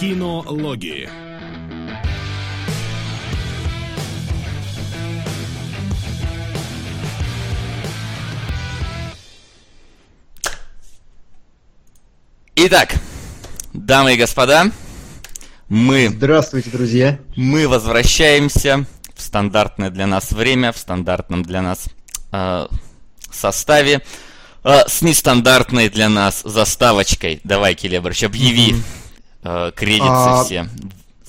Кинологии. 0.00 1.08
Итак, 12.54 12.94
дамы 13.72 14.14
и 14.14 14.16
господа, 14.16 14.70
мы... 15.68 16.08
Здравствуйте, 16.10 16.70
друзья. 16.70 17.18
Мы 17.34 17.66
возвращаемся 17.66 18.86
в 19.16 19.20
стандартное 19.20 19.90
для 19.90 20.06
нас 20.06 20.30
время, 20.30 20.70
в 20.70 20.78
стандартном 20.78 21.42
для 21.42 21.60
нас 21.60 21.86
э, 22.30 22.68
составе, 23.32 24.02
э, 24.62 24.78
с 24.86 25.02
нестандартной 25.02 25.88
для 25.88 26.08
нас 26.08 26.42
заставочкой. 26.44 27.40
Давай, 27.42 27.74
Келебрыч, 27.74 28.22
объяви 28.22 28.76
э, 29.42 29.72
кредиты 29.74 30.06
а, 30.08 30.44
все 30.44 30.68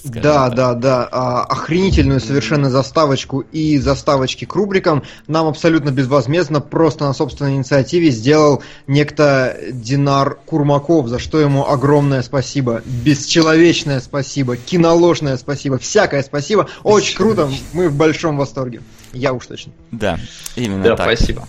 да, 0.04 0.48
так. 0.48 0.56
да, 0.56 0.74
да. 0.74 1.10
А, 1.12 1.44
охренительную 1.44 2.20
совершенно 2.20 2.70
заставочку 2.70 3.42
и 3.52 3.78
заставочки 3.78 4.46
к 4.46 4.56
рубрикам 4.56 5.04
нам 5.28 5.48
абсолютно 5.48 5.92
безвозмездно, 5.92 6.62
просто 6.62 7.06
на 7.06 7.14
собственной 7.14 7.56
инициативе 7.56 8.12
сделал 8.12 8.64
некто 8.88 9.58
Динар 9.72 10.36
Курмаков, 10.46 11.08
за 11.08 11.20
что 11.20 11.40
ему 11.40 11.68
огромное 11.68 12.22
спасибо. 12.22 12.82
Бесчеловечное 12.86 14.00
спасибо, 14.00 14.58
киноложное 14.58 15.38
спасибо, 15.38 15.78
всякое 15.78 16.24
спасибо. 16.24 16.70
Очень 16.84 17.18
круто, 17.18 17.50
мы 17.74 17.90
в 17.90 17.96
большом 17.96 18.38
восторге. 18.38 18.82
Я 19.14 19.34
уж 19.34 19.48
точно. 19.48 19.72
Да, 19.92 20.20
именно 20.56 20.84
да, 20.84 20.96
так. 20.96 21.08
спасибо. 21.08 21.48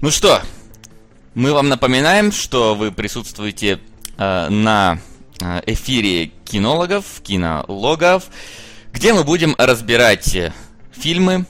Ну 0.00 0.10
что, 0.10 0.40
мы 1.34 1.52
вам 1.52 1.68
напоминаем, 1.68 2.30
что 2.30 2.74
вы 2.74 2.92
присутствуете 2.92 3.80
э, 4.16 4.48
на 4.48 5.00
эфире 5.66 6.32
кинологов, 6.44 7.20
кинологов, 7.22 8.28
где 8.92 9.12
мы 9.12 9.24
будем 9.24 9.54
разбирать 9.58 10.34
э, 10.34 10.52
фильмы, 10.92 11.46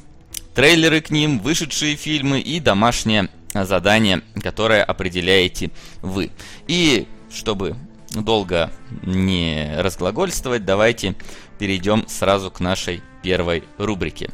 трейлеры 0.54 1.00
к 1.00 1.10
ним, 1.10 1.38
вышедшие 1.38 1.96
фильмы 1.96 2.40
и 2.40 2.60
домашнее 2.60 3.28
задание, 3.54 4.22
которое 4.42 4.82
определяете 4.84 5.70
вы. 6.02 6.30
И 6.66 7.06
чтобы 7.32 7.76
долго 8.10 8.70
не 9.02 9.74
разглагольствовать, 9.78 10.64
давайте 10.64 11.14
перейдем 11.58 12.06
сразу 12.08 12.50
к 12.50 12.60
нашей 12.60 13.02
первой 13.22 13.64
рубрике. 13.78 14.30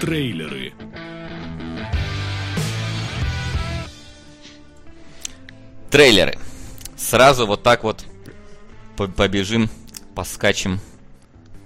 Трейлеры. 0.00 0.72
Трейлеры. 5.94 6.36
Сразу 6.96 7.46
вот 7.46 7.62
так 7.62 7.84
вот 7.84 8.04
побежим, 9.16 9.70
поскачем 10.16 10.80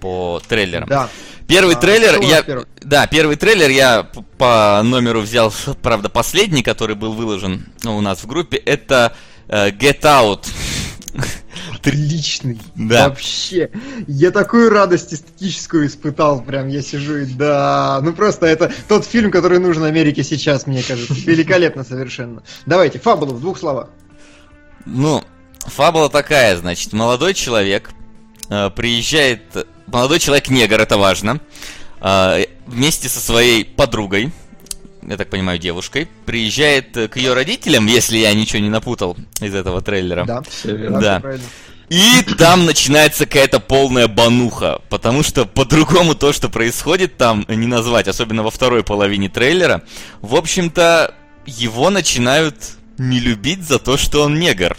по 0.02 0.42
трейлерам. 0.46 0.86
Да. 0.86 1.08
Первый 1.46 1.76
а, 1.76 1.78
трейлер, 1.78 2.20
я, 2.20 2.42
первый? 2.42 2.66
да, 2.82 3.06
первый 3.06 3.36
трейлер 3.36 3.70
я 3.70 4.06
по 4.36 4.82
номеру 4.84 5.22
взял, 5.22 5.50
правда, 5.82 6.10
последний, 6.10 6.62
который 6.62 6.94
был 6.94 7.14
выложен 7.14 7.68
ну, 7.82 7.96
у 7.96 8.02
нас 8.02 8.22
в 8.22 8.26
группе, 8.26 8.58
это 8.58 9.14
uh, 9.48 9.74
Get 9.74 10.02
Out. 10.02 10.46
Отличный. 11.74 12.60
Да. 12.74 13.08
Вообще. 13.08 13.70
Я 14.06 14.30
такую 14.30 14.68
радость 14.68 15.14
эстетическую 15.14 15.86
испытал, 15.86 16.42
прям 16.42 16.68
я 16.68 16.82
сижу 16.82 17.16
и 17.16 17.24
да. 17.24 17.98
Ну 18.02 18.12
просто 18.12 18.44
это 18.44 18.70
тот 18.88 19.06
фильм, 19.06 19.30
который 19.30 19.58
нужен 19.58 19.84
Америке 19.84 20.22
сейчас, 20.22 20.66
мне 20.66 20.82
кажется. 20.82 21.14
Великолепно 21.24 21.82
совершенно. 21.82 22.42
Давайте, 22.66 22.98
фабулу 22.98 23.32
в 23.32 23.40
двух 23.40 23.58
словах. 23.58 23.88
Ну, 24.88 25.22
фабула 25.60 26.08
такая, 26.08 26.56
значит, 26.56 26.92
молодой 26.92 27.34
человек 27.34 27.90
э, 28.48 28.70
приезжает, 28.70 29.66
молодой 29.86 30.18
человек 30.18 30.48
негр, 30.48 30.80
это 30.80 30.96
важно, 30.96 31.40
э, 32.00 32.46
вместе 32.66 33.08
со 33.08 33.20
своей 33.20 33.64
подругой, 33.64 34.32
я 35.02 35.16
так 35.16 35.30
понимаю, 35.30 35.58
девушкой, 35.58 36.08
приезжает 36.26 36.92
к 36.92 37.16
ее 37.16 37.34
родителям, 37.34 37.86
если 37.86 38.18
я 38.18 38.32
ничего 38.34 38.60
не 38.60 38.70
напутал 38.70 39.16
из 39.40 39.54
этого 39.54 39.80
трейлера. 39.82 40.24
Да, 40.24 40.42
все 40.48 40.74
верно. 40.74 41.00
Да. 41.00 41.22
И 41.88 42.22
там 42.36 42.66
начинается 42.66 43.24
какая-то 43.24 43.60
полная 43.60 44.08
бануха, 44.08 44.80
потому 44.90 45.22
что 45.22 45.46
по-другому 45.46 46.14
то, 46.14 46.34
что 46.34 46.50
происходит 46.50 47.16
там, 47.16 47.46
не 47.48 47.66
назвать, 47.66 48.08
особенно 48.08 48.42
во 48.42 48.50
второй 48.50 48.84
половине 48.84 49.30
трейлера. 49.30 49.82
В 50.20 50.36
общем-то, 50.36 51.14
его 51.46 51.88
начинают 51.88 52.56
не 52.98 53.20
любить 53.20 53.62
за 53.62 53.78
то, 53.78 53.96
что 53.96 54.22
он 54.22 54.38
негр. 54.38 54.76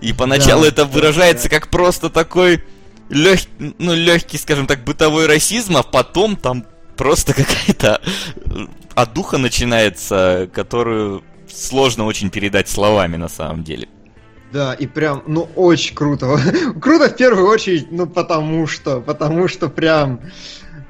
И 0.00 0.12
поначалу 0.12 0.62
да, 0.62 0.68
это 0.68 0.84
выражается 0.84 1.48
да. 1.48 1.56
как 1.56 1.68
просто 1.68 2.08
такой 2.10 2.62
лег... 3.08 3.40
ну, 3.58 3.94
легкий, 3.94 4.38
скажем 4.38 4.66
так, 4.66 4.84
бытовой 4.84 5.26
расизм, 5.26 5.76
а 5.76 5.82
потом 5.82 6.36
там 6.36 6.64
просто 6.96 7.34
какая-то 7.34 8.00
отдуха 8.94 9.38
начинается, 9.38 10.48
которую 10.52 11.22
сложно 11.52 12.04
очень 12.06 12.30
передать 12.30 12.68
словами 12.68 13.16
на 13.16 13.28
самом 13.28 13.64
деле. 13.64 13.88
Да, 14.52 14.74
и 14.74 14.86
прям, 14.86 15.22
ну, 15.26 15.48
очень 15.54 15.94
круто. 15.94 16.38
круто 16.80 17.08
в 17.08 17.16
первую 17.16 17.46
очередь, 17.46 17.92
ну, 17.92 18.06
потому 18.06 18.66
что, 18.66 19.00
потому 19.00 19.46
что 19.46 19.68
прям 19.68 20.20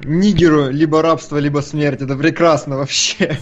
нигеру 0.03 0.69
либо 0.69 1.01
рабство, 1.01 1.37
либо 1.37 1.59
смерть. 1.59 2.01
Это 2.01 2.15
прекрасно 2.15 2.77
вообще. 2.77 3.37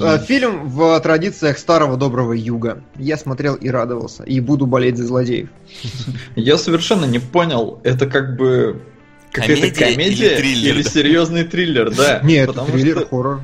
А, 0.00 0.18
фильм 0.18 0.68
в 0.68 0.98
традициях 1.00 1.58
старого 1.58 1.96
доброго 1.96 2.32
юга. 2.32 2.82
Я 2.96 3.16
смотрел 3.16 3.54
и 3.54 3.68
радовался, 3.68 4.22
и 4.24 4.40
буду 4.40 4.66
болеть 4.66 4.96
за 4.96 5.06
злодеев. 5.06 5.48
Я 6.36 6.58
совершенно 6.58 7.04
не 7.04 7.18
понял, 7.18 7.80
это 7.84 8.06
как 8.06 8.36
бы 8.36 8.82
какая-то 9.30 9.60
комедия, 9.60 9.94
комедия 9.94 10.32
или, 10.32 10.36
триллер, 10.36 10.74
или 10.74 10.82
серьезный 10.82 11.44
триллер, 11.44 11.94
да? 11.94 12.20
Нет, 12.24 12.50
триллер, 12.66 12.98
что... 12.98 13.06
хоррор. 13.06 13.40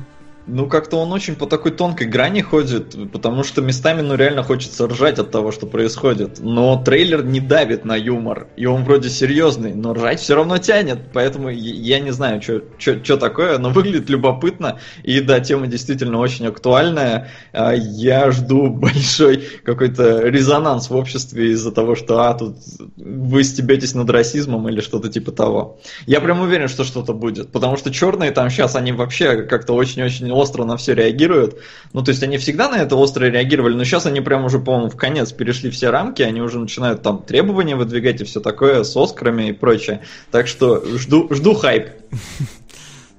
Ну, 0.53 0.67
как-то 0.67 0.97
он 0.97 1.13
очень 1.13 1.35
по 1.35 1.47
такой 1.47 1.71
тонкой 1.71 2.07
грани 2.07 2.41
ходит, 2.41 2.93
потому 3.13 3.43
что 3.43 3.61
местами, 3.61 4.01
ну, 4.01 4.15
реально 4.15 4.43
хочется 4.43 4.85
ржать 4.85 5.17
от 5.17 5.31
того, 5.31 5.53
что 5.53 5.65
происходит. 5.65 6.39
Но 6.41 6.81
трейлер 6.83 7.23
не 7.23 7.39
давит 7.39 7.85
на 7.85 7.95
юмор, 7.95 8.47
и 8.57 8.65
он 8.65 8.83
вроде 8.83 9.09
серьезный, 9.09 9.73
но 9.73 9.93
ржать 9.93 10.19
все 10.19 10.35
равно 10.35 10.57
тянет, 10.57 10.99
поэтому 11.13 11.47
я 11.47 12.01
не 12.01 12.11
знаю, 12.11 12.41
что 12.41 13.17
такое, 13.17 13.59
но 13.59 13.69
выглядит 13.69 14.09
любопытно, 14.09 14.79
и 15.03 15.21
да, 15.21 15.39
тема 15.39 15.67
действительно 15.67 16.19
очень 16.19 16.47
актуальная. 16.47 17.29
А, 17.53 17.71
я 17.73 18.29
жду 18.31 18.67
большой 18.69 19.47
какой-то 19.63 20.27
резонанс 20.27 20.89
в 20.89 20.95
обществе 20.97 21.51
из-за 21.51 21.71
того, 21.71 21.95
что, 21.95 22.23
а, 22.23 22.33
тут 22.33 22.57
вы 22.97 23.45
стебетесь 23.45 23.95
над 23.95 24.09
расизмом 24.09 24.67
или 24.67 24.81
что-то 24.81 25.07
типа 25.07 25.31
того. 25.31 25.79
Я 26.07 26.19
прям 26.19 26.41
уверен, 26.41 26.67
что 26.67 26.83
что-то 26.83 27.13
будет, 27.13 27.53
потому 27.53 27.77
что 27.77 27.89
черные 27.89 28.31
там 28.31 28.49
сейчас, 28.49 28.75
они 28.75 28.91
вообще 28.91 29.43
как-то 29.43 29.71
очень-очень 29.73 30.40
остро 30.41 30.65
на 30.65 30.77
все 30.77 30.93
реагируют. 30.93 31.57
Ну, 31.93 32.03
то 32.03 32.11
есть 32.11 32.23
они 32.23 32.37
всегда 32.37 32.69
на 32.69 32.75
это 32.75 32.95
остро 32.95 33.25
реагировали, 33.25 33.75
но 33.75 33.83
сейчас 33.83 34.05
они 34.05 34.21
прям 34.21 34.45
уже, 34.45 34.59
по-моему, 34.59 34.89
в 34.89 34.97
конец 34.97 35.31
перешли 35.31 35.69
все 35.69 35.89
рамки, 35.89 36.21
они 36.21 36.41
уже 36.41 36.59
начинают 36.59 37.01
там 37.01 37.21
требования 37.23 37.75
выдвигать 37.75 38.21
и 38.21 38.25
все 38.25 38.39
такое 38.39 38.83
с 38.83 38.95
Оскарами 38.97 39.49
и 39.49 39.53
прочее. 39.53 40.01
Так 40.31 40.47
что 40.47 40.83
жду, 40.97 41.27
жду 41.31 41.53
хайп. 41.53 41.89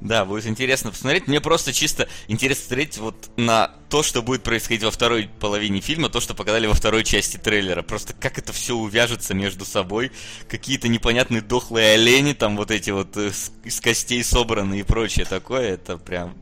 Да, 0.03 0.25
будет 0.25 0.47
интересно 0.47 0.91
посмотреть. 0.91 1.29
Мне 1.29 1.41
просто 1.41 1.73
чисто 1.73 2.09
интересно 2.27 2.65
смотреть 2.67 2.99
вот 2.99 3.15
на 3.37 3.71
то, 3.89 4.03
что 4.03 4.21
будет 4.21 4.43
происходить 4.43 4.83
во 4.83 4.91
второй 4.91 5.31
половине 5.39 5.81
фильма, 5.81 6.09
то, 6.09 6.21
что 6.21 6.35
показали 6.35 6.67
во 6.67 6.75
второй 6.75 7.05
части 7.05 7.37
трейлера. 7.37 7.83
Просто 7.83 8.13
как 8.13 8.37
это 8.37 8.53
все 8.53 8.75
увяжется 8.75 9.33
между 9.33 9.65
собой. 9.65 10.11
Какие-то 10.49 10.89
непонятные 10.89 11.41
дохлые 11.41 11.95
олени, 11.95 12.33
там 12.33 12.57
вот 12.57 12.73
эти 12.73 12.91
вот 12.91 13.17
э, 13.17 13.31
из 13.63 13.81
костей 13.81 14.25
собранные 14.25 14.81
и 14.81 14.83
прочее 14.83 15.25
такое. 15.25 15.75
Это 15.75 15.99
прям 15.99 16.35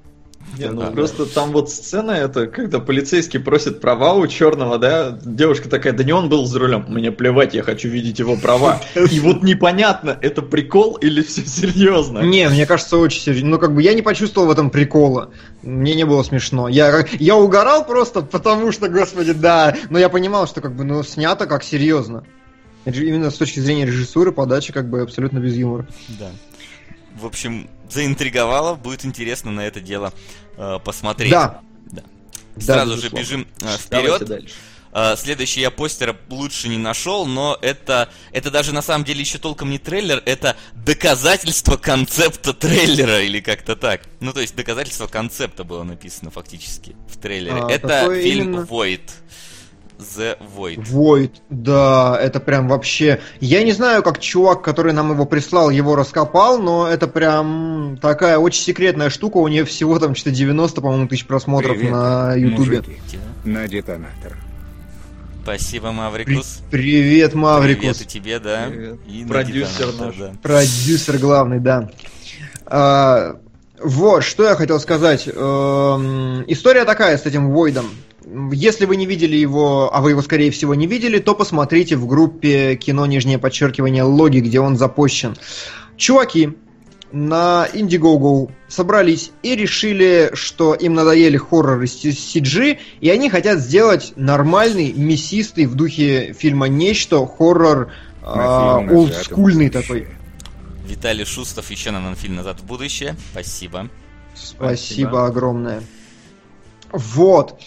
не, 0.58 0.70
ну 0.70 0.80
да, 0.80 0.90
просто 0.90 1.26
да. 1.26 1.30
там 1.32 1.52
вот 1.52 1.70
сцена 1.70 2.10
это, 2.10 2.46
когда 2.46 2.80
полицейский 2.80 3.38
просит 3.38 3.80
права 3.80 4.14
у 4.14 4.26
черного, 4.26 4.78
да, 4.78 5.16
девушка 5.22 5.68
такая, 5.68 5.92
да 5.92 6.02
не 6.02 6.12
он 6.12 6.28
был 6.28 6.44
за 6.44 6.58
рулем, 6.58 6.86
мне 6.88 7.12
плевать, 7.12 7.54
я 7.54 7.62
хочу 7.62 7.88
видеть 7.88 8.18
его 8.18 8.36
права. 8.36 8.80
И 9.10 9.20
вот 9.20 9.42
непонятно, 9.42 10.18
это 10.20 10.42
прикол 10.42 10.96
или 10.96 11.22
все 11.22 11.46
серьезно? 11.46 12.20
Не, 12.20 12.48
мне 12.48 12.66
кажется, 12.66 12.96
очень 12.96 13.20
серьезно. 13.20 13.50
Ну, 13.50 13.58
как 13.58 13.74
бы 13.74 13.82
я 13.82 13.94
не 13.94 14.02
почувствовал 14.02 14.48
в 14.48 14.50
этом 14.50 14.70
прикола. 14.70 15.30
Мне 15.62 15.94
не 15.94 16.04
было 16.04 16.22
смешно. 16.22 16.68
Я, 16.68 17.06
я 17.18 17.36
угорал 17.36 17.86
просто 17.86 18.22
потому 18.22 18.72
что, 18.72 18.88
господи, 18.88 19.32
да. 19.32 19.76
Но 19.88 19.98
я 19.98 20.08
понимал, 20.08 20.46
что 20.46 20.60
как 20.60 20.74
бы, 20.74 20.84
ну, 20.84 21.02
снято 21.02 21.46
как 21.46 21.62
серьезно. 21.62 22.24
Именно 22.84 23.30
с 23.30 23.34
точки 23.34 23.60
зрения 23.60 23.84
режиссуры, 23.84 24.32
подачи, 24.32 24.72
как 24.72 24.88
бы 24.88 25.02
абсолютно 25.02 25.38
без 25.38 25.54
юмора. 25.54 25.86
Да. 26.18 26.30
В 27.20 27.26
общем, 27.26 27.68
заинтриговало, 27.90 28.74
будет 28.76 29.04
интересно 29.04 29.50
на 29.50 29.60
это 29.60 29.80
дело 29.80 30.12
э, 30.56 30.78
посмотреть. 30.82 31.30
Да. 31.30 31.60
да. 31.92 32.02
Сразу 32.58 32.96
да, 32.96 33.00
же 33.00 33.08
бежим 33.10 33.46
э, 33.60 33.76
вперед. 33.76 34.50
Uh, 34.92 35.16
следующий 35.16 35.60
я 35.60 35.70
постера 35.70 36.16
лучше 36.30 36.68
не 36.68 36.76
нашел, 36.76 37.24
но 37.24 37.56
это, 37.62 38.08
это 38.32 38.50
даже 38.50 38.74
на 38.74 38.82
самом 38.82 39.04
деле 39.04 39.20
еще 39.20 39.38
толком 39.38 39.70
не 39.70 39.78
трейлер, 39.78 40.20
это 40.26 40.56
доказательство 40.74 41.76
концепта 41.76 42.52
трейлера 42.52 43.22
или 43.22 43.38
как-то 43.38 43.76
так. 43.76 44.02
Ну, 44.18 44.32
то 44.32 44.40
есть 44.40 44.56
доказательство 44.56 45.06
концепта 45.06 45.62
было 45.62 45.84
написано 45.84 46.32
фактически 46.32 46.96
в 47.08 47.18
трейлере. 47.18 47.62
А, 47.62 47.70
это 47.70 48.12
фильм 48.20 48.48
именно? 48.48 48.64
Void. 48.64 49.08
The 50.00 50.38
Void. 50.56 50.82
Void, 50.84 51.30
да, 51.48 52.18
это 52.20 52.40
прям 52.40 52.68
вообще... 52.68 53.20
Я 53.40 53.62
не 53.62 53.72
знаю, 53.72 54.02
как 54.02 54.18
чувак, 54.18 54.62
который 54.62 54.92
нам 54.92 55.12
его 55.12 55.26
прислал, 55.26 55.70
его 55.70 55.96
раскопал, 55.96 56.58
но 56.58 56.88
это 56.88 57.06
прям 57.06 57.98
такая 58.00 58.38
очень 58.38 58.62
секретная 58.62 59.10
штука. 59.10 59.38
У 59.38 59.48
нее 59.48 59.64
всего 59.64 59.98
там 59.98 60.14
что-то 60.14 60.36
90, 60.36 60.80
по-моему, 60.80 61.08
тысяч 61.08 61.26
просмотров 61.26 61.76
Привет, 61.76 61.92
на 61.92 62.34
Ютубе. 62.34 62.82
На 63.44 63.68
детонатор. 63.68 64.36
Спасибо, 65.42 65.90
Маврикус. 65.90 66.60
Привет, 66.70 67.34
Маврикус. 67.34 67.98
Привет 67.98 68.00
и 68.02 68.04
тебе, 68.06 68.38
да. 68.38 68.66
Привет. 68.68 68.98
И 69.06 69.24
Продюсер 69.24 69.86
наш. 69.98 70.16
да. 70.16 70.32
Продюсер 70.42 71.18
главный, 71.18 71.60
да. 71.60 71.90
А, 72.66 73.36
вот, 73.82 74.22
что 74.22 74.44
я 74.44 74.54
хотел 74.54 74.78
сказать. 74.78 75.26
Эм, 75.26 76.44
история 76.46 76.84
такая 76.84 77.16
с 77.16 77.24
этим 77.24 77.50
Войдом. 77.50 77.90
Если 78.52 78.84
вы 78.84 78.96
не 78.96 79.06
видели 79.06 79.36
его, 79.36 79.94
а 79.94 80.00
вы 80.00 80.10
его, 80.10 80.22
скорее 80.22 80.50
всего, 80.50 80.74
не 80.74 80.86
видели, 80.86 81.18
то 81.18 81.34
посмотрите 81.34 81.96
в 81.96 82.06
группе 82.06 82.76
кино 82.76 83.06
нижнее 83.06 83.38
подчеркивание 83.38 84.02
логи, 84.02 84.38
где 84.38 84.60
он 84.60 84.76
запущен. 84.76 85.36
Чуваки 85.96 86.56
на 87.12 87.66
Indiegogo 87.72 88.50
собрались 88.68 89.32
и 89.42 89.56
решили, 89.56 90.30
что 90.34 90.74
им 90.74 90.94
надоели 90.94 91.36
хорроры 91.36 91.86
с 91.86 92.04
CG, 92.04 92.78
и 93.00 93.10
они 93.10 93.30
хотят 93.30 93.58
сделать 93.58 94.12
нормальный, 94.16 94.92
мясистый 94.92 95.66
в 95.66 95.74
духе 95.74 96.32
фильма 96.32 96.66
«Нечто» 96.68 97.26
хоррор 97.26 97.90
а, 98.22 98.36
На 98.36 98.86
фильм 98.86 98.86
«Назад 98.86 98.90
в 98.90 98.96
олдскульный 98.96 99.70
будущее». 99.70 99.82
такой. 99.82 100.08
Виталий 100.86 101.24
Шустов 101.24 101.70
еще 101.70 101.90
на 101.90 102.14
фильм 102.14 102.36
«Назад 102.36 102.60
в 102.60 102.64
будущее». 102.64 103.16
Спасибо. 103.32 103.88
Спасибо, 104.34 104.64
Спасибо. 104.64 105.26
огромное. 105.26 105.82
Вот. 106.92 107.60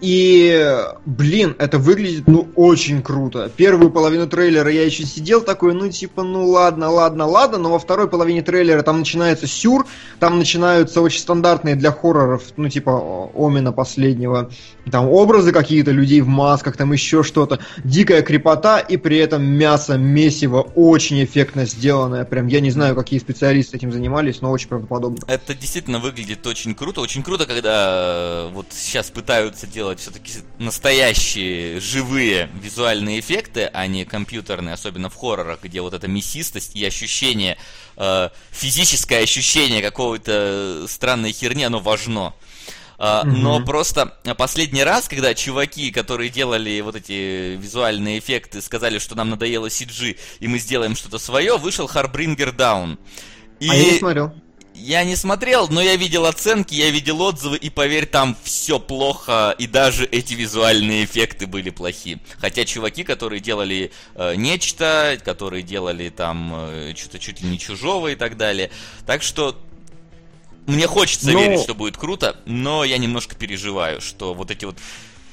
И, 0.00 0.64
блин, 1.06 1.56
это 1.58 1.78
выглядит, 1.78 2.28
ну, 2.28 2.48
очень 2.54 3.02
круто. 3.02 3.50
Первую 3.56 3.90
половину 3.90 4.28
трейлера 4.28 4.70
я 4.70 4.84
еще 4.84 5.04
сидел 5.04 5.40
такой, 5.40 5.74
ну, 5.74 5.90
типа, 5.90 6.22
ну, 6.22 6.46
ладно, 6.46 6.88
ладно, 6.88 7.26
ладно, 7.26 7.58
но 7.58 7.72
во 7.72 7.80
второй 7.80 8.08
половине 8.08 8.42
трейлера 8.42 8.82
там 8.82 9.00
начинается 9.00 9.48
сюр, 9.48 9.86
там 10.20 10.38
начинаются 10.38 11.00
очень 11.00 11.20
стандартные 11.20 11.74
для 11.74 11.90
хорроров, 11.90 12.44
ну, 12.56 12.68
типа, 12.68 12.90
о- 12.90 13.32
Омена 13.34 13.72
последнего, 13.72 14.50
там 14.90 15.08
образы 15.08 15.52
какие-то 15.52 15.90
людей 15.90 16.20
в 16.20 16.28
масках, 16.28 16.76
там 16.76 16.92
еще 16.92 17.22
что-то, 17.22 17.60
дикая 17.84 18.22
крепота, 18.22 18.78
и 18.78 18.96
при 18.96 19.18
этом 19.18 19.44
мясо, 19.44 19.96
месиво, 19.96 20.60
очень 20.74 21.22
эффектно 21.24 21.66
сделанное, 21.66 22.24
прям, 22.24 22.46
я 22.46 22.60
не 22.60 22.70
знаю, 22.70 22.94
какие 22.94 23.18
специалисты 23.18 23.76
этим 23.76 23.92
занимались, 23.92 24.40
но 24.40 24.50
очень 24.50 24.68
правдоподобно. 24.68 25.20
Это 25.26 25.54
действительно 25.54 25.98
выглядит 25.98 26.46
очень 26.46 26.74
круто. 26.74 27.00
Очень 27.00 27.22
круто, 27.22 27.46
когда 27.46 28.48
э, 28.48 28.50
вот 28.52 28.66
сейчас 28.70 29.10
пытаются 29.10 29.66
делать 29.66 30.00
все-таки 30.00 30.32
настоящие 30.58 31.80
живые 31.80 32.48
визуальные 32.60 33.20
эффекты, 33.20 33.70
а 33.72 33.86
не 33.86 34.04
компьютерные, 34.04 34.74
особенно 34.74 35.08
в 35.10 35.14
хоррорах, 35.16 35.60
где 35.62 35.80
вот 35.80 35.94
эта 35.94 36.08
мясистость 36.08 36.76
и 36.76 36.84
ощущение, 36.84 37.58
э, 37.96 38.28
физическое 38.50 39.22
ощущение 39.22 39.82
какого-то 39.82 40.86
странной 40.88 41.32
херни, 41.32 41.64
оно 41.64 41.80
важно. 41.80 42.34
А. 42.98 43.22
Но 43.24 43.64
просто 43.64 44.18
последний 44.36 44.82
раз, 44.82 45.08
когда 45.08 45.32
чуваки, 45.34 45.92
которые 45.92 46.30
делали 46.30 46.80
вот 46.80 46.96
эти 46.96 47.56
визуальные 47.56 48.18
эффекты, 48.18 48.60
сказали, 48.60 48.98
что 48.98 49.14
нам 49.14 49.30
надоело 49.30 49.66
CG, 49.66 50.18
и 50.40 50.48
мы 50.48 50.58
сделаем 50.58 50.96
что-то 50.96 51.18
свое, 51.18 51.56
вышел 51.58 51.86
Harbringer 51.86 52.54
Down. 52.54 52.98
И 53.60 53.68
А 53.68 53.74
я 53.74 53.84
не 53.92 53.98
смотрел. 53.98 54.32
я 54.74 55.04
не 55.04 55.14
смотрел, 55.14 55.68
но 55.68 55.80
я 55.80 55.94
видел 55.94 56.26
оценки, 56.26 56.74
я 56.74 56.90
видел 56.90 57.20
отзывы, 57.20 57.56
и 57.56 57.70
поверь, 57.70 58.06
там 58.06 58.36
все 58.42 58.80
плохо, 58.80 59.54
и 59.58 59.68
даже 59.68 60.04
эти 60.04 60.34
визуальные 60.34 61.04
эффекты 61.04 61.46
были 61.46 61.70
плохи. 61.70 62.18
Хотя 62.38 62.64
чуваки, 62.64 63.04
которые 63.04 63.40
делали 63.40 63.92
э, 64.16 64.34
нечто, 64.34 65.18
которые 65.24 65.62
делали 65.62 66.08
там 66.08 66.52
э, 66.54 66.94
что-то 66.96 67.20
чуть 67.20 67.42
ли 67.42 67.48
не 67.48 67.58
чужого 67.60 68.08
и 68.08 68.16
так 68.16 68.36
далее. 68.36 68.70
Так 69.06 69.22
что 69.22 69.56
мне 70.68 70.86
хочется 70.86 71.30
Но- 71.32 71.40
верить, 71.40 71.60
что 71.60 71.74
будет 71.74 71.96
круто, 71.96 72.36
но 72.46 72.84
я 72.84 72.98
немножко 72.98 73.34
переживаю, 73.34 74.00
что 74.00 74.34
вот 74.34 74.50
эти 74.50 74.64
вот 74.64 74.76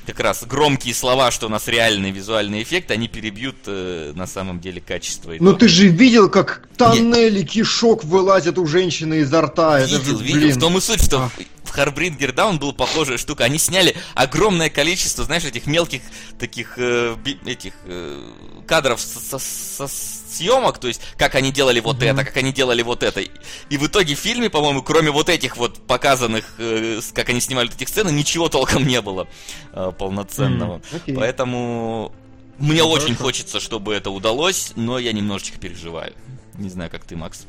как 0.07 0.19
раз 0.19 0.43
громкие 0.45 0.93
слова, 0.93 1.31
что 1.31 1.47
у 1.47 1.49
нас 1.49 1.67
реальные 1.67 2.11
визуальные 2.11 2.61
эффекты, 2.61 2.93
они 2.93 3.07
перебьют 3.07 3.55
э, 3.65 4.11
на 4.15 4.27
самом 4.27 4.59
деле 4.59 4.79
качество. 4.79 5.31
Ну 5.31 5.37
итога. 5.37 5.57
ты 5.57 5.67
же 5.67 5.87
видел, 5.87 6.29
как 6.29 6.67
тоннели 6.77 7.41
кишок 7.43 8.03
вылазят 8.03 8.59
у 8.59 8.67
женщины 8.67 9.15
изо 9.21 9.41
рта. 9.41 9.79
Это 9.79 9.95
Видел, 9.95 10.19
же, 10.19 10.23
видел. 10.23 10.39
блин. 10.41 10.55
В 10.57 10.59
том 10.59 10.77
и 10.77 10.81
суть, 10.81 11.03
что 11.03 11.21
Ах. 11.23 11.31
в 11.63 11.69
Харбрингер 11.71 12.33
Даун 12.33 12.59
была 12.59 12.73
похожая 12.73 13.17
штука. 13.17 13.45
Они 13.45 13.57
сняли 13.57 13.95
огромное 14.13 14.69
количество, 14.69 15.23
знаешь, 15.23 15.43
этих 15.43 15.65
мелких 15.65 16.01
таких 16.37 16.75
э, 16.77 17.15
этих 17.47 17.73
э, 17.85 18.21
кадров 18.67 19.01
со, 19.01 19.39
со- 19.39 19.39
со 19.39 19.87
съемок, 20.35 20.77
то 20.77 20.87
есть 20.87 21.01
как 21.17 21.35
они 21.35 21.51
делали 21.51 21.79
вот 21.79 21.97
Мгм. 21.97 22.05
это, 22.07 22.25
как 22.25 22.37
они 22.37 22.51
делали 22.53 22.81
вот 22.81 23.03
это. 23.03 23.21
И 23.21 23.77
в 23.77 23.87
итоге 23.87 24.15
в 24.15 24.19
фильме, 24.19 24.49
по-моему, 24.49 24.81
кроме 24.83 25.11
вот 25.11 25.29
этих 25.29 25.57
вот 25.57 25.85
показанных, 25.87 26.45
э, 26.57 26.99
как 27.13 27.29
они 27.29 27.39
снимали 27.39 27.67
вот 27.67 27.75
этих 27.75 27.89
сцен, 27.89 28.15
ничего 28.15 28.49
толком 28.49 28.85
не 28.85 29.01
было 29.01 29.27
э, 29.73 29.91
полноценного. 29.97 30.75
М, 30.75 30.81
окей. 30.93 31.15
Поэтому 31.15 32.11
мне 32.57 32.83
Ну, 32.83 32.89
очень 32.89 33.07
хорошо. 33.15 33.23
хочется, 33.23 33.59
чтобы 33.59 33.93
это 33.93 34.09
удалось, 34.11 34.71
но 34.75 34.97
я 34.99 35.11
немножечко 35.11 35.57
переживаю. 35.59 36.13
Не 36.57 36.69
знаю, 36.69 36.89
как 36.89 37.03
ты, 37.05 37.15
Макс. 37.15 37.45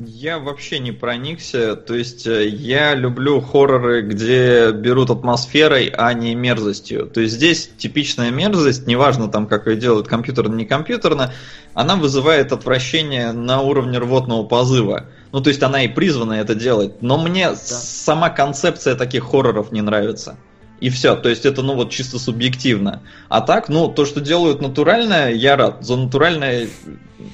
Я 0.00 0.38
вообще 0.38 0.78
не 0.78 0.92
проникся, 0.92 1.74
то 1.74 1.96
есть 1.96 2.24
э, 2.24 2.46
я 2.46 2.94
люблю 2.94 3.40
хорроры, 3.40 4.02
где 4.02 4.70
берут 4.70 5.10
атмосферой, 5.10 5.88
а 5.88 6.12
не 6.12 6.36
мерзостью. 6.36 7.06
То 7.06 7.20
есть 7.20 7.34
здесь 7.34 7.68
типичная 7.76 8.30
мерзость, 8.30 8.86
неважно 8.86 9.26
там, 9.26 9.48
как 9.48 9.66
ее 9.66 9.76
делают 9.76 10.06
компьютерно, 10.06 10.54
не 10.54 10.66
компьютерно, 10.66 11.34
она 11.74 11.96
вызывает 11.96 12.52
отвращение 12.52 13.32
на 13.32 13.60
уровне 13.60 13.98
рвотного 13.98 14.44
позыва. 14.44 15.06
Ну, 15.32 15.40
то 15.40 15.48
есть 15.48 15.64
она 15.64 15.82
и 15.82 15.88
призвана 15.88 16.34
это 16.34 16.54
делать. 16.54 17.02
Но 17.02 17.18
мне 17.18 17.56
сама 17.56 18.30
концепция 18.30 18.94
таких 18.94 19.24
хорроров 19.24 19.72
не 19.72 19.82
нравится. 19.82 20.38
И 20.80 20.90
все, 20.90 21.16
то 21.16 21.28
есть 21.28 21.44
это, 21.44 21.62
ну, 21.62 21.74
вот 21.74 21.90
чисто 21.90 22.18
субъективно. 22.18 23.02
А 23.28 23.40
так, 23.40 23.68
ну, 23.68 23.88
то, 23.88 24.04
что 24.06 24.20
делают 24.20 24.60
натуральное, 24.60 25.32
я 25.32 25.56
рад. 25.56 25.84
За 25.84 25.96
натуральное... 25.96 26.68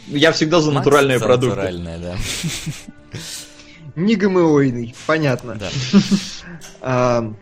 Я 0.09 0.33
всегда 0.33 0.61
за 0.61 0.71
Макс 0.71 0.87
натуральные 0.87 1.19
за 1.19 1.25
продукты. 1.25 1.57
натуральное, 1.57 1.99
да. 1.99 2.17
Не 3.97 4.17
ГМОйный, 4.17 4.95
понятно. 5.07 5.57
Да. 5.57 5.71
А, 6.81 7.33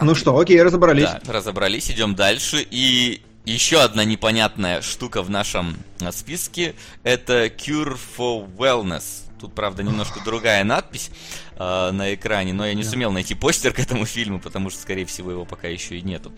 ну 0.00 0.14
что, 0.14 0.38
окей, 0.38 0.62
разобрались. 0.62 1.04
Да, 1.04 1.20
разобрались, 1.26 1.90
идем 1.90 2.14
дальше. 2.14 2.66
И 2.70 3.20
еще 3.44 3.82
одна 3.82 4.04
непонятная 4.04 4.82
штука 4.82 5.22
в 5.22 5.30
нашем 5.30 5.76
а, 6.00 6.12
списке 6.12 6.74
это 7.02 7.46
Cure 7.46 7.98
for 8.16 8.48
Wellness. 8.56 9.24
Тут, 9.42 9.54
правда, 9.56 9.82
немножко 9.82 10.20
другая 10.24 10.62
надпись 10.62 11.10
а, 11.56 11.90
на 11.90 12.14
экране, 12.14 12.52
но 12.52 12.64
я 12.64 12.74
не 12.74 12.84
Да. 12.84 12.90
сумел 12.90 13.10
найти 13.10 13.34
постер 13.34 13.72
к 13.72 13.80
этому 13.80 14.06
фильму, 14.06 14.38
потому 14.38 14.70
что, 14.70 14.80
скорее 14.80 15.04
всего, 15.04 15.32
его 15.32 15.44
пока 15.44 15.66
еще 15.66 15.98
и 15.98 16.02
нету. 16.02 16.32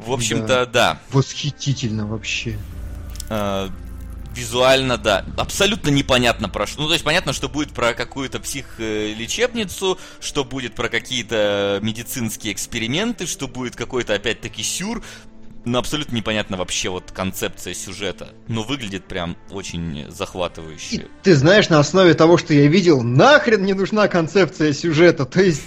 В 0.00 0.12
общем-то, 0.12 0.66
да. 0.66 0.98
Восхитительно 1.10 2.04
вообще. 2.04 2.58
Э, 3.30 3.68
Визуально, 4.34 4.98
да. 4.98 5.24
Абсолютно 5.36 5.90
непонятно 5.90 6.48
про 6.48 6.66
что. 6.66 6.82
Ну, 6.82 6.88
то 6.88 6.94
есть 6.94 7.04
понятно, 7.04 7.32
что 7.32 7.48
будет 7.48 7.70
про 7.72 7.94
какую-то 7.94 8.40
психлечебницу, 8.40 9.96
что 10.18 10.44
будет 10.44 10.74
про 10.74 10.88
какие-то 10.88 11.78
медицинские 11.80 12.52
эксперименты, 12.52 13.26
что 13.28 13.46
будет 13.46 13.76
какой-то 13.76 14.14
опять-таки 14.14 14.64
сюр. 14.64 15.04
Но 15.64 15.78
абсолютно 15.78 16.16
непонятно 16.16 16.56
вообще 16.56 16.90
вот 16.90 17.10
концепция 17.12 17.74
сюжета. 17.74 18.28
Но 18.48 18.62
выглядит 18.62 19.04
прям 19.04 19.36
очень 19.50 20.00
И 20.00 20.10
захватывающе. 20.10 21.06
ты 21.22 21.34
знаешь, 21.34 21.68
на 21.68 21.78
основе 21.78 22.14
того, 22.14 22.36
что 22.36 22.52
я 22.52 22.66
видел, 22.66 23.02
нахрен 23.02 23.64
не 23.64 23.72
нужна 23.72 24.08
концепция 24.08 24.72
сюжета. 24.72 25.24
То 25.34 25.42
есть, 25.42 25.62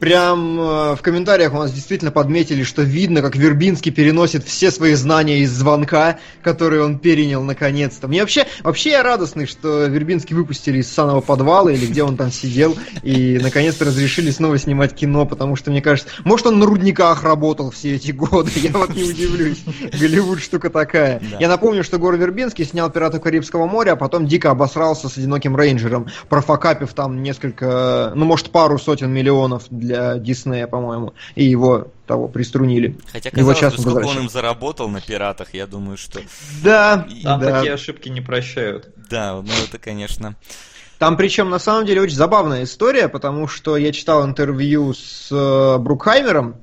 прям 0.00 0.58
э, 0.58 0.96
в 0.96 1.00
комментариях 1.02 1.52
у 1.52 1.58
нас 1.58 1.72
действительно 1.72 2.10
подметили, 2.10 2.62
что 2.62 2.82
видно, 2.82 3.20
как 3.20 3.36
Вербинский 3.36 3.92
переносит 3.92 4.44
все 4.44 4.70
свои 4.70 4.94
знания 4.94 5.40
из 5.40 5.50
звонка, 5.52 6.18
который 6.42 6.82
он 6.82 6.98
перенял 6.98 7.42
наконец-то. 7.42 8.08
Мне 8.08 8.20
вообще, 8.20 8.46
вообще 8.62 8.90
я 8.90 9.02
радостный, 9.02 9.46
что 9.46 9.86
Вербинский 9.86 10.34
выпустили 10.34 10.78
из 10.78 10.90
саного 10.90 11.20
подвала, 11.20 11.70
или 11.70 11.86
где 11.86 12.02
он 12.02 12.16
там 12.16 12.32
сидел, 12.32 12.76
и 13.02 13.38
наконец-то 13.42 13.84
разрешили 13.84 14.30
снова 14.30 14.56
снимать 14.58 14.94
кино, 14.94 15.26
потому 15.26 15.56
что, 15.56 15.70
мне 15.70 15.82
кажется, 15.82 16.10
может 16.24 16.46
он 16.46 16.58
на 16.58 16.66
рудниках 16.66 17.22
работал 17.22 17.70
все 17.70 17.96
эти 17.96 18.12
годы, 18.12 18.50
я 18.56 18.70
вот 18.72 18.94
не 18.94 19.04
удивлюсь. 19.04 19.41
Голливуд 19.92 20.40
штука 20.40 20.70
такая. 20.70 21.20
Да. 21.20 21.38
Я 21.38 21.48
напомню, 21.48 21.84
что 21.84 21.98
Гор 21.98 22.16
Вербинский 22.16 22.64
снял 22.64 22.90
«Пиратов 22.90 23.22
Карибского 23.22 23.66
моря», 23.66 23.92
а 23.92 23.96
потом 23.96 24.26
дико 24.26 24.50
обосрался 24.50 25.08
с 25.08 25.16
«Одиноким 25.16 25.56
рейнджером», 25.56 26.06
профокапив 26.28 26.92
там 26.94 27.22
несколько, 27.22 28.12
ну, 28.14 28.24
может, 28.24 28.50
пару 28.50 28.78
сотен 28.78 29.10
миллионов 29.10 29.64
для 29.70 30.18
Диснея, 30.18 30.66
по-моему, 30.66 31.14
и 31.34 31.44
его 31.44 31.88
того 32.06 32.28
приструнили. 32.28 32.98
Хотя, 33.10 33.30
Его 33.34 33.52
казалось 33.52 33.76
бы, 33.76 33.90
сколько 33.90 34.06
он 34.06 34.18
им 34.18 34.28
заработал 34.28 34.88
на 34.88 35.00
пиратах, 35.00 35.54
я 35.54 35.66
думаю, 35.66 35.96
что... 35.96 36.20
Да, 36.62 37.06
И- 37.08 37.22
Там 37.22 37.40
да. 37.40 37.52
такие 37.52 37.74
ошибки 37.74 38.08
не 38.08 38.20
прощают. 38.20 38.90
Да, 39.10 39.34
ну 39.34 39.52
это, 39.66 39.78
конечно... 39.78 40.36
Там 40.98 41.16
причем 41.16 41.50
на 41.50 41.58
самом 41.58 41.84
деле 41.84 42.00
очень 42.00 42.14
забавная 42.14 42.62
история, 42.62 43.08
потому 43.08 43.48
что 43.48 43.76
я 43.76 43.90
читал 43.90 44.24
интервью 44.24 44.94
с 44.94 45.32
э, 45.32 45.78
Брукхаймером, 45.78 46.60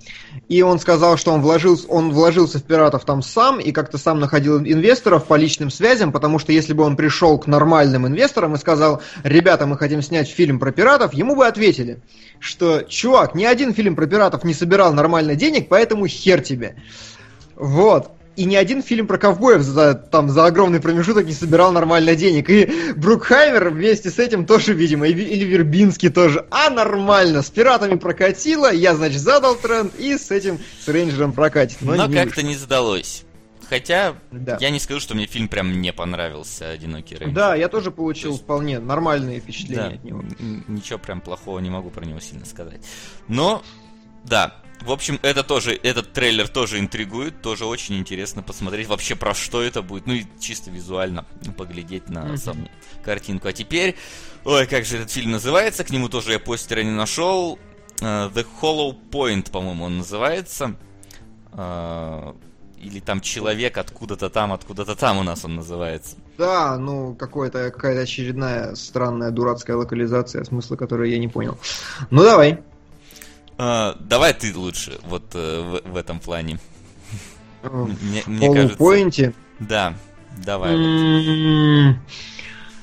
и 0.50 0.64
он 0.64 0.80
сказал, 0.80 1.16
что 1.16 1.32
он 1.32 1.42
вложился, 1.42 1.88
он 1.88 2.12
вложился 2.12 2.58
в 2.58 2.64
пиратов 2.64 3.06
там 3.06 3.22
сам 3.22 3.60
и 3.60 3.72
как-то 3.72 4.00
сам 4.00 4.20
находил 4.20 4.58
инвесторов 4.58 5.26
по 5.26 5.36
личным 5.36 5.70
связям, 5.70 6.12
потому 6.12 6.40
что 6.40 6.52
если 6.52 6.74
бы 6.74 6.84
он 6.84 6.98
пришел 6.98 7.38
к 7.38 7.46
нормальным 7.46 8.08
инвесторам 8.08 8.56
и 8.56 8.58
сказал, 8.58 9.02
ребята, 9.24 9.68
мы 9.68 9.78
хотим 9.78 10.02
снять 10.02 10.28
фильм 10.28 10.60
про 10.60 10.72
пиратов, 10.72 11.14
ему 11.14 11.36
бы 11.36 11.46
ответили, 11.46 12.00
что, 12.40 12.82
чувак, 12.82 13.36
ни 13.36 13.46
один 13.46 13.76
фильм 13.76 13.96
про 13.96 14.08
пиратов 14.08 14.44
не 14.44 14.56
собирал 14.56 14.92
нормально 14.92 15.36
денег, 15.36 15.70
поэтому 15.70 16.08
хер 16.08 16.42
тебе. 16.42 16.76
Вот 17.56 18.12
и 18.40 18.46
ни 18.46 18.56
один 18.56 18.82
фильм 18.82 19.06
про 19.06 19.18
ковбоев 19.18 19.62
за, 19.62 19.96
там, 19.96 20.30
за 20.30 20.46
огромный 20.46 20.80
промежуток 20.80 21.26
не 21.26 21.34
собирал 21.34 21.74
нормально 21.74 22.16
денег. 22.16 22.50
И 22.50 22.94
Брукхаймер 22.96 23.70
вместе 23.70 24.10
с 24.10 24.18
этим 24.18 24.46
тоже, 24.46 24.74
видимо, 24.74 25.08
и, 25.08 25.12
или 25.12 25.44
Вербинский 25.44 26.08
тоже. 26.10 26.46
А 26.50 26.70
нормально, 26.70 27.42
с 27.42 27.50
пиратами 27.50 27.96
прокатило, 27.96 28.72
я, 28.72 28.96
значит, 28.96 29.20
задал 29.20 29.56
тренд, 29.56 29.94
и 30.00 30.18
с 30.18 30.32
этим, 30.32 30.58
с 30.80 30.88
рейнджером 30.88 31.34
прокатит. 31.34 31.80
Но, 31.82 31.96
Но 31.96 32.10
как-то 32.10 32.42
не 32.42 32.56
сдалось. 32.56 33.26
Хотя, 33.68 34.16
да. 34.32 34.58
я 34.62 34.70
не 34.70 34.80
скажу, 34.80 35.02
что 35.02 35.16
мне 35.16 35.26
фильм 35.26 35.50
прям 35.50 35.82
не 35.82 35.92
понравился, 35.92 36.70
«Одинокий 36.70 37.16
рейнджер». 37.16 37.36
Да, 37.36 37.56
я 37.56 37.68
тоже 37.68 37.92
получил 37.92 38.32
есть... 38.32 38.44
вполне 38.44 38.80
нормальные 38.80 39.42
впечатления 39.42 39.90
да, 39.90 39.96
от 39.96 40.04
него. 40.06 40.24
Ничего 40.70 40.98
прям 40.98 41.20
плохого 41.20 41.60
не 41.60 41.70
могу 41.70 41.90
про 41.90 42.06
него 42.06 42.22
сильно 42.22 42.46
сказать. 42.46 42.80
Но, 43.28 43.64
да, 44.24 44.56
в 44.82 44.92
общем, 44.92 45.20
это 45.22 45.44
тоже, 45.44 45.78
этот 45.82 46.14
трейлер 46.14 46.48
тоже 46.48 46.80
интригует, 46.80 47.42
тоже 47.42 47.66
очень 47.66 47.98
интересно 47.98 48.44
посмотреть 48.44 48.88
вообще 48.88 49.16
про 49.16 49.34
что 49.34 49.62
это 49.62 49.82
будет, 49.82 50.08
ну 50.08 50.14
и 50.14 50.26
чисто 50.40 50.72
визуально 50.72 51.26
поглядеть 51.58 52.10
на 52.10 52.20
mm-hmm. 52.20 52.38
саму 52.38 52.70
картинку. 53.04 53.48
А 53.48 53.54
теперь, 53.54 53.96
ой, 54.46 54.68
как 54.68 54.86
же 54.86 54.98
этот 54.98 55.12
фильм 55.12 55.32
называется, 55.32 55.84
к 55.84 55.90
нему 55.90 56.10
тоже 56.10 56.34
я 56.34 56.40
постера 56.40 56.82
не 56.82 56.92
нашел. 56.92 57.60
Uh, 58.00 58.32
The 58.34 58.48
Hollow 58.62 58.96
Point, 59.12 59.52
по-моему, 59.52 59.84
он 59.84 59.98
называется. 59.98 60.76
Uh, 61.52 62.36
или 62.80 63.00
там 63.00 63.20
человек 63.20 63.78
откуда-то 63.78 64.30
там, 64.30 64.54
откуда-то 64.54 64.96
там 64.96 65.18
у 65.18 65.24
нас 65.24 65.44
он 65.44 65.56
называется. 65.56 66.16
Да, 66.38 66.78
ну 66.78 67.14
какое-то 67.16 67.72
какая-то 67.72 68.02
очередная 68.02 68.76
странная 68.76 69.32
дурацкая 69.32 69.76
локализация, 69.76 70.44
смысла 70.46 70.78
которой 70.78 71.12
я 71.12 71.18
не 71.18 71.28
понял. 71.28 71.58
Ну 72.10 72.24
давай. 72.24 72.64
А, 73.62 73.98
давай 74.00 74.34
ты 74.34 74.56
лучше, 74.56 74.98
вот 75.04 75.24
э, 75.34 75.82
в, 75.84 75.98
этом 75.98 76.22
плане. 76.22 76.60
Мне, 77.62 78.24
мне 78.26 78.54
кажется... 78.54 78.78
Да, 79.60 79.96
давай. 80.46 80.78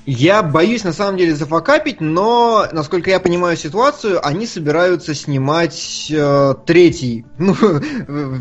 Я 0.04 0.42
боюсь 0.45 0.85
на 0.85 0.92
самом 0.92 1.16
деле 1.16 1.35
зафакапить, 1.35 2.00
но, 2.00 2.68
насколько 2.71 3.11
я 3.11 3.18
понимаю 3.21 3.56
ситуацию, 3.56 4.25
они 4.25 4.47
собираются 4.47 5.14
снимать 5.14 6.09
э, 6.11 6.54
третий 6.64 7.25
ну, 7.38 7.54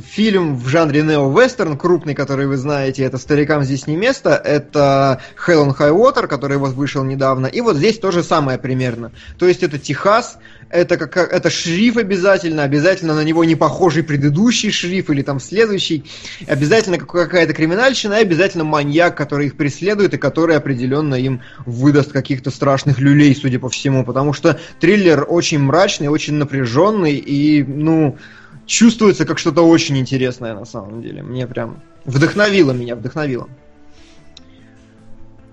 фильм 0.06 0.58
в 0.58 0.68
жанре 0.68 1.04
нео-вестерн, 1.04 1.78
крупный, 1.78 2.14
который 2.16 2.48
вы 2.48 2.58
знаете, 2.58 3.04
это 3.04 3.18
«Старикам 3.18 3.64
здесь 3.64 3.88
не 3.88 3.96
место», 3.96 4.36
это 4.36 5.22
«Hell 5.48 5.66
on 5.66 5.76
High 5.76 5.92
Water», 5.92 6.28
который 6.28 6.58
вот 6.58 6.74
вышел 6.74 7.04
недавно, 7.04 7.48
и 7.48 7.62
вот 7.62 7.78
здесь 7.78 7.98
то 7.98 8.12
же 8.12 8.24
самое 8.24 8.60
примерно. 8.60 9.12
То 9.40 9.48
есть 9.48 9.64
это 9.64 9.80
Техас, 9.80 10.38
это, 10.70 10.98
как, 10.98 11.32
это 11.32 11.50
шриф 11.50 11.98
обязательно, 11.98 12.64
обязательно 12.64 13.16
на 13.16 13.24
него 13.24 13.44
не 13.44 13.56
похожий 13.56 14.04
предыдущий 14.04 14.72
шриф 14.72 15.10
или 15.10 15.22
там 15.22 15.40
следующий, 15.40 16.04
обязательно 16.48 16.98
какая-то 16.98 17.54
криминальщина 17.54 18.16
и 18.16 18.22
обязательно 18.22 18.64
маньяк, 18.64 19.16
который 19.16 19.48
их 19.48 19.58
преследует 19.58 20.14
и 20.14 20.18
который 20.18 20.58
определенно 20.58 21.16
им 21.16 21.42
выдаст 21.66 22.12
каких-то 22.12 22.52
страшных 22.52 23.00
люлей, 23.00 23.36
судя 23.36 23.60
по 23.60 23.70
всему, 23.70 24.04
потому 24.04 24.34
что 24.34 24.60
триллер 24.80 25.26
очень 25.28 25.60
мрачный, 25.60 26.08
очень 26.08 26.36
напряженный 26.36 27.16
и, 27.16 27.64
ну, 27.64 28.18
чувствуется 28.66 29.26
как 29.26 29.38
что-то 29.38 29.62
очень 29.62 29.98
интересное 29.98 30.54
на 30.54 30.66
самом 30.66 31.02
деле. 31.02 31.24
Мне 31.24 31.48
прям 31.48 31.82
вдохновило 32.06 32.72
меня, 32.72 32.96
вдохновило. 32.96 33.50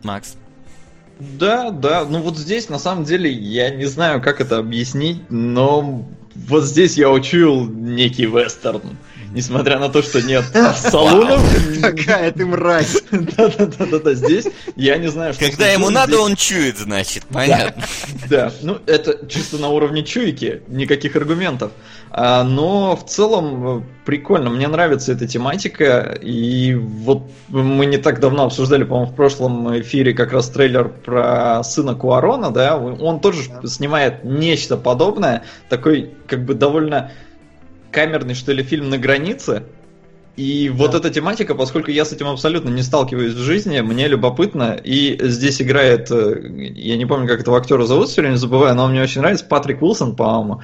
Макс. 0.02 0.36
Да, 1.38 1.70
да, 1.70 2.04
ну 2.04 2.20
вот 2.20 2.36
здесь 2.36 2.68
на 2.68 2.78
самом 2.78 3.04
деле 3.04 3.30
я 3.30 3.70
не 3.70 3.84
знаю, 3.84 4.20
как 4.20 4.40
это 4.40 4.58
объяснить, 4.58 5.30
но 5.30 6.04
вот 6.34 6.64
здесь 6.64 6.96
я 6.96 7.10
учуял 7.10 7.66
некий 7.66 8.26
вестерн. 8.26 8.98
Несмотря 9.32 9.78
на 9.78 9.88
то, 9.88 10.02
что 10.02 10.20
нет 10.20 10.44
салонов. 10.76 11.40
Какая 11.80 12.32
ты 12.32 12.44
мразь. 12.44 13.02
Да-да-да, 13.10 14.12
здесь 14.12 14.46
я 14.76 14.98
не 14.98 15.08
знаю, 15.08 15.32
что... 15.32 15.46
Когда 15.46 15.68
ему 15.68 15.88
надо, 15.88 16.18
он 16.20 16.36
чует, 16.36 16.76
значит, 16.76 17.24
понятно. 17.30 17.82
Да, 18.28 18.52
ну 18.62 18.78
это 18.86 19.26
чисто 19.28 19.56
на 19.56 19.68
уровне 19.68 20.02
чуйки, 20.02 20.62
никаких 20.68 21.16
аргументов. 21.16 21.72
А, 22.14 22.44
но 22.44 22.94
в 22.94 23.06
целом 23.06 23.78
э, 23.78 23.82
прикольно, 24.04 24.50
мне 24.50 24.68
нравится 24.68 25.12
эта 25.12 25.26
тематика, 25.26 26.18
и 26.20 26.74
вот 26.74 27.22
мы 27.48 27.86
не 27.86 27.96
так 27.96 28.20
давно 28.20 28.44
обсуждали, 28.44 28.84
по-моему, 28.84 29.10
в 29.10 29.14
прошлом 29.14 29.80
эфире 29.80 30.12
как 30.12 30.30
раз 30.32 30.50
трейлер 30.50 30.90
про 30.90 31.64
сына 31.64 31.94
Куарона, 31.94 32.50
да, 32.50 32.76
он 32.76 33.20
тоже 33.20 33.44
снимает 33.64 34.24
нечто 34.24 34.76
подобное, 34.76 35.44
такой 35.70 36.10
как 36.26 36.44
бы 36.44 36.52
довольно 36.52 37.12
камерный, 37.90 38.34
что 38.34 38.52
ли, 38.52 38.62
фильм 38.62 38.90
на 38.90 38.98
границе. 38.98 39.62
И 40.36 40.68
да. 40.68 40.74
вот 40.74 40.94
эта 40.94 41.08
тематика, 41.08 41.54
поскольку 41.54 41.90
я 41.90 42.04
с 42.04 42.12
этим 42.12 42.28
абсолютно 42.28 42.68
не 42.68 42.82
сталкиваюсь 42.82 43.32
в 43.32 43.38
жизни, 43.38 43.80
мне 43.80 44.06
любопытно. 44.06 44.78
И 44.84 45.18
здесь 45.18 45.62
играет, 45.62 46.10
э, 46.10 46.42
я 46.74 46.98
не 46.98 47.06
помню, 47.06 47.26
как 47.26 47.40
этого 47.40 47.56
актера 47.56 47.86
зовут, 47.86 48.10
все 48.10 48.20
время 48.20 48.36
забываю, 48.36 48.74
но 48.74 48.84
он 48.84 48.90
мне 48.90 49.02
очень 49.02 49.22
нравится, 49.22 49.46
Патрик 49.46 49.80
Уилсон, 49.80 50.14
по-моему. 50.14 50.60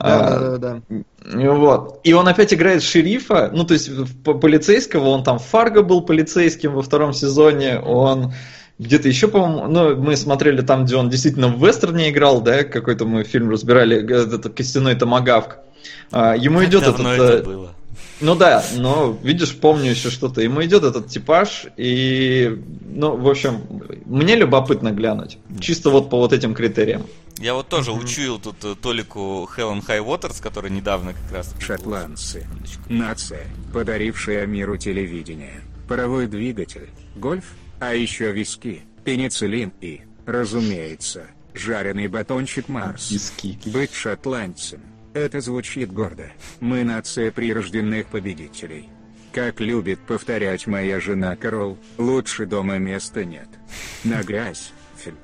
Да, 0.00 0.26
а, 0.26 0.38
да, 0.38 0.58
да, 0.58 0.80
да. 0.88 1.52
Вот. 1.52 2.00
И 2.04 2.14
он 2.14 2.26
опять 2.26 2.54
играет 2.54 2.82
шерифа, 2.82 3.50
ну, 3.52 3.64
то 3.64 3.74
есть 3.74 3.90
полицейского, 4.24 5.08
он 5.08 5.22
там 5.22 5.38
в 5.38 5.44
Фарго 5.44 5.82
был 5.82 6.00
полицейским 6.00 6.72
во 6.72 6.82
втором 6.82 7.12
сезоне, 7.12 7.78
он 7.78 8.32
где-то 8.78 9.08
еще, 9.08 9.28
по-моему, 9.28 9.66
ну, 9.68 9.96
мы 9.96 10.16
смотрели 10.16 10.62
там, 10.62 10.86
где 10.86 10.96
он 10.96 11.10
действительно 11.10 11.48
в 11.48 11.64
вестерне 11.64 12.08
играл, 12.08 12.40
да, 12.40 12.64
какой-то 12.64 13.04
мы 13.04 13.24
фильм 13.24 13.50
разбирали, 13.50 14.02
этот 14.02 14.54
костяной 14.54 14.94
томагавк. 14.94 15.58
А, 16.10 16.34
ему 16.34 16.64
идет 16.64 16.82
этот... 16.84 17.00
Это 17.00 17.24
э, 17.24 17.42
было? 17.42 17.74
Ну 18.20 18.34
да, 18.34 18.64
но 18.76 19.18
видишь, 19.22 19.56
помню 19.56 19.90
еще 19.90 20.10
что-то. 20.10 20.42
Ему 20.42 20.62
идет 20.64 20.84
этот 20.84 21.08
типаж, 21.08 21.66
и, 21.76 22.58
ну, 22.84 23.16
в 23.16 23.28
общем, 23.28 23.60
мне 24.04 24.36
любопытно 24.36 24.90
глянуть. 24.90 25.38
Чисто 25.58 25.90
вот 25.90 26.10
по 26.10 26.18
вот 26.18 26.32
этим 26.32 26.54
критериям. 26.54 27.06
Я 27.38 27.54
вот 27.54 27.68
тоже 27.68 27.90
mm-hmm. 27.90 28.04
учуял 28.04 28.38
тут 28.38 28.62
э, 28.64 28.74
Толику 28.80 29.48
High 29.56 30.04
Waters, 30.04 30.42
который 30.42 30.70
недавно 30.70 31.14
как 31.14 31.32
раз... 31.32 31.54
Шотландцы. 31.58 32.46
Нация, 32.90 33.46
подарившая 33.72 34.44
миру 34.46 34.76
телевидение. 34.76 35.62
Паровой 35.88 36.26
двигатель, 36.26 36.90
гольф, 37.16 37.44
а 37.78 37.94
еще 37.94 38.30
виски, 38.32 38.82
пенициллин 39.04 39.72
и, 39.80 40.02
разумеется, 40.26 41.28
жареный 41.54 42.08
батончик 42.08 42.68
Марс. 42.68 43.10
Виски. 43.10 43.58
Быть 43.64 43.94
шотландцем 43.94 44.82
это 45.14 45.40
звучит 45.40 45.92
гордо. 45.92 46.30
Мы 46.60 46.84
нация 46.84 47.30
прирожденных 47.30 48.06
победителей. 48.06 48.88
Как 49.32 49.60
любит 49.60 50.00
повторять 50.00 50.66
моя 50.66 51.00
жена 51.00 51.36
Карол, 51.36 51.78
лучше 51.98 52.46
дома 52.46 52.78
места 52.78 53.24
нет. 53.24 53.48
На 54.02 54.22
грязь, 54.22 54.72
Финт. 54.96 55.20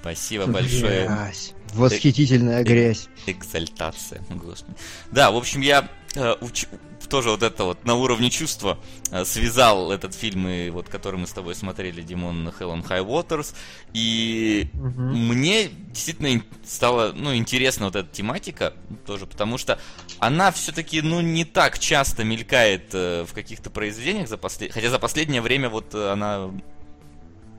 Спасибо 0.00 0.46
большое. 0.46 1.06
Грязь. 1.06 1.52
Восхитительная 1.74 2.64
грязь. 2.64 3.08
Экзальтация, 3.26 4.20
господи. 4.30 4.76
Да, 5.10 5.30
в 5.30 5.36
общем, 5.36 5.60
я 5.60 5.88
э, 6.14 6.34
уч 6.40 6.66
тоже 7.12 7.28
вот 7.28 7.42
это 7.42 7.64
вот 7.64 7.84
на 7.84 7.94
уровне 7.94 8.30
чувства 8.30 8.78
э, 9.10 9.26
связал 9.26 9.92
этот 9.92 10.14
фильм, 10.14 10.48
и 10.48 10.70
вот, 10.70 10.88
который 10.88 11.20
мы 11.20 11.26
с 11.26 11.32
тобой 11.32 11.54
смотрели, 11.54 12.00
Димон 12.00 12.48
Helen 12.48 12.82
High 12.88 13.06
Waters, 13.06 13.54
и 13.92 14.70
угу. 14.72 15.00
мне 15.02 15.68
действительно 15.68 16.42
стало, 16.64 17.12
ну, 17.12 17.34
интересна 17.34 17.84
вот 17.84 17.96
эта 17.96 18.08
тематика 18.08 18.72
тоже, 19.04 19.26
потому 19.26 19.58
что 19.58 19.78
она 20.20 20.50
все-таки, 20.52 21.02
ну, 21.02 21.20
не 21.20 21.44
так 21.44 21.78
часто 21.78 22.24
мелькает 22.24 22.94
э, 22.94 23.26
в 23.28 23.34
каких-то 23.34 23.68
произведениях, 23.68 24.26
за 24.26 24.38
послед... 24.38 24.72
хотя 24.72 24.88
за 24.88 24.98
последнее 24.98 25.42
время 25.42 25.68
вот 25.68 25.94
она 25.94 26.50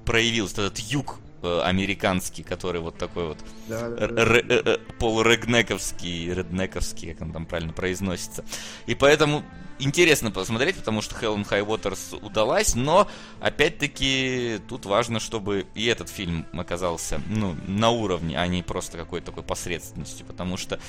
проявилась, 0.03 0.53
этот 0.53 0.79
юг 0.79 1.19
Э, 1.19 1.22
американский, 1.43 2.43
который 2.43 2.81
вот 2.81 2.97
такой 2.97 3.27
вот 3.27 3.37
да, 3.67 3.89
да, 3.89 4.07
да. 4.07 4.23
Э, 4.23 4.43
э, 4.47 4.77
полурегнековский, 4.99 6.33
реднековский, 6.33 7.13
как 7.13 7.21
он 7.21 7.33
там 7.33 7.45
правильно 7.45 7.73
произносится. 7.73 8.45
И 8.85 8.95
поэтому 8.95 9.43
интересно 9.79 10.31
посмотреть, 10.31 10.75
потому 10.75 11.01
что 11.01 11.15
Helen 11.15 11.47
High 11.47 11.65
Waters 11.65 12.19
удалась, 12.23 12.75
но 12.75 13.07
опять-таки 13.39 14.59
тут 14.67 14.85
важно, 14.85 15.19
чтобы 15.19 15.65
и 15.75 15.85
этот 15.85 16.09
фильм 16.09 16.45
оказался 16.53 17.21
ну, 17.27 17.55
на 17.67 17.89
уровне, 17.89 18.39
а 18.39 18.47
не 18.47 18.63
просто 18.63 18.97
какой-то 18.97 19.27
такой 19.27 19.43
посредственностью, 19.43 20.25
потому 20.25 20.57
что 20.57 20.79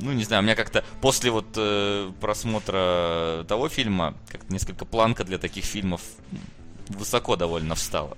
ну, 0.00 0.12
не 0.12 0.24
знаю, 0.24 0.42
у 0.42 0.44
меня 0.44 0.54
как-то 0.54 0.84
после 1.00 1.30
вот 1.30 1.46
э, 1.56 2.12
просмотра 2.20 3.44
того 3.48 3.68
фильма, 3.68 4.14
как-то 4.28 4.52
несколько 4.52 4.84
планка 4.84 5.24
для 5.24 5.38
таких 5.38 5.64
фильмов 5.64 6.02
высоко 6.88 7.36
довольно 7.36 7.74
встала. 7.74 8.16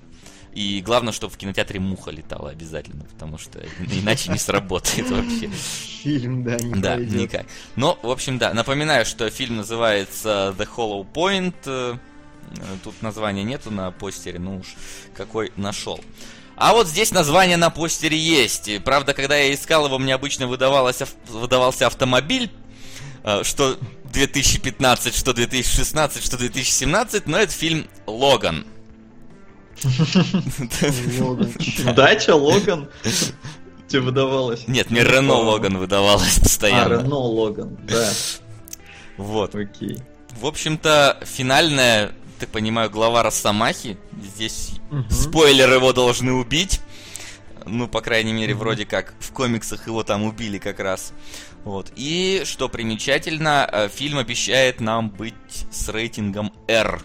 И 0.54 0.80
главное, 0.82 1.12
чтобы 1.12 1.32
в 1.32 1.36
кинотеатре 1.36 1.80
муха 1.80 2.10
летала 2.12 2.50
обязательно, 2.50 3.04
потому 3.04 3.38
что 3.38 3.60
иначе 3.90 4.30
не 4.30 4.38
сработает 4.38 5.10
вообще. 5.10 5.48
Фильм, 6.02 6.44
да, 6.44 6.56
не 6.56 6.74
Да, 6.80 6.94
пойдет. 6.94 7.12
никак. 7.20 7.46
Но, 7.76 7.98
в 8.02 8.10
общем, 8.10 8.38
да, 8.38 8.54
напоминаю, 8.54 9.04
что 9.04 9.28
фильм 9.30 9.56
называется 9.56 10.54
The 10.56 10.68
Hollow 10.76 11.06
Point. 11.12 11.54
Э, 11.66 11.96
Тут 12.84 13.00
названия 13.02 13.42
нету 13.42 13.70
на 13.72 13.90
постере, 13.90 14.38
ну 14.38 14.58
уж 14.58 14.74
какой 15.16 15.50
нашел. 15.56 15.98
А 16.56 16.72
вот 16.72 16.86
здесь 16.86 17.10
название 17.10 17.56
на 17.56 17.70
постере 17.70 18.16
есть. 18.16 18.68
И, 18.68 18.78
Правда, 18.78 19.12
когда 19.14 19.34
я 19.36 19.52
искал 19.52 19.86
его, 19.86 19.98
мне 19.98 20.14
обычно 20.14 20.46
выдавалось, 20.46 21.02
ав- 21.02 21.14
выдавался 21.30 21.86
автомобиль, 21.88 22.48
э, 23.24 23.42
что 23.42 23.76
2015, 24.12 25.16
что 25.16 25.32
2016, 25.32 26.22
что 26.24 26.36
2017, 26.36 27.26
но 27.26 27.38
это 27.38 27.52
фильм 27.52 27.88
«Логан». 28.06 28.66
Дача, 31.94 32.34
Логан. 32.34 32.88
Тебе 33.88 34.00
выдавалось? 34.00 34.66
Нет, 34.66 34.90
мне 34.90 35.02
Рено 35.04 35.34
Логан 35.34 35.78
выдавалось 35.78 36.38
А, 36.38 36.40
постоянно. 36.42 37.02
Рено 37.02 37.16
Логан, 37.16 37.76
да. 37.86 38.10
Вот. 39.16 39.54
Окей. 39.54 39.98
В 40.40 40.46
общем-то, 40.46 41.20
финальная, 41.24 42.12
так 42.40 42.48
понимаю, 42.48 42.90
глава 42.90 43.22
Росомахи. 43.22 43.96
Здесь 44.34 44.72
спойлер 45.10 45.72
его 45.72 45.92
должны 45.92 46.32
убить. 46.32 46.80
Ну, 47.66 47.88
по 47.88 48.00
крайней 48.00 48.32
мере, 48.32 48.54
вроде 48.54 48.84
как 48.84 49.14
в 49.20 49.32
комиксах 49.32 49.86
его 49.86 50.02
там 50.02 50.24
убили 50.24 50.58
как 50.58 50.80
раз. 50.80 51.12
Вот. 51.64 51.92
И, 51.96 52.42
что 52.44 52.68
примечательно, 52.68 53.68
э, 53.70 53.88
фильм 53.88 54.18
обещает 54.18 54.80
нам 54.80 55.08
быть 55.08 55.34
с 55.70 55.88
рейтингом 55.88 56.52
R. 56.68 57.00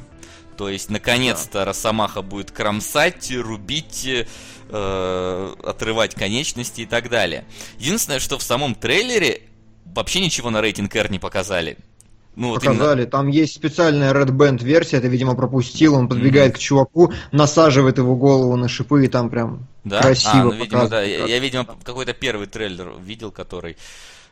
То 0.59 0.67
есть, 0.67 0.89
наконец-то 0.89 1.63
Росомаха 1.63 2.21
будет 2.21 2.51
кромсать, 2.51 3.31
рубить, 3.31 4.05
э, 4.69 5.55
отрывать 5.63 6.15
конечности 6.15 6.81
и 6.81 6.85
так 6.85 7.09
далее. 7.09 7.45
Единственное, 7.77 8.19
что 8.19 8.37
в 8.37 8.43
самом 8.43 8.75
трейлере 8.75 9.43
вообще 9.85 10.19
ничего 10.19 10.49
на 10.49 10.59
рейтинг 10.59 10.93
R 10.93 11.09
не 11.11 11.17
показали. 11.17 11.77
Ну, 12.35 12.49
вот 12.49 12.61
именно- 12.65 12.77
Показали, 12.77 13.05
там 13.05 13.29
есть 13.29 13.55
специальная 13.55 14.13
Red 14.13 14.31
Band 14.31 14.61
версия, 14.61 14.97
это, 14.97 15.07
видимо, 15.07 15.33
пропустил, 15.33 15.95
он 15.95 16.09
подбегает 16.09 16.55
к 16.55 16.59
чуваку, 16.59 17.13
насаживает 17.31 17.97
его 17.97 18.17
голову 18.17 18.57
на 18.57 18.67
шипы, 18.67 19.05
и 19.05 19.07
там 19.07 19.29
прям 19.29 19.65
Да? 19.85 20.01
красиво 20.01 20.31
а, 20.33 20.43
ну, 20.43 20.51
видимо, 20.51 20.89
да. 20.89 21.01
Я, 21.03 21.25
я, 21.25 21.39
видимо, 21.39 21.65
какой-то 21.85 22.11
первый 22.11 22.47
трейлер 22.47 22.95
видел, 23.01 23.31
который 23.31 23.77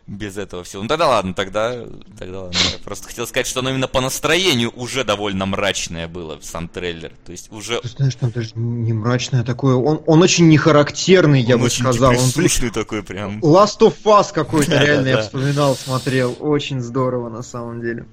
без 0.08 0.38
этого 0.38 0.64
всего. 0.64 0.82
Ну 0.82 0.88
тогда 0.88 1.08
ладно, 1.10 1.34
тогда, 1.34 1.76
тогда 2.18 2.44
ладно. 2.44 2.58
Я 2.72 2.80
просто 2.84 3.08
хотел 3.08 3.28
сказать, 3.28 3.46
что 3.46 3.60
оно 3.60 3.70
именно 3.72 3.88
по 3.88 4.02
настроению 4.02 4.72
уже 4.76 5.04
довольно 5.04 5.46
мрачное 5.46 6.08
было, 6.08 6.40
сам 6.42 6.70
трейлер. 6.70 7.12
То 7.26 7.34
есть 7.34 7.52
уже 7.52 7.82
Ты 7.82 7.90
знаешь, 7.90 8.16
там 8.16 8.32
даже 8.32 8.52
не 8.56 8.94
мрачное 8.94 9.44
такое, 9.44 9.76
он, 9.76 10.02
он 10.06 10.22
очень 10.22 10.48
нехарактерный, 10.48 11.42
я 11.42 11.56
он 11.56 11.62
бы 11.62 11.66
очень 11.68 11.84
сказал. 11.84 12.12
Он, 12.12 12.18
депрессушный 12.18 12.70
такой 12.70 13.04
прям. 13.04 13.40
Last 13.40 13.80
of 13.82 13.96
Us 14.06 14.28
какой-то 14.34 14.72
Да, 14.72 14.84
реально 14.84 15.08
я 15.10 15.16
да. 15.18 15.22
вспоминал, 15.24 15.76
смотрел. 15.76 16.36
Очень 16.40 16.82
здорово 16.82 17.30
на 17.30 17.44
самом 17.44 17.82
деле. 17.82 18.06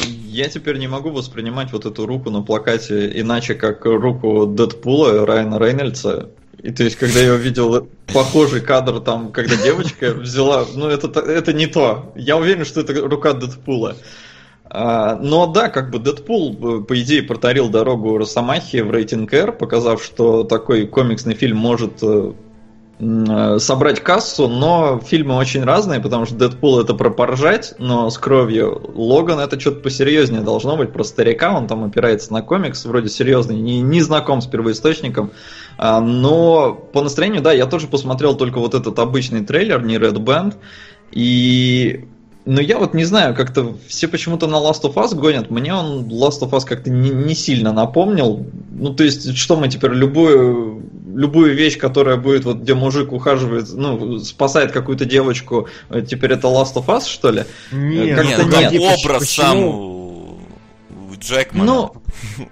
Я 0.00 0.48
теперь 0.48 0.78
не 0.78 0.88
могу 0.88 1.10
воспринимать 1.10 1.72
вот 1.72 1.84
эту 1.84 2.06
руку 2.06 2.30
на 2.30 2.42
плакате 2.42 3.20
иначе, 3.20 3.54
как 3.54 3.84
руку 3.84 4.46
Дэдпула 4.46 5.26
Райана 5.26 5.58
Рейнольдса. 5.58 6.30
И 6.62 6.72
то 6.72 6.82
есть, 6.82 6.96
когда 6.96 7.20
я 7.20 7.34
увидел 7.34 7.88
похожий 8.12 8.60
кадр, 8.60 9.00
там, 9.00 9.30
когда 9.30 9.56
девочка 9.56 10.12
взяла, 10.12 10.64
ну 10.74 10.88
это, 10.88 11.20
это 11.20 11.52
не 11.52 11.66
то. 11.66 12.12
Я 12.16 12.36
уверен, 12.36 12.64
что 12.64 12.80
это 12.80 12.94
рука 13.08 13.32
Дэдпула. 13.32 13.96
А, 14.70 15.16
но 15.16 15.46
да, 15.46 15.68
как 15.68 15.90
бы 15.90 15.98
Дэдпул, 15.98 16.80
э, 16.80 16.84
по 16.84 17.00
идее, 17.00 17.22
протарил 17.22 17.68
дорогу 17.68 18.18
Росомахе 18.18 18.84
в 18.84 18.90
рейтинг 18.90 19.32
R, 19.32 19.52
показав, 19.52 20.02
что 20.02 20.44
такой 20.44 20.86
комиксный 20.86 21.34
фильм 21.34 21.56
может 21.56 22.02
э, 22.02 22.32
э, 22.98 23.58
собрать 23.60 24.00
кассу, 24.00 24.46
но 24.46 25.00
фильмы 25.00 25.36
очень 25.36 25.64
разные, 25.64 26.00
потому 26.00 26.26
что 26.26 26.34
Дэдпул 26.34 26.80
это 26.80 26.92
про 26.92 27.08
поржать, 27.08 27.74
но 27.78 28.10
с 28.10 28.18
кровью. 28.18 28.92
Логан 28.94 29.40
это 29.40 29.58
что-то 29.58 29.80
посерьезнее 29.80 30.42
должно 30.42 30.76
быть, 30.76 30.92
про 30.92 31.02
старика, 31.02 31.56
он 31.56 31.66
там 31.66 31.84
опирается 31.84 32.32
на 32.34 32.42
комикс, 32.42 32.84
вроде 32.84 33.08
серьезный, 33.08 33.56
не, 33.56 33.80
не 33.80 34.02
знаком 34.02 34.42
с 34.42 34.46
первоисточником. 34.46 35.30
А, 35.78 36.00
но 36.00 36.74
по 36.74 37.02
настроению, 37.02 37.40
да, 37.40 37.52
я 37.52 37.66
тоже 37.66 37.86
посмотрел 37.86 38.36
только 38.36 38.58
вот 38.58 38.74
этот 38.74 38.98
обычный 38.98 39.44
трейлер, 39.44 39.82
не 39.82 39.96
Red 39.96 40.16
Band, 40.16 40.56
и 41.12 42.04
но 42.44 42.62
я 42.62 42.78
вот 42.78 42.94
не 42.94 43.04
знаю, 43.04 43.34
как-то 43.34 43.76
все 43.88 44.08
почему-то 44.08 44.46
на 44.46 44.56
Last 44.56 44.80
of 44.82 44.94
Us 44.94 45.14
гонят. 45.14 45.50
Мне 45.50 45.74
он 45.74 46.06
Last 46.08 46.40
of 46.40 46.50
Us 46.52 46.64
как-то 46.64 46.88
не, 46.88 47.10
не 47.10 47.34
сильно 47.34 47.74
напомнил. 47.74 48.46
Ну, 48.70 48.94
то 48.94 49.04
есть, 49.04 49.36
что 49.36 49.54
мы 49.56 49.68
теперь 49.68 49.90
любую, 49.90 50.82
любую 51.14 51.54
вещь, 51.54 51.76
которая 51.76 52.16
будет, 52.16 52.46
вот 52.46 52.56
где 52.60 52.72
мужик 52.72 53.12
ухаживает, 53.12 53.66
ну, 53.74 54.18
спасает 54.20 54.72
какую-то 54.72 55.04
девочку, 55.04 55.68
э, 55.90 56.00
теперь 56.00 56.32
это 56.32 56.48
Last 56.48 56.74
of 56.76 56.86
Us, 56.86 57.06
что 57.06 57.30
ли? 57.30 57.44
Нет, 57.70 58.16
как-то 58.16 58.30
Нет, 58.30 58.38
ну 58.38 58.58
нет. 58.58 58.70
там 58.70 58.80
поч- 58.80 59.04
образ 59.04 59.20
почему? 59.20 59.44
сам 59.44 59.58
у 61.10 61.14
Джекмана. 61.20 61.64
Ну, 61.66 61.92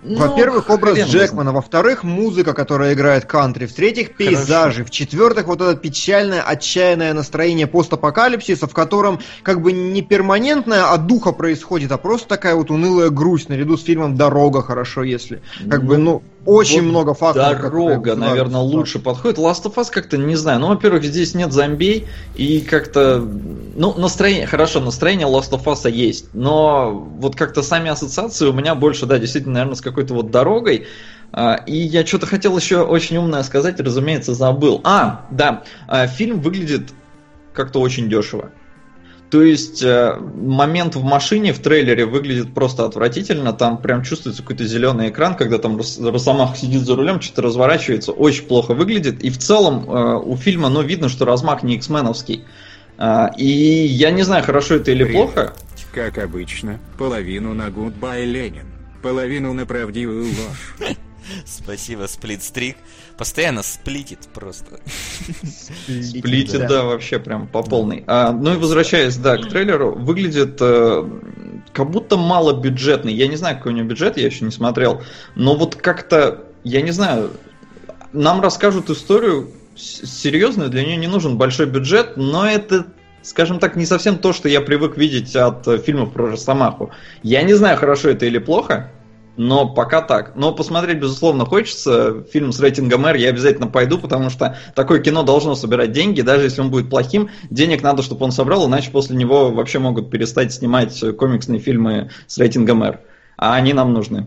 ну, 0.02 0.18
Во-первых, 0.18 0.70
образ 0.70 0.98
Джекмана, 0.98 1.52
во-вторых, 1.52 2.04
музыка, 2.04 2.54
которая 2.54 2.94
играет 2.94 3.24
кантри, 3.24 3.66
в-третьих, 3.66 4.16
пейзажи, 4.16 4.84
в-четвертых, 4.84 5.46
вот 5.46 5.60
это 5.60 5.76
печальное, 5.76 6.42
отчаянное 6.42 7.14
настроение 7.14 7.66
постапокалипсиса, 7.66 8.66
в 8.66 8.74
котором 8.74 9.20
как 9.42 9.62
бы 9.62 9.72
не 9.72 10.02
перманентная 10.02 10.92
от 10.92 11.06
духа 11.06 11.32
происходит, 11.32 11.92
а 11.92 11.98
просто 11.98 12.28
такая 12.28 12.54
вот 12.54 12.70
унылая 12.70 13.10
грусть, 13.10 13.48
наряду 13.48 13.76
с 13.76 13.84
фильмом 13.84 14.16
«Дорога» 14.16 14.62
хорошо, 14.62 15.02
если. 15.02 15.42
Как 15.68 15.84
бы, 15.84 15.96
ну, 15.96 16.22
очень 16.46 16.82
вот 16.82 16.90
много 16.90 17.14
факторов. 17.14 17.60
Дорога, 17.60 18.10
вызывают 18.10 18.18
наверное, 18.20 18.60
ситуацию. 18.60 18.78
лучше 18.78 18.98
подходит. 19.00 19.38
Last 19.38 19.64
of 19.64 19.74
Us 19.74 19.88
как-то 19.90 20.16
не 20.16 20.36
знаю. 20.36 20.60
Ну, 20.60 20.68
во-первых, 20.68 21.04
здесь 21.04 21.34
нет 21.34 21.52
зомбей, 21.52 22.06
и 22.36 22.60
как-то. 22.60 23.18
Ну, 23.74 23.94
настроение. 23.98 24.46
Хорошо, 24.46 24.80
настроение 24.80 25.26
Last 25.26 25.50
of 25.50 25.64
Us 25.64 25.90
есть. 25.90 26.26
Но 26.32 26.92
вот 27.18 27.34
как-то 27.34 27.62
сами 27.62 27.90
ассоциации 27.90 28.46
у 28.46 28.52
меня 28.52 28.74
больше, 28.74 29.06
да, 29.06 29.18
действительно, 29.18 29.45
наверное, 29.50 29.74
с 29.76 29.80
какой-то 29.80 30.14
вот 30.14 30.30
дорогой. 30.30 30.86
А, 31.32 31.54
И 31.66 31.76
я 31.76 32.06
что-то 32.06 32.26
хотел 32.26 32.56
еще 32.56 32.82
очень 32.82 33.16
умное 33.16 33.42
сказать, 33.42 33.80
разумеется, 33.80 34.34
забыл. 34.34 34.80
А, 34.84 35.26
да, 35.30 35.64
а, 35.88 36.06
фильм 36.06 36.40
выглядит 36.40 36.90
как-то 37.52 37.80
очень 37.80 38.08
дешево. 38.08 38.50
То 39.28 39.42
есть 39.42 39.82
э, 39.82 40.14
момент 40.20 40.94
в 40.94 41.02
машине 41.02 41.52
в 41.52 41.58
трейлере 41.58 42.06
выглядит 42.06 42.54
просто 42.54 42.84
отвратительно. 42.84 43.52
Там 43.52 43.78
прям 43.78 44.04
чувствуется 44.04 44.40
какой-то 44.42 44.64
зеленый 44.64 45.08
экран, 45.08 45.34
когда 45.34 45.58
там 45.58 45.76
Рос- 45.78 45.98
Росомаха 46.00 46.56
сидит 46.56 46.82
за 46.82 46.94
рулем, 46.94 47.20
что-то 47.20 47.42
разворачивается. 47.42 48.12
Очень 48.12 48.44
плохо 48.44 48.72
выглядит. 48.74 49.24
И 49.24 49.30
в 49.30 49.38
целом 49.38 49.90
э, 49.90 50.14
у 50.24 50.36
фильма, 50.36 50.68
ну, 50.68 50.80
видно, 50.82 51.08
что 51.08 51.24
размах 51.24 51.64
не 51.64 51.74
X-меновский. 51.74 52.44
А, 52.98 53.32
и 53.36 53.44
я 53.46 54.12
не 54.12 54.22
знаю, 54.22 54.44
хорошо 54.44 54.76
это 54.76 54.92
или 54.92 55.02
Привет. 55.02 55.20
плохо. 55.32 55.52
Как 55.92 56.18
обычно, 56.18 56.78
половину 56.96 57.52
на 57.52 57.66
Goodbye 57.68 58.24
Ленин, 58.26 58.66
половину 59.06 59.52
на 59.52 59.64
правдивую 59.66 60.24
ложь. 60.24 60.96
Спасибо, 61.44 62.06
сплитстрик. 62.08 62.76
Постоянно 63.16 63.62
сплитит 63.62 64.26
просто. 64.34 64.80
Сплитит, 65.86 66.62
да. 66.62 66.68
да. 66.68 66.82
вообще 66.82 67.20
прям 67.20 67.46
по 67.46 67.62
полной. 67.62 68.02
А, 68.08 68.32
ну 68.32 68.54
и 68.54 68.56
возвращаясь, 68.56 69.16
да, 69.16 69.36
к 69.36 69.48
трейлеру, 69.48 69.94
выглядит 69.94 70.58
э, 70.60 71.08
как 71.72 71.88
будто 71.88 72.16
мало 72.16 72.60
бюджетный. 72.60 73.14
Я 73.14 73.28
не 73.28 73.36
знаю, 73.36 73.58
какой 73.58 73.74
у 73.74 73.76
него 73.76 73.88
бюджет, 73.88 74.16
я 74.16 74.26
еще 74.26 74.44
не 74.44 74.50
смотрел. 74.50 75.02
Но 75.36 75.54
вот 75.54 75.76
как-то, 75.76 76.44
я 76.64 76.82
не 76.82 76.90
знаю, 76.90 77.30
нам 78.12 78.40
расскажут 78.40 78.90
историю 78.90 79.52
серьезную, 79.76 80.68
для 80.68 80.84
нее 80.84 80.96
не 80.96 81.06
нужен 81.06 81.38
большой 81.38 81.66
бюджет, 81.66 82.16
но 82.16 82.44
это 82.44 82.86
скажем 83.22 83.58
так, 83.58 83.74
не 83.76 83.86
совсем 83.86 84.18
то, 84.18 84.32
что 84.32 84.48
я 84.48 84.60
привык 84.60 84.96
видеть 84.96 85.34
от 85.34 85.66
э, 85.66 85.78
фильмов 85.78 86.12
про 86.12 86.30
Росомаху. 86.30 86.90
Я 87.22 87.42
не 87.42 87.54
знаю, 87.54 87.76
хорошо 87.76 88.10
это 88.10 88.24
или 88.26 88.38
плохо, 88.38 88.92
но 89.36 89.68
пока 89.68 90.02
так. 90.02 90.34
Но 90.36 90.52
посмотреть, 90.52 90.98
безусловно, 90.98 91.44
хочется. 91.44 92.24
Фильм 92.32 92.52
с 92.52 92.60
рейтингом 92.60 93.06
R 93.06 93.16
я 93.16 93.30
обязательно 93.30 93.66
пойду, 93.66 93.98
потому 93.98 94.30
что 94.30 94.56
такое 94.74 95.00
кино 95.00 95.22
должно 95.22 95.54
собирать 95.54 95.92
деньги. 95.92 96.20
Даже 96.20 96.44
если 96.44 96.60
он 96.60 96.70
будет 96.70 96.90
плохим, 96.90 97.30
денег 97.50 97.82
надо, 97.82 98.02
чтобы 98.02 98.24
он 98.24 98.32
собрал, 98.32 98.66
иначе 98.66 98.90
после 98.90 99.16
него 99.16 99.50
вообще 99.50 99.78
могут 99.78 100.10
перестать 100.10 100.52
снимать 100.52 101.02
комиксные 101.16 101.60
фильмы 101.60 102.10
с 102.26 102.38
рейтингом 102.38 102.82
R. 102.82 103.00
А 103.36 103.54
они 103.54 103.72
нам 103.72 103.92
нужны. 103.92 104.26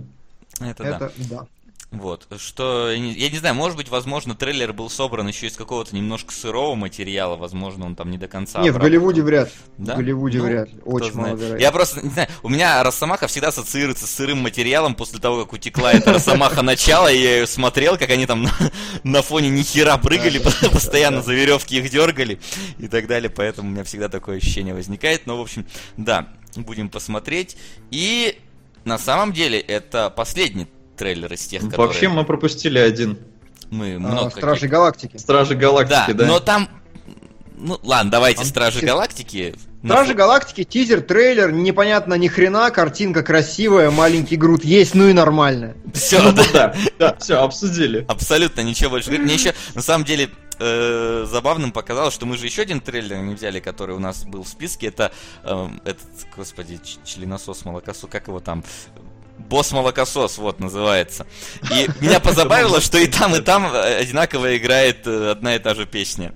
Это, 0.59 0.83
да. 0.83 0.89
Это, 0.89 1.11
да. 1.29 1.45
Вот. 1.91 2.27
Что, 2.37 2.91
я 2.91 3.29
не, 3.29 3.37
знаю, 3.37 3.55
может 3.55 3.75
быть, 3.75 3.89
возможно, 3.89 4.35
трейлер 4.35 4.73
был 4.73 4.91
собран 4.91 5.27
еще 5.27 5.47
из 5.47 5.55
какого-то 5.55 5.95
немножко 5.95 6.31
сырого 6.31 6.75
материала, 6.75 7.35
возможно, 7.35 7.87
он 7.87 7.95
там 7.95 8.11
не 8.11 8.19
до 8.19 8.27
конца. 8.27 8.61
Не, 8.61 8.69
в. 8.69 8.77
Голливуде 8.77 9.23
вряд. 9.23 9.51
Да? 9.77 9.95
В 9.95 9.97
Голливуде 9.97 10.37
Ну, 10.37 10.45
вряд 10.45 10.69
Очень 10.85 11.15
маловероятно. 11.15 11.61
Я 11.61 11.71
просто, 11.71 12.01
не 12.01 12.09
знаю, 12.09 12.29
у 12.43 12.49
меня 12.49 12.83
Росомаха 12.83 13.25
всегда 13.27 13.47
ассоциируется 13.47 14.05
с 14.05 14.11
сырым 14.11 14.37
материалом 14.37 14.93
после 14.93 15.19
того, 15.19 15.43
как 15.43 15.53
утекла 15.53 15.91
эта 15.91 16.13
Росомаха 16.13 16.61
начала, 16.61 17.11
и 17.11 17.17
я 17.17 17.37
ее 17.37 17.47
смотрел, 17.47 17.97
как 17.97 18.11
они 18.11 18.27
там 18.27 18.43
на, 18.43 18.51
на 19.03 19.21
фоне 19.23 19.49
нихера 19.49 19.97
прыгали, 19.97 20.37
постоянно 20.71 21.23
за 21.23 21.33
веревки 21.33 21.79
их 21.79 21.89
дергали 21.89 22.39
и 22.77 22.87
так 22.87 23.07
далее, 23.07 23.31
поэтому 23.31 23.67
у 23.67 23.71
меня 23.71 23.83
всегда 23.83 24.09
такое 24.09 24.37
ощущение 24.37 24.75
возникает. 24.75 25.25
Но, 25.25 25.37
в 25.37 25.41
общем, 25.41 25.65
да, 25.97 26.27
будем 26.55 26.89
посмотреть. 26.89 27.57
И 27.89 28.37
на 28.85 28.99
самом 28.99 29.33
деле 29.33 29.59
это 29.59 30.11
последний 30.11 30.67
трейлер 30.99 31.33
из 31.33 31.47
тех, 31.47 31.61
которые... 31.63 31.87
Вообще 31.87 32.09
мы 32.09 32.23
пропустили 32.25 32.77
один. 32.77 33.17
Мы 33.71 33.95
А, 33.95 33.99
много 33.99 34.29
Стражи 34.31 34.61
каких- 34.61 34.71
Галактики. 34.71 35.17
Стражи 35.17 35.55
Да, 35.55 35.59
Галактики, 35.61 36.11
да. 36.11 36.25
но 36.25 36.39
там... 36.39 36.69
Ну, 37.57 37.77
ладно, 37.83 38.09
давайте 38.11 38.39
Там 38.39 38.47
Стражи 38.47 38.85
Галактики. 38.85 39.53
Стражи 39.83 40.13
фо- 40.13 40.15
Галактики, 40.15 40.63
тизер, 40.63 41.01
трейлер, 41.01 41.51
непонятно 41.51 42.13
ни 42.15 42.27
хрена, 42.27 42.69
картинка 42.71 43.21
красивая, 43.23 43.91
маленький 43.91 44.35
груд 44.37 44.63
есть, 44.63 44.93
ну 44.95 45.07
и 45.07 45.13
нормально. 45.13 45.75
Всё, 45.93 46.21
Ну 46.21 46.31
да. 46.33 46.43
да, 46.53 46.75
да, 46.99 47.15
все, 47.19 47.35
обсудили. 47.41 48.05
Абсолютно 48.07 48.61
ничего 48.61 48.91
больше. 48.91 49.11
Мне 49.11 49.33
еще, 49.33 49.53
на 49.75 49.81
самом 49.81 50.05
деле, 50.05 50.29
э, 50.57 51.25
забавным 51.29 51.71
показалось, 51.73 52.13
что 52.13 52.25
мы 52.25 52.37
же 52.37 52.45
еще 52.45 52.61
один 52.63 52.79
трейлер 52.81 53.17
не 53.19 53.35
взяли, 53.35 53.59
который 53.59 53.93
у 53.95 53.99
нас 53.99 54.23
был 54.23 54.43
в 54.43 54.47
списке. 54.47 54.87
Это 54.87 55.11
эм, 55.43 55.81
этот, 55.85 56.07
господи, 56.35 56.79
членосос 57.05 57.65
молокосос, 57.65 58.09
как 58.09 58.27
его 58.27 58.39
там? 58.39 58.63
Босс 59.49 59.71
молокосос, 59.71 60.37
вот 60.37 60.59
называется. 60.59 61.25
И 61.71 61.89
меня 62.01 62.19
позабавило, 62.19 62.79
что 62.81 62.99
и 62.99 63.07
там, 63.07 63.35
и 63.35 63.41
там 63.41 63.71
одинаково 63.73 64.55
играет 64.55 65.07
э, 65.07 65.31
одна 65.31 65.55
и 65.55 65.59
та 65.59 65.73
же 65.73 65.87
песня 65.87 66.33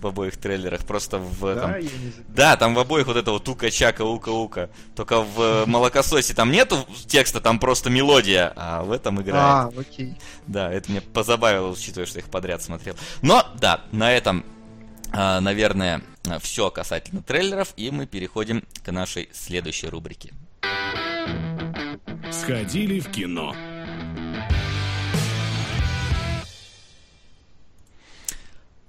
в 0.00 0.06
обоих 0.06 0.38
трейлерах. 0.38 0.86
Просто 0.86 1.18
в 1.18 1.46
не 1.46 1.54
знаю. 1.54 1.90
Да, 2.28 2.56
там 2.56 2.74
в 2.74 2.78
обоих 2.78 3.06
вот 3.06 3.16
это 3.16 3.32
вот 3.32 3.46
ука-чака, 3.48 4.02
ука-ука. 4.02 4.70
Только 4.96 5.20
в 5.20 5.40
э, 5.40 5.66
молокососе 5.66 6.32
там 6.32 6.50
нету 6.50 6.86
текста, 7.06 7.40
там 7.40 7.58
просто 7.58 7.90
мелодия, 7.90 8.52
а 8.56 8.82
в 8.82 8.92
этом 8.92 9.20
играет. 9.20 9.36
А, 9.44 9.72
окей. 9.78 10.16
Да, 10.46 10.72
это 10.72 10.90
меня 10.90 11.02
позабавило, 11.02 11.68
учитывая, 11.68 12.06
что 12.06 12.18
их 12.18 12.30
подряд 12.30 12.62
смотрел. 12.62 12.96
Но, 13.20 13.46
да, 13.60 13.82
на 13.92 14.10
этом, 14.10 14.44
а, 15.12 15.40
наверное, 15.40 16.02
все 16.40 16.70
касательно 16.70 17.22
трейлеров, 17.22 17.74
и 17.76 17.90
мы 17.90 18.06
переходим 18.06 18.64
к 18.84 18.90
нашей 18.90 19.28
следующей 19.34 19.88
рубрике. 19.88 20.32
Сходили 22.30 23.00
в 23.00 23.08
кино. 23.10 23.54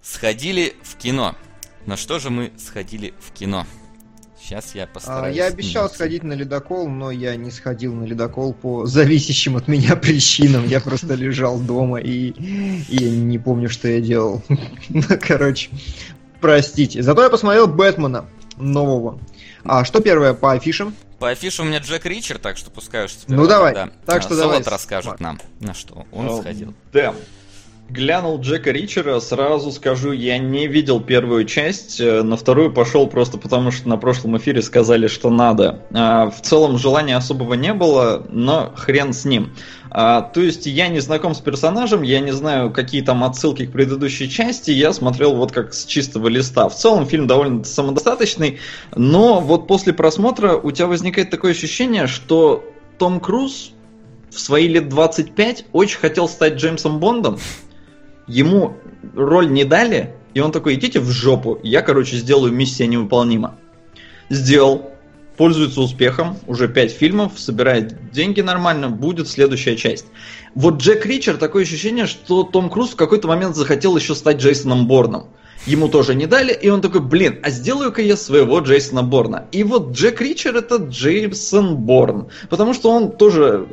Сходили 0.01 0.75
в 0.83 0.95
кино. 0.95 1.35
На 1.85 1.97
что 1.97 2.19
же 2.19 2.29
мы 2.29 2.51
сходили 2.57 3.13
в 3.19 3.31
кино? 3.31 3.65
Сейчас 4.41 4.73
я 4.73 4.83
А, 4.83 4.87
постараюсь. 4.87 5.35
я 5.35 5.45
обещал 5.47 5.89
сходить 5.89 6.23
на 6.23 6.33
ледокол, 6.33 6.87
но 6.89 7.11
я 7.11 7.35
не 7.35 7.51
сходил 7.51 7.93
на 7.93 8.05
ледокол 8.05 8.53
по 8.53 8.85
зависящим 8.85 9.57
от 9.57 9.67
меня 9.67 9.95
причинам. 9.95 10.65
Я 10.65 10.79
просто 10.79 11.13
лежал 11.15 11.59
дома 11.59 11.99
и, 11.99 12.29
и 12.89 12.95
я 13.03 13.09
не 13.11 13.37
помню, 13.37 13.69
что 13.69 13.87
я 13.87 13.99
делал. 14.01 14.41
Ну, 14.89 15.03
короче, 15.21 15.69
простите. 16.41 17.03
Зато 17.03 17.21
я 17.23 17.29
посмотрел 17.29 17.67
Бэтмена 17.67 18.25
нового. 18.57 19.19
А 19.63 19.83
что 19.85 19.99
первое 19.99 20.33
по 20.33 20.53
афишам? 20.53 20.95
По 21.19 21.29
афише 21.29 21.61
у 21.61 21.65
меня 21.65 21.79
Джек 21.79 22.05
Ричер, 22.05 22.37
так 22.39 22.57
что 22.57 22.71
пускай 22.71 23.05
уж 23.05 23.11
Ну, 23.27 23.45
давай. 23.47 23.73
Да. 23.73 23.89
Так 24.05 24.19
А, 24.19 24.21
что 24.21 24.35
Солод 24.35 24.63
давай, 24.63 24.63
расскажет 24.63 25.19
нам, 25.19 25.39
на 25.59 25.73
что 25.73 26.05
он 26.11 26.27
Э, 26.29 26.41
сходил. 26.41 26.73
Да. 26.93 27.13
Глянул 27.89 28.39
Джека 28.39 28.69
Ричера, 28.71 29.19
сразу 29.19 29.71
скажу, 29.71 30.11
я 30.11 30.37
не 30.37 30.67
видел 30.67 31.01
первую 31.01 31.45
часть, 31.45 31.99
э, 31.99 32.21
на 32.21 32.37
вторую 32.37 32.71
пошел 32.71 33.07
просто 33.07 33.39
потому, 33.39 33.71
что 33.71 33.89
на 33.89 33.97
прошлом 33.97 34.37
эфире 34.37 34.61
сказали, 34.61 35.07
что 35.07 35.31
надо. 35.31 35.81
А, 35.91 36.29
В 36.29 36.39
целом 36.41 36.77
желания 36.77 37.17
особого 37.17 37.55
не 37.55 37.73
было, 37.73 38.25
но 38.29 38.71
хрен 38.75 39.11
с 39.11 39.25
ним. 39.25 39.55
А, 39.91 40.21
То 40.21 40.41
есть 40.41 40.67
я 40.67 40.87
не 40.87 40.99
знаком 40.99 41.33
с 41.33 41.39
персонажем, 41.39 42.03
я 42.03 42.19
не 42.19 42.31
знаю, 42.31 42.71
какие 42.71 43.01
там 43.01 43.23
отсылки 43.23 43.65
к 43.65 43.71
предыдущей 43.71 44.29
части, 44.29 44.71
я 44.71 44.93
смотрел 44.93 45.35
вот 45.35 45.51
как 45.51 45.73
с 45.73 45.85
чистого 45.85 46.27
листа. 46.27 46.69
В 46.69 46.75
целом 46.75 47.07
фильм 47.07 47.25
довольно 47.25 47.63
самодостаточный, 47.63 48.59
но 48.95 49.39
вот 49.39 49.67
после 49.67 49.93
просмотра 49.93 50.55
у 50.55 50.71
тебя 50.71 50.87
возникает 50.87 51.31
такое 51.31 51.51
ощущение, 51.51 52.05
что 52.05 52.63
Том 52.99 53.19
Круз 53.19 53.71
в 54.29 54.39
свои 54.39 54.67
лет 54.67 54.89
25 54.89 55.65
очень 55.71 55.97
хотел 55.97 56.29
стать 56.29 56.55
Джеймсом 56.55 56.99
Бондом. 56.99 57.39
Ему 58.27 58.75
роль 59.15 59.51
не 59.51 59.63
дали, 59.63 60.13
и 60.35 60.39
он 60.39 60.51
такой, 60.51 60.75
идите 60.75 60.99
в 60.99 61.09
жопу, 61.09 61.59
я, 61.63 61.81
короче, 61.81 62.17
сделаю 62.17 62.53
миссия 62.53 62.85
невыполнима. 62.85 63.55
Сделал, 64.29 64.91
пользуется 65.39 65.79
успехом, 65.79 66.37
уже 66.47 66.67
5 66.67 66.91
фильмов, 66.91 67.39
собирает 67.39 68.11
деньги 68.11 68.41
нормально, 68.41 68.89
будет 68.89 69.29
следующая 69.29 69.77
часть. 69.77 70.05
Вот 70.53 70.81
Джек 70.81 71.05
Ричер, 71.05 71.37
такое 71.37 71.63
ощущение, 71.63 72.07
что 72.07 72.43
Том 72.43 72.69
Круз 72.69 72.89
в 72.89 72.97
какой-то 72.97 73.29
момент 73.29 73.55
захотел 73.55 73.95
еще 73.95 74.15
стать 74.15 74.41
Джейсоном 74.41 74.85
Борном. 74.85 75.27
Ему 75.65 75.87
тоже 75.87 76.13
не 76.13 76.25
дали, 76.25 76.51
и 76.51 76.67
он 76.67 76.81
такой, 76.81 76.99
блин, 76.99 77.39
а 77.41 77.51
сделаю-ка 77.51 78.01
я 78.01 78.17
своего 78.17 78.59
Джейсона 78.59 79.01
Борна. 79.01 79.45
И 79.53 79.63
вот 79.63 79.91
Джек 79.91 80.19
Ричер 80.19 80.57
это 80.57 80.75
Джейсон 80.75 81.77
Борн, 81.77 82.27
потому 82.49 82.73
что 82.73 82.91
он 82.91 83.13
тоже 83.13 83.65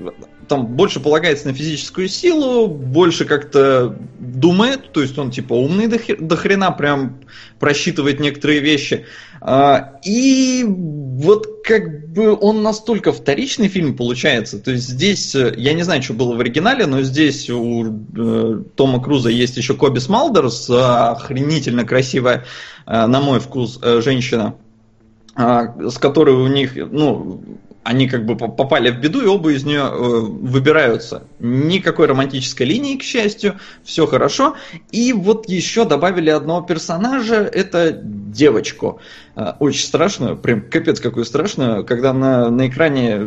там 0.46 0.66
больше 0.66 1.00
полагается 1.00 1.48
на 1.48 1.54
физическую 1.54 2.08
силу, 2.08 2.68
больше 2.68 3.24
как-то 3.24 3.96
думает, 4.20 4.92
то 4.92 5.02
есть 5.02 5.18
он 5.18 5.32
типа 5.32 5.54
умный 5.54 5.88
до, 5.88 5.98
до 6.18 6.36
хрена, 6.36 6.70
прям 6.70 7.18
просчитывает 7.58 8.20
некоторые 8.20 8.60
вещи. 8.60 9.06
А, 9.40 9.98
и 10.04 10.64
вот 10.66 11.62
как 11.64 12.08
бы 12.08 12.36
он 12.38 12.62
настолько 12.62 13.12
вторичный 13.12 13.68
фильм 13.68 13.96
получается, 13.96 14.58
то 14.58 14.70
есть 14.70 14.88
здесь, 14.88 15.34
э, 15.34 15.54
я 15.56 15.72
не 15.74 15.82
знаю, 15.82 16.02
что 16.02 16.14
было 16.14 16.34
в 16.34 16.40
оригинале, 16.40 16.86
но 16.86 17.02
здесь 17.02 17.50
у 17.50 17.84
э, 17.84 18.62
Тома 18.74 19.02
Круза 19.02 19.30
есть 19.30 19.56
еще 19.56 19.74
Коби 19.74 19.98
Смалдерс, 19.98 20.70
охренительно 20.70 21.84
красивая, 21.84 22.44
э, 22.86 23.06
на 23.06 23.20
мой 23.20 23.40
вкус, 23.40 23.78
э, 23.82 24.00
женщина, 24.00 24.54
а, 25.34 25.90
с 25.90 25.98
которой 25.98 26.34
у 26.34 26.46
них, 26.46 26.74
ну, 26.76 27.42
они 27.86 28.08
как 28.08 28.26
бы 28.26 28.36
по- 28.36 28.48
попали 28.48 28.90
в 28.90 29.00
беду, 29.00 29.22
и 29.22 29.26
оба 29.26 29.52
из 29.52 29.64
нее 29.64 29.88
э, 29.88 29.92
выбираются. 29.92 31.22
Никакой 31.38 32.06
романтической 32.06 32.66
линии, 32.66 32.96
к 32.96 33.02
счастью, 33.02 33.60
все 33.84 34.06
хорошо. 34.06 34.56
И 34.90 35.12
вот 35.12 35.48
еще 35.48 35.84
добавили 35.84 36.30
одного 36.30 36.62
персонажа, 36.62 37.36
это 37.36 37.92
девочку. 37.92 39.00
Э, 39.36 39.52
Очень 39.60 39.86
страшную, 39.86 40.36
прям 40.36 40.62
капец 40.62 40.98
какую 40.98 41.24
страшную, 41.24 41.84
когда 41.84 42.12
на, 42.12 42.50
на 42.50 42.66
экране, 42.66 43.20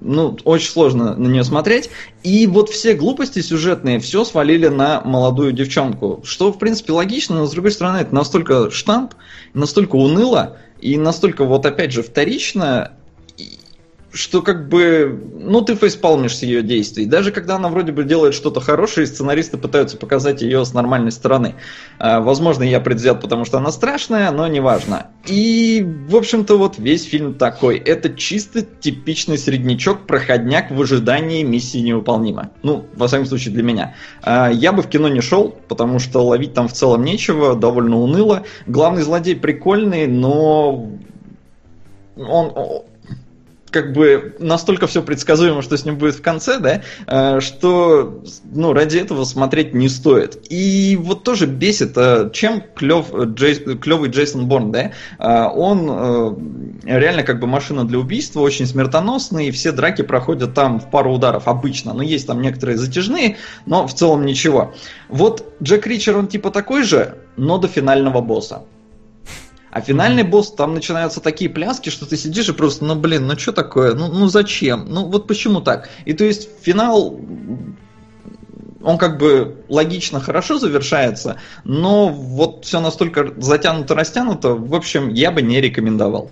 ну, 0.00 0.38
очень 0.44 0.70
сложно 0.70 1.16
на 1.16 1.26
нее 1.26 1.42
смотреть. 1.42 1.90
И 2.22 2.46
вот 2.46 2.70
все 2.70 2.94
глупости 2.94 3.40
сюжетные, 3.40 3.98
все 3.98 4.24
свалили 4.24 4.68
на 4.68 5.00
молодую 5.00 5.52
девчонку. 5.52 6.20
Что, 6.24 6.52
в 6.52 6.58
принципе, 6.58 6.92
логично, 6.92 7.36
но, 7.36 7.46
с 7.46 7.50
другой 7.50 7.72
стороны, 7.72 7.98
это 7.98 8.14
настолько 8.14 8.70
штамп, 8.70 9.14
настолько 9.54 9.96
уныло, 9.96 10.56
и 10.80 10.96
настолько, 10.98 11.44
вот 11.44 11.66
опять 11.66 11.92
же, 11.92 12.02
вторично, 12.02 12.92
что 14.14 14.42
как 14.42 14.68
бы, 14.68 15.20
ну 15.40 15.60
ты 15.60 15.74
фейспалмишь 15.74 16.36
с 16.36 16.42
ее 16.42 16.62
действий. 16.62 17.04
Даже 17.04 17.32
когда 17.32 17.56
она 17.56 17.68
вроде 17.68 17.90
бы 17.90 18.04
делает 18.04 18.34
что-то 18.34 18.60
хорошее, 18.60 19.08
сценаристы 19.08 19.58
пытаются 19.58 19.96
показать 19.96 20.40
ее 20.40 20.64
с 20.64 20.72
нормальной 20.72 21.10
стороны. 21.10 21.56
А, 21.98 22.20
возможно, 22.20 22.62
я 22.62 22.80
предвзят, 22.80 23.20
потому 23.20 23.44
что 23.44 23.58
она 23.58 23.72
страшная, 23.72 24.30
но 24.30 24.46
неважно. 24.46 25.08
И, 25.26 25.84
в 26.08 26.14
общем-то, 26.14 26.56
вот 26.56 26.78
весь 26.78 27.04
фильм 27.04 27.34
такой. 27.34 27.76
Это 27.76 28.08
чисто 28.08 28.62
типичный 28.62 29.36
среднячок, 29.36 30.06
проходняк 30.06 30.70
в 30.70 30.80
ожидании 30.80 31.42
миссии 31.42 31.78
невыполнима. 31.78 32.50
Ну, 32.62 32.86
во 32.94 33.08
всяком 33.08 33.26
случае, 33.26 33.52
для 33.52 33.64
меня. 33.64 33.94
А, 34.22 34.48
я 34.48 34.72
бы 34.72 34.82
в 34.82 34.88
кино 34.88 35.08
не 35.08 35.22
шел, 35.22 35.56
потому 35.66 35.98
что 35.98 36.24
ловить 36.24 36.54
там 36.54 36.68
в 36.68 36.72
целом 36.72 37.02
нечего, 37.04 37.56
довольно 37.56 37.98
уныло. 37.98 38.44
Главный 38.68 39.02
злодей 39.02 39.34
прикольный, 39.34 40.06
но 40.06 40.88
он 42.16 42.84
как 43.74 43.92
бы 43.92 44.36
настолько 44.38 44.86
все 44.86 45.02
предсказуемо, 45.02 45.60
что 45.60 45.76
с 45.76 45.84
ним 45.84 45.98
будет 45.98 46.14
в 46.14 46.22
конце, 46.22 46.60
да, 46.60 46.82
э, 47.08 47.40
что 47.40 48.22
ну, 48.52 48.72
ради 48.72 48.98
этого 48.98 49.24
смотреть 49.24 49.74
не 49.74 49.88
стоит. 49.88 50.38
И 50.48 50.96
вот 51.00 51.24
тоже 51.24 51.46
бесит, 51.46 51.92
э, 51.96 52.30
чем 52.32 52.62
клев, 52.76 53.10
Джей- 53.12 53.76
клевый 53.76 54.10
Джейсон 54.10 54.46
Борн, 54.46 54.70
да, 54.70 54.92
Э, 55.18 55.46
он 55.52 55.88
э, 55.90 56.34
реально 56.84 57.22
как 57.22 57.40
бы 57.40 57.46
машина 57.46 57.84
для 57.84 57.98
убийства, 57.98 58.40
очень 58.40 58.66
смертоносный, 58.66 59.48
и 59.48 59.50
все 59.50 59.72
драки 59.72 60.02
проходят 60.02 60.54
там 60.54 60.78
в 60.80 60.90
пару 60.90 61.12
ударов 61.12 61.48
обычно, 61.48 61.92
но 61.94 62.02
есть 62.02 62.26
там 62.26 62.40
некоторые 62.40 62.78
затяжные, 62.78 63.36
но 63.66 63.86
в 63.86 63.94
целом 63.94 64.24
ничего. 64.24 64.74
Вот 65.08 65.54
Джек 65.62 65.86
Ричер, 65.86 66.16
он 66.16 66.28
типа 66.28 66.50
такой 66.50 66.82
же, 66.84 67.18
но 67.36 67.58
до 67.58 67.68
финального 67.68 68.20
босса. 68.20 68.62
А 69.74 69.80
финальный 69.80 70.22
босс, 70.22 70.52
там 70.52 70.72
начинаются 70.72 71.20
такие 71.20 71.50
пляски, 71.50 71.90
что 71.90 72.06
ты 72.06 72.16
сидишь 72.16 72.48
и 72.48 72.52
просто, 72.52 72.84
ну 72.84 72.94
блин, 72.94 73.26
ну 73.26 73.36
что 73.36 73.50
такое, 73.50 73.94
ну, 73.94 74.06
ну 74.06 74.28
зачем, 74.28 74.84
ну 74.88 75.06
вот 75.08 75.26
почему 75.26 75.60
так? 75.60 75.88
И 76.04 76.12
то 76.12 76.22
есть 76.22 76.48
финал, 76.62 77.18
он 78.84 78.98
как 78.98 79.18
бы 79.18 79.64
логично 79.68 80.20
хорошо 80.20 80.60
завершается, 80.60 81.40
но 81.64 82.08
вот 82.08 82.64
все 82.64 82.78
настолько 82.78 83.32
затянуто-растянуто, 83.36 84.54
в 84.54 84.76
общем, 84.76 85.08
я 85.08 85.32
бы 85.32 85.42
не 85.42 85.60
рекомендовал. 85.60 86.30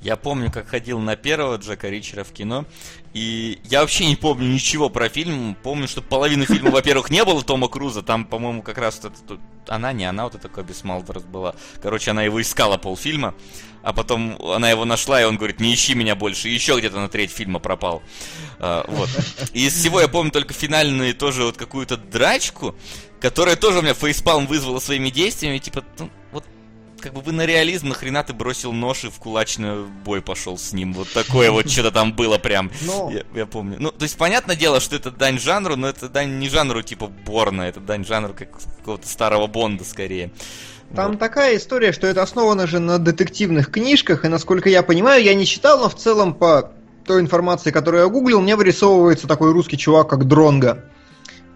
Я 0.00 0.16
помню, 0.16 0.50
как 0.50 0.68
ходил 0.68 1.00
на 1.00 1.16
первого 1.16 1.56
Джека 1.56 1.88
Ричера 1.88 2.22
в 2.22 2.32
кино, 2.32 2.66
и 3.14 3.60
я 3.64 3.80
вообще 3.80 4.06
не 4.06 4.14
помню 4.14 4.46
ничего 4.46 4.88
про 4.90 5.08
фильм. 5.08 5.56
Помню, 5.62 5.88
что 5.88 6.02
половины 6.02 6.46
фильма, 6.46 6.70
во-первых, 6.70 7.10
не 7.10 7.24
было 7.24 7.42
Тома 7.42 7.68
Круза, 7.68 8.02
там, 8.02 8.24
по-моему, 8.24 8.62
как 8.62 8.78
раз 8.78 9.00
вот 9.02 9.14
это, 9.24 9.40
она, 9.66 9.92
не 9.92 10.04
она, 10.04 10.24
вот 10.24 10.36
эта 10.36 10.48
Коби 10.48 10.72
Смалдерс 10.72 11.24
была. 11.24 11.56
Короче, 11.82 12.12
она 12.12 12.22
его 12.22 12.40
искала 12.40 12.78
полфильма, 12.78 13.34
а 13.82 13.92
потом 13.92 14.40
она 14.40 14.70
его 14.70 14.84
нашла, 14.84 15.20
и 15.20 15.24
он 15.24 15.36
говорит, 15.36 15.58
не 15.58 15.74
ищи 15.74 15.94
меня 15.94 16.14
больше, 16.14 16.48
и 16.48 16.54
еще 16.54 16.78
где-то 16.78 17.00
на 17.00 17.08
треть 17.08 17.32
фильма 17.32 17.58
пропал. 17.58 18.00
А, 18.60 18.84
вот. 18.86 19.08
И 19.52 19.66
из 19.66 19.74
всего 19.74 20.00
я 20.00 20.06
помню 20.06 20.30
только 20.30 20.54
финальную 20.54 21.12
тоже 21.14 21.42
вот 21.42 21.56
какую-то 21.56 21.96
драчку, 21.96 22.76
которая 23.20 23.56
тоже 23.56 23.80
у 23.80 23.82
меня 23.82 23.94
фейспалм 23.94 24.46
вызвала 24.46 24.78
своими 24.78 25.10
действиями, 25.10 25.58
типа, 25.58 25.84
ну, 25.98 26.08
как 27.00 27.14
бы 27.14 27.20
вы 27.20 27.32
на 27.32 27.46
реализм, 27.46 27.88
нахрена 27.88 28.22
ты 28.24 28.32
бросил 28.32 28.72
нож 28.72 29.04
и 29.04 29.10
в 29.10 29.18
кулачный 29.18 29.84
бой 30.04 30.20
пошел 30.20 30.58
с 30.58 30.72
ним. 30.72 30.92
Вот 30.94 31.12
такое 31.12 31.50
вот 31.50 31.70
что-то 31.70 31.90
там 31.90 32.12
было 32.12 32.38
прям. 32.38 32.70
Я, 33.10 33.22
я 33.34 33.46
помню. 33.46 33.76
Ну, 33.78 33.90
то 33.90 34.02
есть, 34.02 34.16
понятное 34.16 34.56
дело, 34.56 34.80
что 34.80 34.96
это 34.96 35.10
дань 35.10 35.38
жанру, 35.38 35.76
но 35.76 35.88
это 35.88 36.08
дань 36.08 36.38
не 36.38 36.48
жанру 36.48 36.82
типа 36.82 37.06
Борна, 37.06 37.62
это 37.62 37.80
дань 37.80 38.04
жанру 38.04 38.34
как 38.34 38.50
какого-то 38.78 39.08
старого 39.08 39.46
Бонда 39.46 39.84
скорее. 39.84 40.30
Там 40.94 41.12
Вот. 41.12 41.20
такая 41.20 41.56
история, 41.56 41.92
что 41.92 42.06
это 42.06 42.22
основано 42.22 42.66
же 42.66 42.78
на 42.78 42.98
детективных 42.98 43.70
книжках, 43.70 44.24
и 44.24 44.28
насколько 44.28 44.68
я 44.68 44.82
понимаю, 44.82 45.22
я 45.22 45.34
не 45.34 45.44
читал, 45.44 45.78
но 45.78 45.88
в 45.88 45.96
целом 45.96 46.32
по 46.34 46.72
той 47.04 47.20
информации, 47.20 47.70
которую 47.70 48.02
я 48.02 48.08
гуглил, 48.08 48.40
мне 48.40 48.56
вырисовывается 48.56 49.26
такой 49.26 49.52
русский 49.52 49.76
чувак, 49.76 50.08
как 50.08 50.26
Дронга. 50.26 50.84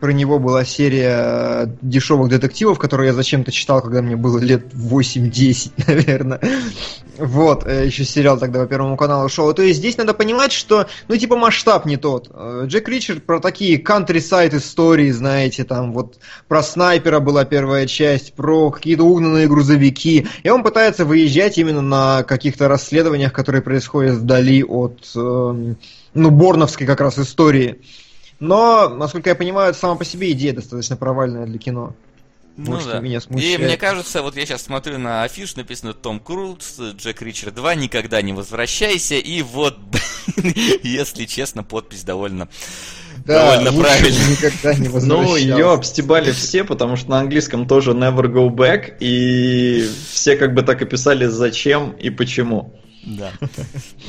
Про 0.02 0.10
него 0.10 0.40
была 0.40 0.64
серия 0.64 1.76
дешевых 1.80 2.28
детективов, 2.28 2.80
которые 2.80 3.10
я 3.10 3.12
зачем-то 3.12 3.52
читал, 3.52 3.80
когда 3.80 4.02
мне 4.02 4.16
было 4.16 4.40
лет 4.40 4.74
8-10, 4.74 5.74
наверное. 5.86 6.40
Вот, 7.18 7.64
э, 7.68 7.86
еще 7.86 8.04
сериал 8.04 8.36
тогда 8.36 8.62
по 8.62 8.66
Первому 8.66 8.96
каналу 8.96 9.28
шел. 9.28 9.54
То 9.54 9.62
есть 9.62 9.78
здесь 9.78 9.96
надо 9.96 10.12
понимать, 10.12 10.50
что, 10.50 10.88
ну, 11.06 11.16
типа, 11.16 11.36
масштаб 11.36 11.86
не 11.86 11.98
тот. 11.98 12.28
Э, 12.34 12.64
Джек 12.66 12.88
Ричард 12.88 13.24
про 13.24 13.38
такие 13.38 13.80
countryside 13.80 14.56
истории, 14.56 15.12
знаете, 15.12 15.62
там, 15.62 15.92
вот, 15.92 16.18
про 16.48 16.64
снайпера 16.64 17.20
была 17.20 17.44
первая 17.44 17.86
часть, 17.86 18.34
про 18.34 18.72
какие-то 18.72 19.04
угнанные 19.04 19.46
грузовики. 19.46 20.26
И 20.42 20.48
он 20.48 20.64
пытается 20.64 21.04
выезжать 21.04 21.58
именно 21.58 21.80
на 21.80 22.24
каких-то 22.24 22.66
расследованиях, 22.66 23.32
которые 23.32 23.62
происходят 23.62 24.16
вдали 24.16 24.64
от, 24.64 24.98
эм, 25.14 25.76
ну, 26.12 26.30
борновской 26.30 26.88
как 26.88 27.00
раз 27.00 27.20
истории. 27.20 27.78
Но, 28.42 28.88
насколько 28.88 29.30
я 29.30 29.36
понимаю, 29.36 29.70
это 29.70 29.78
сама 29.78 29.94
по 29.94 30.04
себе 30.04 30.32
идея 30.32 30.52
достаточно 30.52 30.96
провальная 30.96 31.46
для 31.46 31.58
кино. 31.58 31.94
Ну 32.56 32.80
что 32.80 32.94
да. 32.94 33.00
меня 33.00 33.18
И 33.18 33.20
смущает. 33.20 33.60
мне 33.60 33.76
кажется, 33.76 34.20
вот 34.20 34.36
я 34.36 34.44
сейчас 34.44 34.62
смотрю 34.62 34.98
на 34.98 35.22
афиш, 35.22 35.54
написано 35.54 35.94
Том 35.94 36.18
Круз, 36.18 36.76
Джек 36.96 37.22
Ричард 37.22 37.54
2, 37.54 37.76
никогда 37.76 38.20
не 38.20 38.32
возвращайся. 38.32 39.14
И 39.14 39.42
вот, 39.42 39.78
если 40.82 41.26
честно, 41.26 41.62
подпись 41.62 42.02
довольно, 42.02 42.48
довольно 43.24 43.70
лучше 43.70 43.88
правильная. 43.88 44.30
никогда 44.30 44.74
не 44.74 44.88
Ну, 44.88 45.36
ее 45.36 45.70
обстебали 45.70 46.32
все, 46.32 46.64
потому 46.64 46.96
что 46.96 47.10
на 47.10 47.20
английском 47.20 47.68
тоже 47.68 47.92
never 47.92 48.24
go 48.24 48.48
back, 48.48 48.96
и 48.98 49.88
все 50.10 50.34
как 50.34 50.52
бы 50.52 50.62
так 50.62 50.82
и 50.82 50.84
писали 50.84 51.26
зачем 51.26 51.92
и 51.92 52.10
почему. 52.10 52.74
Да. 53.02 53.32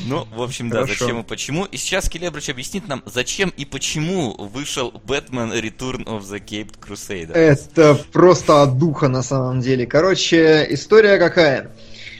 Ну, 0.05 0.27
в 0.35 0.41
общем, 0.41 0.69
да, 0.69 0.81
Хорошо. 0.81 1.05
зачем 1.05 1.19
и 1.21 1.23
почему. 1.23 1.65
И 1.65 1.77
сейчас 1.77 2.09
Келебрич 2.09 2.49
объяснит 2.49 2.87
нам, 2.87 3.03
зачем 3.05 3.53
и 3.55 3.65
почему 3.65 4.35
вышел 4.37 4.91
Бэтмен 5.05 5.51
Return 5.53 6.03
of 6.05 6.21
the 6.21 6.43
Caped 6.43 6.75
Crusader. 6.79 7.33
Это 7.33 7.95
просто 8.11 8.61
от 8.63 8.77
духа 8.77 9.07
на 9.07 9.23
самом 9.23 9.61
деле. 9.61 9.85
Короче, 9.85 10.67
история 10.69 11.17
какая? 11.17 11.71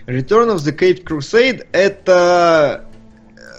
Return 0.08 0.56
of 0.56 0.58
the 0.58 0.78
Caped 0.78 1.04
Crusade 1.04 1.66
это 1.72 2.86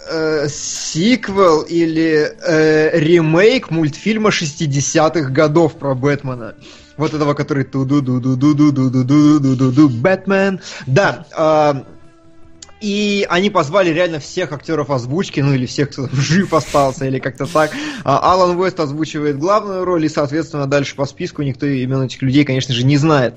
э, 0.09 0.47
сиквел 0.49 1.61
или 1.61 2.35
э, 2.47 2.99
ремейк 2.99 3.71
мультфильма 3.71 4.29
60-х 4.29 5.29
годов 5.29 5.75
про 5.77 5.95
Бэтмена. 5.95 6.55
Вот 6.97 7.13
этого, 7.13 7.33
который 7.33 7.65
ту 7.65 7.85
ду 7.85 8.01
ду 8.01 8.19
ду 8.19 8.35
ду 8.35 8.53
ду 8.53 8.71
ду 8.71 8.89
ду 8.89 9.03
ду 9.03 9.39
ду 9.39 9.55
ду 9.55 9.71
ду 9.71 9.89
Бэтмен. 9.89 10.61
Да. 10.87 11.25
а, 11.35 11.85
и 12.85 13.25
они 13.31 13.49
позвали 13.49 13.89
реально 13.89 14.19
всех 14.19 14.51
актеров 14.51 14.91
озвучки, 14.91 15.39
ну 15.39 15.55
или 15.55 15.65
всех, 15.65 15.89
кто 15.89 16.07
жив 16.11 16.53
остался, 16.53 17.05
или 17.05 17.17
как-то 17.17 17.47
так. 17.47 17.71
А, 18.03 18.31
Алан 18.31 18.55
Уэст 18.59 18.79
озвучивает 18.79 19.39
главную 19.39 19.85
роль, 19.85 20.05
и, 20.05 20.09
соответственно, 20.09 20.67
дальше 20.67 20.95
по 20.95 21.07
списку 21.07 21.41
никто 21.41 21.65
имен 21.65 22.03
этих 22.03 22.21
людей, 22.21 22.45
конечно 22.45 22.75
же, 22.75 22.85
не 22.85 22.97
знает. 22.97 23.33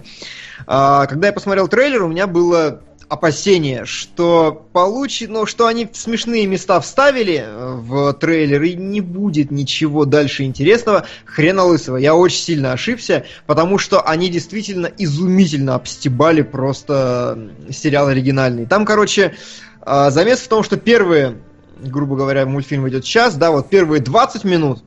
А, 0.67 1.07
Когда 1.07 1.29
я 1.29 1.33
посмотрел 1.33 1.67
трейлер, 1.67 2.03
у 2.03 2.09
меня 2.09 2.27
было 2.27 2.83
опасение, 3.09 3.85
что 3.85 4.67
получит, 4.73 5.31
ну, 5.31 5.47
что 5.47 5.67
они 5.67 5.89
смешные 5.93 6.47
места 6.47 6.79
вставили 6.81 7.43
э, 7.45 7.75
в 7.77 8.13
трейлер, 8.15 8.63
и 8.63 8.75
не 8.75 9.01
будет 9.01 9.51
ничего 9.51 10.05
дальше 10.05 10.45
интересного. 10.45 11.07
Хрена 11.25 11.65
лысого. 11.65 11.97
Я 11.97 12.15
очень 12.15 12.41
сильно 12.41 12.73
ошибся, 12.73 13.25
потому 13.47 13.79
что 13.79 14.03
они 14.03 14.29
действительно 14.29 14.91
изумительно 14.99 15.75
обстебали 15.75 16.43
просто 16.43 17.51
сериал 17.71 18.09
оригинальный. 18.09 18.67
Там, 18.67 18.85
короче, 18.85 19.35
а, 19.81 20.11
замес 20.11 20.41
в 20.41 20.49
том, 20.49 20.63
что 20.63 20.77
первые, 20.77 21.39
грубо 21.81 22.17
говоря, 22.17 22.45
мультфильм 22.45 22.89
идет 22.89 23.05
час, 23.05 23.37
да, 23.37 23.51
вот 23.51 23.71
первые 23.71 24.03
20 24.03 24.45
минут 24.45 24.83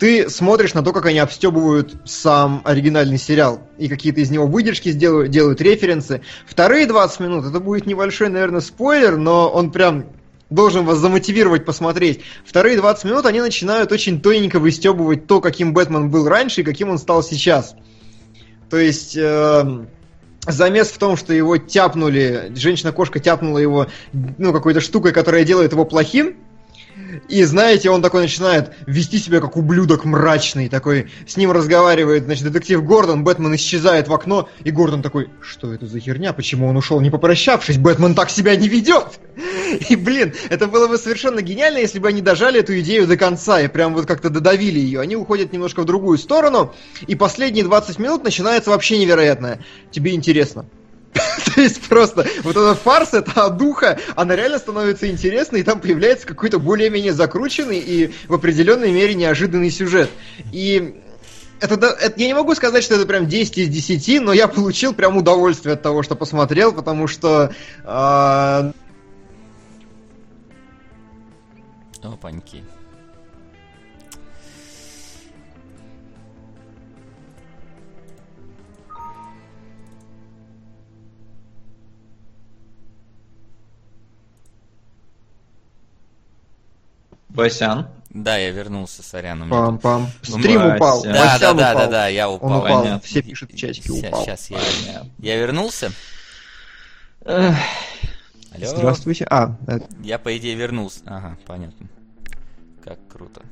ты 0.00 0.30
смотришь 0.30 0.72
на 0.72 0.82
то, 0.82 0.92
как 0.94 1.04
они 1.06 1.18
обстебывают 1.18 1.94
сам 2.06 2.62
оригинальный 2.64 3.18
сериал, 3.18 3.60
и 3.78 3.86
какие-то 3.86 4.20
из 4.20 4.30
него 4.30 4.46
выдержки 4.46 4.88
сделают, 4.88 5.30
делают 5.30 5.60
референсы. 5.60 6.22
Вторые 6.46 6.86
20 6.86 7.20
минут, 7.20 7.44
это 7.44 7.60
будет 7.60 7.84
небольшой, 7.84 8.30
наверное, 8.30 8.62
спойлер, 8.62 9.18
но 9.18 9.50
он 9.50 9.70
прям 9.70 10.06
должен 10.48 10.86
вас 10.86 10.98
замотивировать 10.98 11.66
посмотреть. 11.66 12.20
Вторые 12.46 12.78
20 12.78 13.04
минут 13.04 13.26
они 13.26 13.40
начинают 13.42 13.92
очень 13.92 14.22
тоненько 14.22 14.58
выстебывать 14.58 15.26
то, 15.26 15.42
каким 15.42 15.74
Бэтмен 15.74 16.10
был 16.10 16.26
раньше 16.26 16.62
и 16.62 16.64
каким 16.64 16.88
он 16.88 16.98
стал 16.98 17.22
сейчас. 17.22 17.76
То 18.70 18.78
есть... 18.78 19.16
эм, 19.16 19.88
Замес 20.46 20.88
в 20.88 20.96
том, 20.96 21.18
что 21.18 21.34
его 21.34 21.58
тяпнули, 21.58 22.52
женщина-кошка 22.56 23.20
тяпнула 23.20 23.58
его, 23.58 23.88
ну, 24.14 24.54
какой-то 24.54 24.80
штукой, 24.80 25.12
которая 25.12 25.44
делает 25.44 25.72
его 25.72 25.84
плохим, 25.84 26.36
и 27.28 27.44
знаете, 27.44 27.90
он 27.90 28.02
такой 28.02 28.22
начинает 28.22 28.72
вести 28.86 29.18
себя 29.18 29.40
как 29.40 29.56
ублюдок 29.56 30.04
мрачный, 30.04 30.68
такой, 30.68 31.10
с 31.26 31.36
ним 31.36 31.52
разговаривает, 31.52 32.24
значит, 32.24 32.44
детектив 32.44 32.84
Гордон, 32.84 33.24
Бэтмен 33.24 33.54
исчезает 33.56 34.08
в 34.08 34.12
окно, 34.12 34.48
и 34.64 34.70
Гордон 34.70 35.02
такой, 35.02 35.28
что 35.40 35.72
это 35.72 35.86
за 35.86 36.00
херня, 36.00 36.32
почему 36.32 36.68
он 36.68 36.76
ушел 36.76 37.00
не 37.00 37.10
попрощавшись, 37.10 37.78
Бэтмен 37.78 38.14
так 38.14 38.30
себя 38.30 38.56
не 38.56 38.68
ведет. 38.68 39.20
И, 39.88 39.96
блин, 39.96 40.34
это 40.48 40.66
было 40.66 40.88
бы 40.88 40.98
совершенно 40.98 41.40
гениально, 41.42 41.78
если 41.78 41.98
бы 41.98 42.08
они 42.08 42.20
дожали 42.20 42.60
эту 42.60 42.78
идею 42.80 43.06
до 43.06 43.16
конца 43.16 43.60
и 43.60 43.68
прям 43.68 43.94
вот 43.94 44.06
как-то 44.06 44.30
додавили 44.30 44.78
ее. 44.78 45.00
Они 45.00 45.16
уходят 45.16 45.52
немножко 45.52 45.82
в 45.82 45.84
другую 45.84 46.18
сторону, 46.18 46.74
и 47.06 47.14
последние 47.14 47.64
20 47.64 47.98
минут 47.98 48.24
начинается 48.24 48.70
вообще 48.70 48.98
невероятное. 48.98 49.60
Тебе 49.90 50.14
интересно. 50.14 50.66
То 51.54 51.60
есть 51.60 51.88
просто 51.88 52.26
вот 52.42 52.56
этот 52.56 52.78
фарс, 52.78 53.14
это 53.14 53.50
духа, 53.50 53.98
она 54.16 54.36
реально 54.36 54.58
становится 54.58 55.08
интересной, 55.08 55.60
и 55.60 55.62
там 55.64 55.80
появляется 55.80 56.26
какой-то 56.26 56.58
более-менее 56.58 57.12
закрученный 57.12 57.78
и 57.78 58.14
в 58.28 58.34
определенной 58.34 58.92
мере 58.92 59.14
неожиданный 59.14 59.70
сюжет. 59.70 60.10
И 60.52 61.00
это, 61.60 61.74
это- 61.74 62.12
я 62.16 62.26
не 62.26 62.34
могу 62.34 62.54
сказать, 62.54 62.84
что 62.84 62.94
это 62.94 63.06
прям 63.06 63.26
10 63.26 63.58
из 63.58 63.68
10, 63.68 64.20
но 64.20 64.32
я 64.32 64.48
получил 64.48 64.94
прям 64.94 65.16
удовольствие 65.16 65.74
от 65.74 65.82
того, 65.82 66.02
что 66.02 66.14
посмотрел, 66.14 66.72
потому 66.72 67.06
что 67.06 67.52
а, 67.84 68.72
Опаньки. 72.02 72.64
Басян. 87.34 87.86
Да, 88.10 88.36
я 88.36 88.50
вернулся, 88.50 89.02
сорян. 89.04 89.40
у 89.42 89.44
меня 89.44 89.54
пам-пам. 89.54 90.06
Ну, 90.28 90.38
Стрим 90.38 90.60
Вася. 90.62 90.76
упал. 90.76 91.02
тут- 91.02 91.12
Да, 91.12 91.12
да, 91.12 91.32
Васян 91.32 91.56
да, 91.56 91.64
да, 91.64 91.72
упал. 91.78 91.90
да, 91.90 92.08
я 92.08 92.28
Он 92.28 92.36
упал. 92.36 92.62
Понятно. 92.62 93.00
Все 93.00 93.22
пишут 93.22 93.52
в 93.52 93.56
чатике, 93.56 93.92
упал. 93.92 94.24
Сейчас 94.24 94.50
я, 94.50 94.58
я 95.18 95.36
вернулся. 95.36 95.92
Эх, 97.24 97.56
Алло. 98.52 98.66
Здравствуйте. 98.66 99.26
А, 99.30 99.54
э, 99.68 99.78
Я, 100.02 100.18
по 100.18 100.36
идее, 100.36 100.56
вернулся. 100.56 101.00
Ага, 101.06 101.38
понятно. 101.46 101.86
Как 102.84 102.98
круто. 103.08 103.42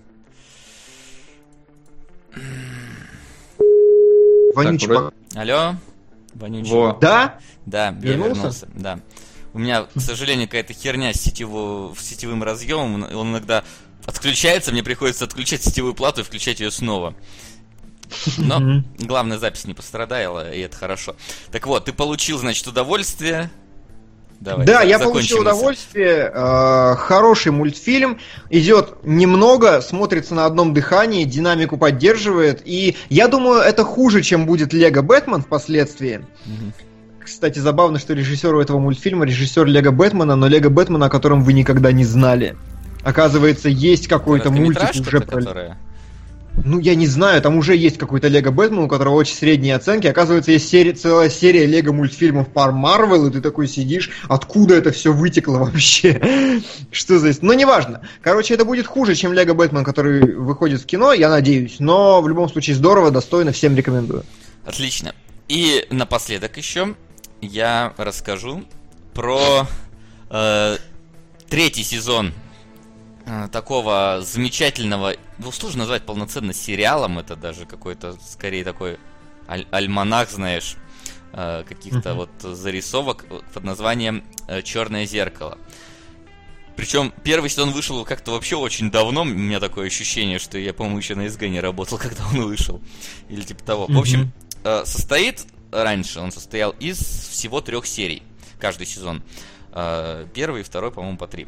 вонючий 4.54 4.88
вроде- 4.88 5.14
Алло? 5.36 5.76
Вонючий. 6.34 6.72
Во. 6.72 6.98
Да? 7.00 7.38
Да, 7.66 7.86
я 7.86 7.92
Вернулся? 7.92 8.34
вернулся. 8.34 8.66
Да. 8.74 8.98
У 9.54 9.58
меня, 9.58 9.84
к 9.84 10.00
сожалению, 10.00 10.46
какая-то 10.46 10.72
херня 10.74 11.12
с, 11.12 11.16
сетево- 11.16 11.94
сетевым 11.98 12.42
разъемом. 12.42 13.06
Он 13.14 13.30
иногда 13.30 13.64
отключается, 14.06 14.72
мне 14.72 14.82
приходится 14.82 15.24
отключать 15.24 15.62
сетевую 15.62 15.94
плату 15.94 16.20
и 16.20 16.24
включать 16.24 16.60
ее 16.60 16.70
снова. 16.70 17.14
Но 18.38 18.58
Мгм. 18.60 18.84
главное, 18.98 19.38
запись 19.38 19.64
не 19.66 19.74
пострадала, 19.74 20.50
и 20.52 20.60
это 20.60 20.76
хорошо. 20.76 21.14
Так 21.52 21.66
вот, 21.66 21.86
ты 21.86 21.92
получил, 21.92 22.38
значит, 22.38 22.66
удовольствие. 22.66 23.50
Давай, 24.40 24.66
да, 24.66 24.82
я 24.82 25.00
получил 25.00 25.40
удовольствие. 25.40 26.30
Э, 26.32 26.94
хороший 26.96 27.50
мультфильм. 27.50 28.20
Идет 28.50 29.02
немного, 29.02 29.80
смотрится 29.80 30.34
на 30.34 30.46
одном 30.46 30.72
дыхании, 30.74 31.24
динамику 31.24 31.76
поддерживает. 31.76 32.62
И 32.64 32.96
я 33.08 33.26
думаю, 33.26 33.60
это 33.60 33.82
хуже, 33.84 34.22
чем 34.22 34.46
будет 34.46 34.72
Лего 34.72 35.02
Бэтмен 35.02 35.42
впоследствии. 35.42 36.24
Мгм. 36.46 36.72
Кстати, 37.28 37.58
забавно, 37.58 37.98
что 37.98 38.14
режиссер 38.14 38.54
у 38.54 38.60
этого 38.60 38.78
мультфильма 38.78 39.24
режиссер 39.26 39.66
Лего 39.66 39.90
Бэтмена, 39.90 40.34
но 40.36 40.48
Лего 40.48 40.70
Бэтмена, 40.70 41.06
о 41.06 41.10
котором 41.10 41.42
вы 41.44 41.52
никогда 41.52 41.92
не 41.92 42.04
знали. 42.04 42.56
Оказывается, 43.04 43.68
есть 43.68 44.08
какой-то 44.08 44.50
мультик 44.50 44.90
уже 45.00 45.20
про... 45.20 45.20
которая- 45.20 45.78
Ну, 46.64 46.80
я 46.80 46.94
не 46.96 47.06
знаю, 47.06 47.40
там 47.40 47.56
уже 47.56 47.76
есть 47.76 47.96
какой-то 47.98 48.26
Лего 48.28 48.50
Бэтмен, 48.50 48.80
у 48.80 48.88
которого 48.88 49.14
очень 49.14 49.36
средние 49.36 49.76
оценки. 49.76 50.06
Оказывается, 50.08 50.50
есть 50.50 50.68
серия, 50.68 50.92
целая 50.92 51.30
серия 51.30 51.64
Лего 51.66 51.92
мультфильмов 51.92 52.48
пар 52.48 52.72
Марвел, 52.72 53.26
и 53.28 53.30
ты 53.30 53.40
такой 53.40 53.68
сидишь, 53.68 54.10
откуда 54.28 54.74
это 54.74 54.90
все 54.90 55.12
вытекло 55.12 55.58
вообще? 55.58 56.60
Что 56.90 57.18
за... 57.20 57.32
Но 57.42 57.54
неважно. 57.54 58.00
Короче, 58.22 58.54
это 58.54 58.64
будет 58.64 58.86
хуже, 58.86 59.14
чем 59.14 59.32
Лего 59.32 59.54
Бэтмен, 59.54 59.84
который 59.84 60.34
выходит 60.34 60.80
в 60.80 60.86
кино, 60.86 61.12
я 61.12 61.28
надеюсь. 61.28 61.76
Но 61.78 62.20
в 62.20 62.28
любом 62.28 62.48
случае 62.48 62.74
здорово, 62.74 63.10
достойно, 63.12 63.52
всем 63.52 63.76
рекомендую. 63.76 64.24
Отлично. 64.66 65.14
И 65.48 65.86
напоследок 65.90 66.56
еще 66.56 66.94
я 67.40 67.94
расскажу 67.96 68.64
про 69.14 69.66
э, 70.30 70.76
третий 71.48 71.82
сезон 71.84 72.32
э, 73.26 73.48
такого 73.52 74.20
замечательного, 74.22 75.14
ну 75.38 75.52
сложно 75.52 75.80
назвать 75.80 76.04
полноценно 76.04 76.52
сериалом, 76.52 77.18
это 77.18 77.36
даже 77.36 77.66
какой-то 77.66 78.16
скорее 78.26 78.64
такой 78.64 78.98
аль- 79.48 79.66
альманах, 79.70 80.30
знаешь, 80.30 80.76
э, 81.32 81.64
каких-то 81.68 82.14
Мгм. 82.14 82.16
вот 82.18 82.30
зарисовок 82.56 83.24
под 83.52 83.64
названием 83.64 84.24
Черное 84.64 85.04
зеркало. 85.06 85.58
Причем 86.76 87.12
первый 87.24 87.50
сезон 87.50 87.72
вышел 87.72 88.04
как-то 88.04 88.30
вообще 88.30 88.54
очень 88.54 88.88
давно. 88.90 89.22
У 89.22 89.24
меня 89.24 89.58
такое 89.58 89.88
ощущение, 89.88 90.38
что 90.38 90.58
я, 90.58 90.72
по-моему, 90.72 90.98
еще 90.98 91.16
на 91.16 91.28
СГ 91.28 91.42
не 91.48 91.60
работал, 91.60 91.98
когда 92.02 92.24
он 92.28 92.42
вышел. 92.42 92.80
Или 93.28 93.42
типа 93.42 93.64
того. 93.64 93.86
В 93.88 93.98
общем, 93.98 94.30
э, 94.62 94.82
состоит 94.84 95.44
раньше, 95.70 96.20
он 96.20 96.32
состоял 96.32 96.70
из 96.78 96.98
всего 96.98 97.60
трех 97.60 97.86
серий. 97.86 98.22
Каждый 98.58 98.86
сезон. 98.86 99.22
Э, 99.72 100.26
Первый 100.34 100.62
и 100.62 100.64
второй, 100.64 100.90
по-моему, 100.90 101.18
по 101.18 101.26
три. 101.26 101.46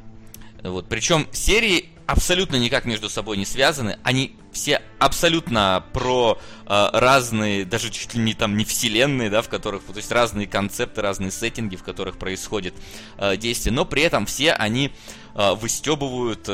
Вот. 0.62 0.88
Причем 0.88 1.26
серии 1.32 1.88
абсолютно 2.06 2.56
никак 2.56 2.84
между 2.84 3.08
собой 3.08 3.36
не 3.36 3.46
связаны. 3.46 3.98
Они 4.02 4.36
все 4.52 4.82
абсолютно 4.98 5.84
про 5.92 6.38
э, 6.66 6.88
разные, 6.92 7.64
даже 7.64 7.90
чуть 7.90 8.14
ли 8.14 8.22
не 8.22 8.34
там 8.34 8.56
не 8.56 8.64
вселенные, 8.64 9.30
да, 9.30 9.42
в 9.42 9.48
которых, 9.48 9.84
то 9.84 9.96
есть 9.96 10.10
разные 10.10 10.46
концепты, 10.46 11.00
разные 11.00 11.30
сеттинги, 11.30 11.76
в 11.76 11.82
которых 11.82 12.18
происходит 12.18 12.74
э, 13.16 13.36
действие. 13.36 13.72
Но 13.72 13.84
при 13.84 14.02
этом 14.02 14.26
все 14.26 14.52
они 14.52 14.92
э, 15.34 15.54
выстебывают 15.54 16.48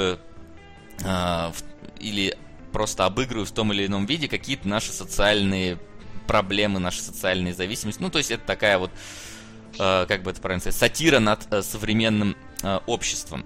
или 2.00 2.38
просто 2.72 3.04
обыгрывают 3.04 3.50
в 3.50 3.52
том 3.52 3.70
или 3.70 3.84
ином 3.84 4.06
виде 4.06 4.28
какие-то 4.28 4.66
наши 4.66 4.92
социальные 4.92 5.78
проблемы, 6.26 6.78
наши 6.80 7.02
социальные 7.02 7.54
зависимости. 7.54 8.00
Ну, 8.02 8.10
то 8.10 8.18
есть 8.18 8.30
это 8.30 8.44
такая 8.44 8.78
вот, 8.78 8.90
э, 9.78 10.06
как 10.06 10.22
бы 10.22 10.30
это 10.30 10.40
правильно 10.40 10.60
сказать, 10.60 10.78
сатира 10.78 11.18
над 11.18 11.46
э, 11.52 11.62
современным 11.62 12.36
э, 12.62 12.80
обществом. 12.86 13.44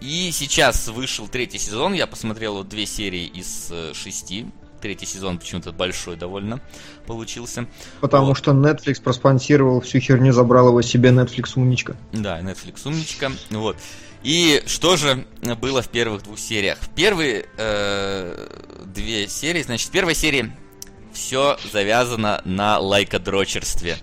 И 0.00 0.30
сейчас 0.32 0.88
вышел 0.88 1.28
третий 1.28 1.58
сезон. 1.58 1.94
Я 1.94 2.06
посмотрел 2.06 2.54
вот 2.56 2.68
две 2.68 2.86
серии 2.86 3.24
из 3.26 3.68
э, 3.70 3.92
шести. 3.94 4.46
Третий 4.82 5.06
сезон 5.06 5.38
почему-то 5.38 5.72
большой 5.72 6.16
довольно 6.16 6.60
получился. 7.06 7.66
Потому 8.02 8.26
Вот. 8.26 8.38
что 8.38 8.50
Netflix 8.50 9.00
проспонсировал 9.00 9.80
всю 9.80 9.98
херню, 10.00 10.32
забрал 10.32 10.68
его 10.68 10.82
себе 10.82 11.08
Netflix 11.08 11.52
умничка. 11.56 11.96
Да, 12.12 12.38
Netflix 12.40 12.82
умничка. 12.84 13.32
Вот. 13.50 13.78
И 14.22 14.62
что 14.66 14.96
же 14.96 15.26
было 15.60 15.80
в 15.80 15.88
первых 15.88 16.22
двух 16.24 16.38
сериях? 16.38 16.78
В 16.80 16.90
первые 16.90 17.46
э, 17.56 18.48
две 18.86 19.26
серии, 19.28 19.62
значит, 19.62 19.88
в 19.88 19.90
первой 19.90 20.14
серии 20.14 20.52
все 21.14 21.56
завязано 21.72 22.42
на 22.44 22.78
лайкодрочерстве. 22.78 23.96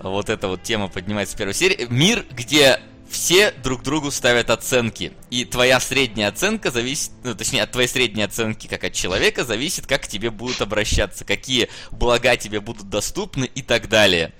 Вот 0.00 0.30
эта 0.30 0.48
вот 0.48 0.62
тема 0.62 0.88
поднимается 0.88 1.34
в 1.34 1.38
первой 1.38 1.54
серии. 1.54 1.86
Мир, 1.90 2.24
где 2.30 2.80
все 3.08 3.50
друг 3.50 3.82
другу 3.82 4.10
ставят 4.10 4.50
оценки. 4.50 5.12
И 5.30 5.44
твоя 5.44 5.80
средняя 5.80 6.28
оценка 6.28 6.70
зависит, 6.70 7.12
ну, 7.24 7.34
точнее, 7.34 7.62
от 7.62 7.72
твоей 7.72 7.88
средней 7.88 8.22
оценки, 8.22 8.66
как 8.66 8.84
от 8.84 8.92
человека, 8.92 9.44
зависит, 9.44 9.86
как 9.86 10.02
к 10.02 10.08
тебе 10.08 10.30
будут 10.30 10.60
обращаться, 10.60 11.24
какие 11.24 11.68
блага 11.90 12.36
тебе 12.36 12.60
будут 12.60 12.88
доступны 12.88 13.44
и 13.44 13.62
так 13.62 13.88
далее. 13.88 14.32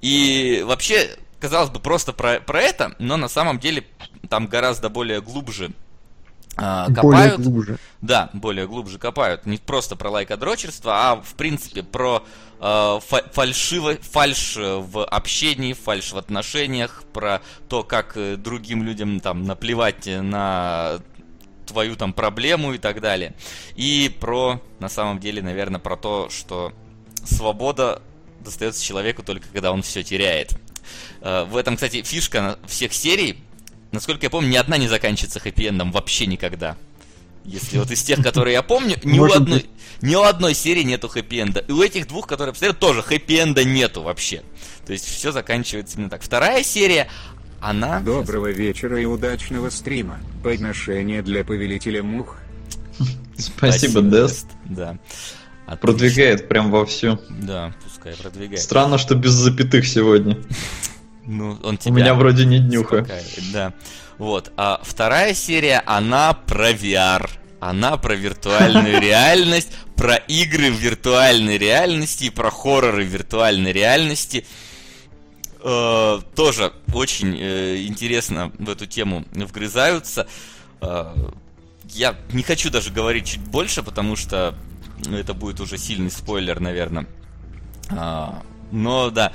И 0.00 0.62
вообще, 0.66 1.16
казалось 1.40 1.70
бы, 1.70 1.80
просто 1.80 2.12
про, 2.12 2.40
про 2.40 2.60
это, 2.60 2.94
но 2.98 3.16
на 3.16 3.28
самом 3.28 3.58
деле 3.58 3.84
там 4.28 4.46
гораздо 4.46 4.88
более 4.88 5.20
глубже 5.20 5.72
а, 6.60 6.88
Более 6.88 6.94
копают. 7.30 7.40
глубже. 7.40 7.78
Да, 8.00 8.30
более 8.32 8.66
глубже 8.66 8.98
копают. 8.98 9.46
Не 9.46 9.56
просто 9.58 9.96
про 9.96 10.10
лайкодрочерство, 10.10 10.92
а 11.12 11.16
в 11.22 11.34
принципе 11.34 11.82
про 11.82 12.22
э, 12.60 12.98
фа- 13.06 13.24
фальшиво, 13.32 13.96
фальш 14.00 14.56
в 14.56 15.04
общении, 15.04 15.72
фальш 15.72 16.12
в 16.12 16.18
отношениях, 16.18 17.04
про 17.12 17.40
то, 17.68 17.82
как 17.82 18.16
э, 18.16 18.36
другим 18.36 18.82
людям 18.82 19.20
там 19.20 19.44
наплевать 19.44 20.06
на 20.06 20.98
твою 21.66 21.94
там 21.96 22.12
проблему 22.12 22.72
и 22.74 22.78
так 22.78 23.00
далее. 23.00 23.34
И 23.76 24.14
про, 24.20 24.60
на 24.80 24.88
самом 24.88 25.18
деле, 25.20 25.40
наверное, 25.42 25.78
про 25.80 25.96
то, 25.96 26.28
что 26.30 26.72
свобода 27.24 28.02
достается 28.40 28.82
человеку 28.82 29.22
только 29.22 29.46
когда 29.52 29.70
он 29.72 29.82
все 29.82 30.02
теряет. 30.02 30.54
Э, 31.20 31.44
В 31.44 31.56
этом, 31.56 31.76
кстати, 31.76 32.02
фишка 32.02 32.58
всех 32.66 32.92
серий. 32.92 33.42
Насколько 33.92 34.26
я 34.26 34.30
помню, 34.30 34.50
ни 34.50 34.56
одна 34.56 34.76
не 34.76 34.88
заканчивается 34.88 35.40
хэппи-эндом 35.40 35.90
вообще 35.92 36.26
никогда. 36.26 36.76
Если 37.44 37.78
вот 37.78 37.90
из 37.90 38.02
тех, 38.02 38.20
которые 38.22 38.54
я 38.54 38.62
помню, 38.62 38.96
ни 39.02 39.18
у 39.18 39.24
одной, 39.24 39.60
быть. 39.60 39.70
ни 40.02 40.14
у 40.14 40.22
одной 40.22 40.54
серии 40.54 40.82
нету 40.82 41.08
хэппи-энда. 41.08 41.64
И 41.66 41.72
у 41.72 41.82
этих 41.82 42.06
двух, 42.06 42.26
которые 42.26 42.52
посмотрел, 42.52 42.74
тоже 42.74 43.02
хэппи-энда 43.02 43.64
нету 43.64 44.02
вообще. 44.02 44.42
То 44.86 44.92
есть 44.92 45.06
все 45.06 45.32
заканчивается 45.32 45.96
именно 45.96 46.10
так. 46.10 46.22
Вторая 46.22 46.62
серия, 46.62 47.08
она... 47.60 48.00
Доброго 48.00 48.50
вечера 48.50 49.00
и 49.00 49.04
удачного 49.04 49.70
стрима. 49.70 50.18
Подношение 50.42 51.22
для 51.22 51.44
повелителя 51.44 52.02
мух. 52.02 52.36
Спасибо, 53.36 54.02
Дест. 54.02 54.46
Да. 54.66 54.98
Отлично. 55.66 55.80
Продвигает 55.80 56.48
прям 56.48 56.70
вовсю. 56.70 57.20
Да, 57.28 57.72
пускай 57.84 58.14
продвигает. 58.14 58.60
Странно, 58.60 58.98
что 58.98 59.14
без 59.14 59.32
запятых 59.32 59.86
сегодня. 59.86 60.36
Ну, 61.26 61.58
он 61.62 61.74
У 61.74 61.78
тебя 61.78 61.94
меня 61.94 62.14
вроде 62.14 62.44
не 62.44 62.58
днюха. 62.58 63.06
Да. 63.52 63.72
Вот. 64.18 64.52
А 64.56 64.80
вторая 64.82 65.34
серия, 65.34 65.82
она 65.86 66.32
про 66.32 66.72
VR. 66.72 67.28
Она 67.60 67.96
про 67.98 68.14
виртуальную 68.14 69.00
реальность, 69.02 69.68
про 69.96 70.16
игры 70.16 70.70
в 70.70 70.76
виртуальной 70.76 71.58
реальности 71.58 72.24
и 72.24 72.30
про 72.30 72.50
хорроры 72.50 73.04
в 73.04 73.08
виртуальной 73.08 73.72
реальности. 73.72 74.46
Э, 75.62 76.20
тоже 76.34 76.72
очень 76.94 77.36
э, 77.38 77.84
интересно 77.84 78.50
в 78.58 78.70
эту 78.70 78.86
тему 78.86 79.24
вгрызаются. 79.32 80.26
Э, 80.80 81.14
я 81.90 82.16
не 82.32 82.42
хочу 82.42 82.70
даже 82.70 82.90
говорить 82.90 83.26
чуть 83.26 83.40
больше, 83.40 83.82
потому 83.82 84.16
что 84.16 84.54
это 85.10 85.34
будет 85.34 85.60
уже 85.60 85.76
сильный 85.76 86.10
спойлер, 86.10 86.60
наверное. 86.60 87.06
Но 88.70 89.10
да, 89.10 89.32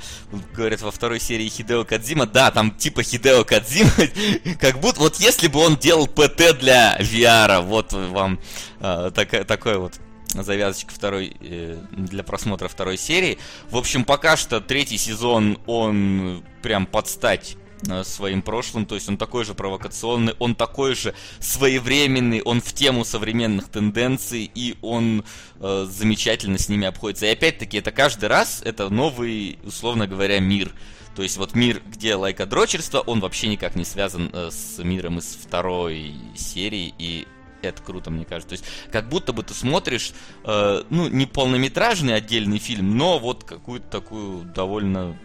говорят 0.54 0.80
во 0.82 0.90
второй 0.90 1.20
серии 1.20 1.48
Хидео 1.48 1.84
Кадзима, 1.84 2.26
да, 2.26 2.50
там 2.50 2.70
типа 2.70 3.02
Хидео 3.02 3.44
Кадзима, 3.44 3.90
как 4.60 4.80
будто 4.80 5.00
вот 5.00 5.16
если 5.16 5.48
бы 5.48 5.60
он 5.60 5.76
делал 5.76 6.06
ПТ 6.06 6.58
для 6.58 6.98
VR, 6.98 7.62
вот 7.62 7.92
вам 7.92 8.38
а, 8.80 9.10
такая, 9.10 9.44
такой 9.44 9.78
вот 9.78 9.94
завязочка 10.34 10.92
второй 10.92 11.36
э, 11.40 11.78
для 11.92 12.22
просмотра 12.22 12.68
второй 12.68 12.98
серии. 12.98 13.38
В 13.70 13.76
общем, 13.76 14.04
пока 14.04 14.36
что 14.36 14.60
третий 14.60 14.98
сезон 14.98 15.58
он 15.66 16.44
прям 16.62 16.86
подстать 16.86 17.56
э, 17.56 17.65
своим 18.04 18.42
прошлым, 18.42 18.86
то 18.86 18.94
есть 18.94 19.08
он 19.08 19.16
такой 19.16 19.44
же 19.44 19.54
провокационный, 19.54 20.34
он 20.38 20.54
такой 20.54 20.94
же 20.94 21.14
своевременный, 21.40 22.42
он 22.42 22.60
в 22.60 22.72
тему 22.72 23.04
современных 23.04 23.68
тенденций, 23.68 24.50
и 24.54 24.76
он 24.82 25.24
э, 25.60 25.86
замечательно 25.88 26.58
с 26.58 26.68
ними 26.68 26.86
обходится. 26.86 27.26
И 27.26 27.30
опять-таки, 27.30 27.78
это 27.78 27.92
каждый 27.92 28.28
раз, 28.28 28.62
это 28.64 28.88
новый, 28.88 29.58
условно 29.64 30.06
говоря, 30.06 30.40
мир. 30.40 30.72
То 31.14 31.22
есть 31.22 31.36
вот 31.38 31.54
мир, 31.54 31.82
где 31.86 32.14
лайкодрочерство, 32.14 33.00
он 33.00 33.20
вообще 33.20 33.48
никак 33.48 33.74
не 33.74 33.84
связан 33.84 34.30
э, 34.32 34.50
с 34.50 34.78
миром 34.82 35.18
из 35.18 35.26
второй 35.26 36.14
серии, 36.34 36.94
и 36.98 37.26
это 37.62 37.82
круто, 37.82 38.10
мне 38.10 38.24
кажется. 38.24 38.50
То 38.50 38.52
есть, 38.54 38.64
как 38.90 39.08
будто 39.08 39.32
бы 39.32 39.42
ты 39.42 39.54
смотришь, 39.54 40.12
э, 40.44 40.82
ну, 40.90 41.08
не 41.08 41.26
полнометражный 41.26 42.14
отдельный 42.14 42.58
фильм, 42.58 42.96
но 42.96 43.18
вот 43.18 43.44
какую-то 43.44 43.88
такую 43.88 44.44
довольно, 44.44 45.18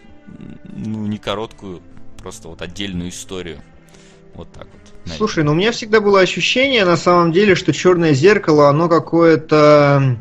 ну, 0.64 1.06
не 1.08 1.18
короткую, 1.18 1.82
просто 2.22 2.48
вот 2.48 2.62
отдельную 2.62 3.10
историю. 3.10 3.62
Вот 4.36 4.52
так 4.52 4.68
вот. 4.72 4.82
наверное. 5.06 5.18
Слушай, 5.18 5.44
ну 5.44 5.52
у 5.52 5.56
меня 5.56 5.72
всегда 5.72 6.00
было 6.00 6.22
ощущение, 6.22 6.86
на 6.86 6.98
самом 6.98 7.32
деле, 7.32 7.56
что 7.56 7.74
черное 7.74 8.14
зеркало, 8.14 8.70
оно 8.70 8.88
какое-то 8.88 10.18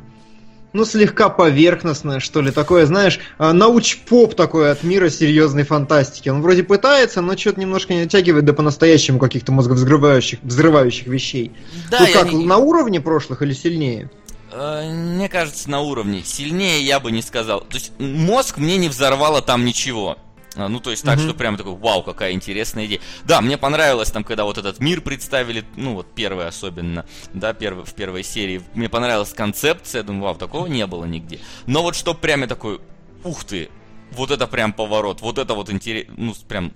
ну, 0.72 0.84
слегка 0.84 1.28
поверхностное, 1.28 2.20
что 2.20 2.40
ли, 2.40 2.51
такое, 2.53 2.86
знаешь, 2.86 3.18
а, 3.38 3.53
науч-поп 3.53 4.34
такой 4.34 4.70
от 4.70 4.82
мира 4.82 5.09
серьезной 5.09 5.64
фантастики. 5.64 6.28
Он 6.28 6.42
вроде 6.42 6.62
пытается, 6.62 7.20
но 7.20 7.36
что-то 7.36 7.61
немножко 7.61 7.92
не 7.92 8.03
натягивает 8.03 8.44
до 8.44 8.53
по-настоящему 8.53 9.18
каких-то 9.18 9.53
мозговзрывающих 9.53 10.40
взрывающих 10.42 11.07
вещей. 11.09 11.53
Да, 11.90 11.98
Тут 11.98 12.11
как, 12.11 12.32
не- 12.32 12.46
на 12.46 12.59
уровне 12.59 13.01
прошлых 13.01 13.42
или 13.42 13.53
сильнее? 13.53 14.11
Э, 14.53 14.88
Мне 14.92 15.28
кажется, 15.28 15.68
на 15.70 15.80
уровне. 15.80 16.22
Сильнее 16.24 16.82
я 16.82 17.01
бы 17.01 17.11
не 17.11 17.22
сказал. 17.22 17.61
То 17.62 17.74
есть 17.74 17.92
мозг 17.98 18.59
мне 18.59 18.76
не 18.76 18.88
взорвало 18.88 19.42
там 19.42 19.64
ничего. 19.64 20.18
А, 20.57 20.68
Ну, 20.68 20.80
то 20.80 20.90
есть 20.90 21.05
так, 21.05 21.16
Мгм. 21.18 21.26
что 21.28 21.34
прям 21.34 21.57
такой, 21.57 21.74
вау, 21.76 22.03
какая 22.03 22.32
интересная 22.32 22.86
идея. 22.86 23.01
Да, 23.24 23.40
мне 23.40 23.57
понравилось 23.57 24.11
там, 24.11 24.24
когда 24.24 24.44
вот 24.44 24.59
этот 24.59 24.80
мир 24.80 25.01
представили, 25.01 25.64
ну, 25.76 25.94
вот 25.94 26.07
первый 26.14 26.46
особенно, 26.46 27.07
да, 27.32 27.53
первый, 27.53 27.84
в 27.84 27.94
первой 27.94 28.24
серии. 28.24 28.62
Мне 28.74 28.88
понравилась 28.88 29.32
концепция, 29.32 30.03
думаю, 30.03 30.24
вау, 30.24 30.34
такого 30.34 30.66
не 30.66 30.86
было 30.86 31.05
нигде. 31.05 31.40
Но 31.66 31.82
вот 31.82 31.94
что 31.94 32.14
прям 32.14 32.40
я 32.42 32.46
такой, 32.46 32.80
ух 33.24 33.44
ты, 33.44 33.68
вот 34.12 34.30
это 34.30 34.46
прям 34.46 34.72
поворот, 34.72 35.20
вот 35.20 35.38
это 35.38 35.55
вот 35.55 35.70
интересно, 35.70 36.14
ну, 36.16 36.34
прям 36.48 36.72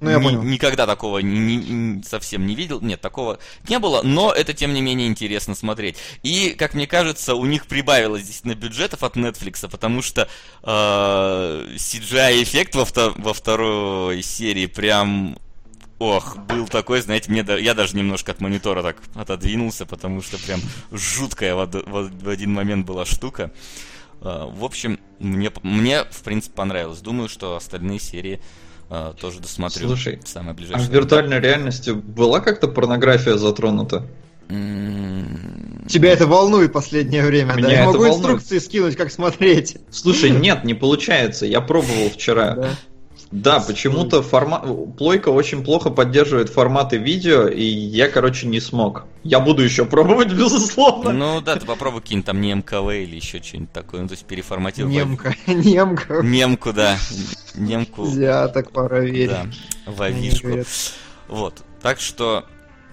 Ну, 0.00 0.10
я 0.10 0.18
ни- 0.18 0.22
понял. 0.22 0.42
Никогда 0.42 0.86
такого 0.86 1.18
ни- 1.20 1.54
ни- 1.54 2.02
совсем 2.02 2.46
не 2.46 2.54
видел. 2.54 2.80
Нет, 2.82 3.00
такого 3.00 3.38
не 3.68 3.78
было, 3.78 4.02
но 4.02 4.30
это, 4.32 4.52
тем 4.52 4.74
не 4.74 4.82
менее, 4.82 5.06
интересно 5.08 5.54
смотреть. 5.54 5.96
И, 6.22 6.50
как 6.50 6.74
мне 6.74 6.86
кажется, 6.86 7.34
у 7.34 7.46
них 7.46 7.66
прибавилось 7.66 8.22
действительно 8.24 8.54
бюджетов 8.54 9.02
от 9.02 9.16
Netflix, 9.16 9.68
потому 9.70 10.02
что 10.02 10.28
э, 10.62 11.66
CGI-эффект 11.76 12.74
во, 12.74 12.82
вто- 12.84 13.14
во 13.16 13.32
второй 13.32 14.22
серии 14.22 14.66
прям... 14.66 15.38
Ох, 15.98 16.36
был 16.36 16.68
такой, 16.68 17.00
знаете, 17.00 17.30
мне 17.30 17.42
я 17.60 17.72
даже 17.72 17.96
немножко 17.96 18.32
от 18.32 18.40
монитора 18.42 18.82
так 18.82 18.98
отодвинулся, 19.14 19.86
потому 19.86 20.20
что 20.20 20.36
прям 20.36 20.60
жуткая 20.92 21.54
в, 21.54 21.58
од- 21.58 21.74
в- 21.86 22.24
в 22.24 22.28
один 22.28 22.52
момент 22.52 22.84
была 22.84 23.06
штука. 23.06 23.50
Э, 24.20 24.46
в 24.50 24.62
общем, 24.62 25.00
мне, 25.20 25.50
мне, 25.62 26.04
в 26.04 26.20
принципе, 26.22 26.54
понравилось. 26.54 27.00
Думаю, 27.00 27.30
что 27.30 27.56
остальные 27.56 27.98
серии 27.98 28.40
э, 28.90 29.12
тоже 29.20 29.40
досмотрю 29.40 29.88
Слушай, 29.88 30.20
в 30.24 30.28
самое 30.28 30.52
А 30.52 30.54
ближайшее. 30.54 30.88
в 30.88 30.92
виртуальной 30.92 31.40
реальности 31.40 31.90
была 31.90 32.40
как-то 32.40 32.68
порнография 32.68 33.36
затронута? 33.36 34.06
М, 34.48 35.84
Тебя 35.88 36.12
это 36.12 36.26
волнует 36.26 36.72
последнее 36.72 37.24
время, 37.24 37.54
Меня 37.54 37.66
да? 37.66 37.72
Я 37.72 37.78
это 37.80 37.86
могу 37.86 37.98
волнует. 37.98 38.18
инструкции 38.18 38.58
скинуть, 38.58 38.96
как 38.96 39.10
смотреть. 39.10 39.76
Слушай, 39.90 40.30
нет, 40.30 40.64
не 40.64 40.74
получается. 40.74 41.46
Я 41.46 41.60
пробовал 41.60 42.10
вчера. 42.10 42.70
Да. 43.30 43.60
Почему-то 43.60 44.22
формат... 44.22 44.64
Плойка 44.96 45.30
очень 45.30 45.64
плохо 45.64 45.90
поддерживает 45.90 46.48
форматы 46.48 46.96
видео, 46.96 47.48
и 47.48 47.64
я, 47.64 48.08
короче, 48.08 48.46
не 48.46 48.60
смог. 48.60 49.04
Я 49.24 49.40
буду 49.40 49.62
еще 49.62 49.84
пробовать, 49.84 50.28
безусловно. 50.32 51.12
Ну 51.12 51.40
да, 51.40 51.56
ты 51.56 51.66
попробуй 51.66 52.02
кинь 52.02 52.22
там 52.22 52.40
не 52.40 52.54
МКВ 52.54 52.92
или 52.94 53.16
еще 53.16 53.42
что-нибудь 53.42 53.72
такое, 53.72 54.02
ну 54.02 54.08
то 54.08 54.14
есть 54.14 54.24
переформатируй. 54.26 54.92
Немка, 54.92 55.34
немка. 55.46 56.22
Немку, 56.22 56.72
да. 56.72 56.98
Немку. 57.54 58.02
Взяток 58.02 58.70
пора 58.70 59.00
верить. 59.00 59.30
Да, 59.30 59.46
в 59.86 60.02
Они 60.02 60.28
авишку. 60.28 60.46
говорят. 60.46 60.66
Вот. 61.28 61.64
Так 61.82 62.00
что, 62.00 62.44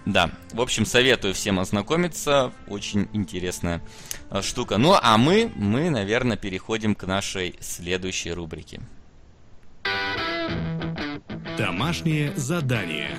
да. 0.05 0.31
В 0.51 0.61
общем, 0.61 0.85
советую 0.85 1.33
всем 1.33 1.59
ознакомиться. 1.59 2.51
Очень 2.67 3.07
интересная 3.13 3.81
э, 4.31 4.41
штука. 4.41 4.77
Ну, 4.77 4.95
а 4.99 5.17
мы, 5.17 5.51
мы, 5.55 5.89
наверное, 5.89 6.37
переходим 6.37 6.95
к 6.95 7.05
нашей 7.05 7.55
следующей 7.59 8.31
рубрике. 8.31 8.81
Домашнее 11.57 12.33
задание. 12.35 13.11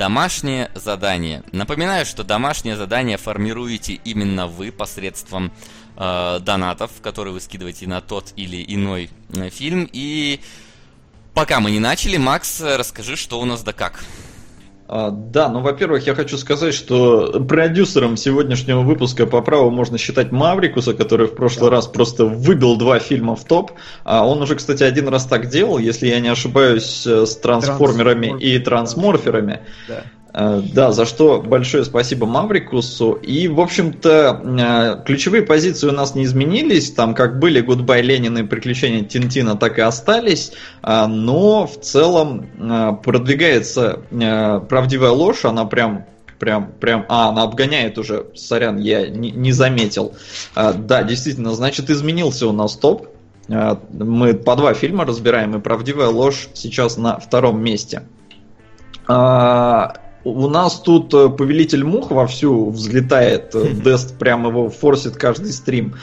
Домашнее 0.00 0.70
задание. 0.74 1.42
Напоминаю, 1.52 2.06
что 2.06 2.24
домашнее 2.24 2.76
задание 2.76 3.18
формируете 3.18 4.00
именно 4.04 4.46
вы 4.46 4.72
посредством 4.72 5.52
э, 5.96 6.38
донатов, 6.40 6.90
которые 7.02 7.34
вы 7.34 7.40
скидываете 7.42 7.86
на 7.86 8.00
тот 8.00 8.32
или 8.36 8.64
иной 8.66 9.10
э, 9.28 9.50
фильм. 9.50 9.86
И 9.92 10.40
пока 11.34 11.60
мы 11.60 11.70
не 11.70 11.80
начали, 11.80 12.16
Макс, 12.16 12.62
э, 12.62 12.76
расскажи, 12.76 13.16
что 13.16 13.38
у 13.40 13.44
нас 13.44 13.62
да 13.62 13.74
как. 13.74 14.02
А, 14.92 15.12
да, 15.12 15.48
ну, 15.48 15.60
во-первых, 15.60 16.04
я 16.08 16.16
хочу 16.16 16.36
сказать, 16.36 16.74
что 16.74 17.40
продюсером 17.48 18.16
сегодняшнего 18.16 18.80
выпуска 18.80 19.24
по 19.24 19.40
праву 19.40 19.70
можно 19.70 19.98
считать 19.98 20.32
Маврикуса, 20.32 20.94
который 20.94 21.28
в 21.28 21.36
прошлый 21.36 21.70
раз 21.70 21.86
просто 21.86 22.24
выбил 22.24 22.76
два 22.76 22.98
фильма 22.98 23.36
в 23.36 23.44
топ. 23.44 23.70
А 24.02 24.26
он 24.26 24.42
уже, 24.42 24.56
кстати, 24.56 24.82
один 24.82 25.06
раз 25.06 25.26
так 25.26 25.48
делал, 25.48 25.78
если 25.78 26.08
я 26.08 26.18
не 26.18 26.26
ошибаюсь, 26.26 27.06
э, 27.06 27.24
с 27.24 27.36
трансформерами 27.36 28.36
и 28.40 28.58
трансморферами. 28.58 29.60
Да. 29.86 30.02
Э, 30.32 30.62
Да, 30.72 30.92
за 30.92 31.06
что 31.06 31.40
большое 31.40 31.84
спасибо 31.84 32.26
Маврикусу. 32.26 33.12
И, 33.12 33.48
в 33.48 33.60
общем-то, 33.60 34.42
э, 35.00 35.04
ключевые 35.04 35.42
позиции 35.42 35.88
у 35.88 35.92
нас 35.92 36.14
не 36.14 36.24
изменились. 36.24 36.92
Там 36.92 37.14
как 37.14 37.38
были 37.38 37.60
Гудбай 37.60 38.02
Ленин 38.02 38.38
и 38.38 38.42
приключения 38.42 39.02
Тинтина, 39.04 39.56
так 39.56 39.78
и 39.78 39.82
остались. 39.82 40.52
А, 40.82 41.06
Но 41.06 41.66
в 41.66 41.80
целом 41.80 42.46
э, 42.58 42.92
продвигается 43.02 44.00
э, 44.10 44.60
правдивая 44.68 45.10
ложь. 45.10 45.44
Она 45.44 45.64
прям 45.64 46.06
Прям, 46.38 46.72
прям, 46.80 47.04
а, 47.10 47.28
она 47.28 47.42
обгоняет 47.42 47.98
уже, 47.98 48.28
сорян, 48.34 48.78
я 48.78 49.06
не, 49.10 49.30
не 49.30 49.52
заметил. 49.52 50.14
Да, 50.54 51.02
действительно, 51.02 51.52
значит, 51.52 51.90
изменился 51.90 52.46
у 52.46 52.52
нас 52.52 52.76
топ. 52.76 53.08
Мы 53.46 54.32
по 54.32 54.56
два 54.56 54.72
фильма 54.72 55.04
разбираем, 55.04 55.54
и 55.54 55.60
правдивая 55.60 56.08
ложь 56.08 56.48
сейчас 56.54 56.96
на 56.96 57.18
втором 57.18 57.62
месте. 57.62 58.04
У 60.24 60.48
нас 60.48 60.80
тут 60.80 61.14
э, 61.14 61.28
повелитель 61.30 61.84
мух 61.84 62.10
вовсю 62.10 62.70
взлетает, 62.70 63.54
э, 63.54 63.70
Дест 63.72 64.18
прям 64.18 64.46
его 64.46 64.68
форсит 64.68 65.16
каждый 65.16 65.52
стрим. 65.52 65.94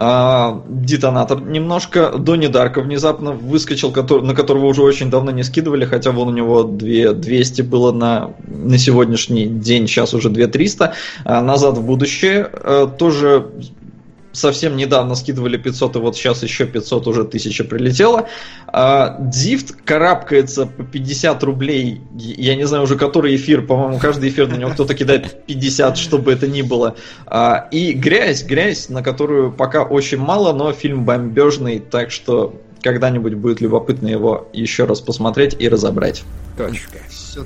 А, 0.00 0.62
детонатор 0.68 1.40
немножко, 1.40 2.12
Донни 2.16 2.46
Дарка 2.46 2.82
внезапно 2.82 3.32
выскочил, 3.32 3.90
который, 3.90 4.24
на 4.24 4.32
которого 4.32 4.66
уже 4.66 4.82
очень 4.82 5.10
давно 5.10 5.32
не 5.32 5.42
скидывали, 5.42 5.84
хотя 5.86 6.12
вон 6.12 6.28
у 6.28 6.32
него 6.32 6.62
2 6.62 7.14
200 7.14 7.62
было 7.62 7.90
на, 7.90 8.30
на 8.46 8.78
сегодняшний 8.78 9.46
день, 9.46 9.88
сейчас 9.88 10.14
уже 10.14 10.30
2 10.30 10.46
300. 10.46 10.94
А, 11.24 11.42
назад 11.42 11.78
в 11.78 11.82
будущее 11.84 12.48
э, 12.52 12.86
тоже 12.96 13.48
совсем 14.38 14.76
недавно 14.76 15.14
скидывали 15.14 15.56
500, 15.56 15.96
и 15.96 15.98
вот 15.98 16.16
сейчас 16.16 16.42
еще 16.42 16.66
500, 16.66 17.06
уже 17.06 17.22
1000 17.22 17.64
прилетело. 17.64 18.28
А, 18.66 19.16
Дифт 19.20 19.74
карабкается 19.84 20.66
по 20.66 20.84
50 20.84 21.42
рублей, 21.42 22.00
я 22.16 22.56
не 22.56 22.66
знаю 22.66 22.84
уже 22.84 22.96
который 22.96 23.36
эфир, 23.36 23.66
по-моему, 23.66 23.98
каждый 23.98 24.30
эфир 24.30 24.48
на 24.48 24.56
него 24.56 24.70
кто-то 24.70 24.94
кидает 24.94 25.44
50, 25.46 25.96
чтобы 25.96 26.32
это 26.32 26.46
ни 26.46 26.62
было. 26.62 26.96
А, 27.26 27.68
и 27.70 27.92
грязь, 27.92 28.44
грязь, 28.44 28.88
на 28.88 29.02
которую 29.02 29.52
пока 29.52 29.82
очень 29.82 30.18
мало, 30.18 30.52
но 30.52 30.72
фильм 30.72 31.04
бомбежный, 31.04 31.78
так 31.78 32.10
что 32.10 32.54
когда-нибудь 32.82 33.34
будет 33.34 33.60
любопытно 33.60 34.08
его 34.08 34.48
еще 34.52 34.84
раз 34.84 35.00
посмотреть 35.00 35.56
и 35.58 35.68
разобрать. 35.68 36.22
Точка. 36.56 36.98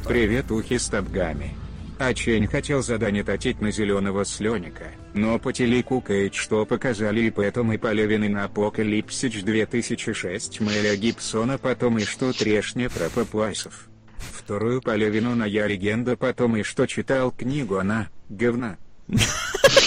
Привет, 0.07 0.51
ухи 0.51 0.79
с 0.79 0.89
табгами. 0.89 1.55
А 1.99 2.15
Чень 2.15 2.47
хотел 2.47 2.83
задание 2.83 3.23
татить 3.23 3.61
на 3.61 3.71
зеленого 3.71 4.25
слоника, 4.25 4.89
но 5.15 5.39
по 5.39 5.53
телеку 5.53 6.01
Кейдж 6.01 6.35
что 6.35 6.67
показали 6.67 7.21
и 7.21 7.31
поэтому 7.31 7.75
и 7.75 7.79
Полевины 7.79 8.29
на 8.29 8.45
Апокалипсич 8.45 9.43
2006 9.43 10.61
Мэля 10.61 10.97
Гибсона 10.97 11.59
потом 11.59 11.99
и 11.99 12.05
что 12.05 12.33
трешня 12.33 12.91
про 12.91 13.09
папуасов. 13.09 13.89
Вторую 14.19 14.83
Полевину 14.83 15.35
на 15.35 15.45
Я 15.45 15.67
легенда 15.67 16.17
потом 16.17 16.57
и 16.57 16.63
что 16.63 16.87
читал 16.87 17.31
книгу 17.31 17.77
она, 17.77 18.09
говна. 18.29 18.79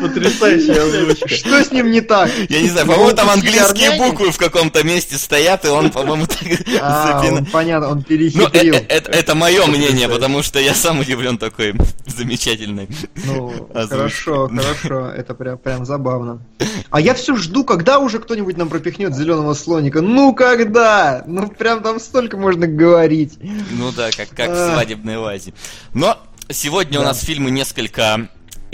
Потрясающая 0.00 0.82
озвучка. 0.82 1.28
Что 1.28 1.62
с 1.64 1.70
ним 1.70 1.90
не 1.90 2.00
так? 2.00 2.30
Я 2.48 2.60
не 2.62 2.68
знаю, 2.68 2.86
по-моему, 2.86 3.12
там 3.16 3.30
английские 3.30 3.96
буквы 3.98 4.30
в 4.30 4.38
каком-то 4.38 4.82
месте 4.84 5.16
стоят, 5.16 5.64
и 5.64 5.68
он, 5.68 5.90
по-моему, 5.90 6.26
так 6.26 6.38
А, 6.80 7.22
понятно, 7.52 7.88
он 7.90 7.98
Ну, 7.98 8.02
перехитрил. 8.04 8.74
э- 8.74 8.78
э- 8.78 8.84
это, 8.88 9.10
это 9.10 9.34
мое 9.34 9.66
мнение, 9.66 10.08
потому 10.08 10.42
что 10.42 10.58
я 10.58 10.74
сам 10.74 11.00
удивлен 11.00 11.38
такой 11.38 11.74
замечательной. 12.06 12.88
Ну, 13.24 13.68
хорошо, 13.88 14.48
хорошо, 14.54 15.08
это 15.10 15.34
прям, 15.34 15.58
прям 15.58 15.84
забавно. 15.84 16.40
А 16.90 17.00
я 17.00 17.14
все 17.14 17.36
жду, 17.36 17.64
когда 17.64 17.98
уже 17.98 18.18
кто-нибудь 18.18 18.56
нам 18.56 18.68
пропихнет 18.68 19.14
зеленого 19.14 19.54
слоника. 19.54 20.00
Ну 20.00 20.34
когда? 20.34 21.22
Ну 21.26 21.48
прям 21.48 21.82
там 21.82 21.98
столько 22.00 22.36
можно 22.36 22.66
говорить. 22.66 23.38
Ну 23.40 23.90
да, 23.92 24.10
как, 24.10 24.28
как 24.30 24.48
в 24.50 24.52
А. 24.52 24.72
свадебной 24.74 25.18
вазе. 25.18 25.52
Но 25.92 26.18
сегодня 26.50 27.00
у 27.00 27.02
нас 27.02 27.20
фильмы 27.22 27.50
несколько 27.50 28.28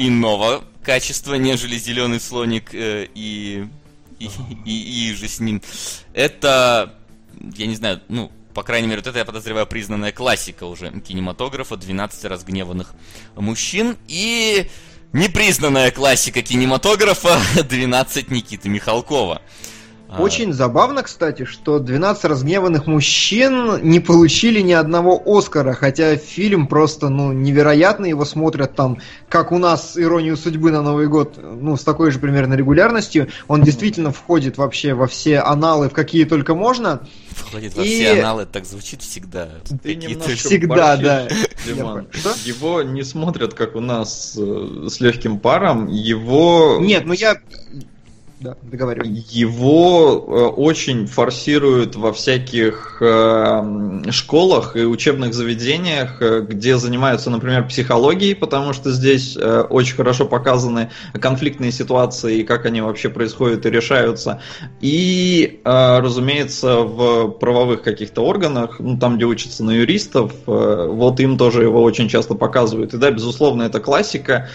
иного 0.07 0.65
качества, 0.83 1.35
нежели 1.35 1.77
зеленый 1.77 2.21
слоник 2.21 2.75
э, 2.75 3.07
и, 3.15 3.67
и, 4.19 4.29
и, 4.65 5.11
и 5.11 5.15
же 5.15 5.29
с 5.29 5.41
ним. 5.41 5.63
Это, 6.15 6.95
я 7.57 7.67
не 7.67 7.75
знаю, 7.75 8.01
ну, 8.09 8.33
по 8.55 8.63
крайней 8.63 8.89
мере, 8.89 9.01
вот 9.01 9.07
это, 9.09 9.19
я 9.19 9.25
подозреваю, 9.25 9.67
признанная 9.67 10.13
классика 10.13 10.65
уже 10.65 10.91
кинематографа 11.01 11.77
12 11.77 12.25
разгневанных 12.25 12.95
мужчин 13.37 13.97
и 14.09 14.69
непризнанная 15.13 15.91
классика 15.91 16.43
кинематографа 16.43 17.41
12 17.63 18.31
Никиты 18.31 18.69
Михалкова. 18.69 19.43
А, 20.13 20.21
Очень 20.23 20.53
забавно, 20.53 21.05
кстати, 21.05 21.45
что 21.45 21.79
12 21.79 22.25
разгневанных 22.25 22.89
мужчин 22.89 23.81
не 23.83 24.01
получили 24.01 24.61
ни 24.61 24.73
одного 24.73 25.23
Оскара, 25.25 25.73
хотя 25.73 26.17
фильм 26.17 26.67
просто, 26.67 27.11
ну, 27.11 27.33
невероятно, 27.33 28.07
его 28.07 28.25
смотрят 28.25 28.75
там, 28.75 28.99
как 29.29 29.53
у 29.53 29.59
нас 29.59 29.97
«Иронию 29.97 30.37
судьбы» 30.37 30.73
на 30.73 30.83
Новый 30.83 31.07
год, 31.07 31.39
ну, 31.41 31.77
с 31.77 31.85
такой 31.85 32.11
же 32.11 32.19
примерно 32.19 32.55
регулярностью. 32.55 33.29
Он 33.47 33.63
действительно 33.63 34.11
входит 34.11 34.59
вообще 34.59 34.95
во 34.95 35.07
все 35.07 35.39
аналы, 35.39 35.89
в 35.89 35.93
какие 35.93 36.25
только 36.25 36.57
можно. 36.57 37.07
Входит 37.31 37.77
во 37.77 37.85
И- 37.85 37.87
все 37.87 38.21
аналы, 38.21 38.47
так 38.47 38.67
звучит 38.67 39.03
всегда. 39.03 39.49
Ты 39.83 39.95
немножко 39.95 40.35
Всегда, 40.35 40.97
борщишь, 40.97 41.05
да. 41.05 41.29
Диман. 41.67 42.07
Что? 42.11 42.33
Его 42.45 42.83
не 42.83 43.05
смотрят, 43.05 43.55
как 43.55 43.77
у 43.77 43.81
нас 43.81 44.37
э, 44.37 44.89
с 44.91 44.99
легким 45.01 45.39
паром. 45.39 45.87
Его... 45.87 46.79
Нет, 46.81 47.07
ну 47.07 47.13
я... 47.13 47.37
Да, 48.41 48.57
договаривай. 48.63 49.23
Его 49.29 50.25
э, 50.27 50.33
очень 50.57 51.07
форсируют 51.07 51.95
во 51.95 52.11
всяких 52.11 52.97
э, 53.03 53.05
м, 53.05 54.11
школах 54.11 54.77
и 54.77 54.85
учебных 54.87 55.35
заведениях, 55.35 56.23
э, 56.23 56.41
где 56.49 56.79
занимаются, 56.79 57.29
например, 57.29 57.69
психологией, 57.69 58.35
потому 58.35 58.73
что 58.73 58.93
здесь 58.93 59.37
э, 59.37 59.61
очень 59.69 59.95
хорошо 59.95 60.25
показаны 60.25 60.91
конфликтные 61.13 61.71
ситуации 61.71 62.39
и 62.39 62.43
как 62.43 62.65
они 62.65 62.81
вообще 62.81 63.11
происходят 63.11 63.67
и 63.67 63.71
решаются. 63.71 64.41
И, 64.81 65.61
разумеется, 65.65 66.77
в 66.81 67.29
правовых 67.33 67.83
каких-то 67.83 68.25
органах, 68.25 68.81
ну, 68.81 68.99
там, 68.99 69.17
где 69.17 69.27
учатся 69.27 69.65
на 69.65 69.73
юристов, 69.73 70.33
вот 70.47 71.21
им 71.21 71.37
тоже 71.37 71.63
его 71.63 71.83
очень 71.83 72.09
часто 72.09 72.35
показывают. 72.35 72.95
И 72.95 72.97
да, 72.97 73.11
безусловно, 73.11 73.65
это 73.65 73.81
классика, 73.81 74.49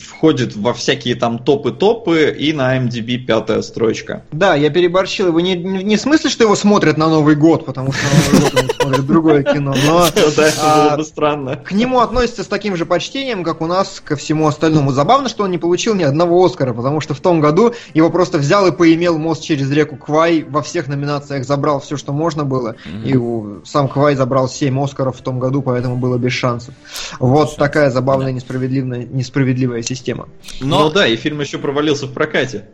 входит 0.00 0.56
во 0.56 0.72
всякие 0.74 1.14
там 1.14 1.38
топы-топы, 1.38 2.34
и 2.38 2.52
на 2.52 2.78
MDB 2.78 3.18
пятая 3.18 3.62
строчка. 3.62 4.24
Да, 4.32 4.54
я 4.54 4.70
переборщил 4.70 5.28
его 5.28 5.40
не, 5.40 5.54
не 5.54 5.96
в 5.96 6.00
смысле, 6.00 6.30
что 6.30 6.44
его 6.44 6.56
смотрят 6.56 6.96
на 6.96 7.08
Новый 7.08 7.34
год, 7.34 7.64
потому 7.64 7.92
что 7.92 8.02
на 8.04 8.10
Новый 8.24 8.40
год 8.40 8.60
они 8.60 8.68
смотрят 8.80 9.06
другое 9.06 9.42
кино, 9.42 9.74
но 9.86 10.06
Да, 10.36 10.46
это 10.46 10.60
а, 10.62 10.88
было 10.88 10.96
бы 10.98 11.04
странно. 11.04 11.56
к 11.56 11.72
нему 11.72 12.00
относятся 12.00 12.44
с 12.44 12.46
таким 12.46 12.76
же 12.76 12.86
почтением, 12.86 13.44
как 13.44 13.60
у 13.60 13.66
нас 13.66 14.00
ко 14.04 14.16
всему 14.16 14.46
остальному. 14.46 14.92
Забавно, 14.92 15.28
что 15.28 15.44
он 15.44 15.50
не 15.50 15.58
получил 15.58 15.94
ни 15.94 16.02
одного 16.02 16.44
Оскара, 16.44 16.72
потому 16.72 17.00
что 17.00 17.14
в 17.14 17.20
том 17.20 17.40
году 17.40 17.74
его 17.94 18.10
просто 18.10 18.38
взял 18.38 18.66
и 18.66 18.72
поимел 18.72 19.18
мост 19.18 19.42
через 19.42 19.70
реку 19.70 19.96
Квай, 19.96 20.44
во 20.48 20.62
всех 20.62 20.88
номинациях 20.88 21.44
забрал 21.44 21.80
все, 21.80 21.96
что 21.96 22.12
можно 22.12 22.44
было, 22.44 22.76
и 23.04 23.18
сам 23.64 23.88
Квай 23.88 24.14
забрал 24.14 24.48
7 24.48 24.82
Оскаров 24.82 25.18
в 25.18 25.22
том 25.22 25.38
году, 25.38 25.62
поэтому 25.62 25.96
было 25.96 26.18
без 26.18 26.32
шансов. 26.32 26.74
Вот 27.18 27.56
такая 27.56 27.90
забавная, 27.90 28.32
несправедливая, 28.32 29.04
несправедливая 29.04 29.82
система. 29.88 30.28
Но, 30.60 30.84
Ну 30.84 30.90
да, 30.90 31.06
и 31.06 31.16
фильм 31.16 31.40
еще 31.40 31.58
провалился 31.58 32.06
в 32.06 32.12
прокате. 32.12 32.68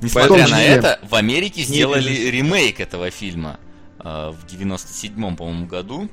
несмотря 0.00 0.48
на 0.48 0.62
это, 0.62 0.98
в 1.02 1.14
Америке 1.14 1.62
сделали 1.62 2.10
ремейк 2.30 2.80
этого 2.80 3.10
фильма 3.10 3.58
э, 4.00 4.02
в 4.32 4.52
97-м, 4.52 5.36
по-моему, 5.36 5.66
году. 5.66 6.08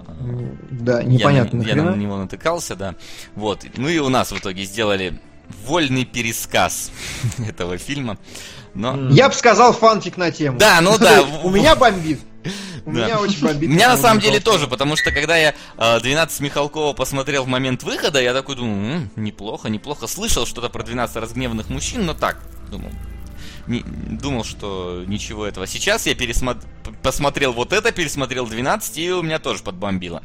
Э, 0.00 0.04
Да, 0.70 1.02
непонятно. 1.02 1.62
Я, 1.62 1.76
на- 1.76 1.82
я 1.82 1.90
на 1.90 1.96
него 1.96 2.16
натыкался, 2.18 2.76
да. 2.76 2.94
Вот. 3.34 3.64
Ну 3.76 3.88
и 3.88 3.98
у 3.98 4.08
нас 4.08 4.32
в 4.32 4.38
итоге 4.38 4.64
сделали 4.64 5.20
вольный 5.64 6.04
пересказ 6.04 6.90
этого 7.48 7.78
фильма. 7.78 8.18
Но... 8.74 9.08
Я 9.10 9.28
бы 9.28 9.34
сказал 9.34 9.72
фанфик 9.72 10.16
на 10.18 10.30
тему. 10.30 10.58
Да, 10.58 10.80
ну 10.82 10.98
да. 10.98 11.22
У 11.44 11.50
меня 11.50 11.74
бомбит. 11.76 12.20
У 12.84 12.92
меня 12.92 13.20
очень 13.20 13.40
бомбит. 13.42 13.68
Меня 13.70 13.88
на 13.88 13.96
самом 13.96 14.20
деле 14.20 14.40
тоже, 14.40 14.66
потому 14.66 14.96
что 14.96 15.10
когда 15.12 15.36
я 15.36 15.54
э, 15.76 16.00
12 16.00 16.40
Михалкова 16.40 16.92
посмотрел 16.92 17.44
в 17.44 17.48
момент 17.48 17.82
выхода, 17.82 18.20
я 18.20 18.32
такой 18.34 18.56
думаю, 18.56 18.94
«М, 18.96 19.10
неплохо, 19.16 19.68
неплохо. 19.68 20.06
Слышал 20.06 20.46
что-то 20.46 20.68
про 20.68 20.82
12 20.82 21.16
разгневанных 21.16 21.68
мужчин, 21.68 22.06
но 22.06 22.14
так, 22.14 22.38
думал. 22.70 22.90
Не, 23.66 23.82
думал, 23.84 24.44
что 24.44 25.02
ничего 25.06 25.44
этого. 25.44 25.66
Сейчас 25.66 26.06
я 26.06 26.14
пересмотр... 26.14 26.64
посмотрел 27.02 27.52
вот 27.52 27.72
это, 27.72 27.90
пересмотрел 27.90 28.46
12, 28.46 28.98
и 28.98 29.10
у 29.10 29.22
меня 29.22 29.40
тоже 29.40 29.62
подбомбило. 29.64 30.22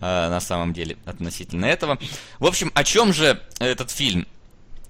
э, 0.00 0.28
на 0.28 0.40
самом 0.40 0.74
деле, 0.74 0.98
относительно 1.06 1.64
этого. 1.64 1.98
В 2.38 2.46
общем, 2.46 2.70
о 2.74 2.84
чем 2.84 3.14
же 3.14 3.40
этот 3.60 3.90
фильм? 3.90 4.26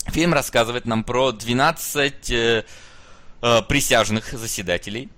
Фильм 0.08 0.34
рассказывает 0.34 0.84
нам 0.84 1.04
про 1.04 1.30
12 1.30 2.30
э, 2.30 2.64
э, 3.40 3.62
присяжных 3.68 4.32
заседателей, 4.32 5.08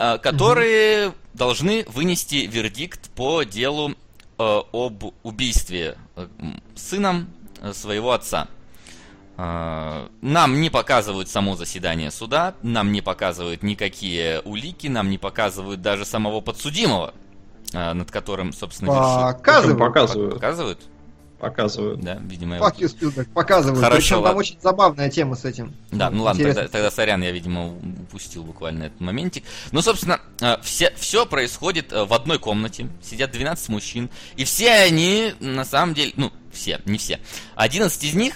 э, 0.00 0.18
которые 0.18 1.14
должны 1.34 1.84
вынести 1.88 2.46
вердикт 2.46 3.10
по 3.10 3.42
делу 3.42 3.92
э, 4.38 4.60
об 4.72 5.04
убийстве 5.22 5.96
э, 6.16 6.26
сыном 6.74 7.28
своего 7.72 8.12
отца. 8.12 8.48
Нам 9.36 10.60
не 10.60 10.68
показывают 10.68 11.28
само 11.28 11.56
заседание 11.56 12.10
суда, 12.10 12.54
нам 12.62 12.92
не 12.92 13.00
показывают 13.00 13.62
никакие 13.62 14.40
улики, 14.40 14.86
нам 14.86 15.08
не 15.08 15.16
показывают 15.16 15.80
даже 15.80 16.04
самого 16.04 16.42
подсудимого, 16.42 17.14
над 17.72 18.10
которым, 18.10 18.52
собственно. 18.52 18.92
Показывают. 19.78 20.34
Показывают? 20.34 20.80
Показывают. 21.40 22.00
Да, 22.00 22.18
видимо, 22.20 22.56
Fuck 22.56 22.76
you, 22.76 22.94
Spielberg, 22.94 23.28
показывают. 23.32 23.82
Хорошо, 23.82 23.96
Причем 23.96 24.14
там 24.16 24.24
ладно. 24.24 24.38
очень 24.38 24.56
забавная 24.60 25.10
тема 25.10 25.36
с 25.36 25.44
этим. 25.46 25.74
Да, 25.90 26.10
ну 26.10 26.24
ладно, 26.24 26.40
Интересно. 26.40 26.62
тогда, 26.62 26.72
тогда 26.72 26.90
сорян, 26.90 27.22
я, 27.22 27.30
видимо, 27.30 27.68
упустил 28.02 28.44
буквально 28.44 28.84
этот 28.84 29.00
моментик. 29.00 29.44
Ну, 29.72 29.80
собственно, 29.80 30.20
э, 30.42 30.56
все, 30.62 30.92
все 30.96 31.24
происходит 31.24 31.92
э, 31.94 32.04
в 32.04 32.12
одной 32.12 32.38
комнате, 32.38 32.88
сидят 33.02 33.30
12 33.30 33.70
мужчин, 33.70 34.10
и 34.36 34.44
все 34.44 34.70
они, 34.70 35.34
на 35.40 35.64
самом 35.64 35.94
деле, 35.94 36.12
ну, 36.16 36.30
все, 36.52 36.78
не 36.84 36.98
все, 36.98 37.18
11 37.54 38.04
из 38.04 38.14
них, 38.14 38.34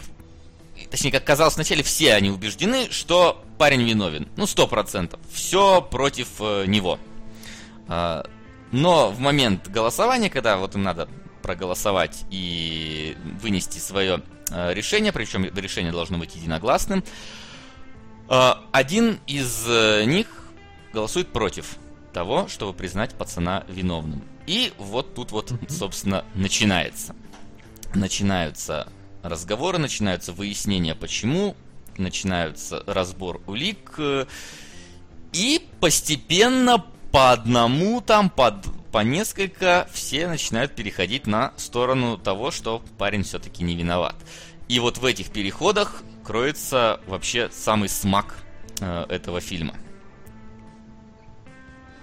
точнее, 0.90 1.10
как 1.12 1.24
казалось 1.24 1.56
вначале, 1.56 1.82
все 1.82 2.14
они 2.14 2.30
убеждены, 2.30 2.88
что 2.90 3.44
парень 3.58 3.82
виновен, 3.82 4.28
ну, 4.36 4.44
100%, 4.44 5.18
все 5.30 5.82
против 5.82 6.28
э, 6.40 6.64
него. 6.66 6.98
А, 7.86 8.24
Но 8.72 9.10
в 9.10 9.20
момент 9.20 9.68
голосования, 9.68 10.30
когда 10.30 10.56
вот 10.56 10.74
им 10.74 10.82
надо 10.82 11.06
проголосовать 11.44 12.24
и 12.30 13.18
вынести 13.42 13.78
свое 13.78 14.22
э, 14.50 14.72
решение, 14.72 15.12
причем 15.12 15.44
решение 15.54 15.92
должно 15.92 16.16
быть 16.16 16.34
единогласным, 16.36 17.04
э, 18.30 18.50
один 18.72 19.20
из 19.26 19.66
э, 19.68 20.04
них 20.06 20.26
голосует 20.94 21.28
против 21.28 21.76
того, 22.14 22.48
чтобы 22.48 22.72
признать 22.72 23.14
пацана 23.14 23.64
виновным. 23.68 24.24
И 24.46 24.72
вот 24.78 25.14
тут 25.14 25.32
вот, 25.32 25.52
собственно, 25.68 26.24
начинается. 26.34 27.14
Начинаются 27.94 28.88
разговоры, 29.22 29.76
начинаются 29.76 30.32
выяснения, 30.32 30.94
почему, 30.94 31.56
начинается 31.98 32.82
разбор 32.86 33.42
улик, 33.46 33.98
и 35.34 35.68
постепенно 35.80 36.86
по 37.14 37.30
одному 37.30 38.00
там, 38.00 38.28
под, 38.28 38.54
по 38.90 38.98
несколько, 39.04 39.86
все 39.92 40.26
начинают 40.26 40.74
переходить 40.74 41.28
на 41.28 41.52
сторону 41.56 42.18
того, 42.18 42.50
что 42.50 42.82
парень 42.98 43.22
все-таки 43.22 43.62
не 43.62 43.76
виноват. 43.76 44.16
И 44.66 44.80
вот 44.80 44.98
в 44.98 45.04
этих 45.04 45.30
переходах 45.30 46.02
кроется 46.24 46.98
вообще 47.06 47.50
самый 47.52 47.88
смак 47.88 48.34
э, 48.80 49.04
этого 49.08 49.40
фильма. 49.40 49.74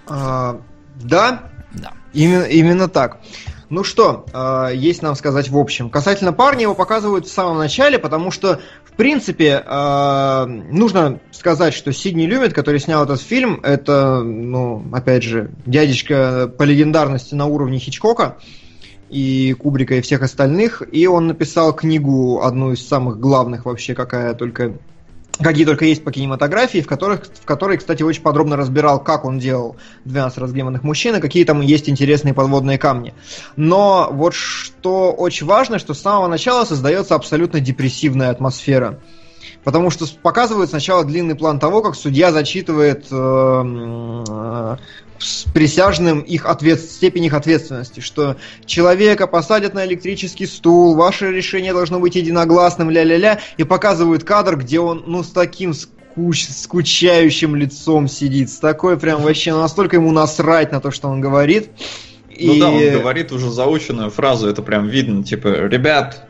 А, 0.07 0.61
да, 0.95 1.51
Да. 1.73 1.91
именно, 2.13 2.43
именно 2.43 2.87
так. 2.87 3.19
Ну 3.71 3.85
что, 3.85 4.25
а, 4.33 4.67
есть 4.69 5.01
нам 5.01 5.15
сказать 5.15 5.47
в 5.47 5.57
общем. 5.57 5.89
Касательно 5.89 6.33
парня 6.33 6.63
его 6.63 6.75
показывают 6.75 7.25
в 7.25 7.31
самом 7.31 7.57
начале, 7.57 7.99
потому 7.99 8.29
что, 8.29 8.59
в 8.93 8.97
принципе, 8.97 9.63
а, 9.65 10.45
нужно 10.45 11.19
сказать, 11.31 11.73
что 11.73 11.93
Сидни 11.93 12.25
Люмит, 12.25 12.53
который 12.53 12.79
снял 12.79 13.03
этот 13.03 13.21
фильм, 13.21 13.59
это, 13.63 14.21
ну, 14.21 14.83
опять 14.91 15.23
же, 15.23 15.51
дядечка 15.65 16.51
по 16.57 16.63
легендарности 16.63 17.33
на 17.33 17.45
уровне 17.45 17.79
Хичкока 17.79 18.37
и 19.09 19.53
Кубрика 19.53 19.95
и 19.95 20.01
всех 20.01 20.21
остальных, 20.21 20.83
и 20.91 21.07
он 21.07 21.27
написал 21.27 21.73
книгу, 21.73 22.41
одну 22.43 22.73
из 22.73 22.85
самых 22.85 23.19
главных 23.19 23.65
вообще, 23.65 23.95
какая 23.95 24.33
только 24.33 24.73
какие 25.43 25.65
только 25.65 25.85
есть 25.85 26.03
по 26.03 26.11
кинематографии, 26.11 26.79
в, 26.79 26.87
которых, 26.87 27.25
в 27.25 27.45
которой, 27.45 27.77
кстати, 27.77 28.03
очень 28.03 28.21
подробно 28.21 28.57
разбирал, 28.57 29.03
как 29.03 29.25
он 29.25 29.39
делал 29.39 29.75
12 30.05 30.37
разгневанных 30.37 30.83
мужчин, 30.83 31.15
и 31.15 31.21
какие 31.21 31.43
там 31.43 31.61
есть 31.61 31.89
интересные 31.89 32.33
подводные 32.33 32.77
камни. 32.77 33.13
Но 33.55 34.09
вот 34.11 34.33
что 34.33 35.11
очень 35.11 35.45
важно, 35.45 35.79
что 35.79 35.93
с 35.93 36.01
самого 36.01 36.27
начала 36.27 36.65
создается 36.65 37.15
абсолютно 37.15 37.59
депрессивная 37.59 38.29
атмосфера. 38.29 38.99
Потому 39.63 39.91
что 39.91 40.05
показывают 40.21 40.69
сначала 40.71 41.03
длинный 41.03 41.35
план 41.35 41.59
того, 41.59 41.81
как 41.81 41.95
судья 41.95 42.31
зачитывает 42.31 43.05
э, 43.11 43.15
э, 43.15 44.75
с 45.19 45.43
присяжным 45.53 46.21
их 46.21 46.45
ответ... 46.45 46.79
степень 46.79 47.25
их 47.25 47.33
ответственности, 47.33 47.99
что 47.99 48.37
человека 48.65 49.27
посадят 49.27 49.73
на 49.73 49.85
электрический 49.85 50.47
стул, 50.47 50.95
ваше 50.95 51.31
решение 51.31 51.73
должно 51.73 51.99
быть 51.99 52.15
единогласным, 52.15 52.89
ля-ля-ля, 52.89 53.39
и 53.57 53.63
показывают 53.63 54.23
кадр, 54.23 54.57
где 54.57 54.79
он, 54.79 55.03
ну, 55.05 55.23
с 55.23 55.29
таким 55.29 55.75
скуч... 55.75 56.47
скучающим 56.47 57.55
лицом 57.55 58.07
сидит, 58.07 58.49
с 58.49 58.57
такой 58.57 58.97
прям 58.97 59.21
вообще, 59.21 59.53
настолько 59.53 59.97
ему 59.97 60.11
насрать 60.11 60.71
на 60.71 60.81
то, 60.81 60.89
что 60.89 61.07
он 61.07 61.21
говорит. 61.21 61.69
Ну 62.39 62.53
И- 62.53 62.59
да, 62.59 62.69
он 62.69 62.91
говорит 62.91 63.31
уже 63.31 63.51
заученную 63.51 64.09
фразу, 64.09 64.47
это 64.47 64.63
прям 64.63 64.87
видно, 64.87 65.23
типа, 65.23 65.47
ребят, 65.67 66.27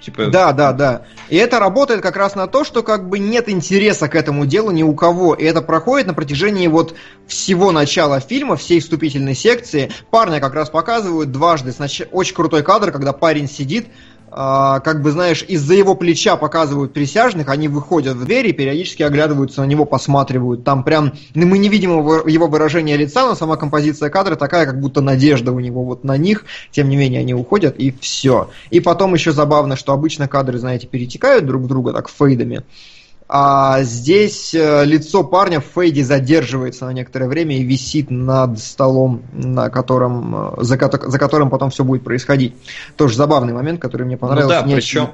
Типа... 0.00 0.26
Да, 0.26 0.52
да, 0.52 0.72
да. 0.72 1.02
И 1.28 1.36
это 1.36 1.58
работает 1.58 2.00
как 2.00 2.16
раз 2.16 2.34
на 2.34 2.46
то, 2.46 2.64
что 2.64 2.82
как 2.82 3.08
бы 3.08 3.18
нет 3.18 3.48
интереса 3.48 4.08
к 4.08 4.14
этому 4.14 4.46
делу 4.46 4.70
ни 4.70 4.82
у 4.82 4.94
кого. 4.94 5.34
И 5.34 5.44
это 5.44 5.60
проходит 5.60 6.06
на 6.06 6.14
протяжении 6.14 6.68
вот 6.68 6.94
всего 7.26 7.72
начала 7.72 8.20
фильма, 8.20 8.56
всей 8.56 8.80
вступительной 8.80 9.34
секции. 9.34 9.90
Парня 10.10 10.40
как 10.40 10.54
раз 10.54 10.70
показывают 10.70 11.32
дважды. 11.32 11.72
Снач... 11.72 12.02
Очень 12.12 12.34
крутой 12.34 12.62
кадр, 12.62 12.92
когда 12.92 13.12
парень 13.12 13.48
сидит, 13.48 13.88
как 14.30 15.02
бы, 15.02 15.10
знаешь, 15.10 15.44
из-за 15.46 15.74
его 15.74 15.94
плеча 15.94 16.36
показывают 16.36 16.92
присяжных, 16.92 17.48
они 17.48 17.68
выходят 17.68 18.16
в 18.16 18.24
дверь 18.24 18.48
и 18.48 18.52
периодически 18.52 19.02
оглядываются 19.02 19.62
на 19.62 19.66
него, 19.66 19.84
посматривают. 19.84 20.64
Там 20.64 20.84
прям, 20.84 21.12
ну, 21.34 21.46
мы 21.46 21.58
не 21.58 21.68
видим 21.68 21.98
его, 21.98 22.28
его 22.28 22.46
выражения 22.46 22.96
лица, 22.96 23.26
но 23.26 23.34
сама 23.34 23.56
композиция 23.56 24.10
кадра 24.10 24.36
такая, 24.36 24.66
как 24.66 24.80
будто 24.80 25.00
надежда 25.00 25.52
у 25.52 25.60
него 25.60 25.84
вот 25.84 26.04
на 26.04 26.16
них. 26.16 26.44
Тем 26.70 26.88
не 26.88 26.96
менее, 26.96 27.20
они 27.20 27.34
уходят, 27.34 27.76
и 27.78 27.94
все. 28.00 28.50
И 28.70 28.80
потом 28.80 29.14
еще 29.14 29.32
забавно, 29.32 29.76
что 29.76 29.92
обычно 29.92 30.28
кадры, 30.28 30.58
знаете, 30.58 30.86
перетекают 30.86 31.46
друг 31.46 31.62
в 31.62 31.66
друга 31.66 31.92
так 31.92 32.08
фейдами. 32.08 32.62
А 33.28 33.82
здесь 33.82 34.54
э, 34.54 34.84
лицо 34.86 35.22
парня 35.22 35.60
в 35.60 35.64
фейде 35.64 36.02
задерживается 36.02 36.86
на 36.86 36.94
некоторое 36.94 37.28
время 37.28 37.58
и 37.58 37.62
висит 37.62 38.10
над 38.10 38.58
столом, 38.58 39.22
на 39.34 39.68
котором, 39.68 40.54
э, 40.54 40.64
за, 40.64 40.78
за 40.78 41.18
которым 41.18 41.50
потом 41.50 41.68
все 41.68 41.84
будет 41.84 42.04
происходить. 42.04 42.54
Тоже 42.96 43.16
забавный 43.16 43.52
момент, 43.52 43.82
который 43.82 44.06
мне 44.06 44.16
понравился. 44.16 44.62
Ну 44.62 44.68
да, 44.70 44.74
причем 44.74 45.10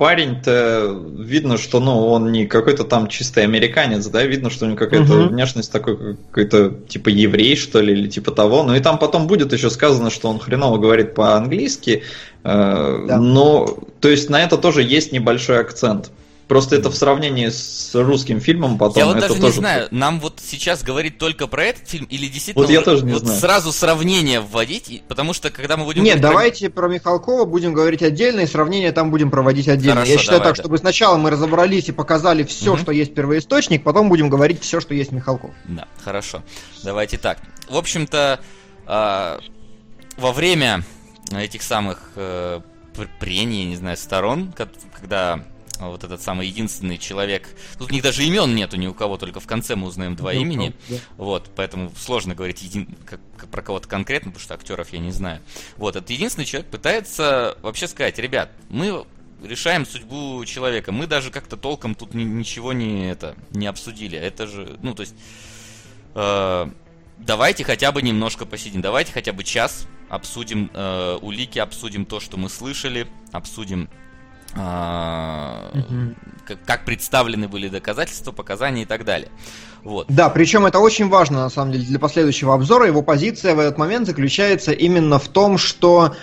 парень-то 0.00 0.98
видно, 1.18 1.58
что 1.58 1.78
ну, 1.78 2.06
он 2.06 2.32
не 2.32 2.46
какой-то 2.46 2.84
там 2.84 3.06
чистый 3.06 3.44
американец, 3.44 4.06
да, 4.06 4.24
видно, 4.24 4.48
что 4.48 4.64
у 4.64 4.68
него 4.68 4.78
какая-то 4.78 5.12
угу. 5.12 5.28
внешность 5.28 5.70
такой, 5.70 6.16
какой-то 6.30 6.70
типа 6.88 7.10
еврей, 7.10 7.54
что 7.54 7.80
ли, 7.80 7.92
или 7.92 8.08
типа 8.08 8.32
того. 8.32 8.62
Ну 8.62 8.74
и 8.74 8.80
там 8.80 8.98
потом 8.98 9.26
будет 9.26 9.52
еще 9.52 9.70
сказано, 9.70 10.10
что 10.10 10.30
он 10.30 10.40
хреново 10.40 10.78
говорит 10.78 11.14
по-английски. 11.14 12.02
Э, 12.42 13.04
да. 13.06 13.18
Но, 13.18 13.78
то 14.00 14.08
есть 14.08 14.30
на 14.30 14.42
это 14.42 14.56
тоже 14.56 14.82
есть 14.82 15.12
небольшой 15.12 15.60
акцент. 15.60 16.10
Просто 16.50 16.74
это 16.74 16.90
в 16.90 16.96
сравнении 16.96 17.48
с 17.48 17.94
русским 17.94 18.40
фильмом 18.40 18.76
потом. 18.76 18.98
Я 18.98 19.06
вот 19.06 19.18
это 19.18 19.28
даже 19.28 19.40
тоже... 19.40 19.52
не 19.54 19.58
знаю, 19.60 19.86
нам 19.92 20.18
вот 20.18 20.40
сейчас 20.44 20.82
говорить 20.82 21.16
только 21.16 21.46
про 21.46 21.66
этот 21.66 21.88
фильм 21.88 22.06
или 22.06 22.26
действительно 22.26 22.66
вот 22.66 22.72
я 22.72 22.80
тоже 22.80 23.04
не 23.04 23.12
вот 23.12 23.22
знаю. 23.22 23.38
сразу 23.38 23.70
сравнение 23.70 24.40
вводить, 24.40 25.04
потому 25.06 25.32
что 25.32 25.50
когда 25.50 25.76
мы 25.76 25.84
будем... 25.84 26.02
Нет, 26.02 26.18
говорить 26.18 26.32
давайте 26.32 26.70
про... 26.70 26.88
про 26.88 26.94
Михалкова 26.94 27.44
будем 27.44 27.72
говорить 27.72 28.02
отдельно, 28.02 28.40
и 28.40 28.46
сравнение 28.46 28.90
там 28.90 29.12
будем 29.12 29.30
проводить 29.30 29.68
отдельно. 29.68 30.00
Хорошо, 30.00 30.10
я 30.10 30.18
считаю 30.18 30.38
давай, 30.40 30.50
так, 30.50 30.56
да. 30.56 30.62
чтобы 30.64 30.78
сначала 30.78 31.16
мы 31.18 31.30
разобрались 31.30 31.88
и 31.88 31.92
показали 31.92 32.42
все, 32.42 32.72
Мгм. 32.72 32.82
что 32.82 32.90
есть 32.90 33.14
первоисточник, 33.14 33.84
потом 33.84 34.08
будем 34.08 34.28
говорить 34.28 34.60
все, 34.60 34.80
что 34.80 34.92
есть 34.92 35.12
Михалков. 35.12 35.52
Да, 35.66 35.86
хорошо. 36.04 36.42
Давайте 36.82 37.16
так. 37.16 37.38
В 37.68 37.76
общем-то, 37.76 38.40
а, 38.86 39.38
во 40.16 40.32
время 40.32 40.82
этих 41.30 41.62
самых 41.62 42.10
э, 42.16 42.60
пр- 42.96 43.08
прений, 43.20 43.66
не 43.66 43.76
знаю, 43.76 43.96
сторон, 43.96 44.50
ко- 44.50 44.68
когда 45.00 45.44
вот 45.88 46.04
этот 46.04 46.20
самый 46.22 46.46
единственный 46.48 46.98
человек... 46.98 47.48
Тут 47.78 47.90
у 47.90 47.94
них 47.94 48.02
даже 48.02 48.24
имен 48.24 48.54
нету 48.54 48.76
ни 48.76 48.86
у 48.86 48.94
кого, 48.94 49.16
только 49.16 49.40
в 49.40 49.46
конце 49.46 49.76
мы 49.76 49.86
узнаем 49.88 50.14
два 50.16 50.32
Ну, 50.32 50.40
имени. 50.40 50.74
да. 50.88 50.96
Вот, 51.16 51.50
поэтому 51.56 51.90
сложно 51.96 52.34
говорить 52.34 52.62
един... 52.62 52.86
как- 53.06 53.20
как- 53.36 53.48
про 53.50 53.62
кого-то 53.62 53.88
конкретно, 53.88 54.30
потому 54.30 54.42
что 54.44 54.54
актеров 54.54 54.92
я 54.92 54.98
не 54.98 55.10
знаю. 55.12 55.40
Вот, 55.76 55.96
этот 55.96 56.10
единственный 56.10 56.44
человек 56.44 56.70
пытается 56.70 57.56
вообще 57.62 57.88
сказать, 57.88 58.18
ребят, 58.18 58.50
мы 58.68 59.04
решаем 59.42 59.86
судьбу 59.86 60.44
человека. 60.44 60.92
Мы 60.92 61.06
даже 61.06 61.30
как-то 61.30 61.56
толком 61.56 61.94
тут 61.94 62.12
ни- 62.14 62.24
ничего 62.24 62.72
не 62.74 63.10
это 63.10 63.34
не 63.52 63.66
обсудили. 63.66 64.18
Это 64.18 64.46
же, 64.46 64.78
ну, 64.82 64.94
то 64.94 65.00
есть, 65.00 65.14
э, 66.14 66.70
давайте 67.18 67.64
хотя 67.64 67.92
бы 67.92 68.02
немножко 68.02 68.44
посидим. 68.46 68.80
Давайте 68.82 69.12
хотя 69.12 69.32
бы 69.32 69.44
час 69.44 69.86
обсудим 70.08 70.70
э, 70.74 71.18
улики, 71.22 71.58
обсудим 71.58 72.04
то, 72.04 72.20
что 72.20 72.36
мы 72.36 72.48
слышали, 72.50 73.06
обсудим 73.32 73.88
а, 74.56 75.70
как, 76.46 76.64
как 76.64 76.84
представлены 76.84 77.48
были 77.48 77.68
доказательства, 77.68 78.32
показания 78.32 78.82
и 78.82 78.86
так 78.86 79.04
далее. 79.04 79.28
Вот. 79.82 80.06
Да, 80.08 80.28
причем 80.28 80.66
это 80.66 80.78
очень 80.78 81.08
важно, 81.08 81.38
на 81.40 81.50
самом 81.50 81.72
деле, 81.72 81.84
для 81.84 81.98
последующего 81.98 82.54
обзора. 82.54 82.86
Его 82.86 83.02
позиция 83.02 83.54
в 83.54 83.58
этот 83.60 83.78
момент 83.78 84.06
заключается 84.06 84.72
именно 84.72 85.18
в 85.18 85.28
том, 85.28 85.56
что 85.56 86.14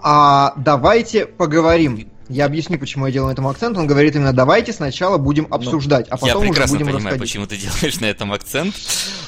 а, 0.00 0.54
давайте 0.56 1.26
поговорим. 1.26 2.10
Я 2.28 2.46
объясню, 2.46 2.78
почему 2.78 3.06
я 3.06 3.12
делаю 3.12 3.28
на 3.28 3.32
этом 3.32 3.46
акцент. 3.46 3.76
Он 3.76 3.86
говорит 3.86 4.16
именно 4.16 4.32
давайте 4.32 4.72
сначала 4.72 5.18
будем 5.18 5.46
обсуждать, 5.50 6.06
а 6.10 6.16
Ну, 6.20 6.26
Я 6.26 6.32
потом 6.32 6.42
уже 6.48 6.52
прекрасно 6.52 6.78
будем 6.78 6.86
понимаю, 6.86 7.04
расходить. 7.16 7.20
почему 7.20 7.46
ты 7.46 7.56
делаешь 7.56 8.00
на 8.00 8.06
этом 8.06 8.32
акцент. 8.32 8.74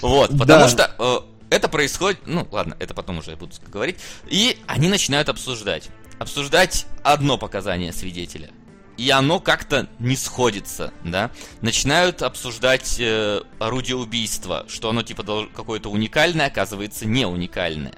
Вот, 0.01 0.31
Да. 0.31 0.39
потому 0.39 0.69
что 0.69 0.91
э, 0.99 1.17
это 1.51 1.69
происходит, 1.69 2.21
ну 2.27 2.49
ладно, 2.51 2.75
это 2.79 2.95
потом 2.95 3.19
уже 3.19 3.33
я 3.33 3.37
буду 3.37 3.53
говорить. 3.71 3.99
И 4.29 4.59
они 4.67 4.89
начинают 4.89 5.29
обсуждать. 5.29 5.91
Обсуждать 6.19 6.87
одно 7.03 7.39
показание 7.39 7.93
свидетеля. 7.93 8.51
И 8.97 9.11
оно 9.11 9.41
как-то 9.41 9.89
не 9.99 10.17
сходится, 10.17 10.93
да. 11.05 11.31
Начинают 11.61 12.23
обсуждать 12.23 12.97
э, 12.99 13.43
орудие 13.59 13.97
убийства, 13.97 14.64
что 14.69 14.89
оно 14.89 15.03
типа 15.03 15.49
какое-то 15.55 15.91
уникальное, 15.91 16.47
оказывается 16.47 17.07
не 17.07 17.27
уникальное. 17.27 17.93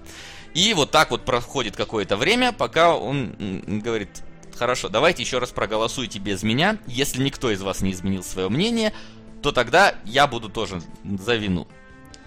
И 0.55 0.75
вот 0.75 0.91
так 0.91 1.12
вот 1.12 1.25
проходит 1.25 1.77
какое-то 1.77 2.16
время, 2.16 2.53
пока 2.53 2.97
он 2.97 3.33
говорит, 3.83 4.25
хорошо, 4.57 4.89
давайте 4.89 5.23
еще 5.23 5.39
раз 5.39 5.51
проголосуйте 5.51 6.19
без 6.19 6.43
меня. 6.43 6.79
Если 6.89 7.23
никто 7.23 7.53
из 7.53 7.62
вас 7.62 7.81
не 7.81 7.93
изменил 7.93 8.25
свое 8.25 8.49
мнение, 8.49 8.93
то 9.41 9.53
тогда 9.53 9.95
я 10.05 10.27
буду 10.27 10.49
тоже 10.49 10.83
за 11.05 11.37
вину. 11.37 11.69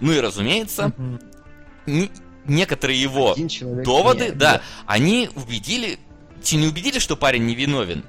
Ну 0.00 0.12
и 0.12 0.20
разумеется, 0.20 0.94
не- 1.84 2.10
некоторые 2.46 3.00
его 3.00 3.34
человек 3.48 3.84
доводы, 3.84 4.18
меняет, 4.24 4.38
да, 4.38 4.60
они 4.86 5.30
убедили, 5.34 5.98
не 6.52 6.66
убедили, 6.66 6.98
что 6.98 7.16
парень 7.16 7.46
невиновен, 7.46 8.04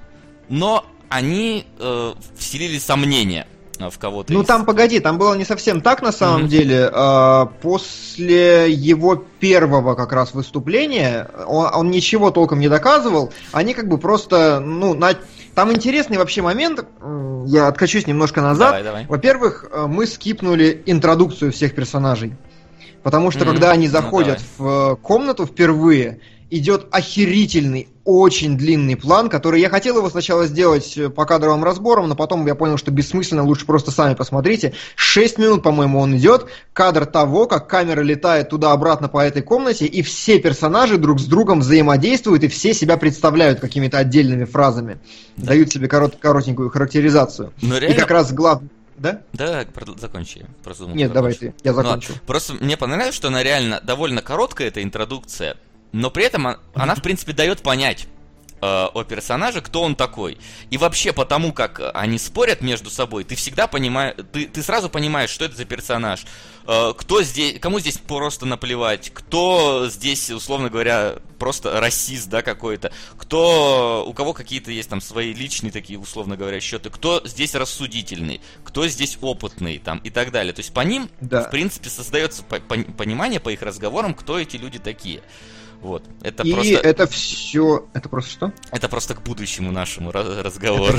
но 0.50 0.86
они 1.10 1.66
э, 1.80 2.14
вселили 2.36 2.80
сомнения 2.80 3.46
э, 3.80 3.90
в 3.90 4.00
кого-то. 4.00 4.34
Ну 4.34 4.42
из- 4.42 4.48
там 4.48 4.66
погоди, 4.66 5.00
там 5.00 5.18
было 5.18 5.36
не 5.36 5.46
совсем 5.46 5.82
так 5.82 6.02
на 6.02 6.12
самом 6.12 6.42
Мгм. 6.42 6.50
деле. 6.50 6.90
А, 6.92 7.46
После 7.62 8.72
его 8.72 9.16
первого 9.16 9.96
как 9.96 10.12
раз 10.14 10.34
выступления 10.34 11.30
он, 11.48 11.68
он 11.74 11.92
ничего 11.92 12.32
толком 12.32 12.60
не 12.60 12.70
доказывал. 12.70 13.32
Они 13.52 13.74
как 13.74 13.88
бы 13.88 13.98
просто, 13.98 14.60
ну, 14.60 14.94
на... 14.96 15.14
там 15.56 15.72
интересный 15.72 16.18
вообще 16.18 16.42
момент. 16.42 16.86
Я 17.46 17.68
откачусь 17.68 18.08
немножко 18.08 18.42
назад. 18.42 18.70
Давай, 18.70 18.84
давай. 18.84 19.06
Во-первых, 19.08 19.66
э, 19.72 19.86
мы 19.88 20.08
скипнули 20.08 20.82
интродукцию 20.86 21.52
всех 21.52 21.76
персонажей. 21.76 22.34
Потому 23.04 23.32
что 23.32 23.42
Мгм. 23.44 23.52
когда 23.54 23.72
они 23.72 23.88
Ну, 23.88 23.92
заходят 23.92 24.40
давай. 24.58 24.90
в 24.90 24.94
э, 24.94 24.96
комнату 25.02 25.46
впервые, 25.46 26.20
идет 26.50 26.88
охерительный, 26.92 27.88
очень 28.06 28.58
длинный 28.58 28.96
план, 28.96 29.28
который 29.30 29.60
я 29.62 29.70
хотел 29.70 29.98
его 29.98 30.10
сначала 30.10 30.46
сделать 30.46 30.98
э, 30.98 31.10
по 31.10 31.26
кадровым 31.26 31.64
разборам, 31.64 32.08
но 32.10 32.16
потом 32.16 32.46
я 32.46 32.54
понял, 32.54 32.78
что 32.78 32.92
бессмысленно, 32.92 33.44
лучше 33.44 33.66
просто 33.66 33.92
сами 33.92 34.14
посмотрите. 34.14 34.74
6 34.96 35.38
минут, 35.40 35.64
по-моему, 35.64 36.00
он 36.00 36.16
идет. 36.18 36.46
Кадр 36.74 37.06
того, 37.06 37.46
как 37.48 37.68
камера 37.68 38.02
летает 38.02 38.50
туда-обратно 38.50 39.08
по 39.10 39.20
этой 39.24 39.42
комнате, 39.42 39.86
и 39.86 40.02
все 40.02 40.38
персонажи 40.40 40.98
друг 40.98 41.20
с 41.20 41.26
другом 41.26 41.62
взаимодействуют, 41.62 42.44
и 42.44 42.48
все 42.50 42.74
себя 42.74 42.98
представляют 42.98 43.60
какими-то 43.60 43.98
отдельными 43.98 44.44
фразами. 44.46 44.98
Да. 45.38 45.48
Дают 45.48 45.72
себе 45.72 45.88
корот- 45.88 46.18
коротенькую 46.20 46.70
характеризацию. 46.70 47.52
Ну, 47.62 47.76
И 47.78 47.80
реально... 47.80 48.00
как 48.00 48.12
раз 48.12 48.32
главный... 48.34 48.70
Да? 48.98 49.22
Да, 49.34 49.66
закончи. 49.98 50.46
Просто 50.64 50.84
думал, 50.84 50.96
Нет, 50.96 51.12
давай 51.12 51.34
ты, 51.34 51.54
я 51.64 51.72
Ну, 51.72 51.78
закончу. 51.84 52.14
Просто 52.26 52.54
мне 52.54 52.78
понравилось, 52.78 53.16
что 53.16 53.28
она 53.30 53.44
реально 53.44 53.82
довольно 53.82 54.22
короткая, 54.22 54.68
эта 54.68 54.84
интродукция, 54.84 55.58
но 55.92 56.10
при 56.12 56.26
этом 56.26 56.46
он- 56.46 56.58
она, 56.74 56.96
в 56.96 57.02
принципе, 57.02 57.34
дает 57.34 57.62
понять 57.62 58.08
э, 58.64 58.90
о 58.94 59.04
персонаже, 59.04 59.62
кто 59.62 59.82
он 59.82 59.96
такой. 59.96 60.38
И 60.70 60.78
вообще, 60.78 61.12
потому 61.14 61.52
как 61.54 61.82
они 61.94 62.18
спорят 62.18 62.62
между 62.62 62.90
собой, 62.90 63.24
ты 63.24 63.36
всегда 63.36 63.68
понимаешь, 63.68 64.16
ты, 64.32 64.46
ты 64.46 64.64
сразу 64.64 64.90
понимаешь, 64.90 65.30
что 65.30 65.46
это 65.46 65.56
за 65.56 65.66
персонаж, 65.66 66.26
э, 66.68 66.94
кто 66.98 67.22
здесь, 67.24 67.60
кому 67.60 67.80
здесь 67.80 67.98
просто 67.98 68.46
наплевать, 68.46 69.12
кто 69.14 69.88
здесь, 69.90 70.30
условно 70.32 70.70
говоря, 70.70 71.16
просто 71.40 71.80
расист, 71.82 72.30
да, 72.30 72.42
какой-то, 72.42 72.92
кто, 73.18 74.06
у 74.08 74.14
кого 74.14 74.34
какие-то 74.34 74.72
есть 74.72 74.90
там 74.90 75.02
свои 75.02 75.34
личные 75.34 75.72
такие, 75.72 76.00
условно 76.00 76.38
говоря, 76.38 76.60
счеты, 76.62 76.90
кто 76.90 77.22
здесь 77.26 77.56
рассудительный, 77.56 78.40
кто 78.64 78.88
здесь 78.88 79.18
опытный, 79.22 79.78
там, 79.80 79.98
и 80.00 80.10
так 80.10 80.32
далее. 80.32 80.54
То 80.54 80.60
есть 80.62 80.74
по 80.74 80.82
ним 80.82 81.10
Да. 81.20 81.44
в 81.44 81.52
принципе, 81.52 81.90
создается 81.90 82.44
по- 82.44 82.58
пон- 82.58 82.94
понимание 82.94 83.40
по 83.42 83.50
их 83.50 83.62
разговорам, 83.62 84.14
кто 84.14 84.40
эти 84.40 84.56
люди 84.56 84.80
такие. 84.80 85.22
Вот. 85.84 86.04
Это 86.22 86.44
И 86.44 86.54
просто. 86.54 86.76
это 86.76 87.08
все... 87.08 87.86
Это 87.94 88.08
просто 88.08 88.32
что? 88.32 88.54
Это 88.72 88.88
просто 88.88 89.16
к 89.16 89.22
будущему 89.22 89.72
нашему 89.72 90.12
разговору. 90.12 90.98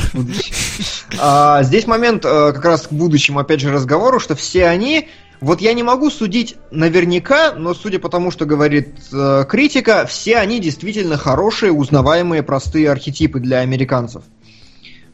А, 1.18 1.62
здесь 1.62 1.87
момент 1.87 2.24
э, 2.24 2.53
как 2.53 2.64
раз 2.64 2.87
к 2.89 2.93
будущему, 2.93 3.39
опять 3.39 3.61
же, 3.61 3.72
разговору, 3.72 4.20
что 4.20 4.35
все 4.35 4.66
они... 4.66 5.09
Вот 5.41 5.61
я 5.61 5.72
не 5.72 5.82
могу 5.82 6.11
судить 6.11 6.57
наверняка, 6.70 7.53
но 7.53 7.74
судя 7.74 7.99
по 7.99 8.09
тому, 8.09 8.30
что 8.30 8.47
говорит 8.47 8.95
э, 9.12 9.45
критика, 9.49 10.07
все 10.07 10.37
они 10.37 10.61
действительно 10.61 11.16
хорошие, 11.16 11.72
узнаваемые, 11.72 12.43
простые 12.43 12.91
архетипы 12.91 13.41
для 13.41 13.59
американцев. 13.61 14.22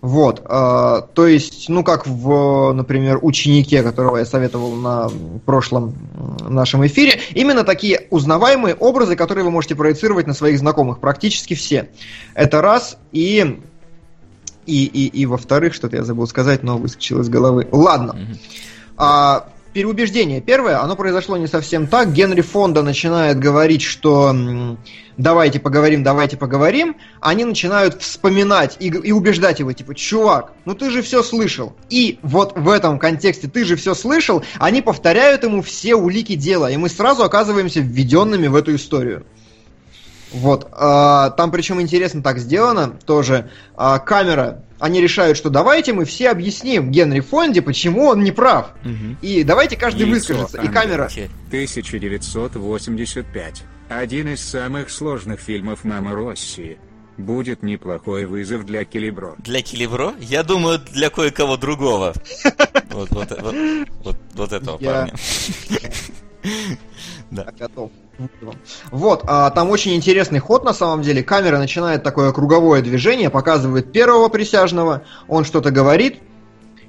Вот, 0.00 0.40
э, 0.48 1.02
то 1.12 1.26
есть, 1.26 1.68
ну 1.68 1.84
как 1.84 2.06
в, 2.06 2.72
например, 2.72 3.18
ученике, 3.20 3.82
которого 3.82 4.16
я 4.16 4.24
советовал 4.24 4.74
на 4.74 5.10
прошлом 5.44 5.94
нашем 6.48 6.86
эфире, 6.86 7.20
именно 7.34 7.64
такие 7.64 8.06
узнаваемые 8.08 8.74
образы, 8.74 9.14
которые 9.14 9.44
вы 9.44 9.50
можете 9.50 9.74
проецировать 9.74 10.26
на 10.26 10.32
своих 10.32 10.58
знакомых, 10.58 11.00
практически 11.00 11.52
все. 11.52 11.90
Это 12.34 12.62
раз, 12.62 12.96
и 13.12 13.60
и, 14.66 14.84
и, 14.84 15.06
и 15.06 15.26
во-вторых, 15.26 15.74
что-то 15.74 15.96
я 15.96 16.04
забыл 16.04 16.26
сказать, 16.26 16.62
но 16.62 16.78
выскочил 16.78 17.20
из 17.20 17.28
головы. 17.28 17.68
Ладно. 17.72 18.16
А, 18.96 19.48
переубеждение 19.72 20.40
первое, 20.40 20.82
оно 20.82 20.96
произошло 20.96 21.36
не 21.36 21.46
совсем 21.46 21.86
так. 21.86 22.12
Генри 22.12 22.40
Фонда 22.40 22.82
начинает 22.82 23.38
говорить, 23.38 23.82
что 23.82 24.34
давайте 25.16 25.60
поговорим, 25.60 26.02
давайте 26.02 26.36
поговорим. 26.36 26.96
Они 27.20 27.44
начинают 27.44 28.02
вспоминать 28.02 28.76
и, 28.80 28.88
и 28.88 29.12
убеждать 29.12 29.60
его, 29.60 29.72
типа, 29.72 29.94
чувак, 29.94 30.52
ну 30.64 30.74
ты 30.74 30.90
же 30.90 31.02
все 31.02 31.22
слышал. 31.22 31.74
И 31.88 32.18
вот 32.22 32.58
в 32.58 32.68
этом 32.68 32.98
контексте 32.98 33.48
ты 33.48 33.64
же 33.64 33.76
все 33.76 33.94
слышал, 33.94 34.42
они 34.58 34.82
повторяют 34.82 35.44
ему 35.44 35.62
все 35.62 35.94
улики 35.94 36.34
дела, 36.34 36.70
и 36.70 36.76
мы 36.76 36.88
сразу 36.88 37.22
оказываемся 37.22 37.80
введенными 37.80 38.48
в 38.48 38.56
эту 38.56 38.74
историю. 38.74 39.24
Вот. 40.32 40.68
А, 40.72 41.30
там 41.30 41.50
причем 41.50 41.80
интересно 41.80 42.22
так 42.22 42.38
сделано 42.38 42.96
тоже. 43.04 43.50
А, 43.76 43.98
камера 43.98 44.64
они 44.80 45.00
решают, 45.00 45.36
что 45.36 45.50
давайте 45.50 45.92
мы 45.92 46.06
все 46.06 46.30
объясним 46.30 46.90
Генри 46.90 47.20
Фонди, 47.20 47.60
почему 47.60 48.06
он 48.06 48.24
не 48.24 48.32
прав. 48.32 48.72
Угу. 48.84 49.18
И 49.22 49.44
давайте 49.44 49.76
каждый 49.76 50.08
Яйцо 50.08 50.34
выскажется. 50.34 50.60
И 50.62 50.68
камера... 50.68 51.08
1985. 51.48 53.62
Один 53.88 54.28
из 54.28 54.42
самых 54.42 54.90
сложных 54.90 55.40
фильмов 55.40 55.84
Мама 55.84 56.14
Росси. 56.14 56.78
Будет 57.18 57.62
неплохой 57.62 58.24
вызов 58.24 58.64
для 58.64 58.84
Келебро. 58.84 59.34
Для 59.38 59.62
Келебро? 59.62 60.14
Я 60.20 60.42
думаю, 60.42 60.78
для 60.78 61.10
кое-кого 61.10 61.56
другого. 61.56 62.14
Вот, 62.90 63.08
вот, 63.10 63.30
вот, 63.40 63.54
вот, 64.02 64.16
вот 64.34 64.52
этого 64.52 64.76
парня. 64.76 65.14
Да. 67.30 67.52
Готов. 67.56 67.92
Вот, 68.90 69.24
а, 69.26 69.50
там 69.50 69.70
очень 69.70 69.94
интересный 69.94 70.38
ход 70.38 70.64
на 70.64 70.72
самом 70.72 71.02
деле. 71.02 71.22
Камера 71.22 71.58
начинает 71.58 72.02
такое 72.02 72.32
круговое 72.32 72.82
движение, 72.82 73.30
показывает 73.30 73.92
первого 73.92 74.28
присяжного, 74.28 75.02
он 75.28 75.44
что-то 75.44 75.70
говорит, 75.70 76.20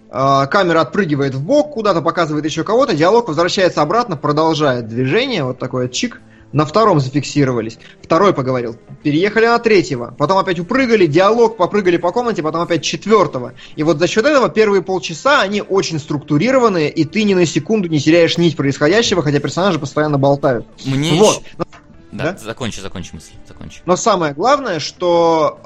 а, 0.10 0.46
камера 0.48 0.82
отпрыгивает 0.82 1.36
в 1.36 1.44
бок, 1.44 1.74
куда-то 1.74 2.02
показывает 2.02 2.46
еще 2.46 2.64
кого-то, 2.64 2.94
диалог 2.94 3.28
возвращается 3.28 3.82
обратно, 3.82 4.18
продолжает 4.18 4.88
движение, 4.88 5.44
вот 5.44 5.58
такое 5.58 5.88
чик, 5.88 6.22
на 6.54 6.66
втором 6.66 6.99
зафиксировались. 6.99 7.78
Второй 8.02 8.34
поговорил. 8.34 8.76
Переехали 9.04 9.45
на 9.45 9.60
третьего. 9.60 10.14
Потом 10.18 10.38
опять 10.38 10.60
упрыгали, 10.60 11.06
диалог, 11.06 11.58
попрыгали 11.58 11.97
по 11.97 12.12
комнате, 12.12 12.43
потом 12.43 12.62
опять 12.62 12.84
четвертого. 12.84 13.54
И 13.76 13.84
вот 13.84 13.99
за 13.99 14.08
счет 14.08 14.26
этого 14.26 14.49
первые 14.49 14.82
полчаса 14.82 15.41
они 15.41 15.62
очень 15.62 15.99
структурированные, 15.99 16.89
и 16.89 17.06
ты 17.06 17.24
ни 17.24 17.34
на 17.34 17.45
секунду 17.45 17.88
не 17.88 17.99
теряешь 17.99 18.38
нить 18.38 18.56
происходящего, 18.56 19.22
хотя 19.22 19.39
персонажи 19.39 19.80
постоянно 19.80 20.18
болтают. 20.18 20.66
Мне 20.86 21.14
вот. 21.14 21.38
Еще... 21.38 21.71
Да, 22.12 22.34
да, 22.34 22.38
закончи, 22.38 22.80
закончи 22.80 23.14
мысль, 23.14 23.32
закончи. 23.47 23.82
Но 23.86 23.95
самое 23.95 24.34
главное, 24.34 24.80
что 24.80 25.59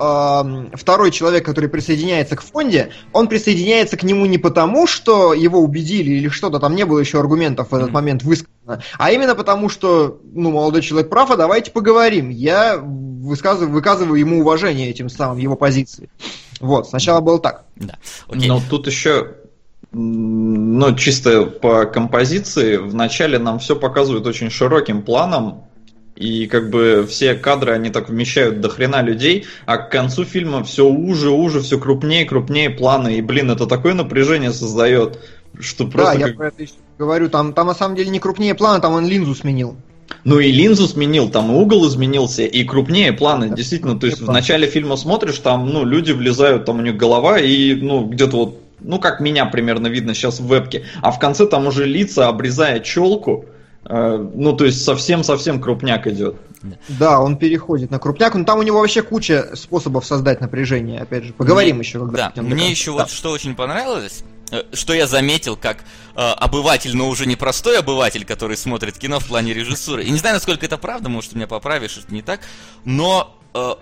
э, 0.71 0.77
второй 0.77 1.11
человек, 1.11 1.43
который 1.43 1.69
присоединяется 1.69 2.35
к 2.35 2.41
фонде, 2.41 2.91
он 3.13 3.27
присоединяется 3.27 3.97
к 3.97 4.03
нему 4.03 4.25
не 4.25 4.37
потому, 4.37 4.85
что 4.85 5.33
его 5.33 5.59
убедили 5.59 6.11
или 6.11 6.29
что-то, 6.29 6.59
там 6.59 6.75
не 6.75 6.85
было 6.85 6.99
еще 6.99 7.19
аргументов 7.19 7.71
в 7.71 7.75
этот 7.75 7.89
mm-hmm. 7.89 7.93
момент 7.93 8.23
высказано, 8.23 8.83
а 8.97 9.11
именно 9.11 9.33
потому, 9.33 9.69
что, 9.69 10.19
ну, 10.33 10.51
молодой 10.51 10.81
человек 10.81 11.09
прав, 11.09 11.31
а 11.31 11.35
давайте 11.35 11.71
поговорим. 11.71 12.29
Я 12.29 12.77
высказываю, 12.77 13.71
выказываю 13.71 14.19
ему 14.19 14.41
уважение 14.41 14.89
этим 14.89 15.09
самым, 15.09 15.39
его 15.39 15.55
позиции. 15.55 16.09
Вот, 16.59 16.87
сначала 16.87 17.21
было 17.21 17.39
так. 17.39 17.65
Да. 17.75 17.95
Окей. 18.27 18.47
Но 18.47 18.61
тут 18.69 18.87
еще 18.87 19.35
ну, 19.97 20.95
чисто 20.95 21.45
по 21.45 21.85
композиции, 21.85 22.75
вначале 22.77 23.39
нам 23.39 23.59
все 23.59 23.75
показывают 23.75 24.27
очень 24.27 24.49
широким 24.49 25.01
планом, 25.03 25.64
и 26.15 26.47
как 26.47 26.69
бы 26.69 27.05
все 27.09 27.35
кадры, 27.35 27.73
они 27.73 27.89
так 27.89 28.09
вмещают 28.09 28.61
до 28.61 28.69
хрена 28.69 29.01
людей, 29.01 29.45
а 29.65 29.77
к 29.77 29.91
концу 29.91 30.23
фильма 30.23 30.63
все 30.63 30.85
уже, 30.85 31.29
уже, 31.29 31.61
все 31.61 31.77
крупнее, 31.77 32.25
крупнее 32.25 32.69
планы. 32.69 33.17
И, 33.17 33.21
блин, 33.21 33.51
это 33.51 33.67
такое 33.67 33.93
напряжение 33.93 34.53
создает, 34.53 35.19
что 35.59 35.85
просто... 35.85 36.13
Да, 36.13 36.19
как... 36.19 36.29
я 36.29 36.35
про 36.35 36.47
это 36.47 36.63
еще 36.63 36.73
говорю, 36.97 37.29
там, 37.29 37.53
там 37.53 37.67
на 37.67 37.75
самом 37.75 37.95
деле 37.95 38.09
не 38.09 38.19
крупнее 38.19 38.55
планы, 38.55 38.81
там 38.81 38.93
он 38.93 39.07
линзу 39.07 39.35
сменил. 39.35 39.75
Ну 40.23 40.39
и 40.39 40.51
линзу 40.51 40.87
сменил, 40.87 41.29
там 41.29 41.51
и 41.51 41.55
угол 41.55 41.87
изменился, 41.87 42.43
и 42.43 42.63
крупнее 42.63 43.11
планы, 43.11 43.49
да, 43.49 43.55
действительно. 43.55 43.99
То 43.99 44.07
есть 44.07 44.21
в 44.21 44.31
начале 44.31 44.67
фильма 44.67 44.95
смотришь, 44.95 45.39
там, 45.39 45.69
ну, 45.69 45.83
люди 45.83 46.11
влезают, 46.13 46.65
там 46.65 46.79
у 46.79 46.81
них 46.81 46.95
голова, 46.95 47.39
и, 47.39 47.75
ну, 47.75 48.05
где-то 48.05 48.37
вот, 48.37 48.61
ну, 48.79 48.99
как 48.99 49.19
меня 49.19 49.45
примерно 49.45 49.87
видно 49.87 50.13
сейчас 50.13 50.39
в 50.39 50.47
вебке, 50.47 50.85
а 51.01 51.11
в 51.11 51.19
конце 51.19 51.45
там 51.45 51.67
уже 51.67 51.85
лица, 51.85 52.27
обрезая 52.27 52.79
челку, 52.79 53.45
ну, 53.87 54.53
то 54.53 54.65
есть 54.65 54.83
совсем-совсем 54.83 55.61
крупняк 55.61 56.07
идет. 56.07 56.37
Да, 56.87 57.19
он 57.19 57.37
переходит 57.37 57.91
на 57.91 57.99
крупняк, 57.99 58.35
но 58.35 58.43
там 58.43 58.59
у 58.59 58.63
него 58.63 58.79
вообще 58.79 59.01
куча 59.01 59.55
способов 59.55 60.05
создать 60.05 60.41
напряжение, 60.41 61.01
опять 61.01 61.25
же. 61.25 61.33
Поговорим 61.33 61.77
мне, 61.77 61.85
еще. 61.85 61.99
Когда 61.99 62.31
да, 62.35 62.41
мне 62.41 62.69
еще 62.69 62.91
да. 62.91 63.03
вот 63.03 63.09
что 63.09 63.31
очень 63.31 63.55
понравилось, 63.55 64.23
э, 64.51 64.63
что 64.73 64.93
я 64.93 65.07
заметил 65.07 65.55
как 65.55 65.77
э, 66.15 66.19
обыватель, 66.19 66.95
но 66.95 67.09
уже 67.09 67.25
не 67.25 67.35
простой 67.35 67.79
обыватель, 67.79 68.25
который 68.25 68.57
смотрит 68.57 68.97
кино 68.97 69.19
в 69.19 69.27
плане 69.27 69.53
режиссуры. 69.53 70.03
И 70.03 70.09
не 70.09 70.17
знаю, 70.17 70.35
насколько 70.35 70.65
это 70.65 70.77
правда, 70.77 71.09
может, 71.09 71.31
ты 71.31 71.37
меня 71.37 71.47
поправишь, 71.47 71.91
что 71.91 72.13
не 72.13 72.21
так, 72.21 72.41
но 72.83 73.37
э, 73.53 73.73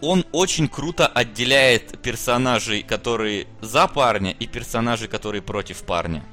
он 0.00 0.24
очень 0.32 0.68
круто 0.68 1.06
отделяет 1.06 2.00
персонажей, 2.00 2.82
которые 2.82 3.46
за 3.60 3.86
парня, 3.86 4.30
и 4.30 4.46
персонажей, 4.46 5.08
которые 5.08 5.42
против 5.42 5.82
парня. 5.82 6.24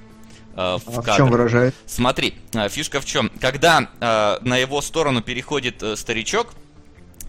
Э, 0.58 0.78
в, 0.84 1.00
а 1.00 1.02
в 1.02 1.16
чем 1.16 1.30
выражает? 1.30 1.76
Смотри, 1.86 2.36
э, 2.54 2.68
фишка 2.68 3.00
в 3.00 3.06
чем. 3.06 3.32
Когда 3.40 3.88
э, 4.00 4.38
на 4.42 4.58
его 4.58 4.82
сторону 4.82 5.22
переходит 5.22 5.84
э, 5.84 5.96
старичок, 5.96 6.48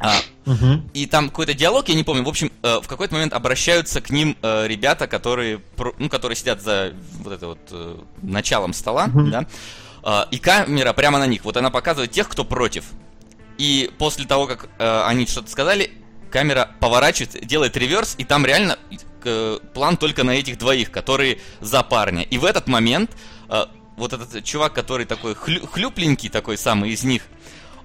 а, 0.01 0.15
угу. 0.47 0.83
И 0.93 1.07
там 1.07 1.29
какой-то 1.29 1.55
диалог, 1.55 1.89
я 1.89 1.97
не 1.97 2.05
помню. 2.05 2.23
В 2.23 2.29
общем, 2.29 2.53
э, 2.63 2.79
в 2.81 2.87
какой-то 2.87 3.15
момент 3.15 3.33
обращаются 3.33 4.01
к 4.01 4.11
ним 4.11 4.37
э, 4.43 4.69
ребята, 4.69 5.09
которые, 5.09 5.61
ну, 5.99 6.09
которые 6.09 6.37
сидят 6.37 6.63
за 6.63 6.93
вот 7.25 7.33
это 7.33 7.49
вот 7.49 7.59
э, 7.73 7.97
началом 8.23 8.75
стола, 8.75 9.07
угу. 9.07 9.25
да. 9.27 9.47
Э, 10.05 10.25
и 10.31 10.39
камера 10.39 10.93
прямо 10.93 11.19
на 11.19 11.27
них. 11.27 11.45
Вот 11.45 11.57
она 11.57 11.71
показывает 11.71 12.13
тех, 12.13 12.29
кто 12.29 12.45
против. 12.45 12.85
И 13.59 13.91
после 13.99 14.25
того, 14.25 14.47
как 14.47 14.69
э, 14.79 15.03
они 15.05 15.27
что-то 15.27 15.51
сказали, 15.51 15.91
камера 16.31 16.71
поворачивает, 16.79 17.45
делает 17.45 17.77
реверс, 17.77 18.15
и 18.19 18.25
там 18.25 18.47
реально 18.47 18.79
план 19.75 19.97
только 19.97 20.25
на 20.25 20.33
этих 20.33 20.59
двоих, 20.59 20.91
которые 20.91 21.39
за 21.61 21.83
парня. 21.83 22.23
И 22.23 22.39
в 22.39 22.45
этот 22.45 22.67
момент 22.67 23.11
э, 23.49 23.65
вот 23.97 24.13
этот 24.13 24.45
чувак, 24.45 24.73
который 24.73 25.07
такой 25.07 25.35
хлю, 25.35 25.67
хлюпленький 25.67 26.29
такой 26.29 26.57
самый 26.57 26.91
из 26.91 27.05
них, 27.05 27.23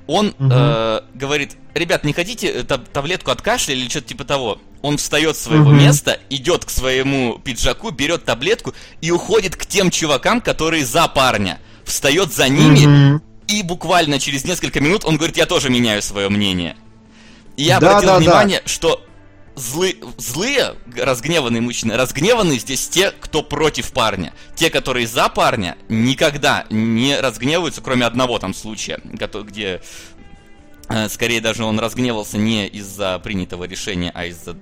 он 0.07 0.27
угу. 0.37 0.49
э, 0.51 1.01
говорит, 1.13 1.55
ребят, 1.73 2.03
не 2.03 2.13
хотите 2.13 2.63
таблетку 2.63 3.31
от 3.31 3.41
кашля 3.41 3.73
или 3.73 3.87
что-то 3.87 4.09
типа 4.09 4.25
того? 4.25 4.59
Он 4.81 4.97
встает 4.97 5.37
с 5.37 5.41
своего 5.41 5.69
угу. 5.69 5.71
места, 5.71 6.19
идет 6.29 6.65
к 6.65 6.69
своему 6.69 7.39
пиджаку, 7.39 7.91
берет 7.91 8.25
таблетку 8.25 8.73
и 9.01 9.11
уходит 9.11 9.55
к 9.55 9.65
тем 9.65 9.89
чувакам, 9.91 10.41
которые 10.41 10.85
за 10.85 11.07
парня. 11.07 11.59
Встает 11.85 12.33
за 12.33 12.47
ними, 12.47 13.15
угу. 13.15 13.23
и 13.47 13.61
буквально 13.63 14.19
через 14.19 14.45
несколько 14.45 14.79
минут 14.79 15.03
он 15.05 15.17
говорит, 15.17 15.37
я 15.37 15.45
тоже 15.45 15.69
меняю 15.69 16.01
свое 16.01 16.29
мнение. 16.29 16.75
И 17.57 17.63
я 17.63 17.79
да, 17.79 17.89
обратил 17.89 18.09
да, 18.09 18.17
внимание, 18.19 18.61
да. 18.63 18.69
что 18.69 19.03
злы, 19.55 19.97
злые, 20.17 20.75
разгневанные 20.95 21.61
мужчины, 21.61 21.95
разгневанные 21.95 22.59
здесь 22.59 22.87
те, 22.87 23.11
кто 23.11 23.43
против 23.43 23.91
парня. 23.91 24.33
Те, 24.55 24.69
которые 24.69 25.07
за 25.07 25.29
парня, 25.29 25.77
никогда 25.89 26.65
не 26.69 27.19
разгневаются, 27.19 27.81
кроме 27.81 28.05
одного 28.05 28.39
там 28.39 28.53
случая, 28.53 28.99
где 29.03 29.81
э, 30.89 31.09
скорее 31.09 31.41
даже 31.41 31.63
он 31.63 31.79
разгневался 31.79 32.37
не 32.37 32.67
из-за 32.67 33.19
принятого 33.19 33.65
решения, 33.65 34.11
а 34.13 34.25
из-за 34.25 34.57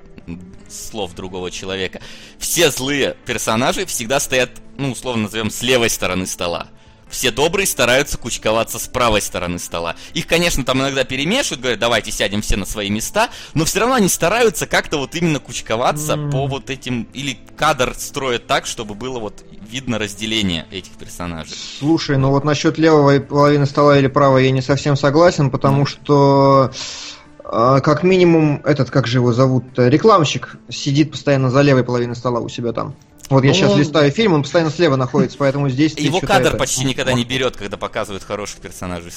слов 0.69 1.13
другого 1.13 1.51
человека. 1.51 2.01
Все 2.37 2.71
злые 2.71 3.15
персонажи 3.25 3.85
всегда 3.85 4.19
стоят, 4.19 4.51
ну, 4.77 4.91
условно 4.91 5.23
назовем, 5.23 5.49
с 5.49 5.61
левой 5.61 5.89
стороны 5.89 6.27
стола. 6.27 6.69
Все 7.11 7.29
добрые 7.29 7.67
стараются 7.67 8.17
кучковаться 8.17 8.79
с 8.79 8.87
правой 8.87 9.21
стороны 9.21 9.59
стола. 9.59 9.95
Их, 10.13 10.25
конечно, 10.25 10.63
там 10.63 10.79
иногда 10.79 11.03
перемешивают, 11.03 11.61
говорят, 11.61 11.79
давайте 11.79 12.11
сядем 12.11 12.41
все 12.41 12.57
на 12.57 12.65
свои 12.65 12.89
места, 12.89 13.29
но 13.53 13.65
все 13.65 13.81
равно 13.81 13.95
они 13.95 14.07
стараются 14.07 14.65
как-то 14.65 14.97
вот 14.97 15.13
именно 15.15 15.39
кучковаться 15.39 16.13
mm. 16.13 16.31
по 16.31 16.47
вот 16.47 16.69
этим... 16.69 17.07
Или 17.13 17.37
кадр 17.57 17.93
строят 17.97 18.47
так, 18.47 18.65
чтобы 18.65 18.95
было 18.95 19.19
вот 19.19 19.43
видно 19.69 19.99
разделение 19.99 20.65
этих 20.71 20.93
персонажей. 20.93 21.53
Слушай, 21.79 22.17
ну 22.17 22.31
вот 22.31 22.43
насчет 22.43 22.77
левой 22.77 23.21
половины 23.21 23.65
стола 23.65 23.97
или 23.97 24.07
правой 24.07 24.45
я 24.45 24.51
не 24.51 24.61
совсем 24.61 24.95
согласен, 24.95 25.51
потому 25.51 25.83
mm. 25.83 25.87
что 25.87 26.71
а, 27.43 27.81
как 27.81 28.03
минимум, 28.03 28.61
этот, 28.63 28.89
как 28.89 29.07
же 29.07 29.17
его 29.17 29.33
зовут, 29.33 29.65
рекламщик 29.75 30.55
сидит 30.69 31.11
постоянно 31.11 31.49
за 31.49 31.61
левой 31.61 31.83
половиной 31.83 32.15
стола 32.15 32.39
у 32.39 32.47
себя 32.47 32.71
там. 32.71 32.95
Вот 33.31 33.43
я 33.45 33.53
сейчас 33.53 33.71
ну, 33.71 33.79
листаю 33.79 34.11
фильм, 34.11 34.33
он 34.33 34.43
постоянно 34.43 34.71
слева 34.71 34.97
находится, 34.97 35.37
поэтому 35.37 35.69
здесь... 35.69 35.93
Его 35.97 36.19
кадр 36.19 36.49
это... 36.49 36.57
почти 36.57 36.83
никогда 36.83 37.13
не 37.13 37.23
берет, 37.23 37.55
когда 37.55 37.77
показывают 37.77 38.23
хороших 38.23 38.59
персонажей 38.59 39.11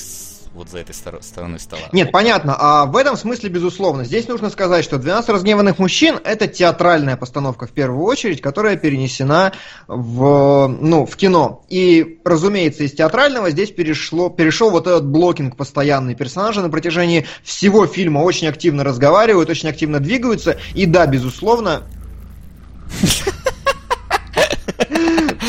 вот 0.55 0.71
за 0.71 0.79
этой 0.79 0.95
стор- 0.95 1.21
стороной 1.21 1.59
стола. 1.59 1.83
Нет, 1.91 2.13
понятно. 2.13 2.55
А 2.57 2.87
в 2.87 2.97
этом 2.97 3.17
смысле, 3.17 3.51
безусловно. 3.51 4.05
Здесь 4.05 4.29
нужно 4.29 4.51
сказать, 4.51 4.85
что 4.85 4.97
«12 4.97 5.33
разгневанных 5.33 5.81
мужчин»— 5.81 6.21
это 6.25 6.47
театральная 6.47 7.17
постановка 7.17 7.67
в 7.67 7.73
первую 7.73 8.05
очередь, 8.05 8.41
которая 8.41 8.77
перенесена 8.77 9.53
в, 9.89 10.69
ну, 10.69 11.07
в 11.07 11.17
кино. 11.17 11.65
И, 11.69 12.21
разумеется, 12.25 12.85
из 12.85 12.93
театрального 12.93 13.51
здесь 13.51 13.73
перешло, 13.73 14.31
перешел 14.31 14.71
вот 14.71 14.87
этот 14.87 15.07
блокинг 15.07 15.57
постоянный. 15.57 16.15
Персонажи 16.15 16.61
на 16.61 16.71
протяжении 16.71 17.27
всего 17.43 17.89
фильма 17.89 18.21
очень 18.21 18.47
активно 18.47 18.85
разговаривают, 18.85 19.51
очень 19.51 19.69
активно 19.69 19.99
двигаются. 19.99 20.59
И 20.75 20.87
да, 20.87 21.07
безусловно... 21.07 21.83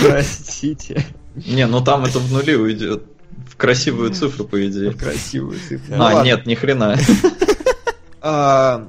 Простите. 0.10 1.06
Не, 1.36 1.68
ну 1.68 1.82
там 1.82 2.06
это 2.06 2.20
в 2.20 2.32
нули 2.32 2.56
уйдет. 2.56 3.04
В 3.50 3.58
красивую 3.58 4.12
цифру, 4.12 4.46
по 4.46 4.66
идее. 4.68 4.92
Красивую 4.94 5.60
цифру. 5.60 5.96
А, 5.98 6.24
нет, 6.24 6.46
ни 6.46 6.56
хрена. 6.56 6.98
А, 8.28 8.88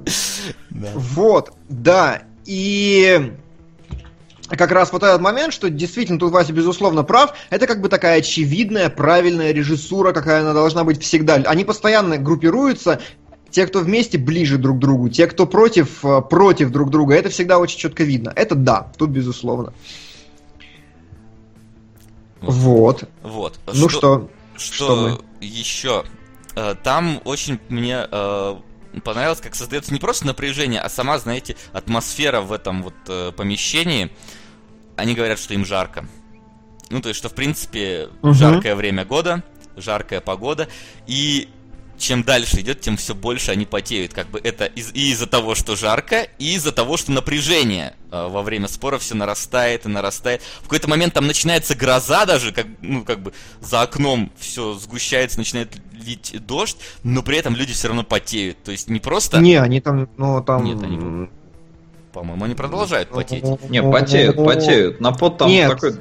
Вот, 0.95 1.53
да. 1.69 2.23
И 2.47 3.35
как 4.49 4.71
раз 4.71 4.93
вот 4.93 5.03
этот 5.03 5.21
момент, 5.21 5.53
что 5.53 5.69
действительно 5.69 6.19
тут 6.19 6.33
Вася 6.33 6.55
безусловно 6.55 7.03
прав, 7.03 7.35
это 7.51 7.67
как 7.67 7.83
бы 7.83 7.91
такая 7.91 8.21
очевидная, 8.21 8.89
правильная 8.89 9.53
режиссура, 9.53 10.12
какая 10.12 10.41
она 10.41 10.55
должна 10.55 10.85
быть 10.85 11.03
всегда. 11.03 11.35
Они 11.35 11.64
постоянно 11.64 12.17
группируются, 12.17 13.01
те, 13.51 13.67
кто 13.67 13.81
вместе, 13.81 14.19
ближе 14.19 14.59
друг 14.59 14.79
к 14.79 14.81
другу, 14.81 15.09
те, 15.09 15.27
кто 15.27 15.47
против, 15.47 16.05
э, 16.05 16.21
против 16.23 16.71
друг 16.71 16.91
друга, 16.91 17.14
это 17.14 17.29
всегда 17.29 17.59
очень 17.59 17.79
четко 17.79 18.05
видно. 18.05 18.33
Это 18.35 18.55
да, 18.55 18.93
тут 18.97 19.11
безусловно. 19.11 19.73
Вот. 22.51 23.09
Вот. 23.22 23.59
Ну 23.72 23.88
что, 23.88 24.28
Что, 24.57 24.74
что 24.74 24.97
мы? 24.97 25.18
еще? 25.47 26.05
Э, 26.55 26.74
Там 26.82 27.20
очень 27.24 27.59
мне 27.68 28.07
э, 28.11 28.57
понравилось, 29.05 29.40
как 29.40 29.55
создается 29.55 29.92
не 29.92 29.99
просто 30.01 30.26
напряжение, 30.26 30.80
а 30.80 30.88
сама, 30.88 31.18
знаете, 31.18 31.57
атмосфера 31.72 32.40
в 32.40 32.53
этом 32.53 32.82
вот 32.82 32.94
э, 33.09 33.32
помещении. 33.36 34.11
Они 34.97 35.14
говорят, 35.14 35.38
что 35.38 35.53
им 35.55 35.64
жарко. 35.66 36.07
Ну, 36.88 37.01
то 37.03 37.09
есть, 37.09 37.18
что, 37.18 37.28
в 37.28 37.34
принципе, 37.34 38.09
Мгм. 38.22 38.34
жаркое 38.34 38.74
время 38.74 39.05
года, 39.05 39.42
жаркая 39.76 40.20
погода, 40.20 40.68
и 41.07 41.49
чем 41.99 42.22
дальше 42.22 42.61
идет, 42.61 42.80
тем 42.80 42.97
все 42.97 43.14
больше 43.14 43.51
они 43.51 43.64
потеют. 43.66 44.12
Как 44.12 44.28
бы 44.28 44.40
это 44.42 44.66
из- 44.66 44.92
и 44.92 45.11
из-за 45.12 45.26
того, 45.26 45.55
что 45.55 45.76
жарко, 45.76 46.28
и 46.38 46.55
из-за 46.55 46.72
того, 46.72 46.97
что 46.97 47.12
напряжение 47.12 47.94
э, 48.11 48.28
во 48.28 48.42
время 48.42 48.68
спора 48.68 48.99
все 48.99 49.14
нарастает 49.14 49.86
и 49.86 49.88
нарастает. 49.88 50.42
В 50.61 50.64
какой-то 50.64 50.88
момент 50.88 51.14
там 51.14 51.26
начинается 51.26 51.74
гроза 51.74 52.24
даже, 52.26 52.53
как, 52.53 52.66
ну, 52.80 53.05
как 53.05 53.20
бы 53.20 53.32
за 53.61 53.82
окном 53.82 54.30
все 54.38 54.74
сгущается, 54.74 55.38
начинает 55.38 55.76
лить 56.05 56.34
дождь, 56.47 56.76
но 57.03 57.22
при 57.22 57.38
этом 57.38 57.57
люди 57.57 57.72
все 57.72 57.88
равно 57.88 58.05
потеют. 58.05 58.62
То 58.62 58.70
есть 58.72 58.88
не 58.88 59.01
просто, 59.01 59.38
Не, 59.40 59.57
они 59.57 59.80
там, 59.80 60.09
ну 60.16 60.42
там... 60.42 60.64
Нет, 60.64 60.82
они- 60.82 61.28
по-моему, 62.12 62.44
они 62.47 62.55
продолжают 62.55 63.11
потеть. 63.11 63.44
Не, 63.68 63.82
потеют, 63.82 64.36
потеют. 64.36 65.01
На 65.01 65.12
пот 65.12 65.36
там 65.38 65.49
Нет. 65.51 65.70
такой 65.70 65.97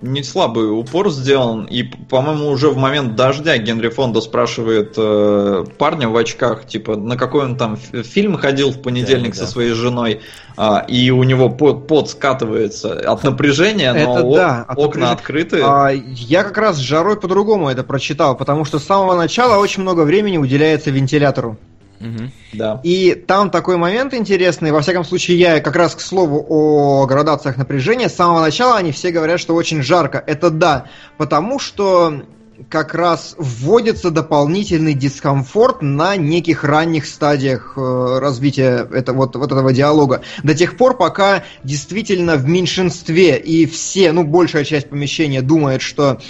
не 0.00 0.22
слабый 0.22 0.70
упор 0.70 1.10
сделан. 1.10 1.64
И, 1.64 1.82
по-моему, 1.82 2.48
уже 2.48 2.70
в 2.70 2.76
момент 2.76 3.16
дождя 3.16 3.56
Генри 3.58 3.88
Фонда 3.88 4.20
спрашивает 4.20 4.94
э, 4.96 5.64
парня 5.76 6.08
в 6.08 6.16
очках, 6.16 6.66
типа, 6.66 6.96
на 6.96 7.16
какой 7.16 7.44
он 7.44 7.56
там 7.56 7.76
фи- 7.76 8.02
фильм 8.02 8.36
ходил 8.36 8.70
в 8.70 8.80
понедельник 8.80 9.34
Да, 9.34 9.40
да. 9.40 9.46
со 9.46 9.52
своей 9.52 9.72
женой, 9.72 10.20
а, 10.56 10.84
и 10.88 11.10
у 11.10 11.22
него 11.24 11.48
пот, 11.48 11.86
пот 11.86 12.10
скатывается 12.10 12.92
от 13.10 13.24
напряжения, 13.24 13.92
но 13.92 13.98
Это 14.18 14.26
о- 14.26 14.34
да, 14.34 14.64
от 14.68 14.78
окна 14.78 15.12
открыты. 15.12 15.60
А, 15.64 15.90
я 15.90 16.42
как 16.44 16.58
раз 16.58 16.76
с 16.76 16.80
жарой 16.80 17.18
по-другому 17.18 17.68
это 17.68 17.82
прочитал, 17.82 18.36
потому 18.36 18.64
что 18.64 18.78
с 18.78 18.84
самого 18.84 19.16
начала 19.16 19.58
очень 19.58 19.82
много 19.82 20.02
времени 20.02 20.38
уделяется 20.38 20.90
вентилятору. 20.90 21.56
Мгм. 22.00 22.30
Да. 22.52 22.80
И 22.84 23.14
там 23.14 23.50
такой 23.50 23.76
момент 23.76 24.14
интересный, 24.14 24.72
во 24.72 24.80
всяком 24.80 25.04
случае, 25.04 25.38
я 25.38 25.60
как 25.60 25.76
раз 25.76 25.94
к 25.94 26.00
слову 26.00 26.44
о 26.48 27.06
градациях 27.06 27.56
напряжения, 27.56 28.08
с 28.08 28.14
самого 28.14 28.40
начала 28.40 28.76
они 28.76 28.92
все 28.92 29.10
говорят, 29.10 29.40
что 29.40 29.54
очень 29.54 29.82
жарко. 29.82 30.22
Это 30.26 30.50
да, 30.50 30.86
потому 31.16 31.58
что 31.58 32.22
как 32.68 32.94
раз 32.94 33.34
вводится 33.38 34.10
дополнительный 34.10 34.94
дискомфорт 34.94 35.80
на 35.80 36.16
неких 36.16 36.64
ранних 36.64 37.06
стадиях 37.06 37.74
э, 37.76 38.18
развития 38.20 38.86
это, 38.92 39.12
вот, 39.12 39.36
вот 39.36 39.52
этого 39.52 39.72
диалога. 39.72 40.22
До 40.42 40.54
тех 40.54 40.76
пор, 40.76 40.96
пока 40.96 41.44
действительно 41.62 42.36
в 42.36 42.48
меньшинстве 42.48 43.36
и 43.38 43.66
все, 43.66 44.12
ну, 44.12 44.24
большая 44.24 44.64
часть 44.64 44.88
помещения 44.90 45.40
думает, 45.40 45.82
что 45.82 46.20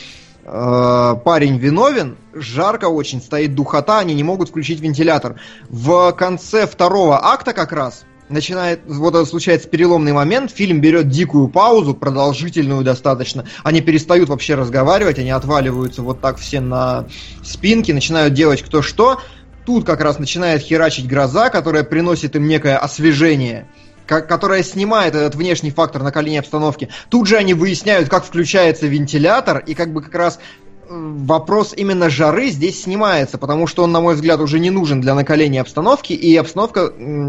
парень 1.25 1.59
виновен, 1.59 2.17
жарко 2.33 2.87
очень, 2.87 3.21
стоит 3.21 3.55
духота, 3.55 3.99
они 3.99 4.15
не 4.15 4.25
могут 4.25 4.49
включить 4.49 4.81
вентилятор. 4.81 5.37
В 5.69 6.13
конце 6.13 6.67
второго 6.67 7.23
акта 7.23 7.53
как 7.53 7.73
раз 7.73 8.05
начинает, 8.29 8.81
вот 8.87 9.15
это 9.15 9.25
случается 9.25 9.69
переломный 9.69 10.13
момент, 10.13 10.51
фильм 10.51 10.81
берет 10.81 11.09
дикую 11.09 11.49
паузу, 11.49 11.95
продолжительную 11.95 12.83
достаточно, 12.83 13.45
они 13.65 13.81
перестают 13.81 14.29
вообще 14.29 14.55
разговаривать, 14.55 15.19
они 15.19 15.31
отваливаются 15.31 16.03
вот 16.03 16.21
так 16.21 16.37
все 16.39 16.61
на 16.61 17.07
спинки, 17.43 17.93
начинают 17.93 18.35
делать 18.35 18.63
кто 18.63 18.83
что, 18.83 19.21
тут 19.65 19.85
как 19.85 20.01
раз 20.01 20.19
начинает 20.19 20.63
херачить 20.63 21.07
гроза, 21.07 21.51
которая 21.51 21.85
приносит 21.85 22.37
им 22.37 22.47
некое 22.47 22.77
освежение, 22.77 23.67
которая 24.09 24.63
снимает 24.63 25.15
этот 25.15 25.35
внешний 25.35 25.71
фактор 25.71 26.03
накаления 26.03 26.41
обстановки. 26.41 26.89
Тут 27.11 27.29
же 27.29 27.37
они 27.37 27.55
выясняют, 27.55 28.09
как 28.09 28.25
включается 28.25 28.87
вентилятор, 28.87 29.59
и 29.59 29.75
как 29.75 29.93
бы 29.93 30.01
как 30.01 30.15
раз 30.15 30.39
э, 30.39 30.87
вопрос 30.89 31.75
именно 31.77 32.09
жары 32.09 32.49
здесь 32.49 32.85
снимается, 32.85 33.37
потому 33.37 33.67
что 33.67 33.85
он, 33.85 33.93
на 33.93 34.01
мой 34.01 34.15
взгляд, 34.15 34.41
уже 34.41 34.59
не 34.59 34.71
нужен 34.71 35.03
для 35.03 35.15
накаления 35.15 35.61
обстановки, 35.61 36.15
и 36.15 36.35
обстановка, 36.37 36.87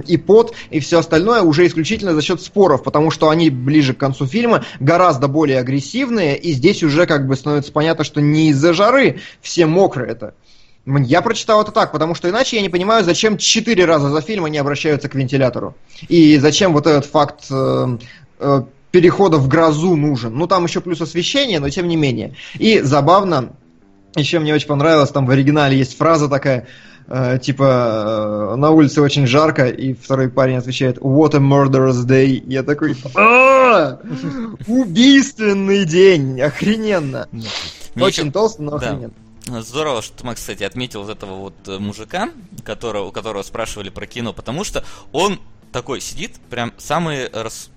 и 0.07 0.17
пот, 0.17 0.55
и 0.69 0.79
все 0.79 0.99
остальное 0.99 1.41
уже 1.41 1.67
исключительно 1.67 2.13
за 2.13 2.21
счет 2.21 2.41
споров, 2.41 2.83
потому 2.83 3.11
что 3.11 3.29
они 3.29 3.49
ближе 3.49 3.93
к 3.93 3.97
концу 3.97 4.25
фильма 4.25 4.63
гораздо 4.79 5.27
более 5.27 5.59
агрессивные, 5.59 6.37
и 6.37 6.53
здесь 6.53 6.81
уже 6.81 7.05
как 7.05 7.27
бы 7.27 7.35
становится 7.35 7.73
понятно, 7.73 8.05
что 8.05 8.21
не 8.21 8.49
из-за 8.51 8.73
жары 8.73 9.19
все 9.41 9.65
мокрые 9.65 10.11
это. 10.11 10.33
Я 10.85 11.21
прочитал 11.21 11.61
это 11.61 11.71
так, 11.71 11.91
потому 11.91 12.15
что 12.15 12.29
иначе 12.29 12.55
я 12.55 12.61
не 12.61 12.69
понимаю, 12.69 13.03
зачем 13.03 13.37
четыре 13.37 13.85
раза 13.85 14.09
за 14.09 14.21
фильм 14.21 14.45
они 14.45 14.57
обращаются 14.57 15.07
к 15.07 15.15
вентилятору. 15.15 15.75
И 16.07 16.37
зачем 16.37 16.73
вот 16.73 16.87
этот 16.87 17.05
факт 17.05 17.45
э, 17.51 17.97
э, 18.39 18.63
перехода 18.91 19.37
в 19.37 19.47
грозу 19.47 19.95
нужен. 19.95 20.35
Ну, 20.35 20.47
там 20.47 20.65
еще 20.65 20.81
плюс 20.81 21.01
освещение, 21.01 21.59
но 21.59 21.69
тем 21.69 21.87
не 21.87 21.95
менее. 21.95 22.33
И 22.57 22.79
забавно, 22.79 23.51
еще 24.15 24.39
мне 24.39 24.53
очень 24.53 24.67
понравилось, 24.67 25.11
там 25.11 25.25
в 25.25 25.31
оригинале 25.31 25.77
есть 25.77 25.97
фраза 25.97 26.27
такая, 26.27 26.65
э, 27.07 27.37
типа, 27.41 28.53
э, 28.53 28.55
на 28.55 28.71
улице 28.71 29.01
очень 29.01 29.27
жарко, 29.27 29.67
и 29.67 29.93
второй 29.93 30.29
парень 30.29 30.57
отвечает, 30.57 30.97
what 30.97 31.35
a 31.35 31.39
murderous 31.39 32.05
day. 32.05 32.41
Я 32.47 32.63
такой, 32.63 32.95
«А, 33.15 33.99
убийственный 34.67 35.85
день, 35.85 36.41
охрененно. 36.41 37.27
Очень 37.95 38.31
толсто, 38.31 38.63
но 38.63 38.75
охрененно. 38.75 39.13
Здорово, 39.61 40.01
что 40.01 40.25
Макс, 40.25 40.41
кстати, 40.41 40.63
отметил 40.63 41.03
вот 41.03 41.09
этого 41.09 41.35
вот 41.35 41.67
э, 41.67 41.79
мужика, 41.79 42.29
которого, 42.63 43.07
у 43.07 43.11
которого 43.11 43.43
спрашивали 43.43 43.89
про 43.89 44.05
кино, 44.05 44.33
потому 44.33 44.63
что 44.63 44.83
он 45.11 45.39
такой 45.71 46.01
сидит, 46.01 46.39
прям 46.49 46.73
самый, 46.77 47.29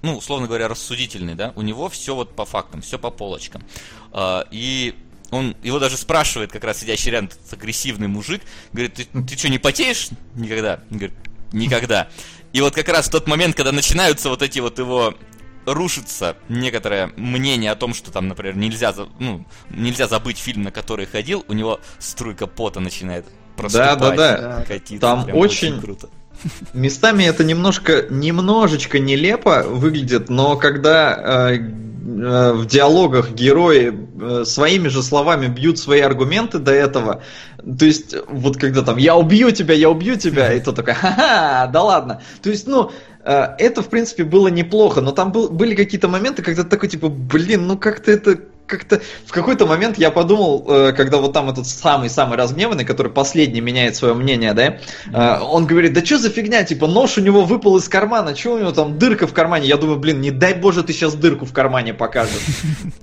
ну, 0.02 0.16
условно 0.16 0.46
говоря, 0.46 0.68
рассудительный, 0.68 1.34
да, 1.34 1.52
у 1.56 1.62
него 1.62 1.88
все 1.88 2.14
вот 2.14 2.34
по 2.34 2.44
фактам, 2.44 2.82
все 2.82 2.98
по 2.98 3.10
полочкам. 3.10 3.62
А, 4.12 4.46
И 4.50 4.94
он, 5.30 5.56
его 5.62 5.78
даже 5.78 5.96
спрашивает, 5.96 6.52
как 6.52 6.64
раз 6.64 6.80
сидящий 6.80 7.10
рядом 7.10 7.28
этот 7.28 7.52
агрессивный 7.54 8.08
мужик, 8.08 8.42
говорит, 8.72 8.94
ты, 8.94 9.04
ты 9.04 9.38
что, 9.38 9.48
не 9.48 9.58
потеешь 9.58 10.08
никогда? 10.34 10.80
Он 10.90 10.98
говорит, 10.98 11.16
никогда. 11.52 12.08
И 12.52 12.60
вот 12.60 12.74
как 12.74 12.88
раз 12.88 13.08
в 13.08 13.10
тот 13.10 13.26
момент, 13.26 13.56
когда 13.56 13.72
начинаются 13.72 14.28
вот 14.28 14.42
эти 14.42 14.58
вот 14.58 14.78
его 14.78 15.14
рушится 15.66 16.36
некоторое 16.48 17.12
мнение 17.16 17.70
о 17.70 17.76
том, 17.76 17.94
что 17.94 18.10
там, 18.10 18.28
например, 18.28 18.56
нельзя, 18.56 18.94
ну, 19.18 19.44
нельзя 19.70 20.08
забыть 20.08 20.38
фильм, 20.38 20.62
на 20.62 20.70
который 20.70 21.06
ходил, 21.06 21.44
у 21.48 21.52
него 21.52 21.80
струйка 21.98 22.46
пота 22.46 22.80
начинает 22.80 23.24
проступать, 23.56 23.98
Да-да-да. 24.00 24.64
катиться. 24.66 25.00
Там 25.00 25.24
Прям 25.24 25.36
очень- 25.36 25.80
круто. 25.80 26.08
Местами 26.72 27.22
это 27.24 27.44
немножко, 27.44 28.06
немножечко 28.10 28.98
нелепо 28.98 29.62
выглядит, 29.62 30.28
но 30.28 30.56
когда 30.56 31.50
э, 31.52 31.58
в 32.02 32.66
диалогах 32.66 33.30
герои 33.32 33.92
э, 34.20 34.44
своими 34.44 34.88
же 34.88 35.02
словами 35.02 35.46
бьют 35.46 35.78
свои 35.78 36.00
аргументы 36.00 36.58
до 36.58 36.72
этого, 36.72 37.22
то 37.58 37.84
есть 37.84 38.16
вот 38.28 38.56
когда 38.56 38.82
там 38.82 38.96
«я 38.96 39.14
убью 39.14 39.52
тебя, 39.52 39.74
я 39.74 39.88
убью 39.88 40.16
тебя», 40.16 40.52
и 40.52 40.60
то 40.60 40.72
такой 40.72 40.94
«ха-ха, 40.94 41.68
да 41.68 41.82
ладно». 41.82 42.22
То 42.42 42.50
есть, 42.50 42.66
ну, 42.66 42.90
э, 43.24 43.46
это, 43.58 43.82
в 43.82 43.88
принципе, 43.88 44.24
было 44.24 44.48
неплохо, 44.48 45.00
но 45.00 45.12
там 45.12 45.30
был, 45.30 45.48
были 45.48 45.76
какие-то 45.76 46.08
моменты, 46.08 46.42
когда 46.42 46.64
ты 46.64 46.68
такой, 46.68 46.88
типа, 46.88 47.08
блин, 47.08 47.68
ну 47.68 47.78
как-то 47.78 48.10
это 48.10 48.36
как-то 48.66 49.02
в 49.26 49.32
какой-то 49.32 49.66
момент 49.66 49.98
я 49.98 50.10
подумал, 50.10 50.64
э, 50.68 50.92
когда 50.92 51.18
вот 51.18 51.32
там 51.32 51.50
этот 51.50 51.66
самый-самый 51.66 52.38
разгневанный, 52.38 52.84
который 52.84 53.12
последний 53.12 53.60
меняет 53.60 53.96
свое 53.96 54.14
мнение, 54.14 54.54
да, 54.54 54.78
э, 55.12 55.40
он 55.42 55.66
говорит, 55.66 55.92
да 55.92 56.04
что 56.04 56.18
за 56.18 56.30
фигня, 56.30 56.64
типа 56.64 56.86
нож 56.86 57.18
у 57.18 57.20
него 57.20 57.42
выпал 57.44 57.76
из 57.76 57.88
кармана, 57.88 58.34
что 58.34 58.54
у 58.54 58.58
него 58.58 58.72
там 58.72 58.98
дырка 58.98 59.26
в 59.26 59.32
кармане? 59.32 59.68
Я 59.68 59.76
думаю, 59.76 59.98
блин, 59.98 60.20
не 60.20 60.30
дай 60.30 60.54
боже 60.54 60.82
ты 60.82 60.92
сейчас 60.92 61.14
дырку 61.14 61.44
в 61.44 61.52
кармане 61.52 61.94
покажешь. 61.94 62.32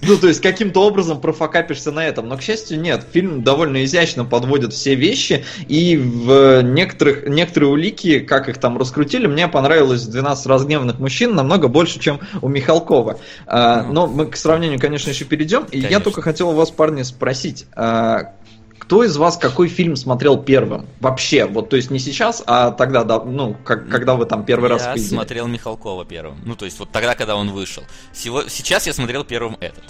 Ну, 0.02 0.18
то 0.18 0.28
есть 0.28 0.42
каким-то 0.42 0.82
образом 0.88 1.22
профокапишься 1.22 1.92
на 1.92 2.00
этом. 2.06 2.28
Но, 2.28 2.38
к 2.38 2.42
счастью, 2.42 2.80
нет. 2.80 3.06
Фильм 3.12 3.44
довольно 3.44 3.84
изящно 3.84 4.26
подводит 4.26 4.74
все 4.74 4.96
вещи, 4.96 5.46
и 5.68 5.98
в 5.98 6.62
некоторых, 6.62 7.28
некоторые 7.28 7.70
улики, 7.70 8.20
как 8.20 8.50
их 8.50 8.58
там 8.58 8.78
раскрутили, 8.78 9.28
мне 9.28 9.48
понравилось 9.48 10.04
12 10.04 10.46
разгневанных 10.48 11.00
мужчин 11.00 11.36
намного 11.36 11.68
больше, 11.68 12.00
чем 12.00 12.22
у 12.42 12.48
Михалкова. 12.48 13.20
А, 13.46 13.84
но 13.84 14.08
мы 14.08 14.26
к 14.26 14.36
сравнению, 14.36 14.80
конечно, 14.80 15.10
еще 15.10 15.26
перейдем. 15.26 15.49
И 15.72 15.80
я 15.80 16.00
только 16.00 16.22
хотел 16.22 16.50
у 16.50 16.54
вас, 16.54 16.72
парни, 16.72 17.04
спросить, 17.04 17.66
а, 17.76 18.34
кто 18.78 19.04
из 19.04 19.18
вас 19.18 19.38
какой 19.38 19.68
фильм 19.68 19.96
смотрел 19.96 20.42
первым? 20.42 20.88
Вообще, 21.00 21.46
вот, 21.46 21.70
то 21.70 21.76
есть 21.76 21.92
не 21.92 22.00
сейчас, 22.00 22.42
а 22.48 22.72
тогда, 22.72 23.04
да, 23.04 23.24
ну, 23.24 23.56
как, 23.64 23.90
когда 23.90 24.16
вы 24.16 24.26
там 24.26 24.46
первый 24.46 24.70
я 24.70 24.78
раз 24.78 24.96
Я 24.96 24.98
смотрел 24.98 25.48
Михалкова 25.48 26.06
первым. 26.06 26.40
Ну, 26.46 26.56
то 26.56 26.66
есть 26.66 26.80
вот 26.80 26.90
тогда, 26.92 27.16
когда 27.16 27.36
он 27.36 27.52
вышел. 27.52 27.84
Сего... 28.14 28.44
Сейчас 28.48 28.88
я 28.88 28.94
смотрел 28.94 29.24
первым 29.24 29.58
этот. 29.60 29.84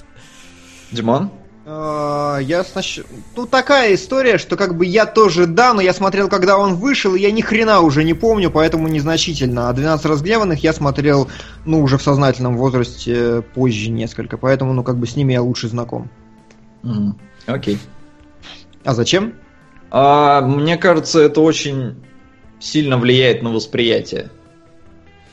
Димон? 0.91 1.32
А, 1.72 2.39
Я 2.39 2.63
снач... 2.63 3.01
Ну, 3.36 3.45
такая 3.45 3.93
история, 3.93 4.39
что 4.39 4.57
как 4.57 4.76
бы 4.76 4.86
я 4.86 5.05
тоже 5.05 5.45
да, 5.45 5.74
но 5.74 5.82
я 5.82 5.93
смотрел, 5.93 6.28
когда 6.28 6.57
он 6.57 6.76
вышел, 6.76 7.13
и 7.13 7.20
я 7.20 7.32
ни 7.32 7.41
хрена 7.41 7.82
уже 7.82 8.03
не 8.03 8.15
помню, 8.15 8.49
поэтому 8.49 8.88
незначительно. 8.88 9.70
А 9.70 9.74
12 9.74 10.05
разгневанных 10.07 10.63
я 10.63 10.74
смотрел, 10.74 11.30
ну, 11.65 11.82
уже 11.82 11.99
в 11.99 12.01
сознательном 12.01 12.57
возрасте 12.57 13.43
позже 13.53 13.91
несколько, 13.91 14.38
поэтому, 14.38 14.74
ну, 14.74 14.84
как 14.84 14.97
бы 14.97 15.05
с 15.05 15.15
ними 15.15 15.34
я 15.34 15.43
лучше 15.43 15.67
знаком. 15.67 16.09
Окей. 17.45 17.78
А 18.84 18.95
зачем? 18.95 19.36
А, 19.91 20.41
мне 20.41 20.76
кажется, 20.78 21.20
это 21.20 21.41
очень 21.41 21.97
сильно 22.59 22.97
влияет 22.97 23.43
на 23.43 23.51
восприятие. 23.51 24.32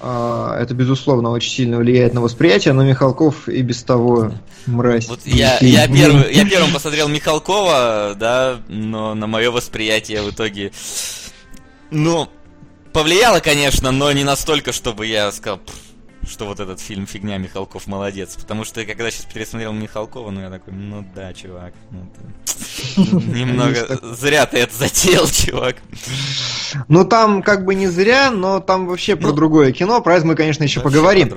А, 0.00 0.58
Это, 0.60 0.74
безусловно, 0.74 1.30
очень 1.30 1.50
сильно 1.50 1.78
влияет 1.78 2.12
на 2.14 2.20
восприятие, 2.20 2.74
но 2.74 2.84
Михалков 2.84 3.48
и 3.48 3.62
без 3.62 3.82
того 3.82 4.32
мразь. 4.66 5.08
Вот 5.08 5.20
я, 5.24 5.58
я, 5.60 5.88
первый, 5.88 6.34
я 6.34 6.44
первым 6.44 6.72
посмотрел 6.72 7.08
Михалкова, 7.08 8.14
да, 8.18 8.60
но 8.68 9.14
на 9.14 9.26
мое 9.26 9.50
восприятие 9.50 10.22
в 10.22 10.30
итоге... 10.30 10.72
Ну, 11.90 12.28
повлияло, 12.92 13.40
конечно, 13.40 13.90
но 13.90 14.10
не 14.12 14.24
настолько, 14.24 14.72
чтобы 14.72 15.06
я 15.06 15.30
сказал, 15.32 15.58
«Пф, 15.58 15.74
что 16.28 16.46
вот 16.46 16.60
этот 16.60 16.80
фильм 16.80 17.06
фигня, 17.06 17.38
Михалков 17.38 17.86
молодец. 17.86 18.36
Потому 18.36 18.64
что 18.64 18.84
когда 18.84 19.10
сейчас 19.10 19.32
пересмотрел 19.32 19.72
Михалкова, 19.72 20.30
ну 20.30 20.40
я 20.40 20.50
такой, 20.50 20.74
ну 20.74 21.06
да, 21.14 21.32
чувак, 21.32 21.72
ну 21.90 22.10
ты 22.14 22.45
немного 22.96 23.98
зря 24.14 24.46
ты 24.46 24.58
это 24.58 24.74
затеял, 24.76 25.26
чувак. 25.28 25.76
Ну, 26.88 27.04
там 27.04 27.42
как 27.42 27.64
бы 27.64 27.74
не 27.74 27.86
зря, 27.88 28.30
но 28.30 28.60
там 28.60 28.86
вообще 28.86 29.16
про 29.16 29.28
Ну, 29.28 29.32
другое 29.34 29.72
кино. 29.72 30.00
Про 30.00 30.16
это 30.16 30.26
мы, 30.26 30.34
конечно, 30.34 30.62
еще 30.64 30.80
поговорим. 30.80 31.32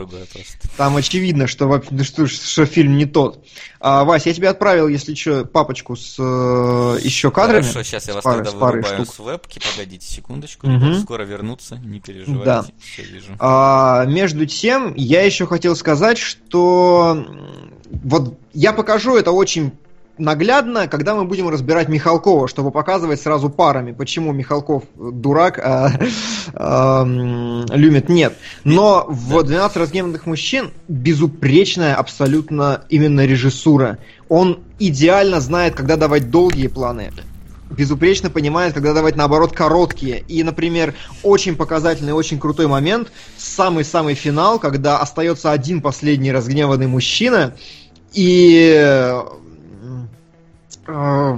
Там 0.77 0.95
очевидно, 0.97 1.47
что, 1.47 1.67
вообще- 1.67 2.03
что, 2.03 2.27
что 2.27 2.65
фильм 2.65 2.97
не 2.97 3.05
тот. 3.05 3.43
А, 3.79 4.03
Вась, 4.03 4.25
я 4.25 4.33
тебе 4.33 4.49
отправил, 4.49 4.87
если 4.89 5.13
что, 5.15 5.45
папочку 5.45 5.95
с 5.95 6.15
э, 6.19 6.99
еще 7.01 7.31
кадрами. 7.31 7.61
Хорошо, 7.61 7.83
сейчас 7.83 8.07
я 8.09 8.15
вас 8.15 8.23
парой- 8.23 8.43
тогда 8.43 8.59
вырубаю 8.59 8.83
штук. 9.05 9.15
с 9.15 9.19
вебки, 9.19 9.59
погодите 9.71 10.05
секундочку, 10.05 10.67
скоро 11.01 11.23
вернутся, 11.23 11.75
не 11.77 11.99
переживайте, 12.01 12.43
Да. 12.45 12.65
все 12.93 13.03
вижу. 13.03 13.35
А, 13.39 14.03
между 14.05 14.45
тем, 14.45 14.93
я 14.95 15.21
еще 15.21 15.47
хотел 15.47 15.75
сказать, 15.77 16.17
что 16.17 17.25
вот 18.03 18.37
я 18.53 18.73
покажу 18.73 19.15
это 19.15 19.31
очень 19.31 19.71
наглядно, 20.19 20.87
когда 20.87 21.15
мы 21.15 21.25
будем 21.25 21.49
разбирать 21.49 21.89
Михалкова, 21.89 22.47
чтобы 22.47 22.71
показывать 22.71 23.21
сразу 23.21 23.49
парами, 23.49 23.91
почему 23.91 24.31
Михалков 24.31 24.83
дурак, 24.95 25.59
а, 25.59 25.91
а, 26.53 27.03
Люмит 27.05 28.09
нет. 28.09 28.33
Но 28.63 29.05
в 29.07 29.41
12 29.41 29.77
разгневанных 29.77 30.25
мужчин 30.25 30.71
безупречная 30.87 31.95
абсолютно 31.95 32.83
именно 32.89 33.25
режиссура. 33.25 33.97
Он 34.27 34.59
идеально 34.77 35.39
знает, 35.39 35.75
когда 35.75 35.95
давать 35.95 36.29
долгие 36.29 36.67
планы, 36.67 37.11
безупречно 37.69 38.29
понимает, 38.29 38.73
когда 38.73 38.93
давать 38.93 39.15
наоборот 39.15 39.53
короткие. 39.53 40.23
И, 40.27 40.43
например, 40.43 40.93
очень 41.23 41.55
показательный, 41.55 42.13
очень 42.13 42.39
крутой 42.39 42.67
момент, 42.67 43.11
самый-самый 43.37 44.15
финал, 44.15 44.59
когда 44.59 44.97
остается 44.97 45.51
один 45.51 45.81
последний 45.81 46.31
разгневанный 46.31 46.87
мужчина, 46.87 47.55
и 48.13 49.13
э, 50.89 51.37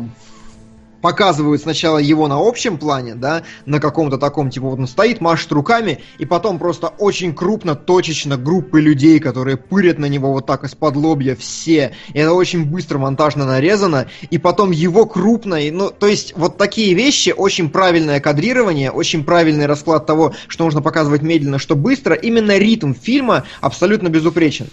показывают 1.01 1.61
сначала 1.61 1.97
его 1.97 2.27
на 2.27 2.37
общем 2.37 2.77
плане, 2.77 3.15
да, 3.15 3.43
на 3.65 3.79
каком-то 3.79 4.17
таком, 4.17 4.49
типа, 4.49 4.67
вот 4.67 4.79
он 4.79 4.87
стоит, 4.87 5.19
машет 5.19 5.51
руками, 5.51 5.99
и 6.19 6.25
потом 6.25 6.59
просто 6.59 6.87
очень 6.87 7.33
крупно, 7.33 7.75
точечно 7.75 8.37
группы 8.37 8.79
людей, 8.79 9.19
которые 9.19 9.57
пырят 9.57 9.97
на 9.97 10.05
него 10.05 10.31
вот 10.31 10.45
так 10.45 10.63
из-под 10.63 10.95
лобья 10.95 11.35
все. 11.35 11.93
И 12.13 12.19
это 12.19 12.33
очень 12.33 12.65
быстро 12.65 12.99
монтажно 12.99 13.45
нарезано, 13.45 14.07
и 14.29 14.37
потом 14.37 14.71
его 14.71 15.05
крупно, 15.05 15.55
и, 15.55 15.71
ну, 15.71 15.89
то 15.89 16.07
есть 16.07 16.33
вот 16.37 16.57
такие 16.57 16.93
вещи, 16.93 17.33
очень 17.35 17.69
правильное 17.69 18.19
кадрирование, 18.19 18.91
очень 18.91 19.23
правильный 19.23 19.65
расклад 19.65 20.05
того, 20.05 20.33
что 20.47 20.65
нужно 20.65 20.81
показывать 20.81 21.21
медленно, 21.21 21.57
что 21.59 21.75
быстро, 21.75 22.15
именно 22.15 22.57
ритм 22.57 22.93
фильма 22.93 23.45
абсолютно 23.59 24.09
безупречен. 24.09 24.67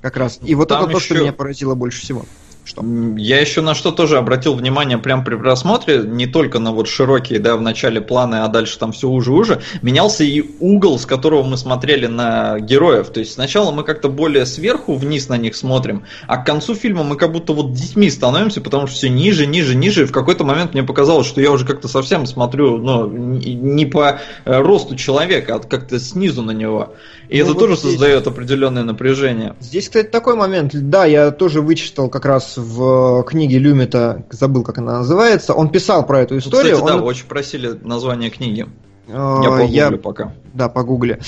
Как 0.00 0.16
раз. 0.16 0.38
И 0.44 0.54
вот 0.54 0.68
Там 0.68 0.84
это 0.84 0.92
то, 0.92 1.00
что 1.00 1.14
еще- 1.14 1.24
меня 1.24 1.32
поразило 1.32 1.74
больше 1.74 2.00
всего. 2.00 2.24
Что? 2.68 2.84
Я 3.16 3.40
еще 3.40 3.62
на 3.62 3.74
что 3.74 3.92
тоже 3.92 4.18
обратил 4.18 4.52
внимание 4.54 4.98
прям 4.98 5.24
при 5.24 5.36
просмотре, 5.36 6.02
не 6.04 6.26
только 6.26 6.58
на 6.58 6.70
вот 6.72 6.86
широкие, 6.86 7.38
да, 7.38 7.56
в 7.56 7.62
начале 7.62 8.02
планы, 8.02 8.36
а 8.36 8.48
дальше 8.48 8.78
там 8.78 8.92
все 8.92 9.08
уже-уже, 9.08 9.62
менялся 9.80 10.22
и 10.22 10.44
угол, 10.60 10.98
с 10.98 11.06
которого 11.06 11.44
мы 11.44 11.56
смотрели 11.56 12.06
на 12.06 12.60
героев. 12.60 13.08
То 13.08 13.20
есть 13.20 13.32
сначала 13.32 13.70
мы 13.70 13.84
как-то 13.84 14.10
более 14.10 14.44
сверху 14.44 14.94
вниз 14.96 15.30
на 15.30 15.38
них 15.38 15.56
смотрим, 15.56 16.04
а 16.26 16.36
к 16.36 16.44
концу 16.44 16.74
фильма 16.74 17.04
мы 17.04 17.16
как 17.16 17.32
будто 17.32 17.54
вот 17.54 17.72
детьми 17.72 18.10
становимся, 18.10 18.60
потому 18.60 18.86
что 18.86 18.96
все 18.96 19.08
ниже, 19.08 19.46
ниже, 19.46 19.74
ниже, 19.74 20.02
и 20.02 20.06
в 20.06 20.12
какой-то 20.12 20.44
момент 20.44 20.74
мне 20.74 20.82
показалось, 20.82 21.26
что 21.26 21.40
я 21.40 21.50
уже 21.50 21.64
как-то 21.64 21.88
совсем 21.88 22.26
смотрю, 22.26 22.76
ну, 22.76 23.06
не 23.08 23.54
не 23.54 23.86
по 23.86 24.20
э, 24.44 24.58
росту 24.60 24.94
человека, 24.94 25.54
а 25.54 25.58
как-то 25.60 25.98
снизу 25.98 26.42
на 26.42 26.50
него. 26.50 26.94
И 27.28 27.36
Ну, 27.38 27.44
это 27.44 27.52
вот 27.52 27.58
тоже 27.60 27.76
здесь- 27.76 27.92
создает 27.92 28.26
определенное 28.26 28.82
напряжение. 28.82 29.54
Здесь, 29.60 29.86
кстати, 29.86 30.08
такой 30.08 30.34
момент. 30.34 30.72
Да, 30.74 31.04
я 31.04 31.30
тоже 31.30 31.60
вычитал 31.60 32.08
как 32.08 32.24
раз 32.24 32.57
в 32.58 33.22
книге 33.24 33.58
Люмита, 33.58 34.24
забыл, 34.30 34.62
как 34.64 34.78
она 34.78 34.98
называется. 34.98 35.54
Он 35.54 35.68
писал 35.70 36.04
про 36.06 36.20
эту 36.20 36.34
Ну, 36.34 36.40
историю. 36.40 36.74
Кстати, 36.76 36.90
да, 36.92 36.96
он, 36.98 37.02
очень 37.04 37.26
просили 37.26 37.78
название 37.82 38.30
книги. 38.30 38.66
э, 39.06 39.12
Я 39.42 39.50
погуглю 39.50 39.66
я- 39.68 39.90
пока. 39.92 40.32
Да, 40.52 40.68
погугли. 40.68 41.18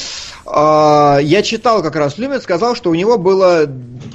А, 0.45 1.19
Я 1.23 1.43
читал 1.43 1.83
как 1.83 1.95
раз 1.97 2.19
Люмит, 2.19 2.43
сказал, 2.43 2.75
что 2.75 2.91
у 2.91 2.95
него 2.95 3.17
было, 3.17 3.67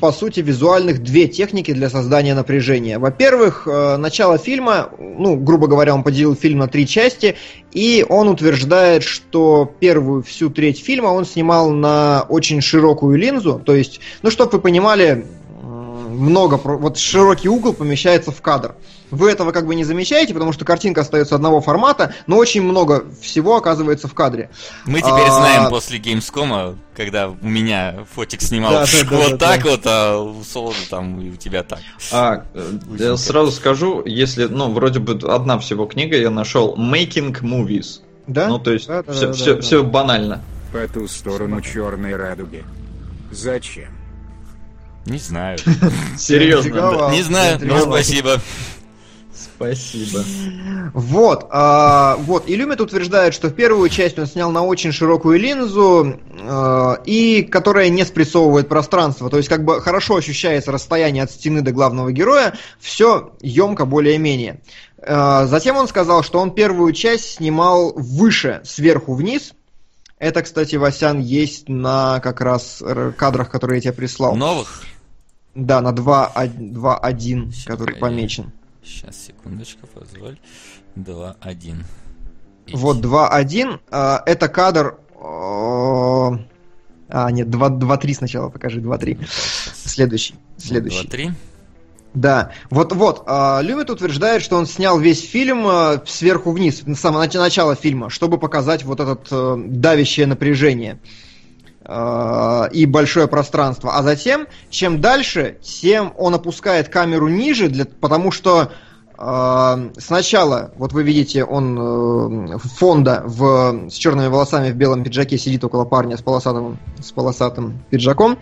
по 0.02 0.12
сути, 0.12 0.42
визуальных 0.42 1.02
две 1.02 1.28
техники 1.28 1.72
для 1.74 1.90
создания 1.90 2.36
напряжения. 2.36 3.00
Во-первых, 3.00 3.68
э, 3.68 3.98
начало 3.98 4.38
фильма, 4.38 4.90
ну, 5.00 5.38
грубо 5.38 5.68
говоря, 5.68 5.94
он 5.96 6.04
поделил 6.04 6.36
фильм 6.36 6.60
на 6.60 6.68
три 6.68 6.86
части, 6.86 7.36
и 7.72 8.06
он 8.08 8.28
утверждает, 8.28 9.04
что 9.04 9.72
первую 9.80 10.22
всю 10.24 10.50
треть 10.50 10.84
фильма 10.84 11.08
он 11.08 11.26
снимал 11.26 11.70
на 11.72 12.26
очень 12.28 12.62
широкую 12.62 13.18
линзу, 13.18 13.62
то 13.64 13.74
есть, 13.74 14.00
ну, 14.22 14.30
чтобы 14.32 14.52
вы 14.52 14.60
понимали, 14.60 15.26
много, 16.16 16.58
про- 16.58 16.78
вот 16.78 16.98
широкий 16.98 17.50
угол 17.50 17.74
помещается 17.74 18.32
в 18.32 18.42
кадр. 18.42 18.76
Вы 19.12 19.30
этого 19.32 19.52
как 19.52 19.68
бы 19.68 19.76
не 19.76 19.84
замечаете, 19.84 20.34
потому 20.34 20.52
что 20.52 20.66
картинка 20.66 21.02
остается 21.02 21.36
одного 21.36 21.62
формата, 21.62 22.14
но 22.26 22.38
очень 22.38 22.64
много 22.64 23.06
всего 23.22 23.56
оказывается 23.56 24.08
в 24.08 24.14
кадре. 24.16 24.50
Мы 24.86 25.00
теперь 25.00 25.28
А, 25.28 25.32
знаем 25.32 25.70
после 25.70 26.00
Gamescom, 26.00 26.76
когда 26.96 27.30
у 27.30 27.36
меня 27.48 28.06
фотик 28.16 28.42
снимал 28.42 28.72
Да, 28.72 28.86
да, 28.86 29.10
да, 29.10 29.18
вот 29.18 29.32
да, 29.32 29.38
так 29.38 29.64
да. 29.64 29.70
вот, 29.70 29.82
а 29.86 30.20
у 30.20 30.44
Солода 30.44 30.78
там 30.90 31.22
и 31.22 31.30
у 31.30 31.36
тебя 31.36 31.62
так. 31.64 31.80
А, 32.12 32.44
я 32.98 33.16
сразу 33.18 33.52
скажу, 33.52 34.02
если, 34.06 34.46
ну, 34.46 34.72
вроде 34.74 35.00
бы 35.00 35.14
одна 35.32 35.60
всего 35.60 35.86
книга 35.86 36.18
я 36.18 36.32
нашел 36.32 36.76
Making 36.76 37.40
Movies. 37.42 38.02
Да? 38.28 38.48
Ну, 38.48 38.58
то 38.58 38.72
есть, 38.74 38.88
Да, 38.88 39.04
да, 39.04 39.14
все, 39.14 39.28
да, 39.28 39.34
все, 39.34 39.56
да, 39.56 39.62
все 39.62 39.84
да. 39.84 39.88
банально. 39.90 40.42
По 40.74 40.88
ту 40.88 41.08
сторону 41.08 41.62
черной 41.62 42.16
радуги. 42.16 42.64
Зачем? 43.32 43.95
Не 45.06 45.18
знаю. 45.18 45.58
Серьезно. 46.18 47.12
Не 47.12 47.22
знаю, 47.22 47.60
но 47.62 47.80
спасибо. 47.82 48.42
Спасибо. 49.56 50.24
Вот, 50.94 51.48
а, 51.50 52.18
вот, 52.20 52.50
и 52.50 52.56
Люмит 52.56 52.82
утверждает, 52.82 53.34
что 53.34 53.48
в 53.48 53.54
первую 53.54 53.88
часть 53.90 54.20
он 54.20 54.28
снял 54.28 54.52
на 54.52 54.64
очень 54.64 54.92
широкую 54.92 55.40
линзу, 55.40 56.20
а, 56.42 57.00
и 57.06 57.42
которая 57.44 57.90
не 57.90 58.06
спрессовывает 58.06 58.68
пространство, 58.68 59.30
то 59.30 59.38
есть 59.38 59.48
как 59.48 59.64
бы 59.64 59.82
хорошо 59.82 60.18
ощущается 60.18 60.72
расстояние 60.72 61.24
от 61.24 61.32
стены 61.32 61.62
до 61.62 61.72
главного 61.72 62.12
героя, 62.12 62.54
все 62.80 63.32
емко 63.42 63.86
более-менее. 63.86 64.60
А, 65.02 65.46
затем 65.46 65.78
он 65.78 65.88
сказал, 65.88 66.24
что 66.24 66.40
он 66.40 66.52
первую 66.52 66.92
часть 66.94 67.36
снимал 67.36 67.94
выше, 67.94 68.62
сверху 68.66 69.14
вниз. 69.14 69.54
Это, 70.18 70.42
кстати, 70.42 70.76
Васян, 70.76 71.20
есть 71.20 71.70
на 71.70 72.20
как 72.20 72.42
раз 72.42 72.82
р- 72.82 73.14
кадрах, 73.14 73.50
которые 73.50 73.78
я 73.78 73.82
тебе 73.82 73.94
прислал. 73.94 74.36
Новых? 74.36 74.82
Да, 75.56 75.80
на 75.82 75.92
2.1, 75.94 77.66
который 77.66 77.96
помечен. 77.96 78.52
Сейчас, 78.84 79.16
секундочку, 79.16 79.88
позволь. 79.88 80.38
2.1. 80.98 81.84
Вот 82.74 82.98
2.1. 82.98 83.80
Э, 83.90 84.18
это 84.26 84.50
кадр... 84.50 84.98
Э, 85.16 86.38
а, 87.08 87.32
нет, 87.32 87.48
2.3 87.48 88.14
сначала 88.14 88.50
покажи, 88.50 88.82
2.3. 88.82 89.26
Следующий. 89.74 90.36
Следующий. 90.58 91.08
2.3. 91.08 91.32
Да, 92.14 92.52
вот-вот, 92.70 93.24
э, 93.28 93.60
Люмит 93.62 93.90
утверждает, 93.90 94.42
что 94.42 94.58
он 94.58 94.66
снял 94.66 95.00
весь 95.00 95.22
фильм 95.22 95.68
э, 95.68 96.02
сверху 96.06 96.52
вниз, 96.52 96.84
с 96.86 97.00
самого 97.00 97.26
начала 97.34 97.76
фильма, 97.76 98.10
чтобы 98.10 98.38
показать 98.38 98.84
вот 98.84 99.00
это 99.00 99.20
э, 99.32 99.56
давящее 99.68 100.26
напряжение 100.26 101.00
э, 101.04 101.25
и 101.88 102.86
большое 102.88 103.28
пространство. 103.28 103.96
А 103.96 104.02
затем, 104.04 104.48
чем 104.70 105.02
дальше, 105.02 105.58
тем 105.62 106.14
он 106.18 106.34
опускает 106.34 106.90
камеру 106.90 107.28
ниже, 107.28 107.70
для, 107.70 107.86
потому 107.86 108.32
что 108.32 108.72
э, 109.18 109.90
сначала, 109.98 110.72
вот 110.78 110.94
вы 110.94 111.04
видите, 111.04 111.44
он 111.44 112.56
э, 112.56 112.58
фонда 112.58 113.22
в, 113.26 113.90
с 113.90 113.94
черными 113.94 114.28
волосами 114.28 114.72
в 114.72 114.76
белом 114.76 115.04
пиджаке 115.04 115.38
сидит 115.38 115.64
около 115.64 115.86
парня 115.86 116.18
с 116.18 116.22
полосатым, 116.22 116.80
с 117.00 117.12
полосатым 117.12 117.84
пиджаком. 117.90 118.40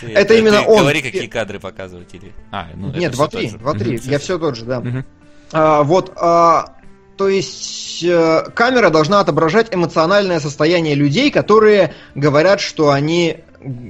Ты, 0.00 0.12
Это 0.12 0.34
ты- 0.34 0.38
именно 0.40 0.62
ты 0.62 0.68
он. 0.68 0.80
Говори, 0.80 1.02
какие 1.02 1.26
кадры 1.28 1.60
показывать 1.60 2.12
или. 2.14 2.32
А, 2.50 2.66
ну, 2.74 2.92
Нет, 2.92 3.14
всё 3.14 3.24
2-3, 3.24 3.30
тот 3.30 3.40
же. 3.42 3.56
2-3, 3.58 3.92
Мгм, 4.02 4.10
я 4.10 4.18
все 4.18 4.38
тот 4.38 4.56
же, 4.56 4.64
да. 4.64 4.80
Мгм. 4.80 5.04
А, 5.52 5.82
вот, 5.84 6.12
а, 6.16 6.74
то 7.22 7.28
есть 7.28 8.02
э, 8.02 8.46
камера 8.52 8.90
должна 8.90 9.20
отображать 9.20 9.72
эмоциональное 9.72 10.40
состояние 10.40 10.96
людей, 10.96 11.30
которые 11.30 11.94
говорят, 12.16 12.60
что 12.60 12.90
они 12.90 13.36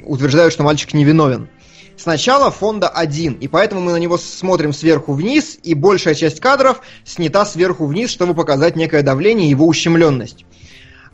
утверждают, 0.04 0.52
что 0.52 0.64
мальчик 0.64 0.92
невиновен. 0.92 1.48
Сначала 1.96 2.50
фонда 2.50 2.90
один, 2.90 3.32
и 3.32 3.48
поэтому 3.48 3.80
мы 3.80 3.92
на 3.92 3.96
него 3.96 4.18
смотрим 4.18 4.74
сверху 4.74 5.14
вниз, 5.14 5.58
и 5.62 5.72
большая 5.72 6.14
часть 6.14 6.40
кадров 6.40 6.82
снята 7.06 7.46
сверху 7.46 7.86
вниз, 7.86 8.10
чтобы 8.10 8.34
показать 8.34 8.76
некое 8.76 9.00
давление 9.00 9.46
и 9.46 9.50
его 9.50 9.66
ущемленность. 9.66 10.44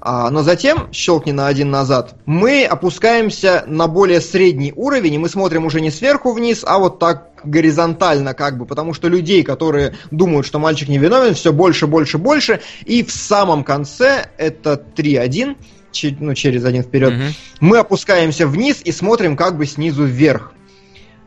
А, 0.00 0.30
но 0.30 0.42
затем, 0.42 0.88
щелкни 0.92 1.32
на 1.32 1.48
один 1.48 1.70
назад, 1.70 2.14
мы 2.24 2.64
опускаемся 2.64 3.64
на 3.66 3.88
более 3.88 4.20
средний 4.20 4.72
уровень, 4.74 5.14
и 5.14 5.18
мы 5.18 5.28
смотрим 5.28 5.66
уже 5.66 5.80
не 5.80 5.90
сверху 5.90 6.32
вниз, 6.32 6.62
а 6.66 6.78
вот 6.78 6.98
так 6.98 7.30
горизонтально 7.44 8.34
как 8.34 8.58
бы, 8.58 8.64
потому 8.66 8.94
что 8.94 9.08
людей, 9.08 9.42
которые 9.42 9.94
думают, 10.10 10.46
что 10.46 10.58
мальчик 10.58 10.88
невиновен, 10.88 11.34
все 11.34 11.52
больше, 11.52 11.86
больше, 11.86 12.18
больше, 12.18 12.60
и 12.84 13.02
в 13.02 13.10
самом 13.10 13.64
конце, 13.64 14.26
это 14.38 14.80
3-1, 14.96 15.56
че- 15.90 16.16
ну, 16.20 16.34
через 16.34 16.64
один 16.64 16.82
вперед, 16.82 17.14
Мгм. 17.14 17.34
мы 17.60 17.78
опускаемся 17.78 18.46
вниз 18.46 18.80
и 18.84 18.92
смотрим 18.92 19.36
как 19.36 19.56
бы 19.56 19.66
снизу 19.66 20.04
вверх. 20.04 20.52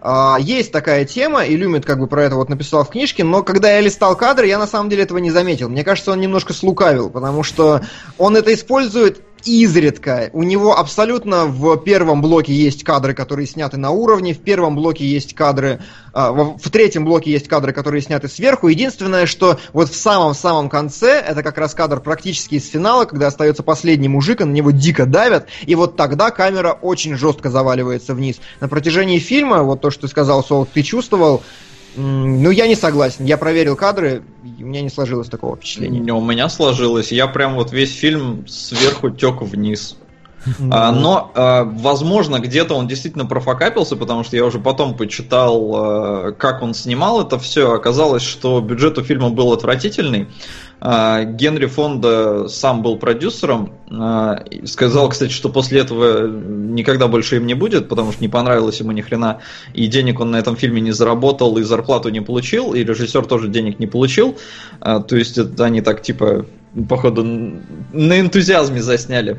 А, 0.03 0.37
Есть 0.39 0.71
такая 0.71 1.05
тема, 1.05 1.45
и 1.45 1.55
Люмит 1.55 1.85
как 1.85 1.99
бы 1.99 2.07
про 2.07 2.23
это 2.23 2.35
вот 2.35 2.49
написал 2.49 2.83
в 2.83 2.89
книжке, 2.89 3.23
но 3.23 3.43
когда 3.43 3.71
я 3.71 3.81
листал 3.81 4.15
кадры, 4.17 4.47
я 4.47 4.57
на 4.57 4.65
самом 4.65 4.89
деле 4.89 5.03
этого 5.03 5.19
не 5.19 5.29
заметил. 5.29 5.69
Мне 5.69 5.83
кажется, 5.83 6.11
он 6.11 6.19
немножко 6.19 6.53
слукавил, 6.53 7.11
потому 7.11 7.43
что 7.43 7.81
он 8.17 8.35
это 8.35 8.51
использует 8.51 9.21
изредка. 9.45 10.29
У 10.33 10.43
него 10.43 10.77
абсолютно 10.77 11.45
в 11.45 11.77
первом 11.77 12.21
блоке 12.21 12.53
есть 12.53 12.83
кадры, 12.83 13.13
которые 13.13 13.47
сняты 13.47 13.77
на 13.77 13.91
уровне, 13.91 14.33
в 14.33 14.39
первом 14.39 14.75
блоке 14.75 15.05
есть 15.05 15.33
кадры, 15.35 15.81
а, 16.13 16.31
в 16.31 16.69
третьем 16.69 17.05
блоке 17.05 17.31
есть 17.31 17.47
кадры, 17.47 17.73
которые 17.73 18.01
сняты 18.01 18.27
сверху. 18.27 18.67
Единственное, 18.67 19.25
что 19.25 19.59
вот 19.73 19.89
в 19.89 19.95
самом-самом 19.95 20.69
конце, 20.69 21.19
это 21.19 21.43
как 21.43 21.57
раз 21.57 21.73
кадр 21.73 21.99
практически 21.99 22.55
из 22.55 22.67
финала, 22.67 23.05
когда 23.05 23.27
остается 23.27 23.63
последний 23.63 24.09
мужик, 24.09 24.41
и 24.41 24.43
на 24.43 24.51
него 24.51 24.71
дико 24.71 25.05
давят, 25.05 25.47
и 25.65 25.75
вот 25.75 25.95
тогда 25.95 26.31
камера 26.31 26.71
очень 26.73 27.15
жестко 27.15 27.49
заваливается 27.49 28.13
вниз. 28.13 28.37
На 28.59 28.67
протяжении 28.67 29.19
фильма, 29.19 29.63
вот 29.63 29.81
то, 29.81 29.91
что 29.91 30.01
ты 30.01 30.07
сказал, 30.07 30.43
Сол, 30.43 30.65
ты 30.65 30.83
чувствовал, 30.83 31.43
ну 31.95 32.51
я 32.51 32.67
не 32.67 32.75
согласен. 32.75 33.25
Я 33.25 33.37
проверил 33.37 33.75
кадры, 33.75 34.23
у 34.43 34.65
меня 34.65 34.81
не 34.81 34.89
сложилось 34.89 35.29
такого 35.29 35.55
впечатления. 35.55 35.99
Не, 35.99 36.11
У 36.11 36.21
меня 36.21 36.49
сложилось. 36.49 37.11
Я 37.11 37.27
прям 37.27 37.55
вот 37.55 37.71
весь 37.71 37.93
фильм 37.93 38.47
сверху 38.47 39.09
тек 39.09 39.41
вниз. 39.41 39.97
А, 40.71 40.91
но, 40.91 41.31
а, 41.35 41.63
возможно, 41.63 42.39
где-то 42.39 42.73
он 42.73 42.87
действительно 42.87 43.25
профокапился, 43.25 43.95
потому 43.95 44.23
что 44.23 44.35
я 44.35 44.45
уже 44.45 44.59
потом 44.59 44.95
почитал, 44.95 45.75
а, 45.75 46.31
как 46.31 46.63
он 46.63 46.73
снимал 46.73 47.21
это 47.21 47.37
все. 47.37 47.73
Оказалось, 47.73 48.23
что 48.23 48.59
бюджет 48.61 48.97
у 48.97 49.03
фильма 49.03 49.29
был 49.29 49.53
отвратительный. 49.53 50.27
А, 50.83 51.25
Генри 51.25 51.67
Фонда 51.67 52.47
сам 52.47 52.81
был 52.81 52.97
продюсером. 52.97 53.71
а, 53.91 54.43
Сказал, 54.65 55.09
кстати, 55.09 55.31
что 55.31 55.49
после 55.49 55.81
этого 55.81 56.25
никогда 56.27 57.07
больше 57.07 57.35
им 57.35 57.45
не 57.45 57.53
будет, 57.53 57.87
потому 57.87 58.11
что 58.11 58.19
не 58.21 58.29
понравилось 58.29 58.79
ему 58.79 58.91
ни 58.91 59.01
хрена. 59.01 59.41
И 59.75 59.85
денег 59.85 60.19
он 60.19 60.31
на 60.31 60.37
этом 60.37 60.55
фильме 60.55 60.81
не 60.81 60.91
заработал, 60.91 61.55
и 61.59 61.63
зарплату 61.63 62.09
не 62.09 62.21
получил, 62.21 62.73
и 62.73 62.83
режиссер 62.83 63.27
тоже 63.27 63.47
денег 63.47 63.77
не 63.77 63.85
получил. 63.85 64.39
А, 64.79 65.01
То 65.01 65.17
есть 65.17 65.37
это 65.37 65.65
они 65.65 65.81
так 65.81 66.01
типа, 66.01 66.47
походу, 66.89 67.23
на 67.23 68.19
энтузиазме 68.19 68.81
засняли. 68.81 69.37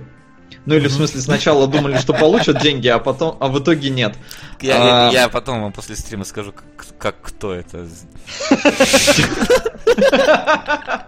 Ну 0.64 0.76
или 0.76 0.86
в 0.86 0.92
смысле 0.92 1.20
сначала 1.22 1.66
думали, 1.66 1.96
что 1.98 2.12
получат 2.12 2.62
деньги, 2.62 2.86
а 2.86 3.00
потом, 3.00 3.36
а 3.40 3.48
в 3.48 3.58
итоге 3.58 3.90
нет. 3.90 4.14
Я, 4.60 4.76
я- 4.76 5.08
А. 5.08 5.12
я 5.12 5.28
потом 5.28 5.60
вам 5.62 5.72
после 5.72 5.96
стрима 5.96 6.24
скажу, 6.24 6.52
как, 6.52 6.86
как 6.98 7.16
кто 7.20 7.52
это. 7.52 7.88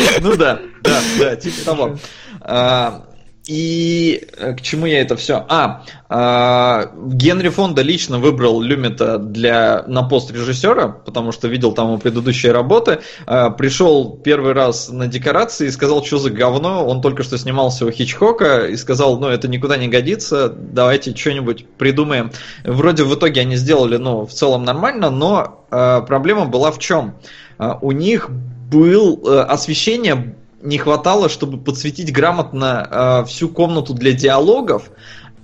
Ну 0.20 0.36
да, 0.36 0.60
да, 0.82 1.00
да, 1.18 1.36
типа 1.42 1.64
того. 1.64 1.96
А, 2.40 3.04
И 3.46 4.28
э, 4.36 4.54
к 4.54 4.60
чему 4.60 4.86
я 4.86 5.00
это 5.00 5.16
все? 5.16 5.44
А, 5.48 5.82
а, 6.08 6.92
Генри 7.08 7.48
Фонда 7.48 7.82
лично 7.82 8.18
выбрал 8.18 8.60
Люмита 8.60 9.18
для, 9.18 9.82
на 9.88 10.02
пост 10.02 10.30
режиссера, 10.30 10.88
потому 10.88 11.32
что 11.32 11.48
видел 11.48 11.72
там 11.72 11.88
его 11.88 11.98
предыдущие 11.98 12.52
работы. 12.52 13.00
А, 13.26 13.50
Пришел 13.50 14.16
первый 14.22 14.52
раз 14.52 14.88
на 14.90 15.06
декорации 15.06 15.66
и 15.66 15.70
сказал, 15.70 16.04
что 16.04 16.18
за 16.18 16.30
говно. 16.30 16.86
Он 16.86 17.00
только 17.00 17.22
что 17.22 17.38
снимался 17.38 17.86
у 17.86 17.90
Хичкока 17.90 18.66
и 18.66 18.76
сказал, 18.76 19.18
ну 19.18 19.28
это 19.28 19.48
никуда 19.48 19.76
не 19.76 19.88
годится, 19.88 20.48
давайте 20.48 21.14
что-нибудь 21.16 21.66
придумаем. 21.78 22.30
Вроде 22.64 23.04
в 23.04 23.14
итоге 23.14 23.40
они 23.40 23.56
сделали, 23.56 23.96
ну, 23.96 24.26
в 24.26 24.32
целом 24.32 24.64
нормально, 24.64 25.10
но 25.10 25.64
а, 25.70 26.02
проблема 26.02 26.44
была 26.46 26.70
в 26.70 26.78
чем? 26.78 27.16
А, 27.58 27.78
У 27.80 27.92
них 27.92 28.30
был 28.70 29.20
э, 29.26 29.40
освещение 29.42 30.34
не 30.62 30.78
хватало, 30.78 31.28
чтобы 31.28 31.58
подсветить 31.58 32.12
грамотно 32.12 33.22
э, 33.22 33.28
всю 33.28 33.48
комнату 33.48 33.94
для 33.94 34.12
диалогов. 34.12 34.90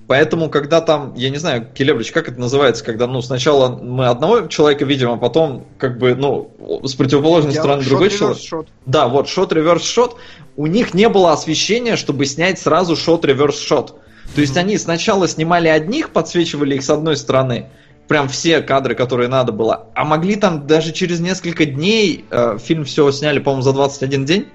Поэтому, 0.06 0.48
когда 0.50 0.80
там, 0.80 1.14
я 1.16 1.30
не 1.30 1.38
знаю, 1.38 1.66
Келебрич, 1.74 2.12
как 2.12 2.28
это 2.28 2.38
называется, 2.38 2.84
когда, 2.84 3.08
ну, 3.08 3.20
сначала 3.22 3.76
мы 3.76 4.06
одного 4.06 4.46
человека 4.46 4.84
видим, 4.84 5.10
а 5.10 5.16
потом, 5.16 5.66
как 5.78 5.98
бы, 5.98 6.14
ну, 6.14 6.52
с 6.84 6.94
противоположной 6.94 7.54
Я- 7.54 7.60
стороны 7.60 7.82
другой 7.84 8.10
человек. 8.10 8.38
шот. 8.40 8.68
Да, 8.84 9.08
вот, 9.08 9.28
шот, 9.28 9.52
реверс, 9.52 9.82
шот. 9.84 10.16
У 10.56 10.66
них 10.68 10.94
не 10.94 11.08
было 11.08 11.32
освещения, 11.32 11.96
чтобы 11.96 12.24
снять 12.26 12.60
сразу 12.60 12.94
шот, 12.94 13.24
реверс, 13.24 13.58
шот. 13.58 13.98
То 14.34 14.40
есть 14.40 14.56
они 14.56 14.78
сначала 14.78 15.26
снимали 15.26 15.66
одних, 15.66 16.10
подсвечивали 16.10 16.76
их 16.76 16.84
с 16.84 16.90
одной 16.90 17.16
стороны, 17.16 17.66
прям 18.08 18.28
все 18.28 18.60
кадры, 18.60 18.94
которые 18.94 19.28
надо 19.28 19.52
было, 19.52 19.86
а 19.94 20.04
могли 20.04 20.36
там 20.36 20.66
даже 20.66 20.92
через 20.92 21.20
несколько 21.20 21.66
дней, 21.66 22.24
э, 22.30 22.58
фильм 22.62 22.84
все 22.84 23.10
сняли, 23.10 23.38
по-моему, 23.38 23.62
за 23.62 23.72
21 23.72 24.24
день, 24.24 24.46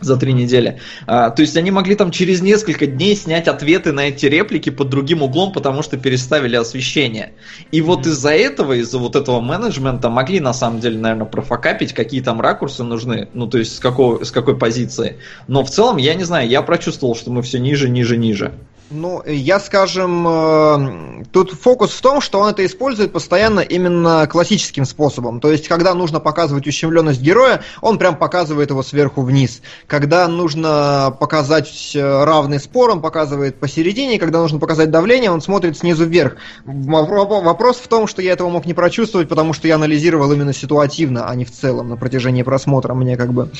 за 0.00 0.16
три 0.16 0.32
недели. 0.32 0.78
А, 1.06 1.30
то 1.30 1.42
есть 1.42 1.56
они 1.56 1.70
могли 1.70 1.94
там 1.94 2.10
через 2.10 2.42
несколько 2.42 2.86
дней 2.86 3.16
снять 3.16 3.48
ответы 3.48 3.92
на 3.92 4.08
эти 4.08 4.26
реплики 4.26 4.70
под 4.70 4.90
другим 4.90 5.22
углом, 5.22 5.52
потому 5.52 5.82
что 5.82 5.96
переставили 5.96 6.56
освещение. 6.56 7.32
И 7.72 7.80
вот 7.80 8.06
из-за 8.06 8.30
этого, 8.30 8.74
из-за 8.74 8.98
вот 8.98 9.16
этого 9.16 9.40
менеджмента 9.40 10.10
могли 10.10 10.40
на 10.40 10.52
самом 10.52 10.80
деле, 10.80 10.98
наверное, 10.98 11.26
профокапить, 11.26 11.94
какие 11.94 12.20
там 12.20 12.40
ракурсы 12.40 12.84
нужны, 12.84 13.28
ну 13.32 13.46
то 13.46 13.58
есть 13.58 13.76
с, 13.76 13.78
какого, 13.78 14.22
с 14.22 14.30
какой 14.30 14.58
позиции. 14.58 15.16
Но 15.48 15.64
в 15.64 15.70
целом, 15.70 15.96
я 15.96 16.14
не 16.14 16.24
знаю, 16.24 16.48
я 16.48 16.60
прочувствовал, 16.62 17.16
что 17.16 17.30
мы 17.30 17.42
все 17.42 17.58
ниже, 17.58 17.88
ниже, 17.88 18.16
ниже. 18.18 18.52
Ну, 18.88 19.20
я, 19.26 19.58
скажем, 19.58 20.26
э, 20.28 21.24
тут 21.32 21.50
фокус 21.50 21.90
в 21.90 22.00
том, 22.00 22.20
что 22.20 22.38
он 22.38 22.50
это 22.50 22.64
использует 22.64 23.12
постоянно 23.12 23.58
именно 23.58 24.28
классическим 24.28 24.84
способом. 24.84 25.40
То 25.40 25.50
есть, 25.50 25.66
когда 25.66 25.92
нужно 25.92 26.20
показывать 26.20 26.68
ущемленность 26.68 27.20
героя, 27.20 27.62
он 27.80 27.98
прям 27.98 28.16
показывает 28.16 28.70
его 28.70 28.84
сверху 28.84 29.22
вниз. 29.22 29.60
Когда 29.88 30.28
нужно 30.28 31.16
показать 31.18 31.96
э, 31.96 32.24
равный 32.24 32.60
спор, 32.60 32.90
он 32.90 33.00
показывает 33.00 33.58
посередине. 33.58 34.20
Когда 34.20 34.38
нужно 34.38 34.60
показать 34.60 34.92
давление, 34.92 35.32
он 35.32 35.40
смотрит 35.40 35.76
снизу 35.76 36.04
вверх. 36.04 36.36
Вопро- 36.64 37.42
Вопрос 37.42 37.78
в 37.78 37.88
том, 37.88 38.06
что 38.06 38.22
я 38.22 38.32
этого 38.34 38.50
мог 38.50 38.66
не 38.66 38.74
прочувствовать, 38.74 39.28
потому 39.28 39.52
что 39.52 39.66
я 39.66 39.74
анализировал 39.74 40.30
именно 40.30 40.52
ситуативно, 40.52 41.28
а 41.28 41.34
не 41.34 41.44
в 41.44 41.50
целом 41.50 41.88
на 41.88 41.96
протяжении 41.96 42.44
просмотра. 42.44 42.94
Мне 42.94 43.16
как 43.16 43.32
бы... 43.32 43.50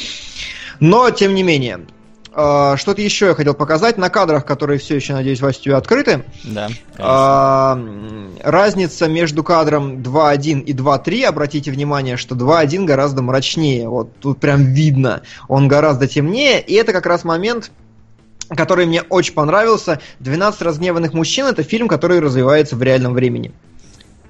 Но, 0.78 1.10
тем 1.10 1.34
не 1.34 1.42
менее, 1.42 1.80
что-то 2.36 3.00
еще 3.00 3.26
я 3.26 3.34
хотел 3.34 3.54
показать 3.54 3.96
на 3.96 4.10
кадрах, 4.10 4.44
которые 4.44 4.78
все 4.78 4.96
еще, 4.96 5.14
надеюсь, 5.14 5.40
тебя 5.58 5.78
открыты. 5.78 6.22
Да. 6.44 6.68
А, 6.98 7.76
м, 7.76 8.32
разница 8.42 9.08
между 9.08 9.42
кадром 9.42 10.02
2.1 10.02 10.60
и 10.60 10.74
2.3, 10.74 11.24
обратите 11.24 11.70
внимание, 11.70 12.18
что 12.18 12.34
2.1 12.34 12.84
гораздо 12.84 13.22
мрачнее. 13.22 13.88
Вот 13.88 14.14
тут 14.20 14.38
прям 14.38 14.64
видно, 14.64 15.22
он 15.48 15.66
гораздо 15.66 16.06
темнее, 16.06 16.60
и 16.60 16.74
это 16.74 16.92
как 16.92 17.06
раз 17.06 17.24
момент, 17.24 17.70
который 18.50 18.84
мне 18.84 19.00
очень 19.02 19.32
понравился. 19.32 20.00
«12 20.20 20.62
разгневанных 20.62 21.14
мужчин»— 21.14 21.46
это 21.48 21.62
фильм, 21.62 21.88
который 21.88 22.20
развивается 22.20 22.76
в 22.76 22.82
реальном 22.82 23.14
времени. 23.14 23.52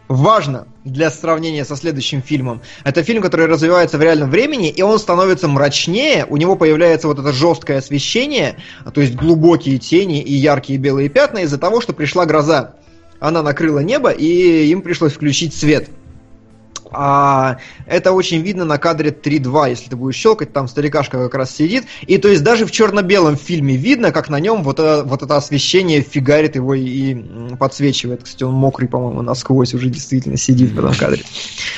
Важно 0.09 0.66
для 0.85 1.11
сравнения 1.11 1.65
со 1.65 1.77
следующим 1.77 2.23
фильмом. 2.23 2.61
Это 2.85 3.03
фильм, 3.03 3.23
который 3.23 3.47
развивается 3.47 3.99
в 3.99 4.03
реальном 4.03 4.31
времени, 4.31 4.69
и 4.69 4.83
он 4.83 4.99
становится 4.99 5.49
мрачнее, 5.49 6.27
у 6.28 6.37
него 6.37 6.57
появляется 6.57 7.09
вот 7.09 7.19
это 7.19 7.33
жесткое 7.33 7.78
освещение, 7.78 8.57
то 8.93 9.01
есть 9.01 9.15
глубокие 9.15 9.78
тени 9.78 10.20
и 10.20 10.33
яркие 10.33 10.78
белые 10.78 11.09
пятна 11.09 11.39
из-за 11.39 11.59
того, 11.59 11.81
что 11.81 11.93
пришла 11.93 12.27
гроза. 12.27 12.74
Она 13.19 13.43
накрыла 13.43 13.81
небо, 13.81 14.11
и 14.11 14.66
им 14.66 14.83
пришлось 14.83 15.12
включить 15.12 15.55
свет. 15.55 15.89
А 16.97 17.59
это 17.86 18.12
очень 18.12 18.40
видно 18.40 18.64
на 18.64 18.78
кадре 18.78 19.10
3.2, 19.10 19.70
если 19.70 19.90
ты 19.90 19.97
будешь 19.97 20.16
щелкать, 20.16 20.52
там 20.52 20.66
старикашка 20.66 21.18
как 21.18 21.35
раз 21.35 21.55
сидит. 21.55 21.85
И 22.06 22.16
то 22.16 22.28
есть 22.28 22.43
даже 22.43 22.64
в 22.64 22.70
черно-белом 22.70 23.36
фильме 23.36 23.77
видно, 23.77 24.12
как 24.12 24.31
на 24.31 24.40
нем 24.40 24.62
вот 24.62 24.78
это, 24.78 25.05
вот 25.05 25.23
это 25.23 25.36
освещение 25.36 26.01
фигарит 26.01 26.56
его 26.56 26.74
и, 26.74 27.14
подсвечивает. 27.56 28.24
Кстати, 28.24 28.44
он 28.44 28.55
мокрый, 28.55 28.89
по-моему, 28.89 29.20
насквозь 29.23 29.74
уже 29.74 29.90
действительно 29.90 30.39
сидит 30.39 30.70
в 30.70 30.78
этом 30.78 30.94
кадре. 30.94 31.23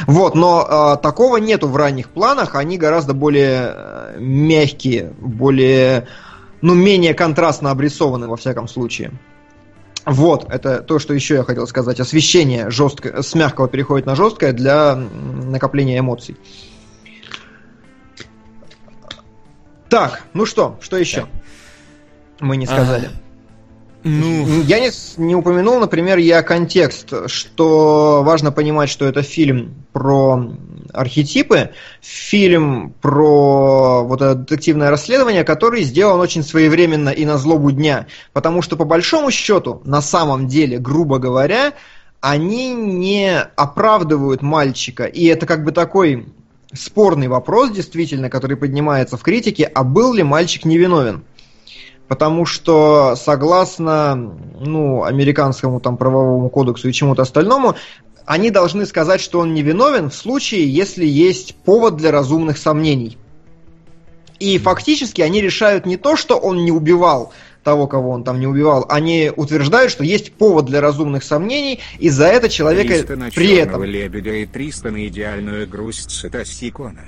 Вот, 0.07 0.35
но 0.37 0.65
а, 0.69 0.97
такого 0.97 1.39
нету 1.39 1.69
в 1.69 1.77
ранних 1.77 2.11
планах, 2.11 2.55
они 2.55 2.79
гораздо 2.79 3.13
более 3.13 3.73
э, 3.75 4.17
мягкие, 4.19 5.13
более, 5.19 6.07
ну, 6.63 6.75
менее 6.75 7.15
контрастно 7.15 7.71
обрисованы 7.71 8.29
во 8.29 8.37
всяком 8.37 8.69
случае. 8.69 9.13
Вот, 10.09 10.47
это 10.51 10.83
то, 10.83 10.99
что 10.99 11.15
еще 11.15 11.35
я 11.35 11.45
хотел 11.45 11.67
сказать. 11.67 12.01
Освещение 12.01 12.71
жесткое, 12.71 13.23
с 13.23 13.35
мягкого 13.35 13.69
переходит 13.69 14.07
на 14.07 14.15
жесткое 14.15 14.53
для 14.53 14.95
накопления 14.97 15.99
эмоций. 15.99 16.37
Так, 19.89 20.23
ну 20.35 20.47
что, 20.47 20.79
что 20.81 20.97
еще? 20.97 21.23
Так. 21.23 21.29
Мы 22.41 22.57
не 22.57 22.67
сказали. 22.67 23.07
А, 23.07 24.09
ну... 24.09 24.63
Я 24.63 24.81
не, 24.81 24.91
не 25.17 25.35
упомянул, 25.35 25.81
например, 25.81 26.19
я 26.19 26.43
контекст, 26.43 27.13
что 27.27 28.23
важно 28.23 28.53
понимать, 28.53 28.91
что 28.91 29.07
это 29.07 29.23
фильм 29.23 29.85
про 29.93 30.53
архетипы, 30.93 31.71
фильм 32.01 32.95
про 33.01 34.05
вот 34.05 34.23
это 34.23 34.35
детективное 34.35 34.91
расследование, 34.91 35.45
который 35.45 35.83
сделан 35.83 36.21
очень 36.21 36.43
своевременно 36.43 37.11
и 37.11 37.25
на 37.25 37.39
злобу 37.39 37.71
дня. 37.71 38.07
Потому 38.33 38.63
что, 38.63 38.77
по 38.77 38.85
большому 38.85 39.31
счету, 39.31 39.81
на 39.85 40.03
самом 40.03 40.49
деле, 40.49 40.79
грубо 40.79 41.19
говоря, 41.19 41.75
они 42.21 42.75
не 42.75 43.41
оправдывают 43.41 44.43
мальчика. 44.43 45.05
И 45.05 45.25
это 45.27 45.47
как 45.47 45.65
бы 45.65 45.73
такой 45.73 46.27
спорный 46.73 47.29
вопрос, 47.29 47.71
действительно, 47.71 48.29
который 48.31 48.57
поднимается 48.57 49.17
в 49.17 49.23
критике, 49.23 49.65
а 49.65 49.85
был 49.85 50.15
ли 50.15 50.23
мальчик 50.23 50.65
невиновен? 50.65 51.25
потому 52.09 52.47
что 52.47 53.15
согласно 53.17 54.15
ну, 54.59 55.05
американскому 55.05 55.79
там 55.79 55.97
правовому 55.97 56.49
кодексу 56.49 56.89
и 56.89 56.93
чему-то 56.93 57.23
остальному, 57.23 57.77
они 58.29 58.51
должны 58.51 58.85
сказать, 58.85 59.23
что 59.23 59.41
он 59.41 59.55
невиновен 59.55 60.11
в 60.11 60.15
случае, 60.15 60.71
если 60.71 61.07
есть 61.07 61.55
повод 61.55 61.97
для 61.97 62.11
разумных 62.13 62.59
сомнений. 62.59 63.17
И 64.39 64.59
фактически 64.59 65.23
они 65.23 65.41
решают 65.41 65.87
не 65.87 65.97
то, 65.97 66.15
что 66.15 66.37
он 66.37 66.63
не 66.65 66.71
убивал 66.71 67.33
того, 67.65 67.87
кого 67.87 68.11
он 68.11 68.25
там 68.25 68.39
не 68.39 68.47
убивал, 68.47 68.87
они 68.89 69.33
утверждают, 69.35 69.91
что 69.91 70.05
есть 70.05 70.33
повод 70.33 70.67
для 70.67 70.81
разумных 70.81 71.25
сомнений, 71.25 71.81
и 71.99 72.11
за 72.11 72.27
это 72.27 72.49
человека 72.49 73.05
при 73.35 73.57
этом... 73.57 73.83
лебедя 73.83 74.33
и 74.33 74.47
300 74.47 74.91
на 74.91 75.09
идеальную 75.09 75.67
грусть 75.67 76.11
Сатасикона. 76.11 77.07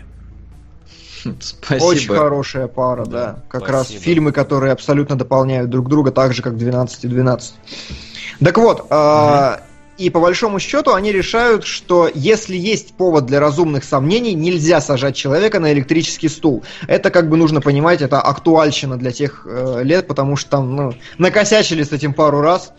Спасибо. 1.40 1.84
Очень 1.84 2.14
хорошая 2.14 2.66
пара, 2.66 3.04
да. 3.04 3.10
да. 3.10 3.42
Как 3.48 3.64
спасибо. 3.64 3.78
раз 3.78 3.88
фильмы, 3.88 4.32
которые 4.32 4.72
абсолютно 4.72 5.16
дополняют 5.16 5.68
друг 5.68 5.88
друга, 5.88 6.12
так 6.12 6.32
же, 6.32 6.42
как 6.42 6.56
12 6.56 7.04
и 7.04 7.08
12. 7.08 7.54
Так 8.42 8.56
вот, 8.56 8.80
угу. 8.80 8.88
э, 8.90 9.58
и 10.00 10.08
по 10.08 10.18
большому 10.18 10.58
счету 10.58 10.94
они 10.94 11.12
решают, 11.12 11.64
что 11.64 12.10
если 12.14 12.56
есть 12.56 12.94
повод 12.94 13.26
для 13.26 13.38
разумных 13.38 13.84
сомнений, 13.84 14.32
нельзя 14.32 14.80
сажать 14.80 15.14
человека 15.14 15.60
на 15.60 15.72
электрический 15.72 16.28
стул. 16.28 16.64
Это 16.88 17.10
как 17.10 17.28
бы 17.28 17.36
нужно 17.36 17.60
понимать, 17.60 18.00
это 18.00 18.20
актуальщина 18.20 18.96
для 18.96 19.12
тех 19.12 19.46
э, 19.46 19.82
лет, 19.84 20.06
потому 20.06 20.36
что 20.36 20.50
там 20.50 20.74
ну, 20.74 20.94
накосячили 21.18 21.82
с 21.82 21.92
этим 21.92 22.14
пару 22.14 22.40
раз. 22.40 22.72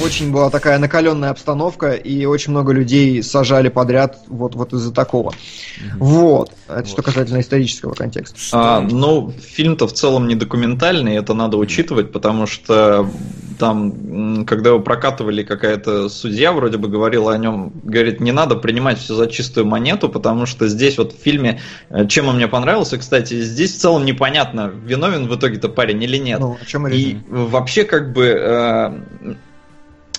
Очень 0.00 0.32
была 0.32 0.50
такая 0.50 0.78
накаленная 0.78 1.30
обстановка, 1.30 1.92
и 1.92 2.24
очень 2.24 2.52
много 2.52 2.72
людей 2.72 3.22
сажали 3.22 3.68
подряд 3.68 4.18
вот, 4.28 4.54
вот 4.54 4.72
из-за 4.72 4.92
такого. 4.92 5.28
Угу. 5.28 6.04
Вот. 6.04 6.52
Это 6.68 6.80
вот. 6.80 6.88
что 6.88 7.02
касательно 7.02 7.40
исторического 7.40 7.94
контекста. 7.94 8.36
А, 8.52 8.80
ну, 8.80 9.32
фильм-то 9.32 9.88
в 9.88 9.92
целом 9.92 10.28
не 10.28 10.34
документальный, 10.34 11.16
это 11.16 11.34
надо 11.34 11.56
учитывать, 11.56 12.12
потому 12.12 12.46
что 12.46 13.10
там, 13.58 14.44
когда 14.46 14.70
его 14.70 14.80
прокатывали, 14.80 15.42
какая-то 15.42 16.08
судья 16.08 16.52
вроде 16.52 16.78
бы 16.78 16.88
говорила 16.88 17.32
о 17.32 17.38
нем, 17.38 17.72
говорит, 17.82 18.20
не 18.20 18.32
надо 18.32 18.54
принимать 18.56 18.98
все 18.98 19.14
за 19.14 19.26
чистую 19.26 19.66
монету, 19.66 20.08
потому 20.08 20.46
что 20.46 20.68
здесь 20.68 20.96
вот 20.96 21.12
в 21.12 21.20
фильме, 21.20 21.60
э, 21.90 22.06
чем 22.06 22.28
он 22.28 22.36
мне 22.36 22.46
понравился, 22.46 22.98
кстати, 22.98 23.40
здесь 23.42 23.74
в 23.74 23.78
целом 23.78 24.04
непонятно, 24.04 24.72
виновен 24.84 25.26
в 25.26 25.36
итоге-то 25.36 25.68
парень 25.68 26.02
или 26.02 26.18
нет. 26.18 26.40
Ну, 26.40 26.56
о 26.60 26.64
чем 26.64 26.86
и 26.88 27.16
вообще 27.28 27.84
как 27.84 28.12
бы 28.12 28.26
э, 28.26 29.34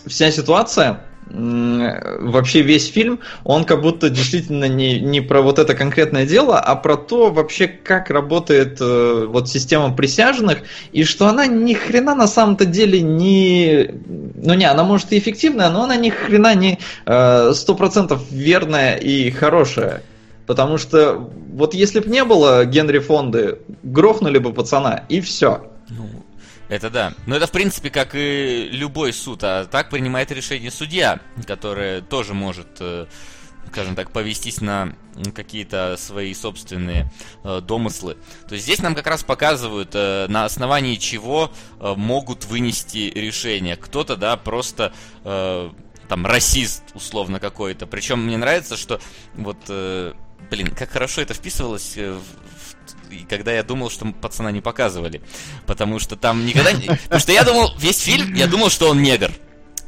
вся 0.09 0.31
ситуация, 0.31 1.01
вообще 1.31 2.61
весь 2.61 2.87
фильм, 2.87 3.19
он 3.43 3.63
как 3.63 3.81
будто 3.81 4.09
действительно 4.09 4.65
не, 4.65 4.99
не 4.99 5.21
про 5.21 5.41
вот 5.41 5.59
это 5.59 5.75
конкретное 5.75 6.25
дело, 6.25 6.59
а 6.59 6.75
про 6.75 6.97
то 6.97 7.29
вообще, 7.29 7.67
как 7.67 8.09
работает 8.09 8.77
э, 8.81 9.25
вот 9.27 9.47
система 9.47 9.93
присяжных, 9.93 10.59
и 10.91 11.03
что 11.03 11.27
она 11.27 11.45
ни 11.45 11.73
хрена 11.73 12.15
на 12.15 12.27
самом-то 12.27 12.65
деле 12.65 13.01
не... 13.01 13.91
Ну 14.07 14.53
не, 14.55 14.65
она 14.65 14.83
может 14.83 15.11
и 15.11 15.19
эффективная, 15.19 15.69
но 15.69 15.83
она 15.83 15.95
ни 15.97 16.09
хрена 16.09 16.55
не 16.55 16.79
э, 17.05 17.51
сто 17.53 17.75
процентов 17.75 18.23
верная 18.31 18.95
и 18.95 19.29
хорошая. 19.29 20.01
Потому 20.47 20.79
что 20.79 21.31
вот 21.53 21.75
если 21.75 21.99
бы 21.99 22.09
не 22.09 22.23
было 22.23 22.65
Генри 22.65 22.97
Фонды, 22.97 23.59
грохнули 23.83 24.39
бы 24.39 24.51
пацана, 24.51 25.03
и 25.07 25.21
все. 25.21 25.69
Ну, 25.89 26.09
это 26.69 26.91
да. 26.91 27.13
Но 27.25 27.35
это, 27.35 27.47
в 27.47 27.51
принципе, 27.51 27.89
как 27.89 28.11
и 28.13 28.69
любой 28.71 29.11
суд. 29.11 29.43
А 29.43 29.65
так 29.65 29.89
принимает 29.89 30.31
решение 30.31 30.69
судья, 30.69 31.19
который 31.47 32.01
тоже 32.01 32.35
может, 32.35 32.77
э, 32.79 33.07
скажем 33.67 33.95
так, 33.95 34.11
повестись 34.11 34.61
на 34.61 34.95
какие-то 35.33 35.97
свои 35.97 36.31
собственные 36.33 37.11
э, 37.43 37.61
домыслы. 37.61 38.17
То 38.47 38.53
есть 38.53 38.65
здесь 38.65 38.79
нам 38.79 38.93
как 38.93 39.07
раз 39.07 39.23
показывают, 39.23 39.89
э, 39.93 40.27
на 40.29 40.45
основании 40.45 40.95
чего 40.95 41.51
могут 41.79 42.45
вынести 42.45 43.11
решение. 43.13 43.75
Кто-то, 43.75 44.15
да, 44.15 44.37
просто... 44.37 44.93
Там 45.23 46.25
расист 46.25 46.81
условно 46.95 47.39
какой-то. 47.39 47.85
Причем 47.85 48.25
мне 48.25 48.35
нравится, 48.35 48.75
что 48.77 48.99
вот, 49.35 49.57
блин, 49.67 50.73
как 50.75 50.89
хорошо 50.89 51.21
это 51.21 51.35
вписывалось 51.35 51.97
в 51.97 52.23
и 53.09 53.25
когда 53.29 53.51
я 53.51 53.63
думал, 53.63 53.89
что 53.89 54.05
пацана 54.05 54.51
не 54.51 54.61
показывали. 54.61 55.21
Потому 55.65 55.99
что 55.99 56.15
там 56.15 56.45
никогда 56.45 56.71
не... 56.71 56.87
Потому 56.87 57.19
что 57.19 57.31
я 57.31 57.43
думал, 57.43 57.73
весь 57.77 57.99
фильм, 57.99 58.33
я 58.33 58.47
думал, 58.47 58.69
что 58.69 58.89
он 58.89 59.01
негр. 59.01 59.31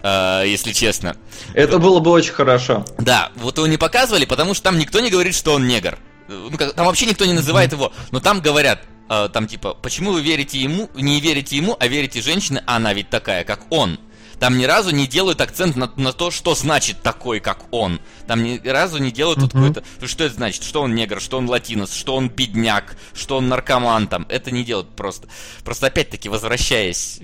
Uh, 0.01 0.47
если 0.47 0.71
честно. 0.71 1.15
Это 1.53 1.77
было 1.77 1.99
бы 1.99 2.09
очень 2.09 2.33
хорошо. 2.33 2.83
Да, 2.97 3.31
вот 3.35 3.57
его 3.57 3.67
не 3.67 3.77
показывали, 3.77 4.25
потому 4.25 4.55
что 4.55 4.63
там 4.63 4.79
никто 4.79 4.99
не 4.99 5.11
говорит, 5.11 5.35
что 5.35 5.53
он 5.53 5.67
негр. 5.67 5.99
Ну, 6.27 6.49
как, 6.57 6.73
там 6.73 6.87
вообще 6.87 7.05
никто 7.05 7.25
не 7.25 7.33
называет 7.33 7.71
его. 7.71 7.93
Но 8.09 8.19
там 8.19 8.41
говорят, 8.41 8.83
uh, 9.09 9.29
там 9.29 9.45
типа, 9.45 9.75
почему 9.75 10.13
вы 10.13 10.23
верите 10.23 10.57
ему, 10.57 10.89
не 10.95 11.21
верите 11.21 11.55
ему, 11.55 11.77
а 11.79 11.87
верите 11.87 12.19
женщине, 12.21 12.63
а 12.65 12.77
она 12.77 12.93
ведь 12.93 13.11
такая, 13.11 13.43
как 13.43 13.61
он. 13.69 13.99
Там 14.41 14.57
ни 14.57 14.65
разу 14.65 14.89
не 14.89 15.05
делают 15.05 15.39
акцент 15.39 15.75
на, 15.75 15.91
на 15.97 16.13
то, 16.13 16.31
что 16.31 16.55
значит 16.55 17.03
такой, 17.03 17.39
как 17.39 17.71
он. 17.71 18.01
Там 18.25 18.41
ни 18.41 18.59
разу 18.67 18.97
не 18.97 19.11
делают 19.11 19.37
uh-huh. 19.37 19.51
какой-то... 19.51 19.83
Что 20.07 20.23
это 20.23 20.33
значит? 20.33 20.63
Что 20.63 20.81
он 20.81 20.95
негр, 20.95 21.21
что 21.21 21.37
он 21.37 21.47
латинос, 21.47 21.93
что 21.93 22.15
он 22.15 22.27
бедняк, 22.27 22.97
что 23.13 23.37
он 23.37 23.49
наркоман 23.49 24.07
там. 24.07 24.25
Это 24.29 24.49
не 24.49 24.63
делают 24.63 24.89
просто. 24.95 25.27
Просто 25.63 25.85
опять-таки 25.85 26.27
возвращаясь... 26.27 27.19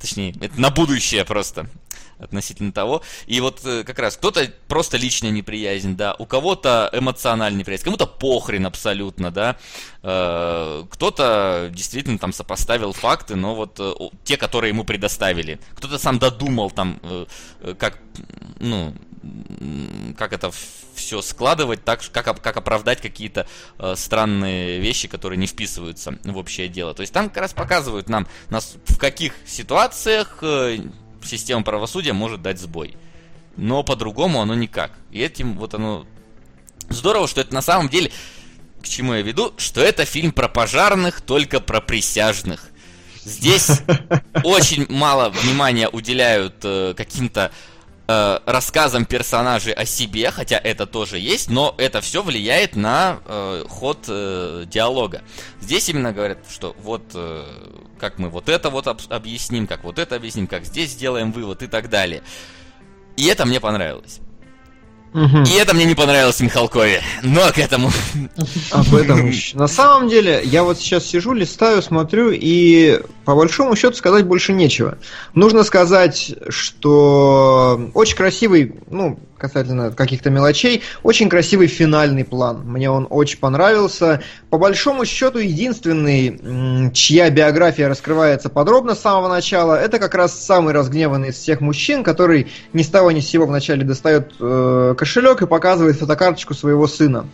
Точнее, 0.00 0.34
это 0.40 0.60
на 0.60 0.70
будущее 0.70 1.24
просто 1.24 1.68
относительно 2.20 2.72
того. 2.72 3.02
И 3.26 3.40
вот 3.40 3.60
э, 3.64 3.82
как 3.84 3.98
раз 3.98 4.16
кто-то 4.16 4.52
просто 4.68 4.96
личная 4.96 5.30
неприязнь, 5.30 5.96
да, 5.96 6.14
у 6.18 6.26
кого-то 6.26 6.90
эмоциональная 6.92 7.60
неприязнь, 7.60 7.84
кому-то 7.84 8.06
похрен 8.06 8.66
абсолютно, 8.66 9.30
да, 9.30 9.56
э, 10.02 10.84
кто-то 10.90 11.70
действительно 11.72 12.18
там 12.18 12.32
сопоставил 12.32 12.92
факты, 12.92 13.36
но 13.36 13.54
вот 13.54 13.76
э, 13.80 13.92
те, 14.24 14.36
которые 14.36 14.70
ему 14.70 14.84
предоставили. 14.84 15.58
Кто-то 15.74 15.98
сам 15.98 16.18
додумал 16.18 16.70
там, 16.70 17.00
как, 17.78 17.98
ну, 18.58 18.94
как 20.16 20.32
это 20.32 20.50
все 20.94 21.22
складывать, 21.22 21.84
так, 21.84 22.00
как, 22.12 22.40
как 22.40 22.56
оправдать 22.56 23.00
какие-то 23.00 23.46
э, 23.78 23.94
странные 23.96 24.78
вещи, 24.78 25.08
которые 25.08 25.38
не 25.38 25.46
вписываются 25.46 26.18
в 26.24 26.36
общее 26.36 26.68
дело. 26.68 26.94
То 26.94 27.02
есть 27.02 27.12
там 27.12 27.28
как 27.28 27.38
раз 27.38 27.52
показывают 27.52 28.08
нам, 28.08 28.26
нас, 28.48 28.76
в 28.86 28.98
каких 28.98 29.34
ситуациях 29.46 30.38
э, 30.42 30.78
система 31.22 31.62
правосудия 31.62 32.12
может 32.12 32.42
дать 32.42 32.60
сбой. 32.60 32.96
Но 33.56 33.82
по-другому 33.82 34.40
оно 34.40 34.54
никак. 34.54 34.92
И 35.10 35.20
этим 35.20 35.58
вот 35.58 35.74
оно... 35.74 36.06
Здорово, 36.88 37.28
что 37.28 37.40
это 37.40 37.54
на 37.54 37.62
самом 37.62 37.88
деле... 37.88 38.10
К 38.82 38.88
чему 38.88 39.12
я 39.12 39.20
веду? 39.20 39.52
Что 39.58 39.82
это 39.82 40.06
фильм 40.06 40.32
про 40.32 40.48
пожарных, 40.48 41.20
только 41.20 41.60
про 41.60 41.82
присяжных. 41.82 42.70
Здесь 43.24 43.82
очень 44.44 44.86
мало 44.88 45.28
внимания 45.28 45.88
уделяют 45.88 46.56
э, 46.62 46.94
каким-то 46.96 47.52
э, 48.10 48.38
рассказом 48.46 49.04
персонажей 49.04 49.72
о 49.72 49.84
себе, 49.84 50.30
хотя 50.30 50.58
это 50.58 50.86
тоже 50.86 51.18
есть, 51.18 51.48
но 51.48 51.74
это 51.78 52.00
все 52.00 52.22
влияет 52.22 52.74
на 52.76 53.20
э, 53.24 53.64
ход 53.68 53.98
э, 54.08 54.64
диалога. 54.66 55.22
Здесь 55.60 55.88
именно 55.88 56.12
говорят, 56.12 56.38
что 56.50 56.74
вот 56.82 57.02
э, 57.14 57.44
как 57.98 58.18
мы 58.18 58.28
вот 58.28 58.48
это 58.48 58.70
вот 58.70 58.86
об- 58.88 59.00
объясним, 59.10 59.66
как 59.66 59.84
вот 59.84 59.98
это 59.98 60.16
объясним, 60.16 60.46
как 60.46 60.64
здесь 60.64 60.90
сделаем 60.90 61.30
вывод 61.32 61.62
и 61.62 61.66
так 61.66 61.88
далее. 61.88 62.22
И 63.16 63.26
это 63.26 63.46
мне 63.46 63.60
понравилось. 63.60 64.20
Мгм. 65.12 65.42
И 65.42 65.52
это 65.54 65.74
мне 65.74 65.84
не 65.84 65.94
понравилось 65.94 66.36
в 66.36 66.40
Михалкове. 66.40 67.02
Но 67.22 67.50
к 67.50 67.58
этому. 67.58 67.90
Об 68.70 68.94
этом. 68.94 69.30
На 69.54 69.66
самом 69.66 70.08
деле, 70.08 70.40
я 70.44 70.62
вот 70.62 70.78
сейчас 70.78 71.04
сижу, 71.06 71.32
листаю, 71.32 71.82
смотрю, 71.82 72.30
и 72.30 73.00
по 73.24 73.34
большому 73.34 73.74
счету 73.74 73.96
сказать 73.96 74.24
больше 74.26 74.52
нечего. 74.52 74.98
Нужно 75.34 75.64
сказать, 75.64 76.34
что 76.48 77.90
очень 77.94 78.16
красивый, 78.16 78.74
ну, 78.88 79.18
касательно 79.40 79.90
каких-то 79.90 80.30
мелочей, 80.30 80.82
очень 81.02 81.28
красивый 81.28 81.66
финальный 81.66 82.24
план. 82.24 82.62
Мне 82.64 82.90
он 82.90 83.06
очень 83.10 83.38
понравился. 83.38 84.22
По 84.50 84.58
большому 84.58 85.04
счету, 85.04 85.38
единственный, 85.38 86.92
чья 86.92 87.30
биография 87.30 87.88
раскрывается 87.88 88.48
подробно 88.50 88.94
с 88.94 89.00
самого 89.00 89.28
начала, 89.28 89.74
это 89.74 89.98
как 89.98 90.14
раз 90.14 90.38
самый 90.38 90.74
разгневанный 90.74 91.30
из 91.30 91.36
всех 91.36 91.60
мужчин, 91.60 92.04
который 92.04 92.48
ни 92.72 92.82
с 92.82 92.88
того 92.88 93.10
ни 93.10 93.20
с 93.20 93.28
сего 93.28 93.46
вначале 93.46 93.84
достает 93.84 94.32
э, 94.38 94.94
кошелек 94.96 95.42
и 95.42 95.46
показывает 95.46 95.96
фотокарточку 95.96 96.54
своего 96.54 96.86
сына. 96.86 97.26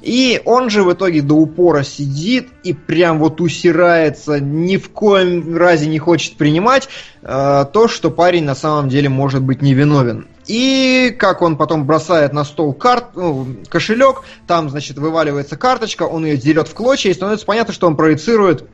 И 0.00 0.40
он 0.44 0.70
же 0.70 0.82
в 0.82 0.92
итоге 0.92 1.22
до 1.22 1.34
упора 1.34 1.82
сидит 1.82 2.48
и 2.62 2.72
прям 2.72 3.18
вот 3.18 3.40
усирается, 3.40 4.40
ни 4.40 4.76
в 4.76 4.90
коем 4.90 5.56
разе 5.56 5.86
не 5.86 5.98
хочет 5.98 6.36
принимать 6.36 6.88
э, 7.22 7.64
то, 7.72 7.88
что 7.88 8.10
парень 8.10 8.44
на 8.44 8.54
самом 8.54 8.88
деле 8.88 9.08
может 9.08 9.42
быть 9.42 9.62
невиновен. 9.62 10.26
И 10.46 11.14
как 11.18 11.42
он 11.42 11.56
потом 11.56 11.86
бросает 11.86 12.32
на 12.32 12.44
стол 12.44 12.74
карт, 12.74 13.14
ну, 13.14 13.46
кошелек, 13.68 14.22
там, 14.46 14.68
значит, 14.68 14.98
вываливается 14.98 15.56
карточка, 15.56 16.02
он 16.04 16.24
ее 16.24 16.36
дерет 16.36 16.68
в 16.68 16.74
клочья, 16.74 17.10
и 17.10 17.14
становится 17.14 17.46
понятно, 17.46 17.72
что 17.72 17.86
он 17.86 17.96
проецирует 17.96 18.68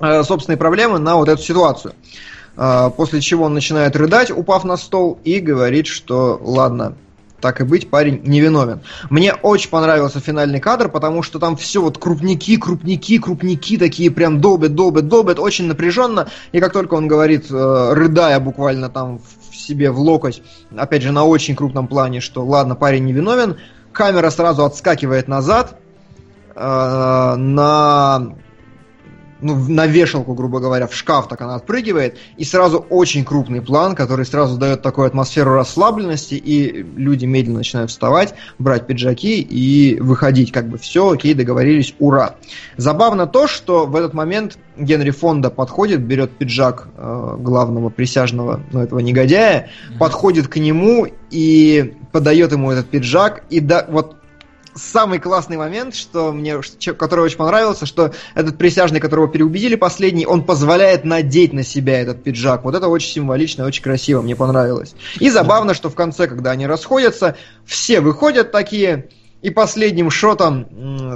э, 0.00 0.22
собственные 0.22 0.58
проблемы 0.58 0.98
на 0.98 1.16
вот 1.16 1.28
эту 1.28 1.42
ситуацию. 1.42 1.94
Э, 2.56 2.90
после 2.94 3.20
чего 3.20 3.44
он 3.44 3.54
начинает 3.54 3.96
рыдать, 3.96 4.30
упав 4.30 4.64
на 4.64 4.76
стол, 4.76 5.18
и 5.24 5.38
говорит, 5.40 5.86
что 5.86 6.38
ладно, 6.42 6.96
так 7.40 7.60
и 7.60 7.64
быть, 7.64 7.88
парень 7.88 8.20
невиновен. 8.24 8.80
Мне 9.10 9.32
очень 9.34 9.70
понравился 9.70 10.20
финальный 10.20 10.60
кадр, 10.60 10.88
потому 10.88 11.22
что 11.22 11.38
там 11.38 11.56
все 11.56 11.80
вот 11.80 11.98
крупники, 11.98 12.56
крупники, 12.56 13.18
крупники 13.18 13.78
такие 13.78 14.10
прям 14.10 14.40
долбят, 14.40 14.74
долбят, 14.74 15.08
долбят, 15.08 15.38
очень 15.38 15.66
напряженно. 15.66 16.28
И 16.52 16.60
как 16.60 16.72
только 16.72 16.94
он 16.94 17.08
говорит, 17.08 17.46
э, 17.50 17.92
рыдая 17.92 18.40
буквально 18.40 18.88
там 18.88 19.18
в 19.18 19.47
себе 19.68 19.90
в 19.90 19.98
локоть, 20.00 20.42
опять 20.76 21.02
же 21.02 21.12
на 21.12 21.24
очень 21.24 21.54
крупном 21.54 21.86
плане, 21.86 22.20
что 22.20 22.44
ладно, 22.44 22.74
парень 22.74 23.04
невиновен, 23.04 23.58
камера 23.92 24.30
сразу 24.30 24.64
отскакивает 24.64 25.28
назад 25.28 25.76
э, 26.54 27.34
на 27.36 28.34
ну, 29.40 29.56
на 29.68 29.86
вешалку, 29.86 30.34
грубо 30.34 30.60
говоря, 30.60 30.86
в 30.86 30.94
шкаф 30.94 31.28
так 31.28 31.40
она 31.40 31.56
отпрыгивает, 31.56 32.18
и 32.36 32.44
сразу 32.44 32.78
очень 32.90 33.24
крупный 33.24 33.62
план, 33.62 33.94
который 33.94 34.24
сразу 34.24 34.56
дает 34.56 34.82
такую 34.82 35.06
атмосферу 35.06 35.54
расслабленности, 35.54 36.34
и 36.34 36.82
люди 36.96 37.24
медленно 37.24 37.58
начинают 37.58 37.90
вставать, 37.90 38.34
брать 38.58 38.86
пиджаки 38.86 39.40
и 39.40 40.00
выходить, 40.00 40.52
как 40.52 40.68
бы 40.68 40.78
все, 40.78 41.10
окей, 41.10 41.34
договорились, 41.34 41.94
ура. 41.98 42.36
Забавно 42.76 43.26
то, 43.26 43.46
что 43.46 43.86
в 43.86 43.96
этот 43.96 44.14
момент 44.14 44.58
Генри 44.76 45.10
Фонда 45.10 45.50
подходит, 45.50 46.00
берет 46.00 46.30
пиджак 46.36 46.88
э, 46.96 47.36
главного 47.38 47.88
присяжного, 47.88 48.60
ну, 48.72 48.80
этого 48.80 49.00
негодяя, 49.00 49.68
подходит 49.98 50.48
к 50.48 50.56
нему 50.56 51.06
и 51.30 51.94
подает 52.12 52.52
ему 52.52 52.70
этот 52.70 52.88
пиджак, 52.88 53.44
и 53.50 53.60
да, 53.60 53.86
вот 53.88 54.17
самый 54.78 55.18
классный 55.18 55.56
момент, 55.56 55.94
что 55.94 56.32
мне, 56.32 56.60
который 56.96 57.20
очень 57.20 57.36
понравился, 57.36 57.86
что 57.86 58.12
этот 58.34 58.56
присяжный, 58.58 59.00
которого 59.00 59.28
переубедили 59.28 59.74
последний, 59.74 60.26
он 60.26 60.44
позволяет 60.44 61.04
надеть 61.04 61.52
на 61.52 61.62
себя 61.62 62.00
этот 62.00 62.22
пиджак. 62.22 62.64
Вот 62.64 62.74
это 62.74 62.88
очень 62.88 63.12
символично, 63.12 63.64
очень 63.64 63.82
красиво, 63.82 64.22
мне 64.22 64.36
понравилось. 64.36 64.94
И 65.18 65.30
забавно, 65.30 65.74
что 65.74 65.90
в 65.90 65.94
конце, 65.94 66.26
когда 66.28 66.52
они 66.52 66.66
расходятся, 66.66 67.36
все 67.64 68.00
выходят 68.00 68.52
такие, 68.52 69.08
и 69.42 69.50
последним 69.50 70.10
shot 70.10 70.47
ом 70.47 70.66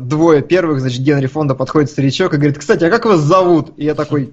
двое 0.06 0.42
первых, 0.42 0.80
значит, 0.80 1.00
Генри 1.00 1.26
Фонда 1.26 1.54
подходит 1.54 1.90
старичок 1.90 2.34
и 2.34 2.36
говорит, 2.36 2.58
кстати, 2.58 2.84
а 2.84 2.90
как 2.90 3.04
вас 3.04 3.20
зовут? 3.20 3.72
И 3.76 3.84
я 3.84 3.94
такой, 3.94 4.32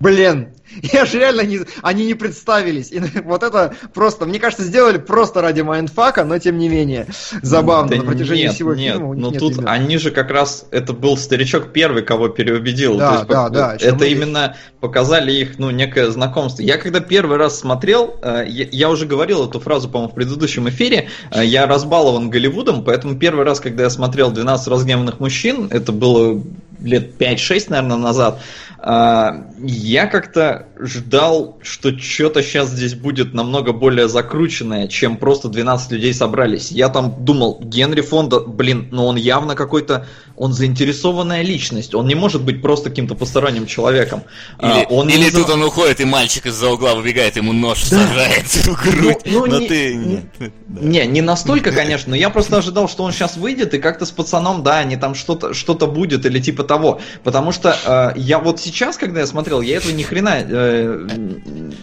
блин, 0.00 0.53
я 0.92 1.04
же 1.04 1.18
реально 1.18 1.42
не... 1.42 1.60
Они 1.82 2.06
не 2.06 2.14
представились. 2.14 2.92
И 2.92 3.00
вот 3.24 3.42
это 3.42 3.74
просто, 3.92 4.26
мне 4.26 4.38
кажется, 4.38 4.64
сделали 4.64 4.98
просто 4.98 5.40
ради 5.40 5.60
mindfuck 5.60 6.11
а, 6.11 6.24
но 6.24 6.38
тем 6.38 6.58
не 6.58 6.68
менее 6.68 7.06
забавно. 7.42 7.90
Да 7.90 7.96
На 7.96 8.04
протяжении 8.04 8.44
нет, 8.44 8.54
всего 8.54 8.74
нет, 8.74 8.94
фильма 8.94 9.08
у 9.10 9.14
них 9.14 9.22
но 9.22 9.30
нет 9.30 9.40
тут 9.40 9.52
имен. 9.54 9.68
они 9.68 9.98
же 9.98 10.10
как 10.10 10.30
раз, 10.30 10.66
это 10.70 10.92
был 10.92 11.16
старичок 11.16 11.72
первый, 11.72 12.02
кого 12.02 12.28
переубедил. 12.28 12.96
Да, 12.96 13.08
То 13.08 13.14
есть, 13.14 13.28
да, 13.28 13.46
пок- 13.46 13.50
да, 13.50 13.76
Это 13.80 13.96
мы 13.96 14.08
именно 14.08 14.56
показали 14.80 15.32
их, 15.32 15.58
ну, 15.58 15.70
некое 15.70 16.10
знакомство. 16.10 16.62
Я 16.62 16.78
когда 16.78 17.00
первый 17.00 17.36
раз 17.38 17.58
смотрел, 17.58 18.16
э, 18.22 18.44
я, 18.48 18.90
уже 18.90 19.06
говорил 19.06 19.48
эту 19.48 19.60
фразу, 19.60 19.88
по-моему, 19.88 20.12
в 20.12 20.14
предыдущем 20.14 20.68
эфире, 20.68 21.08
э, 21.30 21.44
я 21.44 21.66
разбалован 21.66 22.30
Голливудом, 22.30 22.84
поэтому 22.84 23.16
первый 23.16 23.44
раз, 23.44 23.60
когда 23.60 23.84
я 23.84 23.90
смотрел 23.90 24.32
«12 24.32 24.70
разгневанных 24.70 25.20
мужчин», 25.20 25.68
это 25.70 25.92
было 25.92 26.42
лет 26.82 27.14
5-6, 27.18 27.66
наверное, 27.68 27.96
назад, 27.96 28.40
я 28.86 30.06
как-то 30.06 30.66
ждал, 30.78 31.58
что 31.62 31.96
что-то 31.98 32.42
сейчас 32.42 32.68
здесь 32.70 32.94
будет 32.94 33.32
намного 33.32 33.72
более 33.72 34.08
закрученное, 34.08 34.88
чем 34.88 35.16
просто 35.16 35.48
12 35.48 35.92
людей 35.92 36.12
собрались. 36.12 36.70
Я 36.70 36.88
там 36.88 37.24
думал, 37.24 37.60
Генри 37.62 38.00
Фонда, 38.00 38.40
блин, 38.40 38.88
ну 38.90 39.06
он 39.06 39.16
явно 39.16 39.54
какой-то, 39.54 40.06
он 40.36 40.52
заинтересованная 40.52 41.42
личность, 41.42 41.94
он 41.94 42.08
не 42.08 42.14
может 42.14 42.42
быть 42.42 42.60
просто 42.60 42.90
каким-то 42.90 43.14
посторонним 43.14 43.66
человеком. 43.66 44.24
А, 44.58 44.78
Или, 44.78 44.86
он 44.90 45.08
или 45.08 45.24
не 45.24 45.30
тут 45.30 45.48
он 45.50 45.62
уходит, 45.62 46.00
и 46.00 46.04
мальчик 46.04 46.46
из-за 46.46 46.68
угла 46.70 46.94
выбегает, 46.94 47.36
ему 47.36 47.52
нож 47.52 47.82
сажает 47.82 48.46
в 48.46 48.82
грудь. 48.82 49.18
Ну, 49.26 49.40
ну, 49.40 49.46
но 49.46 49.60
не- 49.60 49.68
ты... 49.68 49.94
не-. 49.94 50.24
Не, 50.68 51.06
не 51.06 51.20
настолько, 51.20 51.70
конечно, 51.70 52.10
но 52.10 52.16
я 52.16 52.30
просто 52.30 52.56
ожидал, 52.58 52.88
что 52.88 53.04
он 53.04 53.12
сейчас 53.12 53.36
выйдет 53.36 53.74
и 53.74 53.78
как-то 53.78 54.06
с 54.06 54.10
пацаном, 54.10 54.62
да, 54.62 54.78
они 54.78 54.96
там 54.96 55.14
что-то 55.14 55.54
что 55.54 55.74
будет 55.86 56.26
или 56.26 56.40
типа 56.40 56.64
того. 56.64 57.00
Потому 57.22 57.52
что 57.52 57.76
э, 57.84 58.18
я 58.18 58.38
вот 58.38 58.60
сейчас, 58.60 58.96
когда 58.96 59.20
я 59.20 59.26
смотрел, 59.26 59.60
я 59.60 59.76
этого 59.76 59.92
ни 59.92 60.02
хрена, 60.02 60.38
э, 60.40 60.73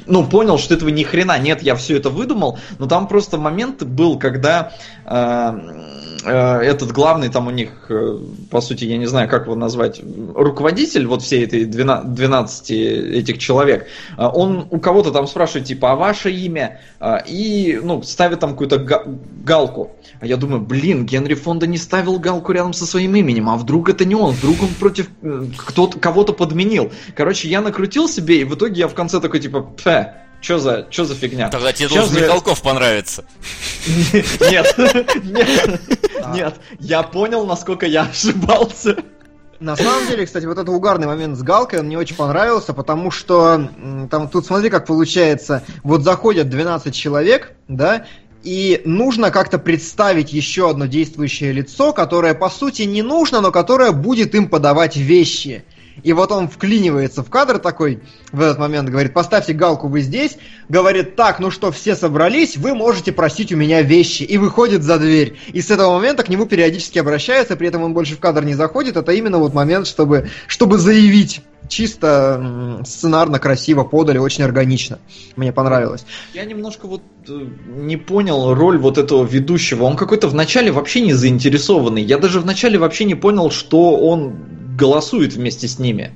ну, 0.07 0.25
понял, 0.25 0.57
что 0.57 0.73
этого 0.73 0.89
ни 0.89 1.03
хрена 1.03 1.39
нет, 1.39 1.61
я 1.61 1.75
все 1.75 1.97
это 1.97 2.09
выдумал, 2.09 2.59
но 2.79 2.87
там 2.87 3.07
просто 3.07 3.37
момент 3.37 3.83
был, 3.83 4.17
когда 4.19 4.73
э, 5.05 5.51
э, 6.25 6.59
этот 6.61 6.91
главный 6.91 7.29
там 7.29 7.47
у 7.47 7.51
них, 7.51 7.69
э, 7.89 8.17
по 8.49 8.61
сути, 8.61 8.85
я 8.85 8.97
не 8.97 9.05
знаю, 9.07 9.29
как 9.29 9.45
его 9.45 9.55
назвать, 9.55 10.01
руководитель 10.35 11.05
вот 11.07 11.21
всей 11.21 11.45
этой 11.45 11.65
12, 11.65 12.13
12 12.13 12.71
этих 12.71 13.37
человек, 13.37 13.87
э, 14.17 14.25
он 14.25 14.67
у 14.69 14.79
кого-то 14.79 15.11
там 15.11 15.27
спрашивает, 15.27 15.65
типа, 15.67 15.91
а 15.91 15.95
ваше 15.95 16.31
имя? 16.31 16.79
Э, 16.99 17.17
И, 17.27 17.79
ну, 17.83 18.01
ставит 18.03 18.39
там 18.39 18.51
какую-то 18.51 18.77
га- 18.77 19.03
галку. 19.43 19.91
А 20.19 20.25
я 20.25 20.37
думаю, 20.37 20.61
блин, 20.61 21.05
Генри 21.05 21.33
Фонда 21.33 21.65
не 21.67 21.77
ставил 21.77 22.19
галку 22.19 22.51
рядом 22.51 22.73
со 22.73 22.85
своим 22.85 23.15
именем, 23.15 23.49
а 23.49 23.57
вдруг 23.57 23.89
это 23.89 24.05
не 24.05 24.15
он, 24.15 24.31
вдруг 24.31 24.61
он 24.61 24.69
против 24.79 25.07
э, 25.21 25.45
кто-то, 25.57 25.99
кого-то 25.99 26.33
подменил. 26.33 26.91
Короче, 27.15 27.47
я 27.49 27.61
накрутил 27.61 28.07
себе, 28.07 28.41
и 28.41 28.43
в 28.43 28.55
итоге 28.55 28.70
я 28.77 28.87
в 28.87 28.93
конце 28.93 29.19
такой, 29.19 29.39
типа, 29.39 29.61
пфе, 29.61 30.13
Что 30.41 30.57
за, 30.57 30.87
чё 30.89 31.05
за 31.05 31.13
фигня? 31.15 31.49
Тогда 31.49 31.71
тебе 31.71 31.87
Щас 31.87 31.97
должен 31.97 32.15
же- 32.15 32.21
Михалков 32.21 32.61
понравиться. 32.61 33.25
Нет, 34.49 34.75
нет, 35.23 35.81
нет. 36.33 36.55
Я 36.79 37.03
понял, 37.03 37.45
насколько 37.45 37.85
я 37.85 38.03
ошибался. 38.03 38.97
На 39.59 39.75
самом 39.75 40.07
деле, 40.07 40.25
кстати, 40.25 40.45
вот 40.47 40.53
этот 40.57 40.69
угарный 40.69 41.05
момент 41.05 41.37
с 41.37 41.43
Галкой, 41.43 41.81
он 41.81 41.85
мне 41.85 41.97
очень 41.97 42.15
понравился, 42.15 42.73
потому 42.73 43.11
что 43.11 43.69
там 44.09 44.27
тут 44.27 44.47
смотри, 44.47 44.71
как 44.71 44.87
получается, 44.87 45.63
вот 45.83 46.01
заходят 46.01 46.49
12 46.49 46.95
человек, 46.95 47.53
да, 47.67 48.07
и 48.41 48.81
нужно 48.85 49.29
как-то 49.29 49.59
представить 49.59 50.33
еще 50.33 50.71
одно 50.71 50.87
действующее 50.87 51.51
лицо, 51.51 51.93
которое 51.93 52.33
по 52.33 52.49
сути 52.49 52.81
не 52.83 53.03
нужно, 53.03 53.39
но 53.41 53.51
которое 53.51 53.91
будет 53.91 54.33
им 54.33 54.49
подавать 54.49 54.97
вещи. 54.97 55.63
И 56.03 56.13
вот 56.13 56.31
он 56.31 56.47
вклинивается 56.47 57.23
в 57.23 57.29
кадр 57.29 57.59
такой, 57.59 58.01
в 58.31 58.41
этот 58.41 58.59
момент 58.59 58.89
говорит, 58.89 59.13
поставьте 59.13 59.53
галку 59.53 59.87
вы 59.87 60.01
здесь, 60.01 60.37
говорит, 60.69 61.15
так, 61.15 61.39
ну 61.39 61.51
что, 61.51 61.71
все 61.71 61.95
собрались, 61.95 62.57
вы 62.57 62.73
можете 62.73 63.11
просить 63.11 63.51
у 63.51 63.57
меня 63.57 63.81
вещи, 63.81 64.23
и 64.23 64.37
выходит 64.37 64.83
за 64.83 64.97
дверь. 64.97 65.37
И 65.53 65.61
с 65.61 65.69
этого 65.69 65.93
момента 65.93 66.23
к 66.23 66.29
нему 66.29 66.45
периодически 66.45 66.99
обращаются, 66.99 67.55
при 67.55 67.67
этом 67.67 67.83
он 67.83 67.93
больше 67.93 68.15
в 68.15 68.19
кадр 68.19 68.43
не 68.43 68.53
заходит, 68.53 68.97
это 68.97 69.11
именно 69.11 69.37
вот 69.37 69.53
момент, 69.53 69.87
чтобы, 69.87 70.29
чтобы 70.47 70.77
заявить. 70.77 71.41
Чисто 71.69 72.81
сценарно, 72.85 73.39
красиво 73.39 73.83
подали, 73.83 74.17
очень 74.17 74.43
органично. 74.43 74.99
Мне 75.37 75.53
понравилось. 75.53 76.05
Я 76.33 76.43
немножко 76.43 76.85
вот 76.85 77.01
э, 77.29 77.45
не 77.65 77.95
понял 77.95 78.53
роль 78.53 78.77
вот 78.77 78.97
этого 78.97 79.23
ведущего. 79.23 79.85
Он 79.85 79.95
какой-то 79.95 80.27
вначале 80.27 80.71
вообще 80.71 80.99
не 80.99 81.13
заинтересованный. 81.13 82.01
Я 82.01 82.17
даже 82.17 82.41
вначале 82.41 82.77
вообще 82.77 83.05
не 83.05 83.15
понял, 83.15 83.51
что 83.51 83.95
он 83.95 84.35
голосует 84.81 85.33
вместе 85.33 85.67
с 85.67 85.77
ними. 85.77 86.11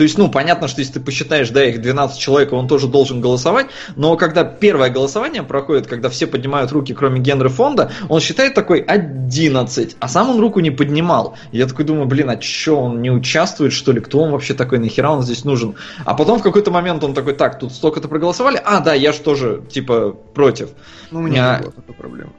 То 0.00 0.04
есть, 0.04 0.16
ну, 0.16 0.30
понятно, 0.30 0.66
что 0.66 0.80
если 0.80 0.94
ты 0.94 1.00
посчитаешь, 1.00 1.50
да, 1.50 1.62
их 1.62 1.82
12 1.82 2.18
человек, 2.18 2.54
он 2.54 2.68
тоже 2.68 2.86
должен 2.88 3.20
голосовать, 3.20 3.66
но 3.96 4.16
когда 4.16 4.44
первое 4.44 4.88
голосование 4.88 5.42
проходит, 5.42 5.86
когда 5.86 6.08
все 6.08 6.26
поднимают 6.26 6.72
руки, 6.72 6.94
кроме 6.94 7.20
Генри 7.20 7.48
Фонда, 7.48 7.92
он 8.08 8.20
считает 8.20 8.54
такой 8.54 8.80
11, 8.80 9.96
а 10.00 10.08
сам 10.08 10.30
он 10.30 10.40
руку 10.40 10.60
не 10.60 10.70
поднимал. 10.70 11.36
Я 11.52 11.66
такой 11.66 11.84
думаю, 11.84 12.06
блин, 12.06 12.30
а 12.30 12.40
что, 12.40 12.80
он 12.80 13.02
не 13.02 13.10
участвует, 13.10 13.74
что 13.74 13.92
ли? 13.92 14.00
Кто 14.00 14.20
он 14.20 14.30
вообще 14.30 14.54
такой? 14.54 14.78
Нахера 14.78 15.10
он 15.10 15.22
здесь 15.22 15.44
нужен? 15.44 15.74
А 16.06 16.14
потом 16.14 16.38
в 16.38 16.42
какой-то 16.42 16.70
момент 16.70 17.04
он 17.04 17.12
такой, 17.12 17.34
так, 17.34 17.58
тут 17.58 17.70
столько-то 17.70 18.08
проголосовали, 18.08 18.58
а, 18.64 18.80
да, 18.80 18.94
я 18.94 19.12
же 19.12 19.18
тоже, 19.18 19.62
типа, 19.68 20.16
против. 20.32 20.70
Ну, 21.10 21.18
у 21.18 21.22
меня 21.24 21.56
А, 21.56 21.58
не 21.58 21.64
было 21.64 21.72
такой 21.72 21.94
проблемы. 21.94 22.32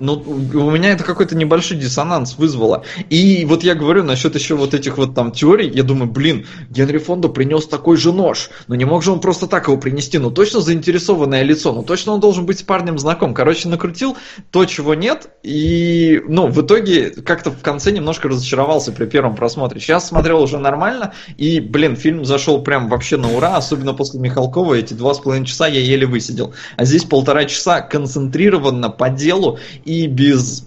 Ну, 0.00 0.14
у 0.14 0.70
меня 0.70 0.92
это 0.92 1.04
какой-то 1.04 1.36
небольшой 1.36 1.76
диссонанс 1.76 2.38
вызвало. 2.38 2.84
И 3.10 3.44
вот 3.44 3.62
я 3.62 3.74
говорю 3.74 4.02
насчет 4.02 4.34
еще 4.34 4.56
вот 4.56 4.72
этих 4.72 4.96
вот 4.96 5.14
там 5.14 5.30
теорий, 5.30 5.70
я 5.70 5.82
думаю, 5.82 6.10
блин, 6.10 6.46
Генри 6.70 6.96
Фондо 6.96 7.28
принес 7.28 7.66
такой 7.66 7.98
же 7.98 8.12
нож, 8.12 8.50
но 8.66 8.74
не 8.74 8.86
мог 8.86 9.02
же 9.02 9.12
он 9.12 9.20
просто 9.20 9.46
так 9.46 9.68
его 9.68 9.76
принести, 9.76 10.18
ну 10.18 10.30
точно 10.30 10.60
заинтересованное 10.60 11.42
лицо, 11.42 11.72
ну 11.72 11.82
точно 11.82 12.12
он 12.12 12.20
должен 12.20 12.46
быть 12.46 12.60
с 12.60 12.62
парнем 12.62 12.98
знаком. 12.98 13.34
Короче, 13.34 13.68
накрутил 13.68 14.16
то, 14.50 14.64
чего 14.64 14.94
нет, 14.94 15.28
и, 15.42 16.22
ну, 16.26 16.46
в 16.46 16.62
итоге 16.62 17.10
как-то 17.10 17.50
в 17.50 17.60
конце 17.60 17.92
немножко 17.92 18.28
разочаровался 18.28 18.92
при 18.92 19.04
первом 19.04 19.36
просмотре. 19.36 19.80
Сейчас 19.80 20.08
смотрел 20.08 20.40
уже 20.42 20.58
нормально, 20.58 21.12
и, 21.36 21.60
блин, 21.60 21.96
фильм 21.96 22.24
зашел 22.24 22.62
прям 22.62 22.88
вообще 22.88 23.18
на 23.18 23.30
ура, 23.30 23.56
особенно 23.56 23.92
после 23.92 24.18
Михалкова, 24.20 24.74
эти 24.74 24.94
два 24.94 25.12
с 25.12 25.18
половиной 25.18 25.46
часа 25.46 25.66
я 25.66 25.80
еле 25.80 26.06
высидел. 26.06 26.54
А 26.76 26.86
здесь 26.86 27.04
полтора 27.04 27.44
часа 27.44 27.82
концентрированно 27.82 28.88
по 28.88 29.10
делу 29.10 29.58
и 29.90 30.06
без... 30.06 30.66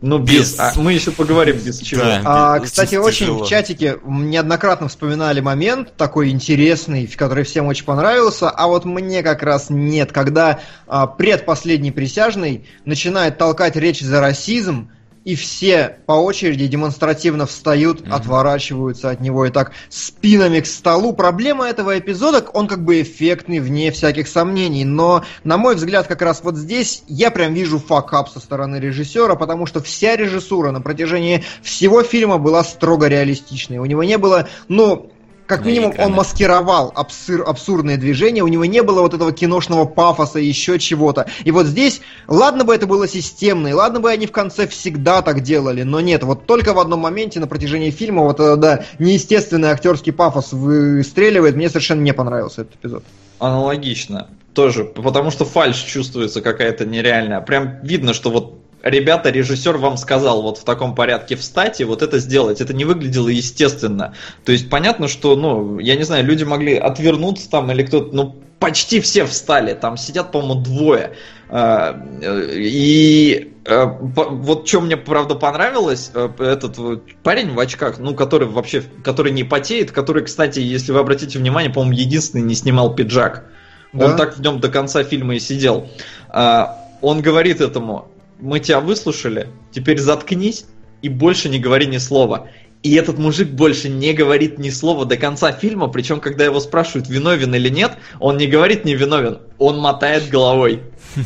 Ну, 0.00 0.18
без... 0.18 0.52
Без. 0.52 0.58
а 0.60 0.72
мы 0.76 0.92
еще 0.92 1.12
поговорим 1.12 1.56
без 1.58 1.78
чего. 1.78 2.02
Да. 2.02 2.22
А, 2.24 2.58
Без- 2.58 2.70
кстати, 2.70 2.90
тяжело. 2.90 3.06
очень 3.06 3.32
в 3.32 3.46
чатике 3.46 3.98
неоднократно 4.04 4.88
вспоминали 4.88 5.40
момент 5.40 5.92
такой 5.96 6.30
интересный, 6.30 7.06
который 7.06 7.44
всем 7.44 7.66
очень 7.66 7.84
понравился, 7.84 8.50
а 8.50 8.66
вот 8.68 8.84
мне 8.84 9.22
как 9.22 9.42
раз 9.42 9.70
нет, 9.70 10.12
когда 10.12 10.60
а, 10.86 11.06
предпоследний 11.06 11.92
присяжный 11.92 12.66
начинает 12.84 13.38
толкать 13.38 13.76
речь 13.76 14.00
за 14.00 14.20
расизм, 14.20 14.90
и 15.24 15.34
все 15.34 15.98
по 16.06 16.12
очереди 16.12 16.66
демонстративно 16.66 17.46
встают, 17.46 18.00
Мгм. 18.02 18.12
отворачиваются 18.14 19.10
от 19.10 19.20
него 19.20 19.46
и 19.46 19.50
так 19.50 19.72
спинами 19.88 20.60
к 20.60 20.66
столу. 20.66 21.12
Проблема 21.12 21.66
этого 21.66 21.98
эпизода, 21.98 22.44
он 22.52 22.66
как 22.66 22.84
бы 22.84 23.02
эффектный, 23.02 23.60
вне 23.60 23.90
всяких 23.90 24.28
сомнений, 24.28 24.84
но, 24.84 25.24
на 25.44 25.56
мой 25.56 25.74
взгляд, 25.74 26.06
как 26.06 26.22
раз 26.22 26.40
вот 26.42 26.56
здесь 26.56 27.02
я 27.08 27.30
прям 27.30 27.54
вижу 27.54 27.78
факап 27.78 28.28
со 28.28 28.40
стороны 28.40 28.76
режиссера, 28.76 29.34
потому 29.34 29.66
что 29.66 29.82
вся 29.82 30.16
режиссура 30.16 30.70
на 30.70 30.80
протяжении 30.80 31.44
всего 31.62 32.02
фильма 32.02 32.38
была 32.38 32.64
строго 32.64 33.08
реалистичной. 33.08 33.78
У 33.78 33.84
него 33.84 34.04
не 34.04 34.18
было, 34.18 34.48
ну, 34.68 35.10
как 35.48 35.64
минимум, 35.64 35.94
он 35.98 36.12
маскировал 36.12 36.92
абсур- 36.94 37.42
абсурдные 37.42 37.96
движения, 37.96 38.42
у 38.42 38.48
него 38.48 38.66
не 38.66 38.82
было 38.82 39.00
вот 39.00 39.14
этого 39.14 39.32
киношного 39.32 39.86
пафоса, 39.86 40.38
еще 40.38 40.78
чего-то. 40.78 41.26
И 41.44 41.50
вот 41.50 41.66
здесь, 41.66 42.02
ладно 42.28 42.64
бы 42.64 42.74
это 42.74 42.86
было 42.86 43.08
системно, 43.08 43.68
и 43.68 43.72
ладно 43.72 43.98
бы 43.98 44.10
они 44.10 44.26
в 44.26 44.32
конце 44.32 44.68
всегда 44.68 45.22
так 45.22 45.40
делали, 45.40 45.84
но 45.84 46.00
нет, 46.00 46.22
вот 46.22 46.44
только 46.44 46.74
в 46.74 46.78
одном 46.78 47.00
моменте 47.00 47.40
на 47.40 47.46
протяжении 47.46 47.90
фильма 47.90 48.24
вот, 48.24 48.38
э, 48.40 48.56
да, 48.56 48.84
неестественный 48.98 49.70
актерский 49.70 50.12
пафос 50.12 50.52
выстреливает, 50.52 51.56
мне 51.56 51.68
совершенно 51.68 52.02
не 52.02 52.12
понравился 52.12 52.62
этот 52.62 52.74
эпизод. 52.74 53.04
Аналогично. 53.38 54.28
Тоже. 54.52 54.84
Потому 54.84 55.30
что 55.30 55.44
фальш 55.44 55.76
чувствуется 55.76 56.42
какая-то 56.42 56.84
нереальная. 56.84 57.40
Прям 57.40 57.78
видно, 57.82 58.12
что 58.12 58.30
вот 58.30 58.67
ребята, 58.82 59.30
режиссер 59.30 59.76
вам 59.76 59.96
сказал 59.96 60.42
вот 60.42 60.58
в 60.58 60.64
таком 60.64 60.94
порядке 60.94 61.36
встать 61.36 61.80
и 61.80 61.84
вот 61.84 62.02
это 62.02 62.18
сделать. 62.18 62.60
Это 62.60 62.74
не 62.74 62.84
выглядело 62.84 63.28
естественно. 63.28 64.14
То 64.44 64.52
есть 64.52 64.70
понятно, 64.70 65.08
что, 65.08 65.36
ну, 65.36 65.78
я 65.78 65.96
не 65.96 66.04
знаю, 66.04 66.24
люди 66.24 66.44
могли 66.44 66.76
отвернуться 66.76 67.50
там 67.50 67.70
или 67.70 67.82
кто-то, 67.82 68.14
ну, 68.14 68.36
почти 68.58 69.00
все 69.00 69.24
встали. 69.24 69.74
Там 69.74 69.96
сидят, 69.96 70.32
по-моему, 70.32 70.62
двое. 70.62 71.12
А, 71.48 72.02
э, 72.20 72.52
И 72.56 73.54
э, 73.64 73.84
вот 74.00 74.68
что 74.68 74.80
мне, 74.80 74.96
правда, 74.96 75.34
понравилось, 75.34 76.10
э, 76.14 76.28
этот 76.38 76.78
вот 76.78 77.04
парень 77.22 77.54
в 77.54 77.60
очках, 77.60 77.98
ну, 77.98 78.14
который 78.14 78.48
вообще, 78.48 78.82
который 79.02 79.32
не 79.32 79.44
потеет, 79.44 79.92
который, 79.92 80.24
кстати, 80.24 80.60
если 80.60 80.92
вы 80.92 80.98
обратите 80.98 81.38
внимание, 81.38 81.72
по-моему, 81.72 81.96
единственный 81.96 82.42
не 82.42 82.54
снимал 82.54 82.94
пиджак. 82.94 83.44
Да? 83.92 84.06
Он 84.06 84.16
так 84.16 84.36
в 84.36 84.40
нем 84.42 84.60
до 84.60 84.68
конца 84.68 85.02
фильма 85.04 85.36
и 85.36 85.40
сидел. 85.40 85.88
А, 86.28 86.76
Он 87.00 87.22
говорит 87.22 87.60
этому, 87.60 88.08
мы 88.38 88.60
тебя 88.60 88.80
выслушали, 88.80 89.48
теперь 89.72 89.98
заткнись 89.98 90.66
и 91.02 91.08
больше 91.08 91.48
не 91.48 91.58
говори 91.58 91.86
ни 91.86 91.98
слова. 91.98 92.48
И 92.84 92.94
этот 92.94 93.18
мужик 93.18 93.48
больше 93.50 93.88
не 93.88 94.12
говорит 94.12 94.58
ни 94.58 94.70
слова 94.70 95.04
до 95.04 95.16
конца 95.16 95.50
фильма, 95.52 95.88
причем, 95.88 96.20
когда 96.20 96.44
его 96.44 96.60
спрашивают, 96.60 97.08
виновен 97.08 97.52
или 97.54 97.68
нет, 97.68 97.98
он 98.20 98.36
не 98.36 98.46
говорит 98.46 98.84
не 98.84 98.94
виновен, 98.94 99.40
он 99.58 99.78
мотает 99.78 100.28
головой. 100.28 100.82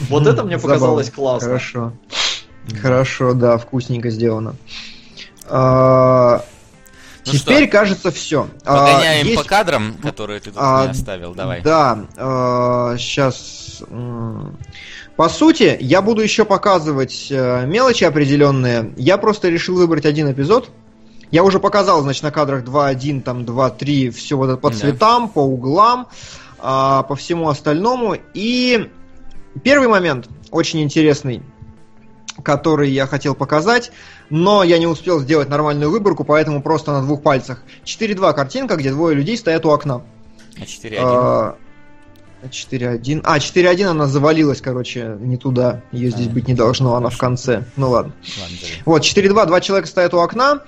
Вот 0.09 0.27
это 0.27 0.45
мне 0.45 0.59
показалось 0.59 1.07
Забавно. 1.07 1.23
классно. 1.31 1.49
Хорошо. 1.49 1.93
Хорошо, 2.81 3.35
да, 3.35 3.59
вкусненько 3.59 4.09
сделано. 4.09 4.55
А, 5.49 6.43
Ну 7.27 7.33
Теперь, 7.33 7.65
что? 7.65 7.73
кажется, 7.73 8.11
все. 8.11 8.49
Погоняем 8.65 9.37
по 9.37 9.45
кадрам, 9.45 9.95
которые 10.03 10.41
ты 10.41 10.51
тут 10.51 10.59
а, 10.59 10.83
мне 10.83 10.91
оставил, 10.93 11.35
давай. 11.35 11.61
Да, 11.63 12.07
сейчас. 12.99 13.83
По 15.17 15.29
сути, 15.29 15.77
я 15.81 16.01
буду 16.01 16.23
еще 16.23 16.45
показывать 16.45 17.29
э, 17.31 17.67
мелочи 17.67 18.05
определенные. 18.05 18.93
Я 18.97 19.19
просто 19.19 19.49
решил 19.49 19.77
выбрать 19.77 20.07
один 20.07 20.31
эпизод. 20.33 20.71
Я 21.31 21.45
уже 21.45 21.59
показал, 21.59 22.03
значит, 22.03 22.23
на 22.23 22.31
кадрах 22.31 22.65
2.1, 22.65 23.23
там 23.23 23.43
2.3, 23.45 24.11
все 24.11 24.37
вот 24.37 24.49
это 24.49 24.57
по 24.57 24.71
Да. 24.71 24.77
цветам, 24.77 25.29
по 25.29 25.41
углам, 25.41 26.09
а, 26.59 27.03
по 27.05 27.15
всему 27.17 27.49
остальному. 27.49 28.17
И 28.35 28.91
первый 29.63 29.89
момент 29.89 30.29
очень 30.51 30.83
интересный, 30.83 31.43
который 32.43 32.91
я 32.91 33.07
хотел 33.07 33.35
показать, 33.35 33.93
но 34.31 34.63
я 34.63 34.79
не 34.79 34.87
успел 34.87 35.21
сделать 35.21 35.49
нормальную 35.49 35.91
выборку, 35.91 36.25
поэтому 36.25 36.63
просто 36.63 36.93
на 36.93 37.03
двух 37.03 37.23
пальцах. 37.23 37.63
4.2 37.85 38.33
картинка, 38.35 38.77
где 38.77 38.91
двое 38.91 39.15
людей 39.15 39.37
стоят 39.37 39.65
у 39.67 39.71
окна. 39.71 40.03
А 40.59 40.63
4-1. 40.65 41.55
А, 42.43 42.47
4.1. 42.47 43.21
А, 43.25 43.39
4.1 43.39 43.85
она 43.87 44.07
завалилась, 44.07 44.61
короче, 44.61 45.17
не 45.21 45.37
туда. 45.37 45.83
Ее 45.93 46.11
здесь 46.11 46.27
А, 46.27 46.31
быть 46.31 46.49
не 46.49 46.55
должно, 46.55 46.97
она 46.97 47.09
в 47.09 47.19
конце. 47.19 47.65
Ну 47.77 47.91
ладно. 47.91 48.13
Вот, 48.85 49.03
4.2, 49.03 49.47
два 49.47 49.61
человека 49.61 49.89
стоят 49.89 50.13
у 50.15 50.19
окна. 50.19 50.63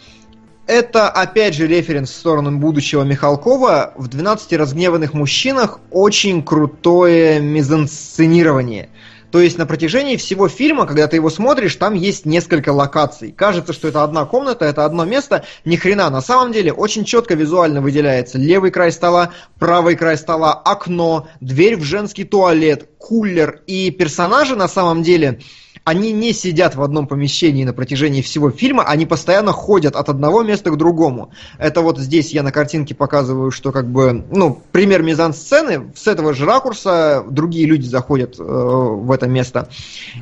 Это, 0.66 1.10
опять 1.10 1.55
же, 1.55 1.66
референс 1.66 2.10
в 2.10 2.14
сторону 2.14 2.56
будущего 2.59 3.02
Михалкова. 3.02 3.92
В 3.96 4.09
«12 4.09 4.56
разгневанных 4.56 5.12
мужчинах» 5.12 5.78
очень 5.90 6.42
крутое 6.42 7.38
мизансценирование. 7.40 8.88
То 9.35 9.40
есть 9.40 9.59
на 9.59 9.66
протяжении 9.66 10.16
всего 10.16 10.47
фильма, 10.47 10.86
когда 10.86 11.09
ты 11.09 11.16
его 11.16 11.28
смотришь, 11.28 11.74
там 11.74 11.94
есть 11.94 12.24
несколько 12.24 12.69
локаций. 12.69 13.32
Кажется, 13.32 13.73
что 13.73 13.89
это 13.89 14.05
одна 14.05 14.27
комната, 14.27 14.65
это 14.65 14.85
одно 14.85 15.05
место. 15.05 15.44
Ни 15.65 15.74
хрена. 15.74 16.09
На 16.09 16.20
самом 16.20 16.52
деле 16.52 16.73
очень 16.73 17.05
четко 17.05 17.35
визуально 17.35 17.81
выделяется 17.81 18.39
левый 18.39 18.70
край 18.70 18.93
стола, 18.93 19.32
правый 19.59 19.97
край 19.97 20.19
стола, 20.19 20.52
окно, 20.52 21.27
дверь 21.40 21.77
в 21.77 21.82
женский 21.82 22.23
туалет, 22.23 22.89
кулер. 22.97 23.62
И 23.66 23.90
персонажи 23.90 24.55
на 24.55 24.69
самом 24.69 25.02
деле 25.02 25.40
они 25.85 26.12
не 26.12 26.32
сидят 26.32 26.74
в 26.74 26.82
одном 26.82 27.06
помещении 27.06 27.65
на 27.65 27.74
протяжении 27.74 28.23
всего 28.23 28.51
фильма, 28.51 28.85
они 28.85 29.05
постоянно 29.05 29.52
ходят 29.52 29.97
от 29.97 30.09
одного 30.09 30.43
места 30.43 30.70
к 30.70 30.78
другому. 30.78 31.31
Это 31.59 31.82
вот 31.82 31.98
здесь 31.98 32.32
я 32.32 32.43
на 32.43 32.52
картинке 32.52 32.94
показываю, 32.94 33.51
что 33.51 33.70
как 33.70 33.86
бы, 33.86 34.24
ну, 34.31 34.62
пример 34.73 35.02
мизансцены, 35.02 35.93
с 35.94 36.06
этого 36.06 36.32
же 36.32 36.47
ракурса 36.47 37.24
другие 37.28 37.66
люди 37.66 37.86
заходят 37.86 38.36
э, 38.39 38.43
в 38.43 39.11
это 39.11 39.27
место. 39.27 39.69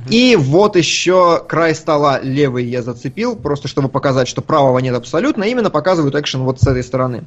И 0.09 0.37
вот 0.37 0.75
еще 0.75 1.43
край 1.49 1.77
стола 1.77 2.19
левый 2.21 2.65
я 2.65 2.83
зацепил, 2.83 3.37
просто 3.37 3.69
чтобы 3.69 3.89
показать, 3.89 4.27
что 4.27 4.43
правого 4.43 4.81
нет 4.81 4.97
абсолютно, 4.97 5.45
именно 5.45 5.71
показывают 5.71 6.17
экшен 6.17 6.43
вот 6.43 6.61
с 6.61 6.67
этой 6.67 6.83
стороны. 6.83 7.25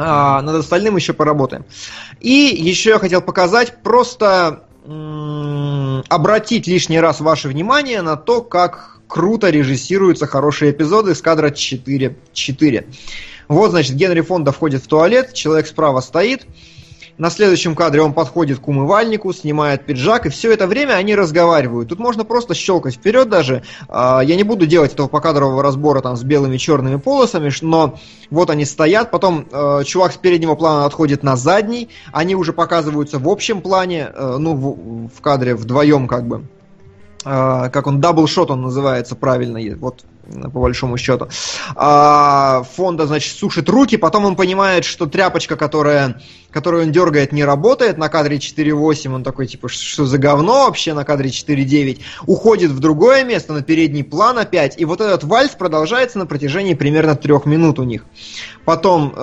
А, 0.00 0.40
над 0.42 0.54
остальным 0.54 0.94
еще 0.94 1.12
поработаем. 1.12 1.64
И 2.20 2.56
еще 2.56 2.90
я 2.90 2.98
хотел 3.00 3.20
показать 3.20 3.82
просто 3.82 4.62
обратить 6.08 6.66
лишний 6.66 7.00
раз 7.00 7.20
ваше 7.20 7.48
внимание 7.48 8.02
на 8.02 8.16
то, 8.16 8.42
как 8.42 9.00
круто 9.06 9.50
режиссируются 9.50 10.26
хорошие 10.26 10.70
эпизоды 10.70 11.14
с 11.14 11.20
кадра 11.20 11.50
4. 11.50 12.16
4. 12.32 12.86
Вот, 13.48 13.70
значит, 13.70 13.96
Генри 13.96 14.20
Фонда 14.20 14.52
входит 14.52 14.82
в 14.82 14.86
туалет, 14.86 15.34
человек 15.34 15.66
справа 15.66 16.00
стоит. 16.00 16.46
На 17.18 17.30
следующем 17.30 17.74
кадре 17.74 18.00
он 18.00 18.12
подходит 18.12 18.60
к 18.60 18.68
умывальнику, 18.68 19.32
снимает 19.32 19.84
пиджак, 19.84 20.26
и 20.26 20.28
все 20.28 20.52
это 20.52 20.68
время 20.68 20.92
они 20.92 21.16
разговаривают. 21.16 21.88
Тут 21.88 21.98
можно 21.98 22.24
просто 22.24 22.54
щелкать 22.54 22.94
вперед 22.94 23.28
даже. 23.28 23.64
А, 23.88 24.20
Я 24.20 24.36
не 24.36 24.44
буду 24.44 24.66
делать 24.66 24.92
этого 24.92 25.08
покадрового 25.08 25.60
разбора 25.60 26.00
там 26.00 26.16
с 26.16 26.22
белыми 26.22 26.54
и 26.54 26.58
черными 26.60 26.96
полосами, 26.96 27.50
но 27.60 27.98
вот 28.30 28.50
они 28.50 28.64
стоят, 28.64 29.10
потом 29.10 29.46
э, 29.50 29.82
чувак 29.84 30.12
с 30.12 30.16
переднего 30.16 30.54
плана 30.54 30.84
отходит 30.84 31.24
на 31.24 31.36
задний, 31.36 31.88
они 32.12 32.36
уже 32.36 32.52
показываются 32.52 33.18
в 33.18 33.28
общем 33.28 33.62
плане, 33.62 34.10
э, 34.14 34.36
ну, 34.38 34.54
в, 35.12 35.20
кадре 35.20 35.56
вдвоем 35.56 36.06
как 36.06 36.26
бы. 36.28 36.44
Э, 37.24 37.68
как 37.72 37.88
он, 37.88 38.00
double 38.00 38.31
shot 38.31 38.52
он 38.52 38.62
называется 38.62 39.16
правильно, 39.16 39.58
вот 39.76 40.04
по 40.28 40.60
большому 40.60 40.96
счету. 40.96 41.28
А, 41.74 42.62
Фонда, 42.76 43.06
значит, 43.06 43.36
сушит 43.36 43.68
руки, 43.68 43.96
потом 43.96 44.24
он 44.24 44.36
понимает, 44.36 44.84
что 44.84 45.06
тряпочка, 45.06 45.56
которая, 45.56 46.20
которую 46.50 46.84
он 46.84 46.92
дергает, 46.92 47.32
не 47.32 47.44
работает 47.44 47.98
на 47.98 48.08
кадре 48.08 48.36
4.8, 48.36 49.14
он 49.14 49.24
такой, 49.24 49.46
типа, 49.46 49.68
что 49.68 50.06
за 50.06 50.18
говно 50.18 50.66
вообще 50.66 50.94
на 50.94 51.04
кадре 51.04 51.30
4.9, 51.30 52.00
уходит 52.26 52.70
в 52.70 52.78
другое 52.78 53.24
место, 53.24 53.52
на 53.52 53.62
передний 53.62 54.04
план 54.04 54.38
опять, 54.38 54.78
и 54.78 54.84
вот 54.84 55.00
этот 55.00 55.24
вальс 55.24 55.50
продолжается 55.52 56.18
на 56.18 56.26
протяжении 56.26 56.74
примерно 56.74 57.16
трех 57.16 57.46
минут 57.46 57.78
у 57.78 57.84
них. 57.84 58.04
Потом 58.64 59.12
э, 59.16 59.20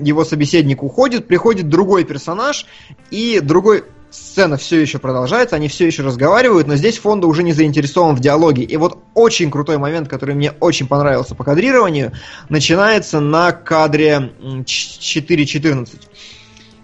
его 0.00 0.24
собеседник 0.24 0.82
уходит, 0.82 1.28
приходит 1.28 1.68
другой 1.68 2.04
персонаж, 2.04 2.66
и 3.10 3.40
другой 3.40 3.84
сцена 4.12 4.56
все 4.56 4.80
еще 4.80 4.98
продолжается, 4.98 5.56
они 5.56 5.68
все 5.68 5.86
еще 5.86 6.02
разговаривают, 6.02 6.66
но 6.66 6.76
здесь 6.76 6.98
Фонда 6.98 7.26
уже 7.26 7.42
не 7.42 7.52
заинтересован 7.52 8.14
в 8.14 8.20
диалоге. 8.20 8.62
И 8.62 8.76
вот 8.76 8.98
очень 9.14 9.50
крутой 9.50 9.78
момент, 9.78 10.08
который 10.08 10.34
мне 10.34 10.52
очень 10.60 10.86
понравился 10.86 11.34
по 11.34 11.44
кадрированию, 11.44 12.12
начинается 12.48 13.20
на 13.20 13.52
кадре 13.52 14.32
4.14. 14.40 15.88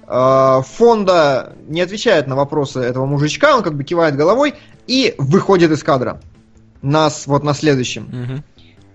А, 0.06 0.62
Фонда 0.62 1.54
не 1.66 1.82
отвечает 1.82 2.26
на 2.26 2.34
вопросы 2.34 2.80
этого 2.80 3.04
мужичка, 3.04 3.56
он 3.56 3.62
как 3.62 3.74
бы 3.74 3.84
кивает 3.84 4.16
головой 4.16 4.54
и 4.86 5.14
выходит 5.18 5.70
из 5.70 5.82
кадра. 5.82 6.20
Нас 6.80 7.26
вот 7.26 7.42
на 7.44 7.52
следующем. 7.52 8.04
Угу. 8.04 8.42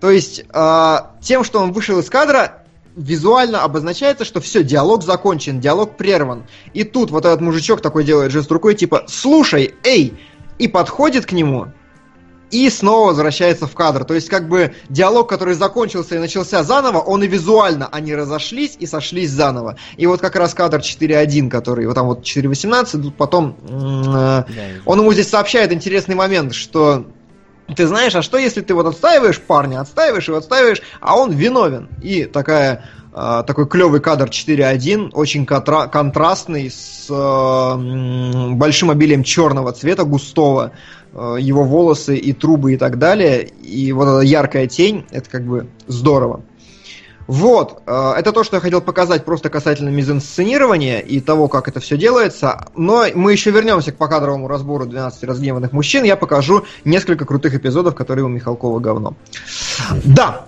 То 0.00 0.10
есть 0.10 0.44
а, 0.52 1.12
тем, 1.20 1.44
что 1.44 1.60
он 1.60 1.72
вышел 1.72 1.98
из 2.00 2.10
кадра, 2.10 2.63
визуально 2.96 3.62
обозначается, 3.62 4.24
что 4.24 4.40
все, 4.40 4.62
диалог 4.62 5.02
закончен, 5.02 5.60
диалог 5.60 5.96
прерван. 5.96 6.44
И 6.72 6.84
тут 6.84 7.10
вот 7.10 7.24
этот 7.24 7.40
мужичок 7.40 7.80
такой 7.80 8.04
делает 8.04 8.32
жест 8.32 8.50
рукой, 8.50 8.74
типа, 8.74 9.04
слушай, 9.08 9.74
эй, 9.84 10.14
и 10.58 10.68
подходит 10.68 11.26
к 11.26 11.32
нему, 11.32 11.68
и 12.50 12.70
снова 12.70 13.08
возвращается 13.08 13.66
в 13.66 13.74
кадр. 13.74 14.04
То 14.04 14.14
есть, 14.14 14.28
как 14.28 14.48
бы, 14.48 14.74
диалог, 14.88 15.28
который 15.28 15.54
закончился 15.54 16.14
и 16.14 16.18
начался 16.18 16.62
заново, 16.62 16.98
он 16.98 17.24
и 17.24 17.26
визуально, 17.26 17.88
они 17.90 18.14
разошлись 18.14 18.76
и 18.78 18.86
сошлись 18.86 19.30
заново. 19.30 19.76
И 19.96 20.06
вот 20.06 20.20
как 20.20 20.36
раз 20.36 20.54
кадр 20.54 20.78
4.1, 20.78 21.48
который, 21.50 21.86
вот 21.86 21.94
там 21.94 22.06
вот 22.06 22.22
4.18, 22.22 23.02
тут 23.02 23.16
потом, 23.16 23.56
э, 23.68 24.44
он 24.84 25.00
ему 25.00 25.12
здесь 25.12 25.28
сообщает 25.28 25.72
интересный 25.72 26.14
момент, 26.14 26.54
что 26.54 27.06
ты 27.74 27.86
знаешь, 27.86 28.14
а 28.14 28.22
что 28.22 28.38
если 28.38 28.60
ты 28.60 28.74
вот 28.74 28.86
отстаиваешь 28.86 29.40
парня, 29.40 29.80
отстаиваешь 29.80 30.28
и 30.28 30.32
отстаиваешь, 30.32 30.82
а 31.00 31.16
он 31.16 31.32
виновен? 31.32 31.88
И 32.02 32.24
такая, 32.24 32.84
э, 33.12 33.42
такой 33.46 33.66
клевый 33.66 34.00
кадр 34.00 34.28
4.1, 34.28 35.10
очень 35.12 35.44
контра- 35.44 35.88
контрастный, 35.88 36.70
с 36.70 37.06
э, 37.08 38.54
большим 38.54 38.90
обилием 38.90 39.22
черного 39.22 39.72
цвета, 39.72 40.04
густого, 40.04 40.72
э, 41.12 41.36
его 41.40 41.64
волосы 41.64 42.16
и 42.16 42.32
трубы 42.32 42.74
и 42.74 42.76
так 42.76 42.98
далее. 42.98 43.44
И 43.62 43.92
вот 43.92 44.08
эта 44.08 44.20
яркая 44.20 44.66
тень, 44.66 45.06
это 45.10 45.30
как 45.30 45.44
бы 45.44 45.68
здорово. 45.86 46.42
Вот, 47.26 47.82
э, 47.86 48.12
это 48.16 48.32
то, 48.32 48.44
что 48.44 48.56
я 48.56 48.60
хотел 48.60 48.80
показать 48.80 49.24
просто 49.24 49.48
касательно 49.48 49.88
мизансценирования 49.88 50.98
и 50.98 51.20
того, 51.20 51.48
как 51.48 51.68
это 51.68 51.80
все 51.80 51.96
делается. 51.96 52.66
Но 52.76 53.04
мы 53.14 53.32
еще 53.32 53.50
вернемся 53.50 53.92
к 53.92 53.96
покадровому 53.96 54.48
разбору 54.48 54.86
12 54.86 55.24
разгневанных 55.24 55.72
мужчин. 55.72 56.04
Я 56.04 56.16
покажу 56.16 56.64
несколько 56.84 57.24
крутых 57.24 57.54
эпизодов, 57.54 57.94
которые 57.94 58.24
у 58.24 58.28
Михалкова 58.28 58.78
говно. 58.78 59.14
Да, 60.04 60.46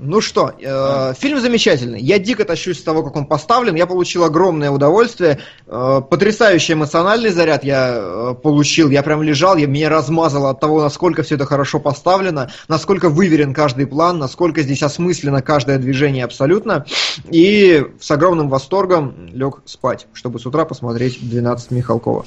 ну 0.00 0.20
что, 0.20 0.52
э, 0.58 1.14
фильм 1.18 1.40
замечательный. 1.40 2.00
Я 2.00 2.18
дико 2.18 2.44
тащусь 2.44 2.78
с 2.78 2.82
того, 2.82 3.02
как 3.02 3.16
он 3.16 3.26
поставлен. 3.26 3.74
Я 3.74 3.86
получил 3.86 4.24
огромное 4.24 4.70
удовольствие. 4.70 5.40
Э, 5.66 6.00
потрясающий 6.08 6.74
эмоциональный 6.74 7.30
заряд 7.30 7.64
я 7.64 7.92
э, 7.94 8.34
получил. 8.42 8.90
Я 8.90 9.02
прям 9.02 9.22
лежал, 9.22 9.56
я, 9.56 9.66
меня 9.66 9.88
размазало 9.88 10.50
от 10.50 10.60
того, 10.60 10.82
насколько 10.82 11.22
все 11.22 11.34
это 11.34 11.46
хорошо 11.46 11.80
поставлено, 11.80 12.50
насколько 12.68 13.08
выверен 13.08 13.54
каждый 13.54 13.86
план, 13.86 14.18
насколько 14.18 14.62
здесь 14.62 14.82
осмысленно 14.82 15.42
каждое 15.42 15.78
движение 15.78 16.24
абсолютно. 16.24 16.86
И 17.30 17.84
с 18.00 18.10
огромным 18.10 18.48
восторгом 18.48 19.28
лег 19.32 19.62
спать, 19.64 20.06
чтобы 20.12 20.38
с 20.38 20.46
утра 20.46 20.64
посмотреть 20.64 21.18
12 21.20 21.70
Михалкова. 21.70 22.24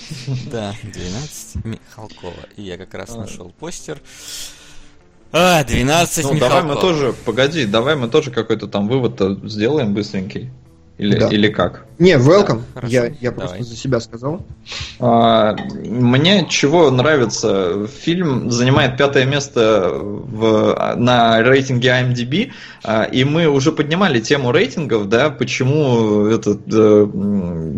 Да, 0.51 0.73
12 0.83 1.65
Михалкова. 1.65 2.33
И 2.57 2.63
я 2.63 2.77
как 2.77 2.93
раз 2.93 3.15
нашел 3.15 3.51
постер. 3.59 4.01
А, 5.33 5.63
12 5.63 6.25
Ну, 6.25 6.39
давай 6.39 6.63
мы 6.63 6.75
тоже, 6.75 7.13
погоди, 7.25 7.65
давай 7.65 7.95
мы 7.95 8.09
тоже 8.09 8.31
какой-то 8.31 8.67
там 8.67 8.87
вывод 8.87 9.19
сделаем 9.49 9.93
быстренький. 9.93 10.51
Или, 10.97 11.17
да. 11.17 11.29
или 11.29 11.47
как? 11.47 11.85
Не, 11.97 12.13
welcome. 12.13 12.61
Да, 12.75 12.87
я, 12.87 13.11
я 13.21 13.31
просто 13.31 13.63
за 13.63 13.75
себя 13.75 13.99
сказал. 13.99 14.45
А, 14.99 15.55
мне 15.83 16.47
чего 16.49 16.89
нравится? 16.89 17.87
Фильм 17.87 18.51
занимает 18.51 18.97
пятое 18.97 19.25
место 19.25 19.91
в, 19.93 20.95
на 20.97 21.41
рейтинге 21.41 21.89
IMDb, 21.89 22.51
а, 22.83 23.03
и 23.03 23.23
мы 23.23 23.47
уже 23.47 23.71
поднимали 23.71 24.19
тему 24.19 24.51
рейтингов, 24.51 25.09
да, 25.09 25.29
почему 25.29 26.25
этот 26.25 26.61
э, 26.71 27.07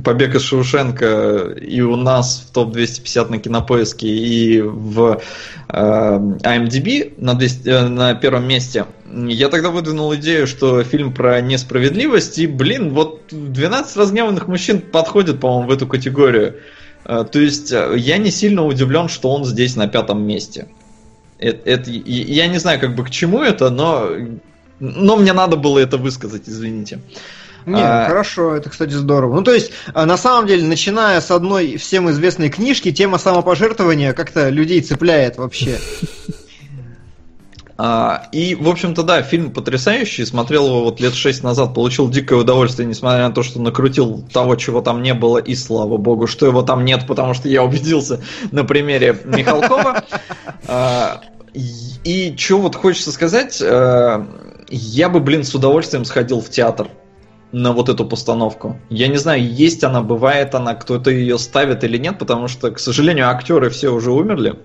побег 0.04 0.36
из 0.36 0.42
Шоушенка 0.44 1.54
и 1.62 1.82
у 1.82 1.96
нас 1.96 2.46
в 2.48 2.54
топ-250 2.54 3.30
на 3.30 3.40
кинопоиске, 3.40 4.08
и 4.08 4.62
в 4.62 5.22
э, 5.70 5.74
IMDb 5.74 7.14
на, 7.18 7.34
200, 7.34 7.68
э, 7.68 7.88
на 7.88 8.16
первом 8.16 8.48
месте 8.48 8.86
я 9.14 9.50
тогда 9.50 9.70
выдвинул 9.70 10.14
идею, 10.16 10.48
что 10.48 10.84
фильм 10.84 11.14
про 11.14 11.42
несправедливость, 11.42 12.40
и, 12.40 12.48
блин, 12.48 12.94
вот 12.94 13.22
12 13.32 13.96
разгневанных 13.98 14.48
мужчин 14.48 14.82
подходит, 14.82 15.40
по-моему, 15.40 15.70
в 15.70 15.72
эту 15.72 15.88
категорию. 15.88 16.56
Э, 17.06 17.26
то 17.30 17.40
есть 17.40 17.72
э, 17.72 17.94
я 17.98 18.18
не 18.18 18.32
сильно 18.32 18.66
удивлен, 18.66 19.10
что 19.10 19.30
он 19.30 19.46
здесь 19.46 19.76
на 19.76 19.88
пятом 19.88 20.24
месте. 20.24 20.68
Это, 21.38 21.70
это, 21.70 21.92
я 21.92 22.48
не 22.48 22.58
знаю, 22.58 22.80
как 22.80 22.96
бы 22.96 23.04
к 23.04 23.10
чему 23.10 23.42
это, 23.42 23.70
но, 23.70 24.10
но 24.80 25.16
мне 25.18 25.34
надо 25.34 25.58
было 25.58 25.80
это 25.80 25.98
высказать, 25.98 26.44
извините. 26.48 27.00
Не, 27.66 27.82
а... 27.82 28.08
хорошо, 28.08 28.56
это, 28.56 28.70
кстати, 28.70 28.92
здорово. 28.92 29.36
Ну, 29.36 29.44
то 29.44 29.54
есть, 29.54 29.72
э, 29.94 30.06
на 30.06 30.18
самом 30.18 30.48
деле, 30.48 30.66
начиная 30.66 31.22
с 31.22 31.32
одной 31.32 31.78
всем 31.78 32.10
известной 32.10 32.50
книжки, 32.50 32.92
тема 32.92 33.18
самопожертвования 33.18 34.14
как-то 34.14 34.50
людей 34.50 34.82
цепляет 34.82 35.38
вообще. 35.38 35.80
А, 37.78 38.28
и, 38.32 38.56
в 38.56 38.68
общем-то, 38.70 39.04
да, 39.04 39.22
фильм 39.24 39.52
потрясающий. 39.52 40.26
Смотрел 40.26 40.68
его 40.68 40.84
вот 40.84 41.00
лет 41.00 41.14
шесть 41.16 41.44
назад, 41.44 41.74
получил 41.74 42.10
дикое 42.10 42.40
удовольствие, 42.40 42.88
несмотря 42.88 43.28
на 43.28 43.34
то, 43.34 43.44
что 43.44 43.60
накрутил 43.60 44.24
того, 44.32 44.56
чего 44.56 44.82
там 44.82 45.02
не 45.02 45.14
было, 45.14 45.40
и 45.40 45.56
слава 45.56 45.98
богу, 45.98 46.28
что 46.28 46.46
его 46.46 46.62
там 46.62 46.86
нет, 46.86 47.08
потому 47.08 47.34
что 47.34 47.50
я 47.50 47.64
убедился 47.64 48.22
на 48.52 48.64
примере 48.64 49.18
Михалкова. 49.26 50.04
А, 50.68 51.22
и 51.54 52.36
что 52.38 52.60
вот 52.60 52.76
хочется 52.76 53.12
сказать, 53.12 53.62
э, 53.62 54.26
я 54.70 55.10
бы, 55.10 55.20
блин, 55.20 55.44
с 55.44 55.54
удовольствием 55.54 56.06
сходил 56.06 56.42
в 56.42 56.50
театр 56.50 56.88
на 57.52 57.72
вот 57.72 57.90
эту 57.90 58.06
постановку. 58.06 58.80
Я 58.90 59.08
не 59.08 59.18
знаю, 59.18 59.48
есть 59.48 59.84
она, 59.84 60.02
бывает 60.02 60.56
она, 60.56 60.74
кто-то 60.74 61.12
ее 61.12 61.38
ставит 61.38 61.84
или 61.84 61.98
нет, 61.98 62.18
потому 62.18 62.48
что, 62.48 62.72
к 62.72 62.80
сожалению, 62.80 63.30
актеры 63.30 63.70
все 63.70 63.90
уже 63.90 64.12
умерли. 64.12 64.56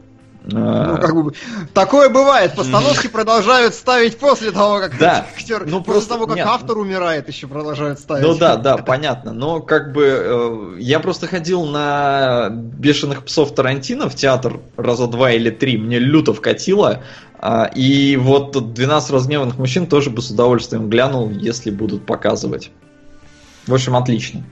Ну, 0.51 0.97
как 0.97 1.15
бы, 1.15 1.33
такое 1.75 2.09
бывает. 2.09 2.55
Постановки 2.55 3.07
продолжают 3.09 3.75
ставить 3.75 4.19
после 4.19 4.51
того, 4.51 4.79
как 4.81 4.99
да. 4.99 5.27
актер. 5.37 5.66
Ну, 5.66 5.81
после 5.81 5.93
просто, 5.93 6.15
того, 6.15 6.27
как 6.27 6.37
нет. 6.37 6.47
автор 6.47 6.79
умирает, 6.79 7.29
еще 7.29 7.47
продолжают 7.47 7.99
ставить. 7.99 8.25
Ну 8.25 8.35
да, 8.35 8.57
да, 8.57 8.79
понятно. 8.79 9.35
Но 9.35 9.61
как 9.61 9.93
бы 9.93 10.05
э, 10.07 10.77
я 10.79 11.01
просто 11.01 11.27
ходил 11.27 11.66
на 11.66 12.49
бешеных 12.51 13.25
псов 13.25 13.55
Тарантино 13.55 14.09
в 14.09 14.15
театр 14.15 14.61
раза 14.79 15.07
два 15.07 15.33
или 15.33 15.51
три. 15.51 15.77
Мне 15.77 15.99
люто 15.99 16.33
вкатило. 16.33 17.03
А, 17.39 17.65
и 17.66 18.16
вот 18.16 18.73
12 18.73 19.11
разгневанных 19.11 19.59
мужчин 19.59 19.87
тоже 19.87 20.09
бы 20.09 20.23
с 20.23 20.31
удовольствием 20.31 20.89
глянул, 20.89 21.29
если 21.31 21.70
будут 21.70 22.07
показывать. 22.07 22.70
В 23.66 23.75
общем, 23.75 23.97
отлично. 23.97 24.45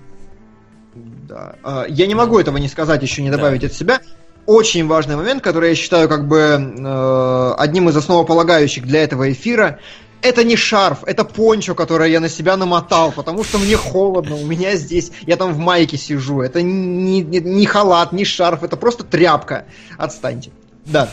Да. 0.95 1.55
А, 1.63 1.87
я 1.89 2.07
не 2.07 2.15
могу 2.15 2.39
этого 2.39 2.59
не 2.59 2.69
сказать, 2.69 3.03
еще 3.03 3.23
не 3.23 3.31
добавить 3.31 3.63
да. 3.63 3.69
от 3.69 3.73
себя 3.73 4.01
очень 4.47 4.87
важный 4.87 5.17
момент, 5.17 5.43
который 5.43 5.71
я 5.71 5.75
считаю 5.75 6.09
как 6.09 6.27
бы 6.29 6.39
э, 6.39 7.55
одним 7.59 7.89
из 7.89 7.97
основополагающих 7.97 8.85
для 8.87 9.03
этого 9.03 9.31
эфира. 9.33 9.81
Это 10.23 10.45
не 10.45 10.57
шарф, 10.57 11.05
это 11.05 11.25
пончо, 11.25 11.75
которое 11.75 12.11
я 12.11 12.21
на 12.21 12.29
себя 12.29 12.57
намотал, 12.57 13.13
потому 13.13 13.45
что 13.45 13.59
мне 13.59 13.77
холодно, 13.77 14.35
у 14.35 14.47
меня 14.47 14.75
здесь, 14.75 15.13
я 15.27 15.37
там 15.37 15.53
в 15.53 15.59
майке 15.59 15.97
сижу. 15.97 16.41
Это 16.41 16.63
не, 16.63 17.21
не, 17.21 17.41
не 17.41 17.67
халат, 17.67 18.13
не 18.13 18.25
шарф, 18.25 18.63
это 18.63 18.77
просто 18.77 19.05
тряпка. 19.05 19.67
Отстаньте. 19.99 20.51
Да. 20.87 21.11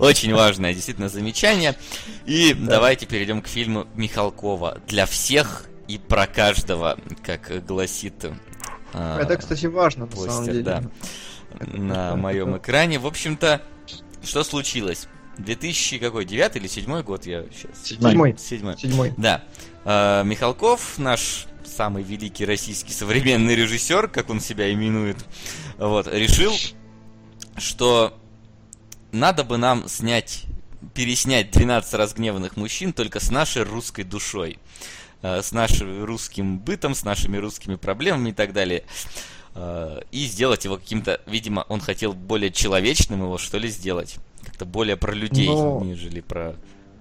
Очень 0.00 0.34
важное 0.34 0.74
действительно 0.74 1.08
замечание. 1.08 1.74
И 2.26 2.54
давайте 2.54 3.06
перейдем 3.06 3.42
к 3.42 3.48
фильму 3.48 3.86
Михалкова. 3.96 4.78
Для 4.86 5.06
всех 5.06 5.64
и 5.88 5.98
про 5.98 6.26
каждого, 6.26 6.98
как 7.24 7.64
гласит... 7.66 8.24
Э, 8.92 9.18
это, 9.20 9.36
кстати, 9.36 9.66
важно, 9.66 10.06
на 10.06 10.16
самом 10.16 10.44
деле. 10.44 10.82
На 11.60 12.16
моем 12.16 12.56
экране. 12.56 12.98
В 12.98 13.06
общем-то, 13.06 13.62
что 14.22 14.44
случилось? 14.44 15.08
2000 15.38 15.98
какой, 15.98 16.24
девятый 16.24 16.60
или 16.60 16.68
седьмой 16.68 17.02
год 17.02 17.26
я 17.26 17.44
сейчас? 17.44 17.84
Седьмой. 17.84 18.36
Седьмой. 18.38 18.76
Седьмой. 18.76 19.14
Да. 19.16 19.44
Э, 19.84 20.22
Михалков, 20.24 20.98
наш 20.98 21.46
самый 21.64 22.02
великий 22.02 22.44
российский 22.44 22.92
современный 22.92 23.54
режиссер, 23.54 24.08
как 24.08 24.30
он 24.30 24.40
себя 24.40 24.72
именует, 24.72 25.16
вот, 25.78 26.06
решил, 26.06 26.52
что 27.56 28.18
надо 29.10 29.44
бы 29.44 29.56
нам 29.56 29.88
снять 29.88 30.44
переснять 30.94 31.50
12 31.52 31.94
разгневанных 31.94 32.56
мужчин 32.56 32.92
только 32.92 33.20
с 33.20 33.30
нашей 33.30 33.62
русской 33.62 34.02
душой. 34.02 34.58
Э, 35.22 35.40
с 35.40 35.52
нашим 35.52 36.04
русским 36.04 36.58
бытом, 36.58 36.94
с 36.94 37.04
нашими 37.04 37.36
русскими 37.36 37.76
проблемами 37.76 38.30
и 38.30 38.32
так 38.32 38.52
далее. 38.52 38.84
Э, 39.54 40.00
и 40.10 40.24
сделать 40.26 40.64
его 40.64 40.76
каким-то, 40.76 41.20
видимо, 41.26 41.64
он 41.68 41.80
хотел 41.80 42.12
более 42.12 42.50
человечным 42.50 43.22
его, 43.22 43.38
что 43.38 43.58
ли, 43.58 43.68
сделать. 43.68 44.16
Как-то 44.44 44.64
более 44.64 44.96
про 44.96 45.12
людей, 45.12 45.48
Но... 45.48 45.80
нежели 45.84 46.20
про... 46.20 46.54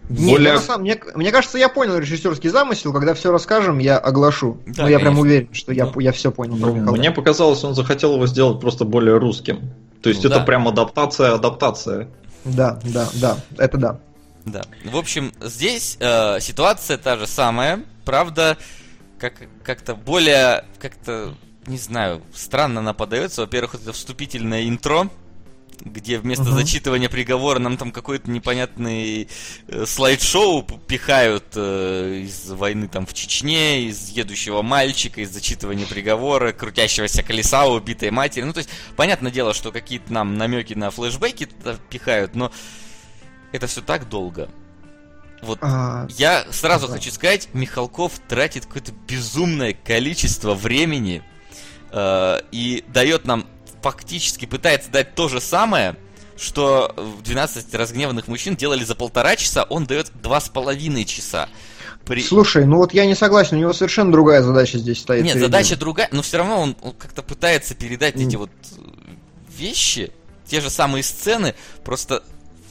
Не, 0.10 0.34
более... 0.34 0.53
ну, 0.53 0.60
сам, 0.60 0.82
мне, 0.82 0.99
мне 1.15 1.32
кажется, 1.32 1.57
я 1.57 1.69
понял 1.69 1.98
режиссерский 1.98 2.49
замысел. 2.49 2.91
Когда 2.91 3.14
все 3.14 3.32
расскажем, 3.32 3.80
я 3.80 3.98
оглашу. 3.98 4.57
Да, 4.65 4.84
Но 4.84 4.90
я 4.90 4.99
прям 4.99 5.18
уверен, 5.19 5.53
что 5.53 5.72
я, 5.72 5.86
ну, 5.86 5.99
я 6.02 6.11
все 6.11 6.32
понял. 6.32 6.57
Ну, 6.57 6.95
мне 6.95 7.11
показалось, 7.11 7.64
он 7.64 7.76
захотел 7.76 8.15
его 8.15 8.28
сделать 8.28 8.60
просто 8.60 8.84
более 8.84 9.18
русским. 9.18 9.72
То 10.02 10.10
есть 10.10 10.23
ну, 10.23 10.30
это 10.30 10.40
да. 10.40 10.45
прям 10.45 10.68
адаптация, 10.68 11.34
адаптация. 11.34 12.10
Да, 12.44 12.80
да, 12.84 13.07
да, 13.14 13.38
это 13.57 13.78
да. 13.78 13.99
Да. 14.45 14.64
В 14.86 14.98
общем, 14.98 15.32
здесь 15.40 15.98
э, 15.99 16.40
ситуация 16.40 16.98
та 16.98 17.18
же 17.18 17.28
самая, 17.28 17.84
правда, 18.06 18.57
как, 19.19 19.34
как-то 19.64 19.94
более, 19.94 20.65
как-то, 20.80 21.36
не 21.72 21.77
знаю, 21.77 22.22
странно 22.34 22.81
она 22.81 22.93
подается. 22.93 23.41
Во-первых, 23.41 23.76
это 23.76 23.93
вступительное 23.93 24.68
интро, 24.68 25.10
где 25.80 26.19
вместо 26.19 26.43
uh-huh. 26.43 26.53
зачитывания 26.53 27.10
приговора 27.10 27.60
нам 27.60 27.77
там 27.77 27.91
какой-то 27.91 28.30
непонятный 28.30 29.30
э, 29.68 29.85
слайд-шоу 29.85 30.64
пихают 30.64 31.45
э, 31.56 32.23
из 32.26 32.52
войны 32.52 32.88
там 32.88 33.06
в 33.06 33.14
Чечне, 33.14 33.84
из 33.84 34.10
едущего 34.10 34.61
мальчика, 34.61 35.22
из 35.22 35.31
зачитывания 35.31 35.88
приговора, 35.88 36.52
крутящегося 36.52 37.23
колеса, 37.23 37.65
убитой 37.65 38.11
матери. 38.11 38.43
Ну, 38.43 38.53
то 38.53 38.60
есть, 38.60 38.69
понятное 38.95 39.31
дело, 39.31 39.53
что 39.53 39.72
какие-то 39.72 40.11
нам 40.11 40.38
намеки 40.38 40.73
на 40.73 40.91
флешбеки 40.91 41.48
пихают, 41.89 42.35
но 42.35 42.52
это 43.53 43.68
все 43.68 43.81
так 43.81 44.10
долго. 44.10 44.49
Вот 45.41 45.57
а, 45.61 46.06
я 46.18 46.45
сразу 46.52 46.88
да. 46.88 46.93
хочу 46.93 47.11
сказать, 47.11 47.49
Михалков 47.53 48.19
тратит 48.27 48.65
какое-то 48.65 48.91
безумное 49.07 49.73
количество 49.73 50.53
времени 50.53 51.23
э, 51.23 51.31
и 51.93 52.84
дает 52.88 53.26
нам 53.26 53.45
фактически 53.81 54.45
пытается 54.45 54.91
дать 54.91 55.15
то 55.15 55.27
же 55.27 55.41
самое, 55.41 55.95
что 56.38 56.93
в 56.97 57.22
12 57.22 57.73
разгневанных 57.76 58.27
мужчин 58.27 58.55
делали 58.55 58.84
за 58.84 58.95
полтора 58.95 59.35
часа, 59.35 59.63
он 59.63 59.85
дает 59.85 60.11
два 60.22 60.39
с 60.39 60.49
половиной 60.49 61.05
часа. 61.05 61.49
При... 62.05 62.23
Слушай, 62.23 62.65
ну 62.65 62.77
вот 62.77 62.93
я 62.93 63.05
не 63.05 63.13
согласен, 63.13 63.57
у 63.57 63.59
него 63.59 63.73
совершенно 63.73 64.11
другая 64.11 64.41
задача 64.41 64.80
здесь 64.80 64.99
стоит. 64.99 65.23
Нет, 65.23 65.38
задача 65.38 65.76
другая, 65.76 66.09
но 66.11 66.23
все 66.23 66.38
равно 66.38 66.59
он, 66.59 66.76
он 66.81 66.93
как-то 66.93 67.22
пытается 67.22 67.76
передать 67.76 68.15
mm. 68.15 68.27
эти 68.27 68.35
вот 68.38 68.49
вещи, 69.55 70.11
те 70.47 70.61
же 70.61 70.72
самые 70.72 71.03
сцены, 71.03 71.53
просто 71.84 72.23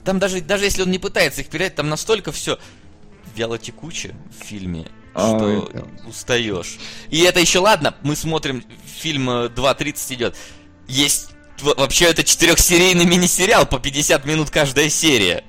там 0.05 0.19
даже, 0.19 0.41
даже 0.41 0.65
если 0.65 0.83
он 0.83 0.91
не 0.91 0.99
пытается 0.99 1.43
их 1.43 1.49
передать, 1.49 1.77
там 1.77 1.89
настолько 1.89 2.33
все 2.33 2.59
вяло 3.37 3.57
текуче 3.57 4.15
в 4.37 4.45
фильме, 4.45 4.87
что 5.13 5.69
а, 5.75 6.09
устаешь. 6.09 6.79
И 7.11 7.21
это 7.21 7.41
еще 7.41 7.59
ладно, 7.59 7.95
мы 8.03 8.17
смотрим 8.17 8.65
фильм 8.85 9.31
2.30 9.31 9.95
э, 10.11 10.15
идет. 10.15 10.37
Есть 10.89 11.31
вообще 11.63 12.07
это 12.07 12.25
четырехсерийный 12.25 13.05
мини-сериал 13.05 13.67
по 13.67 13.79
50 13.79 14.25
минут 14.25 14.51
каждая 14.51 14.89
серия. 14.89 15.45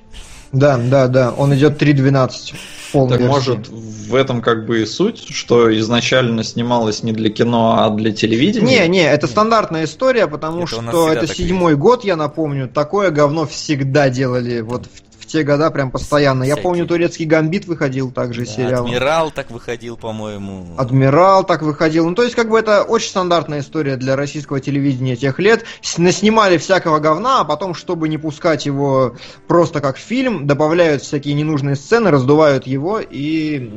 Да, 0.52 0.76
да, 0.76 1.08
да, 1.08 1.32
он 1.32 1.54
идет 1.54 1.80
3.12. 1.80 2.54
Так 2.92 3.20
версии. 3.20 3.24
может 3.24 3.68
в 3.68 4.14
этом 4.14 4.42
как 4.42 4.66
бы 4.66 4.82
и 4.82 4.86
суть, 4.86 5.26
что 5.30 5.74
изначально 5.78 6.44
снималось 6.44 7.02
не 7.02 7.12
для 7.12 7.30
кино, 7.30 7.78
а 7.78 7.88
для 7.88 8.12
телевидения? 8.12 8.80
Не, 8.80 8.88
не, 8.88 9.02
это 9.02 9.26
стандартная 9.26 9.84
история, 9.84 10.26
потому 10.26 10.64
это 10.64 10.82
что 10.82 11.08
это 11.08 11.26
седьмой 11.26 11.76
год, 11.76 12.04
я 12.04 12.16
напомню, 12.16 12.68
такое 12.68 13.10
говно 13.10 13.46
всегда 13.46 14.10
делали 14.10 14.60
вот 14.60 14.86
в 14.86 15.11
те 15.32 15.44
года 15.44 15.70
прям 15.70 15.90
постоянно. 15.90 16.44
Всякие. 16.44 16.56
Я 16.58 16.62
помню, 16.62 16.86
турецкий 16.86 17.24
гамбит 17.24 17.66
выходил 17.66 18.10
также 18.10 18.44
да, 18.44 18.46
сериал. 18.46 18.84
Адмирал 18.84 19.30
так 19.30 19.50
выходил, 19.50 19.96
по-моему. 19.96 20.74
Адмирал 20.76 21.44
так 21.44 21.62
выходил. 21.62 22.06
Ну, 22.06 22.14
то 22.14 22.22
есть, 22.22 22.34
как 22.34 22.50
бы 22.50 22.58
это 22.58 22.82
очень 22.82 23.08
стандартная 23.08 23.60
история 23.60 23.96
для 23.96 24.14
российского 24.14 24.60
телевидения 24.60 25.16
тех 25.16 25.38
лет. 25.38 25.64
Наснимали 25.96 26.58
всякого 26.58 26.98
говна, 26.98 27.40
а 27.40 27.44
потом, 27.44 27.74
чтобы 27.74 28.08
не 28.08 28.18
пускать 28.18 28.66
его 28.66 29.16
просто 29.48 29.80
как 29.80 29.96
фильм, 29.96 30.46
добавляют 30.46 31.02
всякие 31.02 31.34
ненужные 31.34 31.76
сцены, 31.76 32.10
раздувают 32.10 32.66
его 32.66 33.00
и 33.00 33.70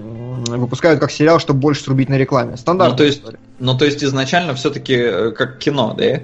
выпускают 0.47 0.99
как 0.99 1.11
сериал, 1.11 1.39
чтобы 1.39 1.61
больше 1.61 1.83
срубить 1.83 2.09
на 2.09 2.17
рекламе. 2.17 2.57
Стандартная 2.57 2.91
ну, 2.91 2.97
то 2.97 3.03
есть, 3.05 3.19
история. 3.19 3.39
Ну, 3.59 3.77
то 3.77 3.85
есть, 3.85 4.03
изначально 4.03 4.55
все-таки 4.55 4.95
э, 4.95 5.31
как 5.31 5.57
кино, 5.59 5.95
да? 5.97 6.19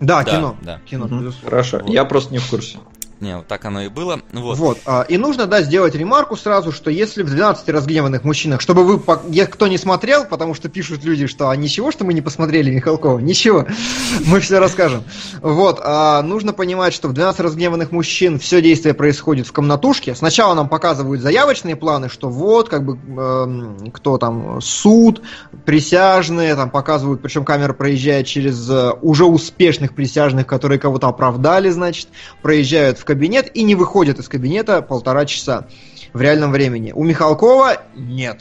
Да, 0.00 0.24
да 0.24 0.24
кино. 0.24 0.56
Да. 0.60 0.80
кино 0.84 1.06
угу. 1.06 1.32
Хорошо, 1.44 1.78
вот. 1.78 1.88
я 1.88 2.04
просто 2.04 2.32
не 2.32 2.38
в 2.38 2.50
курсе. 2.50 2.78
Не, 3.22 3.36
вот 3.36 3.46
так 3.46 3.64
оно 3.64 3.82
и 3.82 3.88
было. 3.88 4.20
Вот. 4.32 4.58
вот. 4.58 4.78
А, 4.84 5.02
и 5.02 5.16
нужно, 5.16 5.46
да, 5.46 5.62
сделать 5.62 5.94
ремарку 5.94 6.36
сразу, 6.36 6.72
что 6.72 6.90
если 6.90 7.22
в 7.22 7.26
12 7.26 7.68
разгневанных 7.68 8.24
мужчинах, 8.24 8.60
чтобы 8.60 8.82
вы, 8.82 8.98
кто 9.46 9.68
не 9.68 9.78
смотрел, 9.78 10.24
потому 10.24 10.54
что 10.54 10.68
пишут 10.68 11.04
люди, 11.04 11.28
что 11.28 11.48
а 11.48 11.54
ничего, 11.54 11.92
что 11.92 12.04
мы 12.04 12.14
не 12.14 12.20
посмотрели 12.20 12.72
Михалкова, 12.72 13.20
ничего, 13.20 13.64
мы 14.26 14.40
все 14.40 14.58
расскажем. 14.58 15.04
Вот, 15.40 15.80
а, 15.84 16.20
нужно 16.22 16.52
понимать, 16.52 16.94
что 16.94 17.06
в 17.06 17.12
12 17.12 17.38
разгневанных 17.38 17.92
мужчин 17.92 18.40
все 18.40 18.60
действие 18.60 18.92
происходит 18.92 19.46
в 19.46 19.52
комнатушке. 19.52 20.16
Сначала 20.16 20.54
нам 20.54 20.68
показывают 20.68 21.22
заявочные 21.22 21.76
планы, 21.76 22.08
что 22.08 22.28
вот, 22.28 22.68
как 22.68 22.84
бы, 22.84 22.98
э, 23.06 23.90
кто 23.92 24.18
там, 24.18 24.60
суд, 24.60 25.22
присяжные, 25.64 26.56
там 26.56 26.70
показывают, 26.70 27.22
причем 27.22 27.44
камера 27.44 27.72
проезжает 27.72 28.26
через 28.26 28.68
э, 28.68 28.94
уже 29.00 29.26
успешных 29.26 29.94
присяжных, 29.94 30.48
которые 30.48 30.80
кого-то 30.80 31.06
оправдали, 31.06 31.70
значит, 31.70 32.08
проезжают 32.42 32.98
в 32.98 33.11
кабинет 33.12 33.54
и 33.54 33.62
не 33.62 33.74
выходят 33.74 34.18
из 34.18 34.26
кабинета 34.26 34.80
полтора 34.80 35.26
часа 35.26 35.66
в 36.14 36.20
реальном 36.22 36.50
времени. 36.50 36.92
У 36.92 37.04
Михалкова 37.04 37.82
нет. 37.94 38.40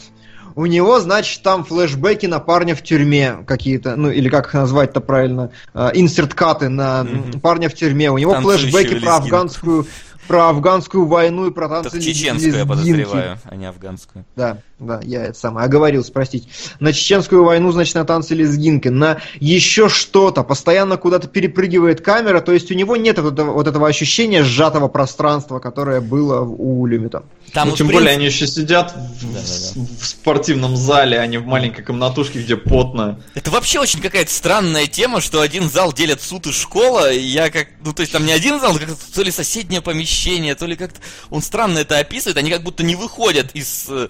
У 0.56 0.66
него, 0.66 1.02
значит, 1.02 1.44
там 1.44 1.66
флешбеки 1.66 2.26
на 2.26 2.40
парня 2.40 2.74
в 2.74 2.82
тюрьме 2.82 3.44
какие-то, 3.46 3.98
ну 3.98 4.10
или 4.10 4.30
как 4.30 4.48
их 4.48 4.54
назвать-то 4.54 5.02
правильно, 5.02 5.52
инсерт-каты 5.74 6.70
на 6.70 7.02
mm-hmm. 7.02 7.40
парня 7.42 7.68
в 7.68 7.74
тюрьме. 7.74 8.12
У 8.12 8.18
него 8.18 8.32
там 8.32 8.44
флешбеки 8.44 9.00
про 9.00 9.18
афганскую 9.18 9.88
про 10.28 10.50
афганскую 10.50 11.08
войну 11.08 11.48
и 11.48 11.52
про 11.52 11.68
танцы 11.68 11.90
так 11.90 12.02
чеченскую, 12.02 12.56
я 12.56 12.66
подозреваю, 12.66 13.38
а 13.44 13.56
не 13.56 13.66
афганскую. 13.66 14.24
Да, 14.38 14.60
да, 14.82 15.00
я 15.04 15.26
это 15.26 15.38
самое 15.38 15.66
оговорился, 15.66 16.12
простите. 16.12 16.48
На 16.80 16.92
чеченскую 16.92 17.44
войну, 17.44 17.72
значит, 17.72 17.94
на 17.96 18.04
танцы 18.04 18.34
лезгинки, 18.34 18.88
на 18.88 19.22
еще 19.40 19.90
что-то, 19.90 20.44
постоянно 20.44 20.98
куда-то 20.98 21.28
перепрыгивает 21.28 22.02
камера, 22.02 22.42
то 22.42 22.52
есть 22.52 22.72
у 22.72 22.74
него 22.74 22.98
нет 22.98 23.20
вот 23.20 23.34
этого, 23.34 23.54
вот 23.54 23.68
этого 23.68 23.88
ощущения 23.88 24.44
сжатого 24.44 24.88
пространства, 24.88 25.60
которое 25.60 26.02
было 26.02 26.42
у 26.42 26.86
Люмита. 26.88 27.24
Там, 27.54 27.70
ну, 27.70 27.76
тем 27.76 27.88
принципе... 27.88 27.94
более 27.94 28.16
они 28.16 28.26
еще 28.26 28.48
сидят 28.48 28.94
в, 28.94 29.34
да, 29.34 29.40
да, 29.40 29.46
да. 29.76 29.82
в 30.00 30.06
спортивном 30.06 30.76
зале, 30.78 31.20
а 31.20 31.28
не 31.28 31.38
в 31.38 31.46
маленькой 31.46 31.84
комнатушке, 31.84 32.42
где 32.42 32.56
потно. 32.56 33.20
Это 33.36 33.52
вообще 33.52 33.80
очень 33.80 34.00
какая-то 34.00 34.34
странная 34.34 34.88
тема, 34.88 35.22
что 35.22 35.42
один 35.42 35.70
зал 35.70 35.92
делят 35.92 36.22
суд 36.22 36.48
и 36.48 36.52
школа, 36.52 37.12
и 37.12 37.20
я 37.20 37.50
как, 37.50 37.68
ну 37.84 37.94
то 37.94 38.02
есть 38.02 38.14
там 38.14 38.26
не 38.26 38.32
один 38.32 38.60
зал, 38.60 38.78
как 38.78 38.90
то 39.14 39.22
ли 39.22 39.32
соседнее 39.32 39.82
помещение, 39.82 40.56
то 40.56 40.66
ли 40.66 40.76
как-то, 40.76 41.02
он 41.30 41.42
странно 41.42 41.80
это 41.80 42.00
описывает, 42.00 42.38
они 42.38 42.50
как 42.50 42.64
будто 42.64 42.84
не 42.84 42.96
выходят 42.96 43.52
из 43.54 43.86
э, 43.90 44.08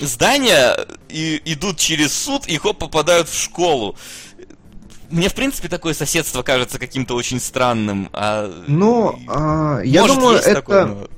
здания 0.00 0.76
и 1.08 1.40
идут 1.44 1.78
через 1.78 2.12
суд 2.12 2.46
и 2.46 2.56
хоп 2.58 2.78
попадают 2.78 3.28
в 3.28 3.40
школу. 3.40 3.96
Мне, 5.10 5.28
в 5.28 5.34
принципе, 5.34 5.68
такое 5.68 5.94
соседство 5.94 6.42
кажется 6.42 6.78
каким-то 6.78 7.14
очень 7.14 7.40
странным. 7.40 8.08
А... 8.12 8.50
Ну, 8.66 9.18
а, 9.28 9.80
я 9.84 10.06
думаю, 10.06 10.38
это... 10.38 10.54
Такое, 10.54 10.86
но... 10.86 11.08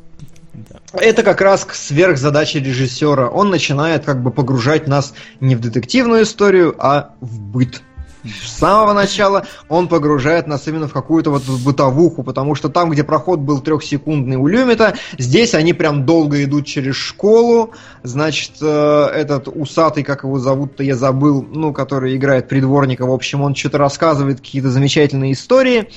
Это 0.92 1.22
как 1.22 1.40
раз 1.40 1.66
сверхзадача 1.72 2.58
режиссера. 2.58 3.28
Он 3.28 3.50
начинает 3.50 4.04
как 4.04 4.22
бы 4.22 4.30
погружать 4.30 4.86
нас 4.88 5.14
не 5.40 5.54
в 5.54 5.60
детективную 5.60 6.22
историю, 6.22 6.74
а 6.78 7.14
в 7.20 7.38
быт. 7.38 7.82
С 8.26 8.58
самого 8.58 8.92
начала 8.92 9.46
он 9.68 9.88
погружает 9.88 10.46
нас 10.46 10.66
именно 10.68 10.88
в 10.88 10.92
какую-то 10.92 11.30
вот 11.30 11.42
бытовуху, 11.42 12.22
потому 12.22 12.54
что 12.54 12.68
там, 12.68 12.90
где 12.90 13.04
проход 13.04 13.40
был 13.40 13.60
трехсекундный 13.60 14.36
у 14.36 14.46
Люмита, 14.46 14.94
здесь 15.18 15.54
они 15.54 15.72
прям 15.72 16.04
долго 16.06 16.42
идут 16.44 16.66
через 16.66 16.96
школу. 16.96 17.72
Значит, 18.02 18.52
э, 18.60 19.10
этот 19.14 19.48
усатый, 19.48 20.02
как 20.02 20.24
его 20.24 20.38
зовут-то, 20.38 20.82
я 20.82 20.96
забыл, 20.96 21.42
ну, 21.42 21.72
который 21.72 22.16
играет 22.16 22.48
придворника, 22.48 23.06
в 23.06 23.12
общем, 23.12 23.42
он 23.42 23.54
что-то 23.54 23.78
рассказывает, 23.78 24.40
какие-то 24.40 24.70
замечательные 24.70 25.32
истории. 25.32 25.88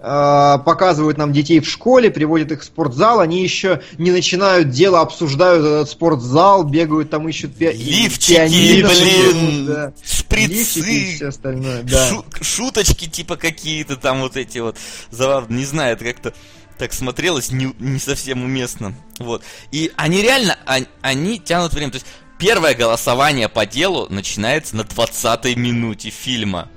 Э, 0.00 0.58
показывают 0.64 1.18
нам 1.18 1.32
детей 1.32 1.58
в 1.58 1.68
школе, 1.68 2.08
приводят 2.08 2.52
их 2.52 2.60
в 2.60 2.64
спортзал, 2.64 3.18
они 3.18 3.42
еще 3.42 3.82
не 3.98 4.12
начинают 4.12 4.70
дело, 4.70 5.00
обсуждают 5.00 5.64
этот 5.64 5.90
спортзал, 5.90 6.62
бегают 6.62 7.10
там 7.10 7.28
ищут 7.28 7.56
пи- 7.56 7.72
Лифчики, 7.72 8.34
пианино, 8.34 8.88
блин, 8.88 9.66
да. 9.66 9.92
шприцы, 10.04 10.80
и 10.80 11.14
все 11.16 11.28
остальное, 11.28 11.82
да. 11.82 12.10
Шу- 12.10 12.24
шуточки 12.40 13.08
типа 13.08 13.34
какие-то 13.34 13.96
там 13.96 14.20
вот 14.20 14.36
эти 14.36 14.58
вот, 14.58 14.76
забавно, 15.10 15.52
не 15.56 15.64
знаю, 15.64 15.94
это 15.94 16.04
как-то 16.04 16.32
так 16.78 16.92
смотрелось 16.92 17.50
не, 17.50 17.74
не 17.80 17.98
совсем 17.98 18.44
уместно. 18.44 18.94
Вот. 19.18 19.42
И 19.72 19.90
они 19.96 20.22
реально, 20.22 20.56
они, 20.64 20.86
они 21.00 21.40
тянут 21.40 21.74
время. 21.74 21.90
То 21.90 21.96
есть 21.96 22.06
первое 22.38 22.74
голосование 22.74 23.48
по 23.48 23.66
делу 23.66 24.06
начинается 24.10 24.76
на 24.76 24.82
20-й 24.82 25.56
минуте 25.56 26.10
фильма. 26.10 26.68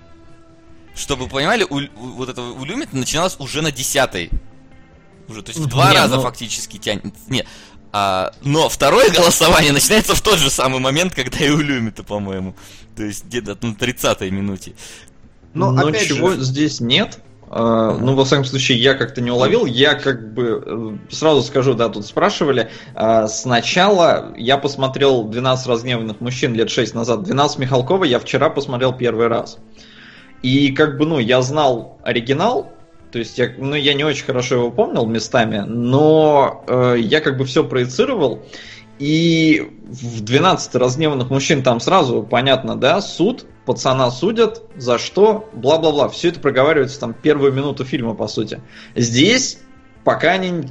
Чтобы 0.95 1.23
вы 1.25 1.29
понимали, 1.29 1.63
у, 1.63 1.75
у, 1.77 2.07
вот 2.17 2.29
этого 2.29 2.51
у 2.53 2.65
Люмит 2.65 2.93
начиналось 2.93 3.35
уже 3.39 3.61
на 3.61 3.71
десятой. 3.71 4.29
уже, 5.27 5.41
то 5.41 5.49
есть 5.51 5.59
в 5.59 5.67
два 5.67 5.91
Не, 5.91 5.97
раза 5.97 6.15
ну- 6.17 6.21
фактически 6.21 6.77
тянет. 6.77 7.05
Нет. 7.27 7.47
А, 7.93 8.31
но 8.41 8.69
второе 8.69 9.09
голосование 9.15 9.71
начинается 9.71 10.15
в 10.15 10.21
тот 10.21 10.37
же 10.39 10.49
самый 10.49 10.79
момент, 10.79 11.13
когда 11.15 11.37
и 11.39 11.49
у 11.49 11.57
Люмита, 11.59 12.03
по-моему. 12.03 12.55
То 12.95 13.03
есть 13.03 13.25
где-то 13.25 13.57
на 13.65 13.71
30-й 13.73 14.29
минуте. 14.31 14.73
Но, 15.53 15.71
Но 15.71 15.87
опять 15.87 16.07
чего 16.07 16.31
же- 16.31 16.41
здесь 16.41 16.79
нет? 16.79 17.19
А, 17.53 17.97
ну, 17.97 18.15
во 18.15 18.23
всяком 18.23 18.45
случае, 18.45 18.77
я 18.81 18.93
как-то 18.93 19.19
не 19.19 19.29
уловил. 19.31 19.65
Я 19.65 19.95
как 19.95 20.33
бы 20.33 20.63
э, 21.09 21.13
сразу 21.13 21.43
скажу, 21.43 21.73
да, 21.73 21.89
тут 21.89 22.05
спрашивали. 22.05 22.69
А, 22.95 23.27
Сначала 23.27 24.33
я 24.37 24.57
посмотрел 24.57 25.25
12 25.25 25.67
разгневанных 25.67 26.21
мужчин 26.21 26.53
лет 26.53 26.69
6 26.69 26.93
назад. 26.93 27.23
12 27.23 27.57
Михалкова 27.59 28.05
я 28.05 28.19
вчера 28.19 28.49
посмотрел 28.49 28.93
первый 28.93 29.27
раз. 29.27 29.57
И 30.41 30.71
как 30.71 30.97
бы, 30.97 31.05
ну, 31.05 31.19
я 31.19 31.41
знал 31.41 31.99
оригинал, 32.03 32.71
то 33.11 33.19
есть 33.19 33.37
я, 33.37 33.51
ну, 33.57 33.75
я 33.75 33.93
не 33.93 34.03
очень 34.03 34.25
хорошо 34.25 34.55
его 34.55 34.71
помнил 34.71 35.05
местами, 35.05 35.59
но 35.67 36.63
э, 36.67 36.95
я 36.99 37.19
как 37.21 37.37
бы 37.37 37.45
все 37.45 37.63
проецировал. 37.63 38.43
И 38.99 39.67
в 39.87 40.21
12 40.21 40.75
разгневанных 40.75 41.29
мужчин 41.29 41.63
там 41.63 41.79
сразу 41.79 42.21
понятно, 42.23 42.75
да, 42.75 43.01
суд, 43.01 43.45
пацана 43.65 44.11
судят, 44.11 44.61
за 44.75 44.97
что, 44.99 45.49
бла-бла-бла. 45.53 46.07
Все 46.09 46.29
это 46.29 46.39
проговаривается 46.39 46.99
там 46.99 47.13
первую 47.13 47.51
минуту 47.51 47.83
фильма, 47.83 48.13
по 48.13 48.27
сути. 48.27 48.61
Здесь, 48.95 49.59
пока 50.03 50.31
они, 50.33 50.67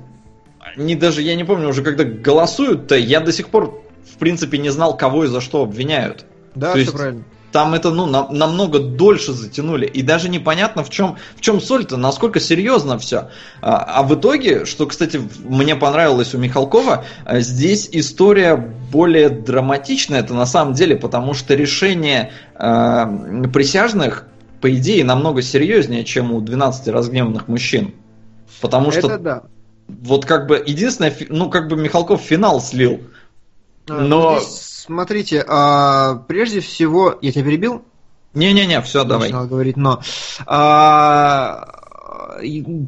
они 0.77 0.95
даже, 0.95 1.23
я 1.23 1.35
не 1.35 1.45
помню, 1.45 1.69
уже 1.69 1.83
когда 1.83 2.05
голосуют-то, 2.05 2.97
я 2.97 3.21
до 3.21 3.33
сих 3.33 3.49
пор, 3.49 3.83
в 4.09 4.19
принципе, 4.19 4.59
не 4.59 4.71
знал, 4.71 4.97
кого 4.97 5.25
и 5.25 5.27
за 5.27 5.41
что 5.41 5.63
обвиняют. 5.63 6.25
Да, 6.55 6.69
То 6.69 6.73
все 6.75 6.81
есть- 6.81 6.93
правильно. 6.93 7.25
Там 7.53 7.75
это, 7.75 7.91
ну, 7.91 8.07
на- 8.07 8.29
намного 8.31 8.79
дольше 8.79 9.33
затянули. 9.33 9.87
И 9.87 10.03
даже 10.03 10.29
непонятно, 10.29 10.85
в 10.85 10.91
чем, 10.91 11.17
в 11.37 11.41
чем 11.41 11.61
соль-то, 11.61 11.97
насколько 11.97 12.39
серьезно 12.39 12.99
все. 12.99 13.31
А, 13.61 13.77
а 13.99 14.03
в 14.03 14.15
итоге, 14.15 14.65
что, 14.67 14.87
кстати, 14.87 15.21
мне 15.45 15.75
понравилось 15.75 16.35
у 16.35 16.39
Михалкова, 16.39 17.05
а, 17.25 17.41
здесь 17.41 17.89
история 17.93 18.55
более 18.57 19.31
драматичная, 19.31 20.21
это 20.21 20.35
на 20.35 20.47
самом 20.47 20.75
деле, 20.75 20.97
потому 20.97 21.35
что 21.35 21.55
решение 21.55 22.33
а, 22.55 23.07
присяжных, 23.53 24.27
по 24.61 24.73
идее, 24.75 25.05
намного 25.05 25.43
серьезнее, 25.43 26.05
чем 26.05 26.33
у 26.33 26.41
12 26.41 26.89
разгневанных 26.89 27.49
мужчин. 27.49 27.95
Потому 28.61 28.91
что 28.91 29.07
Это 29.09 29.19
да. 29.19 29.43
вот 29.89 30.27
как 30.27 30.47
бы 30.47 30.63
единственное, 30.65 31.17
ну 31.31 31.49
как 31.51 31.69
бы 31.69 31.77
Михалков 31.77 32.21
финал 32.21 32.61
слил. 32.61 33.01
А, 33.89 33.95
Но- 33.95 34.39
здесь, 34.39 34.70
смотрите, 34.81 35.45
а, 35.47 36.17
прежде 36.29 36.61
всего, 36.61 37.19
я 37.21 37.33
тебя 37.33 37.45
перебил? 37.45 37.83
Не-не-не, 38.35 38.81
все, 38.83 39.05
давай. 39.05 39.29
начинал 39.29 39.47
говорить, 39.47 39.77
но 39.77 40.01
а, 40.47 42.39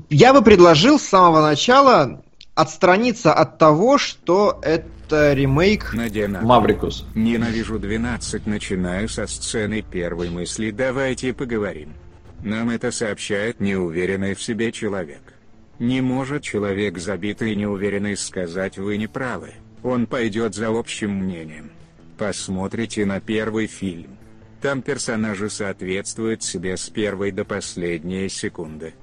я 0.08 0.32
бы 0.32 0.42
предложил 0.42 0.98
с 0.98 1.02
самого 1.02 1.42
начала 1.42 2.22
отстраниться 2.54 3.32
от 3.32 3.58
того, 3.58 3.98
что 3.98 4.60
это 4.62 5.32
ремейк. 5.32 5.92
Надена. 5.94 6.42
Маврикус. 6.42 7.04
Ненавижу 7.14 7.78
12, 7.78 8.46
начиная 8.46 9.08
со 9.08 9.26
сцены 9.26 9.82
первой 9.82 10.30
мысли 10.30 10.70
«давайте 10.70 11.32
поговорим». 11.32 11.94
Нам 12.42 12.70
это 12.70 12.90
сообщает 12.90 13.60
неуверенный 13.60 14.34
в 14.34 14.42
себе 14.42 14.72
человек. 14.72 15.22
Не 15.78 16.00
может 16.00 16.42
человек 16.42 16.98
забитый 16.98 17.52
и 17.52 17.56
неуверенный 17.56 18.16
сказать 18.16 18.78
«вы 18.78 18.96
не 18.96 19.06
правы». 19.06 19.54
Он 19.82 20.06
пойдет 20.06 20.54
за 20.54 20.68
общим 20.68 21.10
мнением. 21.10 21.72
Посмотрите 22.22 23.04
на 23.04 23.20
первый 23.20 23.66
фильм. 23.66 24.16
Там 24.60 24.80
персонажи 24.80 25.50
соответствуют 25.50 26.44
себе 26.44 26.76
с 26.76 26.88
первой 26.88 27.32
до 27.32 27.44
последней 27.44 28.28
секунды. 28.28 28.94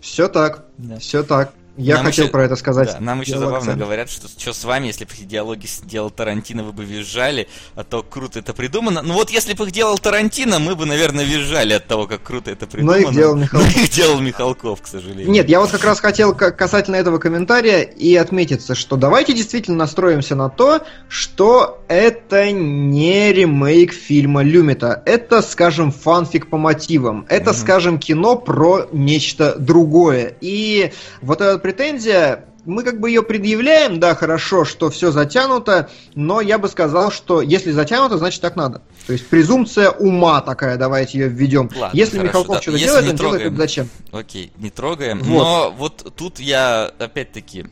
Все 0.00 0.28
так, 0.28 0.64
Да. 0.78 0.98
все 0.98 1.22
так. 1.22 1.52
Я 1.80 1.96
Нам 1.96 2.06
хотел 2.06 2.24
еще- 2.24 2.32
про 2.32 2.44
это 2.44 2.56
сказать. 2.56 2.92
Да, 2.94 3.00
нам 3.00 3.20
еще 3.20 3.30
Делал 3.32 3.44
забавно 3.46 3.58
акцент. 3.72 3.78
говорят, 3.80 4.10
что 4.10 4.26
что 4.28 4.52
с 4.52 4.64
вами, 4.64 4.88
если 4.88 5.04
бы 5.04 5.12
эти 5.14 5.22
диалоги 5.22 5.66
сделал 5.66 6.10
Тарантино, 6.10 6.64
вы 6.64 6.72
бы 6.72 6.84
визжали, 6.84 7.46
а 7.76 7.84
то 7.84 8.02
круто 8.02 8.40
это 8.40 8.52
придумано. 8.52 9.00
Ну 9.02 9.14
вот 9.14 9.30
если 9.30 9.54
бы 9.54 9.64
их 9.64 9.70
делал 9.70 9.96
Тарантино, 9.96 10.58
мы 10.58 10.74
бы, 10.74 10.86
наверное, 10.86 11.24
визжали 11.24 11.74
от 11.74 11.86
того, 11.86 12.08
как 12.08 12.22
круто 12.24 12.50
это 12.50 12.64
Но 12.66 12.70
придумано. 12.72 12.98
их 12.98 13.12
делал 13.14 13.36
Михалков. 13.36 13.76
Но 13.76 13.82
их 13.82 13.90
делал 13.90 14.18
Михалков, 14.20 14.82
к 14.82 14.86
сожалению. 14.88 15.30
Нет, 15.30 15.48
я 15.48 15.60
вот 15.60 15.70
как 15.70 15.84
раз 15.84 16.00
хотел 16.00 16.34
касательно 16.34 16.96
этого 16.96 17.18
комментария 17.18 17.82
и 17.82 18.16
отметиться, 18.16 18.74
что 18.74 18.96
давайте 18.96 19.32
действительно 19.32 19.76
настроимся 19.78 20.34
на 20.34 20.48
то, 20.48 20.80
что 21.08 21.80
это 21.88 22.50
не 22.50 23.32
ремейк 23.32 23.92
фильма 23.92 24.42
Люмита. 24.42 25.00
Это, 25.06 25.42
скажем, 25.42 25.92
фанфик 25.92 26.50
по 26.50 26.58
мотивам. 26.58 27.24
Это, 27.28 27.50
Мгм. 27.50 27.58
скажем, 27.60 27.98
кино 28.00 28.34
про 28.36 28.88
нечто 28.92 29.54
другое. 29.56 30.34
И 30.40 30.92
вот 31.22 31.40
эта 31.40 31.58
претензия, 31.68 32.46
мы 32.64 32.82
как 32.82 32.98
бы 32.98 33.10
ее 33.10 33.22
предъявляем, 33.22 34.00
да, 34.00 34.14
хорошо, 34.14 34.64
что 34.64 34.88
все 34.88 35.10
затянуто, 35.10 35.90
но 36.14 36.40
я 36.40 36.58
бы 36.58 36.68
сказал, 36.68 37.12
что 37.12 37.42
если 37.42 37.72
затянуто, 37.72 38.16
значит 38.16 38.40
так 38.40 38.56
надо. 38.56 38.80
То 39.06 39.12
есть 39.12 39.28
презумпция 39.28 39.90
ума 39.90 40.40
такая, 40.40 40.78
давайте 40.78 41.18
ее 41.18 41.28
введем. 41.28 41.70
Ладно, 41.76 41.94
если 41.94 42.16
хорошо, 42.16 42.28
Михалков 42.28 42.56
да. 42.56 42.62
что-то 42.62 42.78
делает, 42.78 43.04
не 43.04 43.10
он 43.10 43.16
делает 43.16 43.32
трогаем. 43.36 43.52
это 43.52 43.56
зачем? 43.62 43.88
Окей, 44.12 44.52
не 44.56 44.70
трогаем. 44.70 45.18
Вот. 45.18 45.38
Но 45.38 45.74
вот 45.76 46.14
тут 46.16 46.40
я, 46.40 46.90
опять-таки, 46.98 47.66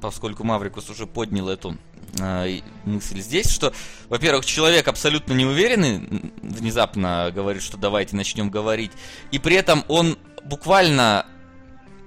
поскольку 0.00 0.44
Маврикус 0.44 0.88
уже 0.88 1.06
поднял 1.06 1.48
эту 1.48 1.76
э, 2.20 2.48
и- 2.48 2.64
мысль 2.84 3.20
здесь, 3.20 3.50
что, 3.50 3.72
во-первых, 4.08 4.46
человек 4.46 4.86
абсолютно 4.86 5.32
неуверенный, 5.32 6.08
внезапно 6.42 7.32
говорит, 7.34 7.62
что 7.62 7.76
давайте 7.76 8.14
начнем 8.14 8.50
говорить, 8.50 8.92
и 9.32 9.40
при 9.40 9.56
этом 9.56 9.84
он 9.88 10.16
буквально 10.44 11.26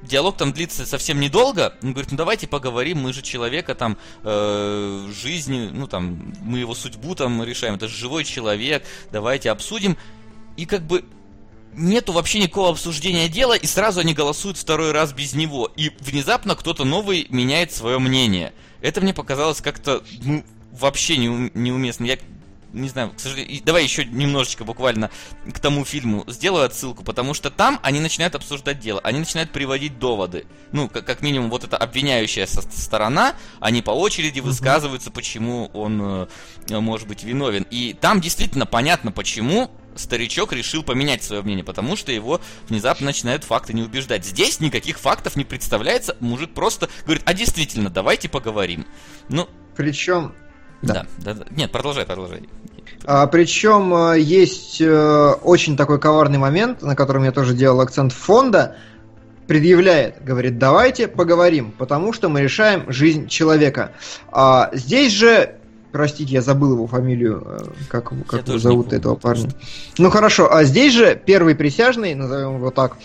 Диалог 0.01 0.37
там 0.37 0.53
длится 0.53 0.85
совсем 0.85 1.19
недолго. 1.19 1.73
Он 1.83 1.91
говорит, 1.91 2.11
ну 2.11 2.17
давайте 2.17 2.47
поговорим, 2.47 2.99
мы 2.99 3.11
же 3.11 3.21
человека 3.21 3.75
там 3.75 3.97
э, 4.23 5.09
жизни, 5.11 5.69
ну 5.73 5.87
там, 5.87 6.33
мы 6.41 6.59
его 6.59 6.73
судьбу 6.73 7.15
там 7.15 7.43
решаем, 7.43 7.75
это 7.75 7.87
же 7.87 7.95
живой 7.97 8.23
человек, 8.23 8.85
давайте 9.11 9.51
обсудим. 9.51 9.97
И 10.55 10.65
как 10.65 10.87
бы 10.87 11.03
нету 11.73 12.13
вообще 12.13 12.39
никакого 12.39 12.69
обсуждения 12.69 13.27
дела, 13.27 13.53
и 13.53 13.67
сразу 13.67 13.99
они 13.99 14.13
голосуют 14.13 14.57
второй 14.57 14.91
раз 14.91 15.13
без 15.13 15.33
него. 15.33 15.71
И 15.75 15.91
внезапно 15.99 16.55
кто-то 16.55 16.85
новый 16.85 17.27
меняет 17.29 17.71
свое 17.73 17.99
мнение. 17.99 18.53
Это 18.81 19.01
мне 19.01 19.13
показалось 19.13 19.61
как-то, 19.61 20.03
ну, 20.23 20.43
вообще 20.71 21.17
неум- 21.17 21.51
неуместно. 21.53 22.05
Я 22.05 22.17
не 22.73 22.89
знаю, 22.89 23.11
к 23.15 23.19
сожалению, 23.19 23.61
давай 23.63 23.83
еще 23.83 24.05
немножечко 24.05 24.63
буквально 24.63 25.09
к 25.51 25.59
тому 25.59 25.85
фильму 25.85 26.23
сделаю 26.27 26.65
отсылку, 26.65 27.03
потому 27.03 27.33
что 27.33 27.49
там 27.49 27.79
они 27.83 27.99
начинают 27.99 28.35
обсуждать 28.35 28.79
дело, 28.79 28.99
они 29.03 29.19
начинают 29.19 29.51
приводить 29.51 29.99
доводы. 29.99 30.45
Ну, 30.71 30.89
как, 30.89 31.05
как 31.05 31.21
минимум, 31.21 31.49
вот 31.49 31.63
эта 31.63 31.77
обвиняющая 31.77 32.45
сторона, 32.45 33.35
они 33.59 33.81
по 33.81 33.91
очереди 33.91 34.39
высказываются, 34.39 35.11
почему 35.11 35.69
он 35.73 36.27
э, 36.69 36.79
может 36.79 37.07
быть 37.07 37.23
виновен. 37.23 37.65
И 37.69 37.95
там 37.99 38.21
действительно 38.21 38.65
понятно, 38.65 39.11
почему 39.11 39.71
старичок 39.95 40.53
решил 40.53 40.83
поменять 40.83 41.23
свое 41.23 41.41
мнение, 41.41 41.63
потому 41.63 41.95
что 41.95 42.11
его 42.11 42.41
внезапно 42.67 43.07
начинают 43.07 43.43
факты 43.43 43.73
не 43.73 43.83
убеждать. 43.83 44.25
Здесь 44.25 44.59
никаких 44.59 44.99
фактов 44.99 45.35
не 45.35 45.43
представляется, 45.43 46.15
мужик 46.19 46.53
просто 46.53 46.89
говорит, 47.05 47.23
а 47.25 47.33
действительно, 47.33 47.89
давайте 47.89 48.29
поговорим. 48.29 48.85
Ну, 49.27 49.47
Причем 49.75 50.33
да, 50.81 51.05
да, 51.17 51.33
да. 51.33 51.45
Нет, 51.51 51.71
продолжай, 51.71 52.05
продолжай. 52.05 52.47
А, 53.05 53.27
причем 53.27 53.93
э, 53.93 54.19
есть 54.19 54.81
э, 54.81 55.31
очень 55.43 55.77
такой 55.77 55.99
коварный 55.99 56.37
момент, 56.37 56.81
на 56.81 56.95
котором 56.95 57.23
я 57.23 57.31
тоже 57.31 57.53
делал 57.53 57.79
акцент 57.81 58.11
фонда, 58.11 58.75
предъявляет, 59.47 60.23
говорит, 60.23 60.59
давайте 60.59 61.07
поговорим, 61.07 61.71
потому 61.77 62.13
что 62.13 62.29
мы 62.29 62.41
решаем 62.41 62.91
жизнь 62.91 63.27
человека. 63.27 63.91
А 64.31 64.69
здесь 64.73 65.11
же, 65.13 65.55
простите, 65.91 66.33
я 66.33 66.41
забыл 66.41 66.73
его 66.73 66.87
фамилию, 66.87 67.43
э, 67.45 67.57
как, 67.89 68.11
его- 68.11 68.23
как 68.25 68.47
его 68.47 68.59
зовут 68.59 68.93
этого 68.93 69.15
парня. 69.15 69.49
Ну 69.97 70.09
хорошо, 70.11 70.53
а 70.53 70.63
здесь 70.65 70.93
же 70.93 71.19
первый 71.25 71.55
присяжный, 71.55 72.13
назовем 72.15 72.57
его 72.57 72.69
так, 72.69 72.97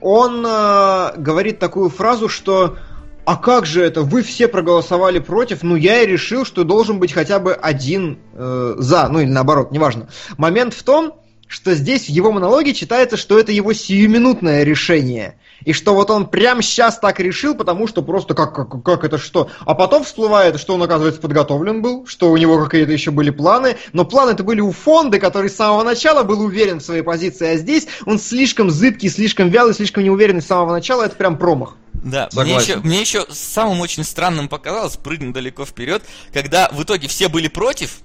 он 0.00 0.44
э, 0.44 1.12
говорит 1.16 1.58
такую 1.60 1.90
фразу, 1.90 2.28
что 2.28 2.76
а 3.24 3.36
как 3.36 3.66
же 3.66 3.82
это? 3.82 4.02
Вы 4.02 4.22
все 4.22 4.48
проголосовали 4.48 5.18
против, 5.18 5.62
ну 5.62 5.76
я 5.76 6.02
и 6.02 6.06
решил, 6.06 6.44
что 6.44 6.64
должен 6.64 6.98
быть 6.98 7.12
хотя 7.12 7.38
бы 7.38 7.54
один 7.54 8.18
э, 8.34 8.74
за, 8.78 9.08
ну 9.08 9.20
или 9.20 9.30
наоборот, 9.30 9.72
неважно. 9.72 10.08
Момент 10.36 10.74
в 10.74 10.82
том, 10.82 11.14
что 11.46 11.74
здесь 11.74 12.06
в 12.06 12.08
его 12.10 12.32
монологе 12.32 12.74
читается, 12.74 13.16
что 13.16 13.38
это 13.38 13.52
его 13.52 13.72
сиюминутное 13.72 14.62
решение. 14.64 15.38
И 15.64 15.72
что 15.72 15.94
вот 15.94 16.10
он 16.10 16.26
прямо 16.28 16.62
сейчас 16.62 16.98
так 16.98 17.20
решил, 17.20 17.54
потому 17.54 17.86
что 17.86 18.02
просто 18.02 18.34
как, 18.34 18.54
как, 18.54 18.82
как 18.82 19.04
это 19.04 19.18
что? 19.18 19.48
А 19.60 19.74
потом 19.74 20.04
всплывает, 20.04 20.60
что 20.60 20.74
он, 20.74 20.82
оказывается, 20.82 21.20
подготовлен 21.20 21.82
был, 21.82 22.06
что 22.06 22.30
у 22.30 22.36
него 22.36 22.62
какие-то 22.64 22.92
еще 22.92 23.10
были 23.10 23.30
планы. 23.30 23.76
Но 23.92 24.04
планы-то 24.04 24.42
были 24.42 24.60
у 24.60 24.72
фонда, 24.72 25.18
который 25.18 25.50
с 25.50 25.56
самого 25.56 25.82
начала 25.82 26.22
был 26.22 26.40
уверен 26.40 26.80
в 26.80 26.84
своей 26.84 27.02
позиции. 27.02 27.48
А 27.48 27.56
здесь 27.56 27.86
он 28.06 28.18
слишком 28.18 28.70
зыбкий, 28.70 29.08
слишком 29.08 29.48
вялый, 29.48 29.74
слишком 29.74 30.04
неуверенный 30.04 30.42
с 30.42 30.46
самого 30.46 30.72
начала. 30.72 31.04
Это 31.04 31.16
прям 31.16 31.38
промах. 31.38 31.76
Да, 32.04 32.28
мне 32.32 32.56
еще, 32.56 32.76
мне 32.76 33.00
еще 33.00 33.24
самым 33.30 33.80
очень 33.80 34.04
странным 34.04 34.48
показалось, 34.48 34.96
прыгну 34.96 35.32
далеко 35.32 35.64
вперед, 35.64 36.02
когда 36.34 36.68
в 36.70 36.82
итоге 36.82 37.08
все 37.08 37.28
были 37.28 37.48
против, 37.48 38.00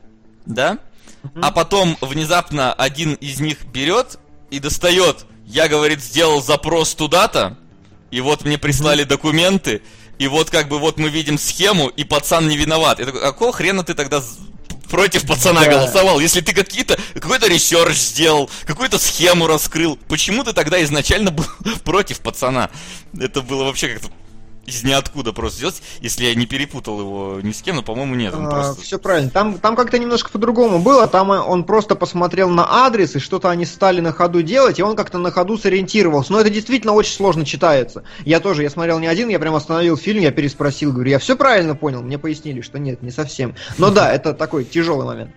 да, 0.45 0.77
а 1.41 1.51
потом 1.51 1.97
внезапно 1.99 2.73
один 2.73 3.15
из 3.15 3.41
них 3.41 3.65
берет 3.65 4.19
и 4.51 4.59
достает, 4.59 5.25
я, 5.49 5.67
говорит, 5.67 6.01
сделал 6.01 6.41
запрос 6.41 6.93
туда-то, 6.93 7.57
и 8.11 8.21
вот 8.21 8.45
мне 8.45 8.57
прислали 8.57 9.03
документы, 9.03 9.81
и 10.19 10.27
вот 10.27 10.49
как 10.49 10.69
бы 10.69 10.77
вот 10.77 10.97
мы 10.97 11.09
видим 11.09 11.37
схему, 11.39 11.87
и 11.87 12.03
пацан 12.03 12.47
не 12.47 12.55
виноват. 12.55 12.99
Я 12.99 13.05
такой, 13.05 13.21
какого 13.21 13.51
хрена 13.51 13.83
ты 13.83 13.95
тогда 13.95 14.21
против 14.91 15.27
пацана 15.27 15.65
Да. 15.65 15.71
голосовал, 15.71 16.19
если 16.19 16.41
ты 16.41 16.53
какие-то, 16.53 16.97
какой-то 17.15 17.47
research 17.47 17.95
сделал, 17.97 18.49
какую-то 18.65 18.99
схему 18.99 19.47
раскрыл, 19.47 19.97
почему 20.07 20.43
ты 20.43 20.53
тогда 20.53 20.81
изначально 20.83 21.31
был 21.31 21.45
против 21.83 22.19
пацана? 22.19 22.69
Это 23.19 23.41
было 23.41 23.63
вообще 23.63 23.89
как-то 23.89 24.09
из 24.69 24.83
ниоткуда 24.83 25.33
просто 25.33 25.57
сделать, 25.57 25.81
если 26.01 26.25
я 26.25 26.35
не 26.35 26.45
перепутал 26.45 26.99
его 26.99 27.39
ни 27.41 27.51
с 27.51 27.61
кем, 27.61 27.75
но, 27.75 27.83
по-моему, 27.83 28.15
нет. 28.15 28.33
он 28.33 28.49
просто... 28.49 28.81
Все 28.81 28.95
А, 28.95 28.99
правильно. 28.99 29.29
Там, 29.29 29.57
там 29.57 29.75
как-то 29.75 29.97
немножко 29.99 30.29
по-другому 30.29 30.79
было. 30.79 31.07
Там 31.07 31.31
э, 31.31 31.39
он 31.39 31.63
просто 31.63 31.95
посмотрел 31.95 32.49
на 32.49 32.85
адрес, 32.85 33.15
и 33.15 33.19
что-то 33.19 33.49
они 33.49 33.65
стали 33.65 33.99
на 33.99 34.11
ходу 34.11 34.41
делать, 34.41 34.79
и 34.79 34.83
он 34.83 34.95
как-то 34.95 35.17
на 35.17 35.31
ходу 35.31 35.57
сориентировался. 35.57 36.31
Но 36.31 36.39
это 36.39 36.49
действительно 36.49 36.93
очень 36.93 37.13
сложно 37.13 37.45
читается. 37.45 38.03
Я 38.25 38.39
тоже, 38.39 38.63
я 38.63 38.69
смотрел 38.69 38.99
не 38.99 39.07
один, 39.07 39.29
я 39.29 39.39
прям 39.39 39.55
остановил 39.55 39.97
фильм, 39.97 40.21
я 40.21 40.31
переспросил, 40.31 40.91
говорю, 40.91 41.09
я 41.09 41.19
все 41.19 41.35
правильно 41.35 41.75
понял? 41.75 42.01
Мне 42.01 42.17
пояснили, 42.17 42.61
что 42.61 42.79
нет, 42.79 43.01
не 43.01 43.11
совсем. 43.11 43.55
Но 43.77 43.89
да, 43.89 44.11
это 44.13 44.33
такой 44.33 44.65
тяжелый 44.65 45.05
момент. 45.05 45.31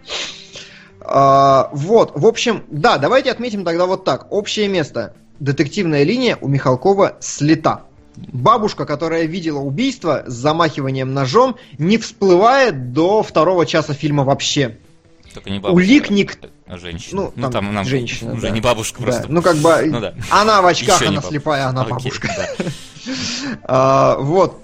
А, 1.01 1.71
вот, 1.73 2.13
в 2.15 2.27
общем, 2.27 2.65
да, 2.69 2.99
давайте 2.99 3.31
отметим 3.31 3.65
тогда 3.65 3.87
вот 3.87 4.05
так. 4.05 4.31
Общее 4.31 4.69
место. 4.69 5.15
Детективная 5.41 6.05
линия 6.05 6.39
у 6.41 6.49
Михалкова 6.49 7.17
слета. 7.21 7.83
Бабушка, 8.17 8.85
которая 8.85 9.25
видела 9.25 9.59
убийство 9.59 10.25
с 10.27 10.33
замахиванием 10.33 11.15
ножом, 11.15 11.57
не 11.79 11.97
всплывает 11.99 12.93
до 12.93 13.23
второго 13.23 13.65
часа 13.67 13.95
фильма 13.95 14.25
вообще. 14.25 14.77
Только 15.33 15.49
не 15.51 15.59
бабушка, 15.61 15.75
Улик 15.77 16.11
ник- 16.11 16.39
а 16.67 16.77
женщина. 16.79 17.31
Ну, 17.35 17.51
там 17.51 17.73
нам 17.73 17.85
женщина, 17.87 18.33
Уже 18.35 18.43
да. 18.43 18.51
не 18.51 18.61
бабушка 18.61 18.99
Да, 19.01 19.05
просто. 19.07 19.27
ну 19.33 19.41
как 19.41 19.57
бы 19.57 19.83
Ну 19.87 20.01
да. 20.01 20.15
она 20.31 20.61
в 20.61 20.67
очках, 20.67 20.97
Ещё 21.01 21.05
не 21.11 21.17
она 21.17 21.17
бабушка. 21.23 21.31
слепая, 21.31 21.67
она 21.69 21.83
Окей, 21.83 21.93
бабушка. 21.93 22.29
да. 22.37 22.65
А, 23.65 24.17
вот. 24.19 24.59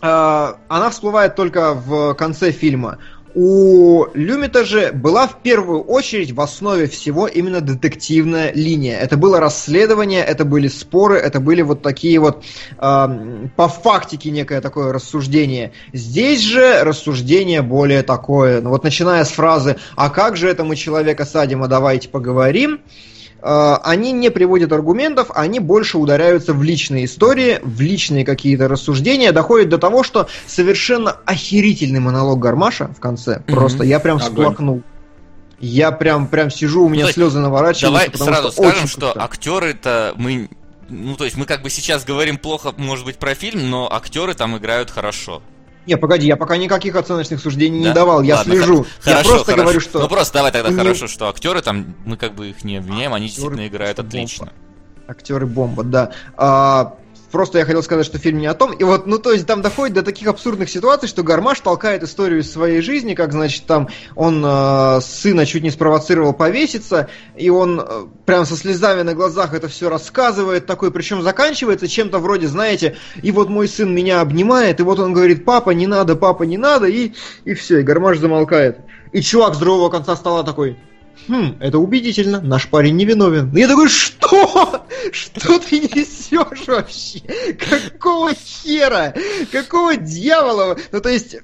А, 0.00 0.56
она 0.68 0.90
всплывает 0.90 1.36
только 1.36 1.74
в 1.74 2.14
конце 2.14 2.50
фильма. 2.50 2.98
У 3.34 4.06
Люмита 4.12 4.64
же 4.64 4.92
была 4.92 5.26
в 5.26 5.40
первую 5.40 5.82
очередь 5.82 6.32
в 6.32 6.40
основе 6.40 6.86
всего 6.86 7.26
именно 7.26 7.60
детективная 7.60 8.52
линия. 8.52 8.98
Это 8.98 9.16
было 9.16 9.40
расследование, 9.40 10.22
это 10.22 10.44
были 10.44 10.68
споры, 10.68 11.16
это 11.16 11.40
были 11.40 11.62
вот 11.62 11.82
такие 11.82 12.18
вот 12.18 12.44
ам, 12.78 13.50
по 13.56 13.68
фактике 13.68 14.30
некое 14.30 14.60
такое 14.60 14.92
рассуждение. 14.92 15.72
Здесь 15.92 16.40
же 16.40 16.82
рассуждение 16.82 17.62
более 17.62 18.02
такое. 18.02 18.60
Ну 18.60 18.68
вот 18.70 18.84
начиная 18.84 19.24
с 19.24 19.30
фразы 19.30 19.76
«А 19.96 20.10
как 20.10 20.36
же 20.36 20.48
это 20.48 20.64
мы 20.64 20.76
человека 20.76 21.24
садим, 21.24 21.62
а 21.62 21.68
давайте 21.68 22.08
поговорим?» 22.10 22.74
Э, 22.74 23.12
они 23.42 24.12
не 24.12 24.30
приводят 24.30 24.72
аргументов, 24.72 25.30
они 25.34 25.58
больше 25.58 25.98
ударяются 25.98 26.54
в 26.54 26.62
личные 26.62 27.06
истории, 27.06 27.58
в 27.62 27.80
личные 27.80 28.24
какие-то 28.24 28.68
рассуждения, 28.68 29.32
доходит 29.32 29.68
до 29.68 29.78
того, 29.78 30.02
что 30.02 30.28
совершенно 30.46 31.16
охерительный 31.24 32.00
монолог 32.00 32.38
Гармаша 32.38 32.88
в 32.96 33.00
конце. 33.00 33.42
Просто 33.46 33.84
я 33.84 34.00
прям 34.00 34.18
всплакнул. 34.18 34.82
Я 35.58 35.92
прям, 35.92 36.26
прям 36.26 36.50
сижу, 36.50 36.84
у 36.84 36.88
меня 36.88 37.04
есть, 37.04 37.14
слезы 37.14 37.38
наворачиваются. 37.38 38.18
Давай 38.18 38.34
сразу 38.34 38.50
что 38.50 38.62
скажем, 38.62 38.88
что 38.88 39.12
актеры-то 39.16 40.12
мы. 40.16 40.48
Ну, 40.88 41.14
то 41.14 41.24
есть 41.24 41.36
мы 41.36 41.46
как 41.46 41.62
бы 41.62 41.70
сейчас 41.70 42.04
говорим 42.04 42.36
плохо, 42.36 42.74
может 42.76 43.04
быть, 43.04 43.16
про 43.16 43.34
фильм, 43.34 43.70
но 43.70 43.88
актеры 43.90 44.34
там 44.34 44.58
играют 44.58 44.90
хорошо. 44.90 45.40
Не, 45.86 45.96
погоди, 45.96 46.26
я 46.26 46.36
пока 46.36 46.56
никаких 46.56 46.94
оценочных 46.94 47.40
суждений 47.40 47.78
не 47.80 47.84
Да? 47.86 47.92
давал, 47.94 48.22
я 48.22 48.36
Ладно, 48.36 48.54
слежу. 48.54 48.76
хор- 48.76 48.86
я 49.04 49.12
хорошо, 49.14 49.28
просто 49.30 49.44
хорошо. 49.46 49.62
говорю, 49.64 49.80
что 49.80 49.98
Ну 50.00 50.08
просто 50.08 50.34
давай 50.34 50.52
тогда 50.52 50.68
них- 50.70 50.78
хорошо, 50.78 51.08
что 51.08 51.28
актеры 51.28 51.60
там, 51.62 51.94
мы 52.04 52.16
как 52.16 52.34
бы 52.34 52.50
их 52.50 52.62
не 52.64 52.76
обвиняем, 52.76 53.12
они 53.14 53.26
Актеры 53.26 53.42
действительно 53.48 53.66
играют 53.68 53.96
просто 53.96 54.16
отлично. 54.18 54.52
Актеры 55.08 55.46
бомба, 55.46 55.82
да. 55.82 56.12
А, 56.36 56.94
просто 57.32 57.58
я 57.58 57.64
хотел 57.64 57.82
сказать, 57.82 58.06
что 58.06 58.18
фильм 58.18 58.38
не 58.38 58.46
о 58.46 58.54
том. 58.54 58.72
И 58.72 58.84
вот, 58.84 59.06
ну, 59.06 59.18
то 59.18 59.32
есть 59.32 59.46
там 59.46 59.62
доходит 59.62 59.94
до 59.94 60.02
таких 60.02 60.28
абсурдных 60.28 60.70
ситуаций, 60.70 61.08
что 61.08 61.24
Гармаш 61.24 61.58
толкает 61.60 62.02
историю 62.04 62.40
из 62.40 62.52
своей 62.52 62.82
жизни, 62.82 63.14
как, 63.14 63.32
значит, 63.32 63.64
там 63.66 63.88
он 64.14 64.44
э, 64.46 65.00
сына 65.00 65.46
чуть 65.46 65.62
не 65.62 65.70
спровоцировал 65.70 66.34
повеситься, 66.34 67.08
и 67.36 67.50
он 67.50 67.80
э, 67.80 68.04
прям 68.26 68.44
со 68.44 68.54
слезами 68.56 69.02
на 69.02 69.14
глазах 69.14 69.54
это 69.54 69.66
все 69.68 69.88
рассказывает, 69.88 70.66
такой, 70.66 70.92
причем 70.92 71.22
заканчивается 71.22 71.88
чем-то 71.88 72.18
вроде, 72.18 72.46
знаете, 72.46 72.96
и 73.22 73.32
вот 73.32 73.48
мой 73.48 73.66
сын 73.66 73.92
меня 73.92 74.20
обнимает, 74.20 74.78
и 74.78 74.82
вот 74.82 74.98
он 75.00 75.12
говорит, 75.12 75.44
папа, 75.44 75.70
не 75.70 75.86
надо, 75.86 76.14
папа, 76.14 76.42
не 76.44 76.58
надо, 76.58 76.86
и, 76.86 77.12
и 77.44 77.54
все, 77.54 77.80
и 77.80 77.82
Гармаш 77.82 78.18
замолкает. 78.18 78.78
И 79.12 79.20
чувак 79.22 79.54
с 79.54 79.58
другого 79.58 79.88
конца 79.88 80.16
стола 80.16 80.42
такой, 80.42 80.78
Хм, 81.28 81.56
это 81.60 81.78
убедительно, 81.78 82.40
наш 82.40 82.68
парень 82.68 82.96
невиновен. 82.96 83.54
И 83.56 83.60
я 83.60 83.68
такой, 83.68 83.88
что? 83.88 84.86
Что 85.12 85.58
ты 85.58 85.80
несешь 85.80 86.66
вообще? 86.66 87.20
Какого 87.58 88.32
хера? 88.34 89.14
Какого 89.50 89.96
дьявола? 89.96 90.76
Ну, 90.90 91.00
то 91.00 91.08
есть, 91.08 91.36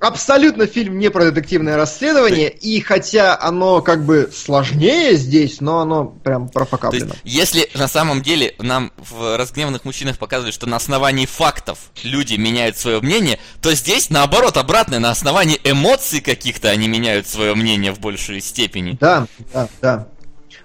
абсолютно 0.00 0.66
фильм 0.66 0.98
не 0.98 1.10
про 1.10 1.30
детективное 1.30 1.76
расследование, 1.76 2.50
и 2.50 2.80
хотя 2.80 3.38
оно 3.40 3.80
как 3.82 4.04
бы 4.04 4.30
сложнее 4.34 5.14
здесь, 5.14 5.60
но 5.60 5.80
оно 5.80 6.04
прям 6.04 6.48
профокаплено. 6.48 7.14
если 7.24 7.68
на 7.74 7.88
самом 7.88 8.22
деле 8.22 8.54
нам 8.58 8.92
в 8.96 9.36
разгневанных 9.36 9.84
мужчинах 9.84 10.18
показывают, 10.18 10.54
что 10.54 10.66
на 10.68 10.76
основании 10.76 11.26
фактов 11.26 11.78
люди 12.02 12.34
меняют 12.34 12.76
свое 12.76 13.00
мнение, 13.00 13.38
то 13.60 13.72
здесь 13.74 14.10
наоборот 14.10 14.56
обратное, 14.56 14.98
на 14.98 15.10
основании 15.10 15.60
эмоций 15.64 16.20
каких-то 16.20 16.68
они 16.70 16.88
меняют 16.88 17.26
свое 17.26 17.54
мнение 17.54 17.92
в 17.92 18.00
большей 18.00 18.40
степени. 18.40 18.96
Да, 19.00 19.26
да, 19.52 19.68
да. 19.80 20.06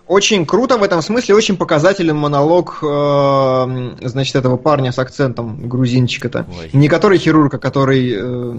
Очень 0.07 0.45
круто 0.45 0.77
в 0.77 0.83
этом 0.83 1.01
смысле, 1.01 1.33
очень 1.35 1.57
показателен 1.57 2.15
монолог, 2.15 2.77
э, 2.83 3.95
значит, 4.03 4.35
этого 4.35 4.57
парня 4.57 4.91
с 4.91 4.99
акцентом 4.99 5.67
грузинчика-то. 5.67 6.45
Ой. 6.59 6.69
Не 6.73 6.87
который 6.89 7.17
хирург, 7.17 7.55
а 7.55 7.57
который, 7.57 8.13
э, 8.15 8.55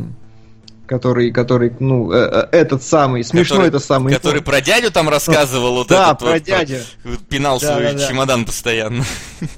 который, 0.86 1.30
который, 1.30 1.72
ну, 1.78 2.10
э, 2.10 2.46
э, 2.50 2.56
этот 2.58 2.82
самый, 2.82 3.22
смешной 3.22 3.58
Который- 3.58 3.68
это 3.68 3.78
самый. 3.78 4.14
Который 4.14 4.42
про 4.42 4.60
дядю 4.60 4.90
там 4.90 5.08
рассказывал, 5.08 5.74
вот 5.74 5.88
Да, 5.88 6.06
этот 6.08 6.18
про 6.18 6.32
вот, 6.32 6.42
дядю. 6.42 6.78
пинал 7.28 7.60
Да, 7.60 7.72
свой 7.74 7.84
да, 7.84 7.92
да. 7.92 8.08
чемодан 8.08 8.44
постоянно. 8.44 9.04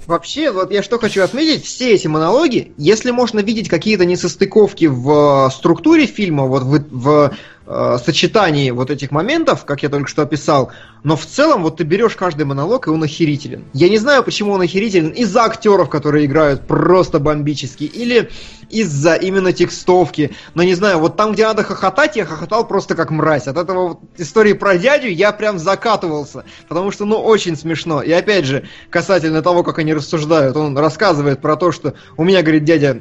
Вообще, 0.07 0.51
вот 0.51 0.70
я 0.70 0.82
что 0.82 0.99
хочу 0.99 1.23
отметить, 1.23 1.65
все 1.65 1.95
эти 1.95 2.07
монологи, 2.07 2.73
если 2.77 3.11
можно 3.12 3.40
видеть 3.40 3.69
какие-то 3.69 4.05
несостыковки 4.05 4.86
в 4.86 5.47
э, 5.47 5.51
структуре 5.53 6.07
фильма, 6.07 6.45
вот 6.45 6.62
в, 6.65 6.85
в, 6.90 7.31
э, 7.69 7.99
сочетании 8.05 8.70
вот 8.70 8.90
этих 8.90 9.11
моментов, 9.11 9.65
как 9.65 9.82
я 9.82 9.89
только 9.89 10.09
что 10.09 10.23
описал, 10.23 10.73
но 11.05 11.16
в 11.16 11.27
целом 11.27 11.62
вот 11.62 11.77
ты 11.77 11.85
берешь 11.85 12.16
каждый 12.16 12.45
монолог, 12.45 12.86
и 12.86 12.90
он 12.90 13.03
охерителен. 13.03 13.65
Я 13.73 13.89
не 13.89 13.99
знаю, 13.99 14.24
почему 14.24 14.53
он 14.53 14.62
охерителен, 14.62 15.11
из-за 15.11 15.45
актеров, 15.45 15.89
которые 15.89 16.27
играют 16.27 16.66
просто 16.66 17.19
бомбически, 17.19 17.85
или 17.85 18.31
из-за 18.70 19.15
именно 19.15 19.53
текстовки, 19.53 20.32
но 20.55 20.62
не 20.62 20.74
знаю, 20.74 20.99
вот 20.99 21.16
там, 21.16 21.32
где 21.32 21.47
надо 21.47 21.62
хохотать, 21.62 22.16
я 22.16 22.24
хохотал 22.24 22.66
просто 22.66 22.95
как 22.95 23.11
мразь. 23.11 23.47
От 23.47 23.57
этого 23.57 23.89
вот 23.89 24.01
истории 24.16 24.53
про 24.53 24.77
дядю 24.77 25.09
я 25.09 25.32
прям 25.32 25.59
закатывался, 25.59 26.45
потому 26.69 26.90
что, 26.90 27.05
ну, 27.05 27.16
очень 27.16 27.57
смешно. 27.57 28.03
И 28.03 28.11
опять 28.11 28.45
же, 28.45 28.69
касательно 28.90 29.43
того, 29.43 29.62
как 29.62 29.78
они 29.78 29.95
рассуждают, 29.95 30.57
он 30.57 30.77
рассказывает 30.77 31.40
про 31.40 31.57
то, 31.57 31.73
что 31.73 31.95
у 32.16 32.24
меня, 32.24 32.43
говорит, 32.43 32.65
дядя 32.65 33.01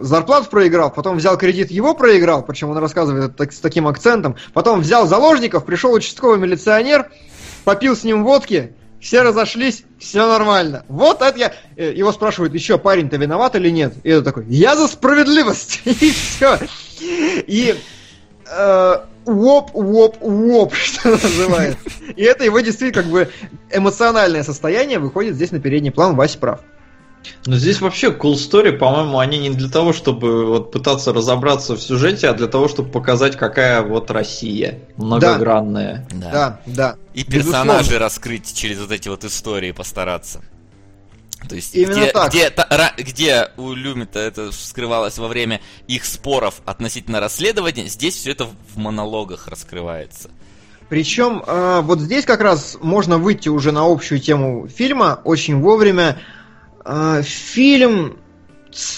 зарплату 0.00 0.48
проиграл, 0.50 0.90
потом 0.90 1.16
взял 1.16 1.36
кредит, 1.38 1.70
его 1.70 1.94
проиграл, 1.94 2.42
причем 2.42 2.70
он 2.70 2.78
рассказывает 2.78 3.38
это 3.40 3.52
с 3.52 3.58
таким 3.60 3.86
акцентом, 3.88 4.36
потом 4.52 4.80
взял 4.80 5.06
заложников, 5.06 5.64
пришел 5.64 5.92
участковый 5.92 6.38
милиционер, 6.38 7.10
попил 7.64 7.96
с 7.96 8.04
ним 8.04 8.24
водки, 8.24 8.72
все 9.00 9.22
разошлись, 9.22 9.84
все 9.98 10.26
нормально. 10.26 10.84
Вот 10.88 11.22
это 11.22 11.38
я... 11.38 11.52
э, 11.76 11.92
Его 11.92 12.12
спрашивают, 12.12 12.54
еще 12.54 12.78
парень-то 12.78 13.16
виноват 13.16 13.54
или 13.54 13.70
нет? 13.70 13.94
И 14.02 14.10
это 14.10 14.22
такой, 14.22 14.46
я 14.46 14.74
за 14.76 14.88
справедливость. 14.88 15.82
И 15.84 16.10
все. 16.10 16.58
И 17.00 17.74
воп, 19.26 19.70
воп, 19.74 20.16
воп, 20.20 20.74
что 20.74 21.10
называется. 21.10 21.78
И 22.14 22.22
это 22.22 22.44
его 22.44 22.60
действительно 22.60 23.02
как 23.02 23.10
бы 23.12 23.28
эмоциональное 23.72 24.44
состояние 24.44 24.98
выходит 24.98 25.34
здесь 25.34 25.50
на 25.50 25.60
передний 25.60 25.90
план, 25.90 26.14
Вася 26.16 26.38
прав. 26.38 26.60
Но 27.44 27.56
здесь 27.56 27.80
вообще 27.80 28.08
cool 28.08 28.34
story, 28.34 28.72
по-моему, 28.72 29.18
они 29.18 29.38
не 29.38 29.50
для 29.50 29.68
того, 29.68 29.92
чтобы 29.92 30.46
вот 30.46 30.72
пытаться 30.72 31.12
разобраться 31.12 31.76
в 31.76 31.80
сюжете, 31.80 32.28
а 32.28 32.34
для 32.34 32.46
того, 32.46 32.68
чтобы 32.68 32.90
показать, 32.90 33.36
какая 33.36 33.82
вот 33.82 34.10
Россия 34.10 34.80
многогранная. 34.96 36.08
Да, 36.12 36.60
да. 36.66 36.96
И 37.14 37.24
Безусловно. 37.24 37.72
персонажей 37.74 37.98
раскрыть 37.98 38.54
через 38.54 38.78
вот 38.78 38.90
эти 38.90 39.08
вот 39.08 39.24
истории 39.24 39.72
постараться. 39.72 40.42
То 41.48 41.54
есть, 41.54 41.74
Именно 41.74 41.92
где, 41.94 42.06
так. 42.12 42.30
Где, 42.30 42.50
та- 42.50 42.66
ра- 42.70 43.02
где 43.02 43.50
у 43.56 43.72
Люмита 43.72 44.18
это 44.18 44.50
скрывалось 44.52 45.18
во 45.18 45.28
время 45.28 45.60
их 45.86 46.04
споров 46.04 46.60
относительно 46.64 47.20
расследования, 47.20 47.86
здесь 47.88 48.16
все 48.16 48.32
это 48.32 48.46
в 48.46 48.76
монологах 48.78 49.46
раскрывается. 49.48 50.30
Причем 50.88 51.42
э, 51.46 51.80
вот 51.82 52.00
здесь 52.00 52.24
как 52.24 52.40
раз 52.40 52.78
можно 52.80 53.18
выйти 53.18 53.48
уже 53.48 53.72
на 53.72 53.84
общую 53.84 54.20
тему 54.20 54.68
фильма 54.68 55.20
очень 55.24 55.60
вовремя. 55.60 56.18
Э, 56.86 57.22
фильм, 57.22 58.18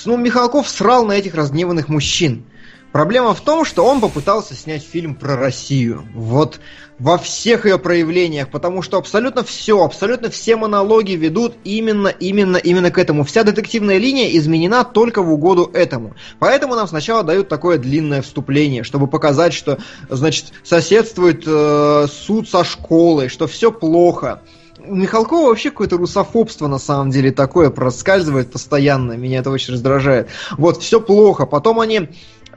ну, 0.05 0.17
Михалков 0.19 0.69
срал 0.69 1.07
на 1.07 1.13
этих 1.13 1.35
разгневанных 1.35 1.89
мужчин. 1.89 2.45
Проблема 2.93 3.35
в 3.35 3.41
том, 3.41 3.65
что 3.65 3.85
он 3.85 4.01
попытался 4.01 4.55
снять 4.55 4.83
фильм 4.83 5.15
про 5.15 5.37
Россию. 5.37 6.07
Вот 6.15 6.59
во 6.99 7.17
всех 7.17 7.65
ее 7.65 7.79
проявлениях, 7.79 8.51
потому 8.51 8.83
что 8.83 8.97
абсолютно 8.97 9.45
все, 9.45 9.83
абсолютно 9.85 10.31
все 10.31 10.57
монологи 10.57 11.13
ведут 11.13 11.55
именно, 11.65 12.09
именно, 12.09 12.57
именно 12.57 12.91
к 12.91 12.99
этому. 12.99 13.25
Вся 13.25 13.45
детективная 13.45 13.99
линия 13.99 14.37
изменена 14.37 14.85
только 14.85 15.23
в 15.23 15.33
угоду 15.33 15.71
этому. 15.73 16.15
Поэтому 16.39 16.75
нам 16.75 16.89
сначала 16.89 17.23
дают 17.23 17.49
такое 17.49 17.79
длинное 17.79 18.21
вступление, 18.21 18.83
чтобы 18.83 19.07
показать, 19.07 19.55
что, 19.55 19.79
значит, 20.09 20.47
соседствует 20.63 21.45
э, 21.47 22.07
суд 22.11 22.49
со 22.49 22.65
школой, 22.65 23.29
что 23.29 23.47
все 23.47 23.71
плохо. 23.71 24.43
Михалкова 24.89 25.49
вообще 25.49 25.71
какое-то 25.71 25.97
русофобство 25.97 26.67
на 26.67 26.79
самом 26.79 27.11
деле 27.11 27.31
такое 27.33 27.71
проскальзывает 27.71 28.51
постоянно, 28.51 29.13
меня 29.13 29.41
это 29.41 29.51
очень 29.51 29.75
раздражает. 29.75 30.29
Вот, 30.57 30.83
все 30.83 31.01
плохо. 31.01 31.47
Потом 31.47 31.81
они 31.81 32.09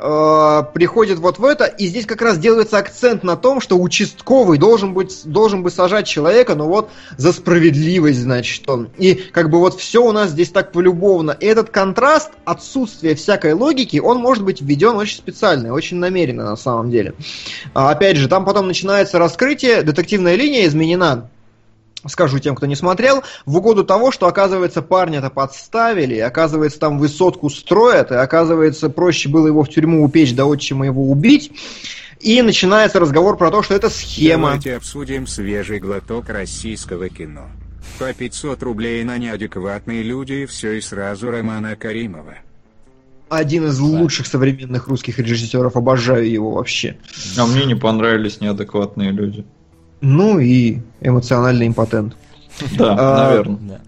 э, 0.01 0.63
приходит 0.73 1.19
вот 1.19 1.39
в 1.39 1.45
это, 1.45 1.65
и 1.65 1.87
здесь 1.87 2.05
как 2.05 2.21
раз 2.21 2.37
делается 2.37 2.77
акцент 2.77 3.23
на 3.23 3.35
том, 3.35 3.61
что 3.61 3.77
участковый 3.77 4.57
должен 4.57 4.93
быть, 4.93 5.21
должен 5.25 5.63
бы 5.63 5.69
сажать 5.69 6.07
человека, 6.07 6.55
но 6.55 6.67
вот 6.67 6.89
за 7.17 7.31
справедливость, 7.31 8.19
значит, 8.19 8.67
он. 8.69 8.89
И 8.97 9.15
как 9.15 9.49
бы 9.49 9.59
вот 9.59 9.79
все 9.79 10.03
у 10.03 10.11
нас 10.11 10.31
здесь 10.31 10.49
так 10.49 10.71
полюбовно. 10.71 11.31
И 11.31 11.45
этот 11.45 11.69
контраст, 11.69 12.31
отсутствие 12.45 13.15
всякой 13.15 13.53
логики, 13.53 13.97
он 13.97 14.17
может 14.17 14.43
быть 14.43 14.61
введен 14.61 14.95
очень 14.95 15.17
специально, 15.17 15.73
очень 15.73 15.97
намеренно 15.97 16.43
на 16.45 16.55
самом 16.55 16.89
деле. 16.89 17.13
А, 17.73 17.91
опять 17.91 18.17
же, 18.17 18.27
там 18.27 18.45
потом 18.45 18.67
начинается 18.67 19.19
раскрытие, 19.19 19.83
детективная 19.83 20.35
линия 20.35 20.65
изменена 20.65 21.29
скажу 22.07 22.39
тем, 22.39 22.55
кто 22.55 22.65
не 22.65 22.75
смотрел, 22.75 23.23
в 23.45 23.57
угоду 23.57 23.83
того, 23.83 24.11
что, 24.11 24.27
оказывается, 24.27 24.81
парня-то 24.81 25.29
подставили, 25.29 26.15
и, 26.15 26.19
оказывается, 26.19 26.79
там 26.79 26.99
высотку 26.99 27.49
строят, 27.49 28.11
и, 28.11 28.15
оказывается, 28.15 28.89
проще 28.89 29.29
было 29.29 29.47
его 29.47 29.63
в 29.63 29.69
тюрьму 29.69 30.03
упечь, 30.03 30.33
да 30.33 30.45
отчима 30.45 30.85
его 30.85 31.09
убить. 31.09 31.51
И 32.19 32.41
начинается 32.41 32.99
разговор 32.99 33.37
про 33.37 33.49
то, 33.49 33.63
что 33.63 33.73
это 33.73 33.89
схема. 33.89 34.49
Давайте 34.49 34.75
обсудим 34.75 35.25
свежий 35.25 35.79
глоток 35.79 36.29
российского 36.29 37.09
кино. 37.09 37.49
По 37.97 38.13
500 38.13 38.61
рублей 38.63 39.03
на 39.03 39.17
неадекватные 39.17 40.03
люди 40.03 40.33
и 40.33 40.45
все 40.45 40.73
и 40.73 40.81
сразу 40.81 41.31
Романа 41.31 41.75
Каримова. 41.75 42.35
Один 43.29 43.67
из 43.67 43.79
лучших 43.79 44.27
современных 44.27 44.87
русских 44.87 45.17
режиссеров, 45.17 45.75
обожаю 45.77 46.29
его 46.29 46.51
вообще. 46.51 46.97
А 47.37 47.45
мне 47.45 47.65
не 47.65 47.75
понравились 47.75 48.41
неадекватные 48.41 49.11
люди. 49.11 49.45
Ну 50.01 50.39
и 50.39 50.79
эмоциональный 51.01 51.67
импотент. 51.67 52.15
Да, 52.77 52.95
А, 52.99 53.27
наверное. 53.29 53.81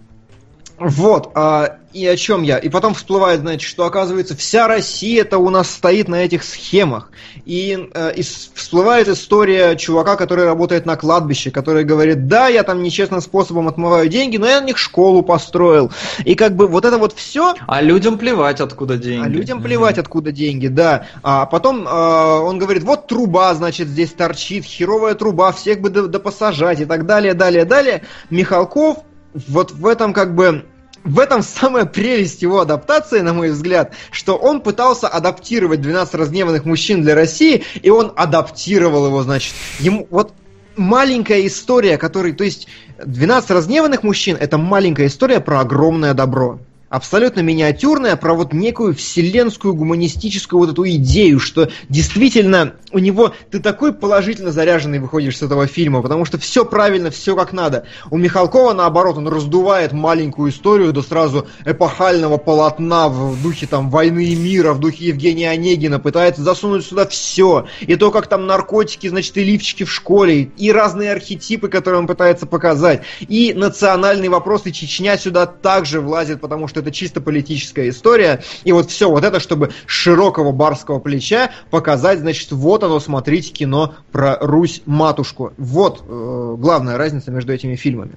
Вот, 0.78 1.32
а, 1.36 1.78
и 1.94 2.06
о 2.08 2.16
чем 2.18 2.42
я? 2.42 2.58
И 2.58 2.68
потом 2.68 2.96
всплывает, 2.96 3.42
значит, 3.42 3.62
что 3.70 3.86
оказывается 3.86 4.36
вся 4.36 4.68
Россия-то 4.68 5.38
у 5.38 5.50
нас 5.50 5.70
стоит 5.70 6.08
на 6.08 6.26
этих 6.26 6.44
схемах. 6.44 7.12
И, 7.46 7.90
э, 7.94 8.14
и 8.16 8.24
всплывает 8.24 9.08
история 9.08 9.76
чувака, 9.76 10.16
который 10.16 10.46
работает 10.46 10.86
на 10.86 10.96
кладбище, 10.98 11.52
который 11.52 11.84
говорит, 11.84 12.28
да, 12.28 12.48
я 12.48 12.64
там 12.64 12.82
нечестным 12.82 13.22
способом 13.22 13.68
отмываю 13.68 14.10
деньги, 14.10 14.38
но 14.38 14.48
я 14.48 14.60
на 14.62 14.66
них 14.66 14.78
школу 14.80 15.22
построил. 15.22 15.92
И 16.26 16.34
как 16.36 16.56
бы 16.56 16.68
вот 16.68 16.86
это 16.86 16.98
вот 16.98 17.14
все, 17.14 17.54
А 17.68 17.82
людям 17.82 18.18
плевать, 18.18 18.60
откуда 18.60 18.98
деньги. 18.98 19.26
а 19.26 19.30
людям 19.30 19.62
плевать, 19.62 20.00
откуда 20.00 20.32
деньги, 20.32 20.68
да. 20.68 21.06
А 21.22 21.46
потом 21.46 21.88
э, 21.88 21.92
он 21.92 22.58
говорит, 22.58 22.84
вот 22.84 23.08
труба, 23.08 23.54
значит, 23.54 23.88
здесь 23.88 24.12
торчит, 24.12 24.66
херовая 24.66 25.14
труба, 25.14 25.52
всех 25.52 25.80
бы 25.82 25.90
до- 25.92 26.08
допосажать 26.08 26.82
и 26.82 26.86
так 26.86 27.06
далее, 27.06 27.36
далее, 27.36 27.66
далее. 27.66 28.02
Михалков 28.32 28.98
вот 29.34 29.72
в 29.72 29.86
этом 29.88 30.14
как 30.14 30.36
бы 30.36 30.66
в 31.04 31.20
этом 31.20 31.42
самая 31.44 31.86
прелесть 31.86 32.42
его 32.42 32.62
адаптации, 32.62 33.20
на 33.20 33.34
мой 33.34 33.52
взгляд, 33.52 33.94
что 34.12 34.36
он 34.36 34.62
пытался 34.62 35.08
адаптировать 35.08 35.82
12 35.82 36.16
разгневанных 36.16 36.66
мужчин 36.66 37.02
для 37.02 37.16
России, 37.16 37.64
и 37.82 37.90
он 37.90 38.14
адаптировал 38.16 39.08
его, 39.08 39.24
значит. 39.24 39.54
Ему 39.80 40.08
вот 40.10 40.34
маленькая 40.76 41.46
история, 41.46 41.98
который, 41.98 42.34
то 42.34 42.44
есть 42.44 42.68
12 43.04 43.52
разгневанных 43.52 44.04
мужчин 44.04 44.38
это 44.40 44.58
маленькая 44.58 45.08
история 45.08 45.40
про 45.40 45.60
огромное 45.60 46.14
добро. 46.14 46.60
Абсолютно 46.94 47.40
миниатюрная, 47.40 48.16
про 48.16 48.36
вот 48.36 48.54
некую 48.54 48.94
вселенскую 48.94 49.74
гуманистическую 49.74 50.60
вот 50.60 50.70
эту 50.70 50.88
идею, 50.88 51.40
что 51.40 51.70
действительно 51.90 52.76
у 52.92 53.00
него 53.00 53.34
ты 53.50 53.60
такой 53.60 53.94
положительно 53.94 54.52
заряженный 54.52 55.00
выходишь 55.00 55.40
с 55.40 55.42
этого 55.42 55.66
фильма, 55.66 56.04
потому 56.04 56.24
что 56.24 56.38
все 56.38 56.64
правильно, 56.64 57.10
все 57.10 57.36
как 57.36 57.52
надо. 57.52 57.86
У 58.12 58.18
Михалкова, 58.18 58.74
наоборот, 58.74 59.18
он 59.18 59.28
раздувает 59.28 59.92
маленькую 59.92 60.52
историю 60.52 60.94
до 60.94 61.02
сразу 61.02 61.48
эпохального 61.66 62.38
полотна 62.38 63.10
в 63.10 63.42
духе 63.42 63.66
там 63.66 63.90
войны 63.90 64.26
и 64.26 64.36
мира, 64.36 64.74
в 64.74 64.80
духе 64.80 65.08
Евгения 65.08 65.50
Онегина, 65.50 65.98
пытается 66.00 66.44
засунуть 66.44 66.86
сюда 66.86 67.08
все. 67.08 67.66
И 67.82 67.96
то, 67.96 68.12
как 68.12 68.28
там 68.28 68.46
наркотики, 68.46 69.08
значит, 69.08 69.36
и 69.38 69.44
лифчики 69.44 69.84
в 69.84 69.92
школе, 69.92 70.52
и 70.58 70.72
разные 70.72 71.12
архетипы, 71.12 71.70
которые 71.70 72.02
он 72.02 72.06
пытается 72.06 72.46
показать. 72.46 73.02
И 73.22 73.56
национальный 73.56 74.30
вопрос, 74.30 74.68
и 74.68 74.72
Чечня 74.72 75.18
сюда 75.18 75.48
также 75.48 76.00
влазит, 76.00 76.40
потому 76.40 76.68
что 76.68 76.83
это 76.84 76.92
чисто 76.92 77.22
политическая 77.22 77.90
история. 77.90 78.44
И 78.64 78.72
вот 78.72 78.92
все 78.92 79.10
вот 79.10 79.24
это, 79.24 79.40
чтобы 79.40 79.72
широкого 79.86 80.52
барского 80.52 81.00
плеча 81.00 81.52
показать, 81.72 82.20
значит, 82.20 82.52
вот 82.52 82.84
оно, 82.84 83.00
смотрите 83.00 83.52
кино 83.52 83.96
про 84.12 84.38
Русь-матушку. 84.40 85.54
Вот 85.58 86.04
э, 86.08 86.56
главная 86.60 86.98
разница 86.98 87.32
между 87.32 87.54
этими 87.54 87.76
фильмами. 87.76 88.14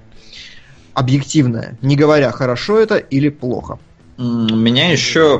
Объективная, 0.93 1.77
не 1.81 1.95
говоря, 1.95 2.31
хорошо 2.31 2.77
это 2.79 2.97
или 2.97 3.29
плохо. 3.29 3.79
Меня 4.17 4.91
еще 4.91 5.39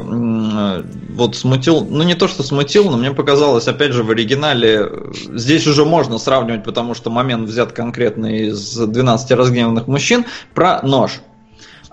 вот 1.10 1.36
смутил, 1.36 1.84
ну 1.84 2.04
не 2.04 2.14
то 2.14 2.28
что 2.28 2.44
смутил, 2.44 2.92
но 2.92 2.98
мне 2.98 3.10
показалось, 3.12 3.68
опять 3.68 3.92
же, 3.92 4.04
в 4.04 4.12
оригинале, 4.12 4.88
э, 4.88 5.12
здесь 5.34 5.66
уже 5.66 5.84
можно 5.84 6.20
сравнивать, 6.20 6.64
потому 6.64 6.94
что 6.94 7.10
момент 7.10 7.50
взят 7.50 7.72
конкретно 7.72 8.28
из 8.28 8.78
12 8.78 9.32
разгневанных 9.32 9.88
мужчин, 9.88 10.26
про 10.54 10.84
нож. 10.84 11.22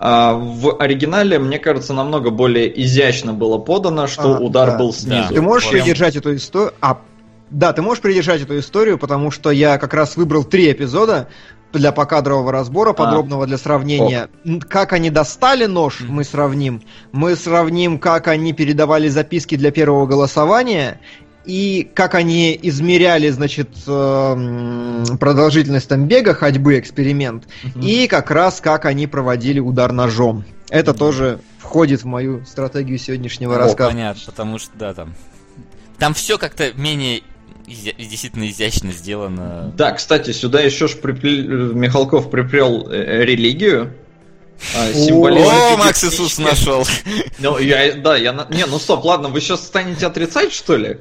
А 0.07 0.35
в 0.35 0.77
оригинале, 0.79 1.39
мне 1.39 1.59
кажется, 1.59 1.95
намного 1.95 2.29
более 2.29 2.69
изящно 2.85 3.33
было 3.33 3.57
подано, 3.57 4.07
что 4.07 4.35
А, 4.37 4.39
удар 4.39 4.73
да. 4.73 4.77
был 4.79 4.93
снизу. 4.93 5.33
Ты 5.33 5.41
можешь 5.41 5.71
Прям- 5.71 5.81
придержать 5.83 6.15
эту 6.17 6.37
историю? 6.37 6.75
А, 6.83 6.99
да, 7.49 7.73
ты 7.73 7.81
можешь 7.81 8.03
придержать 8.03 8.43
эту 8.43 8.59
историю, 8.59 8.99
потому 8.99 9.31
что 9.31 9.51
я 9.51 9.79
как 9.79 9.95
раз 9.95 10.19
выбрал 10.19 10.45
три 10.45 10.71
эпизода 10.71 11.29
для 11.73 11.91
покадрового 11.91 12.53
разбора, 12.53 12.93
подробного 12.93 13.47
для 13.47 13.57
сравнения. 13.57 14.29
М, 14.45 14.61
Как 14.61 14.93
они 14.93 15.09
достали 15.09 15.65
нож, 15.65 16.01
мы 16.07 16.23
сравним. 16.25 16.83
Мы 17.13 17.35
сравним, 17.35 17.99
как 17.99 18.29
они 18.29 18.53
передавали 18.53 19.09
записки 19.09 19.57
для 19.57 19.71
первого 19.71 20.05
голосования. 20.07 21.01
И 21.45 21.89
как 21.95 22.15
они 22.15 22.59
измеряли, 22.62 23.29
значит, 23.29 23.69
эм, 23.87 25.05
продолжительность 25.19 25.89
там 25.89 26.07
бега, 26.07 26.35
ходьбы, 26.35 26.79
эксперимент. 26.79 27.45
И 27.81 28.07
как 28.07 28.31
раз 28.31 28.61
как 28.61 28.85
они 28.87 29.07
проводили 29.07 29.61
удар 29.61 29.93
ножом. 29.93 30.45
Это 30.71 30.95
тоже 30.95 31.41
входит 31.59 32.03
в 32.03 32.07
мою 32.07 32.45
стратегию 32.47 32.99
сегодняшнего 32.99 33.57
О, 33.57 33.59
рассказа. 33.59 33.91
понятно, 33.91 34.23
потому 34.27 34.59
что, 34.59 34.71
да, 34.79 34.95
там... 34.95 35.15
Там 35.99 36.15
все 36.15 36.39
как-то 36.39 36.73
менее 36.75 37.21
изя- 37.66 37.95
действительно 37.97 38.49
изящно 38.49 38.93
сделано. 38.93 39.73
Да, 39.77 39.93
кстати, 39.93 40.33
сюда 40.33 40.61
еще 40.61 40.89
ж 40.89 40.97
припле- 40.97 41.75
Михалков 41.75 42.31
приплел 42.31 42.89
э, 42.91 43.25
религию. 43.25 43.93
А, 44.77 44.93
символизм 44.93 45.49
О, 45.49 45.77
Макс. 45.77 46.05
Иисус 46.05 46.39
нашел. 46.39 46.85
Ну, 47.39 47.59
я, 47.59 47.95
да, 47.95 48.17
я, 48.17 48.33
не, 48.51 48.65
ну 48.67 48.79
стоп, 48.79 49.05
ладно, 49.05 49.29
вы 49.29 49.41
сейчас 49.41 49.65
станете 49.65 50.07
отрицать, 50.07 50.53
что 50.53 50.77
ли? 50.77 50.99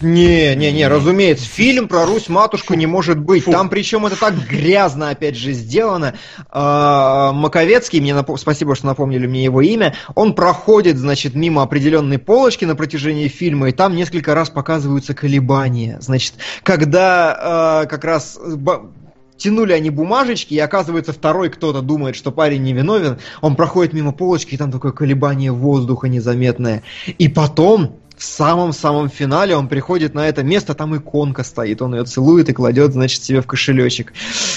Не, 0.00 0.54
не, 0.54 0.70
не, 0.72 0.86
разумеется, 0.86 1.46
фильм 1.46 1.88
про 1.88 2.04
Русь 2.06 2.28
матушку 2.28 2.74
не 2.74 2.86
может 2.86 3.18
быть. 3.18 3.44
Фу. 3.44 3.52
Там 3.52 3.68
причем 3.68 4.06
это 4.06 4.16
так 4.16 4.34
грязно, 4.34 5.10
опять 5.10 5.36
же, 5.36 5.52
сделано. 5.52 6.14
А, 6.50 7.32
Маковецкий, 7.32 8.00
мне 8.00 8.12
напо- 8.12 8.36
спасибо, 8.36 8.74
что 8.76 8.86
напомнили 8.86 9.26
мне 9.26 9.44
его 9.44 9.60
имя, 9.60 9.94
он 10.14 10.34
проходит, 10.34 10.98
значит, 10.98 11.34
мимо 11.34 11.62
определенной 11.62 12.18
полочки 12.18 12.64
на 12.64 12.76
протяжении 12.76 13.28
фильма, 13.28 13.70
и 13.70 13.72
там 13.72 13.96
несколько 13.96 14.34
раз 14.34 14.50
показываются 14.50 15.14
колебания. 15.14 15.98
Значит, 16.00 16.34
когда 16.62 17.36
а, 17.38 17.86
как 17.86 18.04
раз 18.04 18.38
ба- 18.38 18.90
тянули 19.36 19.72
они 19.72 19.90
бумажечки, 19.90 20.54
и 20.54 20.58
оказывается 20.58 21.12
второй 21.12 21.50
кто-то 21.50 21.82
думает, 21.82 22.16
что 22.16 22.32
парень 22.32 22.62
невиновен, 22.62 23.18
он 23.40 23.56
проходит 23.56 23.92
мимо 23.92 24.12
полочки, 24.12 24.54
и 24.54 24.56
там 24.56 24.72
такое 24.72 24.92
колебание 24.92 25.52
воздуха 25.52 26.08
незаметное. 26.08 26.82
И 27.18 27.28
потом, 27.28 27.96
в 28.16 28.24
самом-самом 28.24 29.10
финале, 29.10 29.54
он 29.56 29.68
приходит 29.68 30.14
на 30.14 30.28
это 30.28 30.42
место, 30.42 30.74
там 30.74 30.96
иконка 30.96 31.44
стоит, 31.44 31.82
он 31.82 31.94
ее 31.94 32.04
целует 32.04 32.48
и 32.48 32.54
кладет, 32.54 32.92
значит, 32.92 33.22
себе 33.22 33.42
в 33.42 33.46
кошелечек. 33.46 34.14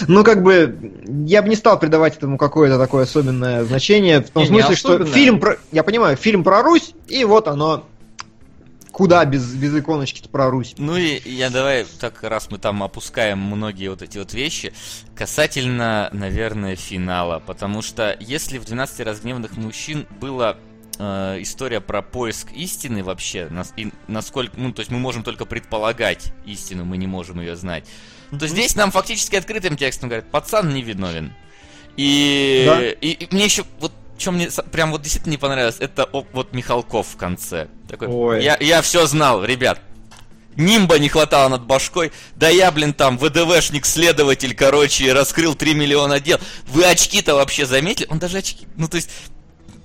Ну, 0.08 0.24
как 0.24 0.44
бы, 0.44 0.94
я 1.26 1.42
бы 1.42 1.50
не 1.50 1.56
стал 1.56 1.78
придавать 1.78 2.18
этому 2.18 2.38
какое-то 2.38 2.78
такое 2.78 3.04
особенное 3.04 3.66
значение, 3.66 4.22
в 4.22 4.30
том 4.30 4.44
Не, 4.44 4.50
не 4.50 4.60
смысле, 4.62 4.76
что 4.76 4.90
особенное. 4.94 5.14
фильм 5.14 5.40
про... 5.40 5.58
Я 5.72 5.84
понимаю, 5.84 6.16
фильм 6.16 6.44
про 6.44 6.62
Русь, 6.62 6.94
и 7.08 7.26
вот 7.26 7.48
оно... 7.48 7.84
Куда 8.91 9.24
без, 9.26 9.53
без 9.53 9.76
иконочки-то 9.76 10.30
про 10.30 10.49
Русь? 10.49 10.74
Ну 10.78 10.98
и 10.98 11.22
я 11.30 11.49
давай, 11.49 11.86
так 11.99 12.24
раз 12.24 12.49
мы 12.49 12.57
там 12.57 12.82
опускаем 12.84 13.40
многие 13.40 13.90
вот 13.90 14.02
эти 14.02 14.18
вот 14.18 14.34
вещи, 14.34 14.74
касательно, 15.16 16.10
наверное, 16.11 16.76
финала. 16.76 17.40
Потому 17.40 17.82
что 17.82 18.18
если 18.20 18.57
в 18.57 18.66
12 18.66 19.02
разгневанных 19.02 19.57
мужчин 19.57 20.07
было 20.20 20.57
э, 20.98 21.38
история 21.40 21.82
про 21.82 22.02
поиск 22.02 22.52
истины 22.52 23.03
вообще, 23.03 23.48
нас, 23.49 23.74
и 23.78 23.91
насколько, 24.07 24.53
ну, 24.57 24.74
то 24.74 24.80
есть 24.82 24.91
мы 24.91 24.99
можем 24.99 25.24
только 25.24 25.45
предполагать 25.45 26.34
истину, 26.45 26.84
мы 26.84 26.98
не 26.98 27.07
можем 27.07 27.40
ее 27.40 27.56
знать. 27.56 27.86
То 28.38 28.48
здесь 28.48 28.76
нам 28.76 28.91
фактически 28.91 29.36
открытым 29.36 29.78
текстом 29.78 30.10
говорят, 30.10 30.30
пацан 30.30 30.70
не 30.74 30.82
виновен. 30.82 31.34
И, 31.98 32.64
Да. 32.66 32.90
и, 32.90 33.11
и 33.11 33.28
мне 33.34 33.45
еще 33.45 33.66
вот 33.80 33.91
что 34.20 34.32
мне 34.32 34.50
прям 34.72 34.91
вот 34.91 35.02
действительно 35.02 35.32
не 35.32 35.38
понравилось, 35.38 35.78
это 35.80 36.08
вот 36.12 36.54
Михалков 36.54 37.08
в 37.08 37.18
конце. 37.18 37.68
Такой, 37.88 38.08
Ой. 38.08 38.44
Я, 38.44 38.58
я 38.60 38.82
все 38.82 39.06
знал, 39.08 39.44
ребят. 39.44 39.82
Нимба 40.56 41.00
не 41.00 41.08
хватало 41.10 41.48
над 41.48 41.64
башкой. 41.66 42.12
Да 42.36 42.50
я, 42.50 42.72
блин, 42.72 42.94
там, 42.94 43.18
ВДВшник, 43.18 43.86
следователь, 43.86 44.54
короче, 44.56 45.14
раскрыл 45.14 45.56
3 45.56 45.74
миллиона 45.74 46.20
дел. 46.20 46.38
Вы 46.68 46.84
очки-то 46.86 47.36
вообще 47.36 47.66
заметили? 47.66 48.08
Он 48.10 48.20
даже 48.20 48.40
очки... 48.40 48.68
Ну, 48.76 48.88
то 48.90 48.98
есть, 48.98 49.10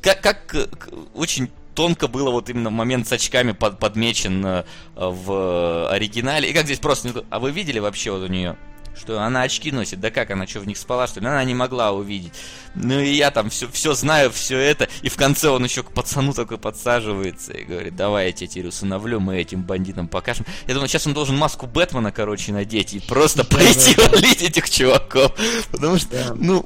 как, 0.02 0.20
как 0.20 0.54
э, 0.54 0.66
очень 1.14 1.48
тонко 1.74 2.08
было 2.08 2.30
вот 2.30 2.50
именно 2.50 2.70
момент 2.70 3.06
с 3.06 3.12
очками 3.12 3.52
под- 3.52 3.78
подмечен 3.78 4.44
э, 4.44 4.64
в 4.96 5.88
оригинале. 5.90 6.50
И 6.50 6.52
как 6.52 6.64
здесь 6.64 6.80
просто... 6.80 7.08
не- 7.08 7.24
А 7.30 7.38
вы 7.38 7.52
видели 7.52 7.78
вообще 7.78 8.10
вот 8.10 8.22
у 8.22 8.26
нее? 8.26 8.56
Что 8.96 9.20
она 9.20 9.42
очки 9.42 9.72
носит, 9.72 10.00
да 10.00 10.10
как 10.10 10.30
она 10.30 10.46
что, 10.46 10.60
в 10.60 10.66
них 10.66 10.78
спала, 10.78 11.06
что 11.06 11.20
ли? 11.20 11.26
Она 11.26 11.42
не 11.44 11.54
могла 11.54 11.92
увидеть. 11.92 12.32
Ну 12.74 13.00
и 13.00 13.10
я 13.10 13.30
там 13.30 13.50
все, 13.50 13.68
все 13.68 13.92
знаю, 13.94 14.30
все 14.30 14.58
это. 14.58 14.88
И 15.02 15.08
в 15.08 15.16
конце 15.16 15.48
он 15.48 15.64
еще 15.64 15.82
к 15.82 15.90
пацану 15.90 16.32
такой 16.32 16.58
подсаживается 16.58 17.52
и 17.52 17.64
говорит, 17.64 17.96
давай 17.96 18.26
я 18.26 18.32
тебе 18.32 18.46
теперь 18.46 18.68
усыновлю, 18.68 19.20
мы 19.20 19.36
этим 19.38 19.62
бандитам 19.62 20.06
покажем. 20.06 20.46
Я 20.66 20.74
думаю, 20.74 20.88
сейчас 20.88 21.06
он 21.06 21.14
должен 21.14 21.36
маску 21.36 21.66
Бэтмена, 21.66 22.12
короче, 22.12 22.52
надеть 22.52 22.94
и 22.94 23.00
просто 23.00 23.44
пойти 23.44 23.96
валить 23.96 24.42
этих 24.42 24.70
чуваков. 24.70 25.32
Потому 25.72 25.98
что, 25.98 26.34
ну, 26.36 26.64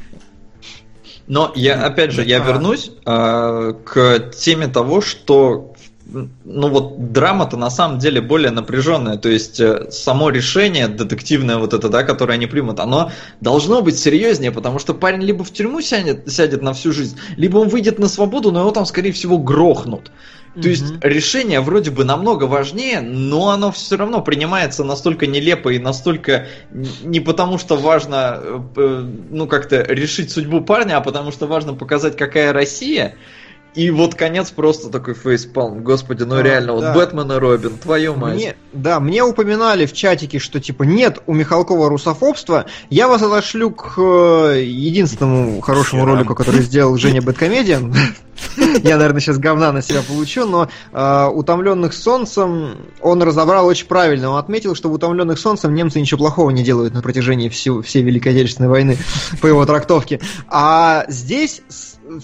Но 1.27 1.53
я, 1.55 1.85
опять 1.85 2.13
же, 2.13 2.25
я 2.25 2.39
вернусь 2.39 2.91
а, 3.05 3.73
к 3.73 4.31
теме 4.31 4.69
того, 4.69 5.01
что 5.01 5.75
ну 6.09 6.69
вот 6.69 7.13
драма-то 7.13 7.57
на 7.57 7.71
самом 7.71 7.99
деле 7.99 8.21
более 8.21 8.51
напряженная, 8.51 9.19
то 9.19 9.29
есть 9.29 9.61
э, 9.61 9.91
само 9.91 10.31
решение 10.31 10.89
детективное 10.89 11.59
вот 11.59 11.75
это, 11.75 11.89
да, 11.89 12.03
которое 12.03 12.35
они 12.35 12.47
примут, 12.47 12.81
оно 12.81 13.11
должно 13.41 13.83
быть 13.83 13.99
серьезнее, 13.99 14.51
потому 14.51 14.79
что 14.79 14.95
парень 14.95 15.23
либо 15.23 15.45
в 15.45 15.53
тюрьму 15.53 15.81
сядет, 15.81 16.31
сядет 16.31 16.63
на 16.63 16.73
всю 16.73 16.93
жизнь, 16.93 17.19
либо 17.37 17.59
он 17.59 17.69
выйдет 17.69 17.99
на 17.99 18.09
свободу, 18.09 18.53
но 18.53 18.61
его 18.61 18.71
там, 18.71 18.87
скорее 18.87 19.13
всего, 19.13 19.39
грохнут. 19.39 20.11
То 20.61 20.69
есть 20.69 20.91
Мгм. 20.91 21.01
решение 21.03 21.61
вроде 21.61 21.91
бы 21.91 22.05
намного 22.05 22.45
важнее, 22.45 23.01
но 23.01 23.51
оно 23.51 23.71
все 23.71 23.97
равно 23.97 24.23
принимается 24.23 24.83
настолько 24.83 25.27
нелепо 25.27 25.69
и 25.69 25.79
настолько 25.79 26.47
не 26.73 27.21
потому, 27.21 27.59
что 27.59 27.77
важно, 27.77 28.41
э, 28.77 29.05
ну 29.31 29.47
как-то 29.47 29.83
решить 29.83 30.33
судьбу 30.33 30.63
парня, 30.63 30.97
а 30.97 31.01
потому 31.01 31.31
что 31.31 31.47
важно 31.47 31.75
показать, 31.75 32.17
какая 32.17 32.53
Россия. 32.53 33.15
И 33.79 33.93
вот 33.93 34.17
конец 34.17 34.51
просто 34.51 34.89
такой 34.91 35.15
фейспалм. 35.15 35.85
Господи, 35.85 36.25
ну 36.25 36.35
Да, 36.35 36.43
реально, 36.43 36.73
вот 36.73 36.81
да. 36.81 36.95
Бэтмен 36.95 37.31
и 37.31 37.37
Робин, 37.37 37.79
твою 37.79 38.17
мать. 38.17 38.35
Мне, 38.35 38.57
да, 38.73 38.99
мне 38.99 39.23
упоминали 39.23 39.87
в 39.87 39.93
чатике, 39.93 40.41
что 40.41 40.59
типа 40.59 40.83
нет 40.83 41.21
у 41.27 41.33
Михалкова 41.33 41.89
русофобства. 41.89 42.67
Я 42.91 43.07
вас 43.07 43.23
отошлю 43.23 43.71
к 43.71 43.95
э, 43.97 44.65
единственному 44.65 45.61
хорошему 45.61 46.03
Херам. 46.03 46.17
ролику, 46.17 46.35
который 46.35 46.63
сделал 46.63 46.97
Женя 46.97 47.23
Бэткомедиан. 47.23 47.95
Я, 48.83 48.97
наверное, 48.97 49.21
сейчас 49.21 49.39
говна 49.39 49.73
на 49.73 49.83
себя 49.83 50.03
получу, 50.03 50.47
но 50.47 50.69
э, 50.93 51.27
утомленных 51.27 51.93
солнцем 51.93 52.77
он 53.01 53.23
разобрал 53.23 53.67
очень 53.67 53.87
правильно. 53.87 54.31
Он 54.31 54.39
отметил, 54.39 54.75
что 54.75 54.89
в 54.89 54.93
утомленных 54.93 55.39
солнцем 55.39 55.75
немцы 55.75 56.01
ничего 56.01 56.19
плохого 56.19 56.51
не 56.51 56.63
делают 56.63 56.95
на 56.95 57.03
протяжении 57.03 57.49
всю, 57.49 57.83
всей 57.83 58.03
Великой 58.03 58.33
Отечественной 58.33 58.69
войны, 58.69 58.99
по 59.41 59.47
его 59.47 59.65
трактовке. 59.67 60.21
А 60.49 61.05
здесь 61.09 61.63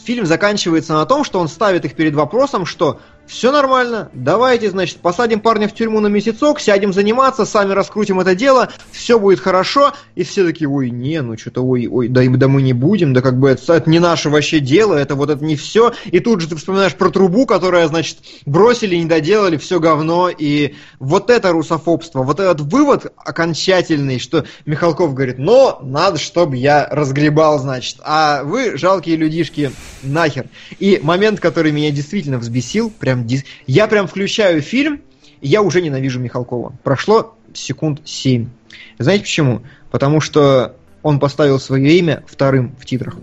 фильм 0.05 0.27
заканчивается 0.27 0.95
на 0.95 1.07
том, 1.07 1.25
что 1.25 1.41
он 1.41 1.49
ставит 1.49 1.85
их 1.85 1.95
перед 1.95 2.15
вопросом, 2.15 2.67
что 2.67 3.01
все 3.27 3.51
нормально, 3.51 4.11
давайте, 4.13 4.71
значит, 4.71 4.99
посадим 4.99 5.41
парня 5.41 5.69
в 5.69 5.75
тюрьму 5.75 6.01
на 6.01 6.09
месяцок, 6.09 6.61
сядем 6.61 6.93
заниматься, 6.93 7.45
сами 7.45 7.73
раскрутим 7.73 8.21
это 8.21 8.35
дело, 8.35 8.71
все 8.93 9.19
будет 9.19 9.41
хорошо, 9.41 9.93
и 10.15 10.25
все 10.25 10.45
такие, 10.45 10.69
ой, 10.69 10.91
не, 10.91 11.23
ну 11.23 11.37
что-то, 11.39 11.63
ой, 11.63 11.87
ой, 11.87 12.09
да, 12.09 12.23
да 12.27 12.49
мы 12.49 12.63
не 12.63 12.73
будем, 12.73 13.15
да 13.15 13.23
как 13.23 13.39
бы 13.39 13.51
это, 13.51 13.75
это 13.75 13.89
не 13.89 13.99
наше 13.99 14.31
вообще 14.31 14.61
дело, 14.61 14.95
это 14.95 15.15
вот 15.15 15.31
это 15.31 15.45
не 15.45 15.57
все, 15.57 15.93
и 16.07 16.21
тут 16.21 16.41
же 16.41 16.49
ты 16.49 16.57
вспоминаешь 16.57 16.95
про 16.95 17.11
трубу, 17.11 17.47
которая, 17.47 17.89
значит, 17.89 18.19
бросили, 18.45 18.97
не 18.97 19.07
доделали, 19.07 19.57
все 19.57 19.81
говно, 19.81 20.29
и 20.29 20.75
вот 20.99 21.31
это 21.31 21.53
русофобство, 21.53 22.23
вот 22.23 22.41
этот 22.41 22.61
вывод 22.61 23.13
окончательный, 23.17 24.19
что 24.19 24.45
Михалков 24.67 25.15
говорит, 25.15 25.39
но 25.39 25.79
надо, 25.83 26.19
чтобы 26.19 26.57
я 26.57 26.87
разгребал, 26.91 27.59
значит, 27.59 27.97
а 28.03 28.43
вы, 28.43 28.77
жалкие 28.77 29.17
людишки, 29.17 29.71
нахер. 30.03 30.47
И 30.79 31.01
момент, 31.03 31.41
который 31.41 31.73
меня 31.73 31.91
действительно 31.91 32.39
взбесил, 32.39 32.91
прям 32.91 33.14
дис- 33.23 33.45
я 33.67 33.87
прям 33.87 34.07
включаю 34.07 34.61
фильм, 34.61 35.01
и 35.41 35.49
я 35.49 35.63
уже 35.63 35.81
ненавижу 35.81 36.21
Михалкова. 36.21 36.75
Прошло 36.83 37.37
секунд 37.55 38.01
7. 38.05 38.49
Знаете 38.99 39.25
почему? 39.25 39.63
Потому 39.91 40.21
что 40.21 40.77
он 41.03 41.21
поставил 41.21 41.61
свое 41.61 41.99
имя 41.99 42.25
вторым 42.27 42.75
в 42.81 42.87
титрах. 42.87 43.17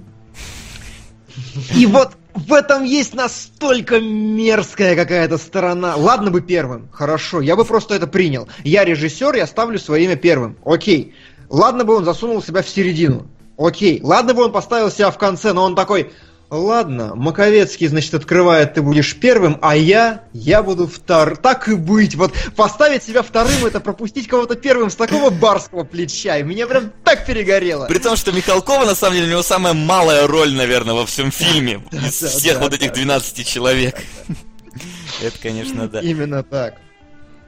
И 1.75 1.85
вот 1.85 2.11
в 2.33 2.53
этом 2.53 2.83
есть 2.83 3.13
настолько 3.13 3.99
мерзкая 3.99 4.95
какая-то 4.95 5.37
сторона. 5.37 5.95
Ладно 5.95 6.31
бы 6.31 6.41
первым, 6.41 6.89
хорошо, 6.91 7.41
я 7.41 7.55
бы 7.55 7.65
просто 7.65 7.95
это 7.95 8.07
принял. 8.07 8.47
Я 8.63 8.85
режиссер, 8.85 9.35
я 9.35 9.47
ставлю 9.47 9.79
свое 9.79 10.05
имя 10.05 10.15
первым. 10.15 10.57
Окей. 10.63 11.13
Ладно 11.49 11.83
бы 11.83 11.95
он 11.95 12.05
засунул 12.05 12.41
себя 12.41 12.61
в 12.61 12.69
середину. 12.69 13.27
Окей. 13.57 13.99
Ладно 14.01 14.33
бы 14.33 14.45
он 14.45 14.51
поставил 14.51 14.89
себя 14.89 15.11
в 15.11 15.17
конце, 15.17 15.51
но 15.53 15.63
он 15.63 15.75
такой, 15.75 16.11
ладно, 16.57 17.15
Маковецкий, 17.15 17.87
значит, 17.87 18.13
открывает, 18.13 18.73
ты 18.73 18.81
будешь 18.81 19.15
первым, 19.15 19.57
а 19.61 19.75
я, 19.75 20.25
я 20.33 20.61
буду 20.61 20.85
вторым. 20.85 21.37
Так 21.37 21.69
и 21.69 21.75
быть. 21.75 22.15
Вот 22.15 22.33
поставить 22.55 23.03
себя 23.03 23.23
вторым, 23.23 23.65
это 23.65 23.79
пропустить 23.79 24.27
кого-то 24.27 24.55
первым 24.55 24.89
с 24.89 24.95
такого 24.95 25.29
барского 25.29 25.85
плеча. 25.85 26.37
И 26.37 26.43
меня 26.43 26.67
прям 26.67 26.91
так 27.05 27.25
перегорело. 27.25 27.85
При 27.87 27.99
том, 27.99 28.17
что 28.17 28.33
Михалкова, 28.33 28.85
на 28.85 28.95
самом 28.95 29.15
деле, 29.15 29.27
у 29.27 29.31
него 29.31 29.43
самая 29.43 29.73
малая 29.73 30.27
роль, 30.27 30.53
наверное, 30.53 30.93
во 30.93 31.05
всем 31.05 31.31
фильме. 31.31 31.81
Из 31.91 32.21
всех 32.21 32.59
вот 32.59 32.73
этих 32.73 32.89
да. 32.89 32.95
12 32.95 33.47
человек. 33.47 33.95
Это, 35.21 35.39
конечно, 35.41 35.87
да. 35.87 36.01
Именно 36.01 36.43
так. 36.43 36.75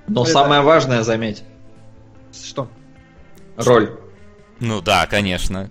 Но 0.08 0.26
самое 0.26 0.62
важное, 0.62 1.04
заметь, 1.04 1.44
Что? 2.32 2.70
роль. 3.58 3.98
Ну 4.60 4.82
да, 4.82 5.08
конечно. 5.08 5.70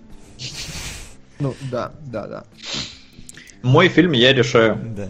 Ну, 1.39 1.55
да, 1.71 1.91
да, 2.01 2.27
да. 2.27 2.43
Мой 3.63 3.87
фильм 3.89 4.11
я 4.11 4.33
решаю. 4.33 4.77
Да. 4.95 5.09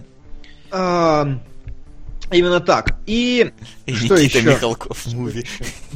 А, 0.72 1.28
именно 2.32 2.60
так. 2.60 2.98
И 3.06 3.52
И 3.86 3.94
Что 3.94 4.16
Никита 4.16 4.38
еще? 4.40 4.50
Михалков 4.52 5.06
муви. 5.08 5.44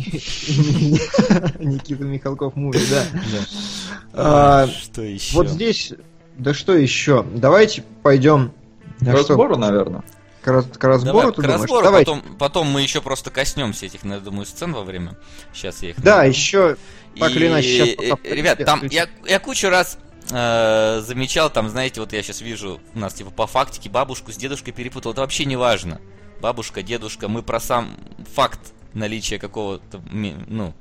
Никита 1.60 2.04
Михалков 2.04 2.56
муви, 2.56 2.80
да. 2.90 3.04
Да. 3.14 3.40
А, 4.14 4.68
Что 4.68 5.02
еще? 5.04 5.36
Вот 5.36 5.50
здесь, 5.50 5.94
да 6.38 6.54
что 6.54 6.74
еще? 6.76 7.24
Давайте 7.34 7.84
пойдем 8.04 8.52
К 9.00 9.04
а 9.04 9.06
что, 9.06 9.14
разбору, 9.30 9.58
наверное. 9.58 10.04
к, 10.42 10.48
раз- 10.48 10.66
к 10.66 10.84
разбору, 10.84 11.20
Давай, 11.20 11.34
ты 11.36 11.42
к 11.42 11.44
думаешь? 11.44 11.62
разбору, 11.62 11.84
Давай. 11.84 12.02
потом, 12.06 12.22
потом 12.40 12.68
мы 12.68 12.82
еще 12.82 13.02
просто 13.02 13.30
коснемся 13.30 13.86
этих, 13.86 14.04
я 14.04 14.20
думаю, 14.20 14.46
сцен 14.46 14.74
во 14.74 14.84
время. 14.84 15.16
Сейчас 15.54 15.84
я 15.84 15.92
их 15.92 16.02
Да, 16.02 16.18
найду. 16.18 16.34
еще 16.36 16.78
так 17.20 17.32
или 17.32 17.48
иначе, 17.48 17.78
щас 17.96 18.10
пока- 18.10 18.28
э, 18.30 18.36
Ребят, 18.36 18.66
там 18.66 18.86
я, 18.90 19.08
я 19.28 19.40
кучу 19.40 19.70
раз 19.70 19.98
э, 20.32 21.02
замечал, 21.02 21.50
там, 21.50 21.70
знаете, 21.70 22.00
вот 22.00 22.14
я 22.14 22.22
сейчас 22.24 22.42
вижу, 22.42 22.80
у 22.94 23.00
нас 23.00 23.14
типа 23.14 23.32
по 23.32 23.48
фактике 23.48 23.90
бабушку 23.90 24.32
с 24.32 24.38
дедушкой 24.38 24.74
перепутал. 24.74 25.12
Это 25.12 25.22
вообще 25.22 25.46
не 25.46 25.56
важно. 25.56 26.00
Бабушка, 26.42 26.84
дедушка, 26.84 27.28
мы 27.28 27.42
про 27.42 27.60
сам 27.60 27.98
факт 28.36 28.60
наличия 28.94 29.40
какого-то, 29.40 30.02
ну, 30.10 30.74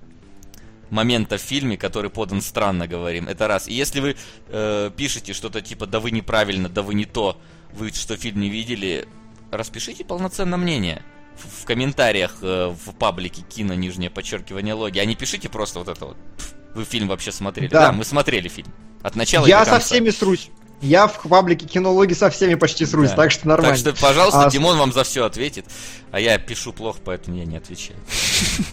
момента 0.90 1.38
в 1.38 1.40
фильме, 1.40 1.76
который 1.76 2.10
подан 2.10 2.40
странно, 2.40 2.86
говорим. 2.86 3.28
Это 3.28 3.48
раз. 3.48 3.68
И 3.68 3.74
если 3.74 4.00
вы 4.00 4.16
э, 4.48 4.90
пишете 4.96 5.32
что-то 5.32 5.60
типа 5.60 5.86
«да 5.86 6.00
вы 6.00 6.10
неправильно», 6.10 6.68
«да 6.68 6.82
вы 6.82 6.94
не 6.94 7.04
то», 7.04 7.40
вы 7.72 7.92
что 7.92 8.16
фильм 8.16 8.40
не 8.40 8.48
видели, 8.48 9.06
распишите 9.50 10.04
полноценное 10.04 10.58
мнение 10.58 11.02
в, 11.36 11.62
в 11.62 11.64
комментариях 11.64 12.36
э, 12.42 12.68
в 12.68 12.94
паблике 12.94 13.42
кино 13.42 13.74
нижнее 13.74 14.10
подчеркивание 14.10 14.74
логи, 14.74 14.98
а 14.98 15.04
не 15.04 15.16
пишите 15.16 15.48
просто 15.48 15.80
вот 15.80 15.88
это 15.88 16.06
вот. 16.06 16.16
«Пф, 16.36 16.54
Вы 16.76 16.84
фильм 16.84 17.08
вообще 17.08 17.32
смотрели? 17.32 17.68
Да. 17.70 17.86
Да, 17.86 17.92
мы 17.92 18.04
смотрели 18.04 18.48
фильм. 18.48 18.68
От 19.02 19.16
начала 19.16 19.46
Я 19.46 19.60
до 19.60 19.64
со 19.64 19.70
конца. 19.72 19.86
всеми 19.86 20.10
срусь. 20.10 20.50
Я 20.82 21.06
в 21.06 21.22
паблике 21.26 21.66
кинологи 21.66 22.12
со 22.12 22.28
всеми 22.28 22.54
почти 22.54 22.84
срусь, 22.84 23.08
Да. 23.08 23.16
так 23.16 23.30
что 23.30 23.48
нормально. 23.48 23.78
Так 23.82 23.96
что, 23.96 23.98
пожалуйста, 24.06 24.44
А 24.44 24.50
Димон 24.50 24.76
вам 24.76 24.92
за 24.92 25.04
все 25.04 25.24
ответит. 25.24 25.64
А 26.12 26.20
я 26.20 26.38
пишу 26.38 26.74
плохо, 26.74 26.98
поэтому 27.02 27.38
я 27.38 27.46
не 27.46 27.56
отвечаю. 27.56 27.98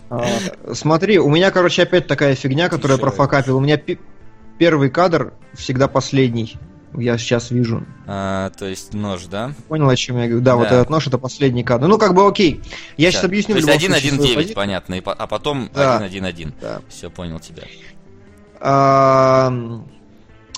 А, 0.09 0.25
Смотри, 0.73 1.17
у 1.17 1.29
меня, 1.29 1.49
короче, 1.49 1.83
опять 1.83 2.07
такая 2.07 2.35
фигня, 2.35 2.67
которая 2.67 2.97
Тише, 2.97 3.07
профокапила. 3.07 3.55
У 3.55 3.61
меня 3.61 3.79
первый 4.59 4.89
кадр 4.89 5.33
всегда 5.53 5.87
последний. 5.87 6.57
Я 6.95 7.17
сейчас 7.17 7.49
вижу. 7.51 7.85
А, 8.05 8.49
то 8.51 8.65
есть 8.67 8.93
нож, 8.93 9.23
да? 9.23 9.53
Понял, 9.69 9.89
о 9.89 9.95
чем 9.95 10.17
я 10.17 10.27
говорю? 10.27 10.41
Да, 10.41 10.55
вот 10.57 10.69
Да. 10.69 10.75
этот 10.75 10.89
нож 10.91 11.07
это 11.07 11.17
последний 11.17 11.63
кадр. 11.63 11.87
Ну, 11.87 11.97
как 11.97 12.13
бы 12.13 12.27
окей. 12.27 12.61
Я 12.97 13.09
сейчас 13.11 13.21
Так, 13.21 13.29
объясню. 13.31 13.53
То 13.55 13.59
есть 13.59 13.67
любом 13.67 13.79
случае 13.79 14.09
свою 14.11 14.23
1-1-9, 14.25 14.35
позицию. 14.35 14.55
понятно, 14.55 14.95
а 15.05 15.27
потом 15.27 15.69
Да. 15.73 15.99
1-1-1. 16.05 16.53
Да. 16.61 16.81
Все, 16.89 17.09
понял 17.09 17.39
тебя. 17.39 17.63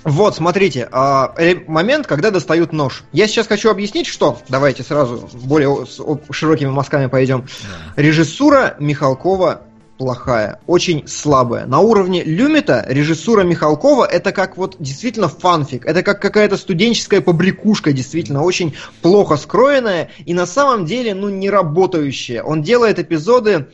Вот, 0.06 0.36
смотрите, 0.36 0.88
а, 0.92 1.34
момент, 1.66 2.06
когда 2.06 2.30
достают 2.30 2.72
нож. 2.72 3.04
Я 3.12 3.28
сейчас 3.28 3.48
хочу 3.48 3.72
объяснить, 3.72 4.06
что. 4.06 4.38
Давайте 4.50 4.84
сразу 4.84 5.28
более 5.34 5.88
широкими 6.30 6.70
мазками 6.70 7.08
пойдем. 7.08 7.46
Режиссура 7.96 8.76
Михалкова 8.80 9.64
плохая, 9.98 10.60
очень 10.68 11.08
слабая. 11.08 11.66
На 11.66 11.80
уровне 11.80 12.24
Люмита 12.24 12.86
режиссура 12.88 13.44
Михалкова 13.44 14.06
это 14.06 14.32
как 14.32 14.58
вот 14.58 14.76
действительно 14.80 15.28
фанфик, 15.28 15.86
это 15.86 16.04
как 16.04 16.22
какая-то 16.22 16.58
студенческая 16.58 17.22
побрякушка, 17.22 17.94
действительно 17.94 18.44
очень 18.44 18.76
плохо 19.02 19.38
скроенная 19.38 20.10
и 20.26 20.34
на 20.34 20.46
самом 20.46 20.86
деле 20.86 21.14
ну 21.16 21.30
не 21.30 21.50
работающая. 21.50 22.44
Он 22.44 22.62
делает 22.62 23.00
эпизоды 23.00 23.68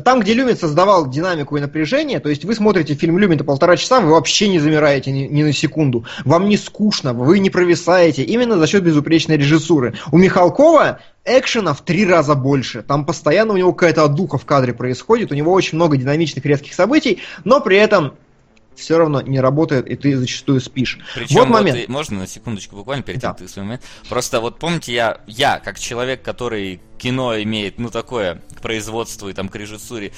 там, 0.00 0.20
где 0.20 0.34
Люмит 0.34 0.58
создавал 0.58 1.08
динамику 1.08 1.56
и 1.56 1.60
напряжение, 1.60 2.20
то 2.20 2.28
есть 2.28 2.44
вы 2.44 2.54
смотрите 2.54 2.94
фильм 2.94 3.18
Люмита 3.18 3.44
полтора 3.44 3.76
часа, 3.76 4.00
вы 4.00 4.10
вообще 4.10 4.48
не 4.48 4.58
замираете 4.58 5.12
ни, 5.12 5.26
ни 5.26 5.42
на 5.42 5.52
секунду. 5.52 6.04
Вам 6.24 6.48
не 6.48 6.56
скучно, 6.56 7.12
вы 7.12 7.38
не 7.38 7.50
провисаете, 7.50 8.22
именно 8.22 8.58
за 8.58 8.66
счет 8.66 8.82
безупречной 8.82 9.36
режиссуры. 9.36 9.94
У 10.10 10.18
Михалкова 10.18 11.00
экшена 11.24 11.74
в 11.74 11.82
три 11.82 12.06
раза 12.06 12.34
больше. 12.34 12.82
Там 12.82 13.06
постоянно 13.06 13.54
у 13.54 13.56
него 13.56 13.72
какая-то 13.72 14.04
отдуха 14.04 14.38
в 14.38 14.44
кадре 14.44 14.74
происходит, 14.74 15.32
у 15.32 15.34
него 15.34 15.52
очень 15.52 15.76
много 15.76 15.96
динамичных 15.96 16.44
резких 16.44 16.74
событий, 16.74 17.20
но 17.44 17.60
при 17.60 17.76
этом 17.76 18.14
все 18.76 18.98
равно 18.98 19.20
не 19.20 19.40
работает, 19.40 19.86
и 19.88 19.96
ты 19.96 20.16
зачастую 20.16 20.60
спишь. 20.60 20.98
Причем 21.14 21.40
вот 21.40 21.48
момент. 21.48 21.78
и- 21.78 21.90
можно 21.90 22.18
на 22.20 22.26
секундочку 22.26 22.76
буквально 22.76 23.02
перейти 23.02 23.22
Да. 23.22 23.34
к 23.34 23.48
своему 23.48 23.68
моменту? 23.68 23.86
Просто 24.08 24.40
вот 24.40 24.58
помните, 24.58 24.92
я, 24.92 25.20
я, 25.26 25.58
как 25.60 25.78
человек, 25.78 26.22
который 26.22 26.80
кино 26.98 27.40
имеет, 27.42 27.78
ну, 27.78 27.90
такое, 27.90 28.42
к 28.56 28.60
производству 28.60 29.28
и 29.28 29.32
там 29.32 29.48
к 29.48 29.56
режиссуре, 29.56 30.12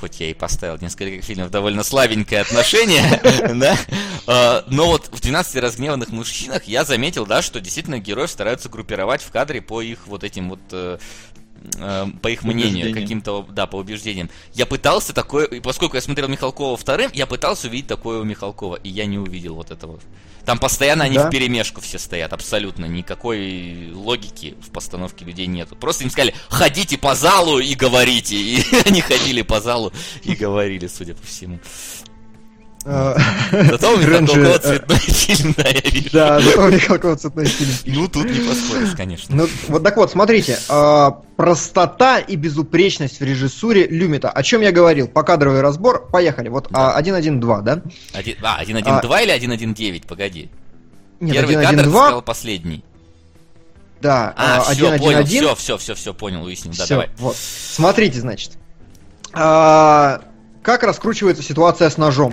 хоть 0.00 0.20
я 0.20 0.30
и 0.30 0.34
поставил 0.34 0.78
несколько 0.80 1.22
фильмов 1.22 1.50
довольно 1.50 1.82
слабенькое 1.84 2.40
отношение, 2.40 3.20
да, 3.54 3.76
а, 4.26 4.64
но 4.68 4.86
вот 4.86 5.08
в 5.12 5.20
«12 5.20 5.60
разгневанных 5.60 6.08
мужчинах» 6.08 6.64
я 6.64 6.84
заметил, 6.84 7.26
да, 7.26 7.42
что 7.42 7.60
действительно 7.60 7.98
героев 7.98 8.30
стараются 8.30 8.68
группировать 8.68 9.22
в 9.22 9.30
кадре 9.30 9.60
по 9.60 9.80
их 9.82 10.06
вот 10.06 10.24
этим 10.24 10.48
вот 10.50 10.60
э, 11.78 12.06
по 12.22 12.28
их 12.28 12.44
мнению, 12.44 12.94
каким-то, 12.94 13.46
да, 13.50 13.66
по 13.66 13.76
убеждениям. 13.76 14.30
Я 14.54 14.66
пытался 14.66 15.12
такое, 15.12 15.46
и 15.46 15.60
поскольку 15.60 15.96
я 15.96 16.00
смотрел 16.00 16.28
Михалкова 16.28 16.76
вторым, 16.76 17.10
я 17.14 17.26
пытался 17.26 17.68
увидеть 17.68 17.86
такое 17.88 18.20
у 18.20 18.24
Михалкова, 18.24 18.76
и 18.76 18.88
я 18.88 19.06
не 19.06 19.18
увидел 19.18 19.54
вот 19.54 19.70
этого. 19.70 20.00
Там 20.44 20.58
постоянно 20.58 21.04
они 21.04 21.16
Да. 21.16 21.26
в 21.26 21.30
перемешку 21.30 21.80
все 21.80 21.98
стоят, 21.98 22.32
абсолютно. 22.32 22.84
Никакой 22.84 23.90
логики 23.92 24.54
в 24.64 24.70
постановке 24.70 25.24
людей 25.24 25.46
нету. 25.46 25.74
Просто 25.74 26.04
им 26.04 26.10
сказали, 26.10 26.34
ходите 26.48 26.96
по 26.96 27.16
залу 27.16 27.58
и 27.58 27.74
говорите. 27.74 28.36
И 28.36 28.62
они 28.86 29.00
ходили 29.00 29.42
по 29.42 29.60
залу 29.60 29.92
и 30.22 30.36
говорили, 30.36 30.86
судя 30.86 31.14
по 31.14 31.26
всему. 31.26 31.58
Э, 32.88 33.16
Зато 33.50 33.94
у 33.94 33.96
Рэнджи, 33.96 34.38
Михалкова 34.38 34.54
э, 34.54 34.58
цветной 34.60 34.96
фильм, 34.98 35.54
да, 35.56 35.68
я 35.68 35.80
вижу. 35.90 36.08
Да, 36.12 36.40
зато 36.40 36.62
у 36.62 36.68
Михалкова 36.68 37.16
цветной 37.16 37.46
фильм. 37.46 37.72
Ну, 37.86 38.08
тут 38.08 38.26
не 38.26 38.38
поспоришь, 38.48 38.90
конечно. 38.96 39.34
Ну, 39.34 39.48
вот 39.68 39.82
так 39.82 39.96
вот, 39.96 40.10
смотрите, 40.12 40.58
а, 40.68 41.10
простота 41.36 42.18
и 42.20 42.36
безупречность 42.36 43.18
в 43.18 43.24
режиссуре 43.24 43.88
Люмита. 43.88 44.30
О 44.30 44.42
чем 44.44 44.60
я 44.62 44.70
говорил? 44.70 45.08
Покадровый 45.08 45.62
разбор. 45.62 46.06
Поехали. 46.12 46.48
Вот 46.48 46.68
а, 46.72 47.00
1.1.2, 47.00 47.62
да? 47.62 47.82
Один- 48.12 48.36
А, 48.42 48.62
1.1.2 48.62 49.22
или 49.24 49.32
1.1.9? 49.32 50.06
Погоди. 50.06 50.48
Нет, 51.18 51.34
Первый 51.34 51.56
кадр 51.56 51.82
ты 51.82 51.88
1.1.2, 51.88 51.90
сказал 51.90 52.22
последний. 52.22 52.84
да, 54.00 54.32
А, 54.36 54.58
а, 54.58 54.74
все, 54.74 54.96
понял, 54.98 55.20
1.1.1. 55.22 55.24
все, 55.24 55.54
все, 55.56 55.76
все, 55.78 55.94
все, 55.96 56.14
понял, 56.14 56.44
уяснил. 56.44 56.72
Да, 56.76 56.84
Всё, 56.84 56.94
давай. 56.94 57.10
вот. 57.18 57.36
Смотрите, 57.36 58.20
значит. 58.20 58.52
А, 59.32 60.20
как 60.62 60.82
раскручивается 60.84 61.42
ситуация 61.42 61.90
с 61.90 61.96
ножом? 61.96 62.32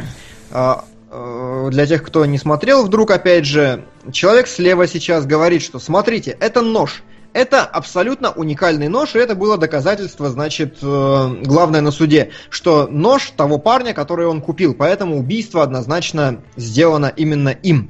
А, 0.55 0.85
э, 1.09 1.69
для 1.71 1.87
тех, 1.87 2.03
кто 2.03 2.27
не 2.27 2.37
смотрел, 2.37 2.85
вдруг, 2.85 3.09
опять 3.09 3.45
же, 3.45 3.85
человек 4.11 4.47
слева 4.47 4.87
сейчас 4.87 5.25
говорит, 5.25 5.63
что 5.63 5.79
смотрите, 5.79 6.37
это 6.39 6.61
нож. 6.61 7.01
Это 7.33 7.63
абсолютно 7.63 8.29
уникальный 8.29 8.87
нож, 8.87 9.15
и 9.15 9.17
это 9.17 9.33
было 9.33 9.57
доказательство, 9.57 10.29
значит, 10.29 10.77
э, 10.83 11.35
главное 11.43 11.81
на 11.81 11.89
суде, 11.89 12.29
что 12.51 12.87
нож 12.87 13.31
того 13.35 13.57
парня, 13.57 13.95
который 13.95 14.27
он 14.27 14.41
купил, 14.41 14.75
поэтому 14.75 15.17
убийство 15.17 15.63
однозначно 15.63 16.43
сделано 16.55 17.11
именно 17.17 17.49
им. 17.49 17.89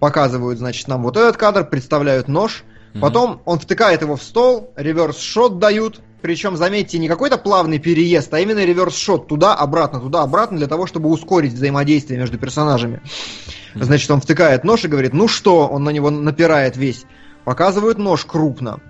Показывают, 0.00 0.58
значит, 0.58 0.88
нам 0.88 1.04
вот 1.04 1.16
этот 1.16 1.36
кадр, 1.36 1.64
представляют 1.64 2.26
нож, 2.26 2.64
Потом 3.00 3.42
он 3.44 3.58
втыкает 3.58 4.02
его 4.02 4.16
в 4.16 4.22
стол, 4.22 4.72
реверс-шот 4.76 5.58
дают. 5.58 6.00
Причем, 6.20 6.56
заметьте, 6.56 6.98
не 6.98 7.06
какой-то 7.06 7.38
плавный 7.38 7.78
переезд, 7.78 8.34
а 8.34 8.40
именно 8.40 8.64
реверс-шот 8.64 9.28
туда-обратно, 9.28 10.00
туда-обратно, 10.00 10.58
для 10.58 10.66
того, 10.66 10.86
чтобы 10.86 11.08
ускорить 11.10 11.52
взаимодействие 11.52 12.18
между 12.18 12.38
персонажами. 12.38 13.00
Значит, 13.74 14.10
он 14.10 14.20
втыкает 14.20 14.64
нож 14.64 14.84
и 14.84 14.88
говорит, 14.88 15.12
ну 15.12 15.28
что, 15.28 15.68
он 15.68 15.84
на 15.84 15.90
него 15.90 16.10
напирает 16.10 16.76
весь. 16.76 17.04
Показывают 17.44 17.98
нож 17.98 18.24
крупно. 18.24 18.80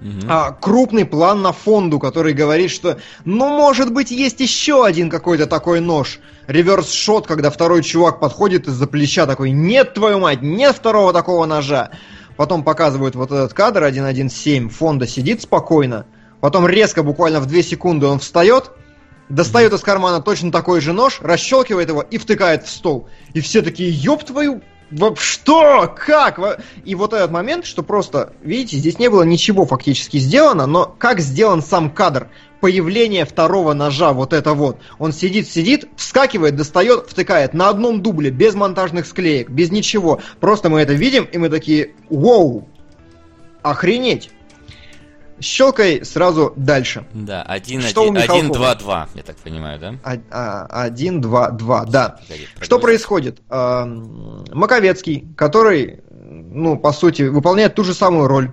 Мгм. 0.00 0.20
А, 0.28 0.52
крупный 0.52 1.06
план 1.06 1.40
на 1.40 1.52
фонду, 1.52 1.98
который 1.98 2.34
говорит, 2.34 2.70
что, 2.70 2.98
ну, 3.24 3.48
может 3.56 3.92
быть, 3.92 4.10
есть 4.10 4.40
еще 4.40 4.84
один 4.84 5.08
какой-то 5.08 5.46
такой 5.46 5.80
нож. 5.80 6.18
Реверс-шот, 6.46 7.26
когда 7.26 7.50
второй 7.50 7.82
чувак 7.82 8.20
подходит 8.20 8.68
из-за 8.68 8.86
плеча 8.86 9.24
такой, 9.24 9.50
нет, 9.52 9.94
твою 9.94 10.18
мать, 10.18 10.42
нет 10.42 10.76
второго 10.76 11.14
такого 11.14 11.46
ножа. 11.46 11.90
Потом 12.36 12.64
показывают 12.64 13.14
вот 13.14 13.30
этот 13.30 13.52
кадр 13.52 13.84
1.1.7, 13.84 14.68
фонда 14.68 15.06
сидит 15.06 15.42
спокойно. 15.42 16.06
Потом 16.40 16.66
резко, 16.66 17.02
буквально 17.02 17.40
в 17.40 17.46
2 17.46 17.62
секунды 17.62 18.06
он 18.06 18.18
встает, 18.18 18.70
достает 19.28 19.72
из 19.72 19.80
кармана 19.80 20.20
точно 20.20 20.52
такой 20.52 20.80
же 20.80 20.92
нож, 20.92 21.18
расщелкивает 21.20 21.88
его 21.88 22.02
и 22.02 22.18
втыкает 22.18 22.64
в 22.64 22.70
стол. 22.70 23.08
И 23.32 23.40
все 23.40 23.62
такие, 23.62 23.90
ёб 23.90 24.24
твою... 24.24 24.60
во- 24.90 25.16
Что? 25.16 25.94
Как? 25.96 26.38
Во-» 26.38 26.56
И 26.84 26.94
вот 26.94 27.12
этот 27.14 27.30
момент, 27.30 27.64
что 27.64 27.82
просто, 27.82 28.32
видите, 28.42 28.76
здесь 28.78 28.98
не 28.98 29.08
было 29.08 29.22
ничего 29.22 29.64
фактически 29.64 30.18
сделано, 30.18 30.66
но 30.66 30.84
как 30.98 31.20
сделан 31.20 31.62
сам 31.62 31.90
кадр, 31.90 32.28
появление 32.64 33.26
второго 33.26 33.74
ножа, 33.74 34.14
вот 34.14 34.32
это 34.32 34.54
вот. 34.54 34.78
Он 34.98 35.12
сидит, 35.12 35.46
сидит, 35.46 35.86
вскакивает, 35.96 36.56
достает, 36.56 37.10
втыкает 37.10 37.52
на 37.52 37.68
одном 37.68 38.00
дубле, 38.00 38.30
без 38.30 38.54
монтажных 38.54 39.04
склеек, 39.04 39.50
без 39.50 39.70
ничего. 39.70 40.22
Просто 40.40 40.70
мы 40.70 40.80
это 40.80 40.94
видим, 40.94 41.24
и 41.24 41.36
мы 41.36 41.50
такие, 41.50 41.90
вау, 42.08 42.66
охренеть. 43.60 44.30
Щелкай 45.42 46.06
сразу 46.06 46.54
дальше. 46.56 47.04
Да, 47.12 47.42
1, 47.42 47.82
Что 47.82 48.04
у 48.04 48.12
1, 48.12 48.16
1, 48.16 48.22
Михалкова? 48.22 48.54
2, 48.54 48.74
2, 48.76 49.08
я 49.14 49.22
так 49.22 49.36
понимаю, 49.36 49.78
да? 49.78 49.94
А- 50.02 50.16
а- 50.30 50.84
Один, 50.84 51.20
два, 51.20 51.50
два, 51.50 51.84
да. 51.84 52.16
Погоди, 52.26 52.48
Что 52.62 52.78
происходит? 52.78 53.42
Эм, 53.50 54.42
Маковецкий, 54.54 55.28
который, 55.36 56.00
ну, 56.10 56.78
по 56.78 56.92
сути, 56.92 57.24
выполняет 57.24 57.74
ту 57.74 57.84
же 57.84 57.92
самую 57.92 58.26
роль. 58.26 58.52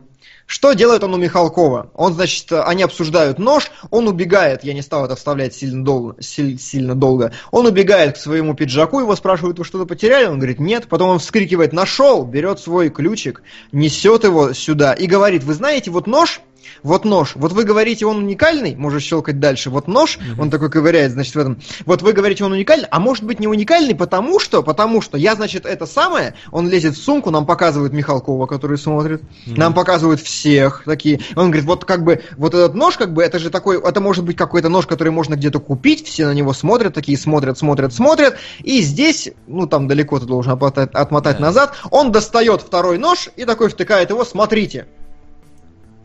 Что 0.52 0.74
делает 0.74 1.02
он 1.02 1.14
у 1.14 1.18
Михалкова? 1.18 1.92
Он, 1.96 2.14
значит, 2.14 2.52
они 2.52 2.84
обсуждают 2.84 3.40
нож, 3.40 3.72
он 3.90 4.10
убегает, 4.10 4.66
я 4.66 4.74
не 4.74 4.82
стал 4.82 5.06
это 5.06 5.16
вставлять 5.16 5.56
сильно 5.56 5.82
долго, 5.82 6.18
силь- 6.20 6.60
сильно 6.60 6.94
долго. 6.94 7.32
Он 7.52 7.68
убегает 7.68 8.16
к 8.16 8.18
своему 8.18 8.54
пиджаку, 8.54 9.00
его 9.00 9.16
спрашивают, 9.16 9.60
вы 9.60 9.64
что-то 9.64 9.86
потеряли? 9.86 10.26
Он 10.26 10.40
говорит, 10.40 10.60
нет. 10.60 10.90
Потом 10.90 11.12
он 11.12 11.20
вскрикивает, 11.20 11.72
нашел, 11.72 12.26
берет 12.26 12.60
свой 12.60 12.90
ключик, 12.90 13.44
несет 13.72 14.26
его 14.26 14.52
сюда 14.52 14.92
и 14.92 15.08
говорит, 15.08 15.46
вы 15.46 15.54
знаете, 15.54 15.90
вот 15.90 16.06
нож, 16.06 16.42
вот 16.84 17.06
нож, 17.06 17.34
вот 17.36 17.52
вы 17.54 17.64
говорите, 17.64 18.06
он 18.06 18.18
уникальный, 18.18 18.76
можешь 18.76 19.04
щелкать 19.04 19.40
дальше, 19.40 19.70
вот 19.70 19.88
нож, 19.88 20.18
он 20.38 20.50
такой 20.50 20.70
ковыряет, 20.70 21.12
значит, 21.12 21.36
в 21.36 21.40
этом, 21.40 21.60
вот 21.86 22.02
вы 22.02 22.14
говорите, 22.14 22.44
он 22.44 22.52
уникальный, 22.52 22.88
а 22.90 23.00
может 23.00 23.24
быть 23.24 23.40
не 23.40 23.48
уникальный, 23.48 23.96
потому 23.96 24.40
что, 24.40 24.64
потому 24.64 25.02
что 25.02 25.18
я, 25.18 25.36
значит, 25.36 25.66
это 25.66 25.86
самое, 25.86 26.34
он 26.52 26.70
лезет 26.70 26.96
в 26.96 27.04
сумку, 27.04 27.32
нам 27.32 27.46
показывают 27.46 27.94
Михалкова, 27.94 28.46
который 28.48 28.78
смотрит, 28.78 29.22
нам 29.46 29.74
показывают 29.74 30.22
всех 30.22 30.84
такие, 30.86 31.22
он 31.36 31.48
говорит, 31.52 31.66
вот 31.66 31.86
как 31.86 32.04
бы, 32.04 32.22
вот 32.38 32.54
этот 32.54 32.76
нож, 32.76 32.98
как 32.98 33.14
бы, 33.14 33.24
это 33.24 33.40
же 33.40 33.50
такой, 33.50 33.80
это 33.82 34.02
может 34.02 34.24
быть 34.24 34.38
какой-то 34.38 34.70
нож, 34.70 34.88
который 34.88 35.12
можно 35.12 35.36
где-то 35.36 35.60
купить, 35.60 36.08
все 36.08 36.26
на 36.26 36.34
него 36.34 36.54
смотрят, 36.54 36.94
такие 36.94 37.18
смотрят, 37.18 37.58
смотрят, 37.58 37.94
смотрят, 37.94 38.38
и 38.64 38.82
здесь, 38.82 39.30
ну, 39.48 39.68
там 39.68 39.88
далеко 39.88 40.20
ты 40.20 40.26
должен 40.26 40.54
отмотать, 40.54 40.92
отмотать 40.94 41.38
Да. 41.38 41.44
назад, 41.46 41.74
он 41.90 42.12
достает 42.12 42.62
второй 42.62 42.98
нож 42.98 43.30
и 43.36 43.46
такой 43.46 43.70
втыкает 43.70 44.10
его, 44.10 44.26
смотрите, 44.26 44.88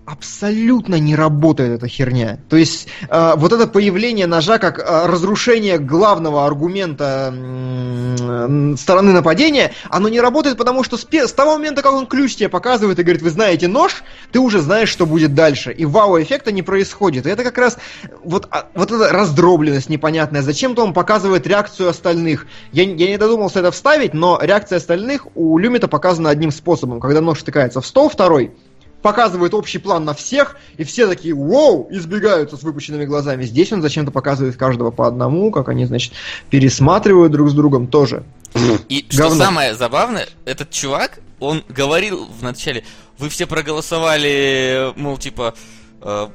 абсолютно 0.07 0.95
не 1.01 1.17
работает 1.17 1.73
эта 1.73 1.89
херня. 1.89 2.39
То 2.49 2.57
есть 2.57 2.87
э, 3.09 3.33
вот 3.37 3.53
это 3.53 3.67
появление 3.67 4.27
ножа 4.27 4.59
как 4.59 4.79
э, 4.79 5.07
разрушение 5.07 5.79
главного 5.79 6.47
аргумента 6.47 7.35
м, 7.35 8.77
стороны 8.77 9.13
нападения, 9.13 9.73
оно 9.91 10.09
не 10.09 10.21
работает, 10.21 10.57
потому 10.57 10.85
что 10.85 10.97
с, 10.97 11.07
с 11.11 11.33
того 11.33 11.55
момента, 11.55 11.83
как 11.83 11.93
он 11.93 12.07
ключ 12.07 12.37
тебе 12.37 12.49
показывает 12.49 13.01
и 13.01 13.03
говорит, 13.03 13.23
вы 13.23 13.31
знаете 13.31 13.67
нож, 13.67 14.05
ты 14.31 14.39
уже 14.39 14.61
знаешь, 14.61 14.89
что 14.89 15.07
будет 15.07 15.35
дальше. 15.35 15.73
И 15.73 15.85
вау-эффекта 15.85 16.53
не 16.53 16.63
происходит. 16.63 17.27
И 17.27 17.31
это 17.31 17.43
как 17.43 17.59
раз 17.59 17.77
вот, 18.23 18.47
а, 18.53 18.69
вот 18.75 18.93
эта 18.93 19.13
раздробленность 19.13 19.89
непонятная. 19.89 20.43
Зачем-то 20.43 20.85
он 20.85 20.95
показывает 20.95 21.49
реакцию 21.49 21.89
остальных. 21.89 22.47
Я, 22.71 22.85
я 22.85 23.09
не 23.09 23.19
додумался 23.19 23.59
это 23.59 23.73
вставить, 23.73 24.15
но 24.15 24.39
реакция 24.41 24.77
остальных 24.77 25.27
у 25.35 25.59
Люмита 25.59 25.89
показана 25.89 26.31
одним 26.31 26.53
способом. 26.53 27.01
Когда 27.01 27.21
нож 27.21 27.39
втыкается 27.41 27.81
в 27.81 27.87
стол 27.87 28.09
второй, 28.09 28.53
показывает 29.11 29.55
общий 29.55 29.79
план 29.79 30.05
на 30.05 30.15
всех, 30.15 30.57
и 30.79 30.83
все 30.83 31.07
такие 31.07 31.33
«Воу!» 31.33 31.87
избегаются 31.93 32.57
с 32.57 32.65
выпущенными 32.65 33.05
глазами. 33.05 33.45
Здесь 33.45 33.73
он 33.73 33.81
зачем-то 33.81 34.11
показывает 34.11 34.57
каждого 34.57 34.91
по 34.91 35.07
одному, 35.07 35.53
как 35.53 35.69
они, 35.69 35.85
значит, 35.87 36.13
пересматривают 36.51 37.31
друг 37.31 37.49
с 37.51 37.53
другом 37.55 37.87
тоже. 37.87 38.25
И 38.89 39.07
что 39.09 39.29
Говно. 39.29 39.45
самое 39.45 39.75
забавное, 39.77 40.27
этот 40.45 40.71
чувак, 40.71 41.21
он 41.39 41.63
говорил 41.69 42.27
вначале, 42.41 42.83
вы 43.19 43.29
все 43.29 43.47
проголосовали, 43.47 44.93
мол, 44.97 45.19
типа, 45.19 45.55
э, 46.03 46.29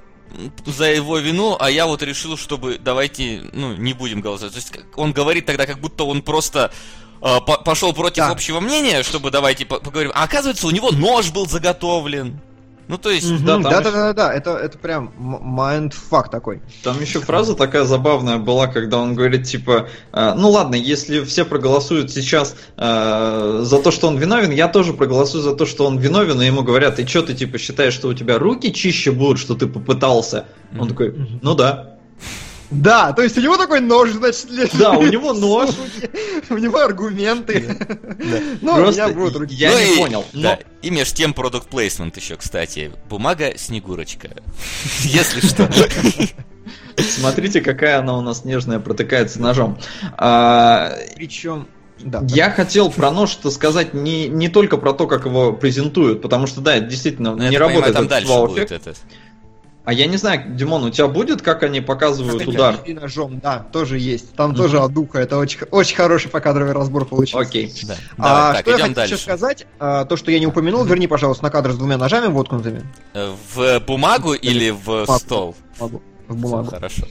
за 0.65 0.85
его 0.85 1.17
вину, 1.17 1.57
а 1.59 1.69
я 1.69 1.87
вот 1.87 2.01
решил, 2.03 2.37
чтобы 2.37 2.79
давайте, 2.81 3.41
ну, 3.51 3.75
не 3.75 3.91
будем 3.91 4.21
голосовать. 4.21 4.53
То 4.53 4.59
есть 4.59 4.71
он 4.95 5.11
говорит 5.11 5.45
тогда, 5.45 5.65
как 5.65 5.79
будто 5.79 6.05
он 6.05 6.21
просто 6.21 6.71
э, 7.21 7.37
по- 7.45 7.57
пошел 7.57 7.91
против 7.93 8.23
Да. 8.23 8.29
общего 8.31 8.61
мнения, 8.61 9.03
чтобы 9.03 9.29
давайте 9.29 9.65
по- 9.65 9.79
поговорим. 9.79 10.11
А 10.15 10.23
оказывается, 10.23 10.67
у 10.67 10.71
него 10.71 10.91
нож 10.91 11.31
был 11.31 11.47
заготовлен. 11.49 12.39
Ну, 12.87 12.97
то 12.97 13.09
есть... 13.09 13.29
Мгм, 13.31 13.45
Да, 13.45 13.53
там 13.53 13.63
Да, 13.63 13.69
еще- 13.69 13.83
да, 13.83 13.91
да, 13.91 14.13
да, 14.13 14.33
это, 14.33 14.51
это 14.51 14.77
прям 14.77 15.13
mindfuck 15.17 16.29
такой. 16.29 16.61
Там 16.83 16.99
еще 16.99 17.19
фраза 17.19 17.55
такая 17.55 17.85
забавная 17.85 18.37
была, 18.37 18.67
когда 18.67 18.97
он 18.97 19.15
говорит, 19.15 19.45
типа, 19.45 19.87
э, 20.11 20.33
ну 20.35 20.49
ладно, 20.49 20.75
если 20.75 21.23
все 21.23 21.45
проголосуют 21.45 22.11
сейчас 22.11 22.55
э, 22.77 23.59
за 23.63 23.77
то, 23.81 23.91
что 23.91 24.07
он 24.07 24.17
виновен, 24.17 24.51
я 24.51 24.67
тоже 24.67 24.93
проголосую 24.93 25.41
за 25.41 25.55
то, 25.55 25.65
что 25.65 25.85
он 25.85 25.99
виновен, 25.99 26.41
и 26.41 26.45
ему 26.45 26.63
говорят, 26.63 26.99
и 26.99 27.05
что 27.05 27.21
ты, 27.21 27.33
типа, 27.33 27.57
считаешь, 27.57 27.93
что 27.93 28.09
у 28.09 28.13
тебя 28.13 28.37
руки 28.37 28.73
чище 28.73 29.11
будут, 29.11 29.39
что 29.39 29.55
ты 29.55 29.67
попытался? 29.67 30.45
Он 30.73 30.79
Мгм. 30.79 30.89
такой, 30.89 31.15
ну 31.41 31.55
да. 31.55 31.90
Да, 32.71 33.11
то 33.11 33.21
есть 33.21 33.37
у 33.37 33.41
него 33.41 33.57
такой 33.57 33.81
нож, 33.81 34.11
значит, 34.11 34.49
лежит. 34.49 34.77
Да, 34.77 34.91
у 34.93 35.03
него 35.03 35.33
нож. 35.33 35.69
У 36.49 36.57
него 36.57 36.79
аргументы. 36.79 37.77
Ну, 38.61 38.71
у 38.73 38.75
Просто 38.77 39.03
меня 39.07 39.13
будут 39.13 39.35
руки. 39.35 39.53
я 39.55 39.71
Ну 39.71 39.77
не 39.79 39.93
и- 39.93 39.97
понял. 39.97 40.25
Но 40.33 40.57
и 40.81 40.89
меж 40.89 41.11
тем 41.11 41.33
продукт 41.33 41.67
плейсмент 41.67 42.15
еще, 42.17 42.37
кстати. 42.37 42.91
Бумага 43.09 43.57
Снегурочка. 43.57 44.29
Если 45.01 45.45
что. 45.45 45.69
смотрите, 46.97 47.61
какая 47.61 47.99
она 47.99 48.17
у 48.17 48.21
нас 48.21 48.45
нежная, 48.45 48.79
протыкается 48.79 49.41
ножом. 49.41 49.77
А, 50.17 50.93
Причем, 51.15 51.67
да. 51.99 52.21
Я 52.27 52.49
хотел 52.51 52.89
про 52.91 53.11
нож-то 53.11 53.51
сказать 53.51 53.93
не, 53.93 54.27
не 54.27 54.49
только 54.49 54.77
про 54.77 54.93
то, 54.93 55.07
как 55.07 55.25
его 55.25 55.53
презентуют, 55.53 56.21
потому 56.21 56.47
что, 56.47 56.61
да, 56.61 56.75
это 56.77 56.87
действительно 56.87 57.35
Ну, 57.35 57.43
я 57.43 57.49
не 57.49 57.57
так 57.57 57.67
понимаю, 57.67 57.83
работает 57.85 57.93
там 57.95 58.05
этот 58.05 58.27
дальше 58.27 58.47
будет 58.47 58.71
это. 58.71 58.93
А 59.91 59.93
я 59.93 60.07
не 60.07 60.15
знаю, 60.15 60.43
Димон, 60.55 60.85
у 60.85 60.89
тебя 60.89 61.07
будет, 61.07 61.41
как 61.41 61.63
они 61.63 61.81
показывают 61.81 62.47
удар? 62.47 62.77
И 62.85 62.93
ножом, 62.93 63.41
да, 63.41 63.59
тоже 63.73 63.99
есть. 63.99 64.33
Там 64.35 64.55
тоже 64.55 64.79
от 64.79 64.93
духа. 64.93 65.19
Это 65.19 65.37
очень, 65.37 65.59
очень 65.69 65.97
хороший 65.97 66.29
покадровый 66.31 66.71
разбор 66.71 67.03
получился. 67.03 67.45
Окей. 67.45 67.73
Да. 67.83 67.95
А 68.17 68.23
Давай, 68.23 68.53
так, 68.53 68.61
что 68.61 68.69
я 68.71 68.75
идем 68.77 68.83
хотел 68.83 68.95
дальше. 68.95 69.13
еще 69.15 69.21
сказать, 69.23 69.67
а, 69.79 70.05
то, 70.05 70.15
что 70.15 70.31
я 70.31 70.39
не 70.39 70.47
упомянул, 70.47 70.85
верни, 70.85 71.07
пожалуйста, 71.07 71.43
на 71.43 71.49
кадр 71.49 71.73
с 71.73 71.75
двумя 71.77 71.97
ножами 71.97 72.27
воткнутыми 72.27 72.83
Э, 73.13 73.33
В 73.53 73.81
бумагу 73.85 74.31
или 74.33 74.69
в 74.69 74.85
Бумагу. 74.85 75.19
стол? 75.19 75.55
Могу. 75.81 76.01
в 76.29 76.35
бумагу. 76.37 76.69
Хорошо. 76.71 77.03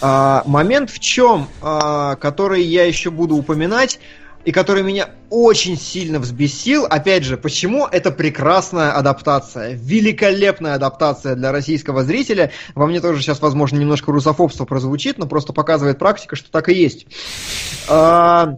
А, 0.00 0.42
момент 0.46 0.90
в 0.90 0.98
чем, 0.98 1.46
а, 1.62 2.16
который 2.16 2.60
я 2.64 2.86
еще 2.86 3.12
буду 3.12 3.36
упоминать, 3.36 4.00
и 4.46 4.52
который 4.52 4.84
меня 4.84 5.10
очень 5.28 5.76
сильно 5.76 6.20
взбесил. 6.20 6.86
Опять 6.86 7.24
же, 7.24 7.36
почему 7.36 7.84
это 7.84 8.12
прекрасная 8.12 8.92
адаптация, 8.92 9.72
великолепная 9.72 10.74
адаптация 10.74 11.34
для 11.34 11.50
российского 11.50 12.04
зрителя. 12.04 12.52
Во 12.76 12.86
мне 12.86 13.00
тоже 13.00 13.20
сейчас, 13.20 13.42
возможно, 13.42 13.76
немножко 13.76 14.12
русофобство 14.12 14.64
прозвучит, 14.64 15.18
но 15.18 15.26
просто 15.26 15.52
показывает 15.52 15.98
практика, 15.98 16.36
что 16.36 16.48
так 16.52 16.68
и 16.68 16.74
есть. 16.74 17.08
А, 17.88 18.56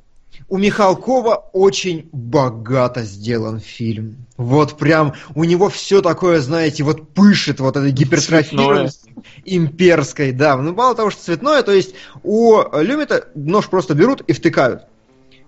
у 0.50 0.58
Михалкова 0.58 1.48
очень 1.54 2.10
богато 2.12 3.04
сделан 3.04 3.58
фильм. 3.58 4.26
Вот 4.36 4.76
прям 4.76 5.14
у 5.34 5.44
него 5.44 5.70
все 5.70 6.02
такое, 6.02 6.40
знаете, 6.40 6.84
вот 6.84 7.14
пышет 7.14 7.60
вот 7.60 7.78
этой 7.78 7.92
гипертрофированностью 7.92 9.24
имперской, 9.46 10.32
да. 10.32 10.58
Ну, 10.58 10.74
мало 10.74 10.94
того, 10.94 11.10
что 11.10 11.22
цветное, 11.22 11.62
то 11.62 11.72
есть 11.72 11.94
у 12.22 12.60
Люмита 12.78 13.28
нож 13.34 13.68
просто 13.68 13.94
берут 13.94 14.20
и 14.20 14.34
втыкают. 14.34 14.82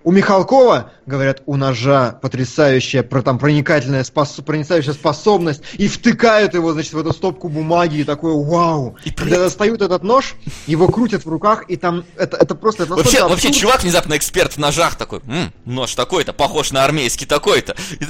У 0.02 0.12
Михалкова, 0.12 0.92
говорят, 1.04 1.42
у 1.44 1.56
ножа 1.56 2.12
потрясающая 2.22 3.02
про, 3.02 3.20
там, 3.22 3.38
проникательная 3.38 4.02
спос- 4.02 4.42
проницающая 4.42 4.94
способность, 4.94 5.62
и 5.74 5.88
втыкают 5.88 6.54
его, 6.54 6.72
значит, 6.72 6.94
в 6.94 6.98
эту 6.98 7.12
стопку 7.12 7.48
бумаги, 7.48 7.98
и 7.98 8.04
такое 8.04 8.32
вау. 8.34 8.96
И 9.04 9.10
Когда 9.10 9.38
достают 9.38 9.82
этот 9.82 10.02
нож, 10.02 10.36
его 10.66 10.88
крутят 10.88 11.26
в 11.26 11.28
руках, 11.28 11.64
и 11.68 11.76
там 11.76 12.04
это, 12.16 12.38
это 12.38 12.54
просто 12.54 12.84
это 12.84 12.94
Вообще, 12.94 13.20
настолько 13.20 13.28
вообще, 13.30 13.52
чувак 13.52 13.82
внезапно 13.82 14.16
эксперт 14.16 14.54
в 14.54 14.58
ножах 14.58 14.94
такой, 14.96 15.20
«М, 15.26 15.52
нож 15.66 15.94
такой-то, 15.94 16.32
похож 16.32 16.72
на 16.72 16.82
армейский 16.84 17.26
такой-то. 17.26 17.76
И. 17.98 18.06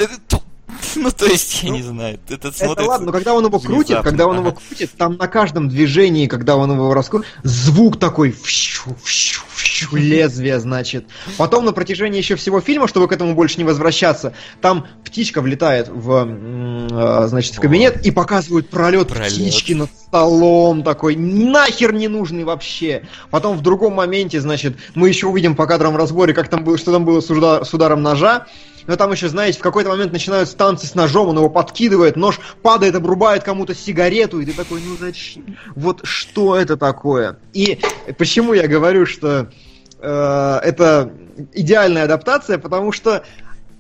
ну, 0.97 1.11
то 1.11 1.27
есть, 1.27 1.63
я 1.63 1.71
Ну, 1.71 1.77
не 1.77 1.83
знаю, 1.83 2.19
это 2.29 2.49
Это 2.49 2.59
смотрится... 2.59 2.89
ладно, 2.91 3.07
но 3.07 3.13
когда 3.13 3.35
он 3.35 3.45
его 3.45 3.59
крутит, 3.61 3.99
когда 4.03 4.27
он 4.27 4.39
его 4.39 4.53
крутит, 4.53 4.91
там 4.97 5.17
на 5.17 5.29
каждом 5.29 5.69
движении, 5.69 6.27
когда 6.27 6.57
он 6.57 6.73
его 6.73 6.93
раскрутит, 6.95 7.29
звук 7.43 7.99
такой 7.99 8.33
вщу, 8.33 8.97
вщу, 9.03 9.43
вщу, 9.55 9.89
лезвие, 9.97 10.59
значит. 10.61 11.07
Потом 11.37 11.65
на 11.65 11.73
протяжении 11.73 12.19
еще 12.19 12.37
всего 12.37 12.61
фильма, 12.61 12.89
чтобы 12.89 13.09
к 13.09 13.13
этому 13.13 13.35
больше 13.35 13.59
не 13.59 13.65
возвращаться, 13.65 14.33
там 14.61 14.87
птичка 15.05 15.41
влетает 15.43 15.89
в, 15.89 16.27
э, 16.29 17.27
значит, 17.29 17.55
в 17.55 17.61
кабинет 17.61 18.05
и 18.07 18.11
показывают 18.11 18.69
пролет, 18.71 19.09
Пролет. 19.09 19.33
птички 19.33 19.73
над 19.73 19.91
столом 20.09 20.83
такой, 20.83 21.17
нахер 21.17 21.93
не 21.93 22.09
нужный 22.09 22.45
вообще. 22.45 23.03
Потом 23.31 23.57
в 23.57 23.61
другом 23.63 23.95
моменте, 23.95 24.41
значит, 24.41 24.77
мы 24.95 25.09
еще 25.09 25.27
увидим 25.27 25.55
по 25.57 25.67
кадровому 25.67 25.99
разборе, 25.99 26.35
как 26.35 26.49
там 26.49 26.65
было, 26.65 26.79
что 26.79 26.93
там 26.93 27.05
было 27.05 27.21
с, 27.21 27.31
уда- 27.31 27.65
с 27.65 27.73
ударом 27.75 28.03
ножа. 28.03 28.47
Но 28.87 28.97
там 28.97 29.13
еще, 29.13 29.29
знаете, 29.29 29.59
в 29.59 29.63
какой-то 29.63 29.91
момент 29.91 30.13
начинаются 30.13 30.57
танцы 30.57 30.87
с 30.87 30.95
ножом, 30.95 31.29
он 31.29 31.37
его 31.37 31.51
подкидывает, 31.51 32.17
нож 32.17 32.41
падает, 32.63 32.95
обрубает 32.95 33.43
кому-то 33.43 33.75
сигарету, 33.75 34.41
и 34.41 34.47
ты 34.47 34.53
такой, 34.53 34.81
ну 34.81 34.97
зачем? 34.99 35.57
Вот 35.75 36.01
что 36.05 36.57
это 36.57 36.77
такое? 36.77 37.39
И 37.53 37.79
почему 38.19 38.55
я 38.55 38.67
говорю, 38.67 39.07
что 39.07 39.51
э, 39.99 40.61
это 40.63 41.13
идеальная 41.53 42.05
адаптация, 42.05 42.59
потому 42.59 42.93
что 42.93 43.25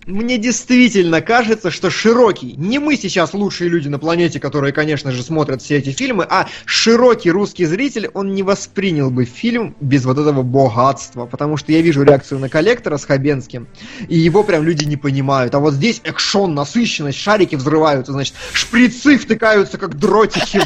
мне 0.06 0.38
действительно 0.38 1.20
кажется, 1.20 1.70
что 1.70 1.90
широкий, 1.90 2.54
не 2.56 2.78
мы 2.78 2.96
сейчас 2.96 3.34
лучшие 3.34 3.68
люди 3.68 3.88
на 3.88 3.98
планете, 3.98 4.40
которые, 4.40 4.72
конечно 4.72 5.12
же, 5.12 5.22
смотрят 5.22 5.62
все 5.62 5.76
эти 5.76 5.90
фильмы, 5.90 6.26
а 6.28 6.48
широкий 6.64 7.30
русский 7.30 7.66
зритель, 7.66 8.08
он 8.14 8.34
не 8.34 8.42
воспринял 8.42 9.10
бы 9.10 9.24
фильм 9.24 9.76
без 9.80 10.04
вот 10.04 10.18
этого 10.18 10.42
богатства, 10.42 11.26
потому 11.26 11.56
что 11.56 11.72
я 11.72 11.82
вижу 11.82 12.02
реакцию 12.02 12.40
на 12.40 12.48
коллектора 12.48 12.96
с 12.96 13.04
Хабенским, 13.04 13.68
и 14.08 14.18
его 14.18 14.42
прям 14.42 14.64
люди 14.64 14.84
не 14.84 14.96
понимают. 14.96 15.54
А 15.54 15.58
вот 15.58 15.74
здесь 15.74 16.00
экшон, 16.04 16.54
насыщенность, 16.54 17.18
шарики 17.18 17.54
взрываются, 17.56 18.12
значит, 18.12 18.34
шприцы 18.52 19.18
втыкаются, 19.18 19.78
как 19.78 19.98
дротики. 19.98 20.60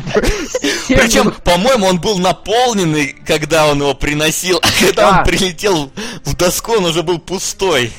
Причем, 0.89 1.33
по-моему, 1.45 1.87
он 1.87 2.01
был 2.01 2.19
наполненный, 2.19 3.15
когда 3.27 3.67
он 3.67 3.81
его 3.81 3.95
приносил, 3.95 4.59
а 4.63 4.69
когда 4.81 5.11
Да. 5.11 5.19
он 5.19 5.25
прилетел 5.25 5.91
в 6.25 6.37
доску, 6.37 6.73
он 6.75 6.87
уже 6.87 7.03
был 7.03 7.19
пустой. 7.19 7.93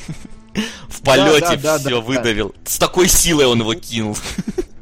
В 0.88 1.02
полете 1.02 1.56
да, 1.56 1.56
да, 1.56 1.78
все 1.78 1.90
да, 1.90 2.00
выдавил. 2.00 2.54
С 2.64 2.78
такой 2.78 3.08
силой 3.08 3.46
он 3.46 3.60
его 3.60 3.74
кинул. 3.74 4.16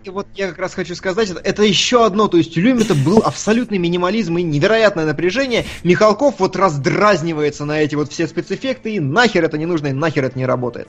И 0.04 0.10
вот 0.10 0.26
я 0.34 0.48
как 0.48 0.58
раз 0.58 0.74
хочу 0.74 0.94
сказать, 0.94 1.30
это, 1.30 1.40
это 1.40 1.62
еще 1.62 2.04
одно, 2.04 2.28
то 2.28 2.36
есть 2.36 2.56
у 2.58 2.60
Люмита 2.60 2.94
был 2.94 3.22
абсолютный 3.24 3.78
минимализм 3.78 4.36
и 4.36 4.42
невероятное 4.42 5.06
напряжение. 5.06 5.64
Михалков 5.82 6.34
вот 6.38 6.56
раздразнивается 6.56 7.64
на 7.64 7.80
эти 7.80 7.94
вот 7.94 8.12
все 8.12 8.26
спецэффекты, 8.26 8.96
и 8.96 9.00
нахер 9.00 9.44
это 9.44 9.56
не 9.56 9.64
нужно, 9.64 9.86
и 9.86 9.92
нахер 9.92 10.24
это 10.24 10.36
не 10.38 10.44
работает. 10.44 10.88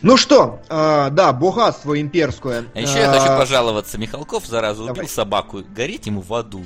Ну 0.00 0.16
что, 0.16 0.60
э, 0.70 1.08
да, 1.10 1.32
богатство 1.32 2.00
имперское. 2.00 2.64
А 2.74 2.80
еще 2.80 3.00
я 3.00 3.10
хочу 3.10 3.32
Э, 3.32 3.38
пожаловаться. 3.38 3.98
Михалков, 3.98 4.46
зараза, 4.46 4.82
убил 4.82 4.94
Давай. 4.94 5.08
собаку. 5.10 5.62
Гореть 5.74 6.06
ему 6.06 6.22
в 6.22 6.32
аду. 6.32 6.64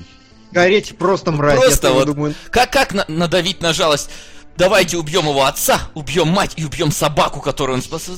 Гореть 0.53 0.97
просто 0.99 1.32
мразь, 1.32 1.59
Просто 1.59 1.93
вот 1.93 2.07
думаю. 2.07 2.35
Как, 2.51 2.70
как 2.70 2.93
на- 2.93 3.07
надавить 3.09 3.62
на 3.62 3.73
жалость? 3.73 4.11
Давайте 4.57 4.99
убьем 4.99 5.24
его 5.24 5.45
отца, 5.45 5.91
убьем 5.95 6.29
мать 6.29 6.55
и 6.57 6.65
убьем 6.65 6.91
собаку, 6.91 7.41
которую 7.41 7.77
он 7.77 7.83
спас. 7.83 8.11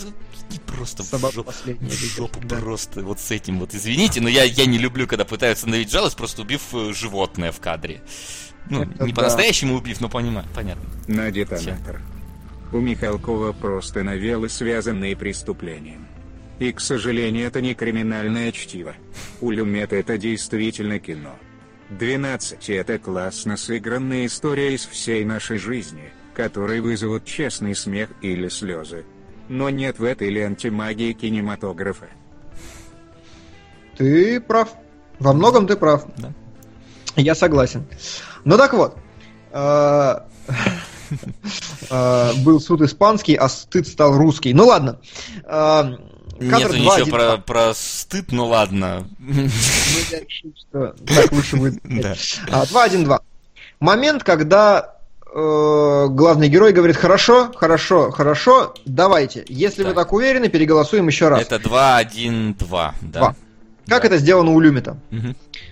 И 0.50 0.58
просто 0.58 1.02
в 1.02 1.06
Собака 1.06 1.34
жопу, 1.34 1.46
последняя, 1.50 1.88
в 1.88 1.92
жопу 1.92 2.40
да. 2.44 2.56
просто 2.56 3.02
вот 3.02 3.18
с 3.18 3.30
этим 3.30 3.58
вот. 3.58 3.74
Извините, 3.74 4.20
но 4.20 4.28
я, 4.28 4.44
я 4.44 4.66
не 4.66 4.78
люблю, 4.78 5.06
когда 5.06 5.24
пытаются 5.24 5.66
надавить 5.66 5.90
жалость, 5.90 6.16
просто 6.16 6.42
убив 6.42 6.62
э, 6.72 6.92
животное 6.92 7.50
в 7.50 7.60
кадре. 7.60 8.02
Ну, 8.68 8.82
Это 8.82 9.04
не 9.04 9.12
да. 9.12 9.16
по-настоящему 9.16 9.76
убив, 9.76 10.00
но 10.00 10.08
понимаю, 10.08 10.46
понятно. 10.54 10.82
На 11.08 11.30
детонатор. 11.30 12.00
У 12.72 12.78
Михалкова 12.78 13.52
просто 13.52 14.02
новеллы, 14.02 14.48
связанные 14.48 15.16
преступлением. 15.16 16.06
И, 16.58 16.72
к 16.72 16.80
сожалению, 16.80 17.46
это 17.46 17.60
не 17.60 17.74
криминальное 17.74 18.52
чтиво. 18.52 18.94
У 19.40 19.50
Люмета 19.50 19.96
это 19.96 20.18
действительно 20.18 20.98
кино. 20.98 21.36
12— 21.90 22.70
это 22.70 22.98
классно 22.98 23.56
сыгранная 23.56 24.26
история 24.26 24.74
из 24.74 24.86
всей 24.86 25.24
нашей 25.24 25.58
жизни, 25.58 26.12
которые 26.34 26.80
вызовут 26.82 27.24
честный 27.24 27.74
смех 27.74 28.10
или 28.20 28.48
слезы. 28.48 29.04
Но 29.48 29.70
нет 29.70 29.98
в 29.98 30.04
этой 30.04 30.30
ленте 30.30 30.70
магии 30.70 31.12
кинематографа. 31.12 32.08
Ты 33.96 34.40
прав. 34.40 34.70
Во 35.18 35.32
многом 35.32 35.66
ты 35.66 35.76
прав. 35.76 36.04
Да. 36.16 36.32
Я 37.16 37.34
согласен. 37.34 37.86
Ну 38.44 38.56
так 38.56 38.72
вот. 38.72 38.96
э, 39.52 40.14
э, 41.90 42.32
Был 42.42 42.60
суд 42.60 42.82
испанский, 42.82 43.34
а 43.36 43.48
стыд 43.48 43.86
стал 43.86 44.16
русский. 44.16 44.52
Ну 44.52 44.66
ладно. 44.66 45.00
Э, 45.44 45.96
Кадр 46.40 46.72
Нету 46.72 46.72
2, 46.72 46.78
ничего 46.78 46.92
1, 46.94 47.10
про, 47.10 47.38
про 47.38 47.74
стыд, 47.74 48.32
ну 48.32 48.46
ладно. 48.46 49.08
Ну, 49.20 49.42
я 50.10 50.20
решил, 50.20 50.52
что 50.58 50.94
так 51.06 51.30
лучше 51.32 51.56
будет. 51.56 51.80
Да. 51.84 52.14
А, 52.50 52.64
2-1-2. 52.64 53.20
Момент, 53.78 54.24
когда 54.24 54.98
э, 55.34 56.06
главный 56.10 56.48
герой 56.48 56.72
говорит, 56.72 56.96
хорошо, 56.96 57.52
хорошо, 57.54 58.10
хорошо, 58.10 58.74
давайте. 58.86 59.44
Если 59.48 59.82
вы 59.82 59.90
Так. 59.90 59.96
так 59.96 60.12
уверены, 60.12 60.48
переголосуем 60.48 61.08
еще 61.08 61.28
раз. 61.28 61.42
Это 61.42 61.56
2-1-2, 61.56 62.92
да. 63.02 63.18
Два. 63.18 63.36
Как 63.86 64.00
Да. 64.00 64.06
это 64.08 64.16
сделано 64.16 64.52
у 64.52 64.60
Люмита? 64.60 64.96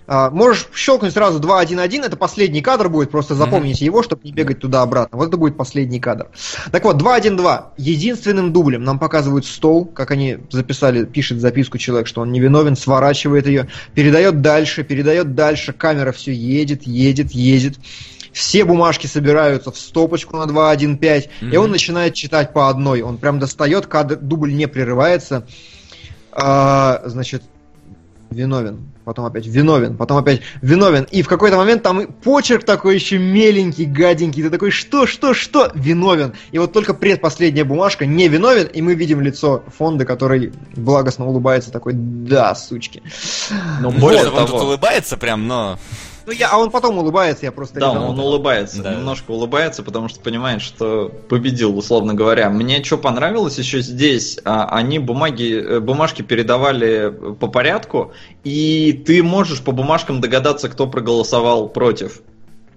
А, 0.06 0.28
можешь 0.30 0.68
щелкнуть 0.74 1.14
сразу 1.14 1.40
2-1-1, 1.40 2.04
это 2.04 2.16
последний 2.16 2.60
кадр 2.60 2.88
будет, 2.90 3.10
просто 3.10 3.34
запомните 3.34 3.84
его, 3.86 4.02
чтобы 4.02 4.22
не 4.24 4.32
бегать 4.32 4.58
туда-обратно. 4.58 5.16
Вот 5.16 5.28
это 5.28 5.36
будет 5.38 5.56
последний 5.56 6.00
кадр. 6.00 6.26
Так 6.70 6.84
вот, 6.84 6.96
2-1-2. 7.00 7.68
Единственным 7.78 8.52
дублем 8.52 8.84
нам 8.84 8.98
показывают 8.98 9.46
стол, 9.46 9.86
как 9.86 10.10
они 10.10 10.38
записали, 10.50 11.04
пишет 11.04 11.40
записку 11.40 11.78
человек, 11.78 12.06
что 12.06 12.20
он 12.20 12.32
невиновен, 12.32 12.76
сворачивает 12.76 13.46
ее, 13.46 13.68
передает 13.94 14.42
дальше, 14.42 14.82
передает 14.82 15.34
дальше, 15.34 15.72
камера 15.72 16.12
все 16.12 16.32
едет, 16.32 16.82
едет, 16.82 17.30
едет. 17.30 17.76
Все 18.32 18.64
бумажки 18.64 19.06
собираются 19.06 19.70
в 19.70 19.78
стопочку 19.78 20.36
на 20.36 20.44
2-1-5, 20.44 21.28
и 21.40 21.44
Мгм. 21.46 21.56
он 21.56 21.70
начинает 21.70 22.14
читать 22.14 22.52
по 22.52 22.68
одной. 22.68 23.02
Он 23.02 23.18
прям 23.18 23.38
достает, 23.38 23.86
кадр, 23.86 24.16
дубль 24.16 24.54
не 24.54 24.66
прерывается. 24.66 25.46
А, 26.32 27.02
значит, 27.04 27.42
виновен, 28.30 28.90
потом 29.04 29.26
опять 29.26 29.46
виновен, 29.46 29.96
потом 29.96 30.16
опять 30.16 30.40
виновен. 30.62 31.06
И 31.10 31.20
в 31.20 31.28
какой-то 31.28 31.56
момент 31.58 31.82
там 31.82 32.00
и 32.00 32.06
почерк 32.06 32.64
такой 32.64 32.94
еще 32.94 33.18
меленький, 33.18 33.84
гаденький. 33.84 34.42
Ты 34.42 34.48
такой, 34.48 34.70
что, 34.70 35.06
что, 35.06 35.34
что? 35.34 35.70
Виновен. 35.74 36.32
И 36.50 36.58
вот 36.58 36.72
только 36.72 36.94
предпоследняя 36.94 37.64
бумажка 37.66 38.06
не 38.06 38.28
виновен, 38.28 38.66
и 38.66 38.80
мы 38.80 38.94
видим 38.94 39.20
лицо 39.20 39.62
фонда, 39.76 40.06
который 40.06 40.52
благостно 40.74 41.26
улыбается, 41.26 41.70
такой, 41.70 41.92
да, 41.94 42.54
сучки. 42.54 43.02
Но 43.80 43.90
Ну, 43.90 43.98
более 43.98 44.24
вот, 44.24 44.32
он 44.32 44.38
тут 44.46 44.56
того, 44.56 44.64
улыбается 44.68 45.16
прям, 45.18 45.46
но... 45.46 45.78
Ну 46.26 46.32
я, 46.32 46.50
а 46.50 46.58
он 46.58 46.70
потом 46.70 46.98
улыбается, 46.98 47.46
я 47.46 47.52
просто... 47.52 47.80
да, 47.80 47.90
он, 47.90 48.18
улыбается, 48.18 48.82
Да. 48.82 48.94
немножко 48.94 49.30
улыбается, 49.32 49.82
потому 49.82 50.08
что 50.08 50.20
понимает, 50.20 50.62
что 50.62 51.10
победил, 51.28 51.76
условно 51.76 52.14
говоря. 52.14 52.48
Мне 52.50 52.82
что 52.84 52.98
понравилось 52.98 53.58
еще 53.58 53.80
здесь, 53.80 54.38
а, 54.44 54.66
они 54.66 54.98
бумаги, 54.98 55.52
э, 55.54 55.80
бумажки 55.80 56.22
передавали 56.22 57.12
по 57.40 57.48
порядку, 57.48 58.12
и 58.44 58.92
ты 59.06 59.22
можешь 59.22 59.60
по 59.62 59.72
бумажкам 59.72 60.20
догадаться, 60.20 60.68
кто 60.68 60.86
проголосовал 60.86 61.68
против. 61.68 62.20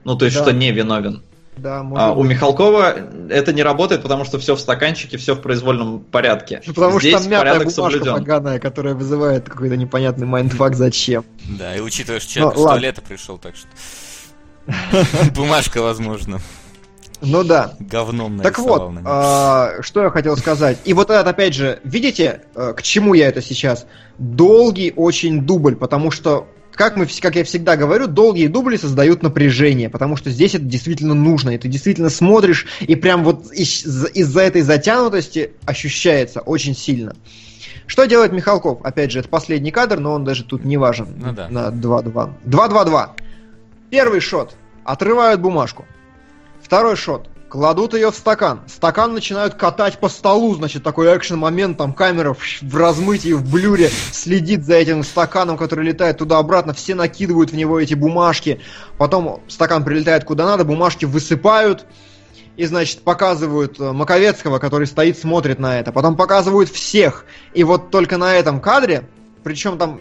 Ну, 0.03 0.15
то 0.15 0.25
есть, 0.25 0.37
Да. 0.37 0.43
что 0.43 0.51
не 0.53 0.71
виновен. 0.71 1.21
Да, 1.57 1.79
А 1.95 2.11
у 2.13 2.21
быть. 2.21 2.31
Михалкова 2.31 2.95
это 3.29 3.53
не 3.53 3.63
работает, 3.63 4.01
потому 4.01 4.25
что 4.25 4.37
все 4.39 4.55
в 4.55 4.59
стаканчике, 4.59 5.17
все 5.17 5.35
в 5.35 5.41
произвольном 5.41 5.99
порядке. 6.01 6.61
Ну, 6.65 6.73
Потому 6.73 6.99
Здесь 6.99 7.13
что 7.13 7.21
там 7.23 7.31
мятая 7.31 7.53
порядок 7.53 7.73
бумажка 7.75 7.97
соблюден. 7.99 8.13
поганая, 8.19 8.59
которая 8.59 8.93
вызывает 8.93 9.49
какой-то 9.49 9.77
непонятный 9.77 10.27
mindfuck 10.27 10.75
зачем. 10.75 11.23
Да, 11.57 11.75
и 11.75 11.79
учитывая, 11.79 12.19
что 12.19 12.31
человек 12.33 12.55
Ну, 12.55 12.61
из 12.61 12.65
ладно. 12.65 12.79
туалета 12.79 13.01
пришел, 13.01 13.37
так 13.37 13.55
что... 13.55 13.67
Бумажка, 15.35 15.81
возможно, 15.81 16.39
Ну 17.21 17.43
да. 17.43 17.73
говном 17.79 18.39
Так 18.39 18.57
вот, 18.59 18.93
а, 19.05 19.73
что 19.81 20.03
я 20.03 20.09
хотел 20.09 20.35
сказать. 20.37 20.77
И 20.85 20.93
вот 20.93 21.09
это, 21.09 21.27
опять 21.29 21.53
же, 21.53 21.79
видите, 21.83 22.41
э, 22.55 22.73
к 22.75 22.81
чему 22.81 23.13
я 23.13 23.27
это 23.27 23.41
сейчас? 23.41 23.85
Долгий 24.17 24.91
очень 24.95 25.41
дубль, 25.45 25.75
потому 25.75 26.09
что, 26.11 26.47
как, 26.75 26.95
мы, 26.97 27.07
как 27.21 27.35
я 27.35 27.43
всегда 27.43 27.75
говорю, 27.75 28.07
долгие 28.07 28.47
дубли 28.47 28.77
создают 28.77 29.23
напряжение, 29.23 29.89
потому 29.89 30.15
что 30.17 30.29
здесь 30.29 30.55
это 30.55 30.65
действительно 30.65 31.13
нужно, 31.13 31.51
и 31.51 31.57
ты 31.57 31.67
действительно 31.67 32.09
смотришь, 32.09 32.65
и 32.81 32.95
прям 32.95 33.23
вот 33.23 33.51
из- 33.51 33.85
из-за 34.13 34.41
этой 34.41 34.61
затянутости 34.61 35.51
ощущается 35.65 36.41
очень 36.41 36.75
сильно. 36.75 37.15
Что 37.87 38.05
делает 38.05 38.31
Михалков? 38.31 38.79
Опять 38.83 39.11
же, 39.11 39.19
это 39.19 39.29
последний 39.29 39.71
кадр, 39.71 39.99
но 39.99 40.13
он 40.13 40.23
даже 40.23 40.43
тут 40.43 40.65
не 40.65 40.77
важен. 40.77 41.07
Ну 41.17 41.33
да. 41.33 41.47
На 41.49 41.67
2-2. 41.69 42.33
2-2-2. 42.45 43.09
Первый 43.91 44.19
шот. 44.19 44.55
Отрывают 44.83 45.39
бумажку. 45.41 45.85
Второй 46.61 46.95
шот. 46.95 47.29
Кладут 47.49 47.93
ее 47.93 48.11
в 48.11 48.15
стакан. 48.15 48.61
Стакан 48.67 49.13
начинают 49.13 49.53
катать 49.53 49.99
по 49.99 50.09
столу, 50.09 50.55
значит, 50.55 50.83
такой 50.83 51.15
экшен-момент, 51.15 51.77
там 51.77 51.93
камера 51.93 52.33
в, 52.33 52.39
в 52.61 52.75
размытии, 52.75 53.33
в 53.33 53.49
блюре 53.49 53.89
следит 54.11 54.65
за 54.65 54.75
этим 54.75 55.03
стаканом, 55.03 55.55
который 55.55 55.85
летает 55.85 56.17
туда-обратно, 56.17 56.73
все 56.73 56.95
накидывают 56.95 57.51
в 57.51 57.55
него 57.55 57.79
эти 57.79 57.93
бумажки, 57.93 58.61
потом 58.97 59.41
стакан 59.47 59.83
прилетает 59.83 60.23
куда 60.23 60.45
надо, 60.45 60.65
бумажки 60.65 61.05
высыпают, 61.05 61.85
и, 62.57 62.65
значит, 62.65 63.01
показывают 63.01 63.79
э, 63.79 63.91
Маковецкого, 63.91 64.59
который 64.59 64.87
стоит, 64.87 65.19
смотрит 65.19 65.59
на 65.59 65.79
это, 65.79 65.91
потом 65.91 66.15
показывают 66.15 66.69
всех, 66.69 67.25
и 67.53 67.63
вот 67.63 67.91
только 67.91 68.17
на 68.17 68.33
этом 68.33 68.59
кадре, 68.59 69.07
причем 69.43 69.77
там 69.77 69.99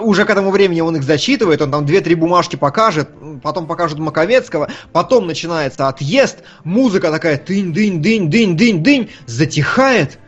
уже 0.00 0.24
к 0.24 0.30
этому 0.30 0.50
времени 0.50 0.80
он 0.80 0.96
их 0.96 1.02
зачитывает, 1.02 1.62
он 1.62 1.70
там 1.70 1.86
две-три 1.86 2.14
бумажки 2.14 2.56
покажет, 2.56 3.08
потом 3.42 3.66
покажут 3.66 3.98
Маковецкого, 3.98 4.68
потом 4.92 5.26
начинается 5.26 5.88
отъезд, 5.88 6.42
музыка 6.64 7.10
такая 7.10 7.38
дынь-дынь-дынь-дынь-дынь-дынь, 7.38 9.10
затихает, 9.26 10.18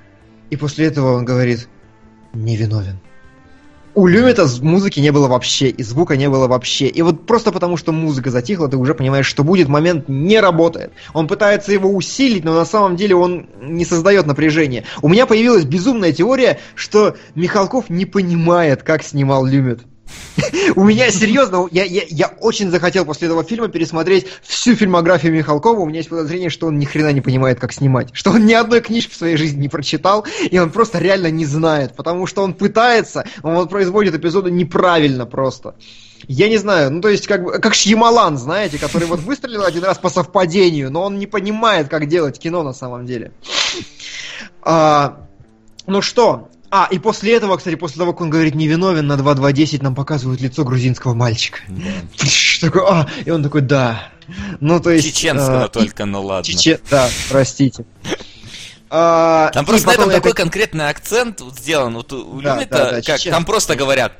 и 0.51 0.56
после 0.56 0.86
этого 0.86 1.16
он 1.16 1.24
говорит, 1.24 1.68
невиновен. 2.32 3.01
У 3.98 4.06
Люмита 4.06 4.46
музыки 4.62 5.00
не 5.00 5.10
было 5.10 5.26
вообще, 5.26 5.70
и 5.70 5.82
звука 5.82 6.16
не 6.16 6.28
было 6.28 6.46
вообще. 6.46 6.86
И 6.86 7.02
вот 7.02 7.26
просто 7.26 7.50
потому, 7.50 7.76
что 7.76 7.90
музыка 7.90 8.30
затихла, 8.30 8.68
ты 8.68 8.76
уже 8.76 8.94
понимаешь, 8.94 9.26
что 9.26 9.42
будет 9.42 9.66
момент 9.66 10.08
не 10.08 10.38
работает. 10.38 10.92
Он 11.14 11.26
пытается 11.26 11.72
его 11.72 11.92
усилить, 11.92 12.44
но 12.44 12.54
на 12.54 12.64
самом 12.64 12.94
деле 12.94 13.16
он 13.16 13.48
не 13.60 13.84
создает 13.84 14.24
напряжения. 14.24 14.84
У 15.02 15.08
меня 15.08 15.26
появилась 15.26 15.64
безумная 15.64 16.12
теория, 16.12 16.60
что 16.76 17.16
Михалков 17.34 17.90
не 17.90 18.06
понимает, 18.06 18.84
как 18.84 19.02
снимал 19.02 19.44
Люмит. 19.44 19.80
У 20.76 20.85
меня 20.85 21.10
серьезно, 21.10 21.68
я, 21.70 21.85
я, 21.85 22.02
я 22.09 22.28
очень 22.40 22.70
захотел 22.70 23.05
после 23.05 23.26
этого 23.26 23.44
фильма 23.44 23.68
пересмотреть 23.68 24.26
всю 24.43 24.74
фильмографию 24.76 25.32
Михалкова. 25.32 25.80
У 25.80 25.86
меня 25.86 25.98
есть 25.98 26.09
подозрение, 26.09 26.51
что 26.51 26.66
он 26.68 26.78
ни 26.78 26.85
хрена 26.85 27.12
не 27.12 27.20
понимает, 27.20 27.59
как 27.59 27.72
снимать. 27.72 28.10
Что 28.12 28.30
он 28.30 28.47
ни 28.47 28.52
одной 28.52 28.80
книжки 28.80 29.12
в 29.12 29.16
своей 29.16 29.36
жизни 29.36 29.62
не 29.62 29.68
прочитал, 29.68 30.26
и 30.51 30.59
он 30.59 30.70
просто 30.70 30.98
реально 30.98 31.30
не 31.30 31.44
знает. 31.44 31.94
Потому 31.94 32.26
что 32.26 32.43
он 32.43 32.55
пытается, 32.55 33.24
он 33.43 33.55
вот 33.55 33.70
производит 33.70 34.14
эпизоды 34.14 34.51
неправильно 34.51 35.26
просто. 35.26 35.74
Я 36.26 36.48
не 36.48 36.59
знаю, 36.59 36.90
ну 36.90 37.01
то 37.01 37.09
есть 37.09 37.26
как, 37.26 37.44
бы- 37.44 37.59
как 37.59 37.74
Шьямалан, 37.74 38.39
знаете, 38.39 38.78
который 38.78 39.06
вот 39.06 39.20
выстрелил 39.20 39.64
один 39.64 39.85
раз 39.85 39.98
по 39.98 40.10
совпадению, 40.10 40.90
но 40.90 41.05
он 41.05 41.18
не 41.18 41.26
понимает, 41.26 41.89
как 41.89 42.06
делать 42.06 42.39
кино 42.39 42.62
на 42.62 42.72
самом 42.72 43.06
деле. 43.06 43.32
А, 44.62 45.26
ну 45.86 46.02
что, 46.02 46.48
а, 46.70 46.88
и 46.90 46.98
после 46.98 47.34
этого, 47.34 47.56
кстати, 47.56 47.76
после 47.76 47.98
того, 47.98 48.12
как 48.12 48.22
он 48.22 48.30
говорит 48.30 48.54
невиновен, 48.54 49.06
на 49.06 49.14
2.2.10 49.14 49.82
нам 49.82 49.94
показывают 49.94 50.40
лицо 50.40 50.64
грузинского 50.64 51.14
мальчика. 51.14 51.60
Такой, 52.60 52.82
а, 52.86 53.06
и 53.24 53.30
он 53.30 53.42
такой, 53.42 53.62
да. 53.62 54.10
Ну, 54.60 54.78
то 54.80 54.90
есть... 54.90 55.06
Чеченского 55.06 55.64
а, 55.64 55.68
только, 55.68 56.04
ну 56.04 56.22
ладно. 56.22 56.44
Чечен... 56.44 56.78
Да, 56.90 57.08
простите. 57.30 57.86
А, 58.90 59.50
Там 59.52 59.66
просто 59.66 59.88
на 59.88 59.92
этом 59.92 60.10
такой 60.10 60.32
конкретный 60.32 60.88
акцент 60.88 61.40
вот 61.40 61.56
сделан. 61.56 61.94
Вот 61.94 62.12
у 62.12 62.40
Да, 62.40 62.54
Люмита, 62.54 62.76
да, 62.76 62.90
да, 62.92 63.02
как, 63.02 63.20
там 63.22 63.44
просто 63.44 63.74
говорят, 63.74 64.12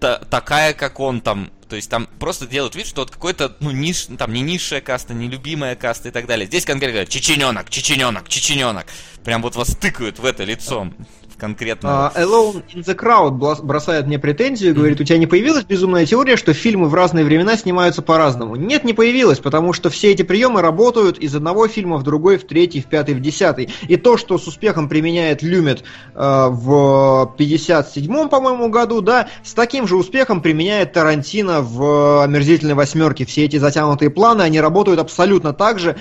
«Та- 0.00 0.18
такая, 0.18 0.72
как 0.72 1.00
он 1.00 1.20
там. 1.20 1.50
То 1.68 1.76
есть 1.76 1.90
там 1.90 2.06
просто 2.18 2.46
делают 2.46 2.76
вид, 2.76 2.86
что 2.86 3.00
вот 3.00 3.10
какой-то, 3.10 3.56
ну, 3.60 3.72
ниш, 3.72 4.06
там 4.18 4.32
не 4.32 4.40
низшая 4.40 4.80
каста, 4.80 5.14
не 5.14 5.28
любимая 5.28 5.74
каста 5.74 6.08
и 6.08 6.12
так 6.12 6.26
далее. 6.26 6.46
Здесь 6.46 6.64
конкретно 6.64 6.92
говорят, 6.92 7.08
чечененок, 7.08 7.70
чечененок, 7.70 8.28
чечененок. 8.28 8.86
Прям 9.24 9.42
вот 9.42 9.56
вас 9.56 9.74
тыкают 9.74 10.18
в 10.18 10.24
это 10.24 10.44
лицом. 10.44 10.94
Конкретно. 11.38 12.08
А, 12.08 12.12
Alone 12.16 12.62
in 12.74 12.82
the 12.82 12.96
Crowd 12.96 13.62
бросает 13.62 14.06
мне 14.06 14.18
претензию 14.18 14.70
и 14.70 14.74
говорит, 14.74 15.00
у 15.00 15.04
тебя 15.04 15.18
не 15.18 15.26
появилась 15.26 15.64
безумная 15.64 16.06
теория, 16.06 16.36
что 16.36 16.54
фильмы 16.54 16.88
в 16.88 16.94
разные 16.94 17.26
времена 17.26 17.56
снимаются 17.58 18.00
по-разному? 18.00 18.56
Нет, 18.56 18.84
не 18.84 18.94
появилась, 18.94 19.38
потому 19.38 19.74
что 19.74 19.90
все 19.90 20.12
эти 20.12 20.22
приемы 20.22 20.62
работают 20.62 21.18
из 21.18 21.34
одного 21.34 21.68
фильма 21.68 21.98
в 21.98 22.02
другой, 22.04 22.38
в 22.38 22.46
третий, 22.46 22.80
в 22.80 22.86
пятый, 22.86 23.14
в 23.14 23.20
десятый. 23.20 23.68
И 23.86 23.96
то, 23.96 24.16
что 24.16 24.38
с 24.38 24.46
успехом 24.46 24.88
применяет 24.88 25.42
Люмит 25.42 25.84
э, 26.14 26.48
в 26.48 27.34
57-м, 27.38 28.30
по-моему, 28.30 28.70
году, 28.70 29.02
да, 29.02 29.28
с 29.44 29.52
таким 29.52 29.86
же 29.86 29.96
успехом 29.96 30.40
применяет 30.40 30.94
Тарантино 30.94 31.60
в 31.60 32.22
«Омерзительной 32.22 32.74
восьмерке». 32.74 33.26
Все 33.26 33.44
эти 33.44 33.58
затянутые 33.58 34.08
планы, 34.08 34.42
они 34.42 34.58
работают 34.58 35.00
абсолютно 35.00 35.52
так 35.52 35.78
же, 35.78 35.96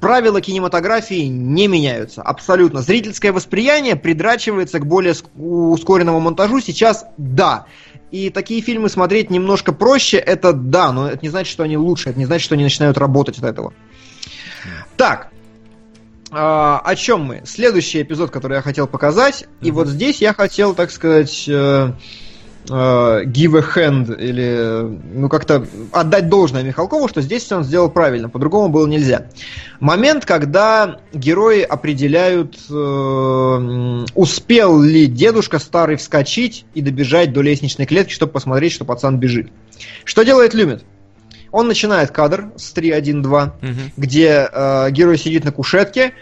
Правила 0.00 0.40
кинематографии 0.40 1.26
не 1.26 1.68
меняются, 1.68 2.22
абсолютно. 2.22 2.80
Зрительское 2.80 3.32
восприятие 3.32 3.96
придрачивается 3.96 4.78
к 4.78 4.86
более 4.86 5.12
ск- 5.12 5.28
ускоренному 5.36 6.20
монтажу. 6.20 6.60
Сейчас 6.60 7.04
да. 7.18 7.66
И 8.10 8.30
такие 8.30 8.62
фильмы 8.62 8.88
смотреть 8.88 9.30
немножко 9.30 9.72
проще, 9.72 10.16
это 10.16 10.52
да, 10.52 10.92
но 10.92 11.08
это 11.08 11.18
не 11.22 11.28
значит, 11.28 11.52
что 11.52 11.62
они 11.62 11.76
лучше, 11.76 12.10
это 12.10 12.18
не 12.18 12.26
значит, 12.26 12.44
что 12.44 12.54
они 12.54 12.64
начинают 12.64 12.98
работать 12.98 13.38
от 13.38 13.44
этого. 13.44 13.72
Так, 14.96 15.30
а, 16.32 16.80
о 16.84 16.96
чем 16.96 17.22
мы? 17.22 17.42
Следующий 17.44 18.02
эпизод, 18.02 18.30
который 18.30 18.56
я 18.56 18.62
хотел 18.62 18.86
показать, 18.86 19.46
и 19.60 19.70
вот 19.70 19.86
здесь 19.86 20.20
я 20.20 20.32
хотел, 20.32 20.74
так 20.74 20.90
сказать, 20.90 21.48
э, 22.68 22.72
give 22.72 23.56
a 23.56 23.64
hand, 23.74 24.16
или, 24.20 24.98
ну, 25.14 25.28
как-то 25.28 25.66
отдать 25.92 26.28
должное 26.28 26.62
Михалкову, 26.62 27.08
что 27.08 27.20
здесь 27.22 27.50
он 27.52 27.64
сделал 27.64 27.90
правильно, 27.90 28.28
по-другому 28.28 28.68
было 28.68 28.86
нельзя. 28.86 29.26
Момент, 29.80 30.24
когда 30.26 31.00
герои 31.12 31.62
определяют, 31.62 32.58
э, 32.70 34.04
успел 34.14 34.80
ли 34.80 35.06
дедушка 35.06 35.58
старый 35.58 35.96
вскочить 35.96 36.64
и 36.74 36.82
добежать 36.82 37.32
до 37.32 37.40
лестничной 37.42 37.86
клетки, 37.86 38.12
чтобы 38.12 38.32
посмотреть, 38.32 38.72
что 38.72 38.84
пацан 38.84 39.18
бежит. 39.18 39.48
Что 40.04 40.22
делает 40.22 40.54
Люмит? 40.54 40.84
Он 41.52 41.66
начинает 41.66 42.10
кадр 42.12 42.50
с 42.56 42.72
3.1.2, 42.72 43.52
Мгм. 43.60 43.74
где 43.96 44.48
э, 44.52 44.90
герой 44.92 45.18
сидит 45.18 45.44
на 45.44 45.50
кушетке, 45.52 46.12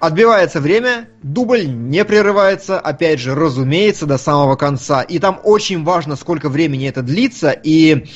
отбивается 0.00 0.60
время, 0.60 1.08
дубль 1.22 1.66
не 1.66 2.04
прерывается, 2.04 2.78
опять 2.78 3.20
же, 3.20 3.34
разумеется, 3.34 4.06
до 4.06 4.18
самого 4.18 4.56
конца. 4.56 5.02
И 5.02 5.18
там 5.18 5.40
очень 5.44 5.84
важно, 5.84 6.16
сколько 6.16 6.48
времени 6.48 6.88
это 6.88 7.02
длится, 7.02 7.50
и 7.50 8.06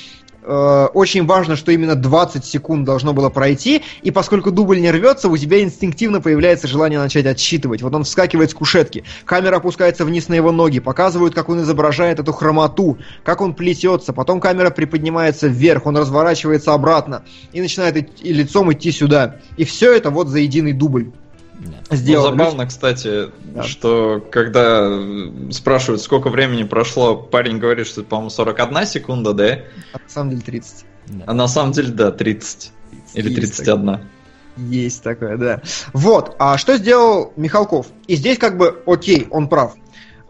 э, 0.43 0.89
очень 0.95 1.27
важно, 1.27 1.57
что 1.57 1.73
именно 1.73 1.97
20 1.97 2.45
секунд 2.45 2.85
должно 2.85 3.13
было 3.13 3.31
пройти, 3.31 3.83
и 4.03 4.11
поскольку 4.13 4.53
дубль 4.53 4.81
не 4.81 4.91
рвется, 4.93 5.29
у 5.29 5.37
тебя 5.37 5.61
инстинктивно 5.61 6.21
появляется 6.21 6.69
желание 6.69 7.01
начать 7.01 7.27
отсчитывать. 7.27 7.83
Вот 7.83 7.95
он 7.95 8.05
вскакивает 8.05 8.51
с 8.51 8.55
кушетки, 8.55 9.05
камера 9.25 9.57
опускается 9.57 10.05
вниз 10.05 10.29
на 10.29 10.35
его 10.35 10.53
ноги, 10.53 10.79
показывают, 10.79 11.35
как 11.35 11.49
он 11.49 11.63
изображает 11.63 12.21
эту 12.21 12.33
хромоту, 12.33 12.99
как 13.25 13.41
он 13.41 13.55
плетется, 13.55 14.13
потом 14.13 14.41
камера 14.41 14.71
приподнимается 14.71 15.49
вверх, 15.49 15.87
он 15.87 15.97
разворачивается 15.97 16.75
обратно 16.75 17.25
и 17.53 17.61
начинает 17.61 18.23
и 18.23 18.33
лицом 18.33 18.73
идти 18.73 18.93
сюда. 18.93 19.41
И 19.57 19.65
все 19.65 19.93
это 19.93 20.11
вот 20.11 20.29
за 20.29 20.39
единый 20.39 20.73
дубль. 20.73 21.11
Ну, 21.91 22.23
забавно, 22.23 22.67
кстати, 22.67 23.31
Да. 23.55 23.63
что 23.63 24.25
когда 24.31 24.99
спрашивают, 25.51 26.03
сколько 26.03 26.29
времени 26.29 26.65
прошло, 26.65 27.17
парень 27.17 27.59
говорит, 27.59 27.87
что, 27.87 28.03
по-моему, 28.03 28.31
41 28.31 28.87
секунда, 28.87 29.33
да? 29.33 29.59
А 29.93 29.99
на 29.99 30.09
самом 30.09 30.31
деле 30.31 30.43
30. 30.43 30.85
Да. 31.07 31.25
А 31.27 31.35
на 31.35 31.49
самом 31.49 31.73
деле, 31.73 31.93
да, 31.93 32.11
30. 32.11 32.73
Или 33.15 33.29
Есть 33.29 33.57
31. 33.57 34.01
Есть 34.57 35.03
такое, 35.03 35.37
да. 35.37 35.63
Вот, 35.93 36.37
а 36.39 36.59
что 36.59 36.77
сделал 36.77 37.33
Михалков? 37.37 37.87
И 38.07 38.17
здесь 38.17 38.39
как 38.39 38.57
бы, 38.59 38.83
окей, 38.87 39.27
он 39.31 39.49
прав. 39.49 39.75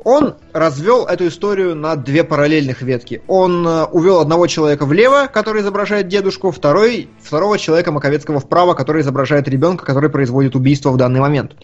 Он 0.05 0.37
развел 0.53 1.07
эту 1.07 1.29
историю 1.29 1.75
на 1.75 1.97
две 1.97 2.25
параллельных 2.25 2.83
ветки. 2.83 3.23
Он 3.27 3.67
э, 3.67 3.85
увел 3.85 4.21
одного 4.21 4.47
человека 4.47 4.85
влево, 4.85 5.29
который 5.33 5.63
изображает 5.63 6.09
дедушку, 6.09 6.51
второй, 6.51 7.09
второго 7.23 7.59
человека 7.59 7.93
Маковецкого 7.93 8.41
вправо, 8.41 8.75
который 8.75 9.03
изображает 9.03 9.49
ребенка, 9.49 9.85
который 9.85 10.11
производит 10.11 10.57
убийство 10.57 10.91
в 10.91 10.97
данный 10.97 11.21
момент. 11.21 11.57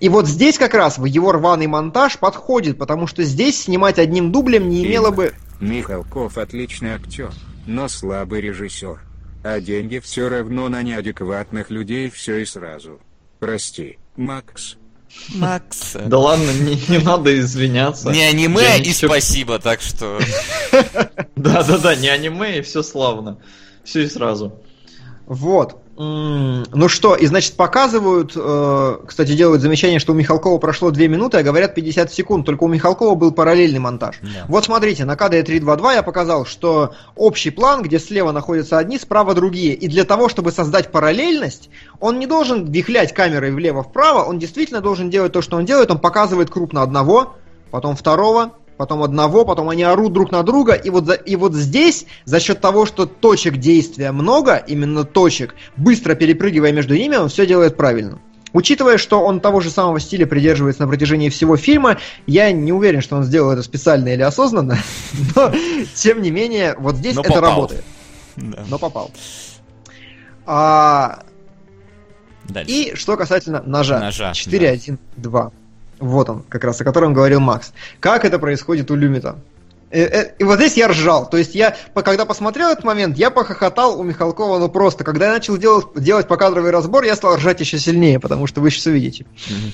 И 0.00 0.08
вот 0.08 0.26
здесь 0.26 0.58
как 0.58 0.74
раз 0.74 0.98
в 0.98 1.04
его 1.04 1.32
рваный 1.32 1.66
монтаж 1.66 2.18
подходит, 2.18 2.78
потому 2.78 3.06
что 3.06 3.22
здесь 3.22 3.62
снимать 3.62 3.98
одним 3.98 4.32
дублем 4.32 4.68
не 4.68 4.84
имело 4.84 5.10
бы... 5.10 5.32
Михалков 5.60 6.38
отличный 6.38 6.94
актер, 6.94 7.30
но 7.66 7.88
слабый 7.88 8.40
режиссер. 8.40 8.98
А 9.44 9.60
деньги 9.60 9.98
все 9.98 10.28
равно 10.28 10.68
на 10.68 10.82
неадекватных 10.82 11.70
людей 11.70 12.10
все 12.10 12.38
и 12.38 12.44
сразу. 12.44 13.00
Прости, 13.40 13.98
Макс. 14.16 14.76
Макс. 15.34 15.94
Да 15.94 16.18
ладно, 16.18 16.50
не, 16.52 16.76
не 16.88 16.98
надо 16.98 17.38
извиняться. 17.38 18.10
Не 18.10 18.22
аниме 18.22 18.62
Я 18.62 18.76
и 18.76 18.80
ничего- 18.80 19.12
спасибо, 19.12 19.58
так 19.58 19.80
что... 19.80 20.18
Да-да-да, 21.36 21.94
не 21.94 22.08
аниме, 22.08 22.58
и 22.58 22.62
все 22.62 22.82
славно. 22.82 23.38
Все 23.84 24.02
и 24.02 24.08
сразу. 24.08 24.60
Вот. 25.26 25.81
Ну 25.94 26.88
что, 26.88 27.14
и 27.14 27.26
значит 27.26 27.54
показывают, 27.54 28.32
э, 28.34 28.96
кстати, 29.06 29.36
делают 29.36 29.60
замечание, 29.60 29.98
что 29.98 30.12
у 30.12 30.14
Михалкова 30.14 30.56
прошло 30.58 30.90
2 30.90 31.06
минуты, 31.06 31.36
а 31.36 31.42
говорят 31.42 31.74
50 31.74 32.10
секунд, 32.10 32.46
только 32.46 32.64
у 32.64 32.68
Михалкова 32.68 33.14
был 33.14 33.30
параллельный 33.30 33.78
монтаж. 33.78 34.18
Да. 34.22 34.46
Вот 34.48 34.64
смотрите, 34.64 35.04
на 35.04 35.16
кадре 35.16 35.42
3.2.2 35.42 35.94
я 35.94 36.02
показал, 36.02 36.46
что 36.46 36.94
общий 37.14 37.50
план, 37.50 37.82
где 37.82 37.98
слева 37.98 38.32
находятся 38.32 38.78
одни, 38.78 38.98
справа 38.98 39.34
другие. 39.34 39.74
И 39.74 39.86
для 39.86 40.04
того, 40.04 40.30
чтобы 40.30 40.50
создать 40.50 40.90
параллельность, 40.90 41.68
он 42.00 42.18
не 42.18 42.26
должен 42.26 42.70
вихлять 42.72 43.12
камерой 43.12 43.50
влево-вправо, 43.50 44.24
он 44.24 44.38
действительно 44.38 44.80
должен 44.80 45.10
делать 45.10 45.32
то, 45.32 45.42
что 45.42 45.58
он 45.58 45.66
делает, 45.66 45.90
он 45.90 45.98
показывает 45.98 46.50
крупно 46.50 46.82
одного, 46.82 47.34
потом 47.70 47.96
второго, 47.96 48.52
потом 48.82 49.04
одного, 49.04 49.44
потом 49.44 49.68
они 49.68 49.84
орут 49.84 50.12
друг 50.12 50.32
на 50.32 50.42
друга, 50.42 50.72
и 50.74 50.90
вот, 50.90 51.06
за- 51.06 51.14
и 51.14 51.36
вот 51.36 51.54
здесь, 51.54 52.04
за 52.24 52.40
счет 52.40 52.60
того, 52.60 52.84
что 52.84 53.06
точек 53.06 53.58
действия 53.58 54.10
много, 54.10 54.56
именно 54.56 55.04
точек, 55.04 55.54
быстро 55.76 56.16
перепрыгивая 56.16 56.72
между 56.72 56.96
ними, 56.96 57.14
он 57.14 57.28
все 57.28 57.46
делает 57.46 57.76
правильно. 57.76 58.18
Учитывая, 58.52 58.98
что 58.98 59.20
он 59.20 59.38
того 59.40 59.60
же 59.60 59.70
самого 59.70 60.00
стиля 60.00 60.26
придерживается 60.26 60.82
на 60.82 60.88
протяжении 60.88 61.28
всего 61.28 61.56
фильма, 61.56 61.98
я 62.26 62.50
не 62.50 62.72
уверен, 62.72 63.00
что 63.00 63.14
он 63.14 63.22
сделал 63.22 63.52
это 63.52 63.62
специально 63.62 64.08
или 64.08 64.22
осознанно, 64.22 64.76
но, 65.36 65.52
тем 65.94 66.20
не 66.20 66.32
менее, 66.32 66.74
вот 66.76 66.96
здесь 66.96 67.14
Но 67.14 67.20
это 67.22 67.34
попал. 67.34 67.50
работает. 67.50 67.84
Да. 68.36 68.64
Но 68.68 68.78
попал. 68.78 69.10
А, 70.44 71.22
Дальше. 72.48 72.72
и 72.72 72.94
что 72.96 73.16
касательно 73.16 73.62
ножа. 73.64 74.00
Ножа, 74.00 74.32
4.1.2. 74.32 75.52
Вот 76.02 76.28
он, 76.28 76.42
как 76.48 76.64
раз 76.64 76.80
о 76.80 76.84
котором 76.84 77.14
говорил 77.14 77.38
Макс. 77.38 77.72
Как 78.00 78.24
это 78.24 78.40
происходит 78.40 78.90
у 78.90 78.96
Люмита? 78.96 79.36
Э, 79.92 80.02
э, 80.02 80.32
И 80.40 80.44
вот 80.44 80.56
здесь 80.56 80.76
я 80.76 80.88
ржал. 80.88 81.30
То 81.30 81.36
есть 81.36 81.54
я, 81.54 81.76
когда 81.94 82.24
посмотрел 82.24 82.70
этот 82.70 82.82
момент, 82.82 83.16
я 83.16 83.30
похохотал 83.30 84.00
у 84.00 84.02
Михалкова, 84.02 84.58
ну 84.58 84.68
просто. 84.68 85.04
Когда 85.04 85.26
я 85.26 85.32
начал 85.32 85.56
делать, 85.56 85.86
делать 85.94 86.26
покадровый 86.26 86.72
разбор, 86.72 87.04
я 87.04 87.14
стал 87.14 87.36
ржать 87.36 87.60
еще 87.60 87.78
сильнее, 87.78 88.18
потому 88.18 88.48
что 88.48 88.60
вы 88.60 88.70
сейчас 88.70 88.86
увидите. 88.86 89.26
Мгм. 89.48 89.72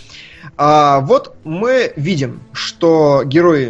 А, 0.58 1.00
вот 1.00 1.34
мы 1.44 1.94
видим, 1.96 2.42
что 2.52 3.22
герой 3.24 3.68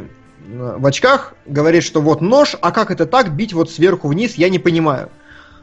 э, 0.48 0.76
в 0.78 0.84
очках 0.84 1.34
говорит, 1.46 1.84
что 1.84 2.00
вот 2.00 2.20
нож, 2.20 2.56
а 2.60 2.72
как 2.72 2.90
это 2.90 3.06
так, 3.06 3.36
бить 3.36 3.52
вот 3.52 3.70
сверху 3.70 4.08
вниз, 4.08 4.34
я 4.34 4.48
не 4.48 4.58
понимаю. 4.58 5.10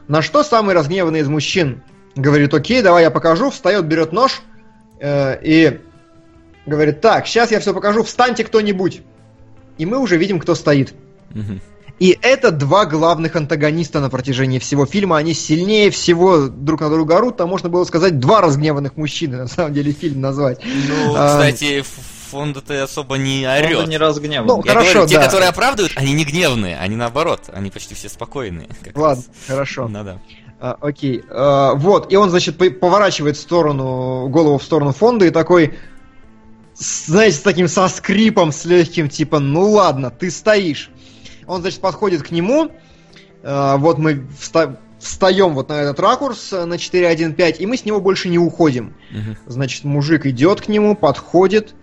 На 0.08 0.22
что 0.22 0.42
самый 0.42 0.74
разгневанный 0.74 1.20
из 1.20 1.28
мужчин 1.28 1.82
говорит, 2.14 2.54
окей, 2.54 2.80
давай 2.80 3.02
я 3.02 3.10
покажу, 3.10 3.50
встает, 3.50 3.84
берет 3.84 4.12
нож 4.12 4.40
э, 4.98 5.38
и 5.42 5.80
говорит, 6.66 7.00
так, 7.00 7.26
сейчас 7.26 7.50
я 7.50 7.60
все 7.60 7.72
покажу, 7.72 8.02
встаньте 8.02 8.44
кто-нибудь. 8.44 9.02
И 9.78 9.86
мы 9.86 9.98
уже 9.98 10.16
видим, 10.16 10.38
кто 10.40 10.54
стоит. 10.54 10.94
И 11.98 12.18
это 12.20 12.50
два 12.50 12.84
главных 12.84 13.36
антагониста 13.36 14.00
на 14.00 14.10
протяжении 14.10 14.58
всего 14.58 14.84
фильма. 14.84 15.16
Они 15.16 15.32
сильнее 15.32 15.90
всего 15.90 16.48
друг 16.48 16.82
на 16.82 16.90
друга 16.90 17.16
орут. 17.16 17.38
Там 17.38 17.48
можно 17.48 17.70
было 17.70 17.84
сказать 17.84 18.18
два 18.18 18.42
разгневанных 18.42 18.98
мужчины, 18.98 19.36
на 19.38 19.46
самом 19.48 19.72
деле, 19.72 19.92
фильм 19.92 20.20
назвать. 20.20 20.60
Ну, 20.62 21.14
А, 21.16 21.38
кстати, 21.38 21.82
фонд-то 22.30 22.82
особо 22.82 23.16
не 23.16 23.46
орет. 23.48 23.78
Он 23.78 23.88
не 23.88 23.96
разгневан. 23.96 24.46
Ну, 24.46 24.62
Я 24.62 24.72
Хорошо, 24.72 24.92
говорю, 24.92 25.08
те, 25.08 25.16
да. 25.16 25.24
которые 25.24 25.48
оправдывают, 25.48 25.92
они 25.96 26.12
не 26.12 26.26
гневные, 26.26 26.76
они 26.76 26.96
наоборот, 26.96 27.44
они 27.54 27.70
почти 27.70 27.94
все 27.94 28.10
спокойные. 28.10 28.68
Ладно, 28.94 29.22
раз. 29.22 29.30
хорошо. 29.46 29.88
Ну 29.88 30.04
да. 30.04 30.18
А, 30.60 30.76
окей. 30.80 31.24
А, 31.30 31.72
вот, 31.76 32.12
и 32.12 32.16
он, 32.16 32.28
значит, 32.28 32.58
по- 32.58 32.68
поворачивает 32.70 33.38
в 33.38 33.40
сторону, 33.40 34.28
голову 34.28 34.58
в 34.58 34.62
сторону 34.62 34.92
фонда 34.92 35.24
и 35.24 35.30
такой, 35.30 35.78
знаете, 36.78 37.36
с 37.36 37.40
таким 37.40 37.68
со 37.68 37.88
скрипом, 37.88 38.52
с 38.52 38.64
легким, 38.64 39.08
типа, 39.08 39.38
ну 39.38 39.70
ладно, 39.70 40.10
ты 40.10 40.30
стоишь. 40.30 40.90
Он, 41.46 41.60
значит, 41.60 41.80
подходит 41.80 42.22
к 42.22 42.30
нему, 42.30 42.70
а, 43.42 43.76
вот 43.76 43.98
мы 43.98 44.26
вста- 44.38 44.76
встаем 44.98 45.54
вот 45.54 45.68
на 45.68 45.74
этот 45.74 46.00
ракурс 46.00 46.52
э, 46.52 46.64
на 46.64 46.74
4.1.5, 46.74 47.58
и 47.58 47.66
мы 47.66 47.76
с 47.76 47.84
него 47.84 48.00
больше 48.00 48.28
не 48.28 48.38
уходим. 48.38 48.94
Мгм. 49.10 49.36
Значит, 49.46 49.84
мужик 49.84 50.26
идет 50.26 50.62
к 50.62 50.68
нему, 50.68 50.96
подходит, 50.96 51.74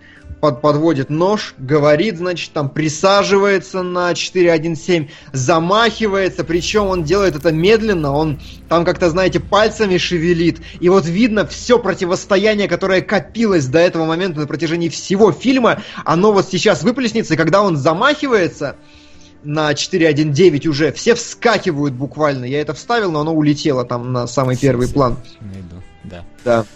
под, 0.44 0.60
подводит 0.60 1.08
нож, 1.08 1.54
говорит, 1.56 2.18
значит, 2.18 2.52
там 2.52 2.68
присаживается 2.68 3.82
на 3.82 4.12
4.1.7, 4.12 5.08
замахивается, 5.32 6.44
причем 6.44 6.88
он 6.88 7.02
делает 7.02 7.34
это 7.34 7.50
медленно, 7.50 8.12
он 8.12 8.38
там 8.68 8.84
как-то, 8.84 9.08
знаете, 9.08 9.40
пальцами 9.40 9.96
шевелит, 9.96 10.60
и 10.80 10.90
вот 10.90 11.06
видно 11.06 11.46
все 11.46 11.78
противостояние, 11.78 12.68
которое 12.68 13.00
копилось 13.00 13.64
до 13.66 13.78
этого 13.78 14.04
момента 14.04 14.40
на 14.40 14.46
протяжении 14.46 14.90
всего 14.90 15.32
фильма, 15.32 15.82
оно 16.04 16.30
вот 16.30 16.46
сейчас 16.50 16.82
выплеснется, 16.82 17.32
и 17.32 17.38
когда 17.38 17.62
он 17.62 17.78
замахивается 17.78 18.76
на 19.44 19.72
4.1.9 19.72 20.68
уже, 20.68 20.92
все 20.92 21.14
вскакивают 21.14 21.94
буквально, 21.94 22.44
я 22.44 22.60
это 22.60 22.74
вставил, 22.74 23.12
но 23.12 23.20
оно 23.20 23.34
улетело 23.34 23.86
там 23.86 24.12
на 24.12 24.26
самый 24.26 24.58
первый 24.58 24.88
план. 24.88 25.16
Да. 26.04 26.22
Да. 26.44 26.66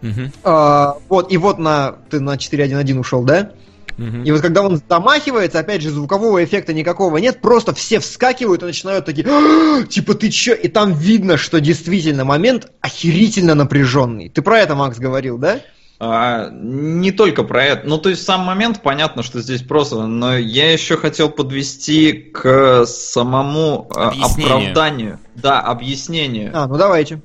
Мгм. 0.00 0.32
А, 0.44 0.96
вот, 1.08 1.32
и 1.32 1.36
вот 1.36 1.58
на, 1.58 1.96
ты 2.10 2.20
на 2.20 2.36
4.1.1 2.36 2.98
ушел, 2.98 3.22
да? 3.24 3.52
Мгм. 3.98 4.24
И 4.24 4.30
вот 4.30 4.42
когда 4.42 4.62
он 4.62 4.80
замахивается, 4.88 5.58
опять 5.58 5.80
же, 5.80 5.90
звукового 5.90 6.44
эффекта 6.44 6.74
никакого 6.74 7.16
нет, 7.16 7.40
просто 7.40 7.74
все 7.74 7.98
вскакивают 7.98 8.62
и 8.62 8.66
начинают 8.66 9.06
такие, 9.06 9.26
«А, 9.26 9.82
типа, 9.84 10.14
ты 10.14 10.30
чё? 10.30 10.54
И 10.54 10.68
там 10.68 10.92
видно, 10.92 11.36
что 11.38 11.60
действительно 11.60 12.24
момент 12.24 12.70
охерительно 12.80 13.54
напряженный. 13.54 14.28
Ты 14.28 14.42
про 14.42 14.58
это, 14.58 14.74
Макс, 14.74 14.98
говорил, 14.98 15.38
да? 15.38 15.60
А, 15.98 16.50
не 16.50 17.10
только 17.10 17.42
про 17.42 17.64
это. 17.64 17.88
Ну, 17.88 17.96
то 17.96 18.10
есть 18.10 18.22
сам 18.22 18.42
момент, 18.42 18.82
понятно, 18.82 19.22
что 19.22 19.40
здесь 19.40 19.62
просто, 19.62 20.06
но 20.06 20.36
я 20.36 20.70
еще 20.70 20.98
хотел 20.98 21.30
подвести 21.30 22.12
к 22.12 22.84
самому 22.84 23.90
а, 23.94 24.08
Объяснению. 24.08 24.56
оправданию. 24.56 25.18
Да, 25.34 25.60
объяснению. 25.60 26.50
А, 26.54 26.66
ну 26.66 26.76
давайте. 26.76 27.22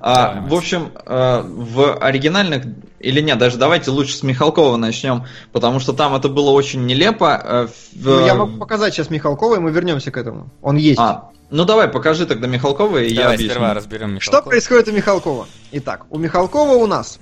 А, 0.00 0.44
в 0.48 0.54
общем, 0.54 0.90
а, 1.06 1.42
в 1.42 1.94
оригинальных, 1.98 2.64
или 3.00 3.20
нет, 3.20 3.38
даже 3.38 3.56
давайте 3.58 3.90
лучше 3.90 4.16
с 4.16 4.22
Михалкова 4.22 4.76
начнем, 4.76 5.24
потому 5.52 5.80
что 5.80 5.92
там 5.92 6.14
это 6.14 6.28
было 6.28 6.50
очень 6.50 6.86
нелепо. 6.86 7.68
в- 7.68 8.04
Ну, 8.04 8.24
я 8.26 8.34
могу 8.34 8.58
показать 8.58 8.94
сейчас 8.94 9.10
Михалкова, 9.10 9.56
и 9.56 9.58
мы 9.58 9.70
вернемся 9.70 10.10
к 10.10 10.16
этому. 10.16 10.50
Он 10.62 10.76
есть. 10.76 10.98
А, 11.00 11.30
ну 11.50 11.64
давай, 11.64 11.88
покажи 11.88 12.26
тогда 12.26 12.46
Михалкова, 12.46 12.98
и 12.98 13.08
я 13.12 13.22
Давай 13.22 13.34
объясню. 13.36 13.54
сперва 13.54 13.74
разберем 13.74 14.20
Что 14.20 14.30
Михалкова. 14.32 14.50
происходит 14.50 14.88
у 14.88 14.92
Михалкова? 14.92 15.46
Итак, 15.72 16.06
у 16.10 16.18
Михалкова 16.18 16.72
у 16.74 16.86
нас... 16.86 17.18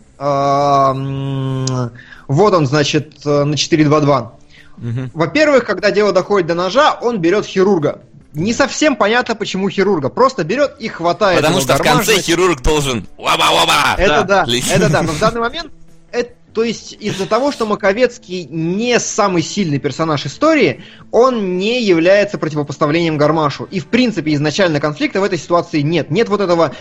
вот 2.28 2.54
он, 2.54 2.66
значит, 2.66 3.14
э, 3.24 3.44
на 3.44 3.54
4.2.2. 3.54 4.30
Мгм. 4.78 5.10
Во-первых, 5.14 5.64
когда 5.64 5.90
дело 5.90 6.12
доходит 6.12 6.46
до 6.48 6.54
ножа, 6.54 6.98
он 7.00 7.20
берет 7.20 7.44
хирурга. 7.46 8.00
Не 8.32 8.52
совсем 8.52 8.96
понятно, 8.96 9.34
почему 9.34 9.68
хирурга. 9.70 10.08
Просто 10.08 10.44
берет 10.44 10.76
и 10.78 10.88
хватает 10.88 11.40
Потому 11.40 11.60
что 11.60 11.76
в 11.76 11.82
конце 11.82 12.20
хирург 12.20 12.62
должен... 12.62 13.06
Оба-оба! 13.16 13.94
Это 13.96 14.24
да, 14.24 14.44
Летит. 14.46 14.72
это 14.72 14.90
да. 14.90 15.02
Но 15.02 15.12
в 15.12 15.18
данный 15.18 15.40
момент, 15.40 15.72
это, 16.12 16.32
то 16.52 16.64
есть 16.64 16.96
из-за 17.00 17.26
того, 17.26 17.52
что 17.52 17.66
Маковецкий 17.66 18.44
не 18.44 18.98
самый 18.98 19.42
сильный 19.42 19.78
персонаж 19.78 20.24
истории, 20.26 20.82
он 21.10 21.58
не 21.58 21.82
является 21.82 22.38
противопоставлением 22.38 23.18
Гармашу. 23.18 23.68
И 23.70 23.78
в 23.78 23.86
принципе 23.86 24.34
изначально 24.34 24.80
конфликта 24.80 25.20
в 25.20 25.24
этой 25.24 25.38
ситуации 25.38 25.82
нет. 25.82 26.10
Нет 26.10 26.28
вот 26.28 26.40
этого 26.40 26.74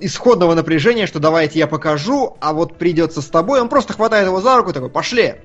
исходного 0.00 0.54
напряжения, 0.54 1.06
что 1.06 1.20
давайте 1.20 1.58
я 1.58 1.66
покажу, 1.66 2.36
а 2.40 2.52
вот 2.52 2.76
придется 2.76 3.22
с 3.22 3.26
тобой. 3.26 3.60
Он 3.60 3.68
просто 3.68 3.92
хватает 3.92 4.26
его 4.26 4.40
за 4.40 4.56
руку 4.56 4.70
и 4.70 4.72
такой, 4.72 4.90
пошли. 4.90 5.36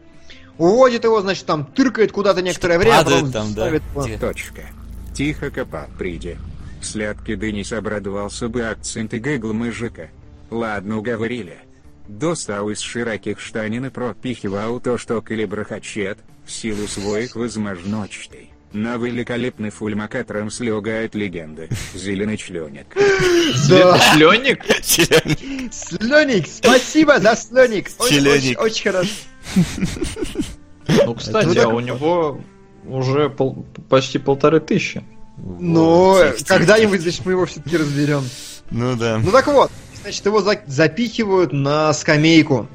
Уводит 0.57 1.03
его, 1.03 1.21
значит, 1.21 1.45
там 1.45 1.65
тыркает 1.65 2.11
куда-то 2.11 2.41
некоторое 2.41 2.79
время, 2.79 2.95
а 2.95 3.03
падает 3.03 3.25
потом 3.25 3.31
там, 3.31 3.53
да. 3.53 3.61
ставит 3.61 3.83
Где? 3.95 4.17
Точка. 4.17 4.61
Тихо 5.15 5.49
копа, 5.49 5.87
приди. 5.97 6.35
Слядки 6.81 7.35
Денис 7.35 7.71
обрадовался 7.71 8.49
бы 8.49 8.63
акценты 8.63 9.17
гэгл 9.17 9.53
мужика. 9.53 10.09
Ладно, 10.51 10.97
уговорили. 10.97 11.57
Достал 12.09 12.69
из 12.69 12.81
широких 12.81 13.39
штанин 13.39 13.85
и 13.85 13.89
пропихивал 13.89 14.81
то, 14.81 14.97
что 14.97 15.21
калиброхачет, 15.21 16.19
в 16.45 16.51
силу 16.51 16.85
своих 16.87 17.37
возможностей. 17.37 18.51
На 18.73 18.97
великолепный 18.97 19.69
фульма, 19.69 20.09
которым 20.09 20.51
слегает 20.51 21.15
легенды. 21.15 21.69
Зеленый 21.93 22.35
членик. 22.35 22.87
Да. 23.69 23.97
Членик? 24.13 24.65
Член. 24.83 25.71
Слёник, 25.71 26.45
спасибо 26.45 27.21
за 27.21 27.37
слёник. 27.37 27.89
Очень, 27.99 28.27
очень, 28.27 28.55
очень 28.57 28.83
хорошо. 28.83 29.11
Ну, 30.89 31.15
кстати, 31.15 31.57
а 31.57 31.69
у 31.69 31.79
него 31.79 32.41
уже 32.87 33.29
пол- 33.29 33.65
почти 33.89 34.17
полторы 34.19 34.59
тысячи. 34.59 35.03
Но 35.37 36.13
Вот, 36.13 36.37
тихо, 36.37 36.47
когда-нибудь, 36.47 37.01
значит, 37.01 37.25
мы 37.25 37.33
его 37.33 37.45
все-таки 37.45 37.77
разберем. 37.77 38.23
Ну 38.71 38.95
да. 38.95 39.19
Ну 39.23 39.31
так 39.31 39.47
вот, 39.47 39.71
значит, 40.01 40.25
его 40.25 40.41
за- 40.41 40.61
запихивают 40.65 41.51
на 41.53 41.93
скамейку. 41.93 42.67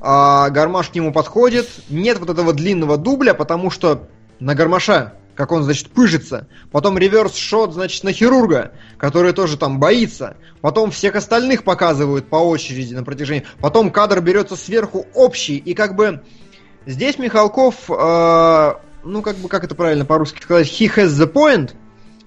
А 0.00 0.50
гармаш 0.50 0.90
к 0.90 0.94
нему 0.94 1.12
подходит. 1.12 1.68
Нет 1.88 2.18
вот 2.18 2.30
этого 2.30 2.52
длинного 2.52 2.96
дубля, 2.96 3.34
потому 3.34 3.70
что 3.70 4.06
на 4.40 4.54
гармаша, 4.54 5.14
как 5.34 5.52
он, 5.52 5.62
значит, 5.64 5.88
пыжится. 5.90 6.46
Потом 6.70 6.98
реверс-шот, 6.98 7.72
значит, 7.72 8.04
на 8.04 8.12
хирурга, 8.12 8.72
который 8.98 9.32
тоже 9.32 9.56
там 9.56 9.80
боится. 9.80 10.36
Потом 10.60 10.90
всех 10.90 11.16
остальных 11.16 11.64
показывают 11.64 12.28
по 12.28 12.36
очереди 12.36 12.94
на 12.94 13.04
протяжении. 13.04 13.44
Потом 13.60 13.90
кадр 13.90 14.20
берется 14.20 14.54
сверху 14.56 15.06
общий. 15.14 15.56
И 15.56 15.74
как 15.74 15.96
бы 15.96 16.22
здесь 16.84 17.18
Михалков, 17.18 17.74
э, 17.88 18.74
ну 19.06 19.22
как 19.22 19.36
бы, 19.36 19.48
как 19.48 19.64
это 19.64 19.74
правильно 19.74 20.04
по-русски 20.04 20.42
сказать, 20.42 20.66
he 20.66 20.88
has 20.94 21.08
the 21.08 21.30
point. 21.32 21.72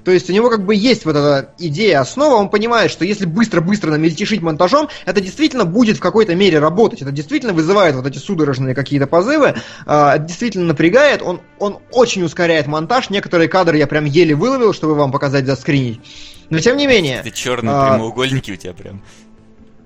То 0.04 0.12
есть 0.12 0.30
у 0.30 0.34
него 0.34 0.50
как 0.50 0.66
бы 0.66 0.74
есть 0.74 1.04
вот 1.04 1.12
эта 1.16 1.54
идея, 1.60 2.00
основа, 2.00 2.36
он 2.36 2.50
понимает, 2.50 2.90
что 2.90 3.04
если 3.04 3.26
быстро-быстро 3.26 3.92
намельтешить 3.92 4.42
монтажом, 4.42 4.88
это 5.06 5.20
действительно 5.20 5.66
будет 5.66 5.98
в 5.98 6.00
какой-то 6.00 6.36
мере 6.36 6.58
работать, 6.60 7.02
это 7.02 7.12
действительно 7.12 7.52
вызывает 7.52 7.96
вот 7.96 8.08
эти 8.08 8.18
судорожные 8.18 8.74
какие-то 8.74 9.08
позывы, 9.08 9.56
а, 9.86 10.16
это 10.16 10.24
действительно 10.26 10.66
напрягает, 10.68 11.22
он, 11.22 11.42
он 11.60 11.80
очень 11.92 12.24
ускоряет 12.24 12.66
монтаж, 12.66 13.10
некоторые 13.10 13.50
кадры 13.50 13.78
я 13.78 13.88
прям 13.88 14.06
еле 14.06 14.34
выловил, 14.36 14.74
чтобы 14.74 14.96
вам 14.96 15.12
показать, 15.12 15.46
заскринить. 15.46 16.00
Но 16.50 16.60
тем 16.60 16.78
не 16.78 16.88
менее, 16.88 17.18
Это 17.18 17.32
черные 17.32 17.76
А. 17.76 17.92
прямоугольники 17.92 18.52
у 18.52 18.56
тебя 18.56 18.74
прям. 18.74 19.04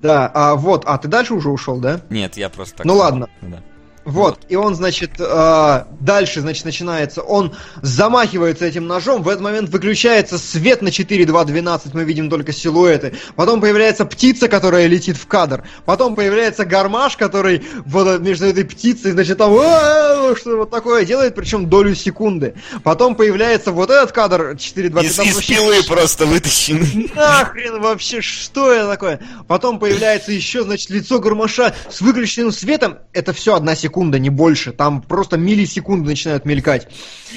да, 0.00 0.30
а, 0.32 0.54
вот, 0.54 0.84
а 0.86 0.96
ты 0.96 1.08
дальше 1.08 1.34
уже 1.34 1.50
ушел, 1.50 1.78
да? 1.80 2.00
Нет, 2.08 2.36
я 2.36 2.48
просто 2.50 2.76
так. 2.76 2.86
Ну 2.86 2.94
ладно. 2.94 3.28
Да. 3.42 3.62
Вот, 4.04 4.40
и 4.48 4.56
он, 4.56 4.74
значит, 4.74 5.12
э, 5.18 5.84
дальше, 6.00 6.40
значит, 6.40 6.64
начинается, 6.66 7.22
он 7.22 7.54
замахивается 7.80 8.66
этим 8.66 8.86
ножом, 8.86 9.22
в 9.22 9.28
этот 9.28 9.42
момент 9.42 9.70
выключается 9.70 10.36
свет 10.36 10.82
на 10.82 10.88
4.2.12, 10.88 11.90
мы 11.94 12.04
видим 12.04 12.28
только 12.28 12.52
силуэты, 12.52 13.14
потом 13.34 13.62
появляется 13.62 14.04
птица, 14.04 14.48
которая 14.48 14.86
летит 14.88 15.16
в 15.16 15.26
кадр, 15.26 15.64
потом 15.86 16.16
появляется 16.16 16.66
гармаш, 16.66 17.16
который 17.16 17.62
вот 17.86 18.20
между 18.20 18.44
этой 18.44 18.64
птицей, 18.64 19.12
значит, 19.12 19.38
там, 19.38 19.52
«А-а-а», 19.54 20.36
что 20.36 20.58
вот 20.58 20.70
такое 20.70 21.06
делает, 21.06 21.34
причем 21.34 21.70
долю 21.70 21.94
секунды, 21.94 22.54
потом 22.82 23.14
появляется 23.14 23.72
вот 23.72 23.88
этот 23.88 24.12
кадр 24.12 24.50
4.2.12, 24.52 25.04
Из, 25.04 25.18
из 25.18 25.42
пилы 25.46 25.82
просто 25.82 26.26
вытащены. 26.26 27.10
Нахрен 27.14 27.80
вообще, 27.80 28.20
что 28.20 28.70
это 28.70 28.88
такое? 28.88 29.20
Потом 29.48 29.78
появляется 29.78 30.32
еще, 30.32 30.62
значит, 30.62 30.90
лицо 30.90 31.18
гармоша 31.18 31.74
с 31.90 32.00
выключенным 32.02 32.52
светом. 32.52 32.98
Это 33.12 33.32
все 33.32 33.54
одна 33.54 33.74
секунда, 33.74 33.93
не 34.02 34.30
больше. 34.30 34.72
Там 34.72 35.02
просто 35.02 35.36
миллисекунды 35.36 36.08
начинают 36.08 36.44
мелькать. 36.44 36.88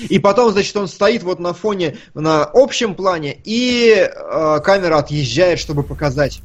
И 0.09 0.19
потом, 0.19 0.51
значит, 0.51 0.75
он 0.75 0.87
стоит 0.87 1.23
вот 1.23 1.39
на 1.39 1.53
фоне, 1.53 1.97
на 2.13 2.43
общем 2.43 2.95
плане, 2.95 3.37
и 3.43 3.93
э, 3.95 4.59
камера 4.63 4.97
отъезжает, 4.97 5.59
чтобы 5.59 5.83
показать 5.83 6.41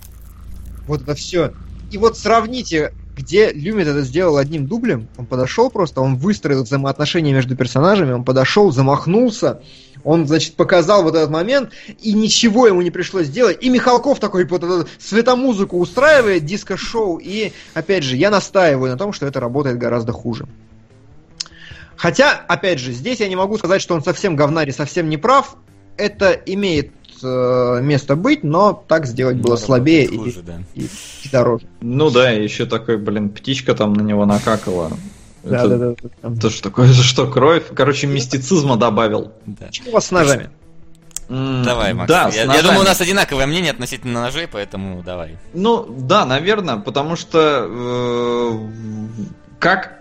вот 0.87 1.03
это 1.03 1.15
все. 1.15 1.53
И 1.91 1.99
вот 1.99 2.17
сравните, 2.19 2.93
где 3.17 3.53
Люмит 3.53 3.87
это 3.87 4.03
сделал 4.03 4.39
одним 4.39 4.67
дублем. 4.67 5.09
Он 5.17 5.27
подошел 5.27 5.71
просто, 5.71 6.01
он 6.01 6.17
выстроил 6.17 6.65
взаимоотношения 6.65 7.33
между 7.33 7.57
персонажами, 7.57 8.13
он 8.13 8.25
подошел, 8.25 8.73
замахнулся, 8.73 9.61
он, 10.05 10.27
значит, 10.27 10.55
показал 10.55 11.03
вот 11.03 11.15
этот 11.15 11.31
момент, 11.31 11.71
и 12.01 12.13
ничего 12.13 12.67
ему 12.67 12.83
не 12.83 12.91
пришлось 12.91 13.29
делать. 13.29 13.59
И 13.61 13.69
Михалков 13.71 14.19
такой 14.19 14.45
вот 14.47 14.63
эту 14.65 14.89
светомузыку 14.99 15.79
устраивает, 15.79 16.45
диско-шоу, 16.45 17.19
и, 17.23 17.53
опять 17.75 18.03
же, 18.03 18.17
я 18.17 18.31
настаиваю 18.31 18.91
на 18.93 18.99
том, 18.99 19.13
что 19.13 19.27
это 19.27 19.41
работает 19.41 19.79
гораздо 19.79 20.13
хуже. 20.13 20.47
Хотя, 21.97 22.33
опять 22.49 22.79
же, 22.81 22.93
здесь 22.93 23.21
я 23.21 23.29
не 23.29 23.37
могу 23.37 23.59
сказать, 23.59 23.81
что 23.81 23.95
он 23.95 24.03
совсем 24.03 24.35
говнарь 24.35 24.71
и 24.71 24.73
совсем 24.73 25.09
не 25.09 25.17
прав. 25.17 25.57
Это 25.97 26.33
имеет 26.33 26.91
э, 27.23 27.81
место 27.83 28.17
быть, 28.17 28.43
но 28.43 28.83
так 28.89 29.07
сделать 29.07 29.37
было 29.37 29.55
слабее 29.57 30.07
работает 30.07 30.27
и, 30.29 30.33
хуже, 30.33 30.43
да. 30.43 30.63
и- 30.75 30.89
и 31.25 31.29
дороже. 31.31 31.67
Ну 31.81 32.11
да, 32.11 32.31
еще 32.31 32.67
такой, 32.67 32.97
блин, 32.97 33.29
птичка 33.29 33.75
там 33.75 33.93
на 33.93 34.01
него 34.03 34.27
накакала. 34.27 34.91
Да, 35.45 35.65
это, 35.65 35.79
да, 35.79 35.95
да. 36.23 36.29
это 36.37 36.51
что 36.51 36.63
такое? 36.63 36.91
Это 36.91 37.03
что, 37.03 37.27
кровь? 37.27 37.65
Короче, 37.75 38.07
мистицизма 38.07 38.77
добавил. 38.77 39.33
Да. 39.47 39.67
Почему 39.67 39.91
у 39.91 39.93
вас 39.95 40.07
с 40.07 40.11
ножами? 40.11 40.51
Давай, 41.29 41.95
Макс. 41.95 42.09
Да, 42.09 42.29
я, 42.29 42.43
я 42.45 42.63
думаю, 42.63 42.81
у 42.81 42.85
нас 42.85 43.01
одинаковое 43.01 43.47
мнение 43.47 43.71
относительно 43.71 44.21
ножей, 44.23 44.47
поэтому 44.47 45.03
давай. 45.03 45.39
Ну, 45.55 45.87
да, 45.89 46.27
наверное, 46.27 46.77
потому 46.77 47.17
что 47.17 47.67
э, 47.67 48.59
как 49.59 50.01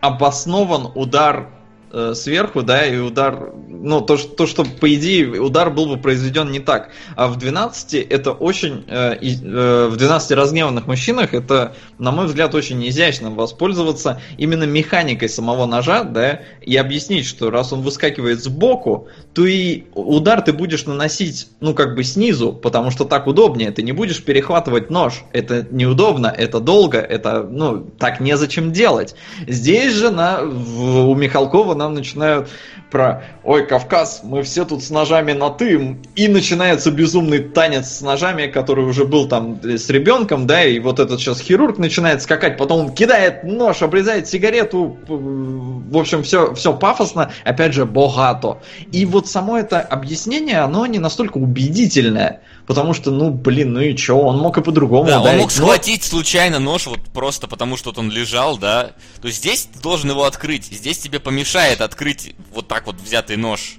обоснован 0.00 0.90
удар 0.94 1.48
э, 1.92 2.14
сверху, 2.14 2.62
да, 2.62 2.86
и 2.86 2.96
удар, 2.98 3.52
ну, 3.68 4.00
то, 4.00 4.16
что, 4.16 4.28
то, 4.34 4.46
что, 4.46 4.64
по 4.64 4.92
идее, 4.94 5.40
удар 5.40 5.70
был 5.70 5.86
бы 5.86 5.96
произведен 5.96 6.50
не 6.50 6.60
так. 6.60 6.90
А 7.16 7.28
в 7.28 7.36
12 7.36 7.94
это 7.94 8.32
очень, 8.32 8.84
э, 8.88 9.16
э, 9.20 9.88
в 9.90 9.96
12 9.96 10.32
разгневанных 10.32 10.86
мужчинах 10.86 11.34
это, 11.34 11.74
на 11.98 12.10
мой 12.10 12.26
взгляд, 12.26 12.54
очень 12.54 12.86
изящно 12.88 13.30
воспользоваться 13.30 14.20
именно 14.38 14.64
механикой 14.64 15.28
самого 15.28 15.66
ножа, 15.66 16.04
да, 16.04 16.40
и 16.62 16.76
объяснить, 16.76 17.26
что 17.26 17.50
раз 17.50 17.72
он 17.72 17.82
выскакивает 17.82 18.42
сбоку, 18.42 19.08
то 19.34 19.46
и 19.46 19.84
удар 19.94 20.42
ты 20.42 20.52
будешь 20.52 20.86
наносить, 20.86 21.48
ну, 21.60 21.74
как 21.74 21.94
бы 21.94 22.04
снизу, 22.04 22.52
потому 22.52 22.90
что 22.90 23.04
так 23.04 23.26
удобнее, 23.26 23.70
ты 23.70 23.82
не 23.82 23.92
будешь 23.92 24.22
перехватывать 24.22 24.90
нож, 24.90 25.24
это 25.32 25.66
неудобно, 25.70 26.26
это 26.26 26.60
долго, 26.60 26.98
это, 26.98 27.42
ну, 27.42 27.84
так 27.98 28.20
незачем 28.20 28.72
делать. 28.72 29.14
Здесь 29.46 29.92
же 29.94 30.10
на, 30.10 30.42
в- 30.42 31.08
у 31.08 31.14
Михалкова 31.14 31.74
нам 31.82 31.94
начинают 31.94 32.48
про 32.90 33.24
«Ой, 33.44 33.66
Кавказ, 33.66 34.20
мы 34.22 34.42
все 34.42 34.64
тут 34.64 34.82
с 34.82 34.90
ножами 34.90 35.32
на 35.32 35.50
«ты», 35.50 35.98
и 36.14 36.28
начинается 36.28 36.90
безумный 36.90 37.40
танец 37.40 37.88
с 37.88 38.00
ножами, 38.00 38.46
который 38.46 38.84
уже 38.84 39.04
был 39.04 39.28
там 39.28 39.60
с 39.62 39.88
ребенком, 39.90 40.46
да, 40.46 40.64
и 40.64 40.78
вот 40.78 41.00
этот 41.00 41.20
сейчас 41.20 41.40
хирург 41.40 41.78
начинает 41.78 42.22
скакать, 42.22 42.56
потом 42.56 42.86
он 42.86 42.92
кидает 42.92 43.44
нож, 43.44 43.82
обрезает 43.82 44.28
сигарету, 44.28 44.96
в 45.08 45.96
общем, 45.96 46.22
все, 46.22 46.54
все 46.54 46.72
пафосно, 46.72 47.32
опять 47.44 47.72
же, 47.74 47.84
богато. 47.84 48.58
И 48.92 49.04
вот 49.04 49.28
само 49.28 49.58
это 49.58 49.80
объяснение, 49.80 50.58
оно 50.58 50.86
не 50.86 50.98
настолько 50.98 51.38
убедительное, 51.38 52.40
потому 52.66 52.94
что, 52.94 53.10
ну, 53.10 53.30
блин, 53.30 53.72
ну 53.72 53.80
и 53.80 53.96
чё, 53.96 54.18
он 54.18 54.38
мог 54.38 54.58
и 54.58 54.62
по-другому 54.62 55.06
Да, 55.06 55.16
он 55.16 55.22
ударить. 55.22 55.40
мог 55.40 55.50
Ну, 55.50 55.56
схватить 55.56 56.04
случайно 56.04 56.58
нож 56.58 56.86
вот 56.86 57.00
просто 57.12 57.48
потому, 57.48 57.76
что 57.76 57.90
вот 57.90 57.98
он 57.98 58.10
лежал, 58.10 58.58
да. 58.58 58.92
То 59.20 59.28
есть 59.28 59.38
здесь 59.38 59.68
ты 59.72 59.80
должен 59.80 60.10
его 60.10 60.24
открыть. 60.24 60.64
Здесь 60.66 60.98
тебе 60.98 61.20
помешает 61.20 61.80
открыть 61.80 62.34
вот 62.52 62.68
так 62.68 62.86
вот 62.86 62.96
взятый 62.96 63.36
нож. 63.36 63.76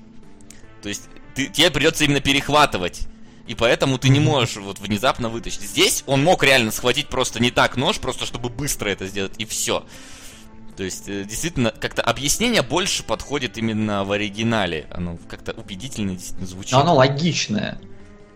То 0.82 0.90
есть 0.90 1.04
ты, 1.36 1.48
тебе 1.48 1.72
придется 1.72 2.04
именно 2.04 2.22
перехватывать. 2.22 3.08
И 3.48 3.56
поэтому 3.56 3.98
ты 3.98 4.10
не 4.10 4.20
можешь 4.20 4.56
вот 4.56 4.80
внезапно 4.80 5.28
вытащить. 5.30 5.62
Здесь 5.62 6.04
он 6.08 6.24
мог 6.24 6.44
реально 6.44 6.72
схватить 6.72 7.08
просто 7.08 7.42
не 7.42 7.52
так 7.52 7.76
нож, 7.76 8.00
просто 8.00 8.26
чтобы 8.26 8.50
быстро 8.50 8.90
это 8.90 9.06
сделать, 9.06 9.34
и 9.38 9.46
все. 9.46 9.84
То 10.78 10.84
есть, 10.84 11.08
э, 11.08 11.24
действительно, 11.24 11.72
как-то 11.72 12.02
объяснение 12.02 12.62
больше 12.62 13.04
подходит 13.04 13.58
именно 13.58 14.04
в 14.04 14.12
оригинале. 14.12 14.88
Оно 14.90 15.18
как-то 15.28 15.52
убедительно 15.52 16.14
действительно 16.14 16.48
звучит. 16.48 16.74
Оно 16.74 16.96
логичное. 16.96 17.80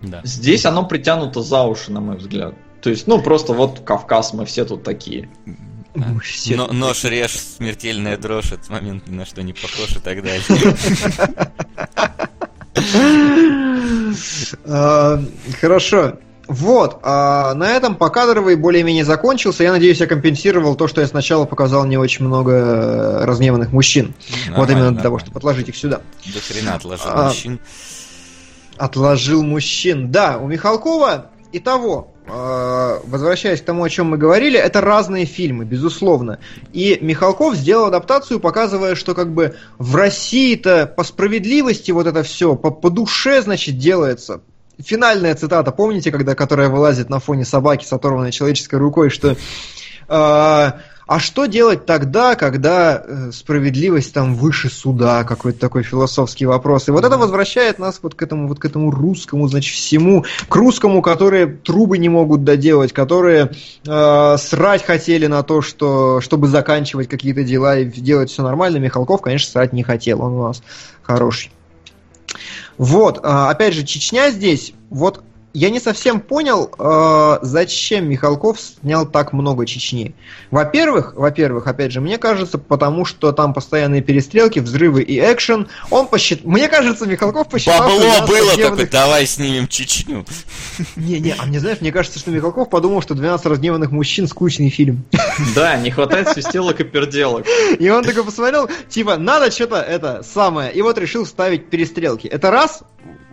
Да. 0.01 0.21
Здесь 0.23 0.65
оно 0.65 0.85
притянуто 0.85 1.41
за 1.41 1.63
уши, 1.63 1.91
на 1.91 1.99
мой 2.01 2.17
взгляд. 2.17 2.53
То 2.81 2.89
есть, 2.89 3.07
ну, 3.07 3.21
просто 3.21 3.53
вот 3.53 3.79
Кавказ, 3.81 4.33
мы 4.33 4.45
все 4.45 4.63
тут 4.65 4.83
такие. 4.83 5.29
Все 6.23 6.55
Но- 6.55 6.67
тут 6.67 6.75
нож 6.77 7.03
режь, 7.05 7.37
смертельная 7.57 8.17
дрожь, 8.17 8.51
этот 8.51 8.69
момент 8.69 9.07
ни 9.07 9.15
на 9.15 9.25
что 9.25 9.41
не 9.41 9.53
похож 9.53 9.95
и 9.95 9.99
так 9.99 10.21
далее. 10.23 10.43
А, 14.65 15.19
Хорошо. 15.59 16.13
Вот, 16.47 16.99
а 17.03 17.53
на 17.55 17.71
этом 17.71 17.95
покадровый 17.95 18.55
более-менее 18.55 19.03
закончился. 19.03 19.63
Я 19.63 19.73
надеюсь, 19.73 19.99
я 19.99 20.07
компенсировал 20.07 20.75
то, 20.77 20.87
что 20.87 21.01
я 21.01 21.07
сначала 21.07 21.43
показал 21.43 21.83
не 21.83 21.97
очень 21.97 22.23
много 22.23 22.51
э, 22.53 23.25
разгневанных 23.25 23.73
мужчин. 23.73 24.13
вот 24.29 24.49
Нормально, 24.51 24.71
именно 24.71 24.91
для 24.93 25.01
того, 25.03 25.19
чтобы 25.19 25.37
отложить 25.39 25.67
их 25.67 25.75
сюда. 25.75 25.99
До 26.25 26.39
хрена 26.39 26.75
отложил 26.75 27.05
А, 27.09 27.27
мужчин. 27.27 27.59
Отложил 28.77 29.43
мужчин. 29.43 30.11
Да, 30.11 30.37
у 30.37 30.47
Михалкова 30.47 31.31
и 31.51 31.59
того, 31.59 32.13
э, 32.27 32.99
возвращаясь 33.05 33.61
к 33.61 33.65
тому, 33.65 33.83
о 33.83 33.89
чем 33.89 34.07
мы 34.07 34.17
говорили, 34.17 34.59
это 34.59 34.81
разные 34.81 35.25
фильмы, 35.25 35.65
безусловно. 35.65 36.39
И 36.73 36.97
Михалков 37.01 37.55
сделал 37.55 37.85
адаптацию, 37.85 38.39
показывая, 38.39 38.95
что 38.95 39.15
как 39.15 39.33
бы 39.33 39.55
в 39.77 39.95
России-то 39.95 40.85
по 40.85 41.03
справедливости 41.03 41.91
вот 41.91 42.07
это 42.07 42.23
все, 42.23 42.55
по, 42.55 42.71
по 42.71 42.89
душе, 42.89 43.41
значит, 43.41 43.77
делается. 43.77 44.41
Финальная 44.77 45.33
цитата, 45.33 45.71
помните, 45.71 46.11
когда, 46.11 46.35
которая 46.35 46.69
вылазит 46.69 47.09
на 47.09 47.19
фоне 47.19 47.45
собаки 47.45 47.83
с 47.85 47.93
оторванной 47.93 48.31
человеческой 48.31 48.75
рукой, 48.75 49.09
что 49.09 49.35
э, 50.07 50.71
а 51.07 51.19
что 51.19 51.45
делать 51.45 51.85
тогда, 51.85 52.35
когда 52.35 53.01
э, 53.01 53.31
справедливость 53.31 54.13
там 54.13 54.35
выше 54.35 54.69
суда? 54.69 55.23
Какой-то 55.23 55.57
такой 55.57 55.83
философский 55.83 56.45
вопрос. 56.45 56.89
И 56.89 56.91
вот 56.91 57.05
это 57.05 57.17
возвращает 57.17 57.79
нас 57.79 57.99
вот 58.01 58.13
к 58.13 58.21
этому, 58.21 58.49
вот 58.49 58.59
к 58.59 58.65
этому 58.65 58.91
русскому, 58.91 59.47
значит, 59.47 59.73
всему. 59.73 60.25
К 60.49 60.55
русскому, 60.57 61.01
которые 61.01 61.47
трубы 61.47 61.97
не 61.97 62.09
могут 62.09 62.43
доделать, 62.43 62.91
которые 62.91 63.51
э, 63.87 64.35
срать 64.37 64.83
хотели 64.83 65.27
на 65.27 65.43
то, 65.43 65.61
что, 65.61 66.19
чтобы 66.19 66.49
заканчивать 66.49 67.07
какие-то 67.07 67.43
дела 67.43 67.79
и 67.79 67.85
делать 67.85 68.29
все 68.29 68.43
нормально. 68.43 68.77
Михалков, 68.77 69.21
конечно, 69.21 69.49
срать 69.49 69.71
не 69.71 69.83
хотел. 69.83 70.21
Он 70.21 70.33
у 70.33 70.47
нас 70.47 70.61
хороший. 71.03 71.51
Вот, 72.77 73.19
а, 73.23 73.49
опять 73.49 73.73
же, 73.73 73.83
Чечня 73.83 74.29
здесь, 74.29 74.73
вот 74.89 75.23
я 75.57 75.71
не 75.71 75.79
совсем 75.79 76.19
понял, 76.19 76.69
э, 76.77 77.39
зачем 77.41 78.07
Михалков 78.07 78.59
снял 78.59 79.07
так 79.07 79.33
много 79.33 79.65
Чечни. 79.65 80.13
Во-первых, 80.51 81.15
во-первых, 81.15 81.65
опять 81.65 81.91
же, 81.91 81.99
мне 81.99 82.19
кажется, 82.19 82.59
потому 82.59 83.05
что 83.05 83.31
там 83.31 83.55
постоянные 83.55 84.03
перестрелки, 84.03 84.59
взрывы 84.59 85.01
и 85.01 85.19
экшен. 85.19 85.67
Он 85.89 86.05
посчит... 86.05 86.45
Мне 86.45 86.67
кажется, 86.67 87.07
Михалков 87.07 87.49
посчитал... 87.49 87.77
что 87.77 87.83
Бабло 87.85 87.99
12 88.01 88.29
было 88.29 88.51
разгневанных- 88.51 88.69
такое, 88.69 88.87
давай 88.87 89.25
снимем 89.25 89.67
Чечню. 89.67 90.25
Не-не, 90.95 91.33
а 91.35 91.47
мне, 91.47 91.59
знаешь, 91.59 91.81
мне 91.81 91.91
кажется, 91.91 92.19
что 92.19 92.29
Михалков 92.29 92.69
подумал, 92.69 93.01
что 93.01 93.15
12 93.15 93.47
разгневанных 93.47 93.89
мужчин 93.89 94.27
скучный 94.27 94.69
фильм. 94.69 95.05
Да, 95.55 95.75
не 95.77 95.89
хватает 95.89 96.29
свистелок 96.29 96.79
и 96.81 96.83
перделок. 96.83 97.47
И 97.79 97.89
он 97.89 98.03
такой 98.03 98.23
посмотрел, 98.23 98.69
типа, 98.89 99.17
надо 99.17 99.49
что-то 99.49 99.77
это 99.77 100.21
самое. 100.21 100.71
И 100.71 100.83
вот 100.83 100.99
решил 100.99 101.25
ставить 101.25 101.71
перестрелки. 101.71 102.27
Это 102.27 102.51
раз, 102.51 102.83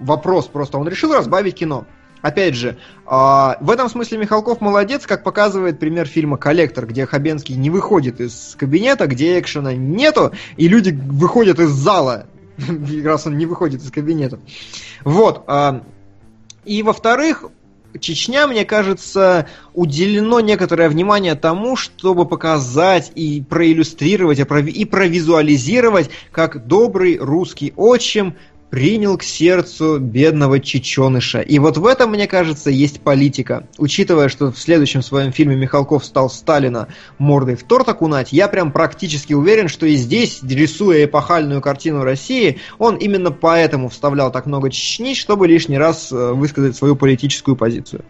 вопрос 0.01 0.47
просто. 0.47 0.79
Он 0.79 0.89
решил 0.89 1.13
разбавить 1.13 1.57
кино. 1.57 1.87
Опять 2.25 2.55
же, 2.55 2.79
а, 3.05 3.59
в 3.61 3.71
этом 3.71 3.91
смысле 3.91 4.17
Михалков 4.17 4.63
молодец, 4.63 5.07
как 5.07 5.25
показывает 5.25 5.79
пример 5.79 6.07
фильма 6.07 6.39
«Коллектор», 6.39 6.87
где 6.87 7.05
Хабенский 7.05 7.55
не 7.55 7.69
выходит 7.69 8.19
из 8.19 8.57
кабинета, 8.59 9.07
где 9.07 9.39
экшена 9.39 9.75
нету, 9.75 10.33
и 10.57 10.67
люди 10.67 10.89
выходят 10.91 11.61
из 11.61 11.69
зала, 11.69 12.25
раз 13.05 13.27
он 13.27 13.37
не 13.37 13.45
выходит 13.45 13.83
из 13.83 13.91
кабинета. 13.91 14.39
Вот. 15.05 15.45
а, 15.49 15.83
И 16.65 16.83
во-вторых, 16.83 17.45
Чечня, 18.01 18.47
мне 18.47 18.65
кажется, 18.65 19.47
уделено 19.75 20.41
некоторое 20.41 20.89
внимание 20.89 21.35
тому, 21.35 21.77
чтобы 21.77 22.25
показать 22.25 23.13
и 23.15 23.43
проиллюстрировать, 23.43 24.39
и 24.39 24.45
прови- 24.45 24.73
и 24.73 24.87
провизуализировать, 24.87 26.09
как 26.33 26.67
добрый 26.67 27.19
русский 27.19 27.75
отчим 27.77 28.35
принял 28.71 29.17
к 29.17 29.23
сердцу 29.23 29.99
бедного 29.99 30.59
чеченыша. 30.59 31.41
И 31.41 31.59
вот 31.59 31.77
в 31.77 31.87
этом, 31.87 32.11
мне 32.11 32.27
кажется, 32.27 32.71
есть 32.71 33.01
политика. 33.01 33.69
Учитывая, 33.79 34.29
что 34.29 34.51
в 34.51 34.59
следующем 34.59 35.03
своем 35.03 35.33
фильме 35.33 35.55
Михалков 35.55 36.05
стал 36.05 36.29
Сталина 36.29 36.89
мордой 37.19 37.55
в 37.55 37.63
торт 37.63 37.89
окунать, 37.89 38.33
я 38.33 38.49
прям 38.49 38.73
практически 38.73 39.33
уверен, 39.33 39.69
что 39.69 39.87
и 39.87 39.95
здесь, 39.95 40.43
рисуя 40.43 41.05
эпохальную 41.05 41.61
картину 41.61 42.03
России, 42.03 42.59
он 42.79 42.97
именно 42.97 43.31
поэтому 43.31 43.89
вставлял 43.89 44.33
так 44.33 44.47
много 44.47 44.71
Чечни, 44.71 45.15
чтобы 45.15 45.47
лишний 45.47 45.79
раз 45.79 46.11
э, 46.11 46.33
высказать 46.33 46.77
свою 46.77 46.97
политическую 46.97 47.57
позицию. 47.57 48.05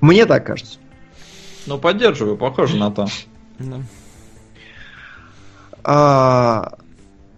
Мне 0.00 0.24
так 0.26 0.46
кажется. 0.46 0.78
Ну, 1.66 1.78
поддерживаю, 1.78 2.36
похоже 2.36 2.76
на 2.76 2.90
то. 2.90 3.06
А, 5.84 6.74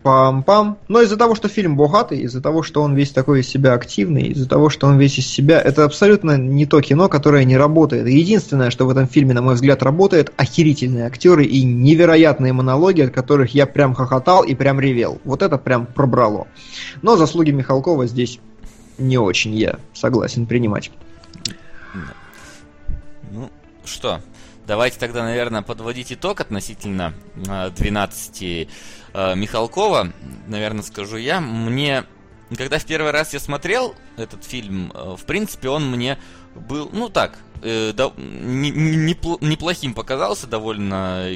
Пам-пам. 0.04 0.76
Но 0.88 1.00
из-за 1.00 1.16
того, 1.16 1.34
что 1.34 1.48
фильм 1.48 1.76
богатый, 1.76 2.18
из-за 2.20 2.42
того, 2.42 2.62
что 2.62 2.82
он 2.82 2.94
весь 2.94 3.10
такой 3.10 3.40
из 3.40 3.48
себя 3.48 3.72
активный, 3.72 4.24
из-за 4.24 4.46
того, 4.46 4.68
что 4.68 4.86
он 4.86 4.98
весь 4.98 5.18
из 5.18 5.26
себя, 5.26 5.58
это 5.58 5.84
абсолютно 5.84 6.36
не 6.36 6.66
то 6.66 6.82
кино, 6.82 7.08
которое 7.08 7.44
не 7.44 7.56
работает. 7.56 8.06
Единственное, 8.06 8.68
что 8.68 8.84
в 8.84 8.90
этом 8.90 9.08
фильме, 9.08 9.32
на 9.32 9.40
мой 9.40 9.54
взгляд, 9.54 9.82
работает, 9.82 10.30
охерительные 10.36 11.06
актеры 11.06 11.46
и 11.46 11.64
невероятные 11.64 12.52
монологи, 12.52 13.00
от 13.00 13.12
которых 13.12 13.54
я 13.54 13.64
прям 13.64 13.94
хохотал 13.94 14.44
и 14.44 14.54
прям 14.54 14.78
ревел. 14.78 15.22
Вот 15.24 15.40
это 15.40 15.56
прям 15.56 15.86
пробрало. 15.86 16.48
Но 17.00 17.16
заслуги 17.16 17.52
Михалкова 17.52 18.06
здесь 18.06 18.40
не 18.98 19.16
очень 19.16 19.54
я 19.54 19.78
согласен 19.94 20.44
принимать. 20.44 20.90
Ну, 23.32 23.50
что, 23.86 24.20
давайте 24.66 24.98
тогда, 24.98 25.22
наверное, 25.22 25.62
подводить 25.62 26.12
итог 26.12 26.40
относительно 26.40 27.14
э, 27.48 27.70
12 27.70 28.42
э, 28.42 29.34
Михалкова. 29.34 30.12
Наверное, 30.46 30.82
скажу 30.82 31.16
я. 31.16 31.40
Мне, 31.40 32.04
когда 32.56 32.78
в 32.78 32.84
первый 32.84 33.10
раз 33.12 33.32
я 33.32 33.40
смотрел 33.40 33.94
этот 34.16 34.44
фильм, 34.44 34.92
э, 34.94 35.16
в 35.18 35.24
принципе, 35.24 35.68
он 35.68 35.90
мне 35.90 36.18
был, 36.54 36.90
ну 36.92 37.08
так, 37.08 37.38
э, 37.62 37.92
не- 38.16 38.70
не- 38.70 39.12
непло- 39.14 39.38
неплохим 39.40 39.94
показался, 39.94 40.46
довольно 40.46 41.28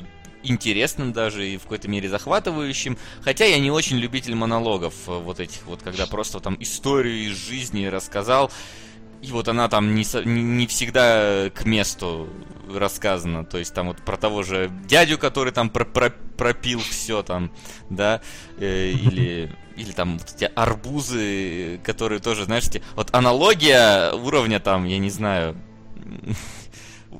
интересным 0.42 1.12
даже 1.12 1.48
и 1.48 1.56
в 1.56 1.62
какой-то 1.62 1.88
мере 1.88 2.08
захватывающим. 2.08 2.96
Хотя 3.22 3.44
я 3.44 3.58
не 3.58 3.70
очень 3.70 3.96
любитель 3.96 4.34
монологов 4.34 4.94
э, 5.06 5.18
вот 5.18 5.40
этих 5.40 5.66
вот, 5.66 5.82
когда 5.82 6.06
просто 6.06 6.40
там 6.40 6.56
историю 6.60 7.30
из 7.30 7.36
жизни 7.36 7.86
рассказал. 7.86 8.50
И 9.22 9.32
вот 9.32 9.48
она 9.48 9.68
там 9.68 9.94
не, 9.94 10.04
не, 10.24 10.66
всегда 10.66 11.50
к 11.50 11.64
месту 11.64 12.28
рассказана. 12.72 13.44
То 13.44 13.58
есть 13.58 13.74
там 13.74 13.88
вот 13.88 13.96
про 13.98 14.16
того 14.16 14.42
же 14.42 14.70
дядю, 14.86 15.18
который 15.18 15.52
там 15.52 15.70
про- 15.70 15.84
про- 15.84 16.12
пропил 16.36 16.80
все 16.80 17.22
там, 17.22 17.50
да, 17.90 18.20
э, 18.58 18.90
или, 18.90 19.50
или 19.76 19.92
там 19.92 20.18
вот 20.18 20.32
эти 20.34 20.50
арбузы, 20.54 21.80
которые 21.82 22.20
тоже, 22.20 22.44
знаешь, 22.44 22.68
те- 22.68 22.82
вот 22.94 23.08
аналогия 23.12 24.12
уровня 24.12 24.60
там, 24.60 24.84
я 24.84 24.98
не 24.98 25.10
знаю, 25.10 25.56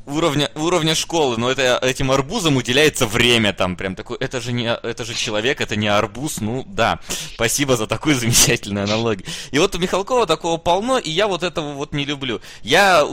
уровня, 0.07 0.51
уровня 0.55 0.95
школы, 0.95 1.37
но 1.39 1.51
это, 1.51 1.79
этим 1.83 2.11
арбузам 2.11 2.57
уделяется 2.57 3.07
время 3.07 3.53
там, 3.53 3.77
прям 3.77 3.95
такой, 3.95 4.17
это 4.19 4.41
же 4.41 4.53
не, 4.53 4.67
это 4.67 5.05
же 5.05 5.15
человек, 5.15 5.61
это 5.61 5.77
не 5.77 5.89
арбуз, 5.89 6.41
ну 6.41 6.65
да, 6.67 7.01
спасибо 7.35 7.77
за 7.77 7.87
такую 7.87 8.17
замечательную 8.17 8.85
аналогию. 8.85 9.27
И 9.51 9.59
вот 9.59 9.75
у 9.75 9.79
Михалкова 9.79 10.27
такого 10.27 10.57
полно, 10.59 10.99
и 10.99 11.11
я 11.11 11.27
вот 11.27 11.43
этого 11.43 11.73
вот 11.73 11.93
не 11.93 12.05
люблю. 12.05 12.41
Я 12.63 13.07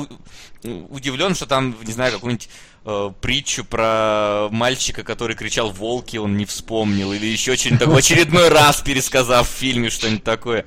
удивлен, 0.64 1.36
что 1.36 1.46
там, 1.46 1.76
не 1.84 1.94
знаю, 1.94 2.14
какую-нибудь 2.14 2.50
э, 2.86 3.12
притчу 3.22 3.64
про 3.64 4.48
мальчика, 4.52 5.04
который 5.04 5.36
кричал 5.36 5.70
«волки», 5.72 6.18
он 6.18 6.38
не 6.38 6.46
вспомнил, 6.46 7.14
или 7.14 7.26
еще 7.26 7.56
что-нибудь 7.56 7.80
такое, 7.80 7.98
очередной 7.98 8.50
раз 8.50 8.82
пересказав 8.82 9.48
в 9.48 9.52
фильме 9.52 9.90
что-нибудь 9.90 10.24
такое. 10.24 10.66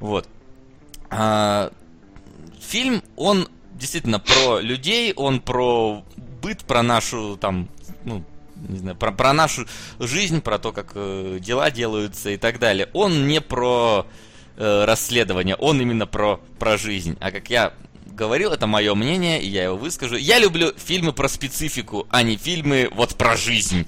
Вот. 0.00 0.28
А, 1.10 1.70
фильм, 2.60 3.02
он 3.16 3.48
действительно 3.78 4.18
про 4.18 4.60
людей, 4.60 5.12
он 5.14 5.40
про 5.40 6.02
быт, 6.42 6.64
про 6.64 6.82
нашу 6.82 7.36
там, 7.40 7.68
ну, 8.04 8.24
не 8.68 8.78
знаю, 8.78 8.96
про, 8.96 9.12
про 9.12 9.32
нашу 9.32 9.66
жизнь, 9.98 10.40
про 10.40 10.58
то, 10.58 10.72
как 10.72 10.92
э, 10.94 11.38
дела 11.40 11.70
делаются 11.70 12.30
и 12.30 12.36
так 12.36 12.58
далее. 12.58 12.88
Он 12.92 13.26
не 13.26 13.40
про 13.40 14.06
э, 14.56 14.84
расследование, 14.84 15.56
он 15.56 15.80
именно 15.80 16.06
про, 16.06 16.40
про 16.58 16.76
жизнь. 16.78 17.16
А 17.20 17.30
как 17.30 17.50
я 17.50 17.74
говорил, 18.16 18.50
это 18.50 18.66
мое 18.66 18.94
мнение, 18.94 19.40
и 19.40 19.48
я 19.48 19.64
его 19.64 19.76
выскажу. 19.76 20.16
Я 20.16 20.38
люблю 20.38 20.72
фильмы 20.76 21.12
про 21.12 21.28
специфику, 21.28 22.06
а 22.10 22.22
не 22.22 22.36
фильмы 22.36 22.88
вот 22.92 23.14
про 23.16 23.36
жизнь. 23.36 23.86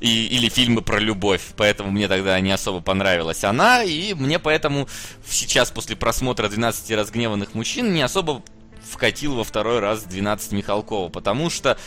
И, 0.00 0.26
или 0.26 0.48
фильмы 0.48 0.82
про 0.82 0.98
любовь. 0.98 1.42
Поэтому 1.56 1.90
мне 1.90 2.08
тогда 2.08 2.38
не 2.40 2.50
особо 2.50 2.80
понравилась 2.80 3.44
она, 3.44 3.84
и 3.84 4.12
мне 4.14 4.38
поэтому 4.38 4.88
сейчас 5.28 5.70
после 5.70 5.96
просмотра 5.96 6.48
12 6.48 6.90
разгневанных 6.90 7.54
мужчин 7.54 7.94
не 7.94 8.02
особо 8.02 8.42
вкатил 8.90 9.34
во 9.34 9.44
второй 9.44 9.80
раз 9.80 10.02
12 10.02 10.52
Михалкова, 10.52 11.08
потому 11.08 11.50
что 11.50 11.78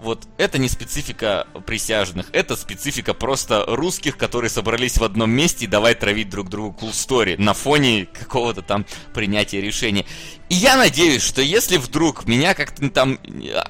вот 0.00 0.28
это 0.36 0.58
не 0.58 0.68
специфика 0.68 1.46
присяжных, 1.66 2.26
это 2.32 2.56
специфика 2.56 3.14
просто 3.14 3.64
русских, 3.66 4.16
которые 4.16 4.50
собрались 4.50 4.98
в 4.98 5.04
одном 5.04 5.30
месте 5.30 5.64
и 5.64 5.68
давай 5.68 5.94
травить 5.94 6.28
друг 6.28 6.48
другу 6.48 6.76
cool 6.80 6.92
story 6.92 7.40
на 7.40 7.54
фоне 7.54 8.06
какого-то 8.12 8.62
там 8.62 8.84
принятия 9.14 9.60
решения. 9.60 10.04
И 10.48 10.54
я 10.54 10.76
надеюсь, 10.76 11.22
что 11.22 11.40
если 11.40 11.78
вдруг 11.78 12.26
меня 12.26 12.54
как-то 12.54 12.88
там 12.90 13.18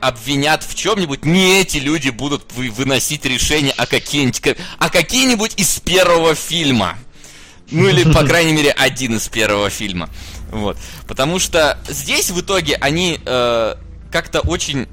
обвинят 0.00 0.62
в 0.64 0.74
чем-нибудь, 0.74 1.24
не 1.24 1.60
эти 1.60 1.78
люди 1.78 2.10
будут 2.10 2.52
вы- 2.52 2.70
выносить 2.70 3.24
решение, 3.24 3.72
а 3.76 3.86
какие-нибудь, 3.86 4.56
а 4.78 4.90
какие-нибудь 4.90 5.54
из 5.56 5.78
первого 5.80 6.34
фильма. 6.34 6.98
Ну 7.70 7.88
или, 7.88 8.10
по 8.12 8.24
крайней 8.26 8.52
мере, 8.52 8.72
один 8.72 9.16
из 9.16 9.28
первого 9.28 9.70
фильма. 9.70 10.10
Вот. 10.50 10.76
Потому 11.06 11.38
что 11.38 11.78
здесь 11.88 12.30
в 12.30 12.40
итоге 12.40 12.76
они 12.76 13.20
э, 13.24 13.74
как-то 14.10 14.40
очень 14.40 14.88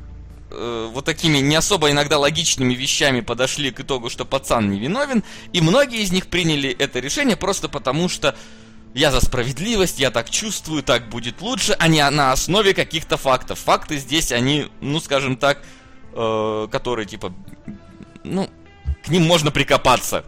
э, 0.49 0.89
вот 0.91 1.05
такими 1.05 1.37
не 1.37 1.55
особо 1.55 1.91
иногда 1.91 2.17
логичными 2.17 2.73
вещами 2.73 3.21
подошли 3.21 3.71
к 3.71 3.79
итогу, 3.79 4.09
что 4.09 4.25
пацан 4.25 4.71
не 4.71 4.79
виновен, 4.79 5.23
и 5.51 5.61
многие 5.61 6.01
из 6.01 6.11
них 6.11 6.27
приняли 6.27 6.69
это 6.71 6.99
решение 6.99 7.35
просто 7.35 7.69
потому, 7.69 8.09
что 8.09 8.35
я 8.93 9.11
за 9.11 9.21
справедливость, 9.21 9.99
я 9.99 10.11
так 10.11 10.29
чувствую, 10.29 10.83
так 10.83 11.09
будет 11.09 11.41
лучше, 11.41 11.75
а 11.79 11.87
не 11.87 12.07
на 12.09 12.31
основе 12.31 12.73
каких-то 12.73 13.17
фактов. 13.17 13.59
Факты 13.59 13.97
здесь, 13.97 14.31
они, 14.31 14.67
ну, 14.81 14.99
скажем 14.99 15.35
так, 15.37 15.63
э, 16.13 16.67
которые, 16.71 17.05
типа, 17.05 17.33
ну, 18.23 18.49
к 19.03 19.09
ним 19.09 19.23
можно 19.23 19.51
прикопаться. 19.51 20.23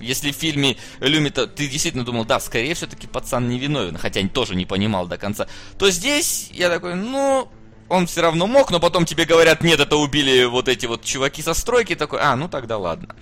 Если 0.00 0.32
в 0.32 0.36
фильме 0.36 0.76
Люмита 1.00 1.46
ты 1.46 1.68
действительно 1.68 2.04
думал, 2.04 2.24
да, 2.24 2.40
скорее 2.40 2.74
все-таки 2.74 3.06
пацан 3.06 3.48
не 3.48 3.58
виновен, 3.58 3.96
хотя 3.96 4.26
тоже 4.28 4.54
не 4.54 4.66
понимал 4.66 5.06
до 5.06 5.18
конца, 5.18 5.48
то 5.78 5.90
здесь 5.90 6.50
я 6.52 6.68
такой, 6.68 6.94
ну, 6.94 7.48
он 7.88 8.06
все 8.06 8.22
равно 8.22 8.46
мог, 8.46 8.70
но 8.70 8.80
потом 8.80 9.04
тебе 9.04 9.24
говорят, 9.24 9.62
нет, 9.62 9.80
это 9.80 9.96
убили 9.96 10.44
вот 10.44 10.68
эти 10.68 10.86
вот 10.86 11.04
чуваки 11.04 11.42
со 11.42 11.54
стройки, 11.54 11.94
такой, 11.94 12.20
а, 12.20 12.36
ну 12.36 12.48
тогда 12.48 12.78
ладно. 12.78 13.14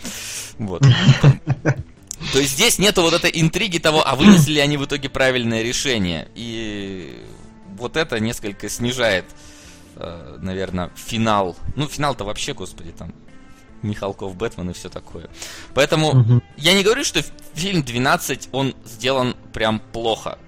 Вот. 0.58 0.82
То 2.32 2.38
есть 2.38 2.52
здесь 2.52 2.78
нету 2.78 3.02
вот 3.02 3.14
этой 3.14 3.30
интриги 3.34 3.78
того, 3.78 4.06
а 4.06 4.16
вынесли 4.16 4.54
ли 4.54 4.60
они 4.60 4.76
в 4.76 4.84
итоге 4.84 5.08
правильное 5.08 5.62
решение. 5.62 6.28
И 6.34 7.22
вот 7.76 7.96
это 7.96 8.18
несколько 8.20 8.68
снижает, 8.68 9.26
э, 9.96 10.38
наверное, 10.40 10.90
финал. 10.96 11.56
Ну, 11.76 11.86
финал-то 11.86 12.24
вообще, 12.24 12.54
господи, 12.54 12.92
там 12.92 13.12
Михалков, 13.86 14.36
Бэтмен 14.36 14.70
и 14.70 14.72
все 14.72 14.88
такое. 14.88 15.28
Поэтому 15.74 16.08
угу. 16.08 16.42
я 16.56 16.74
не 16.74 16.82
говорю, 16.82 17.04
что 17.04 17.22
фильм 17.54 17.82
12, 17.82 18.50
он 18.52 18.74
сделан 18.84 19.34
прям 19.52 19.80
плохо. 19.92 20.38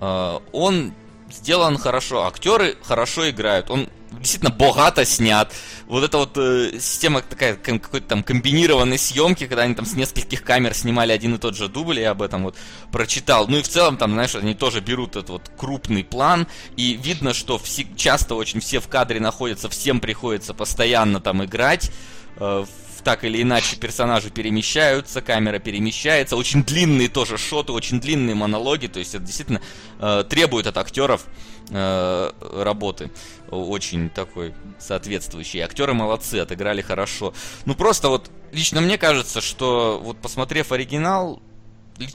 Э, 0.00 0.38
он 0.52 0.92
сделан 1.30 1.78
хорошо, 1.78 2.26
актеры 2.26 2.76
хорошо 2.82 3.28
играют, 3.28 3.70
он 3.70 3.88
действительно 4.12 4.50
богато 4.50 5.04
снят. 5.04 5.52
Вот 5.86 6.04
эта 6.04 6.18
вот 6.18 6.36
э, 6.36 6.72
система 6.80 7.22
такая, 7.22 7.54
какой-то 7.54 8.06
там 8.06 8.22
комбинированной 8.22 8.98
съемки, 8.98 9.46
когда 9.46 9.62
они 9.62 9.74
там 9.74 9.86
с 9.86 9.94
нескольких 9.94 10.42
камер 10.42 10.74
снимали 10.74 11.12
один 11.12 11.34
и 11.34 11.38
тот 11.38 11.56
же 11.56 11.68
дубль, 11.68 12.00
я 12.00 12.10
об 12.10 12.22
этом 12.22 12.44
вот 12.44 12.56
прочитал. 12.90 13.46
Ну 13.48 13.58
и 13.58 13.62
в 13.62 13.68
целом 13.68 13.96
там, 13.96 14.12
знаешь, 14.12 14.34
они 14.34 14.54
тоже 14.54 14.80
берут 14.80 15.10
этот 15.10 15.30
вот 15.30 15.50
крупный 15.56 16.04
план, 16.04 16.46
и 16.76 16.94
видно, 16.94 17.34
что 17.34 17.58
все, 17.58 17.86
часто 17.96 18.34
очень 18.34 18.60
все 18.60 18.80
в 18.80 18.88
кадре 18.88 19.20
находятся, 19.20 19.68
всем 19.68 20.00
приходится 20.00 20.54
постоянно 20.54 21.20
там 21.20 21.44
играть. 21.44 21.90
Э, 22.38 22.64
так 23.04 23.24
или 23.24 23.40
иначе 23.40 23.76
персонажи 23.76 24.28
перемещаются, 24.28 25.22
камера 25.22 25.58
перемещается, 25.58 26.36
очень 26.36 26.62
длинные 26.62 27.08
тоже 27.08 27.38
шоты, 27.38 27.72
очень 27.72 28.00
длинные 28.00 28.34
монологи, 28.34 28.86
то 28.86 28.98
есть 28.98 29.14
это 29.14 29.24
действительно 29.24 29.62
э, 29.98 30.24
требует 30.28 30.66
от 30.66 30.76
актеров 30.76 31.24
э, 31.70 32.32
работы 32.40 33.10
очень 33.50 34.10
такой 34.10 34.52
соответствующий. 34.78 35.60
Актеры 35.60 35.94
молодцы, 35.94 36.34
отыграли 36.34 36.82
хорошо. 36.82 37.32
Ну 37.64 37.74
просто 37.74 38.08
вот 38.08 38.30
лично 38.52 38.80
мне 38.80 38.98
кажется, 38.98 39.40
что 39.40 40.00
вот 40.02 40.18
посмотрев 40.18 40.72
оригинал, 40.72 41.40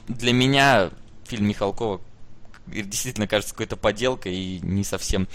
для 0.06 0.32
меня 0.32 0.90
фильм 1.26 1.48
Михалкова 1.48 2.00
действительно 2.66 3.26
кажется 3.26 3.54
какой-то 3.54 3.76
поделкой 3.76 4.34
и 4.34 4.60
не 4.62 4.84
совсем 4.84 5.28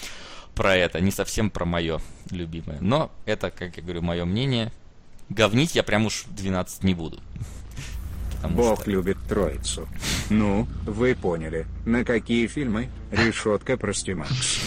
про 0.56 0.76
это, 0.76 1.00
не 1.00 1.11
совсем 1.11 1.50
про 1.50 1.66
мое 1.66 2.00
любимое. 2.32 2.77
Но 2.82 3.11
это, 3.26 3.51
как 3.51 3.77
я 3.77 3.84
говорю, 3.84 4.01
мое 4.01 4.26
мнение 4.26 4.72
говнить 5.30 5.75
я 5.75 5.83
прям 5.83 6.06
уж 6.06 6.25
12 6.35 6.83
не 6.83 6.93
буду. 6.93 7.19
Бог 8.48 8.82
что... 8.82 8.91
любит 8.91 9.17
троицу. 9.27 9.88
Ну, 10.30 10.67
вы 10.85 11.14
поняли. 11.16 11.66
На 11.85 12.06
какие 12.06 12.48
фильмы? 12.48 12.88
Решетка, 13.11 13.75
прости, 13.75 14.14
Макс. 14.14 14.59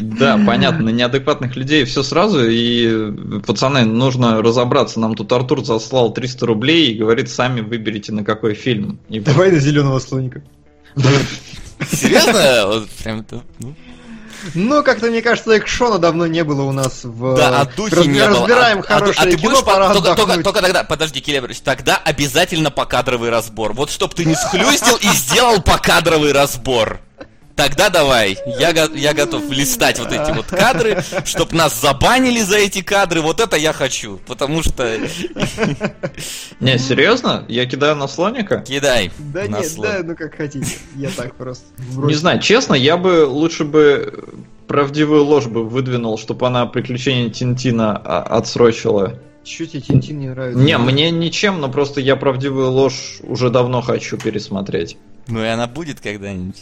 Да, 0.00 0.40
понятно, 0.44 0.84
на 0.84 0.88
неадекватных 0.90 1.54
людей 1.56 1.84
все 1.84 2.02
сразу, 2.02 2.48
и, 2.48 3.40
пацаны, 3.46 3.84
нужно 3.84 4.42
разобраться. 4.42 5.00
Нам 5.00 5.14
тут 5.14 5.32
Артур 5.32 5.64
заслал 5.64 6.12
300 6.12 6.46
рублей 6.46 6.92
и 6.92 6.98
говорит, 6.98 7.28
сами 7.28 7.60
выберите 7.60 8.12
на 8.12 8.24
какой 8.24 8.54
фильм. 8.54 8.98
Давай 9.08 9.52
на 9.52 9.58
зеленого 9.58 9.98
слоника. 9.98 10.42
Серьезно? 11.90 12.66
Вот 12.66 12.88
прям 12.88 13.24
ну, 13.60 13.74
ну, 14.54 14.82
как-то 14.82 15.06
мне 15.06 15.22
кажется, 15.22 15.56
экшона 15.58 15.98
давно 15.98 16.26
не 16.26 16.44
было 16.44 16.62
у 16.62 16.72
нас 16.72 17.00
в... 17.04 17.36
Да, 17.36 17.60
а 17.60 17.64
духе 17.64 17.96
Раз... 17.96 18.06
не 18.06 18.28
было. 18.28 18.40
Разбираем 18.40 18.78
а, 18.80 18.82
хорошее 18.82 19.16
а, 19.18 19.22
а 19.22 19.30
ты 19.30 19.36
кино, 19.36 19.62
пора 19.62 19.92
только, 19.92 20.14
только, 20.14 20.42
только 20.42 20.62
тогда, 20.62 20.84
подожди, 20.84 21.20
Келебрович, 21.20 21.60
тогда 21.60 21.96
обязательно 21.96 22.70
покадровый 22.70 23.30
разбор. 23.30 23.72
Вот 23.72 23.90
чтоб 23.90 24.14
ты 24.14 24.24
не 24.24 24.34
схлюстил 24.34 24.96
и 24.96 25.08
сделал 25.08 25.60
покадровый 25.62 26.32
разбор. 26.32 27.00
Тогда 27.56 27.88
давай, 27.88 28.36
я, 28.60 28.70
я 28.94 29.14
готов 29.14 29.50
листать 29.50 29.98
вот 29.98 30.12
эти 30.12 30.30
вот 30.30 30.44
кадры, 30.44 31.02
чтоб 31.24 31.52
нас 31.54 31.80
забанили 31.80 32.42
за 32.42 32.58
эти 32.58 32.82
кадры, 32.82 33.22
вот 33.22 33.40
это 33.40 33.56
я 33.56 33.72
хочу, 33.72 34.20
потому 34.26 34.62
что... 34.62 34.98
Не, 36.60 36.78
серьезно? 36.78 37.46
Я 37.48 37.64
кидаю 37.64 37.96
на 37.96 38.08
слоника? 38.08 38.58
Кидай. 38.60 39.10
Да 39.18 39.46
нет, 39.46 39.66
слон. 39.66 39.88
да, 39.88 40.00
ну 40.04 40.14
как 40.14 40.34
хотите, 40.34 40.76
я 40.96 41.08
так 41.08 41.34
просто... 41.34 41.64
Не 41.78 42.12
знаю, 42.12 42.40
честно, 42.40 42.74
я 42.74 42.98
бы 42.98 43.24
лучше 43.26 43.64
бы 43.64 44.24
правдивую 44.68 45.24
ложь 45.24 45.46
бы 45.46 45.64
выдвинул, 45.66 46.18
чтобы 46.18 46.46
она 46.46 46.66
приключения 46.66 47.30
Тинтина 47.30 47.96
отсрочила. 47.96 49.18
Чуть 49.44 49.72
тебе 49.72 49.80
Тинтин 49.80 50.18
не 50.18 50.28
нравится? 50.28 50.60
Не, 50.60 50.76
мне 50.76 51.10
ничем, 51.10 51.60
но 51.60 51.70
просто 51.70 52.02
я 52.02 52.16
правдивую 52.16 52.70
ложь 52.70 53.18
уже 53.22 53.48
давно 53.48 53.80
хочу 53.80 54.18
пересмотреть. 54.18 54.98
Ну 55.28 55.42
и 55.42 55.46
она 55.46 55.66
будет 55.66 56.00
когда-нибудь. 56.00 56.56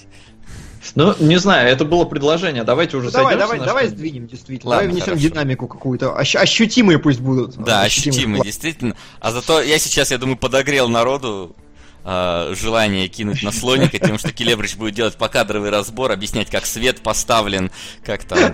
Ну, 0.94 1.14
не 1.18 1.38
знаю, 1.38 1.68
это 1.68 1.84
было 1.84 2.04
предложение. 2.04 2.64
Давайте 2.64 2.96
уже 2.96 3.06
ну, 3.06 3.12
Давай, 3.12 3.36
давай, 3.36 3.58
давай 3.58 3.88
сдвинем, 3.88 4.26
действительно. 4.26 4.70
Ладно, 4.70 4.88
давай 4.88 4.92
внесем 4.92 5.14
хорошо. 5.14 5.28
динамику 5.28 5.66
какую-то. 5.66 6.18
Ощ- 6.18 6.36
ощутимые 6.36 6.98
пусть 6.98 7.20
будут. 7.20 7.56
Да, 7.56 7.82
ощутимые, 7.82 8.10
ощутимые, 8.16 8.42
действительно. 8.42 8.96
А 9.20 9.32
зато 9.32 9.62
я 9.62 9.78
сейчас, 9.78 10.10
я 10.10 10.18
думаю, 10.18 10.36
подогрел 10.36 10.88
народу 10.88 11.56
э, 12.04 12.54
желание 12.56 13.08
кинуть 13.08 13.42
на 13.42 13.52
слоника 13.52 13.98
тем, 13.98 14.18
что 14.18 14.32
Келебрич 14.32 14.76
будет 14.76 14.94
делать 14.94 15.16
покадровый 15.16 15.70
разбор, 15.70 16.12
объяснять, 16.12 16.50
как 16.50 16.66
свет 16.66 17.00
поставлен, 17.00 17.70
как 18.04 18.24
там... 18.24 18.38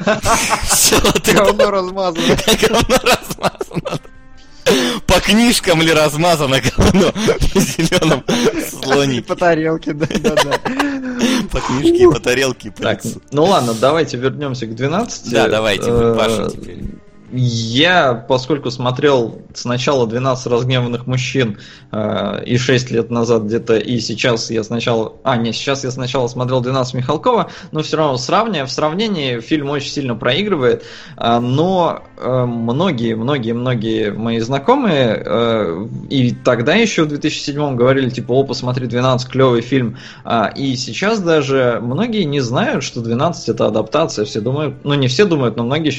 Говно 1.35 1.71
размазано. 1.71 2.37
Говно 2.61 2.97
размазано. 3.03 4.01
По 5.07 5.21
книжкам 5.21 5.83
ли 5.83 5.93
размазано 5.93 6.61
говно 6.61 7.13
по 7.13 7.61
зеленом 7.61 8.25
слонике? 8.69 9.23
По 9.23 9.37
тарелке, 9.37 9.93
да, 9.93 10.07
да, 10.07 10.35
да. 10.35 10.59
По 11.51 11.61
книжке 11.61 12.05
и 12.05 12.07
по 12.07 12.21
тарелке. 12.21 12.71
Так, 12.71 13.01
ну 13.33 13.45
ладно, 13.45 13.75
давайте 13.75 14.17
вернемся 14.17 14.67
к 14.67 14.75
12. 14.75 15.33
Да, 15.33 15.49
давайте, 15.49 15.87
Паша 15.87 16.47
э, 16.47 16.51
теперь. 16.51 17.00
Я, 17.33 18.15
поскольку 18.15 18.71
смотрел 18.71 19.43
сначала 19.55 20.07
12 20.07 20.47
разгневанных 20.47 21.07
мужчин 21.07 21.59
э, 21.93 22.45
и 22.45 22.57
6 22.57 22.91
лет 22.91 23.11
назад 23.11 23.45
где-то, 23.45 23.77
и 23.77 24.01
сейчас 24.01 24.51
я 24.51 24.65
сначала... 24.65 25.15
А, 25.23 25.37
не, 25.37 25.53
сейчас 25.53 25.85
я 25.85 25.91
сначала 25.91 26.27
смотрел 26.29 26.61
12 26.61 26.95
Михалкова, 26.95 27.51
но 27.71 27.83
все 27.83 27.97
равно 27.97 28.17
сравнивая, 28.17 28.67
в 28.67 28.73
сравнении 28.73 29.41
фильм 29.41 29.71
очень 29.71 29.91
сильно 29.91 30.15
проигрывает, 30.15 30.85
э, 31.17 31.39
но 31.39 32.03
многие, 32.21 33.15
многие, 33.15 33.53
многие 33.53 34.13
мои 34.13 34.41
знакомые 34.41 35.23
э, 35.25 35.87
и 36.11 36.35
тогда 36.35 36.75
еще 36.75 37.05
в 37.05 37.09
2007 37.09 37.77
говорили, 37.77 38.11
типа, 38.11 38.33
о, 38.33 38.45
посмотри, 38.45 38.87
12 38.87 39.29
клевый 39.29 39.61
фильм, 39.63 39.97
э, 40.25 40.47
и 40.57 40.77
сейчас 40.77 41.21
даже 41.21 41.79
многие 41.81 42.25
не 42.25 42.41
знают, 42.41 42.83
что 42.83 43.01
12 43.01 43.49
это 43.51 43.67
адаптация, 43.67 44.25
все 44.25 44.41
думают, 44.41 44.85
ну 44.85 44.95
не 44.95 45.09
все 45.09 45.25
думают, 45.25 45.57
но 45.57 45.65
многие 45.65 45.93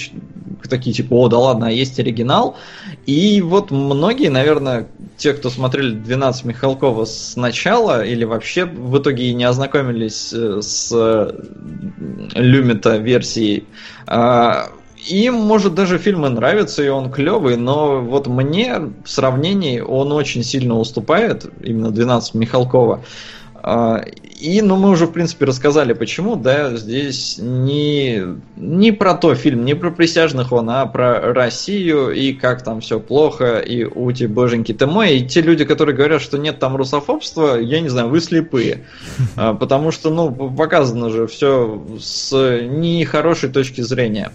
такие, 0.69 0.93
типа, 0.93 1.15
о, 1.21 1.27
да 1.27 1.37
ладно, 1.37 1.67
а 1.67 1.71
есть 1.71 1.99
оригинал. 1.99 2.57
И 3.05 3.41
вот 3.41 3.71
многие, 3.71 4.29
наверное, 4.29 4.87
те, 5.17 5.33
кто 5.33 5.49
смотрели 5.49 5.93
12 5.93 6.45
Михалкова 6.45 7.05
сначала, 7.05 8.03
или 8.03 8.23
вообще 8.23 8.65
в 8.65 8.97
итоге 8.97 9.33
не 9.33 9.43
ознакомились 9.43 10.33
э, 10.33 10.61
с 10.61 10.91
э, 10.91 11.31
Люмита 12.35 12.97
версией, 12.97 13.65
а, 14.07 14.69
им, 15.07 15.35
может, 15.35 15.73
даже 15.73 15.97
фильмы 15.97 16.29
нравятся, 16.29 16.83
и 16.83 16.87
он 16.87 17.11
клевый, 17.11 17.57
но 17.57 18.01
вот 18.01 18.27
мне 18.27 18.79
в 19.03 19.09
сравнении 19.09 19.79
он 19.79 20.11
очень 20.11 20.43
сильно 20.43 20.77
уступает, 20.77 21.45
именно 21.61 21.91
12 21.91 22.35
Михалкова. 22.35 23.03
И, 24.41 24.63
ну, 24.63 24.75
мы 24.75 24.89
уже, 24.89 25.05
в 25.05 25.11
принципе, 25.11 25.45
рассказали, 25.45 25.93
почему, 25.93 26.35
да, 26.35 26.75
здесь 26.75 27.37
не, 27.37 28.23
не 28.55 28.91
про 28.91 29.13
то 29.13 29.35
фильм, 29.35 29.63
не 29.63 29.75
про 29.75 29.91
присяжных 29.91 30.51
он, 30.51 30.67
а 30.71 30.87
про 30.87 31.31
Россию, 31.31 32.09
и 32.09 32.33
как 32.33 32.63
там 32.63 32.81
все 32.81 32.99
плохо, 32.99 33.59
и 33.59 33.83
ути, 33.83 34.25
боженьки 34.25 34.73
ты 34.73 34.87
мой, 34.87 35.17
и 35.17 35.27
те 35.27 35.41
люди, 35.41 35.63
которые 35.63 35.95
говорят, 35.95 36.23
что 36.23 36.39
нет 36.39 36.57
там 36.57 36.75
русофобства, 36.75 37.59
я 37.59 37.81
не 37.81 37.89
знаю, 37.89 38.09
вы 38.09 38.19
слепые, 38.19 38.85
а, 39.35 39.53
потому 39.53 39.91
что, 39.91 40.09
ну, 40.09 40.31
показано 40.31 41.11
же 41.11 41.27
все 41.27 41.79
с 41.99 42.31
нехорошей 42.61 43.49
точки 43.49 43.81
зрения. 43.81 44.31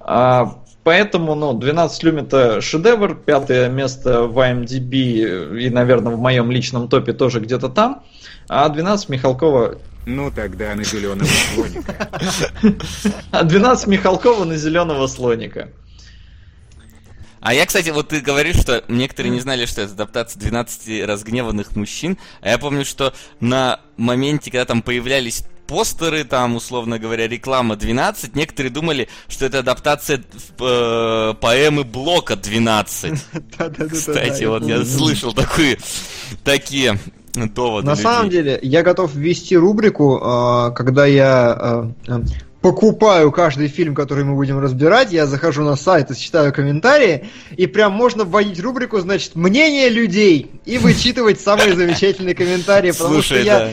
А 0.00 0.63
Поэтому, 0.84 1.34
ну, 1.34 1.54
12 1.54 2.02
люм 2.02 2.18
это 2.18 2.60
шедевр, 2.60 3.14
пятое 3.14 3.70
место 3.70 4.24
в 4.24 4.38
IMDb 4.38 5.58
и, 5.58 5.70
наверное, 5.70 6.12
в 6.12 6.18
моем 6.18 6.50
личном 6.50 6.88
топе 6.88 7.14
тоже 7.14 7.40
где-то 7.40 7.70
там. 7.70 8.04
А 8.48 8.68
12 8.68 9.08
Михалкова... 9.08 9.78
Ну 10.06 10.30
тогда 10.30 10.74
на 10.74 10.84
зеленого 10.84 11.26
слоника. 11.54 12.10
А 13.30 13.42
12 13.42 13.86
Михалкова 13.86 14.44
на 14.44 14.58
зеленого 14.58 15.06
слоника. 15.06 15.70
А 17.40 17.54
я, 17.54 17.64
кстати, 17.64 17.88
вот 17.88 18.08
ты 18.08 18.20
говоришь, 18.20 18.56
что 18.56 18.84
некоторые 18.88 19.30
не 19.30 19.40
знали, 19.40 19.64
что 19.64 19.80
это 19.80 19.92
адаптация 19.92 20.40
12 20.40 21.06
разгневанных 21.06 21.76
мужчин. 21.76 22.18
А 22.42 22.50
я 22.50 22.58
помню, 22.58 22.84
что 22.84 23.14
на 23.40 23.80
моменте, 23.96 24.50
когда 24.50 24.66
там 24.66 24.82
появлялись 24.82 25.44
постеры, 25.66 26.24
там, 26.24 26.56
условно 26.56 26.98
говоря, 26.98 27.28
реклама 27.28 27.76
12, 27.76 28.36
некоторые 28.36 28.70
думали, 28.72 29.08
что 29.28 29.46
это 29.46 29.60
адаптация 29.60 30.22
э, 30.60 31.34
поэмы 31.40 31.84
Блока 31.84 32.36
12. 32.36 33.12
Кстати, 33.92 34.44
вот 34.44 34.66
я 34.66 34.84
слышал 34.84 35.32
такие, 35.32 35.78
такие 36.42 36.98
доводы. 37.34 37.86
На 37.86 37.96
самом 37.96 38.30
деле, 38.30 38.58
я 38.62 38.82
готов 38.82 39.14
ввести 39.14 39.56
рубрику, 39.56 40.18
э, 40.18 40.72
когда 40.74 41.06
я 41.06 41.92
э, 42.06 42.20
покупаю 42.64 43.30
каждый 43.30 43.68
фильм, 43.68 43.94
который 43.94 44.24
мы 44.24 44.34
будем 44.36 44.58
разбирать, 44.58 45.12
я 45.12 45.26
захожу 45.26 45.62
на 45.64 45.76
сайт 45.76 46.10
и 46.10 46.16
читаю 46.16 46.50
комментарии, 46.50 47.26
и 47.58 47.66
прям 47.66 47.92
можно 47.92 48.24
вводить 48.24 48.58
рубрику, 48.58 48.98
значит, 49.00 49.34
мнение 49.34 49.90
людей, 49.90 50.50
и 50.64 50.78
вычитывать 50.78 51.40
самые 51.42 51.74
замечательные 51.76 52.34
комментарии, 52.34 52.92
потому 52.92 53.20
что 53.20 53.38
я... 53.38 53.70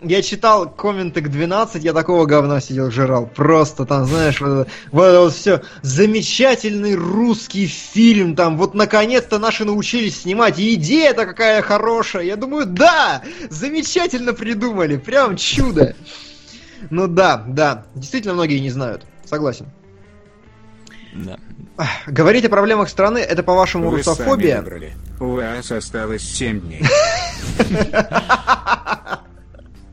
Я 0.00 0.22
читал 0.22 0.70
комменты 0.70 1.20
к 1.22 1.28
12, 1.28 1.82
я 1.82 1.92
такого 1.92 2.24
говна 2.24 2.60
сидел, 2.60 2.88
жрал. 2.88 3.26
Просто 3.26 3.84
там, 3.84 4.04
знаешь, 4.06 4.40
вот 4.40 4.48
это 4.48 4.70
вот, 4.92 5.04
это 5.04 5.20
вот 5.20 5.34
все. 5.34 5.62
Замечательный 5.82 6.94
русский 6.94 7.66
фильм, 7.66 8.36
там, 8.36 8.56
вот 8.56 8.74
наконец-то 8.74 9.40
наши 9.40 9.64
научились 9.64 10.20
снимать. 10.20 10.60
И 10.60 10.74
идея-то 10.74 11.26
какая 11.26 11.62
хорошая. 11.62 12.22
Я 12.22 12.36
думаю, 12.36 12.66
да, 12.66 13.22
замечательно 13.50 14.34
придумали, 14.34 14.98
прям 14.98 15.36
чудо. 15.36 15.96
Ну 16.90 17.08
да, 17.08 17.42
да, 17.48 17.84
действительно 17.96 18.34
многие 18.34 18.60
не 18.60 18.70
знают. 18.70 19.04
Согласен. 19.24 19.66
Да. 21.12 21.38
Говорить 22.06 22.44
о 22.44 22.48
проблемах 22.48 22.88
страны, 22.88 23.18
это, 23.18 23.42
по-вашему, 23.42 23.90
русофобия? 23.90 24.56
сами 24.56 24.64
выбрали. 24.64 24.92
У 25.18 25.30
вас 25.30 25.72
осталось 25.72 26.22
7 26.22 26.60
дней. 26.60 26.84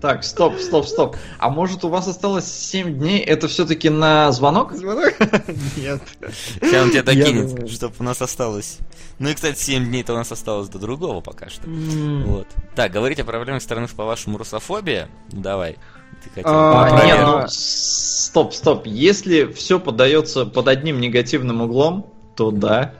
Так, 0.01 0.24
стоп, 0.24 0.59
стоп, 0.59 0.85
стоп. 0.85 1.15
А 1.40 1.49
может 1.49 1.83
у 1.83 1.90
вас 1.90 2.07
осталось 2.07 2.45
7 2.45 2.99
дней? 2.99 3.19
Это 3.19 3.48
все-таки 3.48 3.90
на 3.90 4.32
звонок? 4.32 4.74
Звонок? 4.74 5.14
Нет. 5.77 6.01
Сейчас 6.61 6.83
он 6.83 6.91
тебя 6.91 7.03
докинет, 7.03 7.69
чтобы 7.69 7.95
у 7.99 8.03
нас 8.03 8.22
осталось. 8.22 8.80
Ну 9.19 9.30
и, 9.30 9.33
кстати, 9.33 9.57
7 9.57 9.85
дней-то 9.85 10.14
у 10.14 10.17
нас 10.17 10.32
осталось 10.32 10.69
до 10.69 10.80
другого 10.80 11.22
пока 11.22 11.49
что. 11.49 11.67
Вот. 11.67 12.48
Так, 12.75 12.91
говорить 12.91 13.19
о 13.19 13.24
проблемах 13.25 13.61
страны, 13.61 13.88
по-вашему, 13.88 14.38
русофобия? 14.38 15.09
Давай. 15.30 15.77
Ты 16.24 16.30
хотел 16.30 16.51
А, 16.51 16.88
А, 16.88 17.06
нет, 17.06 17.19
ну, 17.22 17.43
стоп, 17.48 18.53
стоп. 18.53 18.85
Если 18.85 19.45
все 19.53 19.80
подается 19.80 20.45
под 20.45 20.67
одним 20.67 20.99
негативным 20.99 21.61
углом, 21.61 22.14
то 22.35 22.51
да. 22.51 22.93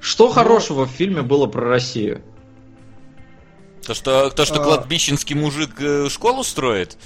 Что 0.00 0.28
хорошего 0.28 0.86
в 0.86 0.90
фильме 0.90 1.22
было 1.22 1.46
про 1.46 1.68
Россию? 1.68 2.22
То, 3.86 3.94
что, 3.94 4.30
то, 4.30 4.44
что 4.44 4.60
А. 4.60 4.64
кладбищенский 4.64 5.36
мужик 5.36 5.70
э, 5.78 6.08
школу 6.10 6.42
строит? 6.42 6.96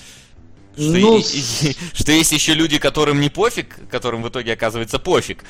Что, 0.74 0.82
Ну, 0.84 1.18
и- 1.18 1.22
и- 1.22 1.76
что 1.94 2.12
есть 2.12 2.32
еще 2.32 2.54
люди, 2.54 2.78
которым 2.78 3.20
не 3.20 3.28
пофиг, 3.28 3.76
которым 3.90 4.22
в 4.22 4.28
итоге 4.28 4.54
оказывается 4.54 4.98
пофиг 4.98 5.44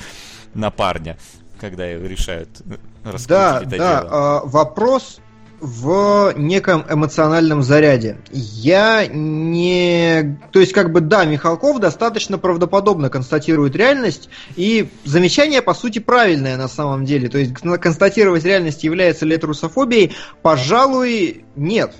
на 0.53 0.71
парня, 0.71 1.17
когда 1.59 1.87
решают 1.87 2.49
э, 2.65 2.75
раскрутить 3.05 3.27
Да, 3.29 3.59
это 3.61 3.69
да, 3.69 3.77
дело. 4.01 4.09
а, 4.11 4.41
вопрос 4.45 5.19
в 5.61 6.33
неком 6.37 6.83
эмоциональном 6.89 7.61
заряде. 7.61 8.17
Я 8.31 9.05
не... 9.05 10.39
То 10.51 10.59
есть, 10.59 10.73
как 10.73 10.91
бы, 10.91 11.01
да, 11.01 11.23
Михалков 11.23 11.79
достаточно 11.79 12.39
правдоподобно 12.39 13.11
констатирует 13.11 13.75
реальность, 13.75 14.27
и 14.55 14.89
замечание, 15.05 15.61
по 15.61 15.75
сути, 15.75 15.99
правильное 15.99 16.57
на 16.57 16.67
самом 16.67 17.05
деле. 17.05 17.29
То 17.29 17.37
есть, 17.37 17.53
кон- 17.53 17.77
констатировать 17.77 18.43
реальность, 18.43 18.83
является 18.83 19.25
ли 19.27 19.35
это 19.35 19.45
русофобией, 19.45 20.15
пожалуй, 20.41 21.45
нет. 21.55 21.93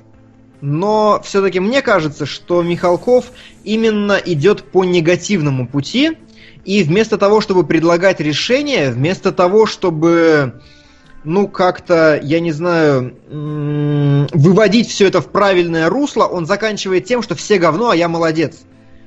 Но 0.62 1.22
все-таки 1.24 1.60
мне 1.60 1.84
кажется, 1.84 2.26
что 2.26 2.64
Михалков 2.64 3.26
именно 3.64 4.14
идет 4.14 4.64
по 4.64 4.84
негативному 4.84 5.68
пути, 5.68 6.18
и 6.66 6.82
вместо 6.84 7.20
того, 7.20 7.42
чтобы 7.42 7.64
предлагать 7.64 8.20
решение, 8.20 8.92
вместо 8.92 9.32
того, 9.32 9.68
чтобы 9.68 10.62
ну, 11.24 11.48
как-то, 11.48 12.20
я 12.22 12.40
не 12.40 12.52
знаю, 12.52 13.16
выводить 14.34 14.90
все 14.90 15.08
это 15.08 15.22
в 15.22 15.28
правильное 15.28 15.90
русло, 15.90 16.26
он 16.26 16.46
заканчивает 16.46 17.06
тем, 17.06 17.22
что 17.22 17.36
все 17.36 17.58
говно, 17.58 17.90
а 17.90 17.96
я 17.96 18.08
молодец. 18.08 18.62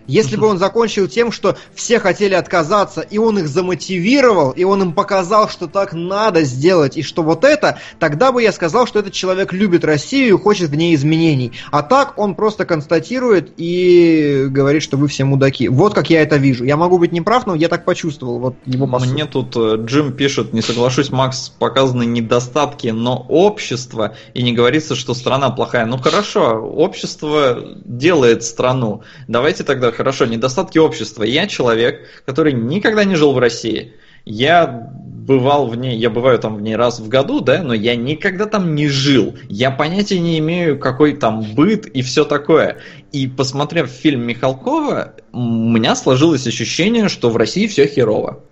Если 0.06 0.36
бы 0.36 0.46
он 0.46 0.58
закончил 0.58 1.08
тем, 1.08 1.32
что 1.32 1.56
все 1.74 1.98
хотели 1.98 2.34
отказаться, 2.34 3.00
и 3.00 3.18
он 3.18 3.38
их 3.38 3.48
замотивировал, 3.48 4.50
и 4.50 4.64
он 4.64 4.82
им 4.82 4.92
показал, 4.92 5.48
что 5.48 5.66
так 5.66 5.92
надо 5.92 6.42
сделать, 6.42 6.96
и 6.96 7.02
что 7.02 7.22
вот 7.22 7.44
это, 7.44 7.78
тогда 7.98 8.32
бы 8.32 8.42
я 8.42 8.52
сказал, 8.52 8.86
что 8.86 8.98
этот 8.98 9.12
человек 9.12 9.52
любит 9.52 9.84
Россию 9.84 10.36
и 10.36 10.38
хочет 10.38 10.70
в 10.70 10.74
ней 10.74 10.94
изменений. 10.94 11.52
А 11.70 11.82
так 11.82 12.18
он 12.18 12.34
просто 12.34 12.64
констатирует 12.64 13.52
и 13.56 14.46
говорит, 14.48 14.82
что 14.82 14.96
вы 14.96 15.08
все 15.08 15.24
мудаки. 15.24 15.68
Вот 15.68 15.94
как 15.94 16.10
я 16.10 16.22
это 16.22 16.36
вижу. 16.36 16.64
Я 16.64 16.76
могу 16.76 16.98
быть 16.98 17.12
неправ, 17.12 17.46
но 17.46 17.54
я 17.54 17.68
так 17.68 17.84
почувствовал. 17.84 18.38
Вот 18.38 18.56
его 18.66 18.86
посыл. 18.86 19.12
Мне 19.12 19.26
тут 19.26 19.56
э, 19.56 19.76
Джим 19.84 20.12
пишет, 20.12 20.52
не 20.52 20.62
соглашусь, 20.62 21.10
Макс, 21.10 21.48
показаны 21.48 22.04
недостатки, 22.04 22.88
но 22.88 23.24
общество, 23.28 24.14
и 24.34 24.42
не 24.42 24.52
говорится, 24.52 24.94
что 24.94 25.14
страна 25.14 25.50
плохая. 25.50 25.86
Ну 25.86 25.98
хорошо, 25.98 26.60
общество 26.60 27.58
делает 27.84 28.44
страну. 28.44 29.02
Давайте 29.28 29.64
тогда, 29.64 29.90
хорошо, 29.94 30.26
недостатки 30.26 30.78
общества. 30.78 31.22
Я 31.22 31.46
человек, 31.46 32.08
который 32.26 32.52
никогда 32.52 33.04
не 33.04 33.14
жил 33.14 33.32
в 33.32 33.38
России. 33.38 33.94
Я 34.26 34.66
бывал 34.66 35.68
в 35.68 35.76
ней, 35.76 35.96
я 35.96 36.10
бываю 36.10 36.38
там 36.38 36.56
в 36.56 36.62
ней 36.62 36.76
раз 36.76 37.00
в 37.00 37.08
году, 37.08 37.40
да, 37.40 37.62
но 37.62 37.74
я 37.74 37.96
никогда 37.96 38.46
там 38.46 38.74
не 38.74 38.88
жил. 38.88 39.36
Я 39.48 39.70
понятия 39.70 40.18
не 40.18 40.38
имею, 40.38 40.78
какой 40.78 41.14
там 41.16 41.42
быт 41.42 41.86
и 41.86 42.02
все 42.02 42.24
такое. 42.24 42.78
И 43.12 43.26
посмотрев 43.26 43.88
фильм 43.88 44.22
Михалкова, 44.26 45.14
у 45.32 45.38
меня 45.38 45.94
сложилось 45.94 46.46
ощущение, 46.46 47.08
что 47.08 47.30
в 47.30 47.36
России 47.36 47.66
все 47.66 47.86
херово 47.86 48.42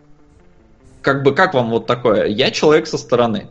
как 1.03 1.23
бы 1.23 1.35
как 1.35 1.53
вам 1.53 1.71
вот 1.71 1.87
такое? 1.87 2.27
Я 2.27 2.51
человек 2.51 2.87
со 2.87 2.97
стороны. 2.97 3.49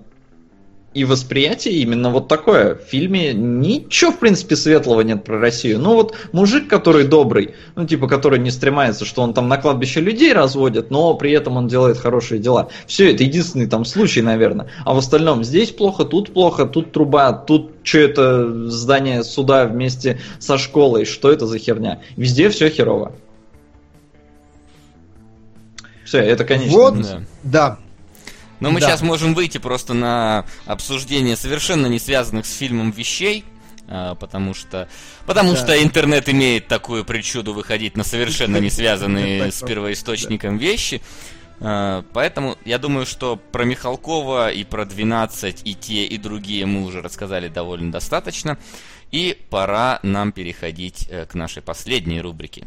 И 0.93 1.05
восприятие 1.05 1.75
именно 1.75 2.09
вот 2.09 2.27
такое. 2.27 2.75
В 2.75 2.81
фильме 2.81 3.33
ничего, 3.33 4.11
в 4.11 4.19
принципе, 4.19 4.57
светлого 4.57 4.99
нет 5.01 5.23
про 5.23 5.39
Россию. 5.39 5.79
Ну 5.79 5.95
вот 5.95 6.17
мужик, 6.33 6.67
который 6.67 7.05
добрый, 7.05 7.55
ну 7.75 7.87
типа, 7.87 8.09
который 8.09 8.39
не 8.39 8.51
стремается, 8.51 9.05
что 9.05 9.21
он 9.21 9.33
там 9.33 9.47
на 9.47 9.55
кладбище 9.55 10.01
людей 10.01 10.33
разводит, 10.33 10.91
но 10.91 11.13
при 11.13 11.31
этом 11.31 11.55
он 11.55 11.69
делает 11.69 11.97
хорошие 11.97 12.39
дела. 12.39 12.67
Все, 12.87 13.13
это 13.13 13.23
единственный 13.23 13.67
там 13.67 13.85
случай, 13.85 14.21
наверное. 14.21 14.67
А 14.83 14.93
в 14.93 14.97
остальном 14.97 15.45
здесь 15.45 15.71
плохо, 15.71 16.03
тут 16.03 16.33
плохо, 16.33 16.65
тут 16.65 16.91
труба, 16.91 17.31
тут 17.31 17.71
что 17.83 17.99
это 17.99 18.69
здание 18.69 19.23
суда 19.23 19.65
вместе 19.65 20.19
со 20.39 20.57
школой, 20.57 21.05
что 21.05 21.31
это 21.31 21.47
за 21.47 21.57
херня. 21.57 22.01
Везде 22.17 22.49
все 22.49 22.69
херово. 22.69 23.13
Все, 26.03 26.17
это 26.17 26.43
конечный 26.43 26.75
Вот. 26.75 27.01
Да. 27.01 27.21
Да. 27.43 27.79
Но 28.61 28.71
мы 28.71 28.79
Да. 28.79 28.87
сейчас 28.87 29.01
можем 29.01 29.33
выйти 29.33 29.57
просто 29.57 29.93
на 29.93 30.45
обсуждение 30.65 31.35
совершенно 31.35 31.87
не 31.87 31.99
связанных 31.99 32.45
с 32.45 32.53
фильмом 32.55 32.91
вещей, 32.91 33.43
а, 33.87 34.15
потому 34.15 34.53
что 34.53 34.87
потому 35.25 35.51
Да. 35.51 35.57
что 35.57 35.83
интернет 35.83 36.29
имеет 36.29 36.67
такую 36.67 37.03
причуду 37.03 37.53
выходить 37.53 37.97
на 37.97 38.03
совершенно 38.05 38.57
не 38.57 38.69
связанные 38.69 39.51
с 39.51 39.61
первоисточником 39.61 40.57
вещи. 40.57 41.01
А, 41.59 42.03
Поэтому 42.13 42.55
я 42.63 42.77
думаю, 42.77 43.05
что 43.05 43.35
про 43.35 43.65
Михалкова 43.65 44.51
и 44.51 44.63
про 44.63 44.85
12 44.85 45.61
и 45.65 45.75
те, 45.75 46.05
и 46.05 46.17
другие 46.17 46.65
мы 46.65 46.85
уже 46.85 47.01
рассказали 47.01 47.47
довольно 47.49 47.91
достаточно. 47.91 48.57
И 49.11 49.37
пора 49.49 49.99
нам 50.03 50.31
переходить 50.31 51.07
э, 51.09 51.25
к 51.25 51.33
нашей 51.35 51.61
последней 51.61 52.21
рубрике. 52.21 52.65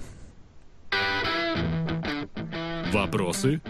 Вопросы? 2.92 3.60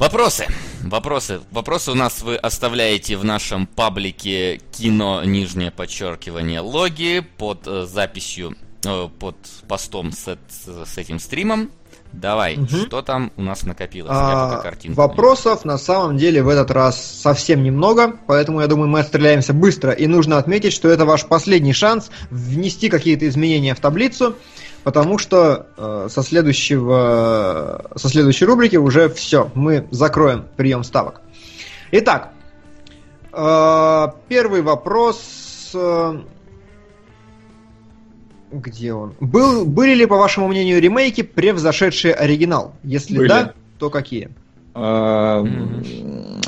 Вопросы. 0.00 0.46
Вопросы. 0.82 1.40
Вопросы 1.50 1.90
у 1.90 1.94
нас 1.94 2.22
вы 2.22 2.36
оставляете 2.36 3.18
в 3.18 3.24
нашем 3.24 3.66
паблике 3.66 4.58
кино 4.72 5.22
нижнее 5.24 5.70
подчеркивание 5.70 6.60
логи 6.60 7.22
под 7.36 7.66
э, 7.66 7.84
записью, 7.84 8.56
э, 8.86 9.08
под 9.18 9.36
постом 9.68 10.12
с, 10.12 10.38
с 10.86 10.96
этим 10.96 11.18
стримом. 11.18 11.70
Давай, 12.14 12.56
Мгм. 12.56 12.66
что 12.66 13.02
там 13.02 13.30
у 13.36 13.42
нас 13.42 13.62
накопилось? 13.64 14.10
А, 14.10 14.62
вопросов 14.88 15.66
на 15.66 15.76
самом 15.76 16.16
деле 16.16 16.42
в 16.42 16.48
этот 16.48 16.70
раз 16.70 17.20
совсем 17.20 17.62
немного, 17.62 18.16
поэтому 18.26 18.62
я 18.62 18.68
думаю, 18.68 18.88
мы 18.88 19.00
отстреляемся 19.00 19.52
быстро. 19.52 19.92
И 19.92 20.06
нужно 20.06 20.38
отметить, 20.38 20.72
что 20.72 20.88
это 20.88 21.04
ваш 21.04 21.26
последний 21.26 21.74
шанс 21.74 22.10
внести 22.30 22.88
какие-то 22.88 23.28
изменения 23.28 23.74
в 23.74 23.80
таблицу, 23.80 24.34
потому 24.84 25.18
что 25.18 25.66
э, 25.76 26.08
со, 26.10 26.22
следующего, 26.22 27.90
со 27.96 28.08
следующей 28.08 28.44
рубрики 28.44 28.76
уже 28.76 29.08
все, 29.08 29.50
мы 29.54 29.86
закроем 29.90 30.46
прием 30.56 30.84
ставок. 30.84 31.20
Итак, 31.92 32.32
э, 33.32 34.06
первый 34.28 34.62
вопрос. 34.62 35.70
э, 35.74 36.20
где 38.52 38.92
он? 38.92 39.14
Был, 39.20 39.64
были 39.64 39.94
ли, 39.94 40.06
по 40.06 40.16
вашему 40.16 40.48
мнению, 40.48 40.80
ремейки, 40.80 41.22
превзошедшие 41.22 42.14
оригинал? 42.14 42.74
Если 42.82 43.16
Были. 43.16 43.28
да, 43.28 43.54
то 43.78 43.90
какие? 43.90 44.30
Мгм. 44.74 45.84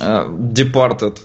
а, 0.01 0.27
Departed. 0.29 1.19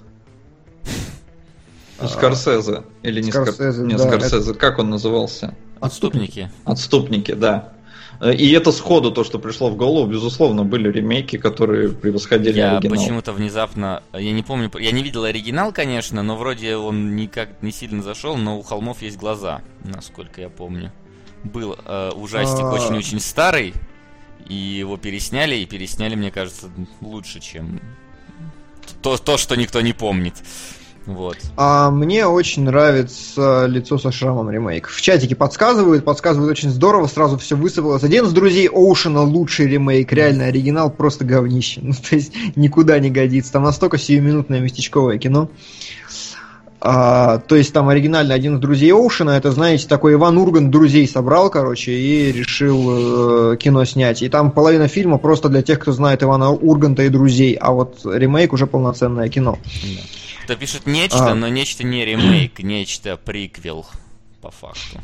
А, 1.99 2.07
Скорсезе. 2.07 2.83
Или 3.01 3.21
не 3.21 3.31
Скорсезе, 3.31 3.55
Скорсезе. 3.55 3.83
Не, 3.83 3.95
да, 3.95 4.03
Скорсезе. 4.03 4.53
Как 4.53 4.79
он 4.79 4.89
назывался? 4.89 5.55
Отступники. 5.79 6.49
Отступники, 6.65 7.33
да. 7.33 7.73
Э, 8.19 8.33
И 8.33 8.51
это 8.51 8.71
сходу 8.71 9.11
то, 9.11 9.23
что 9.23 9.39
пришло 9.39 9.69
в 9.69 9.75
голову, 9.75 10.07
безусловно, 10.09 10.63
были 10.63 10.91
ремейки, 10.91 11.37
которые 11.37 11.89
превосходили 11.89 12.57
Я 12.57 12.77
оригинал. 12.77 12.97
почему-то 12.97 13.31
внезапно, 13.33 14.01
я 14.13 14.31
не 14.31 14.43
помню, 14.43 14.71
я 14.79 14.91
не 14.91 15.03
видел 15.03 15.23
оригинал, 15.23 15.71
конечно, 15.71 16.23
но 16.23 16.35
вроде 16.35 16.75
он 16.75 17.15
никак 17.15 17.61
не 17.61 17.71
сильно 17.71 18.01
зашел, 18.03 18.37
но 18.37 18.57
у 18.57 18.63
холмов 18.63 19.01
есть 19.01 19.17
глаза, 19.17 19.61
насколько 19.83 20.41
я 20.41 20.49
помню. 20.49 20.91
Был 21.43 21.77
э, 21.85 22.11
ужастик 22.15 22.63
А. 22.65 22.73
очень-очень 22.73 23.19
старый, 23.19 23.73
и 24.49 24.55
его 24.55 24.97
пересняли, 24.97 25.55
и 25.55 25.65
пересняли, 25.65 26.15
мне 26.15 26.31
кажется, 26.31 26.69
лучше, 27.01 27.39
чем 27.39 27.79
то, 29.01 29.17
то 29.17 29.37
что 29.37 29.55
никто 29.55 29.81
не 29.81 29.93
помнит. 29.93 30.33
Вот. 31.07 31.37
А 31.55 31.89
мне 31.89 32.27
очень 32.27 32.65
нравится 32.65 33.65
лицо 33.65 33.97
со 33.97 34.11
шрамом 34.11 34.51
ремейк. 34.51 34.89
В 34.89 35.01
чатике 35.01 35.37
подсказывают, 35.37 36.03
подсказывают 36.03 36.51
очень 36.51 36.69
здорово, 36.69 37.07
сразу 37.07 37.37
все 37.37 37.55
высыпалось. 37.55 38.03
Один 38.03 38.25
из 38.25 38.33
друзей 38.33 38.67
Оушена 38.67 39.21
лучший 39.21 39.67
ремейк, 39.67 40.11
реально 40.11 40.45
оригинал 40.45 40.91
просто 40.91 41.25
говнище. 41.25 41.81
Ну, 41.87 41.93
то 41.93 42.15
есть 42.15 42.33
никуда 42.57 42.99
не 42.99 43.09
годится. 43.09 43.53
Там 43.53 43.63
настолько 43.63 43.97
сиюминутное 43.97 44.59
местечковое 44.59 45.17
кино. 45.17 45.49
А, 46.81 47.37
то 47.39 47.55
есть 47.55 47.71
там 47.71 47.87
оригинально 47.87 48.33
один 48.33 48.55
из 48.55 48.59
друзей 48.59 48.91
Оушена, 48.91 49.31
это, 49.31 49.51
знаете, 49.51 49.87
такой 49.87 50.13
Иван 50.13 50.37
Ургант 50.37 50.69
друзей 50.69 51.07
собрал, 51.07 51.49
короче, 51.49 51.93
и 51.93 52.31
решил 52.33 53.53
э, 53.53 53.57
кино 53.57 53.85
снять. 53.85 54.21
И 54.21 54.27
там 54.29 54.51
половина 54.51 54.89
фильма 54.89 55.17
просто 55.17 55.47
для 55.47 55.61
тех, 55.61 55.79
кто 55.79 55.93
знает 55.93 56.21
Ивана 56.21 56.51
Урганта 56.51 57.03
и 57.03 57.09
друзей, 57.09 57.53
а 57.53 57.71
вот 57.71 58.01
ремейк 58.03 58.51
уже 58.51 58.67
полноценное 58.67 59.29
кино. 59.29 59.57
Да. 59.63 60.01
Кто 60.47 60.55
пишет 60.55 60.85
нечто, 60.85 61.31
А. 61.31 61.35
но 61.35 61.49
нечто 61.49 61.83
не 61.83 62.05
ремейк, 62.05 62.59
нечто 62.59 63.17
приквел, 63.17 63.85
по 64.41 64.49
факту. 64.49 65.01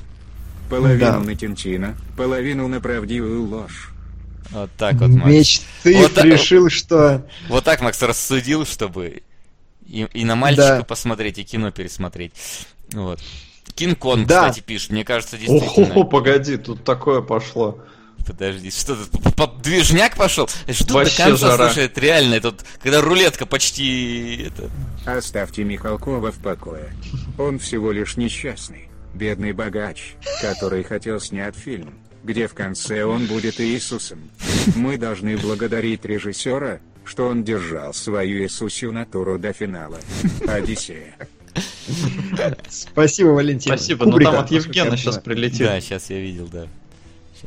Половину 0.69 0.99
Да. 1.01 1.19
на 1.19 1.35
Тинтина, 1.35 1.97
половину 2.15 2.69
на 2.69 2.79
правдивую 2.79 3.43
ложь. 3.49 3.91
Вот 4.51 4.69
так 4.77 4.93
вот, 4.95 5.09
Макс. 5.09 5.25
Меч, 5.27 5.61
ты 5.83 5.97
Вот 5.97 6.13
так- 6.13 6.23
решил, 6.23 6.69
что... 6.69 7.27
Вот 7.49 7.65
так 7.65 7.81
Макс 7.81 8.01
рассудил, 8.01 8.65
чтобы 8.65 9.23
и, 9.85 10.07
и 10.13 10.23
на 10.23 10.37
мальчика 10.37 10.77
Да. 10.77 10.83
посмотреть, 10.83 11.39
и 11.39 11.43
кино 11.43 11.71
пересмотреть. 11.71 12.31
Вот. 12.93 13.19
Кинг-Конг, 13.75 14.25
Да. 14.25 14.47
кстати, 14.47 14.63
пишет. 14.65 14.91
Мне 14.91 15.03
кажется, 15.03 15.37
действительно... 15.37 15.91
Ого, 15.91 16.03
погоди, 16.05 16.55
тут 16.55 16.85
такое 16.85 17.19
пошло. 17.19 17.79
Подожди, 18.25 18.71
что 18.71 18.95
тут? 18.95 19.61
Движняк 19.61 20.15
пошел? 20.15 20.49
Жду 20.67 20.93
Вообще 20.93 21.17
до 21.17 21.29
конца, 21.29 21.47
жара. 21.51 21.67
слушай, 21.67 21.85
это 21.85 21.99
реально, 21.99 22.35
это 22.35 22.51
вот, 22.51 22.65
когда 22.81 23.01
рулетка 23.01 23.45
почти... 23.45 24.47
Это... 24.47 24.69
Оставьте 25.05 25.63
Михалкова 25.63 26.31
в 26.31 26.37
покое. 26.39 26.93
Он 27.37 27.59
всего 27.59 27.91
лишь 27.91 28.15
несчастный, 28.15 28.89
бедный 29.13 29.51
богач, 29.51 30.15
который 30.41 30.83
хотел 30.83 31.19
снять 31.19 31.55
фильм, 31.55 31.95
где 32.23 32.47
в 32.47 32.53
конце 32.53 33.03
он 33.03 33.25
будет 33.25 33.59
Иисусом. 33.59 34.29
Мы 34.75 34.97
должны 34.97 35.37
благодарить 35.37 36.05
режиссера, 36.05 36.79
что 37.03 37.27
он 37.27 37.43
держал 37.43 37.93
свою 37.93 38.43
Иисусью 38.43 38.93
натуру 38.93 39.37
до 39.37 39.51
финала. 39.51 39.99
Одиссея. 40.47 41.15
Спасибо, 42.69 43.29
Валентин. 43.29 43.75
Спасибо, 43.75 44.05
но 44.05 44.11
Кубрика, 44.11 44.31
там 44.31 44.41
от 44.41 44.51
Евгена 44.51 44.97
сейчас 44.97 45.17
прилетит. 45.17 45.67
Да, 45.67 45.79
сейчас 45.81 46.09
я 46.09 46.19
видел, 46.19 46.47
да. 46.47 46.67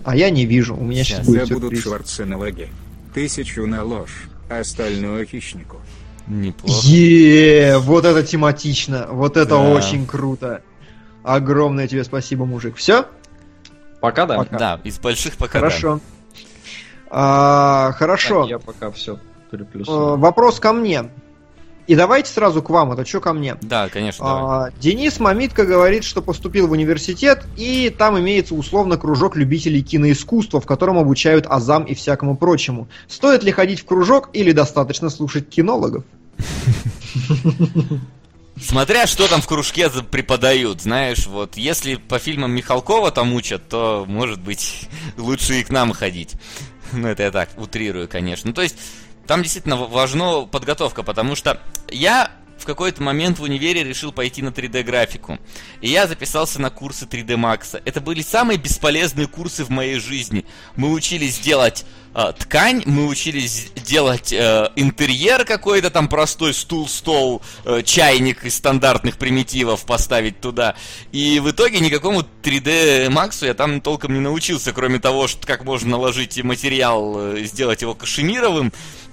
А 0.07 0.15
я 0.15 0.31
не 0.31 0.47
вижу, 0.47 0.77
у 0.77 0.85
меня 0.85 1.03
сейчас 1.03 1.19
Щас. 1.19 1.27
будет 1.27 1.49
сюрприз. 1.49 1.83
Шварценегге. 1.83 2.69
Тысячу 3.13 3.67
на 3.67 3.83
ложь, 3.83 4.29
остальное 4.49 5.27
хищнику. 5.27 5.79
Неплохо. 6.29 6.87
Е, 6.87 7.79
вот 7.79 8.05
это 8.05 8.23
тематично, 8.23 9.09
вот 9.11 9.37
это 9.37 9.51
Да. 9.57 9.59
очень 9.59 10.07
круто. 10.07 10.63
Огромное 11.25 11.89
тебе 11.89 12.05
спасибо, 12.05 12.45
мужик. 12.47 12.77
Все? 12.77 13.07
Пока, 14.01 14.27
да? 14.27 14.37
Пока. 14.37 14.57
Да, 14.57 14.81
из 14.85 14.97
больших 15.01 15.37
пока 15.37 15.55
да. 15.55 15.71
Хорошо. 15.71 16.01
А, 17.11 17.93
хорошо. 17.99 18.43
Так, 18.43 18.51
я 18.51 18.59
пока 18.61 18.91
все 18.93 19.15
Э, 19.17 19.19
переплюсую. 19.51 20.19
Вопрос 20.19 20.61
ко 20.61 20.73
мне. 20.73 21.11
И 21.87 21.95
давайте 21.95 22.33
сразу 22.33 22.63
к 22.63 22.71
вам, 22.71 22.93
это 22.93 23.07
что 23.07 23.21
ко 23.21 23.33
мне? 23.33 23.57
Да, 23.63 23.89
конечно. 23.89 24.25
А, 24.27 24.71
Денис 24.81 25.21
Мамитко 25.21 25.65
говорит, 25.65 26.03
что 26.05 26.21
поступил 26.21 26.67
в 26.67 26.73
университет, 26.73 27.45
и 27.57 27.95
там 27.97 28.19
имеется 28.19 28.55
условно 28.55 28.97
кружок 28.97 29.37
любителей 29.37 29.83
киноискусства, 29.83 30.61
в 30.61 30.67
котором 30.67 30.99
обучают 30.99 31.47
азам 31.49 31.85
и 31.85 31.95
всякому 31.95 32.37
прочему. 32.37 32.89
Стоит 33.07 33.45
ли 33.45 33.53
ходить 33.53 33.81
в 33.81 33.85
кружок 33.85 34.31
или 34.33 34.53
достаточно 34.53 35.11
слушать 35.11 35.49
кинологов? 35.49 36.05
Смотря 38.61 39.07
что 39.07 39.29
там 39.29 39.43
в 39.43 39.47
кружке 39.47 39.91
преподают, 39.91 40.81
знаешь, 40.81 41.27
вот 41.27 41.57
если 41.59 41.97
по 41.97 42.19
фильмам 42.19 42.53
Михалкова 42.53 43.11
там 43.11 43.35
учат, 43.35 43.69
то, 43.69 44.07
может 44.09 44.41
быть, 44.41 44.89
лучше 45.19 45.61
и 45.61 45.65
к 45.65 45.71
нам 45.71 45.93
ходить. 45.93 46.33
Ну, 46.93 47.09
это 47.09 47.25
я 47.25 47.31
так 47.31 47.51
утрирую, 47.57 48.09
конечно. 48.09 48.49
Ну, 48.49 48.55
то 48.55 48.63
есть, 48.63 48.77
там 49.27 49.43
действительно 49.43 49.77
важна 49.77 50.43
подготовка, 50.43 51.03
потому 51.03 51.37
что 51.37 51.61
я 51.91 52.31
в 52.59 52.65
какой-то 52.65 53.03
момент 53.03 53.39
в 53.39 53.43
универе 53.43 53.85
решил 53.85 54.13
пойти 54.13 54.43
на 54.43 54.49
3D-графику. 54.49 55.39
И 55.81 55.91
я 55.91 56.07
записался 56.07 56.61
на 56.61 56.71
курсы 56.71 57.05
3D 57.05 57.37
Max. 57.37 57.81
Это 57.85 58.01
были 58.01 58.23
самые 58.23 58.59
бесполезные 58.59 59.27
курсы 59.27 59.65
в 59.65 59.71
моей 59.71 59.99
жизни. 59.99 60.45
Мы 60.75 60.91
учились 60.91 61.39
делать 61.39 61.85
э, 62.15 62.33
ткань, 62.39 62.83
мы 62.87 63.07
учились 63.07 63.69
делать 63.75 64.33
э, 64.33 64.71
интерьер 64.77 65.45
какой-то, 65.45 65.91
там 65.91 66.09
простой 66.09 66.55
стул, 66.55 66.89
стол, 66.89 67.43
э, 67.65 67.83
чайник 67.83 68.45
из 68.45 68.57
стандартных 68.57 69.19
примитивов 69.19 69.85
поставить 69.85 70.41
туда. 70.41 70.77
И 71.13 71.41
в 71.41 71.51
итоге 71.51 71.81
никакому 71.81 72.25
3D 72.43 73.09
Max 73.09 73.45
я 73.45 73.55
там 73.55 73.81
толком 73.81 74.15
не 74.15 74.21
научился, 74.21 74.73
кроме 74.73 74.99
того, 74.99 75.29
что 75.29 75.47
как 75.47 75.65
можно 75.65 75.91
наложить 75.91 76.43
материал, 76.43 77.15
э, 77.19 77.45
сделать 77.45 77.83
его 77.83 77.95
кашемировым 77.95 78.73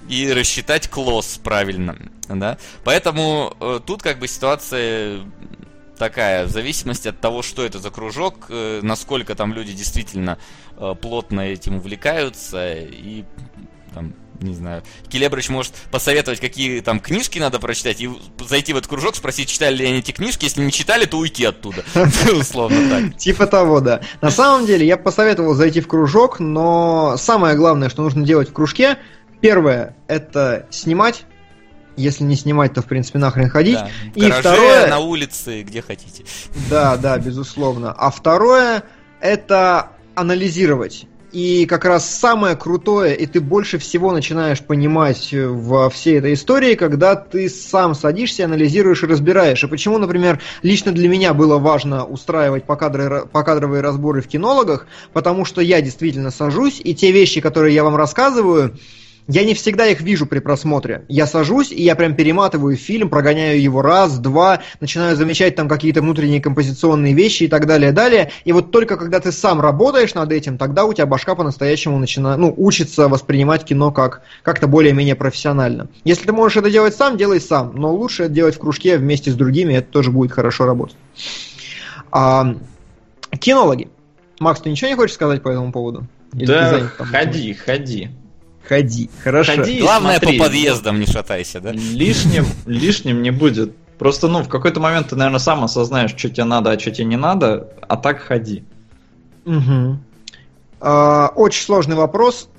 и 0.10 0.32
рассчитать 0.32 0.90
клосс 0.90 1.40
правильно, 1.44 1.98
да. 2.30 2.58
Поэтому 2.84 3.56
э, 3.60 3.80
тут 3.86 4.02
как 4.02 4.20
бы 4.20 4.28
ситуация 4.28 5.22
такая, 5.98 6.46
в 6.46 6.50
зависимости 6.50 7.08
от 7.08 7.20
того, 7.20 7.42
что 7.42 7.66
это 7.66 7.80
за 7.80 7.90
кружок, 7.90 8.48
э, 8.50 8.80
насколько 8.82 9.36
там 9.36 9.54
люди 9.54 9.74
действительно 9.74 10.38
э, 10.78 10.96
плотно 11.02 11.42
этим 11.42 11.78
увлекаются 11.78 12.74
и 12.76 13.24
там 13.94 14.14
не 14.40 14.54
знаю, 14.54 14.84
Келебрыч 15.10 15.50
может 15.50 15.74
посоветовать, 15.92 16.40
какие 16.40 16.82
там 16.82 17.00
книжки 17.00 17.40
надо 17.40 17.60
прочитать, 17.60 18.02
и 18.02 18.10
зайти 18.46 18.74
в 18.74 18.78
этот 18.78 18.90
кружок, 18.90 19.16
спросить, 19.16 19.48
читали 19.48 19.78
ли 19.78 19.86
они 19.86 20.00
эти 20.00 20.12
книжки, 20.12 20.46
если 20.46 20.62
не 20.62 20.72
читали, 20.72 21.06
то 21.06 21.18
уйти 21.18 21.46
оттуда. 21.46 21.84
Условно 22.34 22.90
так. 22.90 23.18
Типа 23.18 23.48
того, 23.48 23.80
да. 23.80 24.02
На 24.22 24.32
самом 24.32 24.66
деле, 24.66 24.86
я 24.86 24.98
посоветовал 24.98 25.54
зайти 25.54 25.82
в 25.82 25.88
кружок, 25.88 26.40
но 26.40 27.16
самое 27.18 27.56
главное, 27.56 27.90
что 27.90 28.02
нужно 28.02 28.26
делать 28.26 28.50
в 28.50 28.54
кружке, 28.54 28.98
первое, 29.54 29.96
это 30.08 30.66
снимать. 30.72 31.26
Если 31.98 32.24
не 32.24 32.36
снимать, 32.36 32.74
то, 32.74 32.82
в 32.82 32.86
принципе, 32.86 33.20
нахрен 33.20 33.50
ходить. 33.50 33.76
Да. 33.76 33.90
В 34.14 34.18
И 34.18 34.22
гараже, 34.22 34.40
второе- 34.40 34.88
на 34.88 35.00
улице, 35.00 35.62
где 35.62 35.82
хотите. 35.82 36.24
Да, 36.70 36.96
да, 36.98 37.20
безусловно. 37.20 37.92
А 37.96 38.10
второе 38.10 38.84
это 39.20 39.90
анализировать. 40.16 41.06
И 41.34 41.66
как 41.66 41.84
раз 41.86 42.10
самое 42.10 42.56
крутое, 42.56 43.16
и 43.16 43.26
ты 43.26 43.42
больше 43.42 43.80
всего 43.80 44.12
начинаешь 44.12 44.62
понимать 44.62 45.34
во 45.34 45.90
всей 45.90 46.20
этой 46.20 46.36
истории, 46.36 46.76
когда 46.76 47.16
ты 47.16 47.50
сам 47.50 47.96
садишься, 47.96 48.46
анализируешь 48.46 49.04
и 49.04 49.08
разбираешь. 49.08 49.64
И 49.64 49.68
почему, 49.68 49.98
например, 49.98 50.40
лично 50.62 50.92
для 50.92 51.10
меня 51.10 51.34
было 51.34 51.58
важно 51.58 52.06
устраивать 52.06 52.66
покадры- 52.66 53.28
покадровые 53.28 53.82
разборы 53.82 54.22
в 54.22 54.28
кинологах, 54.28 54.86
потому 55.12 55.44
что 55.44 55.60
я 55.62 55.82
действительно 55.82 56.30
сажусь, 56.32 56.80
и 56.84 56.96
те 56.96 57.12
вещи, 57.12 57.42
которые 57.42 57.74
я 57.76 57.84
вам 57.84 57.96
рассказываю, 57.96 58.78
я 59.28 59.46
не 59.46 59.54
всегда 59.54 59.86
их 59.88 60.02
вижу 60.02 60.26
при 60.26 60.40
просмотре. 60.40 61.06
Я 61.08 61.28
сажусь, 61.28 61.72
и 61.72 61.82
я 61.82 61.96
прям 61.96 62.16
перематываю 62.16 62.76
фильм, 62.76 63.10
прогоняю 63.10 63.62
его 63.62 63.82
раз, 63.82 64.20
два, 64.20 64.62
начинаю 64.80 65.16
замечать 65.16 65.56
там 65.56 65.70
какие-то 65.70 66.02
внутренние 66.02 66.42
композиционные 66.42 67.14
вещи 67.14 67.44
и 67.44 67.48
так 67.48 67.66
далее, 67.66 67.92
далее. 67.92 68.32
И 68.44 68.52
вот 68.52 68.72
только 68.72 68.98
когда 68.98 69.20
ты 69.20 69.32
сам 69.32 69.62
работаешь 69.62 70.14
над 70.14 70.32
этим, 70.32 70.58
тогда 70.58 70.86
у 70.86 70.94
тебя 70.94 71.06
башка 71.06 71.36
по-настоящему 71.36 72.00
начинает, 72.00 72.38
ну, 72.38 72.54
учится 72.56 73.08
воспринимать 73.08 73.64
кино 73.64 73.92
как 73.92 74.24
как-то 74.42 74.68
более-менее 74.68 75.16
профессионально. 75.16 75.88
Если 76.04 76.26
ты 76.26 76.34
можешь 76.34 76.58
это 76.58 76.70
делать 76.70 76.96
сам, 76.96 77.18
делай 77.18 77.40
сам. 77.40 77.74
Но 77.76 77.94
лучше 77.94 78.24
это 78.24 78.34
делать 78.34 78.56
в 78.56 78.60
кружке 78.60 78.98
вместе 78.98 79.32
с 79.32 79.36
другими, 79.36 79.76
это 79.76 79.92
тоже 79.92 80.12
будет 80.12 80.32
хорошо 80.32 80.66
работать. 80.66 80.98
А, 82.12 82.56
кинологи. 83.40 83.90
Макс, 84.40 84.60
ты 84.60 84.70
ничего 84.70 84.90
не 84.90 84.96
хочешь 84.96 85.16
сказать 85.16 85.42
по 85.42 85.50
этому 85.50 85.72
поводу? 85.72 86.08
Или 86.34 86.46
да, 86.46 86.80
ходи, 86.98 87.54
ходи. 87.54 88.10
Ходи, 88.68 89.10
хорошо. 89.24 89.58
Ходи 89.58 89.80
Главное, 89.80 90.20
смотри. 90.20 90.38
по 90.38 90.46
подъездам 90.46 91.00
не 91.00 91.06
шатайся, 91.06 91.60
да? 91.60 91.72
Лишним, 91.72 92.46
лишним 92.66 93.22
не 93.22 93.32
будет. 93.32 93.76
Просто, 93.98 94.28
ну, 94.28 94.42
в 94.44 94.50
какой-то 94.50 94.80
момент 94.80 95.10
ты, 95.10 95.16
наверное, 95.16 95.40
сам 95.40 95.64
осознаешь, 95.64 96.16
что 96.18 96.30
тебе 96.30 96.46
надо, 96.46 96.72
а 96.72 96.80
что 96.80 96.92
тебе 96.92 97.06
не 97.06 97.18
надо, 97.18 97.70
а 97.82 97.98
так 97.98 98.22
ходи. 98.22 98.64
Угу. 99.46 99.98
А, 100.82 101.32
очень 101.36 101.64
сложный 101.64 101.96
вопрос. 101.96 102.50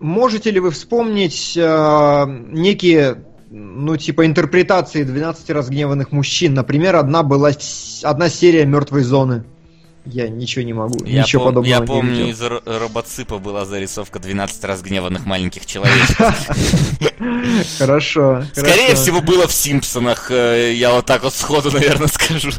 Можете 0.00 0.50
ли 0.50 0.60
вы 0.60 0.70
вспомнить 0.70 1.56
а, 1.60 2.26
некие, 2.26 3.24
ну, 3.50 3.96
типа, 3.96 4.26
интерпретации 4.26 5.02
12 5.02 5.50
разгневанных 5.50 6.12
мужчин? 6.12 6.54
Например, 6.54 6.96
одна 6.96 7.22
была 7.22 7.50
одна 8.02 8.28
серия 8.28 8.64
мертвой 8.64 9.02
зоны. 9.02 9.44
Я 10.04 10.28
ничего 10.28 10.64
не 10.64 10.72
могу. 10.72 11.04
Я 11.04 11.22
ничего 11.22 11.42
пом- 11.42 11.46
подобного 11.46 11.70
Я 11.74 11.78
не 11.80 11.86
помню, 11.86 12.12
видел. 12.26 12.28
из 12.30 12.42
Ро- 12.42 12.62
Робоципа 12.64 13.38
была 13.38 13.64
зарисовка 13.64 14.18
12 14.18 14.64
разгневанных 14.64 15.26
маленьких 15.26 15.64
человечков. 15.64 16.34
Хорошо. 17.78 18.44
Скорее 18.52 18.94
всего, 18.96 19.20
было 19.20 19.46
в 19.46 19.52
Симпсонах, 19.52 20.30
э, 20.30 20.72
я 20.74 20.92
вот 20.92 21.06
так 21.06 21.22
вот 21.22 21.34
сходу, 21.34 21.70
наверное, 21.72 22.08
скажу. 22.08 22.50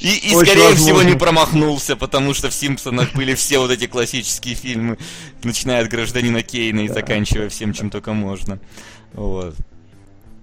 И, 0.00 0.34
скорее 0.34 0.74
всего, 0.74 1.02
не 1.02 1.14
промахнулся, 1.14 1.96
потому 1.96 2.34
что 2.34 2.50
в 2.50 2.54
Симпсонах 2.54 3.14
были 3.14 3.34
все 3.34 3.58
вот 3.58 3.70
эти 3.70 3.86
классические 3.86 4.54
фильмы, 4.54 4.98
начиная 5.42 5.82
от 5.82 5.88
Гражданина 5.88 6.42
Кейна 6.42 6.80
и 6.80 6.88
заканчивая 6.88 7.48
всем, 7.48 7.72
чем 7.72 7.90
только 7.90 8.12
можно. 8.12 8.58
Вот. 9.14 9.54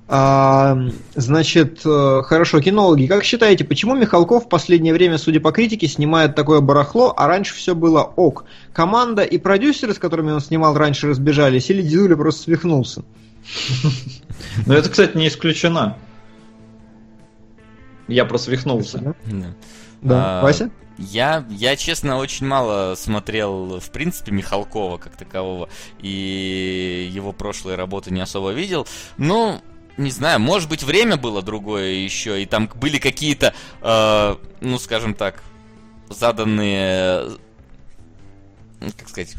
А, 0.08 0.77
значит, 1.16 1.82
э, 1.84 2.22
хорошо, 2.24 2.61
кинологи, 2.61 3.08
как 3.08 3.24
считаете, 3.24 3.64
почему 3.64 3.95
Михалков 3.95 4.45
в 4.45 4.50
последнее 4.50 4.93
время, 4.93 5.17
судя 5.17 5.40
по 5.40 5.51
критике, 5.51 5.88
снимает 5.88 6.35
такое 6.35 6.61
барахло, 6.61 7.14
а 7.17 7.27
раньше 7.27 7.56
все 7.56 7.74
было 7.74 8.03
ок? 8.03 8.45
Команда 8.72 9.24
и 9.24 9.40
продюсеры, 9.40 9.95
с 9.95 10.00
которыми 10.00 10.32
он 10.32 10.42
снимал 10.42 10.75
раньше, 10.75 11.08
разбежались, 11.08 11.72
или 11.72 11.82
Дедуля 11.82 12.17
просто 12.17 12.43
свихнулся? 12.43 13.03
Но 14.67 14.75
это, 14.75 14.90
кстати, 14.90 15.17
не 15.17 15.27
исключено. 15.27 15.98
Я 18.08 18.25
просвихнулся. 18.25 19.16
Да. 19.25 19.48
Да, 20.01 20.40
А, 20.40 20.43
Вася? 20.43 20.69
Я, 20.98 21.45
я, 21.50 21.75
честно, 21.75 22.17
очень 22.17 22.45
мало 22.45 22.95
смотрел, 22.95 23.80
в 23.80 23.90
принципе, 23.92 24.32
Михалкова 24.32 24.98
как 24.98 25.17
такового, 25.17 25.67
и 26.00 27.09
его 27.11 27.34
прошлые 27.34 27.75
работы 27.75 28.11
не 28.11 28.22
особо 28.22 28.51
видел. 28.51 28.88
Ну, 29.17 29.61
не 29.98 30.11
знаю, 30.11 30.40
может 30.40 30.69
быть, 30.69 30.83
время 30.83 31.17
было 31.17 31.41
другое 31.41 31.91
еще, 31.93 32.41
и 32.41 32.45
там 32.45 32.69
были 32.75 32.98
какие-то, 32.98 33.53
э, 33.82 34.35
ну, 34.61 34.77
скажем 34.80 35.14
так, 35.14 35.41
заданные, 36.09 37.38
э, 38.82 38.90
как 38.98 39.09
сказать, 39.09 39.35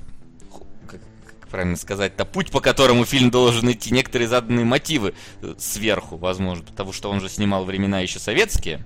как, 0.86 1.00
как 1.26 1.48
правильно 1.48 1.76
сказать-то, 1.76 2.24
путь, 2.24 2.50
по 2.50 2.60
которому 2.60 3.04
фильм 3.04 3.30
должен 3.30 3.70
идти, 3.70 3.92
некоторые 3.92 4.28
заданные 4.28 4.64
мотивы 4.64 5.14
э, 5.42 5.54
сверху, 5.58 6.16
возможно, 6.16 6.64
потому 6.64 6.92
что 6.92 7.10
он 7.10 7.20
же 7.20 7.28
снимал 7.28 7.64
времена 7.64 8.00
еще 8.00 8.18
советские 8.18 8.84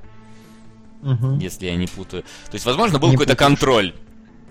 Мгм. 1.03 1.39
если 1.39 1.65
я 1.67 1.77
не 1.77 1.87
путаю. 1.87 2.25
То 2.51 2.55
есть, 2.55 2.67
возможно, 2.67 2.99
был 2.99 3.11
какой-то 3.13 3.35
контроль 3.35 3.95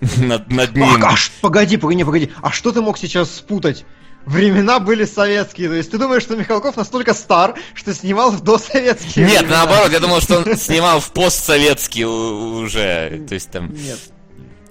над, 0.18 0.50
над 0.50 0.70
А, 0.72 0.80
ним. 0.80 1.04
а 1.06 1.16
ш- 1.16 1.32
погоди, 1.42 1.78
погоди, 1.78 2.04
погоди, 2.04 2.32
а 2.42 2.50
что 2.52 2.72
ты 2.72 2.82
мог 2.82 2.98
сейчас 2.98 3.30
спутать? 3.36 3.86
Времена 4.26 4.80
были 4.80 5.06
советские, 5.06 5.70
то 5.70 5.76
есть 5.76 5.90
ты 5.92 5.98
думаешь, 5.98 6.22
что 6.24 6.36
Михалков 6.36 6.76
настолько 6.76 7.14
стар, 7.14 7.56
что 7.74 7.94
снимал 7.94 8.32
в 8.32 8.42
досоветские 8.42 9.26
Нет, 9.26 9.40
времена? 9.42 9.58
наоборот, 9.66 9.92
я 9.92 10.00
думал, 10.00 10.22
что 10.22 10.38
он 10.38 10.56
снимал 10.58 11.00
в 11.00 11.12
постсоветский 11.12 12.04
у- 12.06 12.60
уже. 12.64 13.26
То 13.28 13.34
есть 13.34 13.50
там. 13.50 13.74
Нет. 13.74 13.98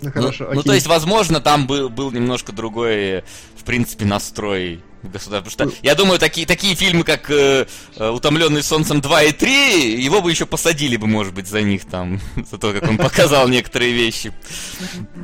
Ну 0.01 0.07
Ну, 0.07 0.13
хорошо, 0.13 0.45
ну, 0.45 0.51
окей. 0.61 0.63
то 0.63 0.75
есть, 0.75 0.87
возможно, 0.87 1.41
там 1.41 1.67
был, 1.67 1.89
был 1.89 2.13
немножко 2.13 2.53
другой, 2.53 3.25
в 3.57 3.65
принципе, 3.65 4.05
настрой 4.05 4.81
в 5.03 5.11
государстве. 5.11 5.51
Потому 5.51 5.71
что 5.73 5.81
я 5.85 5.97
думаю, 5.97 6.21
такие, 6.21 6.47
такие 6.47 6.77
фильмы, 6.77 7.03
как 7.03 7.29
э, 7.31 7.67
э, 7.97 8.09
Утомленный 8.11 8.63
солнцем 8.63 9.01
2 9.01 9.23
и 9.25 9.33
3, 9.33 10.01
его 10.01 10.21
бы 10.23 10.31
еще 10.31 10.47
посадили 10.47 10.97
бы, 10.97 11.09
может 11.09 11.35
быть, 11.35 11.49
за 11.49 11.63
них 11.63 11.85
там, 11.87 12.21
за 12.51 12.59
то, 12.59 12.73
как 12.73 12.85
он 12.89 12.97
показал 12.97 13.49
некоторые 13.49 13.93
вещи. 13.93 14.33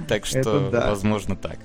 Так 0.09 0.27
что, 0.27 0.71
возможно, 0.73 1.37
так. 1.37 1.59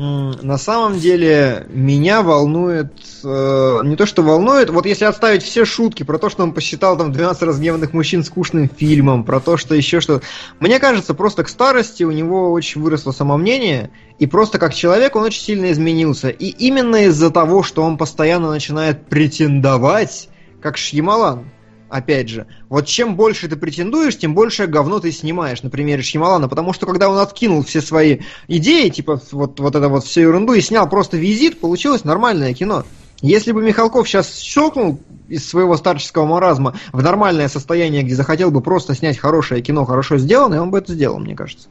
На 0.00 0.56
самом 0.56 0.98
деле 0.98 1.66
меня 1.68 2.22
волнует, 2.22 2.90
э, 3.22 3.80
не 3.84 3.96
то 3.96 4.06
что 4.06 4.22
волнует, 4.22 4.70
вот 4.70 4.86
если 4.86 5.04
отставить 5.04 5.42
все 5.42 5.66
шутки 5.66 6.04
про 6.04 6.16
то, 6.16 6.30
что 6.30 6.42
он 6.42 6.54
посчитал 6.54 6.96
там 6.96 7.12
12 7.12 7.42
разгневанных 7.42 7.92
мужчин 7.92 8.24
скучным 8.24 8.70
фильмом, 8.74 9.24
про 9.24 9.40
то, 9.40 9.58
что 9.58 9.74
еще 9.74 10.00
что 10.00 10.22
мне 10.58 10.78
кажется, 10.78 11.12
просто 11.12 11.44
к 11.44 11.50
старости 11.50 12.02
у 12.02 12.12
него 12.12 12.50
очень 12.52 12.80
выросло 12.80 13.12
самомнение, 13.12 13.90
и 14.18 14.26
просто 14.26 14.58
как 14.58 14.72
человек 14.72 15.16
он 15.16 15.24
очень 15.24 15.42
сильно 15.42 15.70
изменился. 15.70 16.30
И 16.30 16.46
именно 16.46 17.04
из-за 17.04 17.30
того, 17.30 17.62
что 17.62 17.82
он 17.82 17.98
постоянно 17.98 18.48
начинает 18.48 19.06
претендовать, 19.06 20.30
как 20.62 20.78
Шьямалан, 20.78 21.44
опять 21.90 22.28
же, 22.28 22.46
вот 22.68 22.86
чем 22.86 23.16
больше 23.16 23.48
ты 23.48 23.56
претендуешь, 23.56 24.16
тем 24.16 24.34
больше 24.34 24.66
говно 24.66 25.00
ты 25.00 25.12
снимаешь 25.12 25.62
на 25.62 25.70
примере 25.70 26.02
Шьямалана, 26.02 26.48
потому 26.48 26.72
что 26.72 26.86
когда 26.86 27.10
он 27.10 27.18
откинул 27.18 27.62
все 27.64 27.80
свои 27.80 28.20
идеи, 28.48 28.88
типа 28.88 29.20
вот, 29.32 29.60
вот 29.60 29.76
это 29.76 29.88
вот 29.88 30.04
всю 30.04 30.22
ерунду 30.22 30.54
и 30.54 30.60
снял 30.60 30.88
просто 30.88 31.16
визит, 31.16 31.60
получилось 31.60 32.04
нормальное 32.04 32.54
кино. 32.54 32.84
Если 33.22 33.52
бы 33.52 33.62
Михалков 33.62 34.08
сейчас 34.08 34.38
щелкнул 34.38 34.98
из 35.28 35.46
своего 35.46 35.76
старческого 35.76 36.24
маразма 36.24 36.74
в 36.92 37.02
нормальное 37.02 37.48
состояние, 37.48 38.02
где 38.02 38.14
захотел 38.14 38.50
бы 38.50 38.62
просто 38.62 38.94
снять 38.94 39.18
хорошее 39.18 39.60
кино, 39.60 39.84
хорошо 39.84 40.16
сделанное, 40.16 40.62
он 40.62 40.70
бы 40.70 40.78
это 40.78 40.94
сделал, 40.94 41.18
мне 41.18 41.36
кажется. 41.36 41.68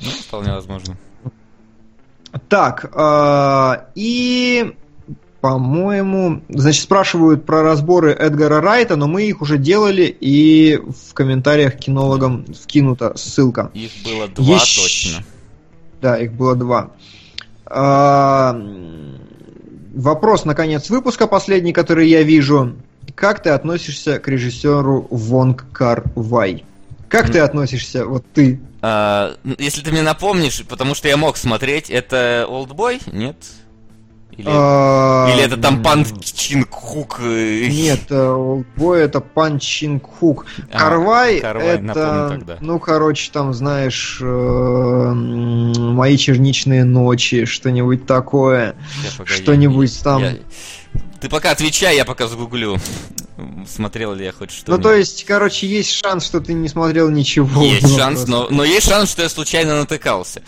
Ну, 0.00 0.10
вполне 0.10 0.52
возможно. 0.52 0.96
Так, 2.48 2.90
а, 2.94 3.88
и, 3.94 4.74
по-моему, 5.42 6.40
значит, 6.48 6.84
спрашивают 6.84 7.44
про 7.44 7.62
разборы 7.62 8.12
Эдгара 8.12 8.60
Райта, 8.60 8.94
но 8.94 9.08
мы 9.08 9.24
их 9.24 9.42
уже 9.42 9.58
делали, 9.58 10.04
и 10.04 10.76
в 10.76 11.14
комментариях 11.14 11.76
кинологам 11.76 12.46
вкинута 12.54 13.16
ссылка. 13.16 13.72
Их 13.74 13.90
было 14.04 14.28
два 14.28 14.54
Ещё- 14.54 14.82
точно. 14.82 15.24
Да, 16.00 16.16
их 16.16 16.32
было 16.32 16.54
два. 16.54 16.92
А, 17.66 18.56
Вопрос, 19.94 20.44
наконец, 20.44 20.88
выпуска 20.88 21.26
последний, 21.26 21.72
который 21.72 22.08
я 22.08 22.22
вижу. 22.22 22.76
Как 23.16 23.42
ты 23.42 23.50
относишься 23.50 24.20
к 24.20 24.28
режиссеру 24.28 25.08
Вонг 25.10 25.66
Кар 25.72 26.04
Вай? 26.14 26.64
Как 27.08 27.30
ты 27.30 27.40
относишься, 27.40 28.06
вот 28.06 28.24
ты? 28.32 28.60
А, 28.80 29.34
если 29.58 29.82
ты 29.82 29.90
мне 29.90 30.02
напомнишь, 30.02 30.64
потому 30.68 30.94
что 30.94 31.08
я 31.08 31.16
мог 31.16 31.36
смотреть, 31.36 31.90
это 31.90 32.46
Олдбой? 32.48 33.00
Нет? 33.12 33.36
Или, 34.36 34.46
А, 34.48 35.30
или 35.34 35.42
это 35.44 35.58
там 35.58 35.82
Пан 35.82 36.06
Чин 36.22 36.64
Хук? 36.70 37.18
э, 37.20 37.66
Нет, 37.68 38.10
Олдбой 38.10 39.02
это 39.02 39.20
Пан 39.20 39.58
Чин 39.58 40.00
Хук. 40.00 40.46
А, 40.72 40.78
Карвай 40.78 41.40
Карвай, 41.40 41.76
это, 41.76 42.58
ну, 42.62 42.78
короче, 42.78 43.30
там, 43.30 43.52
знаешь, 43.52 44.18
э, 44.22 45.12
мои 45.12 46.16
черничные 46.16 46.84
ночи, 46.84 47.44
что-нибудь 47.44 48.06
такое. 48.06 48.74
Что-нибудь 49.24 50.00
там. 50.02 50.22
Я- 50.22 50.36
Ты 51.20 51.28
пока 51.28 51.50
отвечай, 51.50 51.94
я 51.96 52.04
пока 52.04 52.26
загуглю. 52.26 52.78
Смотрел 53.68 54.14
ли 54.14 54.24
я 54.24 54.32
хоть 54.32 54.50
Ну, 54.50 54.56
что-нибудь. 54.56 54.82
то 54.82 54.94
есть, 54.94 55.24
короче, 55.24 55.66
есть 55.66 55.90
шанс, 55.92 56.24
что 56.24 56.40
ты 56.40 56.52
не 56.54 56.68
смотрел 56.68 57.10
ничего. 57.10 57.62
Есть 57.62 57.82
Ну, 57.88 57.96
шанс, 57.98 58.20
просто. 58.24 58.30
но, 58.30 58.46
но 58.50 58.64
есть 58.64 58.88
шанс, 58.88 59.10
что 59.10 59.22
я 59.22 59.28
случайно 59.28 59.76
натыкался. 59.76 60.42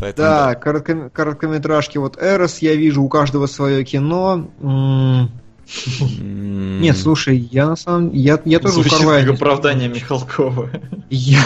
Поэтому, 0.00 0.28
Да, 0.28 0.54
коротко- 0.54 1.10
короткометражки. 1.10 1.98
Вот 1.98 2.16
Эрос 2.20 2.58
я 2.58 2.74
вижу, 2.74 3.02
у 3.02 3.08
каждого 3.08 3.46
свое 3.46 3.84
кино. 3.84 4.48
Нет, 6.18 6.96
слушай, 6.98 7.36
я 7.52 7.66
на 7.68 7.76
самом 7.76 8.12
я, 8.12 8.40
я 8.44 8.58
тоже 8.58 8.80
у 8.80 8.82
Звучит 8.82 8.98
Карвая 8.98 9.24
как 9.24 9.34
оправдание 9.36 9.88
Михалкова. 9.88 10.70
Я- 11.10 11.38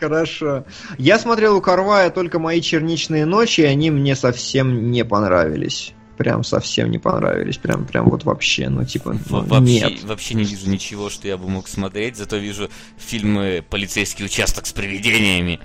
Хорошо. 0.00 0.64
Я 0.98 1.18
смотрел 1.18 1.56
у 1.56 1.60
Карвая 1.62 2.10
только 2.10 2.38
мои 2.38 2.60
черничные 2.60 3.24
ночи, 3.24 3.62
и 3.62 3.64
они 3.64 3.90
мне 3.90 4.14
совсем 4.14 4.90
не 4.90 5.04
понравились. 5.04 5.94
Прям 6.18 6.44
совсем 6.44 6.90
не 6.90 6.98
понравились. 6.98 7.56
Прям, 7.56 7.86
прям 7.86 8.10
вот 8.10 8.24
вообще, 8.24 8.68
ну 8.68 8.84
типа, 8.84 9.12
ну, 9.14 9.20
Во- 9.28 9.40
Вообще, 9.40 9.80
нет. 9.80 10.04
вообще 10.04 10.34
не 10.34 10.44
вижу 10.44 10.68
ничего, 10.68 11.08
что 11.08 11.26
я 11.28 11.36
бы 11.38 11.48
мог 11.48 11.68
смотреть, 11.68 12.16
зато 12.16 12.36
вижу 12.36 12.68
фильмы 12.98 13.64
«Полицейский 13.70 14.24
участок 14.26 14.66
с 14.66 14.72
привидениями». 14.72 15.60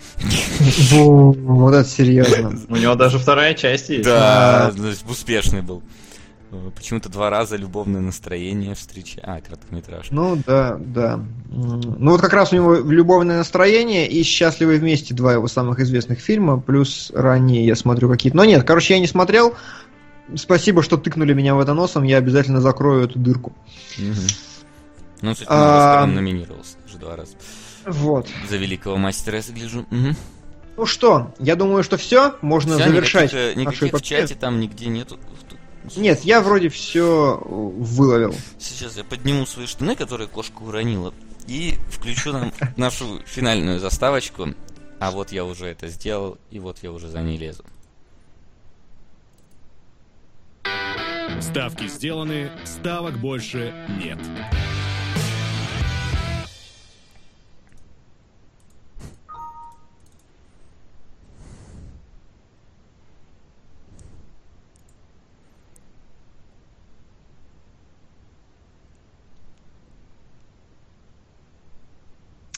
Вот 0.91 1.73
это 1.73 1.89
серьезно. 1.89 2.57
У 2.69 2.75
него 2.75 2.95
даже 2.95 3.19
вторая 3.19 3.53
часть 3.55 3.89
есть. 3.89 4.03
Да, 4.05 4.71
успешный 5.09 5.61
был. 5.61 5.81
Э, 6.51 6.69
Почему-то 6.75 7.09
два 7.09 7.29
раза 7.29 7.55
любовное 7.55 8.01
настроение 8.01 8.75
встреча. 8.75 9.19
А, 9.23 9.41
короткометражка. 9.41 10.13
Ну 10.13 10.41
да, 10.45 10.77
да. 10.79 11.19
Ну 11.49 12.11
вот 12.11 12.21
как 12.21 12.33
раз 12.33 12.53
у 12.53 12.55
него 12.55 12.75
любовное 12.75 13.37
настроение 13.37 14.07
и 14.07 14.23
счастливые 14.23 14.79
вместе 14.79 15.13
два 15.13 15.33
его 15.33 15.47
самых 15.47 15.79
известных 15.79 16.19
фильма, 16.19 16.59
плюс 16.59 17.11
ранее 17.13 17.65
я 17.65 17.75
смотрю 17.75 18.09
какие-то. 18.09 18.37
Но 18.37 18.45
нет, 18.45 18.63
короче, 18.63 18.93
я 18.93 18.99
не 18.99 19.07
смотрел. 19.07 19.55
Спасибо, 20.35 20.83
что 20.83 20.97
тыкнули 20.97 21.33
меня 21.33 21.55
в 21.55 21.59
это 21.59 21.73
носом, 21.73 22.03
я 22.03 22.17
обязательно 22.17 22.61
закрою 22.61 23.05
эту 23.05 23.19
дырку. 23.19 23.53
Мгм. 23.97 24.15
Ну, 25.21 25.33
кстати, 25.33 25.47
А. 25.49 26.05
номинировался 26.05 26.77
даже 26.85 26.97
два 26.97 27.15
раза. 27.15 27.35
Вот. 27.85 28.27
За 28.49 28.57
великого 28.57 28.97
мастера, 28.97 29.37
я 29.37 29.53
гляжу. 29.53 29.85
Мгм. 29.89 30.15
Ну 30.75 30.85
что, 30.85 31.33
я 31.39 31.55
думаю, 31.55 31.83
что 31.83 31.97
все, 31.97 32.35
можно 32.41 32.75
Всё, 32.77 32.85
завершать 32.87 33.31
никаких, 33.31 33.57
э, 33.57 33.63
нашу 33.63 33.85
никаких 33.85 33.99
в 33.99 34.03
чате 34.03 34.35
там 34.35 34.59
нигде 34.59 34.87
нету. 34.87 35.19
Нет, 35.95 36.21
я 36.21 36.41
вроде 36.41 36.69
все 36.69 37.39
выловил. 37.45 38.33
Сейчас 38.57 38.97
я 38.97 39.03
подниму 39.03 39.45
свои 39.45 39.67
штаны, 39.67 39.95
которые 39.95 40.27
кошка 40.27 40.61
уронила, 40.61 41.13
и 41.45 41.75
включу 41.91 42.31
нам 42.31 42.53
нашу 42.77 43.19
финальную 43.25 43.79
заставочку. 43.79 44.55
А 44.99 45.11
вот 45.11 45.31
я 45.31 45.43
уже 45.45 45.67
это 45.67 45.89
сделал, 45.89 46.37
и 46.49 46.59
вот 46.59 46.79
я 46.81 46.91
уже 46.91 47.09
за 47.09 47.21
ней 47.21 47.37
лезу. 47.37 47.63
Ставки 51.41 51.87
сделаны, 51.87 52.49
ставок 52.65 53.17
больше 53.19 53.73
нет. 54.03 54.19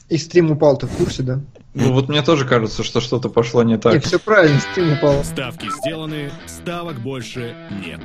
И 0.08 0.18
стрим 0.18 0.52
упал, 0.52 0.78
ты 0.78 0.86
в 0.86 0.96
курсе, 0.96 1.22
да? 1.22 1.40
Ну 1.78 1.92
вот 1.92 2.08
мне 2.08 2.22
тоже 2.22 2.46
кажется, 2.46 2.82
что 2.82 3.02
что-то 3.02 3.28
пошло 3.28 3.62
не 3.62 3.76
так. 3.76 4.02
все 4.02 4.18
правильно, 4.18 4.58
стрим 4.60 4.94
упал. 4.94 5.22
Ставки 5.22 5.68
сделаны, 5.82 6.32
ставок 6.46 6.98
больше 7.00 7.54
нет. 7.84 8.00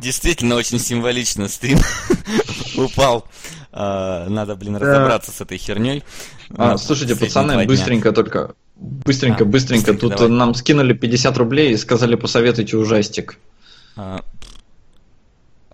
Действительно 0.00 0.54
очень 0.54 0.78
символично 0.78 1.48
стрим 1.48 1.78
упал. 2.76 3.26
А, 3.72 4.28
Надо, 4.28 4.54
блин, 4.54 4.76
разобраться 4.76 5.32
с 5.32 5.40
этой 5.40 5.58
херней. 5.58 6.04
А, 6.56 6.78
слушайте, 6.78 7.16
пацаны, 7.16 7.66
быстренько 7.66 8.12
только. 8.12 8.54
Быстренько, 8.76 9.42
А, 9.42 9.46
быстренько. 9.46 9.94
Тут 9.94 10.20
нам 10.28 10.54
скинули 10.54 10.92
50 10.92 11.36
рублей 11.38 11.72
и 11.72 11.76
сказали 11.76 12.14
посоветуйте 12.14 12.76
ужастик. 12.76 13.38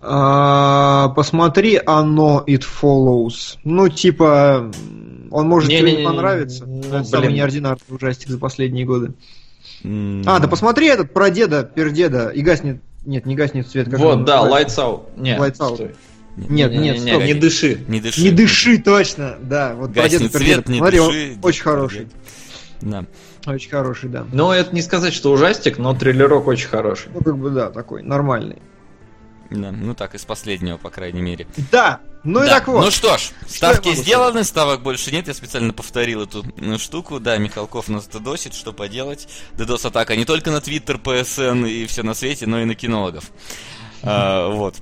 А, 0.05 1.05
А, 1.05 1.09
посмотри 1.09 1.79
оно 1.85 2.43
It 2.45 2.63
Follows. 2.81 3.57
Ну, 3.63 3.87
типа, 3.89 4.69
он 5.31 5.47
может 5.47 5.69
тебе 5.69 5.81
не 5.81 5.85
Не-не-не, 5.91 6.05
понравиться. 6.05 6.65
ну, 6.65 6.81
но 6.89 6.97
это 6.99 7.03
самый 7.07 7.25
блин. 7.27 7.37
неординарный 7.37 7.81
ужастик 7.89 8.29
за 8.29 8.37
последние 8.37 8.85
годы. 8.85 9.13
м, 9.83 10.21
А, 10.25 10.39
да 10.39 10.47
посмотри 10.47 10.87
этот 10.87 11.13
про 11.13 11.29
деда, 11.29 11.63
пердеда, 11.63 12.29
и 12.29 12.41
гаснет... 12.41 12.81
Нет, 13.05 13.25
не 13.25 13.35
гаснет 13.35 13.67
свет. 13.69 13.89
как 13.89 13.99
вот, 13.99 14.13
он 14.15 14.25
да, 14.25 14.41
называется? 14.41 14.81
Lights 14.81 14.85
Out. 14.85 15.01
Нет, 15.17 15.39
Lights 15.39 15.57
Out. 15.59 15.75
стой. 15.75 15.95
Нет, 16.35 16.49
нет, 16.49 16.71
Не-не-не, 16.71 17.11
стоп. 17.11 17.23
не 17.23 17.33
дыши. 17.35 17.79
Не 17.87 17.99
дыши. 18.01 18.21
Не 18.21 18.31
дыши, 18.31 18.77
точно, 18.79 19.37
да. 19.41 19.73
Вот 19.75 19.93
про 19.93 20.09
деда, 20.09 20.23
Гаснет 20.25 20.41
свет, 20.41 20.69
не 20.69 20.77
Смотри, 20.79 20.99
он 20.99 21.07
дыши. 21.11 21.37
очень 21.41 21.63
хороший. 21.63 22.07
Да. 22.81 23.05
Очень 23.45 23.69
хороший, 23.69 24.09
да. 24.09 24.25
Ну, 24.31 24.51
это 24.51 24.73
не 24.73 24.81
сказать, 24.81 25.13
что 25.13 25.31
ужастик, 25.31 25.77
но 25.77 25.93
триллерок 25.93 26.47
очень 26.47 26.67
хороший. 26.69 27.09
Ну, 27.13 27.21
как 27.21 27.37
бы, 27.37 27.49
да, 27.51 27.69
такой, 27.69 28.03
нормальный. 28.03 28.57
Да, 29.53 29.71
ну 29.71 29.93
так, 29.93 30.15
из 30.15 30.25
последнего, 30.25 30.77
по 30.77 30.89
крайней 30.89 31.21
мере. 31.21 31.47
Да, 31.71 31.99
ну 32.23 32.43
и 32.43 32.47
Да, 32.47 32.55
так 32.59 32.67
вот. 32.67 32.85
Ну 32.85 32.91
что 32.91 33.17
ж, 33.17 33.21
Что 33.21 33.49
ставки 33.49 33.89
могу 33.89 34.01
сделаны, 34.01 34.43
ставок 34.43 34.81
больше 34.81 35.11
нет. 35.11 35.27
Я 35.27 35.33
специально 35.33 35.73
повторил 35.73 36.23
эту 36.23 36.43
м, 36.57 36.79
штуку. 36.79 37.19
Да, 37.19 37.37
Михалков 37.37 37.87
нас 37.87 38.07
додосит, 38.07 38.53
что 38.55 38.73
поделать. 38.73 39.27
Додос 39.57 39.85
атака 39.85 40.15
не 40.15 40.25
только 40.25 40.49
на 40.51 40.59
Твиттер, 40.59 40.97
ПСН 40.97 41.65
и 41.65 41.85
все 41.85 42.03
на 42.03 42.13
свете, 42.13 42.47
но 42.47 42.61
и 42.61 42.65
на 42.65 42.75
кинологов. 42.75 43.25
А, 44.01 44.49
Вот. 44.49 44.75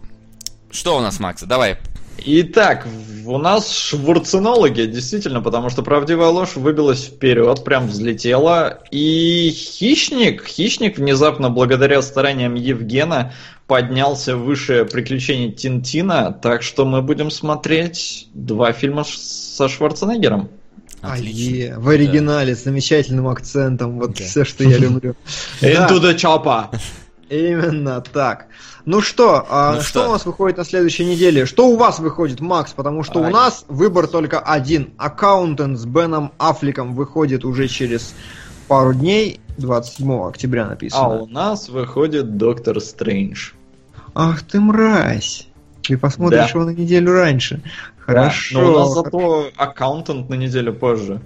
Что 0.72 0.98
у 0.98 1.01
нас, 1.01 1.19
Макс? 1.19 1.43
Давай. 1.43 1.77
Итак, 2.24 2.88
у 3.25 3.38
нас 3.40 3.72
шварценология, 3.75 4.85
действительно, 4.85 5.41
потому 5.41 5.69
что 5.69 5.82
правдивая 5.82 6.27
ложь 6.30 6.56
выбилась 6.56 7.06
вперед, 7.06 7.64
прям 7.64 7.88
взлетела. 7.88 8.83
И 8.91 9.50
хищник, 9.50 10.45
хищник 10.45 10.98
внезапно, 10.98 11.50
благодаря 11.50 12.01
стараниям 12.01 12.53
Евгена, 12.53 13.33
поднялся 13.72 14.35
выше 14.35 14.83
приключений 14.83 15.50
Тинтина, 15.50 16.33
так 16.33 16.61
что 16.61 16.83
мы 16.83 17.01
будем 17.01 17.32
смотреть 17.32 18.27
два 18.33 18.74
фильма 18.74 19.06
со 19.08 19.69
Шварценеггером. 19.69 20.50
Отлично. 21.00 21.53
Ае, 21.53 21.77
в 21.80 21.88
оригинале, 21.88 22.53
с 22.53 22.66
замечательным 22.66 23.30
акцентом. 23.30 23.98
Вот 23.98 24.09
Да. 24.17 24.25
все, 24.25 24.43
что 24.43 24.66
я 24.66 24.77
люблю. 24.77 25.16
Да. 25.61 25.88
Into 25.88 26.01
the 26.01 26.16
chopper! 26.17 26.66
Именно 27.30 28.01
так. 28.01 28.48
Ну 28.83 29.00
что, 29.00 29.45
а 29.50 29.75
Ну 29.75 29.82
что? 29.82 29.88
что? 30.01 30.09
у 30.09 30.11
нас 30.11 30.25
выходит 30.25 30.58
на 30.58 30.66
следующей 30.66 31.06
неделе? 31.06 31.45
Что 31.45 31.69
у 31.69 31.77
вас 31.77 32.00
выходит, 32.00 32.41
Макс? 32.41 32.74
Потому 32.74 33.03
что 33.03 33.22
у 33.22 33.24
Ай. 33.24 33.32
нас 33.32 33.64
выбор 33.69 34.08
только 34.08 34.41
один. 34.41 34.90
Аккаунтент 34.98 35.80
с 35.80 35.85
Беном 35.85 36.33
Аффлеком 36.40 36.93
выходит 36.93 37.45
уже 37.45 37.69
через 37.69 38.14
пару 38.67 38.93
дней. 38.93 39.40
27 39.58 40.27
октября 40.27 40.66
А 40.66 40.69
написано. 40.72 41.08
у 41.22 41.25
нас 41.27 41.69
выходит 41.69 42.35
Доктор 42.35 42.82
Стрэндж. 42.82 43.51
Ах 44.14 44.43
ты 44.43 44.59
мразь. 44.59 45.48
Ты 45.83 45.98
посмотришь 45.98 46.51
Да. 46.53 46.59
его 46.59 46.65
на 46.65 46.72
неделю 46.72 47.14
раньше. 47.14 47.61
Хорошо. 47.98 48.61
Но 48.61 48.72
у 48.73 48.80
нас 48.80 48.93
зато 48.93 49.49
аккаунтент 49.56 50.30
на 50.30 50.35
неделю 50.35 50.73
позже. 50.73 51.22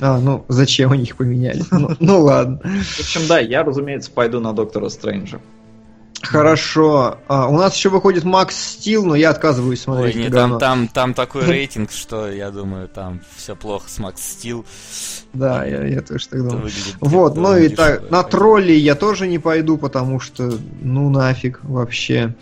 А, 0.00 0.18
ну 0.18 0.44
зачем 0.48 0.92
они 0.92 1.04
их 1.04 1.16
поменяли? 1.16 1.62
Ну, 1.72 1.90
ну 1.98 2.22
ладно. 2.22 2.60
В 2.62 3.00
общем, 3.00 3.22
да, 3.28 3.38
я, 3.40 3.64
разумеется, 3.64 4.10
пойду 4.10 4.38
на 4.40 4.52
Доктора 4.52 4.88
Стрэнджа. 4.88 5.40
Хорошо. 6.22 7.18
А, 7.28 7.48
у 7.48 7.56
нас 7.56 7.76
еще 7.76 7.88
выходит 7.90 8.24
Макс 8.24 8.54
Стил, 8.56 9.04
но 9.04 9.14
я 9.14 9.30
отказываюсь 9.30 9.80
Ой, 9.80 9.84
смотреть. 9.84 10.16
нет, 10.16 10.28
это 10.28 10.36
там, 10.36 10.58
там, 10.58 10.88
там 10.88 11.14
такой 11.14 11.44
рейтинг, 11.46 11.90
что 11.92 12.30
я 12.30 12.50
думаю, 12.50 12.88
там 12.88 13.20
все 13.36 13.54
плохо 13.54 13.88
с 13.88 13.98
Макс 13.98 14.20
Стил. 14.20 14.66
Да, 15.32 15.64
я, 15.64 15.84
я 15.84 16.02
тоже 16.02 16.28
так 16.28 16.40
думаю. 16.40 16.70
Вот, 17.00 17.36
ну 17.36 17.56
и 17.56 17.68
так, 17.68 18.10
на 18.10 18.22
троллей 18.22 18.78
я 18.78 18.94
тоже 18.94 19.26
не 19.28 19.38
пойду, 19.38 19.78
потому 19.78 20.20
что, 20.20 20.52
ну 20.80 21.08
нафиг 21.10 21.60
вообще. 21.62 22.34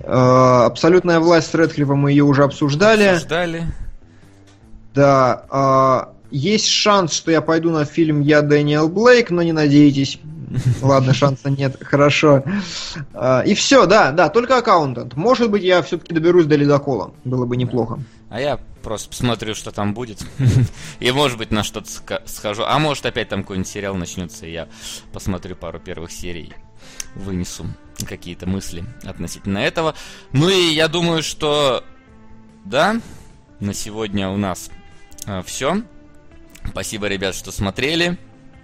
Э, 0.00 0.64
Абсолютная 0.66 1.20
власть 1.20 1.50
с 1.50 1.54
Редклифом 1.54 1.98
мы 2.00 2.10
ее 2.10 2.24
уже 2.24 2.44
обсуждали. 2.44 3.04
Обсуждали. 3.04 3.64
Да, 4.94 5.44
а, 5.50 6.12
есть 6.30 6.68
шанс, 6.68 7.12
что 7.12 7.30
я 7.30 7.40
пойду 7.40 7.70
на 7.70 7.84
фильм 7.84 8.20
«Я 8.20 8.42
Дэниел 8.42 8.88
Блейк», 8.88 9.30
но 9.30 9.42
не 9.42 9.52
надейтесь. 9.52 10.18
Ладно, 10.82 11.14
шанса 11.14 11.50
нет, 11.50 11.76
хорошо. 11.80 12.44
А, 13.14 13.42
И 13.42 13.54
все, 13.54 13.86
да, 13.86 14.12
да, 14.12 14.28
только 14.28 14.58
аккаунтант. 14.58 15.16
Может 15.16 15.50
быть, 15.50 15.62
я 15.62 15.82
все-таки 15.82 16.14
доберусь 16.14 16.46
до 16.46 16.56
ледокола. 16.56 17.12
Было 17.24 17.46
бы 17.46 17.56
неплохо. 17.56 17.98
А 18.28 18.40
я 18.40 18.58
просто 18.82 19.08
посмотрю, 19.08 19.54
что 19.54 19.70
там 19.72 19.94
будет. 19.94 20.24
И, 21.00 21.10
может 21.10 21.38
быть, 21.38 21.50
на 21.50 21.62
что-то 21.62 21.90
схожу. 22.26 22.62
А 22.64 22.78
может, 22.78 23.06
опять 23.06 23.28
там 23.28 23.42
какой-нибудь 23.42 23.68
сериал 23.68 23.94
начнется, 23.94 24.46
и 24.46 24.52
я 24.52 24.68
посмотрю 25.12 25.56
пару 25.56 25.78
первых 25.78 26.12
серий. 26.12 26.52
Вынесу 27.14 27.66
какие-то 28.06 28.46
мысли 28.46 28.84
относительно 29.04 29.58
этого. 29.58 29.94
Ну 30.32 30.48
и 30.48 30.72
я 30.74 30.88
думаю, 30.88 31.22
что... 31.22 31.82
Да, 32.64 33.00
на 33.60 33.72
сегодня 33.74 34.28
у 34.28 34.36
нас 34.36 34.70
все. 35.44 35.82
Спасибо, 36.70 37.06
ребят, 37.06 37.34
что 37.34 37.52
смотрели. 37.52 38.18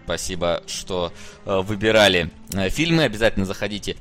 Спасибо, 0.05 0.62
что 0.66 1.12
э, 1.44 1.60
выбирали 1.60 2.31
э, 2.52 2.68
фильмы. 2.70 3.05
Обязательно 3.05 3.47
заходите. 3.47 3.97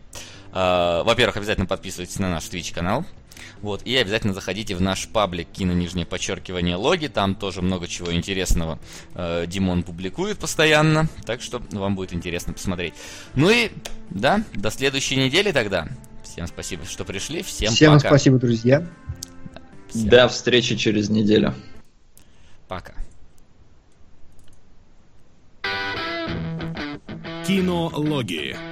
Э, 0.53 1.03
во-первых, 1.03 1.37
обязательно 1.37 1.67
подписывайтесь 1.67 2.17
на 2.19 2.29
наш 2.29 2.45
Twitch 2.45 2.73
канал. 2.73 3.05
Вот, 3.61 3.83
и 3.83 3.95
обязательно 3.95 4.33
заходите 4.33 4.75
в 4.75 4.81
наш 4.81 5.07
паблик 5.07 5.47
кино 5.51 5.73
нижнее 5.73 6.05
подчеркивание 6.05 6.75
логи. 6.75 7.07
Там 7.07 7.35
тоже 7.35 7.61
много 7.61 7.87
чего 7.87 8.11
интересного 8.13 8.79
э, 9.13 9.45
Димон 9.47 9.83
публикует 9.83 10.39
постоянно. 10.39 11.07
Так 11.25 11.41
что 11.41 11.61
вам 11.71 11.95
будет 11.95 12.13
интересно 12.13 12.53
посмотреть. 12.53 12.93
Ну 13.35 13.49
и 13.49 13.69
да, 14.09 14.43
до 14.53 14.71
следующей 14.71 15.17
недели 15.17 15.51
тогда. 15.51 15.87
Всем 16.23 16.47
спасибо, 16.47 16.85
что 16.85 17.05
пришли. 17.05 17.43
Всем, 17.43 17.73
Всем 17.73 17.93
пока. 17.93 18.09
спасибо, 18.09 18.37
друзья. 18.39 18.87
Всем 19.89 20.09
До 20.09 20.27
встречи 20.27 20.75
через 20.75 21.09
неделю. 21.09 21.53
пока. 22.67 22.93
Кинологии. 27.45 28.70